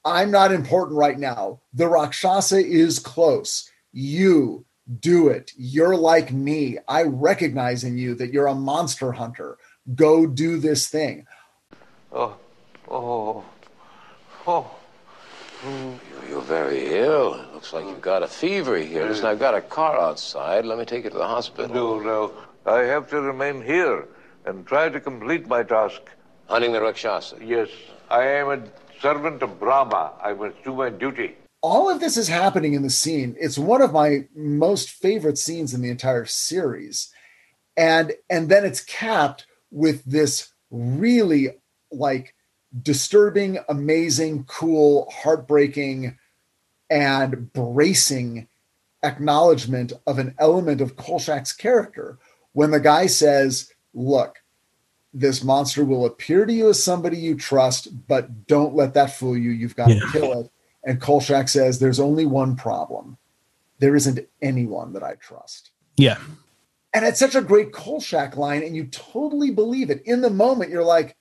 I'm 0.04 0.30
not 0.30 0.52
important 0.52 0.98
right 0.98 1.18
now. 1.18 1.60
The 1.72 1.88
Rakshasa 1.88 2.58
is 2.58 2.98
close. 2.98 3.70
You 3.92 4.64
do 5.00 5.28
it. 5.28 5.52
You're 5.56 5.96
like 5.96 6.32
me. 6.32 6.78
I 6.88 7.02
recognize 7.02 7.84
in 7.84 7.98
you 7.98 8.14
that 8.16 8.32
you're 8.32 8.46
a 8.46 8.54
monster 8.54 9.12
hunter. 9.12 9.58
Go 9.94 10.26
do 10.26 10.58
this 10.58 10.88
thing. 10.88 11.26
Oh, 12.12 12.36
oh, 12.90 13.44
oh. 14.46 14.70
Mm, 15.62 15.98
you're 16.28 16.40
very 16.42 16.86
ill. 16.96 17.34
It 17.34 17.54
looks 17.54 17.72
like 17.72 17.84
you've 17.84 18.00
got 18.00 18.22
a 18.22 18.28
fever 18.28 18.76
here. 18.76 19.06
Listen, 19.06 19.26
I've 19.26 19.38
got 19.38 19.54
a 19.54 19.60
car 19.60 19.98
outside. 19.98 20.64
Let 20.64 20.78
me 20.78 20.84
take 20.84 21.04
you 21.04 21.10
to 21.10 21.18
the 21.18 21.26
hospital. 21.26 21.72
No, 21.72 22.00
no. 22.00 22.32
I 22.66 22.80
have 22.80 23.08
to 23.10 23.20
remain 23.20 23.62
here 23.62 24.08
and 24.44 24.66
try 24.66 24.88
to 24.88 24.98
complete 25.00 25.46
my 25.46 25.62
task. 25.62 26.00
Hunting 26.48 26.72
the 26.72 26.82
Rakshasa. 26.82 27.36
Yes, 27.42 27.68
I 28.10 28.24
am 28.24 28.50
a 28.50 28.62
servant 29.02 29.42
of 29.42 29.58
Brahma. 29.58 30.12
I 30.22 30.32
must 30.32 30.62
do 30.64 30.74
my 30.74 30.90
duty. 30.90 31.36
all 31.64 31.88
of 31.88 32.00
this 32.00 32.16
is 32.16 32.26
happening 32.28 32.74
in 32.74 32.82
the 32.82 32.90
scene 32.90 33.36
it's 33.38 33.56
one 33.56 33.80
of 33.82 33.92
my 33.92 34.26
most 34.34 34.90
favorite 34.90 35.38
scenes 35.38 35.72
in 35.72 35.80
the 35.80 35.90
entire 35.90 36.24
series 36.24 37.12
and 37.76 38.12
and 38.28 38.48
then 38.48 38.64
it's 38.64 38.80
capped 38.82 39.46
with 39.70 40.04
this 40.04 40.52
really 40.70 41.44
like 41.92 42.34
disturbing 42.82 43.58
amazing 43.68 44.42
cool 44.58 45.08
heartbreaking 45.22 46.18
and 46.90 47.52
bracing 47.52 48.48
acknowledgement 49.04 49.92
of 50.10 50.18
an 50.18 50.34
element 50.40 50.80
of 50.80 50.96
kolchak's 50.96 51.52
character 51.52 52.18
when 52.54 52.72
the 52.72 52.80
guy 52.80 53.06
says 53.06 53.70
look 53.94 54.41
this 55.14 55.44
monster 55.44 55.84
will 55.84 56.06
appear 56.06 56.46
to 56.46 56.52
you 56.52 56.70
as 56.70 56.82
somebody 56.82 57.16
you 57.18 57.36
trust 57.36 57.88
but 58.08 58.46
don't 58.46 58.74
let 58.74 58.94
that 58.94 59.14
fool 59.16 59.36
you 59.36 59.50
you've 59.50 59.76
got 59.76 59.88
Yeah. 59.90 60.00
to 60.00 60.06
kill 60.12 60.40
it 60.40 60.50
and 60.84 61.00
Kolchak 61.00 61.48
says, 61.48 61.78
There's 61.78 62.00
only 62.00 62.26
one 62.26 62.56
problem. 62.56 63.16
There 63.78 63.94
isn't 63.94 64.18
anyone 64.40 64.92
that 64.94 65.02
I 65.04 65.14
trust. 65.14 65.70
Yeah. 65.96 66.18
And 66.94 67.04
it's 67.04 67.18
such 67.20 67.34
a 67.36 67.40
great 67.40 67.72
Kolchak 67.72 68.36
line, 68.36 68.62
and 68.64 68.74
you 68.76 68.84
totally 68.86 69.50
believe 69.50 69.90
it. 69.90 70.02
In 70.06 70.20
the 70.22 70.30
moment, 70.30 70.70
you're 70.72 70.82
like, 70.84 71.16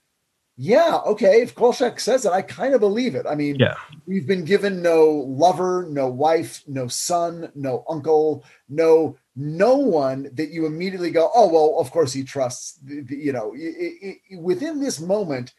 Yeah, 0.58 1.00
okay, 1.06 1.42
if 1.42 1.54
Kolchak 1.54 2.00
says 2.00 2.26
it, 2.26 2.32
I 2.32 2.42
kind 2.42 2.74
of 2.74 2.80
believe 2.82 3.14
it. 3.16 3.26
I 3.30 3.36
mean, 3.36 3.56
Yeah. 3.60 3.76
we've 4.08 4.26
been 4.28 4.46
given 4.46 4.82
no 4.82 5.06
lover, 5.28 5.88
no 5.90 6.08
wife, 6.08 6.64
no 6.68 6.88
son, 6.88 7.52
no 7.54 7.84
uncle, 7.88 8.44
no 8.68 9.16
no 9.36 9.76
one 9.78 10.30
that 10.34 10.50
you 10.50 10.66
immediately 10.66 11.12
go, 11.12 11.32
oh 11.34 11.48
well, 11.52 11.80
of 11.80 11.92
course 11.92 12.12
he 12.14 12.24
trusts. 12.24 12.74
The, 12.84 13.02
the- 13.02 13.16
you 13.18 13.32
know, 13.32 13.54
i- 13.56 14.08
i- 14.34 14.38
within 14.40 14.80
this 14.82 15.00
moment, 15.00 15.54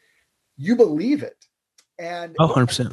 you 0.57 0.75
believe 0.75 1.23
it, 1.23 1.45
and 1.97 2.35
Oh, 2.39 2.47
100%. 2.47 2.91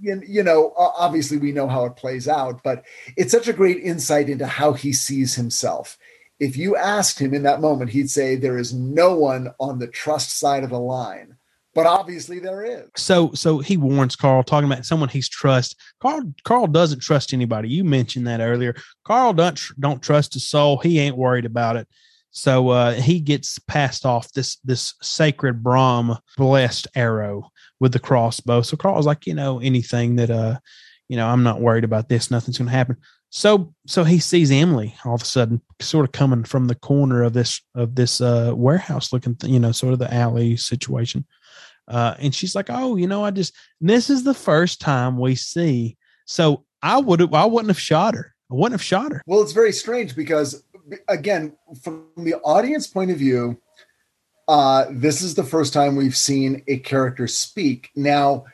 you, 0.00 0.22
you 0.26 0.42
know, 0.42 0.72
obviously 0.76 1.36
we 1.38 1.52
know 1.52 1.66
how 1.68 1.84
it 1.86 1.96
plays 1.96 2.28
out, 2.28 2.62
but 2.62 2.84
it's 3.16 3.32
such 3.32 3.48
a 3.48 3.52
great 3.52 3.78
insight 3.82 4.28
into 4.30 4.46
how 4.46 4.72
he 4.72 4.92
sees 4.92 5.34
himself. 5.34 5.98
If 6.38 6.56
you 6.56 6.76
asked 6.76 7.18
him 7.18 7.34
in 7.34 7.42
that 7.42 7.60
moment, 7.60 7.90
he'd 7.90 8.10
say 8.10 8.34
there 8.36 8.56
is 8.56 8.72
no 8.72 9.14
one 9.16 9.52
on 9.58 9.78
the 9.78 9.88
trust 9.88 10.38
side 10.38 10.64
of 10.64 10.70
the 10.70 10.78
line, 10.80 11.36
but 11.74 11.86
obviously 11.86 12.38
there 12.38 12.64
is. 12.64 12.88
So 12.96 13.32
so 13.34 13.58
he 13.58 13.76
warns 13.76 14.16
Carl 14.16 14.42
talking 14.42 14.70
about 14.70 14.86
someone 14.86 15.08
he's 15.08 15.28
trust. 15.28 15.76
Carl 16.00 16.32
Carl 16.44 16.66
doesn't 16.66 17.00
trust 17.00 17.32
anybody. 17.32 17.68
You 17.68 17.84
mentioned 17.84 18.26
that 18.26 18.40
earlier. 18.40 18.74
Carl 19.04 19.32
don't 19.32 19.60
don't 19.78 20.02
trust 20.02 20.34
his 20.34 20.46
soul. 20.46 20.78
He 20.78 20.98
ain't 20.98 21.16
worried 21.16 21.44
about 21.44 21.76
it. 21.76 21.88
So 22.32 22.68
uh, 22.68 22.92
he 22.92 23.20
gets 23.20 23.58
passed 23.58 24.06
off 24.06 24.32
this 24.32 24.56
this 24.64 24.94
sacred 25.02 25.62
Brahm 25.62 26.16
blessed 26.36 26.86
arrow 26.94 27.50
with 27.80 27.92
the 27.92 27.98
crossbow. 27.98 28.62
So 28.62 28.76
Carl's 28.76 29.06
like, 29.06 29.26
you 29.26 29.34
know, 29.34 29.60
anything 29.60 30.16
that 30.16 30.30
uh, 30.30 30.58
you 31.08 31.16
know, 31.16 31.26
I'm 31.26 31.42
not 31.42 31.60
worried 31.60 31.84
about 31.84 32.08
this. 32.08 32.30
Nothing's 32.30 32.58
going 32.58 32.68
to 32.68 32.76
happen. 32.76 32.96
So 33.30 33.72
so 33.86 34.02
he 34.02 34.18
sees 34.18 34.50
Emily 34.50 34.94
all 35.04 35.14
of 35.14 35.22
a 35.22 35.24
sudden, 35.24 35.60
sort 35.80 36.04
of 36.04 36.12
coming 36.12 36.44
from 36.44 36.66
the 36.66 36.74
corner 36.74 37.22
of 37.22 37.32
this 37.32 37.60
of 37.74 37.94
this 37.94 38.20
uh, 38.20 38.52
warehouse 38.54 39.12
looking, 39.12 39.36
th- 39.36 39.52
you 39.52 39.60
know, 39.60 39.72
sort 39.72 39.92
of 39.92 39.98
the 40.00 40.12
alley 40.12 40.56
situation. 40.56 41.24
Uh, 41.90 42.14
and 42.20 42.34
she's 42.34 42.54
like, 42.54 42.66
"Oh, 42.70 42.96
you 42.96 43.06
know, 43.06 43.24
I 43.24 43.32
just 43.32 43.54
this 43.80 44.08
is 44.08 44.22
the 44.22 44.34
first 44.34 44.80
time 44.80 45.18
we 45.18 45.34
see." 45.34 45.96
So 46.24 46.64
I 46.82 46.98
would 46.98 47.20
have, 47.20 47.34
I 47.34 47.44
wouldn't 47.44 47.70
have 47.70 47.80
shot 47.80 48.14
her. 48.14 48.34
I 48.50 48.54
wouldn't 48.54 48.80
have 48.80 48.82
shot 48.82 49.12
her. 49.12 49.22
Well, 49.26 49.42
it's 49.42 49.52
very 49.52 49.72
strange 49.72 50.14
because, 50.14 50.62
again, 51.08 51.56
from 51.82 52.06
the 52.16 52.34
audience 52.36 52.86
point 52.86 53.10
of 53.10 53.18
view, 53.18 53.60
uh, 54.48 54.86
this 54.90 55.22
is 55.22 55.34
the 55.34 55.44
first 55.44 55.72
time 55.72 55.96
we've 55.96 56.16
seen 56.16 56.62
a 56.68 56.78
character 56.78 57.26
speak. 57.26 57.90
Now, 57.94 58.46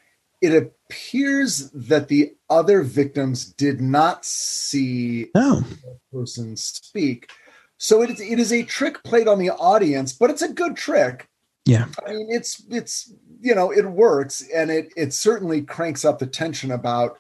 it 0.43 0.55
appears 0.55 1.71
that 1.71 2.09
the 2.09 2.35
other 2.51 2.83
victims 2.83 3.47
did 3.53 3.81
not 3.81 4.25
see 4.25 5.29
no. 5.35 5.61
the 5.61 5.99
person 6.13 6.57
speak. 6.57 7.31
So 7.79 8.03
it 8.03 8.11
is, 8.11 8.21
it 8.21 8.39
is 8.39 8.53
a 8.53 8.63
trick 8.63 9.03
played 9.03 9.29
on 9.29 9.39
the 9.39 9.51
audience, 9.51 10.13
but 10.13 10.31
it's 10.31 10.43
a 10.43 10.53
good 10.53 10.77
trick. 10.77 11.29
Yeah. 11.67 11.87
I 12.07 12.13
mean, 12.13 12.29
it's 12.31 12.65
it's 12.71 13.13
you 13.41 13.55
know 13.55 13.71
it 13.73 13.85
works, 13.85 14.43
and 14.55 14.71
it 14.71 14.93
it 14.97 15.13
certainly 15.13 15.63
cranks 15.63 16.05
up 16.05 16.19
the 16.21 16.27
tension 16.27 16.71
about 16.71 17.19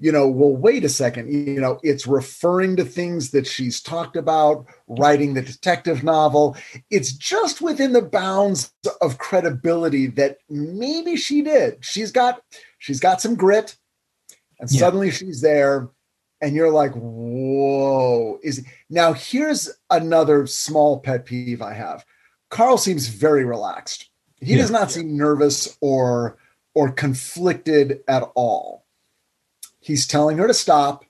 you 0.00 0.10
know 0.10 0.26
well 0.26 0.54
wait 0.56 0.84
a 0.84 0.88
second 0.88 1.32
you 1.32 1.60
know 1.60 1.78
it's 1.84 2.08
referring 2.08 2.74
to 2.74 2.84
things 2.84 3.30
that 3.30 3.46
she's 3.46 3.80
talked 3.80 4.16
about 4.16 4.66
writing 4.88 5.32
the 5.32 5.42
detective 5.42 6.02
novel 6.02 6.56
it's 6.90 7.12
just 7.12 7.60
within 7.62 7.92
the 7.92 8.02
bounds 8.02 8.72
of 9.00 9.18
credibility 9.18 10.08
that 10.08 10.38
maybe 10.50 11.14
she 11.14 11.40
did 11.40 11.76
she's 11.84 12.10
got 12.10 12.42
she's 12.78 12.98
got 12.98 13.20
some 13.20 13.36
grit 13.36 13.76
and 14.58 14.68
Yeah. 14.72 14.80
suddenly 14.80 15.12
she's 15.12 15.40
there 15.40 15.88
and 16.40 16.56
you're 16.56 16.72
like 16.72 16.92
whoa 16.94 18.40
is 18.42 18.66
now 18.90 19.12
here's 19.12 19.70
another 19.90 20.48
small 20.48 20.98
pet 20.98 21.24
peeve 21.26 21.62
i 21.62 21.72
have 21.72 22.04
carl 22.50 22.78
seems 22.78 23.08
very 23.08 23.44
relaxed. 23.44 24.10
He 24.40 24.52
Yeah. 24.54 24.58
does 24.62 24.70
not 24.70 24.90
seem 24.90 25.16
nervous 25.16 25.76
or 25.80 26.36
or 26.74 26.90
conflicted 26.92 28.00
at 28.06 28.22
all. 28.34 28.84
He's 29.80 30.06
telling 30.06 30.36
her 30.38 30.46
to 30.46 30.52
stop. 30.54 31.04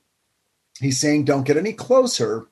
He's 0.78 1.00
saying 1.00 1.24
don't 1.24 1.46
get 1.46 1.56
any 1.56 1.72
closer. 1.72 2.46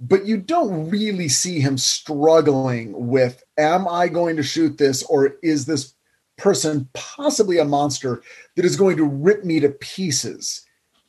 But 0.00 0.26
you 0.26 0.36
don't 0.36 0.90
really 0.90 1.28
see 1.28 1.60
him 1.60 1.78
struggling 1.78 3.06
with 3.08 3.42
am 3.56 3.86
i 3.88 4.08
going 4.08 4.36
to 4.36 4.42
shoot 4.42 4.76
this 4.76 5.02
or 5.04 5.36
is 5.42 5.64
this 5.66 5.94
person 6.36 6.88
possibly 6.92 7.58
a 7.58 7.64
monster 7.64 8.20
that 8.56 8.64
is 8.64 8.76
going 8.76 8.96
to 8.96 9.04
rip 9.04 9.44
me 9.44 9.60
to 9.60 9.68
pieces? 9.70 10.62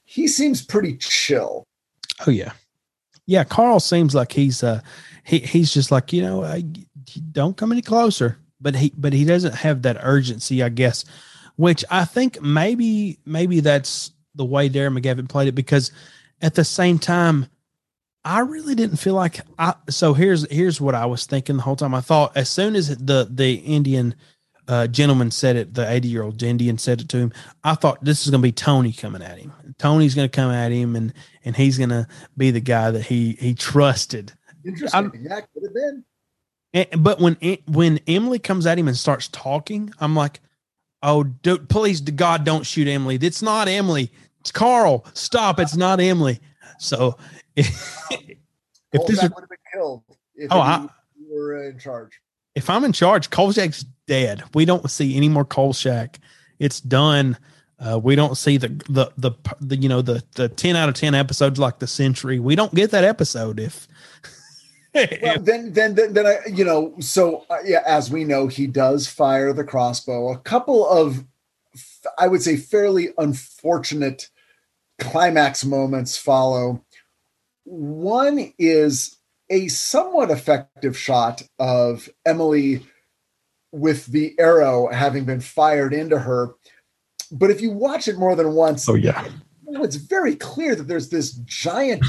He 0.05 0.27
seems 0.27 0.61
pretty 0.63 0.95
chill. 0.97 1.63
Oh 2.25 2.31
yeah, 2.31 2.53
yeah. 3.25 3.43
Carl 3.43 3.79
seems 3.79 4.13
like 4.15 4.31
he's 4.31 4.63
uh 4.63 4.79
he 5.25 5.39
he's 5.39 5.73
just 5.73 5.91
like 5.91 6.13
you 6.13 6.21
know 6.21 6.43
I, 6.45 6.63
don't 7.31 7.57
come 7.57 7.71
any 7.71 7.81
closer, 7.81 8.37
but 8.59 8.75
he 8.75 8.93
but 8.97 9.13
he 9.13 9.25
doesn't 9.25 9.55
have 9.55 9.83
that 9.83 9.97
urgency, 10.01 10.63
I 10.63 10.69
guess, 10.69 11.05
which 11.55 11.83
I 11.89 12.05
think 12.05 12.41
maybe 12.41 13.19
maybe 13.25 13.59
that's 13.59 14.11
the 14.35 14.45
way 14.45 14.69
Darren 14.69 14.99
McGavin 14.99 15.29
played 15.29 15.47
it 15.47 15.55
because 15.55 15.91
at 16.41 16.55
the 16.55 16.65
same 16.65 16.99
time, 16.99 17.47
I 18.23 18.39
really 18.39 18.75
didn't 18.75 18.97
feel 18.97 19.13
like 19.13 19.41
I. 19.59 19.75
So 19.89 20.13
here's 20.13 20.49
here's 20.51 20.81
what 20.81 20.95
I 20.95 21.05
was 21.05 21.25
thinking 21.25 21.57
the 21.57 21.63
whole 21.63 21.75
time. 21.75 21.93
I 21.93 22.01
thought 22.01 22.35
as 22.35 22.49
soon 22.49 22.75
as 22.75 22.89
the 22.97 23.27
the 23.29 23.55
Indian 23.55 24.15
uh, 24.67 24.87
gentleman 24.87 25.31
said 25.31 25.55
it, 25.55 25.73
the 25.73 25.89
80 25.89 26.07
year 26.07 26.23
old 26.23 26.41
Indian 26.41 26.77
said 26.77 27.01
it 27.01 27.09
to 27.09 27.17
him. 27.17 27.33
I 27.63 27.75
thought 27.75 28.03
this 28.03 28.23
is 28.23 28.31
going 28.31 28.41
to 28.41 28.47
be 28.47 28.51
Tony 28.51 28.91
coming 28.91 29.21
at 29.21 29.37
him. 29.37 29.53
Tony's 29.77 30.15
going 30.15 30.27
to 30.27 30.35
come 30.35 30.51
at 30.51 30.71
him, 30.71 30.95
and 30.95 31.13
and 31.43 31.55
he's 31.55 31.77
going 31.77 31.89
to 31.89 32.07
be 32.35 32.51
the 32.51 32.61
guy 32.61 32.91
that 32.91 33.03
he 33.03 33.33
he 33.33 33.53
trusted. 33.53 34.33
Interesting. 34.65 35.11
yeah, 35.21 35.41
could 35.41 35.63
have 35.63 35.73
been. 35.73 36.03
And, 36.75 36.87
but 37.01 37.19
when 37.19 37.37
when 37.67 37.99
Emily 38.05 38.37
comes 38.37 38.67
at 38.67 38.77
him 38.77 38.87
and 38.87 38.97
starts 38.97 39.29
talking, 39.29 39.91
I'm 39.99 40.13
like, 40.13 40.41
"Oh, 41.01 41.23
dude, 41.23 41.69
please, 41.69 42.01
God, 42.01 42.43
don't 42.43 42.65
shoot 42.65 42.87
Emily. 42.87 43.17
It's 43.19 43.41
not 43.41 43.69
Emily. 43.69 44.11
It's 44.41 44.51
Carl. 44.51 45.05
Stop. 45.13 45.59
It's 45.59 45.77
not 45.77 46.01
Emily." 46.01 46.39
So, 46.77 47.17
if, 47.55 47.67
if 48.91 49.07
this 49.07 49.23
would 49.23 49.31
have 49.31 49.49
been 49.49 49.57
killed, 49.73 50.03
if 50.35 50.51
oh, 50.51 50.59
I, 50.59 50.87
were 51.31 51.63
in 51.63 51.79
charge. 51.79 52.19
If 52.55 52.69
I'm 52.69 52.83
in 52.83 52.91
charge, 52.91 53.29
Kolchak's 53.29 53.85
dead. 54.05 54.43
We 54.53 54.65
don't 54.65 54.89
see 54.91 55.15
any 55.15 55.29
more 55.29 55.45
Kolchak. 55.45 56.19
It's 56.59 56.81
done. 56.81 57.37
Uh, 57.79 57.99
we 57.99 58.15
don't 58.15 58.37
see 58.37 58.57
the, 58.57 58.69
the, 58.89 59.11
the 59.17 59.31
the 59.61 59.77
you 59.77 59.87
know 59.87 60.01
the 60.01 60.23
the 60.35 60.49
ten 60.49 60.75
out 60.75 60.89
of 60.89 60.95
ten 60.95 61.15
episodes 61.15 61.57
like 61.57 61.79
the 61.79 61.87
Sentry. 61.87 62.37
We 62.37 62.55
don't 62.55 62.75
get 62.75 62.91
that 62.91 63.05
episode 63.05 63.61
if. 63.61 63.87
Well, 64.95 65.39
then, 65.39 65.73
then, 65.73 65.95
then, 65.95 66.13
then 66.13 66.25
I, 66.25 66.39
you 66.47 66.63
know, 66.63 66.95
so 66.99 67.45
uh, 67.49 67.57
yeah, 67.63 67.83
as 67.85 68.09
we 68.09 68.23
know, 68.23 68.47
he 68.47 68.67
does 68.67 69.07
fire 69.07 69.53
the 69.53 69.63
crossbow. 69.63 70.31
A 70.31 70.39
couple 70.39 70.87
of, 70.87 71.23
I 72.17 72.27
would 72.27 72.41
say, 72.41 72.57
fairly 72.57 73.09
unfortunate 73.17 74.29
climax 74.99 75.65
moments 75.65 76.17
follow. 76.17 76.83
One 77.65 78.53
is 78.57 79.17
a 79.49 79.67
somewhat 79.67 80.31
effective 80.31 80.97
shot 80.97 81.43
of 81.59 82.09
Emily 82.25 82.85
with 83.71 84.05
the 84.07 84.33
arrow 84.39 84.87
having 84.87 85.25
been 85.25 85.41
fired 85.41 85.93
into 85.93 86.19
her. 86.19 86.55
But 87.31 87.51
if 87.51 87.61
you 87.61 87.71
watch 87.71 88.07
it 88.07 88.17
more 88.17 88.35
than 88.35 88.53
once, 88.53 88.87
oh 88.87 88.95
yeah, 88.95 89.27
it's 89.67 89.95
very 89.95 90.35
clear 90.35 90.75
that 90.75 90.87
there's 90.87 91.09
this 91.09 91.33
giant 91.45 92.03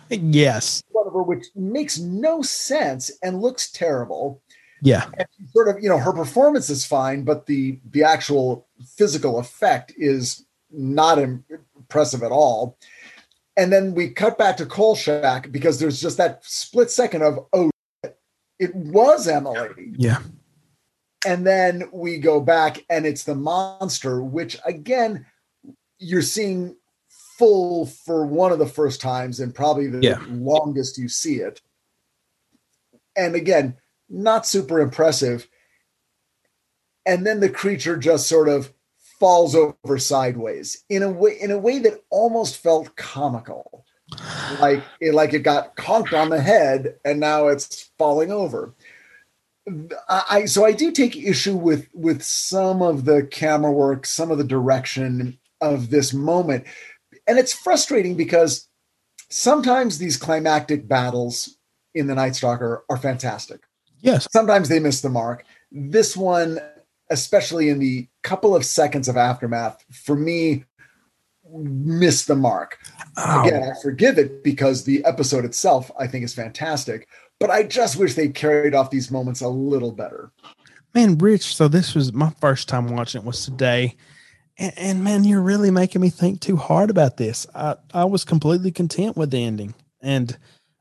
yes, 0.10 0.82
which 1.20 1.46
makes 1.54 1.98
no 1.98 2.42
sense 2.42 3.10
and 3.22 3.42
looks 3.42 3.70
terrible. 3.70 4.40
Yeah, 4.80 5.06
and 5.16 5.26
sort 5.52 5.68
of, 5.68 5.82
you 5.82 5.88
know, 5.88 5.98
her 5.98 6.12
performance 6.12 6.70
is 6.70 6.86
fine, 6.86 7.24
but 7.24 7.46
the 7.46 7.78
the 7.90 8.04
actual 8.04 8.66
physical 8.96 9.38
effect 9.38 9.92
is 9.96 10.44
not 10.70 11.18
impressive 11.18 12.22
at 12.22 12.32
all. 12.32 12.78
And 13.56 13.72
then 13.72 13.94
we 13.94 14.08
cut 14.08 14.38
back 14.38 14.56
to 14.56 14.66
Kolchak 14.66 15.52
because 15.52 15.78
there's 15.78 16.00
just 16.00 16.16
that 16.16 16.44
split 16.44 16.90
second 16.90 17.22
of 17.22 17.46
oh, 17.52 17.70
it 18.58 18.74
was 18.74 19.28
Emily. 19.28 19.92
Yeah 19.96 20.18
and 21.24 21.46
then 21.46 21.84
we 21.92 22.18
go 22.18 22.40
back 22.40 22.84
and 22.90 23.06
it's 23.06 23.24
the 23.24 23.34
monster 23.34 24.22
which 24.22 24.56
again 24.64 25.26
you're 25.98 26.22
seeing 26.22 26.76
full 27.42 27.86
for 27.86 28.24
one 28.24 28.52
of 28.52 28.60
the 28.60 28.66
first 28.66 29.00
times 29.00 29.40
and 29.40 29.52
probably 29.52 29.88
the 29.88 30.00
yeah. 30.00 30.22
longest 30.28 30.96
you 30.96 31.08
see 31.08 31.36
it. 31.36 31.60
And 33.16 33.34
again 33.34 33.76
not 34.08 34.46
super 34.46 34.80
impressive. 34.80 35.48
And 37.04 37.26
then 37.26 37.40
the 37.40 37.48
creature 37.48 37.96
just 37.96 38.28
sort 38.28 38.48
of 38.48 38.72
falls 39.18 39.56
over 39.56 39.98
sideways 39.98 40.84
in 40.88 41.02
a 41.02 41.10
way 41.10 41.36
in 41.40 41.50
a 41.50 41.58
way 41.58 41.80
that 41.80 42.04
almost 42.10 42.58
felt 42.58 42.94
comical. 42.94 43.84
Like 44.60 44.84
it 45.00 45.14
like 45.14 45.32
it 45.32 45.40
got 45.40 45.74
conked 45.74 46.12
on 46.12 46.28
the 46.28 46.40
head 46.40 46.96
and 47.04 47.18
now 47.18 47.48
it's 47.48 47.90
falling 47.98 48.30
over. 48.30 48.74
I 50.08 50.44
so 50.44 50.64
I 50.64 50.72
do 50.72 50.92
take 50.92 51.16
issue 51.16 51.56
with 51.56 51.88
with 51.92 52.22
some 52.22 52.82
of 52.82 53.04
the 53.04 53.26
camera 53.26 53.72
work, 53.72 54.06
some 54.06 54.30
of 54.30 54.38
the 54.38 54.44
direction 54.44 55.38
of 55.60 55.90
this 55.90 56.12
moment, 56.12 56.66
and 57.32 57.40
it's 57.40 57.54
frustrating 57.54 58.14
because 58.14 58.68
sometimes 59.30 59.96
these 59.96 60.18
climactic 60.18 60.86
battles 60.86 61.56
in 61.94 62.06
the 62.06 62.14
Night 62.14 62.36
Stalker 62.36 62.84
are 62.90 62.98
fantastic. 62.98 63.62
Yes. 64.00 64.28
Sometimes 64.32 64.68
they 64.68 64.80
miss 64.80 65.00
the 65.00 65.08
mark. 65.08 65.44
This 65.70 66.16
one, 66.16 66.60
especially 67.10 67.70
in 67.70 67.78
the 67.78 68.06
couple 68.22 68.54
of 68.54 68.64
seconds 68.66 69.08
of 69.08 69.16
aftermath, 69.16 69.82
for 69.90 70.14
me, 70.14 70.64
missed 71.50 72.28
the 72.28 72.36
mark. 72.36 72.78
Again, 73.16 73.62
I 73.62 73.80
forgive 73.82 74.18
it 74.18 74.44
because 74.44 74.84
the 74.84 75.02
episode 75.04 75.44
itself 75.44 75.90
I 75.98 76.06
think 76.06 76.24
is 76.24 76.34
fantastic 76.34 77.08
but 77.42 77.50
I 77.50 77.64
just 77.64 77.96
wish 77.96 78.14
they 78.14 78.28
carried 78.28 78.72
off 78.72 78.90
these 78.90 79.10
moments 79.10 79.40
a 79.40 79.48
little 79.48 79.90
better. 79.90 80.30
Man, 80.94 81.18
Rich, 81.18 81.56
so 81.56 81.66
this 81.66 81.92
was 81.92 82.12
my 82.12 82.30
first 82.40 82.68
time 82.68 82.86
watching 82.86 83.22
it 83.22 83.26
was 83.26 83.44
today. 83.44 83.96
And, 84.58 84.72
and, 84.76 85.04
man, 85.04 85.24
you're 85.24 85.42
really 85.42 85.70
making 85.70 86.00
me 86.00 86.10
think 86.10 86.40
too 86.40 86.56
hard 86.56 86.90
about 86.90 87.16
this. 87.16 87.46
I, 87.54 87.76
I 87.94 88.04
was 88.04 88.24
completely 88.24 88.70
content 88.70 89.16
with 89.16 89.30
the 89.30 89.42
ending. 89.42 89.74
And 90.00 90.36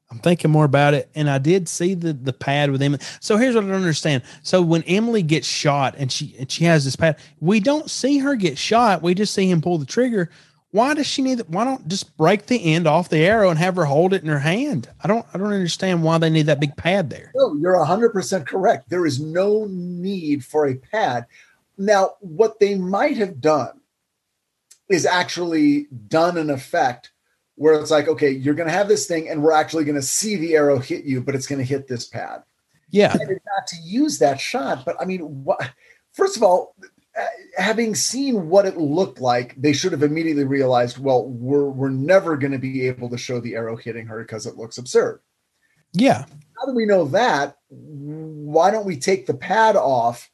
I'm 0.10 0.20
thinking 0.20 0.52
more 0.52 0.66
about 0.66 0.94
it. 0.94 1.10
And 1.16 1.30
I 1.30 1.38
did 1.38 1.70
see 1.70 1.94
the 1.94 2.12
the 2.12 2.34
pad 2.34 2.70
with 2.70 2.82
Emily. 2.82 3.02
So 3.22 3.38
here's 3.38 3.56
what 3.56 3.64
I 3.64 3.68
don't 3.68 3.78
understand. 3.78 4.24
So 4.44 4.62
when 4.62 4.84
Emily 4.84 5.24
gets 5.24 5.48
shot 5.48 5.96
and 5.98 6.12
she 6.12 6.36
and 6.38 6.52
she 6.52 6.66
has 6.66 6.84
this 6.84 6.98
pad, 6.98 7.18
we 7.40 7.62
don't 7.62 7.90
see 7.90 8.18
her 8.18 8.36
get 8.36 8.58
shot. 8.58 9.02
We 9.02 9.14
just 9.14 9.34
see 9.34 9.50
him 9.50 9.62
pull 9.62 9.78
the 9.78 9.86
trigger 9.86 10.30
why 10.72 10.94
does 10.94 11.06
she 11.06 11.22
need 11.22 11.40
that? 11.40 11.50
Why 11.50 11.66
don't 11.66 11.88
just 11.88 12.16
break 12.18 12.46
the 12.46 12.74
end 12.74 12.88
off 12.88 13.10
the 13.10 13.20
arrow 13.20 13.50
and 13.50 13.60
have 13.60 13.76
her 13.76 13.86
hold 13.86 14.14
it 14.14 14.24
in 14.24 14.30
her 14.30 14.40
hand? 14.40 14.90
I 15.04 15.08
don't 15.08 15.26
I 15.34 15.38
don't 15.38 15.54
understand 15.54 16.04
why 16.04 16.18
they 16.18 16.30
need 16.30 16.46
that 16.46 16.62
big 16.62 16.76
pad 16.78 17.10
there. 17.10 17.32
No, 17.36 17.56
you're 17.56 17.84
hundred 17.84 18.12
percent 18.12 18.48
correct. 18.48 18.90
There 18.90 19.06
is 19.06 19.20
no 19.20 19.68
need 19.70 20.46
for 20.46 20.68
a 20.68 20.76
pad. 20.76 21.26
Now, 21.78 22.12
what 22.20 22.60
they 22.60 22.76
might 22.76 23.18
have 23.18 23.42
done 23.42 23.82
is 24.90 25.06
actually 25.06 25.88
done 26.08 26.38
an 26.38 26.50
effect 26.50 27.12
where 27.56 27.74
it's 27.76 27.92
like, 27.92 28.08
okay, 28.08 28.30
you're 28.30 28.56
gonna 28.56 28.72
have 28.72 28.88
this 28.88 29.08
thing, 29.08 29.30
and 29.30 29.42
we're 29.42 29.52
actually 29.52 29.86
gonna 29.86 30.02
see 30.02 30.36
the 30.36 30.56
arrow 30.56 30.80
hit 30.80 31.06
you, 31.06 31.22
but 31.22 31.36
it's 31.36 31.48
gonna 31.48 31.64
hit 31.64 31.88
this 31.88 32.08
pad. 32.08 32.44
Yeah. 32.90 33.14
Not 33.14 33.68
to 33.68 33.78
use 33.84 34.20
that 34.20 34.40
shot, 34.40 34.84
but 34.86 34.96
I 35.00 35.06
mean, 35.06 35.22
what 35.44 35.72
first 36.12 36.38
of 36.38 36.44
all, 36.44 36.76
uh, 37.18 37.26
having 37.58 37.96
seen 37.96 38.50
what 38.50 38.66
it 38.66 38.78
looked 38.78 39.20
like, 39.20 39.56
they 39.62 39.74
should 39.74 39.92
have 39.92 40.04
immediately 40.04 40.44
realized, 40.44 40.98
well, 40.98 41.28
we're 41.28 41.70
we're 41.70 41.90
never 41.90 42.38
going 42.38 42.54
to 42.54 42.60
be 42.60 42.88
able 42.88 43.10
to 43.10 43.18
show 43.18 43.40
the 43.40 43.56
arrow 43.56 43.76
hitting 43.76 44.08
her 44.08 44.22
because 44.22 44.46
it 44.46 44.58
looks 44.58 44.78
absurd. 44.78 45.20
Yeah. 45.94 46.26
How 46.58 46.66
do 46.66 46.74
we 46.74 46.86
know 46.86 47.06
that? 47.06 47.58
Why 47.70 48.72
don't 48.72 48.86
we 48.86 48.98
take 48.98 49.26
the 49.26 49.34
pad 49.34 49.76
off 49.76 50.30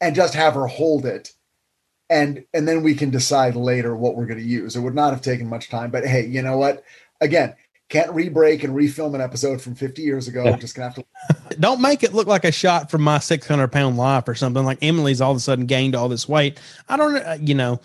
and 0.00 0.14
just 0.14 0.34
have 0.34 0.54
her 0.54 0.66
hold 0.66 1.06
it? 1.06 1.32
And 2.10 2.44
and 2.54 2.66
then 2.66 2.82
we 2.82 2.94
can 2.94 3.10
decide 3.10 3.54
later 3.54 3.94
what 3.94 4.16
we're 4.16 4.26
going 4.26 4.38
to 4.38 4.44
use. 4.44 4.76
It 4.76 4.80
would 4.80 4.94
not 4.94 5.12
have 5.12 5.20
taken 5.20 5.48
much 5.48 5.68
time, 5.68 5.90
but 5.90 6.06
hey, 6.06 6.26
you 6.26 6.40
know 6.40 6.56
what? 6.56 6.82
Again, 7.20 7.54
can't 7.88 8.12
re-break 8.12 8.64
and 8.64 8.74
refilm 8.74 9.14
an 9.14 9.20
episode 9.20 9.60
from 9.60 9.74
50 9.74 10.02
years 10.02 10.28
ago. 10.28 10.44
Yeah. 10.44 10.56
Just 10.56 10.74
gonna 10.74 10.90
have 10.90 10.96
to 10.96 11.56
don't 11.60 11.80
make 11.80 12.02
it 12.02 12.14
look 12.14 12.26
like 12.26 12.44
a 12.44 12.52
shot 12.52 12.90
from 12.90 13.02
my 13.02 13.18
600 13.18 13.68
pound 13.68 13.96
life 13.96 14.28
or 14.28 14.34
something 14.34 14.64
like 14.64 14.78
Emily's 14.82 15.20
all 15.20 15.32
of 15.32 15.36
a 15.36 15.40
sudden 15.40 15.66
gained 15.66 15.94
all 15.94 16.08
this 16.08 16.28
weight. 16.28 16.58
I 16.88 16.96
don't, 16.96 17.16
uh, 17.16 17.38
you 17.40 17.54
know, 17.54 17.80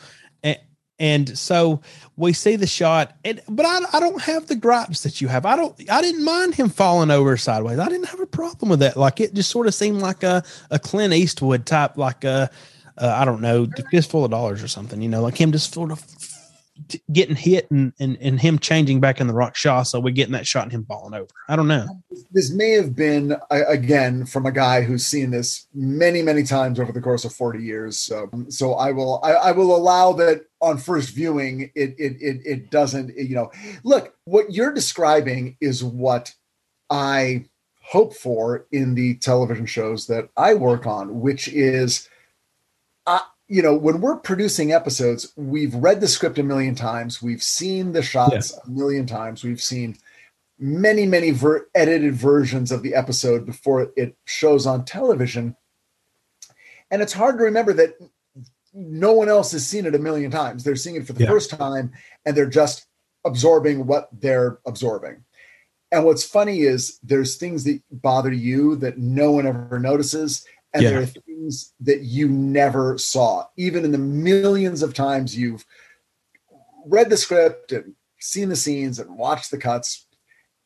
and, 1.03 1.37
so 1.37 1.81
we 2.15 2.31
see 2.33 2.55
the 2.55 2.67
shot, 2.67 3.15
and, 3.25 3.41
but 3.47 3.65
I, 3.65 3.97
I 3.97 3.99
don't 3.99 4.21
have 4.21 4.47
the 4.47 4.55
gripes 4.55 5.03
that 5.03 5.19
you 5.19 5.27
have. 5.27 5.45
I 5.45 5.55
don't, 5.55 5.75
I 5.89 6.01
didn't 6.01 6.23
mind 6.23 6.55
him 6.55 6.69
falling 6.69 7.11
over 7.11 7.35
sideways. 7.37 7.79
I 7.79 7.89
didn't 7.89 8.07
have 8.07 8.21
a 8.21 8.25
problem 8.39 8.69
with 8.69 8.79
that. 8.79 8.95
Like 8.95 9.19
it 9.19 9.33
just 9.33 9.49
sort 9.49 9.67
of 9.67 9.73
seemed 9.73 10.01
like 10.01 10.23
a, 10.23 10.43
a 10.71 10.79
Clint 10.79 11.13
Eastwood 11.13 11.65
type, 11.65 11.97
like 11.97 12.23
a, 12.23 12.49
uh, 12.97 13.15
I 13.21 13.25
don't 13.25 13.41
know, 13.41 13.67
fistful 13.91 14.23
of 14.23 14.31
dollars 14.31 14.63
or 14.63 14.67
something, 14.67 15.01
you 15.01 15.09
know, 15.09 15.21
like 15.21 15.39
him 15.39 15.51
just 15.51 15.73
sort 15.73 15.91
of 15.91 16.01
getting 17.11 17.35
hit 17.35 17.69
and, 17.69 17.93
and 17.99 18.17
and 18.19 18.41
him 18.41 18.57
changing 18.57 18.99
back 18.99 19.21
in 19.21 19.27
the 19.27 19.33
Rakshasa, 19.33 19.91
so 19.91 19.99
we're 19.99 20.13
getting 20.13 20.33
that 20.33 20.47
shot 20.47 20.63
and 20.63 20.71
him 20.71 20.85
falling 20.85 21.13
over. 21.13 21.29
I 21.47 21.55
don't 21.55 21.67
know. 21.67 21.85
This 22.31 22.51
may 22.51 22.71
have 22.71 22.95
been 22.95 23.35
again 23.51 24.25
from 24.25 24.45
a 24.45 24.51
guy 24.51 24.81
who's 24.81 25.05
seen 25.05 25.31
this 25.31 25.67
many 25.73 26.21
many 26.21 26.43
times 26.43 26.79
over 26.79 26.91
the 26.91 27.01
course 27.01 27.25
of 27.25 27.33
forty 27.33 27.63
years. 27.63 27.97
So 27.97 28.29
so 28.49 28.73
I 28.73 28.91
will 28.91 29.19
I, 29.23 29.31
I 29.33 29.51
will 29.51 29.75
allow 29.75 30.13
that 30.13 30.45
on 30.63 30.77
first 30.77 31.13
viewing 31.13 31.71
it 31.75 31.95
it 31.99 32.17
it, 32.21 32.41
it 32.45 32.71
doesn't 32.71 33.13
you 33.17 33.35
know 33.35 33.51
look 33.83 34.15
what 34.25 34.51
you're 34.51 34.73
describing 34.73 35.57
is 35.59 35.83
what 35.83 36.33
I 36.89 37.45
hope 37.81 38.13
for 38.13 38.65
in 38.71 38.95
the 38.95 39.15
television 39.15 39.65
shows 39.65 40.07
that 40.07 40.29
I 40.37 40.53
work 40.53 40.85
on, 40.87 41.21
which 41.21 41.47
is. 41.47 42.09
I, 43.05 43.21
you 43.49 43.61
know, 43.61 43.75
when 43.75 43.99
we're 43.99 44.15
producing 44.15 44.71
episodes, 44.71 45.33
we've 45.35 45.75
read 45.75 45.99
the 45.99 46.07
script 46.07 46.39
a 46.39 46.43
million 46.43 46.75
times, 46.75 47.21
we've 47.21 47.43
seen 47.43 47.91
the 47.91 48.01
shots 48.01 48.53
yeah. 48.53 48.59
a 48.65 48.69
million 48.69 49.05
times, 49.05 49.43
we've 49.43 49.61
seen 49.61 49.97
many, 50.57 51.05
many 51.05 51.31
ver- 51.31 51.67
edited 51.75 52.15
versions 52.15 52.71
of 52.71 52.83
the 52.83 52.95
episode 52.95 53.45
before 53.45 53.91
it 53.97 54.15
shows 54.25 54.65
on 54.65 54.85
television. 54.85 55.57
And 56.89 57.01
it's 57.01 57.13
hard 57.13 57.37
to 57.37 57.43
remember 57.43 57.73
that 57.73 57.97
no 58.73 59.13
one 59.13 59.29
else 59.29 59.51
has 59.51 59.67
seen 59.67 59.85
it 59.85 59.95
a 59.95 59.99
million 59.99 60.31
times. 60.31 60.63
They're 60.63 60.75
seeing 60.75 60.95
it 60.95 61.05
for 61.05 61.13
the 61.13 61.23
Yeah. 61.23 61.29
first 61.29 61.49
time 61.49 61.91
and 62.25 62.35
they're 62.35 62.45
just 62.45 62.87
absorbing 63.25 63.85
what 63.85 64.09
they're 64.11 64.59
absorbing. 64.65 65.23
And 65.91 66.05
what's 66.05 66.23
funny 66.23 66.61
is 66.61 66.99
there's 67.03 67.35
things 67.35 67.63
that 67.65 67.79
bother 67.91 68.31
you 68.31 68.75
that 68.77 68.97
no 68.97 69.31
one 69.31 69.45
ever 69.45 69.79
notices. 69.79 70.43
And 70.73 70.83
Yeah. 70.83 70.89
there 70.89 71.01
are 71.01 71.05
things 71.05 71.73
that 71.81 72.01
you 72.01 72.27
never 72.27 72.97
saw, 72.97 73.45
even 73.57 73.85
in 73.85 73.91
the 73.91 73.99
millions 73.99 74.81
of 74.81 74.95
times 74.95 75.37
you've 75.37 75.65
read 76.87 77.09
the 77.11 77.17
script 77.17 77.71
and 77.71 77.93
seen 78.19 78.49
the 78.49 78.55
scenes 78.55 78.97
and 78.97 79.15
watched 79.17 79.51
the 79.51 79.57
cuts. 79.57 80.07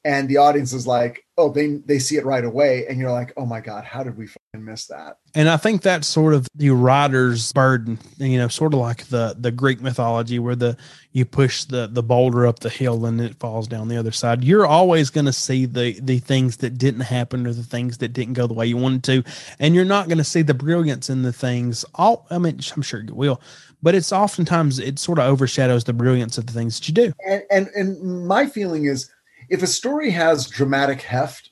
And 0.07 0.29
the 0.29 0.37
audience 0.37 0.71
is 0.71 0.87
like, 0.87 1.25
oh, 1.37 1.51
they 1.51 1.67
they 1.85 1.99
see 1.99 2.15
it 2.15 2.23
right 2.23 2.45
away. 2.45 2.87
And 2.87 2.97
you're 2.97 3.11
like, 3.11 3.33
oh 3.35 3.45
my 3.45 3.59
God, 3.59 3.83
how 3.83 4.03
did 4.03 4.17
we 4.17 4.27
fucking 4.27 4.63
miss 4.63 4.85
that? 4.87 5.17
And 5.35 5.49
I 5.49 5.57
think 5.57 5.81
that's 5.81 6.07
sort 6.07 6.33
of 6.33 6.47
the 6.55 6.69
writer's 6.69 7.51
burden, 7.51 7.99
you 8.17 8.37
know, 8.37 8.47
sort 8.47 8.73
of 8.73 8.79
like 8.79 9.07
the 9.07 9.35
the 9.37 9.51
Greek 9.51 9.81
mythology 9.81 10.39
where 10.39 10.55
the 10.55 10.77
you 11.11 11.25
push 11.25 11.65
the 11.65 11.87
the 11.87 12.01
boulder 12.01 12.47
up 12.47 12.59
the 12.59 12.69
hill 12.69 13.05
and 13.05 13.19
it 13.19 13.37
falls 13.37 13.67
down 13.67 13.89
the 13.89 13.97
other 13.97 14.13
side. 14.13 14.45
You're 14.45 14.65
always 14.65 15.09
going 15.09 15.25
to 15.25 15.33
see 15.33 15.65
the 15.65 15.99
the 15.99 16.19
things 16.19 16.55
that 16.57 16.77
didn't 16.77 17.01
happen 17.01 17.45
or 17.45 17.51
the 17.51 17.63
things 17.63 17.97
that 17.97 18.13
didn't 18.13 18.35
go 18.35 18.47
the 18.47 18.53
way 18.53 18.65
you 18.65 18.77
wanted 18.77 19.03
to, 19.03 19.23
and 19.59 19.75
you're 19.75 19.83
not 19.83 20.07
going 20.07 20.19
to 20.19 20.23
see 20.23 20.41
the 20.41 20.53
brilliance 20.53 21.09
in 21.09 21.23
the 21.23 21.33
things. 21.33 21.83
All 21.95 22.25
I 22.31 22.37
mean, 22.37 22.61
I'm 22.77 22.81
sure 22.81 23.01
you 23.01 23.13
will, 23.13 23.41
but 23.83 23.93
it's 23.93 24.13
oftentimes 24.13 24.79
it 24.79 24.99
sort 24.99 25.19
of 25.19 25.25
overshadows 25.25 25.83
the 25.83 25.91
brilliance 25.91 26.37
of 26.37 26.45
the 26.47 26.53
things 26.53 26.79
that 26.79 26.87
you 26.87 26.93
do. 26.93 27.11
and 27.27 27.43
and 27.51 27.67
and 27.75 28.25
my 28.25 28.45
feeling 28.45 28.85
is 28.85 29.11
if 29.49 29.63
a 29.63 29.67
story 29.67 30.11
has 30.11 30.47
dramatic 30.47 31.01
heft 31.01 31.51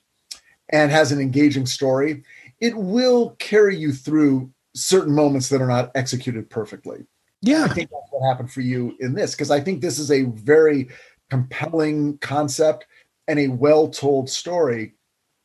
and 0.70 0.90
has 0.90 1.12
an 1.12 1.20
engaging 1.20 1.66
story 1.66 2.22
it 2.60 2.76
will 2.76 3.30
carry 3.38 3.76
you 3.76 3.92
through 3.92 4.50
certain 4.74 5.14
moments 5.14 5.48
that 5.48 5.60
are 5.60 5.66
not 5.66 5.90
executed 5.94 6.48
perfectly. 6.50 7.06
Yeah. 7.42 7.64
I 7.64 7.68
think 7.68 7.90
that's 7.90 8.08
what 8.10 8.28
happened 8.28 8.52
for 8.52 8.60
you 8.60 8.96
in 9.00 9.14
this 9.14 9.32
because 9.32 9.50
i 9.50 9.60
think 9.60 9.80
this 9.80 9.98
is 9.98 10.10
a 10.10 10.22
very 10.24 10.88
compelling 11.30 12.18
concept 12.18 12.86
and 13.28 13.38
a 13.38 13.48
well 13.48 13.88
told 13.88 14.30
story. 14.30 14.94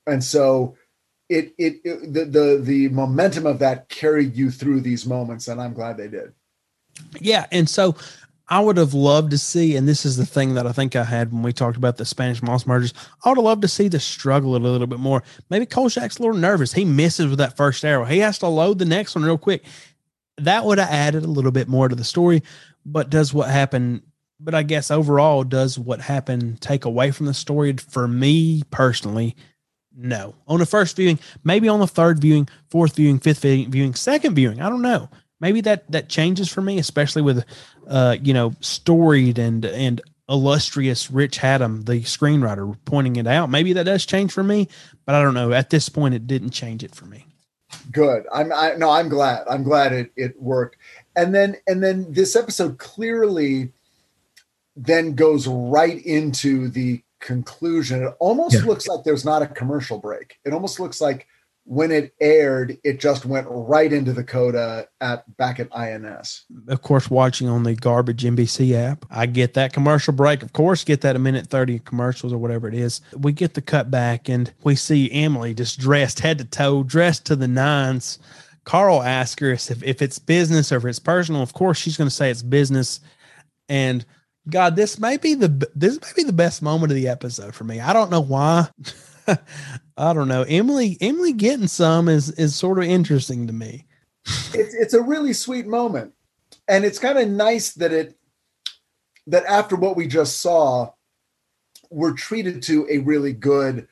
And 0.08 0.24
so 0.24 0.76
it, 1.30 1.54
it 1.58 1.82
it 1.84 2.14
the 2.14 2.26
the 2.26 2.60
the 2.62 2.90
momentum 2.90 3.46
of 3.46 3.60
that 3.60 3.90
carried 3.90 4.36
you 4.36 4.52
through 4.52 4.82
these 4.82 5.06
moments 5.06 5.48
and 5.48 5.62
i'm 5.62 5.74
glad 5.74 5.98
they 5.98 6.08
did. 6.08 6.34
Yeah, 7.20 7.46
and 7.52 7.70
so 7.70 7.96
I 8.52 8.60
would 8.60 8.76
have 8.76 8.94
loved 8.94 9.32
to 9.32 9.38
see, 9.38 9.78
and 9.78 9.88
this 9.88 10.06
is 10.06 10.18
the 10.18 10.26
thing 10.26 10.56
that 10.56 10.68
I 10.68 10.74
think 10.74 10.94
I 10.98 11.06
had 11.06 11.32
when 11.32 11.42
we 11.42 11.54
talked 11.54 11.78
about 11.78 11.96
the 11.96 12.04
Spanish 12.04 12.44
Moss 12.44 12.68
Murders. 12.68 12.94
I 13.24 13.30
would 13.30 13.38
have 13.38 13.46
loved 13.46 13.62
to 13.62 13.70
see 13.70 13.88
the 13.88 14.02
struggle 14.02 14.58
a 14.58 14.60
little 14.60 14.88
bit 14.88 15.00
more. 15.00 15.24
Maybe 15.50 15.66
Kolchak's 15.66 16.18
a 16.18 16.22
little 16.22 16.36
nervous. 16.36 16.74
He 16.74 16.84
misses 16.84 17.28
with 17.28 17.38
that 17.38 17.56
first 17.56 17.86
arrow. 17.86 18.04
He 18.04 18.20
has 18.20 18.40
to 18.40 18.48
load 18.48 18.78
the 18.78 18.84
next 18.84 19.16
one 19.16 19.24
real 19.24 19.38
quick. 19.38 19.64
That 20.38 20.66
would 20.66 20.80
have 20.80 20.90
added 20.90 21.24
a 21.24 21.30
little 21.30 21.54
bit 21.54 21.70
more 21.70 21.88
to 21.88 21.96
the 21.96 22.04
story. 22.04 22.44
But 22.86 23.10
does 23.10 23.34
what 23.34 23.50
happened? 23.50 24.02
But 24.38 24.54
I 24.54 24.64
guess 24.64 24.92
overall, 24.92 25.46
does 25.46 25.80
what 25.80 26.02
happened 26.02 26.60
take 26.60 26.84
away 26.84 27.12
from 27.12 27.28
the 27.28 27.34
story? 27.34 27.74
For 27.78 28.06
me 28.06 28.64
personally, 28.70 29.38
no. 29.96 30.36
On 30.50 30.60
the 30.60 30.66
first 30.66 30.98
viewing, 30.98 31.20
maybe 31.46 31.70
on 31.70 31.80
the 31.80 31.88
third 31.88 32.20
viewing, 32.20 32.50
fourth 32.70 32.98
viewing, 32.98 33.20
fifth 33.20 33.44
viewing, 33.44 33.72
viewing, 33.72 33.96
second 33.96 34.36
viewing. 34.36 34.62
I 34.62 34.68
don't 34.68 34.82
know. 34.82 35.10
Maybe 35.42 35.60
that 35.62 35.92
that 35.92 36.08
changes 36.08 36.48
for 36.50 36.62
me, 36.62 36.78
especially 36.78 37.22
with, 37.24 37.44
uh, 37.88 38.16
you 38.22 38.34
know, 38.34 38.54
storied 38.62 39.38
and 39.40 39.66
and 39.66 40.00
illustrious 40.30 41.12
Rich 41.12 41.40
Hatem, 41.40 41.86
the 41.86 42.02
screenwriter, 42.04 42.78
pointing 42.86 43.18
it 43.18 43.28
out. 43.28 43.50
Maybe 43.50 43.74
that 43.74 43.84
does 43.84 44.06
change 44.06 44.32
for 44.32 44.44
me, 44.44 44.70
but 45.06 45.16
I 45.16 45.22
don't 45.22 45.34
know. 45.34 45.52
At 45.52 45.72
this 45.72 45.90
point, 45.90 46.14
it 46.14 46.28
didn't 46.28 46.52
change 46.52 46.84
it 46.84 46.96
for 46.96 47.06
me. 47.06 47.26
good 47.92 48.26
i'm 48.34 48.52
i 48.54 48.74
no 48.78 48.90
i'm 48.90 49.08
glad 49.10 49.46
i'm 49.50 49.64
glad 49.64 49.94
it 49.94 50.12
it 50.18 50.40
worked 50.42 50.76
and 51.16 51.34
then 51.34 51.56
and 51.68 51.82
then 51.82 52.06
this 52.12 52.36
episode 52.36 52.78
clearly 52.78 53.72
then 54.76 55.16
goes 55.16 55.48
right 55.48 56.04
into 56.06 56.68
the 56.70 57.02
conclusion 57.20 58.04
it 58.04 58.14
almost 58.20 58.56
Yeah. 58.56 58.66
looks 58.66 58.88
like 58.88 59.04
there's 59.06 59.24
not 59.24 59.42
a 59.42 59.48
commercial 59.48 59.98
break 60.00 60.38
it 60.44 60.52
almost 60.54 60.80
looks 60.82 61.00
like 61.00 61.28
when 61.66 61.92
it 61.92 62.14
aired 62.20 62.78
it 62.84 63.00
just 63.00 63.26
went 63.26 63.48
right 63.50 63.94
into 63.94 64.14
the 64.14 64.24
coda 64.24 64.88
at 65.00 65.38
back 65.38 65.60
at 65.60 65.70
ins 65.74 66.46
Of 66.68 66.82
course, 66.82 67.10
watching 67.10 67.48
on 67.48 67.64
the 67.64 67.76
garbage 67.76 68.24
NBC 68.24 68.74
app, 68.74 69.06
I 69.10 69.26
get 69.26 69.54
that 69.54 69.74
commercial 69.74 70.14
break. 70.14 70.44
Of 70.44 70.54
course, 70.54 70.84
get 70.84 71.02
that 71.02 71.16
a 71.16 71.20
minute 71.20 71.48
thirty 71.48 71.80
commercials 71.80 72.34
or 72.34 72.38
whatever 72.38 72.68
it 72.68 72.74
is. 72.74 73.02
We 73.16 73.32
get 73.32 73.54
the 73.54 73.62
cut 73.62 73.92
back, 73.92 74.28
and 74.28 74.52
we 74.64 74.76
see 74.76 75.12
Emily 75.12 75.54
just 75.54 75.80
dressed 75.80 76.20
head 76.20 76.40
to 76.40 76.46
toe, 76.46 76.84
dressed 76.84 77.26
to 77.28 77.36
the 77.36 77.48
nines. 77.48 78.20
Carl 78.64 79.02
asks 79.02 79.42
her 79.42 79.52
if, 79.52 79.84
if 79.84 80.02
it's 80.02 80.20
business 80.20 80.72
or 80.72 80.78
if 80.78 80.86
it's 80.86 81.00
personal. 81.00 81.42
Of 81.42 81.54
course, 81.54 81.78
she's 81.78 81.98
going 81.98 82.10
to 82.10 82.16
say 82.16 82.30
it's 82.30 82.44
business. 82.44 83.00
And 83.68 84.06
God, 84.50 84.76
this 84.76 85.00
may 85.00 85.18
be 85.18 85.36
the 85.36 85.70
this 85.76 86.00
may 86.02 86.10
be 86.16 86.24
the 86.24 86.34
best 86.34 86.62
moment 86.62 86.92
of 86.92 86.96
the 86.96 87.08
episode 87.08 87.56
for 87.56 87.64
me. 87.64 87.80
I 87.80 87.94
don't 87.94 88.12
know 88.12 88.22
why. 88.22 88.70
I 90.02 90.14
don't 90.14 90.28
know. 90.28 90.42
Emily 90.44 90.98
Emily 91.00 91.32
getting 91.32 91.68
some 91.68 92.10
is 92.10 92.32
is 92.32 92.56
sort 92.56 92.80
of 92.80 92.86
interesting 92.86 93.46
to 93.48 93.54
me. 93.54 93.86
it's 94.54 94.74
it's 94.74 94.94
a 94.94 95.02
really 95.02 95.34
sweet 95.34 95.68
moment 95.68 96.14
and 96.68 96.86
it's 96.86 97.00
kind 97.00 97.18
of 97.20 97.28
nice 97.30 97.74
that 97.74 97.92
it 97.92 98.18
that 99.28 99.46
after 99.46 99.76
what 99.76 99.96
we 99.96 100.08
just 100.08 100.42
saw 100.42 100.92
we're 101.90 102.14
treated 102.14 102.62
to 102.64 102.88
a 102.90 103.00
really 103.00 103.34
good 103.34 103.88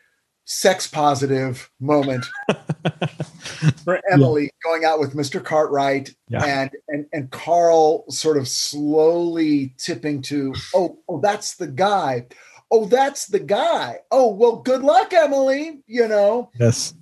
sex 0.45 0.87
positive 0.87 1.69
moment 1.79 2.25
for 3.83 3.99
Emily 4.11 4.51
going 4.63 4.85
out 4.85 4.99
with 4.99 5.15
Mr. 5.15 5.43
Cartwright 5.43 6.13
Yeah. 6.29 6.43
and 6.45 6.71
and 6.89 7.05
and 7.13 7.31
Carl 7.31 8.05
sort 8.09 8.37
of 8.37 8.47
slowly 8.47 9.73
tipping 9.77 10.21
to 10.23 10.53
oh 10.75 10.97
oh 11.07 11.19
that's 11.21 11.55
the 11.55 11.67
guy 11.67 12.25
oh 12.71 12.85
that's 12.85 13.27
the 13.27 13.39
guy. 13.39 13.99
Oh 14.11 14.31
well 14.33 14.57
good 14.57 14.81
luck 14.81 15.13
Emily 15.13 15.81
you 15.87 16.07
know? 16.07 16.51
Yes. 16.59 16.93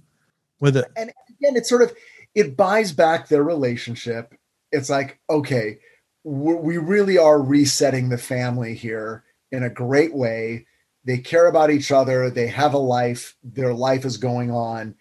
With 0.59 0.77
it. 0.77 0.85
and 0.95 1.11
again 1.29 1.55
it's 1.55 1.69
sort 1.69 1.83
of 1.83 1.93
it 2.35 2.57
buys 2.57 2.91
back 2.91 3.27
their 3.27 3.43
relationship. 3.43 4.35
It's 4.71 4.89
like 4.89 5.19
okay 5.29 5.79
we 6.23 6.55
we 6.55 6.77
really 6.77 7.17
are 7.17 7.41
resetting 7.41 8.09
the 8.09 8.17
family 8.17 8.73
here 8.73 9.23
in 9.51 9.63
a 9.63 9.69
great 9.69 10.13
way. 10.13 10.65
They 11.05 11.19
care 11.19 11.47
about 11.47 11.71
each 11.71 11.91
other. 11.91 12.29
They 12.29 12.47
have 12.47 12.73
a 12.73 12.79
life. 12.79 13.35
Their 13.43 13.73
life 13.73 14.03
is 14.03 14.17
going 14.17 14.51
on. 14.51 14.95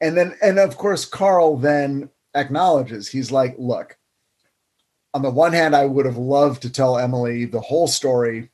And 0.00 0.16
then 0.16 0.36
and 0.42 0.58
of 0.58 0.76
course 0.76 1.04
carl 1.04 1.56
then 1.56 2.10
acknowledges. 2.34 3.08
He's 3.08 3.30
like 3.30 3.54
look 3.58 3.98
on 5.14 5.22
the 5.22 5.30
one 5.30 5.52
hand 5.52 5.74
i 5.76 5.84
would 5.84 6.06
have 6.06 6.16
loved 6.16 6.62
to 6.62 6.70
tell 6.70 6.98
emily 6.98 7.44
the 7.44 7.60
whole 7.60 7.88
story 7.88 8.50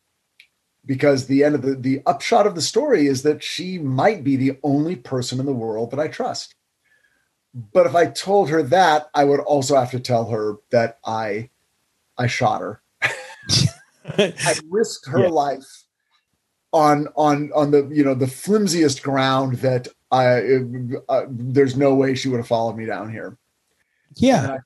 because 0.88 1.26
the 1.26 1.44
end 1.44 1.54
of 1.54 1.62
the 1.62 1.76
the 1.76 2.02
upshot 2.06 2.48
of 2.48 2.56
the 2.56 2.62
story 2.62 3.06
is 3.06 3.22
that 3.22 3.44
she 3.44 3.78
might 3.78 4.24
be 4.24 4.34
the 4.34 4.58
only 4.64 4.96
person 4.96 5.38
in 5.38 5.46
the 5.46 5.52
world 5.52 5.92
that 5.92 6.00
i 6.00 6.08
trust 6.08 6.56
but 7.72 7.86
if 7.86 7.94
I 7.94 8.06
told 8.06 8.50
her 8.50 8.62
that, 8.64 9.08
I 9.14 9.24
would 9.24 9.40
also 9.40 9.76
have 9.76 9.90
to 9.92 10.00
tell 10.00 10.26
her 10.26 10.56
that 10.70 10.98
I 11.04 11.50
I 12.16 12.26
shot 12.26 12.60
her. 12.60 12.82
I 14.14 14.54
risked 14.68 15.08
her 15.08 15.22
Yeah. 15.22 15.28
life 15.28 15.84
on 16.72 17.08
on 17.16 17.50
on 17.54 17.70
the 17.70 17.88
you 17.90 18.04
know 18.04 18.14
the 18.14 18.26
flimsiest 18.26 19.02
ground 19.02 19.54
that 19.58 19.88
I 20.10 20.60
uh, 21.08 21.26
there's 21.28 21.76
no 21.76 21.94
way 21.94 22.14
she 22.14 22.28
would 22.28 22.38
have 22.38 22.46
followed 22.46 22.76
me 22.76 22.86
down 22.86 23.10
here. 23.10 23.36
Yeah. 24.16 24.58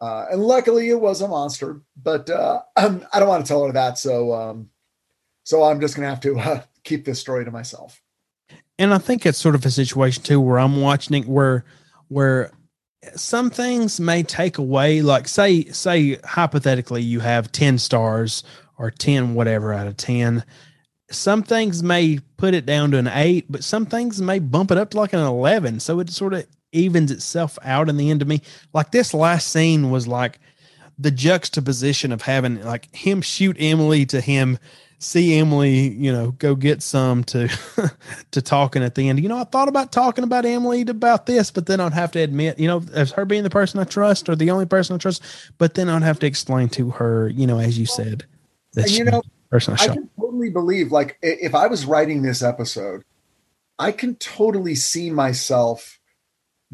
Uh, 0.00 0.26
and 0.32 0.42
luckily 0.42 0.90
it 0.90 1.00
was 1.00 1.20
a 1.20 1.28
monster, 1.28 1.80
but 2.02 2.28
uh, 2.28 2.60
um, 2.76 3.06
I 3.12 3.20
don't 3.20 3.28
want 3.28 3.44
to 3.44 3.48
tell 3.48 3.64
her 3.64 3.72
that. 3.72 3.98
So 3.98 4.32
um, 4.32 4.70
so 5.44 5.62
I'm 5.62 5.80
just 5.80 5.94
gonna 5.96 6.08
have 6.08 6.20
to 6.20 6.38
uh, 6.38 6.62
keep 6.84 7.04
this 7.04 7.20
story 7.20 7.44
to 7.44 7.50
myself. 7.50 8.00
and 8.78 8.92
I 8.92 8.98
think 8.98 9.26
it's 9.26 9.38
sort 9.38 9.54
of 9.54 9.64
a 9.64 9.70
situation 9.70 10.22
too 10.22 10.40
where 10.40 10.58
I'm 10.58 10.80
watching 10.80 11.16
it 11.16 11.26
where 11.26 11.64
where 12.08 12.52
some 13.16 13.50
things 13.50 13.98
may 13.98 14.22
take 14.22 14.58
away 14.58 15.02
like 15.02 15.26
say 15.28 15.64
say 15.64 16.16
hypothetically 16.24 17.02
you 17.02 17.20
have 17.20 17.50
10 17.50 17.78
stars 17.78 18.44
or 18.78 18.90
10 18.90 19.34
whatever 19.34 19.72
out 19.72 19.88
of 19.88 19.96
10 19.96 20.44
some 21.10 21.42
things 21.42 21.82
may 21.82 22.20
put 22.36 22.54
it 22.54 22.64
down 22.64 22.92
to 22.92 22.98
an 22.98 23.08
8 23.08 23.46
but 23.50 23.64
some 23.64 23.86
things 23.86 24.22
may 24.22 24.38
bump 24.38 24.70
it 24.70 24.78
up 24.78 24.90
to 24.90 24.96
like 24.96 25.12
an 25.12 25.18
11 25.18 25.80
so 25.80 25.98
it 25.98 26.10
sort 26.10 26.32
of 26.32 26.46
evens 26.72 27.10
itself 27.10 27.58
out 27.62 27.88
in 27.88 27.96
the 27.96 28.10
end 28.10 28.20
to 28.20 28.26
me. 28.26 28.40
Like 28.72 28.90
this 28.90 29.14
last 29.14 29.48
scene 29.48 29.90
was 29.90 30.08
like 30.08 30.40
the 30.98 31.10
juxtaposition 31.10 32.12
of 32.12 32.22
having 32.22 32.62
like 32.64 32.94
him 32.94 33.22
shoot 33.22 33.56
Emily 33.58 34.04
to 34.06 34.20
him 34.20 34.58
see 35.02 35.38
Emily, 35.38 35.90
you 35.90 36.12
know, 36.12 36.30
go 36.32 36.54
get 36.54 36.82
some 36.82 37.24
to 37.24 37.48
to 38.30 38.42
talking 38.42 38.82
at 38.82 38.94
the 38.94 39.08
end. 39.08 39.20
You 39.20 39.28
know, 39.28 39.38
I 39.38 39.44
thought 39.44 39.68
about 39.68 39.92
talking 39.92 40.24
about 40.24 40.44
Emily 40.44 40.82
about 40.82 41.26
this, 41.26 41.50
but 41.50 41.66
then 41.66 41.80
I'd 41.80 41.92
have 41.92 42.12
to 42.12 42.20
admit, 42.20 42.58
you 42.58 42.68
know, 42.68 42.82
as 42.92 43.10
her 43.12 43.24
being 43.24 43.42
the 43.42 43.50
person 43.50 43.80
I 43.80 43.84
trust 43.84 44.28
or 44.28 44.36
the 44.36 44.50
only 44.50 44.66
person 44.66 44.94
I 44.94 44.98
trust, 44.98 45.22
but 45.58 45.74
then 45.74 45.88
I'd 45.88 46.02
have 46.02 46.18
to 46.20 46.26
explain 46.26 46.68
to 46.70 46.90
her, 46.90 47.28
you 47.28 47.46
know, 47.46 47.58
as 47.58 47.78
you 47.78 47.86
said, 47.86 48.22
uh, 48.76 48.82
that 48.82 48.90
you 48.90 49.04
know, 49.04 49.22
person 49.50 49.74
I 49.78 49.82
I 49.82 49.88
can 49.88 50.10
totally 50.18 50.50
believe, 50.50 50.92
like, 50.92 51.18
if 51.20 51.54
I 51.54 51.66
was 51.66 51.84
writing 51.84 52.22
this 52.22 52.42
episode, 52.42 53.02
I 53.78 53.92
can 53.92 54.14
totally 54.16 54.74
see 54.74 55.10
myself 55.10 55.98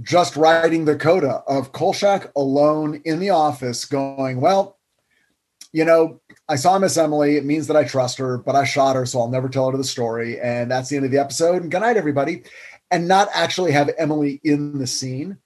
just 0.00 0.36
writing 0.36 0.84
the 0.84 0.97
coda 0.97 1.42
of 1.48 1.73
Kolchak 1.73 2.31
alone 2.36 3.00
in 3.05 3.18
the 3.18 3.31
office 3.31 3.84
going, 3.84 4.40
well, 4.40 4.78
you 5.73 5.84
know, 5.84 6.20
I 6.49 6.57
saw 6.57 6.78
Miss 6.78 6.97
Emily. 6.97 7.36
It 7.36 7.44
means 7.44 7.67
that 7.67 7.77
I 7.77 7.85
trust 7.85 8.18
her, 8.18 8.39
but 8.39 8.57
I 8.57 8.65
shot 8.65 8.97
her, 8.97 9.05
so 9.05 9.20
I'll 9.20 9.28
never 9.28 9.49
tell 9.49 9.70
her 9.70 9.77
the 9.77 9.85
story. 9.85 10.41
And 10.41 10.70
that's 10.70 10.89
the 10.89 10.97
end 10.97 11.05
of 11.05 11.10
the 11.10 11.18
episode. 11.18 11.62
And 11.62 11.70
good 11.70 11.81
night, 11.81 11.97
everybody. 11.97 12.43
And 12.91 13.07
not 13.07 13.28
actually 13.35 13.73
have 13.73 13.91
Emily 13.99 14.41
in 14.44 14.78
the 14.78 14.86
scene. 14.86 15.36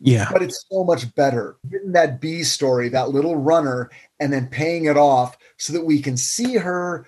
Yeah. 0.00 0.28
But 0.32 0.42
it's 0.42 0.64
so 0.70 0.84
much 0.84 1.14
better 1.14 1.56
getting 1.70 1.92
that 1.92 2.20
B 2.20 2.44
story, 2.44 2.88
that 2.88 3.10
little 3.10 3.36
runner, 3.36 3.90
and 4.20 4.32
then 4.32 4.46
paying 4.46 4.86
it 4.86 4.96
off 4.96 5.36
so 5.58 5.72
that 5.72 5.84
we 5.84 6.00
can 6.00 6.16
see 6.16 6.54
her. 6.54 7.06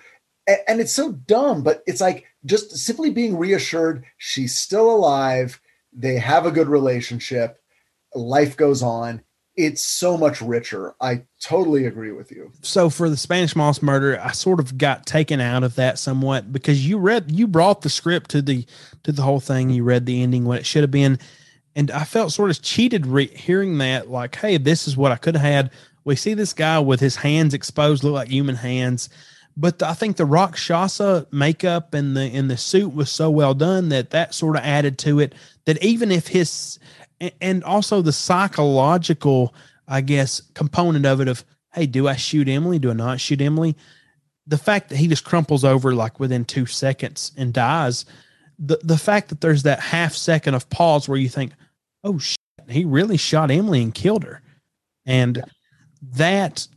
And 0.67 0.81
it's 0.81 0.93
so 0.93 1.13
dumb, 1.13 1.63
but 1.63 1.83
it's 1.87 2.01
like 2.01 2.25
just 2.45 2.77
simply 2.77 3.09
being 3.09 3.37
reassured 3.37 4.03
she's 4.17 4.57
still 4.57 4.91
alive. 4.91 5.61
They 5.93 6.17
have 6.17 6.45
a 6.45 6.51
good 6.51 6.67
relationship. 6.67 7.61
Life 8.13 8.57
goes 8.57 8.83
on. 8.83 9.21
It's 9.57 9.83
so 9.83 10.17
much 10.17 10.41
richer. 10.41 10.95
I 11.01 11.23
totally 11.41 11.85
agree 11.85 12.13
with 12.13 12.31
you. 12.31 12.51
so 12.61 12.89
for 12.89 13.09
the 13.09 13.17
Spanish 13.17 13.55
Moss 13.55 13.81
murder, 13.81 14.19
I 14.21 14.31
sort 14.31 14.59
of 14.61 14.77
got 14.77 15.05
taken 15.05 15.41
out 15.41 15.63
of 15.63 15.75
that 15.75 15.99
somewhat 15.99 16.53
because 16.53 16.87
you 16.87 16.97
read 16.97 17.31
you 17.31 17.47
brought 17.47 17.81
the 17.81 17.89
script 17.89 18.31
to 18.31 18.41
the 18.41 18.65
to 19.03 19.11
the 19.11 19.23
whole 19.23 19.41
thing. 19.41 19.69
You 19.69 19.83
read 19.83 20.05
the 20.05 20.23
ending 20.23 20.45
what 20.45 20.59
it 20.59 20.65
should 20.65 20.83
have 20.83 20.91
been, 20.91 21.19
and 21.75 21.91
I 21.91 22.05
felt 22.05 22.31
sort 22.31 22.49
of 22.49 22.61
cheated 22.61 23.05
re- 23.05 23.27
hearing 23.27 23.77
that. 23.79 24.09
Like, 24.09 24.35
hey, 24.37 24.57
this 24.57 24.87
is 24.87 24.95
what 24.95 25.11
I 25.11 25.17
could 25.17 25.35
have 25.35 25.43
had. 25.43 25.71
We 26.05 26.15
see 26.15 26.33
this 26.33 26.53
guy 26.53 26.79
with 26.79 27.01
his 27.01 27.17
hands 27.17 27.53
exposed, 27.53 28.03
look 28.03 28.13
like 28.13 28.29
human 28.29 28.55
hands. 28.55 29.09
But 29.57 29.79
the- 29.79 29.89
I 29.89 29.93
think 29.93 30.15
the 30.15 30.25
Rock 30.25 30.51
Rakshasa 30.51 31.27
makeup 31.31 31.93
and 31.93 32.15
the 32.15 32.21
and 32.21 32.49
the 32.49 32.55
suit 32.57 32.95
was 32.95 33.11
so 33.11 33.29
well 33.29 33.53
done 33.53 33.89
that 33.89 34.11
that 34.11 34.33
sort 34.33 34.55
of 34.55 34.63
added 34.63 34.97
to 34.99 35.19
it. 35.19 35.35
That 35.65 35.83
even 35.83 36.09
if 36.09 36.27
his 36.27 36.79
and 37.39 37.63
also 37.63 38.01
the 38.01 38.11
psychological, 38.11 39.53
I 39.87 40.01
guess, 40.01 40.41
component 40.53 41.05
of 41.05 41.21
it 41.21 41.27
of, 41.27 41.45
hey, 41.73 41.85
do 41.85 42.07
I 42.07 42.15
shoot 42.15 42.49
Emily? 42.49 42.79
Do 42.79 42.89
I 42.89 42.93
not 42.93 43.19
shoot 43.19 43.41
Emily? 43.41 43.75
The 44.47 44.57
fact 44.57 44.89
that 44.89 44.97
he 44.97 45.07
just 45.07 45.25
crumples 45.25 45.63
over 45.63 45.93
like 45.93 46.19
within 46.19 46.45
two 46.45 46.65
seconds 46.65 47.31
and 47.37 47.53
dies, 47.53 48.05
the 48.57 48.79
the 48.83 48.97
fact 48.97 49.29
that 49.29 49.41
there's 49.41 49.63
that 49.63 49.79
half 49.79 50.13
second 50.13 50.55
of 50.55 50.69
pause 50.69 51.07
where 51.07 51.17
you 51.17 51.29
think, 51.29 51.53
oh 52.03 52.17
shit, 52.17 52.37
he 52.67 52.85
really 52.85 53.17
shot 53.17 53.51
Emily 53.51 53.81
and 53.81 53.93
killed 53.93 54.23
her. 54.23 54.41
And 55.05 55.43
that 56.01 56.67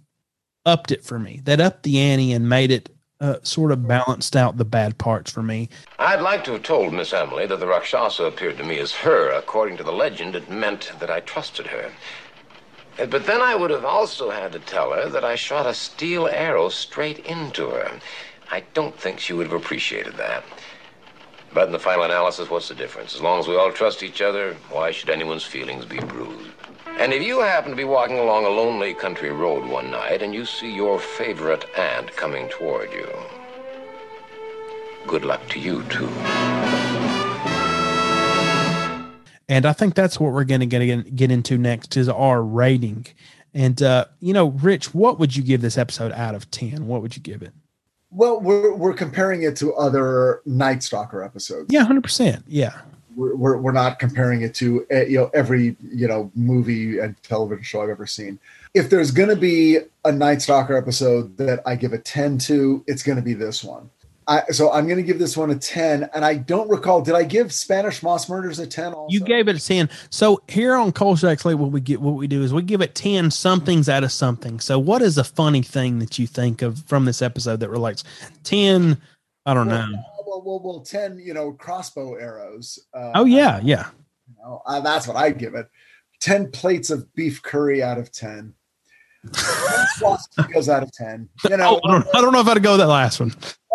upped 0.66 0.90
it 0.90 1.04
for 1.04 1.18
me. 1.18 1.40
That 1.44 1.60
upped 1.60 1.82
the 1.82 1.98
ante 2.00 2.32
and 2.32 2.48
made 2.48 2.70
it 2.70 2.93
uh, 3.20 3.36
sort 3.42 3.72
of 3.72 3.86
balanced 3.86 4.36
out 4.36 4.56
the 4.56 4.64
bad 4.64 4.98
parts 4.98 5.30
for 5.30 5.42
me. 5.42 5.68
I'd 5.98 6.20
like 6.20 6.44
to 6.44 6.52
have 6.52 6.62
told 6.62 6.92
Miss 6.92 7.12
Emily 7.12 7.46
that 7.46 7.60
the 7.60 7.66
Rakshasa 7.66 8.24
appeared 8.24 8.58
to 8.58 8.64
me 8.64 8.78
as 8.78 8.92
her. 8.92 9.30
According 9.30 9.76
to 9.78 9.82
the 9.84 9.92
legend, 9.92 10.34
it 10.34 10.50
meant 10.50 10.92
that 10.98 11.10
I 11.10 11.20
trusted 11.20 11.66
her. 11.68 11.92
Uh, 12.98 13.06
But 13.06 13.26
then 13.26 13.40
I 13.40 13.54
would 13.54 13.70
have 13.70 13.84
also 13.84 14.30
had 14.30 14.52
to 14.52 14.58
tell 14.58 14.92
her 14.92 15.08
that 15.08 15.24
I 15.24 15.36
shot 15.36 15.66
a 15.66 15.74
steel 15.74 16.26
arrow 16.28 16.68
straight 16.68 17.20
into 17.20 17.70
her. 17.70 18.00
I 18.50 18.60
don't 18.74 18.98
think 18.98 19.20
she 19.20 19.32
would 19.32 19.46
have 19.46 19.60
appreciated 19.60 20.16
that. 20.16 20.44
But 21.52 21.66
in 21.68 21.72
the 21.72 21.78
final 21.78 22.04
analysis, 22.04 22.50
what's 22.50 22.68
the 22.68 22.74
difference? 22.74 23.14
As 23.14 23.20
long 23.22 23.38
as 23.38 23.46
we 23.46 23.56
all 23.56 23.70
trust 23.72 24.02
each 24.02 24.20
other, 24.20 24.54
why 24.70 24.90
should 24.90 25.08
anyone's 25.08 25.44
feelings 25.44 25.86
be 25.86 25.98
bruised? 26.00 26.50
And 26.98 27.12
if 27.12 27.22
you 27.22 27.40
happen 27.40 27.70
to 27.70 27.76
be 27.76 27.84
walking 27.84 28.18
along 28.18 28.44
a 28.44 28.48
lonely 28.48 28.94
country 28.94 29.30
road 29.30 29.68
one 29.68 29.90
night 29.90 30.22
and 30.22 30.32
you 30.32 30.46
see 30.46 30.72
your 30.72 30.98
favorite 31.00 31.66
aunt 31.76 32.14
coming 32.16 32.48
toward 32.48 32.92
you, 32.92 33.08
good 35.06 35.24
luck 35.24 35.46
to 35.48 35.58
you, 35.58 35.82
too. 35.84 36.08
and 39.48 39.66
I 39.66 39.72
think 39.72 39.94
that's 39.94 40.18
what 40.18 40.32
we're 40.32 40.44
going 40.44 40.60
to 40.60 40.66
get 40.66 41.14
get 41.14 41.30
into 41.30 41.58
next 41.58 41.96
is 41.96 42.08
our 42.08 42.42
rating. 42.42 43.06
And 43.52 43.80
uh, 43.82 44.06
you 44.20 44.32
know, 44.32 44.48
Rich, 44.48 44.94
what 44.94 45.18
would 45.18 45.36
you 45.36 45.42
give 45.42 45.60
this 45.60 45.76
episode 45.76 46.12
out 46.12 46.34
of 46.34 46.50
ten? 46.50 46.86
What 46.86 47.02
would 47.02 47.16
you 47.16 47.22
give 47.22 47.42
it? 47.42 47.52
Well, 48.10 48.40
we're, 48.40 48.72
we're 48.74 48.94
comparing 48.94 49.42
it 49.42 49.56
to 49.56 49.74
other 49.74 50.40
Night 50.46 50.82
Stalker 50.84 51.22
episodes. 51.22 51.66
Yeah, 51.72 51.84
hundred 51.84 52.02
percent. 52.04 52.44
Yeah, 52.46 52.80
We're, 53.16 53.56
we're, 53.58 53.72
not 53.72 53.98
comparing 53.98 54.42
it 54.42 54.54
to 54.56 54.86
uh, 54.92 55.02
you 55.02 55.18
know 55.18 55.30
every 55.34 55.76
you 55.82 56.08
know 56.08 56.30
movie 56.34 56.98
and 56.98 57.20
television 57.22 57.64
show 57.64 57.82
I've 57.82 57.90
ever 57.90 58.06
seen. 58.06 58.38
If 58.74 58.90
there's 58.90 59.10
going 59.10 59.28
to 59.28 59.36
be 59.36 59.78
a 60.04 60.12
Night 60.12 60.42
Stalker 60.42 60.76
episode 60.76 61.36
that 61.36 61.62
I 61.64 61.76
give 61.76 61.92
a 61.92 61.98
10 61.98 62.38
to, 62.38 62.84
it's 62.86 63.02
going 63.02 63.16
to 63.16 63.22
be 63.22 63.34
this 63.34 63.62
one. 63.62 63.88
I, 64.26 64.42
so 64.50 64.72
I'm 64.72 64.86
going 64.86 64.96
to 64.96 65.02
give 65.02 65.18
this 65.18 65.36
one 65.36 65.50
a 65.50 65.54
10. 65.54 66.10
And 66.14 66.24
I 66.24 66.34
don't 66.34 66.68
recall, 66.68 67.02
did 67.02 67.14
I 67.14 67.24
give 67.24 67.52
Spanish 67.52 68.02
Moss 68.02 68.28
Murders 68.28 68.58
a 68.58 68.66
10 68.66 68.92
also? 68.94 69.12
you 69.12 69.20
gave 69.20 69.48
it 69.48 69.56
a 69.56 69.64
ten. 69.64 69.88
So 70.10 70.42
here 70.48 70.74
on 70.74 70.92
Kolchak 70.92 71.40
Slate, 71.40 71.58
what 71.58 71.70
we 71.70 71.80
get, 71.80 72.00
what 72.00 72.14
we 72.14 72.26
do 72.26 72.42
is 72.42 72.52
we 72.52 72.62
give 72.62 72.80
it 72.80 72.94
ten 72.94 73.30
somethings 73.30 73.88
out 73.88 74.04
of 74.04 74.12
something. 74.12 74.60
So 74.60 74.78
what 74.78 75.02
is 75.02 75.18
a 75.18 75.24
funny 75.24 75.62
thing 75.62 75.98
that 75.98 76.18
you 76.18 76.26
think 76.26 76.62
of 76.62 76.82
from 76.86 77.04
this 77.04 77.22
episode 77.22 77.60
that 77.60 77.70
relates? 77.70 78.04
Ten, 78.42 79.00
I 79.46 79.54
don't 79.54 79.68
know. 79.68 79.88
Well, 80.26 80.42
well, 80.44 80.60
well, 80.62 80.80
10, 80.80 81.18
you 81.18 81.34
know, 81.34 81.52
crossbow 81.52 82.14
arrows. 82.14 82.78
Uh, 82.94 83.12
Oh 83.14 83.24
yeah, 83.24 83.60
yeah. 83.62 83.88
you 84.28 84.34
know, 84.42 84.62
uh, 84.66 84.80
that's 84.80 85.06
what 85.06 85.16
I'd 85.16 85.38
give 85.38 85.54
it. 85.54 85.68
10 86.20 86.50
plates 86.50 86.90
of 86.90 87.12
beef 87.14 87.42
curry 87.42 87.82
out 87.82 87.98
of 87.98 88.10
10. 88.12 88.54
goes 90.52 90.68
out 90.68 90.82
of 90.82 90.92
10. 90.92 91.28
You 91.48 91.56
know, 91.56 91.80
Oh, 91.82 91.88
I, 91.88 91.92
don't, 91.92 92.06
I 92.16 92.20
don't 92.20 92.32
know 92.32 92.40
if 92.40 92.48
I'd 92.48 92.62
go 92.62 92.76
that 92.76 92.86
last 92.88 93.20
one. 93.20 93.32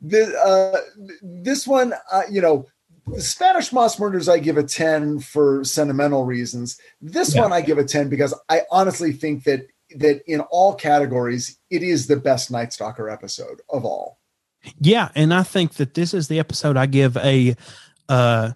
the, 0.00 0.36
uh, 0.38 0.78
this 1.22 1.66
one, 1.66 1.94
uh, 2.10 2.22
you 2.30 2.40
know, 2.40 2.66
the 3.06 3.20
Spanish 3.22 3.72
Moss 3.72 4.00
Murders, 4.00 4.28
I 4.28 4.38
give 4.38 4.56
a 4.56 4.62
10 4.64 5.20
for 5.20 5.62
sentimental 5.64 6.24
reasons. 6.24 6.78
This 7.00 7.34
Yeah. 7.34 7.42
one, 7.42 7.52
I 7.52 7.60
give 7.60 7.78
a 7.78 7.84
10 7.84 8.08
because 8.08 8.34
I 8.48 8.62
honestly 8.70 9.12
think 9.12 9.44
that 9.44 9.66
that 9.94 10.22
in 10.26 10.40
all 10.50 10.74
categories, 10.74 11.58
it 11.70 11.84
is 11.84 12.08
the 12.08 12.16
best 12.16 12.50
Night 12.50 12.72
Stalker 12.72 13.08
episode 13.08 13.60
of 13.70 13.84
all. 13.84 14.18
Yeah, 14.80 15.10
and 15.14 15.32
I 15.32 15.42
think 15.42 15.74
that 15.74 15.94
this 15.94 16.14
is 16.14 16.28
the 16.28 16.38
episode 16.38 16.76
I 16.76 16.86
give 16.86 17.16
a 17.16 17.56
uh 18.08 18.52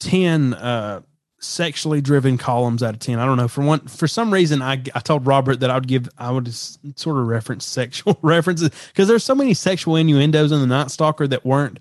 10 0.00 0.54
uh 0.54 1.00
sexually 1.40 2.00
driven 2.00 2.38
columns 2.38 2.82
out 2.82 2.94
of 2.94 3.00
10. 3.00 3.18
I 3.18 3.26
don't 3.26 3.36
know. 3.36 3.48
For 3.48 3.62
one 3.62 3.80
for 3.86 4.08
some 4.08 4.32
reason 4.32 4.62
I 4.62 4.82
I 4.94 5.00
told 5.00 5.26
Robert 5.26 5.60
that 5.60 5.70
I 5.70 5.74
would 5.74 5.88
give 5.88 6.08
I 6.18 6.30
would 6.30 6.52
sort 6.54 7.18
of 7.18 7.26
reference 7.26 7.66
sexual 7.66 8.18
references 8.22 8.70
because 8.88 9.08
there's 9.08 9.24
so 9.24 9.34
many 9.34 9.54
sexual 9.54 9.96
innuendos 9.96 10.52
in 10.52 10.60
the 10.60 10.66
Night 10.66 10.90
Stalker 10.90 11.26
that 11.28 11.44
weren't 11.44 11.80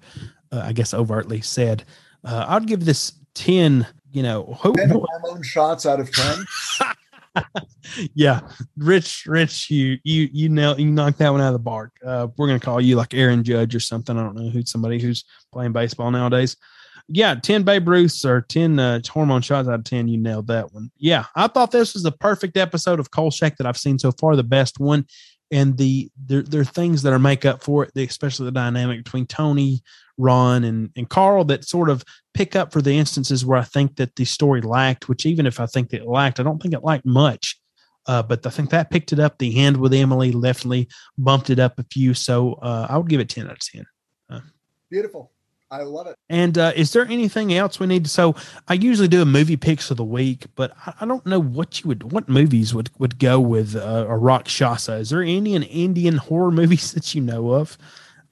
uh, 0.51 0.61
I 0.65 0.73
guess 0.73 0.93
overtly 0.93 1.41
said. 1.41 1.85
Uh 2.23 2.45
I'd 2.47 2.67
give 2.67 2.85
this 2.85 3.13
10, 3.35 3.87
you 4.11 4.23
know, 4.23 4.57
who, 4.61 4.73
10 4.73 4.89
hormone 4.89 5.43
shots 5.43 5.85
out 5.85 5.99
of 5.99 6.11
10. 6.11 6.45
yeah, 8.13 8.41
Rich, 8.77 9.25
Rich, 9.25 9.69
you 9.69 9.97
you 10.03 10.29
you 10.31 10.49
know 10.49 10.75
you 10.75 10.91
knocked 10.91 11.19
that 11.19 11.31
one 11.31 11.41
out 11.41 11.53
of 11.53 11.63
the 11.63 11.69
park. 11.69 11.91
Uh, 12.05 12.27
we're 12.37 12.47
gonna 12.47 12.59
call 12.59 12.81
you 12.81 12.95
like 12.95 13.13
Aaron 13.13 13.43
Judge 13.43 13.75
or 13.75 13.79
something. 13.79 14.17
I 14.17 14.23
don't 14.23 14.35
know 14.35 14.49
who's 14.49 14.71
somebody 14.71 14.99
who's 14.99 15.25
playing 15.51 15.73
baseball 15.73 16.11
nowadays. 16.11 16.55
Yeah, 17.07 17.35
ten 17.35 17.63
Babe 17.63 17.87
Ruths 17.87 18.23
or 18.25 18.41
ten 18.41 18.79
uh, 18.79 19.01
hormone 19.07 19.41
shots 19.41 19.67
out 19.67 19.75
of 19.75 19.83
ten. 19.83 20.07
You 20.07 20.17
nailed 20.17 20.47
that 20.47 20.73
one. 20.73 20.91
Yeah, 20.97 21.25
I 21.35 21.47
thought 21.47 21.71
this 21.71 21.93
was 21.93 22.03
the 22.03 22.11
perfect 22.11 22.57
episode 22.57 22.99
of 22.99 23.11
Kolchak 23.11 23.57
that 23.57 23.67
I've 23.67 23.77
seen 23.77 23.99
so 23.99 24.11
far, 24.11 24.35
the 24.35 24.43
best 24.43 24.79
one. 24.79 25.05
And 25.51 25.77
the 25.77 26.09
there 26.25 26.41
there 26.41 26.61
are 26.61 26.65
things 26.65 27.03
that 27.03 27.13
are 27.13 27.19
make 27.19 27.45
up 27.45 27.63
for 27.63 27.83
it, 27.83 27.91
especially 27.95 28.45
the 28.45 28.51
dynamic 28.51 29.03
between 29.03 29.27
Tony, 29.27 29.83
Ron, 30.17 30.63
and 30.63 30.91
and 30.95 31.09
Carl 31.09 31.43
that 31.45 31.65
sort 31.65 31.89
of 31.89 32.03
pick 32.33 32.55
up 32.55 32.71
for 32.71 32.81
the 32.81 32.97
instances 32.97 33.45
where 33.45 33.57
I 33.57 33.63
think 33.63 33.97
that 33.97 34.15
the 34.15 34.25
story 34.25 34.61
lacked. 34.61 35.09
Which 35.09 35.25
even 35.25 35.45
if 35.45 35.59
I 35.59 35.65
think 35.65 35.89
that 35.89 36.01
it 36.01 36.07
lacked, 36.07 36.39
I 36.39 36.43
don't 36.43 36.61
think 36.61 36.73
it 36.73 36.83
lacked 36.83 37.05
much. 37.05 37.59
Uh, 38.05 38.21
but 38.21 38.45
I 38.45 38.49
think 38.49 38.69
that 38.71 38.91
picked 38.91 39.13
it 39.13 39.19
up. 39.19 39.37
The 39.37 39.59
end 39.59 39.77
with 39.77 39.93
Emily 39.93 40.31
definitely 40.31 40.89
bumped 41.17 41.49
it 41.49 41.59
up 41.59 41.79
a 41.79 41.83
few. 41.83 42.13
So 42.13 42.55
uh, 42.55 42.87
I 42.89 42.97
would 42.97 43.07
give 43.07 43.21
it 43.21 43.29
ten 43.29 43.45
out 43.45 43.53
of 43.53 43.59
ten. 43.59 43.85
Beautiful. 44.93 45.31
I 45.71 45.81
love 45.81 46.05
it. 46.05 46.15
And 46.29 46.55
uh, 46.55 46.71
is 46.75 46.93
there 46.93 47.03
anything 47.07 47.51
else 47.51 47.79
we 47.79 47.87
need? 47.87 48.03
to 48.03 48.09
So 48.11 48.35
I 48.67 48.75
usually 48.75 49.07
do 49.07 49.23
a 49.23 49.25
movie 49.25 49.57
picks 49.57 49.89
of 49.89 49.97
the 49.97 50.03
week, 50.03 50.45
but 50.53 50.71
I, 50.85 50.93
I 51.01 51.05
don't 51.07 51.25
know 51.25 51.41
what 51.41 51.81
you 51.81 51.87
would, 51.87 52.11
what 52.11 52.29
movies 52.29 52.75
would 52.75 52.91
would 52.99 53.17
go 53.17 53.39
with 53.39 53.75
uh, 53.75 54.05
a 54.07 54.15
Rakshasa. 54.15 54.97
Is 54.97 55.09
there 55.09 55.23
any 55.23 55.55
an 55.55 55.63
Indian 55.63 56.17
horror 56.17 56.51
movies 56.61 56.91
that 56.91 57.15
you 57.15 57.21
know 57.21 57.53
of, 57.53 57.75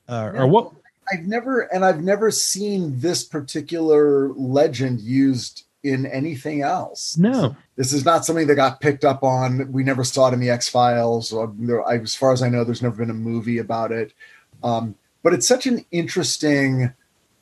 uh, 0.08 0.34
or 0.36 0.46
what? 0.46 0.72
I've 1.12 1.28
never 1.28 1.62
and 1.62 1.84
I've 1.84 2.02
never 2.02 2.32
seen 2.32 3.00
this 3.00 3.24
particular 3.24 4.30
legend 4.30 5.02
used 5.02 5.64
in 5.84 6.06
anything 6.06 6.62
else. 6.62 7.18
No. 7.18 7.56
This 7.76 7.92
is 7.92 8.06
not 8.06 8.26
something 8.26 8.48
that 8.48 8.56
got 8.56 8.82
picked 8.82 9.04
up 9.04 9.24
on. 9.24 9.72
We 9.72 9.84
never 9.84 10.04
saw 10.04 10.30
it 10.30 10.34
in 10.34 10.40
the 10.40 10.50
X 10.50 10.70
Files. 10.70 11.34
I, 11.34 11.96
as 11.96 12.16
far 12.16 12.32
as 12.32 12.44
I 12.44 12.50
know, 12.50 12.64
there's 12.64 12.84
never 12.84 12.98
been 12.98 13.10
a 13.10 13.16
movie 13.16 13.58
about 13.58 13.92
it. 13.92 14.14
Um, 14.64 14.96
but 15.24 15.34
it's 15.34 15.48
such 15.48 15.66
an 15.66 15.86
interesting 15.92 16.94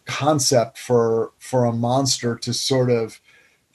concept 0.06 0.77
for 0.77 1.31
for 1.39 1.65
a 1.65 1.73
monster 1.73 2.35
to 2.35 2.53
sort 2.53 2.89
of. 2.89 3.19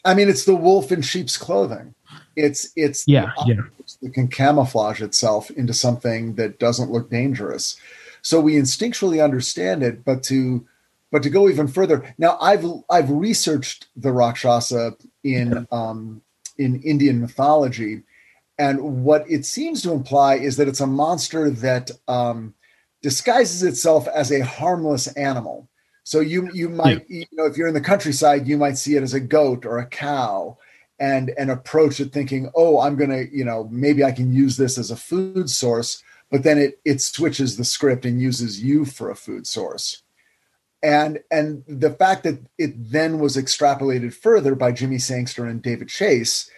I 0.07 0.15
mean, 0.15 0.29
it's 0.29 0.45
the 0.45 0.57
wolf 0.57 0.93
in 0.93 1.03
sheep's 1.03 1.37
clothing. 1.37 1.95
It's 2.37 2.71
it's 2.77 3.07
Yeah, 3.07 3.33
yeah. 3.47 3.63
that 4.03 4.15
can 4.15 4.29
camouflage 4.29 5.01
itself 5.01 5.51
into 5.51 5.73
something 5.73 6.35
that 6.35 6.59
doesn't 6.59 6.91
look 6.91 7.11
dangerous. 7.11 7.79
So 8.25 8.41
we 8.41 8.55
instinctually 8.55 9.23
understand 9.23 9.83
it, 9.83 10.05
but 10.05 10.23
to 10.25 10.67
but 11.13 11.23
to 11.23 11.31
go 11.31 11.49
even 11.49 11.69
further, 11.69 12.13
now 12.19 12.37
I've 12.41 12.65
I've 12.91 13.11
researched 13.11 13.87
the 13.97 14.11
Rakshasa 14.11 14.97
in 15.23 15.69
um, 15.71 16.23
in 16.59 16.83
Indian 16.83 17.21
mythology, 17.21 18.03
and 18.59 19.05
what 19.05 19.31
it 19.31 19.45
seems 19.45 19.83
to 19.83 19.93
imply 19.93 20.37
is 20.37 20.57
that 20.57 20.69
it's 20.69 20.81
a 20.81 20.87
monster 20.87 21.51
that 21.51 21.91
um, 22.09 22.55
disguises 23.03 23.63
itself 23.63 24.09
as 24.09 24.33
a 24.33 24.41
harmless 24.41 25.07
animal. 25.09 25.69
So 26.03 26.21
you 26.21 26.51
you 26.55 26.71
might 26.71 27.09
you 27.11 27.27
know 27.33 27.45
if 27.45 27.59
you're 27.59 27.69
in 27.69 27.75
the 27.75 27.81
countryside, 27.81 28.49
you 28.49 28.57
might 28.57 28.79
see 28.79 28.97
it 28.97 29.03
as 29.03 29.13
a 29.13 29.21
goat 29.21 29.67
or 29.67 29.79
a 29.79 29.87
cow, 29.87 30.57
and 30.99 31.31
and 31.37 31.51
approach 31.51 32.01
it 32.01 32.11
thinking, 32.11 32.51
oh, 32.55 32.81
I'm 32.81 32.97
gonna 32.97 33.25
you 33.31 33.45
know 33.45 33.69
maybe 33.71 34.03
I 34.03 34.13
can 34.13 34.33
use 34.33 34.57
this 34.57 34.79
as 34.79 34.91
a 34.91 34.97
food 34.97 35.51
source, 35.51 36.03
but 36.31 36.43
then 36.43 36.59
it 36.59 36.81
it 36.85 37.01
switches 37.01 37.57
the 37.57 37.65
script 37.65 38.05
and 38.05 38.21
uses 38.21 38.63
you 38.63 38.85
for 38.85 39.11
a 39.11 39.17
food 39.17 39.47
source. 39.47 40.03
And 40.83 41.21
and 41.31 41.65
the 41.67 41.91
fact 41.91 42.25
that 42.25 42.41
it 42.59 42.73
then 42.77 43.19
was 43.19 43.37
extrapolated 43.37 44.13
further 44.13 44.55
by 44.55 44.73
Jimmy 44.73 44.99
Sangster 44.99 45.47
and 45.47 45.63
David 45.63 45.89
Chase, 45.89 46.51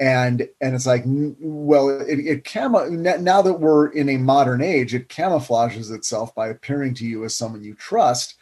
and 0.00 0.48
and 0.60 0.74
it's 0.74 0.86
like 0.86 1.02
well 1.06 1.88
it, 1.88 2.18
it 2.18 2.44
camo 2.44 2.88
now 2.88 3.42
that 3.42 3.54
we're 3.54 3.88
in 3.88 4.08
a 4.08 4.16
modern 4.16 4.62
age 4.62 4.94
it 4.94 5.08
camouflages 5.08 5.92
itself 5.92 6.34
by 6.34 6.48
appearing 6.48 6.94
to 6.94 7.04
you 7.04 7.24
as 7.24 7.34
someone 7.36 7.62
you 7.62 7.74
trust. 7.74 8.34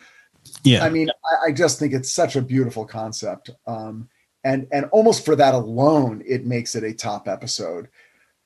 Yeah. 0.62 0.84
I 0.84 0.90
mean 0.90 1.08
I, 1.24 1.48
I 1.48 1.52
just 1.52 1.78
think 1.78 1.92
it's 1.92 2.12
such 2.12 2.36
a 2.36 2.42
beautiful 2.42 2.84
concept 2.84 3.50
um 3.66 4.08
and 4.44 4.66
and 4.70 4.86
almost 4.86 5.24
for 5.24 5.34
that 5.36 5.55
alone 5.55 6.22
it 6.26 6.44
makes 6.44 6.74
it 6.74 6.84
a 6.84 6.92
top 6.92 7.26
episode 7.26 7.88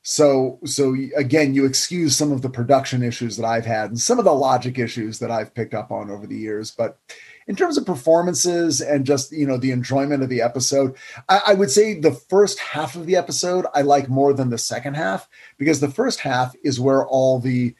so 0.03 0.59
so 0.65 0.97
again 1.17 1.53
you 1.53 1.67
excuse 1.67 2.17
some 2.17 2.33
of 2.33 2.41
the 2.41 2.49
production 2.49 3.03
issues 3.03 3.37
that 3.37 3.45
i've 3.45 3.67
had 3.67 3.91
and 3.91 4.01
some 4.01 4.19
of 4.19 4.25
the 4.25 4.33
logic 4.33 4.79
issues 4.79 5.19
that 5.19 5.31
i've 5.31 5.55
picked 5.55 5.75
up 5.75 5.91
on 5.91 6.11
over 6.11 6.27
the 6.27 6.39
years 6.39 6.71
but 6.71 6.99
in 7.47 7.55
terms 7.55 7.77
of 7.77 7.85
performances 7.85 8.81
and 8.81 9.05
just 9.05 9.31
you 9.31 9.47
know 9.47 9.59
the 9.59 9.73
enjoyment 9.73 10.23
of 10.23 10.31
the 10.31 10.41
episode 10.41 10.97
I, 11.29 11.43
I, 11.49 11.55
would 11.55 11.71
say 11.71 11.99
the 11.99 12.13
first 12.13 12.59
half 12.61 12.97
of 12.97 13.05
the 13.05 13.17
episode 13.17 13.67
i 13.75 13.83
like 13.83 14.09
more 14.09 14.33
than 14.33 14.49
the 14.49 14.59
second 14.59 14.95
half 14.95 15.29
because 15.59 15.81
the 15.81 15.91
first 15.91 16.21
half 16.21 16.55
is 16.65 16.81
where 16.81 17.07
all 17.07 17.39
the 17.39 17.75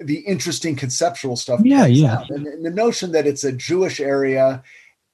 the 0.00 0.20
interesting 0.20 0.74
conceptual 0.74 1.36
stuff 1.36 1.60
yeah 1.62 1.86
yeah. 1.86 2.24
and, 2.30 2.46
and, 2.48 2.64
the 2.64 2.70
notion 2.70 3.12
that 3.12 3.28
it's 3.28 3.44
a 3.44 3.52
jewish 3.52 4.00
area 4.00 4.62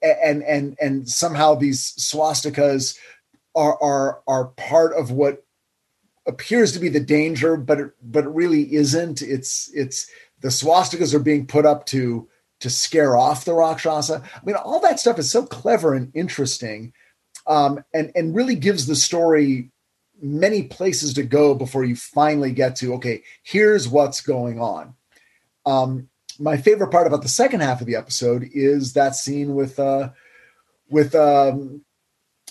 and 0.03 0.43
and 0.45 0.77
and 0.81 1.09
somehow 1.09 1.55
these 1.55 1.93
swastikas 1.99 2.97
are 3.55 3.83
are 3.83 4.21
are 4.27 4.47
part 4.57 4.95
of 4.95 5.11
what 5.11 5.46
appears 6.27 6.73
to 6.73 6.79
be 6.79 6.89
the 6.89 7.01
danger 7.01 7.57
but 7.57 7.79
it, 7.79 7.91
but 8.03 8.25
it 8.25 8.31
really 8.31 8.75
isn't 8.75 9.23
it's 9.23 9.71
it's 9.75 10.11
the 10.41 10.49
swastikas 10.49 11.15
are 11.15 11.21
being 11.21 11.47
put 11.47 11.65
up 11.65 11.87
to 11.87 12.29
to 12.61 12.71
scare 12.71 13.17
off 13.17 13.45
the 13.45 13.55
Rakshasa. 13.55 14.23
I 14.35 14.45
mean, 14.45 14.57
all 14.57 14.81
that 14.81 15.01
stuff 15.01 15.19
is 15.19 15.31
so 15.31 15.45
clever 15.45 15.95
and 15.95 16.11
interesting, 16.15 16.93
um, 17.47 17.85
and 17.93 18.11
and 18.15 18.35
really 18.35 18.55
gives 18.55 18.87
the 18.87 18.97
story 18.97 19.71
many 20.21 20.63
places 20.63 21.13
to 21.15 21.23
go 21.23 21.55
before 21.55 21.85
you 21.85 21.95
finally 21.95 22.53
get 22.53 22.77
to 22.77 22.95
okay, 22.95 23.23
here's 23.43 23.89
what's 23.89 24.21
going 24.21 24.61
on. 24.61 24.95
Um, 25.65 26.09
my 26.39 26.57
favorite 26.57 26.91
part 26.91 27.07
about 27.07 27.23
the 27.23 27.29
second 27.29 27.61
half 27.61 27.81
of 27.81 27.87
the 27.87 27.97
episode 27.97 28.49
is 28.53 28.93
that 28.93 29.17
scene 29.17 29.55
with 29.55 29.79
uh, 29.79 30.11
with 30.89 31.15
um, 31.15 31.83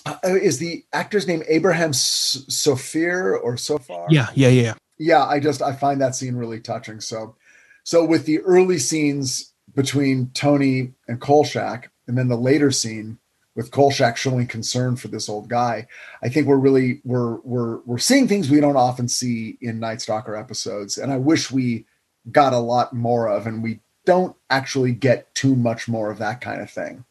uh, 0.06 0.18
is 0.24 0.60
the 0.60 0.84
actor's 0.94 1.28
name 1.28 1.44
Abraham 1.48 1.94
Sophir 1.94 3.38
or 3.38 3.58
Sofar? 3.58 4.08
Yeah, 4.10 4.30
yeah, 4.36 4.50
yeah. 4.50 4.74
Yeah, 4.98 5.26
I 5.26 5.40
just 5.40 5.62
I 5.62 5.74
find 5.74 6.02
that 6.02 6.16
scene 6.16 6.36
really 6.36 6.60
touching. 6.60 7.02
So, 7.02 7.36
so 7.84 8.06
with 8.06 8.26
the 8.26 8.40
early 8.42 8.78
scenes 8.80 9.54
between 9.76 10.30
Tony 10.34 10.94
and 11.08 11.20
Kolchak, 11.20 11.92
and 12.08 12.18
then 12.18 12.28
the 12.28 12.38
later 12.38 12.72
scene 12.72 13.18
with 13.56 13.72
Kolchak 13.72 14.18
showing 14.18 14.48
concern 14.48 14.96
for 14.96 15.08
this 15.08 15.30
old 15.30 15.48
guy. 15.48 15.88
I 16.22 16.30
think 16.30 16.48
we're 16.48 16.58
really 16.58 17.02
we're 17.04 17.38
we're 17.38 17.80
we're 17.86 17.98
seeing 17.98 18.28
things 18.28 18.50
we 18.50 18.60
don't 18.60 18.76
often 18.76 19.08
see 19.08 19.58
in 19.62 19.80
Night 19.80 20.02
Stalker 20.02 20.36
episodes, 20.36 20.98
and 20.98 21.12
I 21.12 21.18
wish 21.18 21.52
we 21.52 21.86
got 22.32 22.54
a 22.54 22.60
lot 22.60 22.94
more 22.94 23.28
of, 23.28 23.48
and 23.48 23.64
we 23.64 23.80
don't 24.06 24.36
actually 24.50 24.92
get 24.92 25.34
too 25.34 25.56
much 25.56 25.88
more 25.88 26.12
of 26.12 26.20
that 26.20 26.42
kind 26.42 26.62
of 26.62 26.70
thing. 26.70 27.06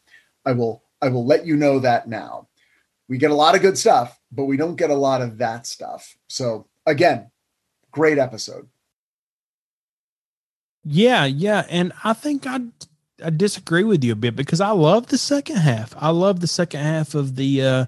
I 0.45 0.53
will 0.53 0.83
I 1.01 1.09
will 1.09 1.25
let 1.25 1.45
you 1.45 1.55
know 1.55 1.79
that 1.79 2.07
now. 2.07 2.44
We 3.07 3.17
get 3.17 3.31
a 3.31 3.35
lot 3.35 3.55
of 3.55 3.61
good 3.61 3.77
stuff, 3.77 4.19
but 4.31 4.45
we 4.45 4.57
don't 4.57 4.75
get 4.75 4.89
a 4.89 4.95
lot 4.95 5.21
of 5.21 5.37
that 5.37 5.67
stuff. 5.67 6.15
So 6.27 6.67
again, 6.85 7.29
great 7.91 8.17
episode. 8.17 8.67
Yeah, 10.83 11.25
yeah, 11.25 11.65
and 11.69 11.93
I 12.03 12.13
think 12.13 12.45
I 12.45 12.59
I 13.23 13.29
disagree 13.29 13.83
with 13.83 14.03
you 14.03 14.13
a 14.13 14.15
bit 14.15 14.35
because 14.35 14.61
I 14.61 14.71
love 14.71 15.07
the 15.07 15.17
second 15.17 15.57
half. 15.57 15.95
I 15.97 16.09
love 16.09 16.39
the 16.39 16.47
second 16.47 16.81
half 16.81 17.15
of 17.15 17.35
the 17.35 17.61
uh 17.61 17.85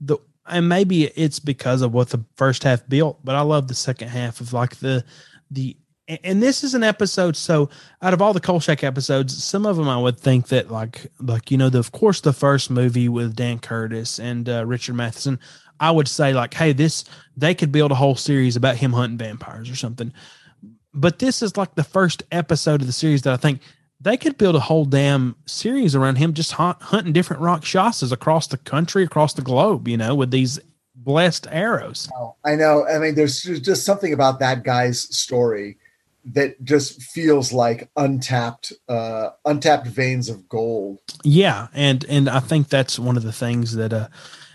the 0.00 0.18
and 0.46 0.68
maybe 0.68 1.04
it's 1.04 1.38
because 1.38 1.80
of 1.80 1.94
what 1.94 2.10
the 2.10 2.22
first 2.36 2.64
half 2.64 2.86
built, 2.88 3.18
but 3.24 3.34
I 3.34 3.40
love 3.40 3.68
the 3.68 3.74
second 3.74 4.08
half 4.08 4.40
of 4.40 4.52
like 4.52 4.76
the 4.76 5.04
the 5.50 5.76
and 6.08 6.42
this 6.42 6.62
is 6.62 6.74
an 6.74 6.82
episode 6.82 7.34
so 7.36 7.70
out 8.02 8.12
of 8.12 8.20
all 8.20 8.32
the 8.32 8.40
Kolchak 8.40 8.84
episodes 8.84 9.42
some 9.42 9.64
of 9.64 9.76
them 9.76 9.88
i 9.88 9.96
would 9.96 10.18
think 10.18 10.48
that 10.48 10.70
like 10.70 11.06
like 11.18 11.50
you 11.50 11.56
know 11.56 11.70
the, 11.70 11.78
of 11.78 11.92
course 11.92 12.20
the 12.20 12.32
first 12.32 12.70
movie 12.70 13.08
with 13.08 13.34
dan 13.34 13.58
curtis 13.58 14.18
and 14.18 14.48
uh, 14.48 14.66
richard 14.66 14.94
matheson 14.94 15.38
i 15.80 15.90
would 15.90 16.08
say 16.08 16.34
like 16.34 16.52
hey 16.52 16.72
this 16.72 17.04
they 17.36 17.54
could 17.54 17.72
build 17.72 17.90
a 17.90 17.94
whole 17.94 18.16
series 18.16 18.54
about 18.54 18.76
him 18.76 18.92
hunting 18.92 19.16
vampires 19.16 19.70
or 19.70 19.76
something 19.76 20.12
but 20.94 21.18
this 21.18 21.42
is 21.42 21.56
like 21.56 21.74
the 21.74 21.84
first 21.84 22.22
episode 22.30 22.80
of 22.80 22.86
the 22.86 22.92
series 22.92 23.22
that 23.22 23.34
I 23.34 23.36
think 23.36 23.60
they 24.00 24.16
could 24.16 24.38
build 24.38 24.54
a 24.54 24.60
whole 24.60 24.84
damn 24.84 25.34
series 25.46 25.94
around 25.94 26.16
him 26.16 26.32
just 26.32 26.52
hunt, 26.52 26.80
hunting 26.80 27.12
different 27.12 27.42
rakshasas 27.42 28.12
across 28.12 28.46
the 28.46 28.56
country, 28.56 29.02
across 29.02 29.34
the 29.34 29.42
globe, 29.42 29.88
you 29.88 29.96
know, 29.96 30.14
with 30.14 30.30
these 30.30 30.60
blessed 30.94 31.48
arrows. 31.50 32.08
I 32.44 32.54
know. 32.54 32.86
I 32.86 32.98
mean, 32.98 33.16
there's 33.16 33.42
just 33.42 33.84
something 33.84 34.12
about 34.12 34.38
that 34.38 34.62
guy's 34.62 35.00
story 35.14 35.76
that 36.32 36.62
just 36.64 37.02
feels 37.02 37.52
like 37.52 37.90
untapped 37.96 38.72
uh 38.88 39.30
untapped 39.44 39.86
veins 39.86 40.28
of 40.28 40.48
gold. 40.48 40.98
Yeah, 41.22 41.68
and 41.74 42.04
and 42.08 42.28
I 42.28 42.40
think 42.40 42.68
that's 42.68 42.98
one 42.98 43.16
of 43.16 43.22
the 43.22 43.32
things 43.32 43.74
that 43.76 43.92
uh 43.92 44.08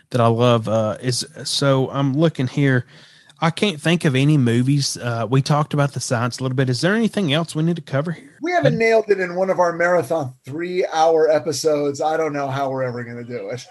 that 0.09 0.21
I 0.21 0.27
love 0.27 0.67
uh 0.67 0.97
is 1.01 1.25
so 1.43 1.89
I'm 1.91 2.13
looking 2.13 2.47
here 2.47 2.85
I 3.41 3.51
can't 3.51 3.79
think 3.79 4.03
of 4.03 4.15
any 4.15 4.37
movies. 4.37 4.97
Uh, 4.97 5.25
we 5.29 5.41
talked 5.41 5.73
about 5.73 5.93
the 5.93 6.01
science 6.01 6.39
a 6.39 6.43
little 6.43 6.55
bit. 6.55 6.69
Is 6.69 6.81
there 6.81 6.93
anything 6.93 7.31
else 7.31 7.55
we 7.55 7.63
need 7.63 7.77
to 7.77 7.81
cover 7.81 8.11
here? 8.11 8.37
We 8.41 8.51
haven't 8.51 8.77
nailed 8.77 9.09
it 9.09 9.19
in 9.19 9.35
one 9.35 9.49
of 9.49 9.59
our 9.59 9.71
marathon 9.71 10.33
three 10.45 10.85
hour 10.87 11.29
episodes. 11.29 12.01
I 12.01 12.17
don't 12.17 12.33
know 12.33 12.49
how 12.49 12.69
we're 12.69 12.83
ever 12.83 13.03
going 13.03 13.17
to 13.17 13.23
do 13.23 13.49
it. 13.49 13.65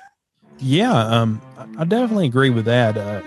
Yeah, 0.59 0.97
um, 0.97 1.41
I 1.77 1.85
definitely 1.85 2.27
agree 2.27 2.51
with 2.51 2.65
that. 2.65 2.97
Uh, 2.97 3.21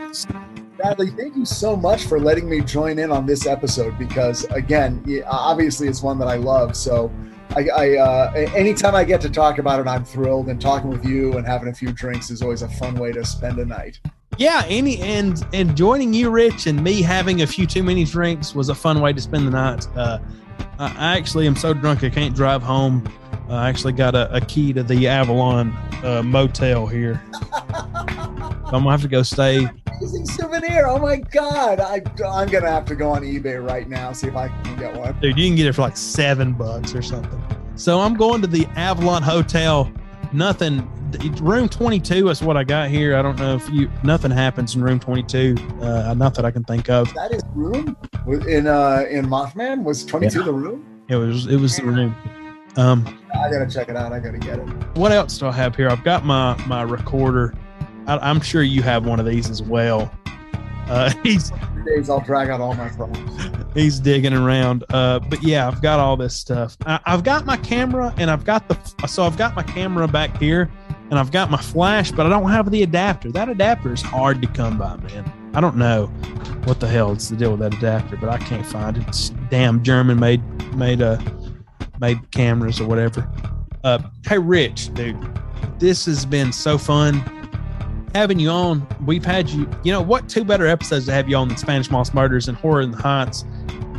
Bradley, 0.81 1.11
thank 1.11 1.35
you 1.35 1.45
so 1.45 1.75
much 1.75 2.05
for 2.05 2.19
letting 2.19 2.49
me 2.49 2.61
join 2.61 2.97
in 2.97 3.11
on 3.11 3.25
this 3.25 3.45
episode 3.45 3.97
because, 3.99 4.45
again, 4.45 5.03
obviously 5.27 5.87
it's 5.87 6.01
one 6.01 6.17
that 6.19 6.27
I 6.27 6.35
love. 6.35 6.75
So, 6.75 7.11
I, 7.55 7.67
I 7.69 7.97
uh, 7.97 8.31
anytime 8.55 8.95
I 8.95 9.03
get 9.03 9.21
to 9.21 9.29
talk 9.29 9.59
about 9.59 9.79
it, 9.79 9.87
I'm 9.87 10.05
thrilled. 10.05 10.47
And 10.47 10.59
talking 10.59 10.89
with 10.89 11.05
you 11.05 11.37
and 11.37 11.45
having 11.45 11.67
a 11.67 11.73
few 11.73 11.91
drinks 11.91 12.31
is 12.31 12.41
always 12.41 12.61
a 12.61 12.69
fun 12.69 12.95
way 12.95 13.11
to 13.11 13.23
spend 13.25 13.59
a 13.59 13.65
night 13.65 13.99
yeah, 14.37 14.63
any 14.67 14.99
and 15.01 15.45
and 15.53 15.75
joining 15.77 16.13
you, 16.13 16.31
Rich, 16.31 16.65
and 16.65 16.83
me 16.83 17.01
having 17.01 17.43
a 17.43 17.47
few 17.47 17.67
too 17.67 17.83
many 17.83 18.05
drinks 18.05 18.55
was 18.55 18.69
a 18.69 18.75
fun 18.75 18.99
way 19.01 19.13
to 19.13 19.21
spend 19.21 19.45
the 19.45 19.51
night. 19.51 19.87
Uh, 19.95 20.19
I 20.79 21.15
actually 21.17 21.45
am 21.45 21.55
so 21.55 21.73
drunk 21.73 22.03
I 22.03 22.09
can't 22.09 22.35
drive 22.35 22.63
home. 22.63 23.03
I 23.51 23.67
actually 23.67 23.93
got 23.93 24.15
a, 24.15 24.33
a 24.33 24.39
key 24.39 24.71
to 24.73 24.83
the 24.83 25.07
Avalon 25.07 25.71
uh, 26.03 26.21
motel 26.23 26.87
here. 26.87 27.21
I'm 27.53 28.83
gonna 28.83 28.91
have 28.91 29.01
to 29.01 29.09
go 29.09 29.23
stay. 29.23 29.67
Amazing 29.87 30.25
souvenir! 30.25 30.87
Oh 30.87 30.97
my 30.97 31.17
god! 31.17 31.81
I 31.81 32.01
I'm 32.25 32.47
gonna 32.47 32.71
have 32.71 32.85
to 32.85 32.95
go 32.95 33.09
on 33.09 33.23
eBay 33.23 33.63
right 33.63 33.89
now 33.89 34.13
see 34.13 34.27
if 34.27 34.35
I 34.35 34.47
can 34.47 34.79
get 34.79 34.95
one. 34.95 35.19
Dude, 35.19 35.37
you 35.37 35.47
can 35.47 35.55
get 35.55 35.65
it 35.67 35.73
for 35.73 35.81
like 35.81 35.97
seven 35.97 36.53
bucks 36.53 36.95
or 36.95 37.01
something. 37.01 37.43
So 37.75 37.99
I'm 37.99 38.13
going 38.13 38.41
to 38.41 38.47
the 38.47 38.65
Avalon 38.77 39.21
Hotel. 39.21 39.91
Nothing 40.31 40.89
room 41.41 41.67
22 41.67 42.29
is 42.29 42.41
what 42.41 42.55
I 42.55 42.63
got 42.63 42.89
here. 42.89 43.17
I 43.17 43.21
don't 43.21 43.37
know 43.37 43.55
if 43.55 43.69
you 43.69 43.91
nothing 44.03 44.31
happens 44.31 44.75
in 44.75 44.83
room 44.83 44.97
22. 44.97 45.57
Uh, 45.81 46.13
not 46.13 46.33
that 46.35 46.45
I 46.45 46.51
can 46.51 46.63
think 46.63 46.89
of. 46.89 47.13
That 47.15 47.33
is 47.33 47.43
room 47.53 47.97
in 48.47 48.67
uh 48.67 49.03
in 49.09 49.25
Mothman 49.25 49.83
was 49.83 50.05
22 50.05 50.39
yeah. 50.39 50.45
the 50.45 50.53
room. 50.53 51.03
It 51.09 51.17
was 51.17 51.47
it 51.47 51.59
was 51.59 51.75
the 51.75 51.83
room. 51.83 52.15
Um, 52.77 53.19
I 53.33 53.49
gotta 53.51 53.69
check 53.69 53.89
it 53.89 53.95
out. 53.95 54.13
I 54.13 54.19
gotta 54.19 54.37
get 54.37 54.59
it. 54.59 54.67
What 54.97 55.11
else 55.11 55.37
do 55.37 55.47
I 55.47 55.51
have 55.51 55.75
here? 55.75 55.89
I've 55.89 56.03
got 56.03 56.25
my 56.25 56.55
my 56.67 56.83
recorder. 56.83 57.53
I, 58.07 58.29
am 58.29 58.41
sure 58.41 58.63
you 58.63 58.81
have 58.81 59.05
one 59.05 59.19
of 59.19 59.25
these 59.25 59.49
as 59.49 59.61
well. 59.61 60.11
Uh, 60.87 61.13
he's 61.23 61.51
days 61.85 62.09
I'll 62.09 62.21
drag 62.21 62.49
out 62.49 62.61
all 62.61 62.73
my 62.73 62.89
problems. 62.89 63.49
He's 63.73 63.99
digging 63.99 64.33
around. 64.33 64.83
Uh, 64.89 65.19
but 65.19 65.41
yeah, 65.43 65.67
I've 65.67 65.81
got 65.81 65.99
all 65.99 66.17
this 66.17 66.35
stuff. 66.35 66.77
I, 66.85 66.99
I've 67.05 67.23
got 67.23 67.45
my 67.45 67.57
camera 67.57 68.13
and 68.17 68.29
I've 68.29 68.45
got 68.45 68.67
the 68.67 69.07
so 69.07 69.23
I've 69.23 69.37
got 69.37 69.55
my 69.55 69.63
camera 69.63 70.07
back 70.07 70.37
here 70.37 70.69
and 71.09 71.19
I've 71.19 71.31
got 71.31 71.51
my 71.51 71.61
flash, 71.61 72.11
but 72.11 72.25
I 72.25 72.29
don't 72.29 72.49
have 72.49 72.71
the 72.71 72.83
adapter. 72.83 73.31
That 73.31 73.49
adapter 73.49 73.93
is 73.93 74.01
hard 74.01 74.41
to 74.41 74.47
come 74.47 74.77
by, 74.77 74.97
man. 74.97 75.31
I 75.53 75.61
don't 75.61 75.75
know 75.75 76.07
what 76.65 76.79
the 76.79 76.87
hell 76.87 77.11
is 77.11 77.29
the 77.29 77.35
deal 77.35 77.51
with 77.51 77.59
that 77.61 77.73
adapter, 77.73 78.17
but 78.17 78.29
I 78.29 78.37
can't 78.37 78.65
find 78.65 78.97
it. 78.97 79.07
It's 79.07 79.29
damn 79.49 79.83
German 79.83 80.19
made 80.19 80.41
made 80.75 81.01
a 81.01 81.13
uh, 81.13 81.40
made 82.01 82.31
cameras 82.31 82.81
or 82.81 82.87
whatever. 82.87 83.29
Uh, 83.83 83.99
hey, 84.27 84.37
Rich, 84.37 84.93
dude, 84.93 85.17
this 85.79 86.05
has 86.05 86.25
been 86.25 86.51
so 86.51 86.77
fun 86.77 87.23
having 88.13 88.39
you 88.39 88.49
on. 88.49 88.85
We've 89.05 89.23
had 89.23 89.49
you, 89.49 89.69
you 89.83 89.91
know, 89.91 90.01
what 90.01 90.27
two 90.27 90.43
better 90.43 90.67
episodes 90.67 91.05
to 91.05 91.13
have 91.13 91.29
you 91.29 91.37
on 91.37 91.47
than 91.47 91.57
Spanish 91.57 91.89
Moss 91.89 92.13
Murders 92.13 92.47
and 92.47 92.57
Horror 92.57 92.81
in 92.81 92.91
the 92.91 92.97
Heights? 92.97 93.45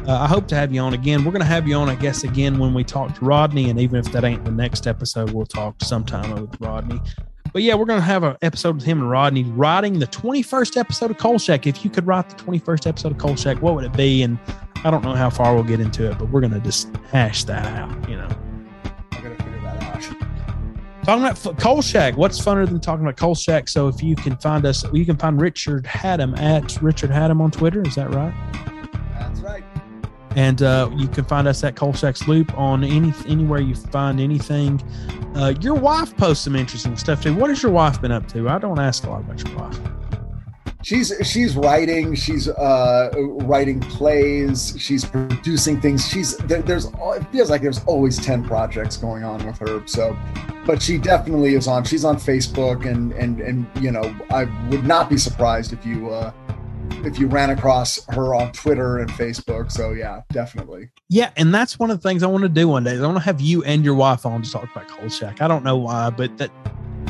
Uh, 0.06 0.18
I 0.18 0.26
hope 0.26 0.48
to 0.48 0.56
have 0.56 0.72
you 0.74 0.80
on 0.80 0.94
again. 0.94 1.24
We're 1.24 1.30
going 1.30 1.42
to 1.42 1.46
have 1.46 1.68
you 1.68 1.76
on, 1.76 1.88
I 1.88 1.94
guess, 1.94 2.24
again 2.24 2.58
when 2.58 2.74
we 2.74 2.82
talk 2.82 3.14
to 3.14 3.24
Rodney. 3.24 3.70
And 3.70 3.78
even 3.78 4.00
if 4.00 4.10
that 4.12 4.24
ain't 4.24 4.44
the 4.44 4.50
next 4.50 4.88
episode, 4.88 5.30
we'll 5.30 5.46
talk 5.46 5.76
sometime 5.80 6.28
with 6.34 6.60
Rodney. 6.60 7.00
But 7.52 7.62
yeah, 7.62 7.74
we're 7.74 7.84
going 7.84 8.00
to 8.00 8.04
have 8.04 8.24
an 8.24 8.36
episode 8.40 8.76
with 8.76 8.84
him 8.84 9.00
and 9.00 9.10
Rodney 9.10 9.44
writing 9.44 9.98
the 9.98 10.06
21st 10.06 10.78
episode 10.78 11.10
of 11.10 11.18
Kolchak. 11.18 11.66
If 11.66 11.84
you 11.84 11.90
could 11.90 12.06
write 12.06 12.28
the 12.30 12.36
21st 12.42 12.86
episode 12.86 13.12
of 13.12 13.18
Kolchak, 13.18 13.60
what 13.60 13.74
would 13.74 13.84
it 13.84 13.92
be? 13.92 14.22
And 14.22 14.38
I 14.84 14.90
don't 14.90 15.04
know 15.04 15.14
how 15.14 15.28
far 15.28 15.54
we'll 15.54 15.64
get 15.64 15.78
into 15.78 16.10
it, 16.10 16.18
but 16.18 16.30
we're 16.30 16.40
going 16.40 16.54
to 16.54 16.60
just 16.60 16.88
hash 17.10 17.44
that 17.44 17.66
out, 17.78 18.08
you 18.08 18.16
know. 18.16 18.28
I'm 19.12 19.22
gonna 19.22 19.36
figure 19.36 19.60
that 19.64 19.82
out. 19.82 21.04
Talking 21.04 21.24
about 21.24 21.46
F- 21.46 21.56
Kolchak, 21.58 22.16
what's 22.16 22.40
funner 22.40 22.66
than 22.66 22.80
talking 22.80 23.04
about 23.04 23.16
Kolchak? 23.16 23.68
So 23.68 23.86
if 23.88 24.02
you 24.02 24.16
can 24.16 24.36
find 24.38 24.64
us, 24.64 24.84
you 24.92 25.04
can 25.04 25.16
find 25.16 25.40
Richard 25.40 25.84
Hatem 25.84 26.38
at 26.38 26.80
Richard 26.80 27.10
Hatem 27.10 27.40
on 27.40 27.50
Twitter. 27.50 27.82
Is 27.86 27.96
that 27.96 28.10
right? 28.14 28.32
And 30.36 30.62
uh, 30.62 30.90
you 30.96 31.08
can 31.08 31.24
find 31.24 31.46
us 31.46 31.62
at 31.64 31.74
Kolchak's 31.74 32.26
Loop 32.26 32.56
on 32.58 32.84
any 32.84 33.12
anywhere 33.26 33.60
you 33.60 33.74
find 33.74 34.20
anything. 34.20 34.82
Uh, 35.34 35.54
your 35.60 35.74
wife 35.74 36.16
posts 36.16 36.44
some 36.44 36.56
interesting 36.56 36.96
stuff 36.96 37.22
too. 37.22 37.34
What 37.34 37.50
has 37.50 37.62
your 37.62 37.72
wife 37.72 38.00
been 38.00 38.12
up 38.12 38.28
to? 38.28 38.48
I 38.48 38.58
don't 38.58 38.78
ask 38.78 39.04
a 39.04 39.10
lot 39.10 39.20
about 39.20 39.46
your 39.46 39.58
wife. 39.58 39.78
She's 40.82 41.12
she's 41.22 41.56
writing. 41.56 42.14
She's 42.14 42.48
uh, 42.48 43.10
writing 43.42 43.80
plays. 43.80 44.74
She's 44.78 45.04
producing 45.04 45.80
things. 45.80 46.08
She's 46.08 46.36
there, 46.38 46.60
there's 46.60 46.86
it 46.86 47.24
feels 47.30 47.50
like 47.50 47.62
there's 47.62 47.84
always 47.84 48.18
ten 48.18 48.44
projects 48.44 48.96
going 48.96 49.22
on 49.22 49.46
with 49.46 49.58
her. 49.58 49.86
So, 49.86 50.18
but 50.66 50.82
she 50.82 50.98
definitely 50.98 51.54
is 51.54 51.68
on. 51.68 51.84
She's 51.84 52.04
on 52.04 52.16
Facebook 52.16 52.84
and 52.84 53.12
and 53.12 53.40
and 53.40 53.66
you 53.80 53.92
know 53.92 54.14
I 54.30 54.44
would 54.70 54.84
not 54.84 55.08
be 55.08 55.18
surprised 55.18 55.72
if 55.72 55.86
you 55.86 56.10
uh, 56.10 56.32
if 57.04 57.18
you 57.18 57.26
ran 57.26 57.50
across 57.50 58.04
her 58.06 58.34
on 58.34 58.52
Twitter 58.52 58.98
and 58.98 59.10
Facebook. 59.10 59.70
So 59.70 59.90
yeah, 59.92 60.22
definitely. 60.32 60.90
Yeah, 61.08 61.30
and 61.36 61.54
that's 61.54 61.78
one 61.78 61.90
of 61.90 62.00
the 62.00 62.08
things 62.08 62.22
I 62.22 62.26
want 62.26 62.42
to 62.42 62.48
do 62.48 62.68
one 62.68 62.84
day. 62.84 62.96
I 62.96 63.00
want 63.00 63.16
to 63.16 63.20
have 63.20 63.40
you 63.40 63.62
and 63.64 63.84
your 63.84 63.94
wife 63.94 64.24
on 64.24 64.42
to 64.42 64.50
talk 64.50 64.64
about 64.64 64.88
Kolchak. 64.88 65.40
I 65.40 65.48
don't 65.48 65.64
know 65.64 65.76
why, 65.76 66.10
but 66.10 66.36
that 66.38 66.50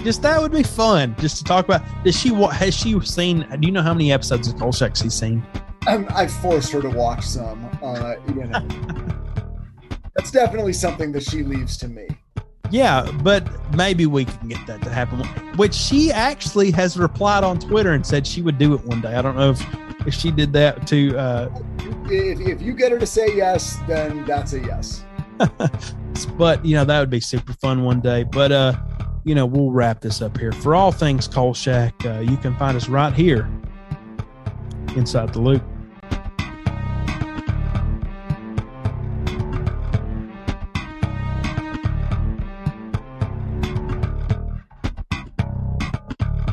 just 0.02 0.22
that 0.22 0.40
would 0.40 0.52
be 0.52 0.62
fun 0.62 1.14
just 1.18 1.38
to 1.38 1.44
talk 1.44 1.64
about. 1.64 1.82
Does 2.04 2.18
she 2.18 2.30
what 2.30 2.54
has 2.56 2.74
she 2.74 2.98
seen? 3.00 3.46
Do 3.60 3.66
you 3.66 3.72
know 3.72 3.82
how 3.82 3.94
many 3.94 4.12
episodes 4.12 4.48
of 4.48 4.58
Kolchak 4.58 4.96
she's 4.96 5.14
seen? 5.14 5.44
I'm, 5.86 6.06
I 6.10 6.26
forced 6.26 6.72
her 6.72 6.82
to 6.82 6.90
watch 6.90 7.24
some. 7.24 7.68
Uh, 7.82 8.14
you 8.28 8.44
know, 8.44 8.60
that's 10.16 10.30
definitely 10.30 10.72
something 10.72 11.12
that 11.12 11.24
she 11.24 11.42
leaves 11.42 11.76
to 11.78 11.88
me. 11.88 12.06
Yeah, 12.72 13.06
but 13.22 13.46
maybe 13.76 14.06
we 14.06 14.24
can 14.24 14.48
get 14.48 14.66
that 14.66 14.80
to 14.82 14.88
happen. 14.88 15.20
Which 15.56 15.74
she 15.74 16.10
actually 16.10 16.70
has 16.70 16.96
replied 16.96 17.44
on 17.44 17.58
Twitter 17.58 17.92
and 17.92 18.04
said 18.04 18.26
she 18.26 18.40
would 18.40 18.56
do 18.56 18.72
it 18.72 18.82
one 18.86 19.02
day. 19.02 19.14
I 19.14 19.20
don't 19.20 19.36
know 19.36 19.50
if 19.50 19.62
if 20.06 20.14
she 20.14 20.30
did 20.30 20.54
that 20.54 20.86
to. 20.86 21.16
Uh, 21.16 21.62
If, 22.06 22.40
if 22.40 22.62
you 22.62 22.72
get 22.72 22.90
her 22.90 22.98
to 22.98 23.06
say 23.06 23.36
yes, 23.36 23.78
then 23.86 24.24
that's 24.24 24.54
a 24.54 24.60
yes. 24.60 25.04
but 26.38 26.64
you 26.64 26.74
know 26.74 26.86
that 26.86 26.98
would 26.98 27.10
be 27.10 27.20
super 27.20 27.52
fun 27.52 27.84
one 27.84 28.00
day. 28.00 28.24
But 28.24 28.52
uh, 28.52 28.74
you 29.24 29.34
know 29.34 29.44
we'll 29.44 29.70
wrap 29.70 30.00
this 30.00 30.22
up 30.22 30.38
here. 30.38 30.52
For 30.52 30.74
all 30.74 30.92
things 30.92 31.28
Kolchak, 31.28 32.06
uh, 32.06 32.20
you 32.20 32.38
can 32.38 32.56
find 32.56 32.74
us 32.74 32.88
right 32.88 33.12
here 33.12 33.50
inside 34.96 35.34
the 35.34 35.40
loop. 35.42 35.62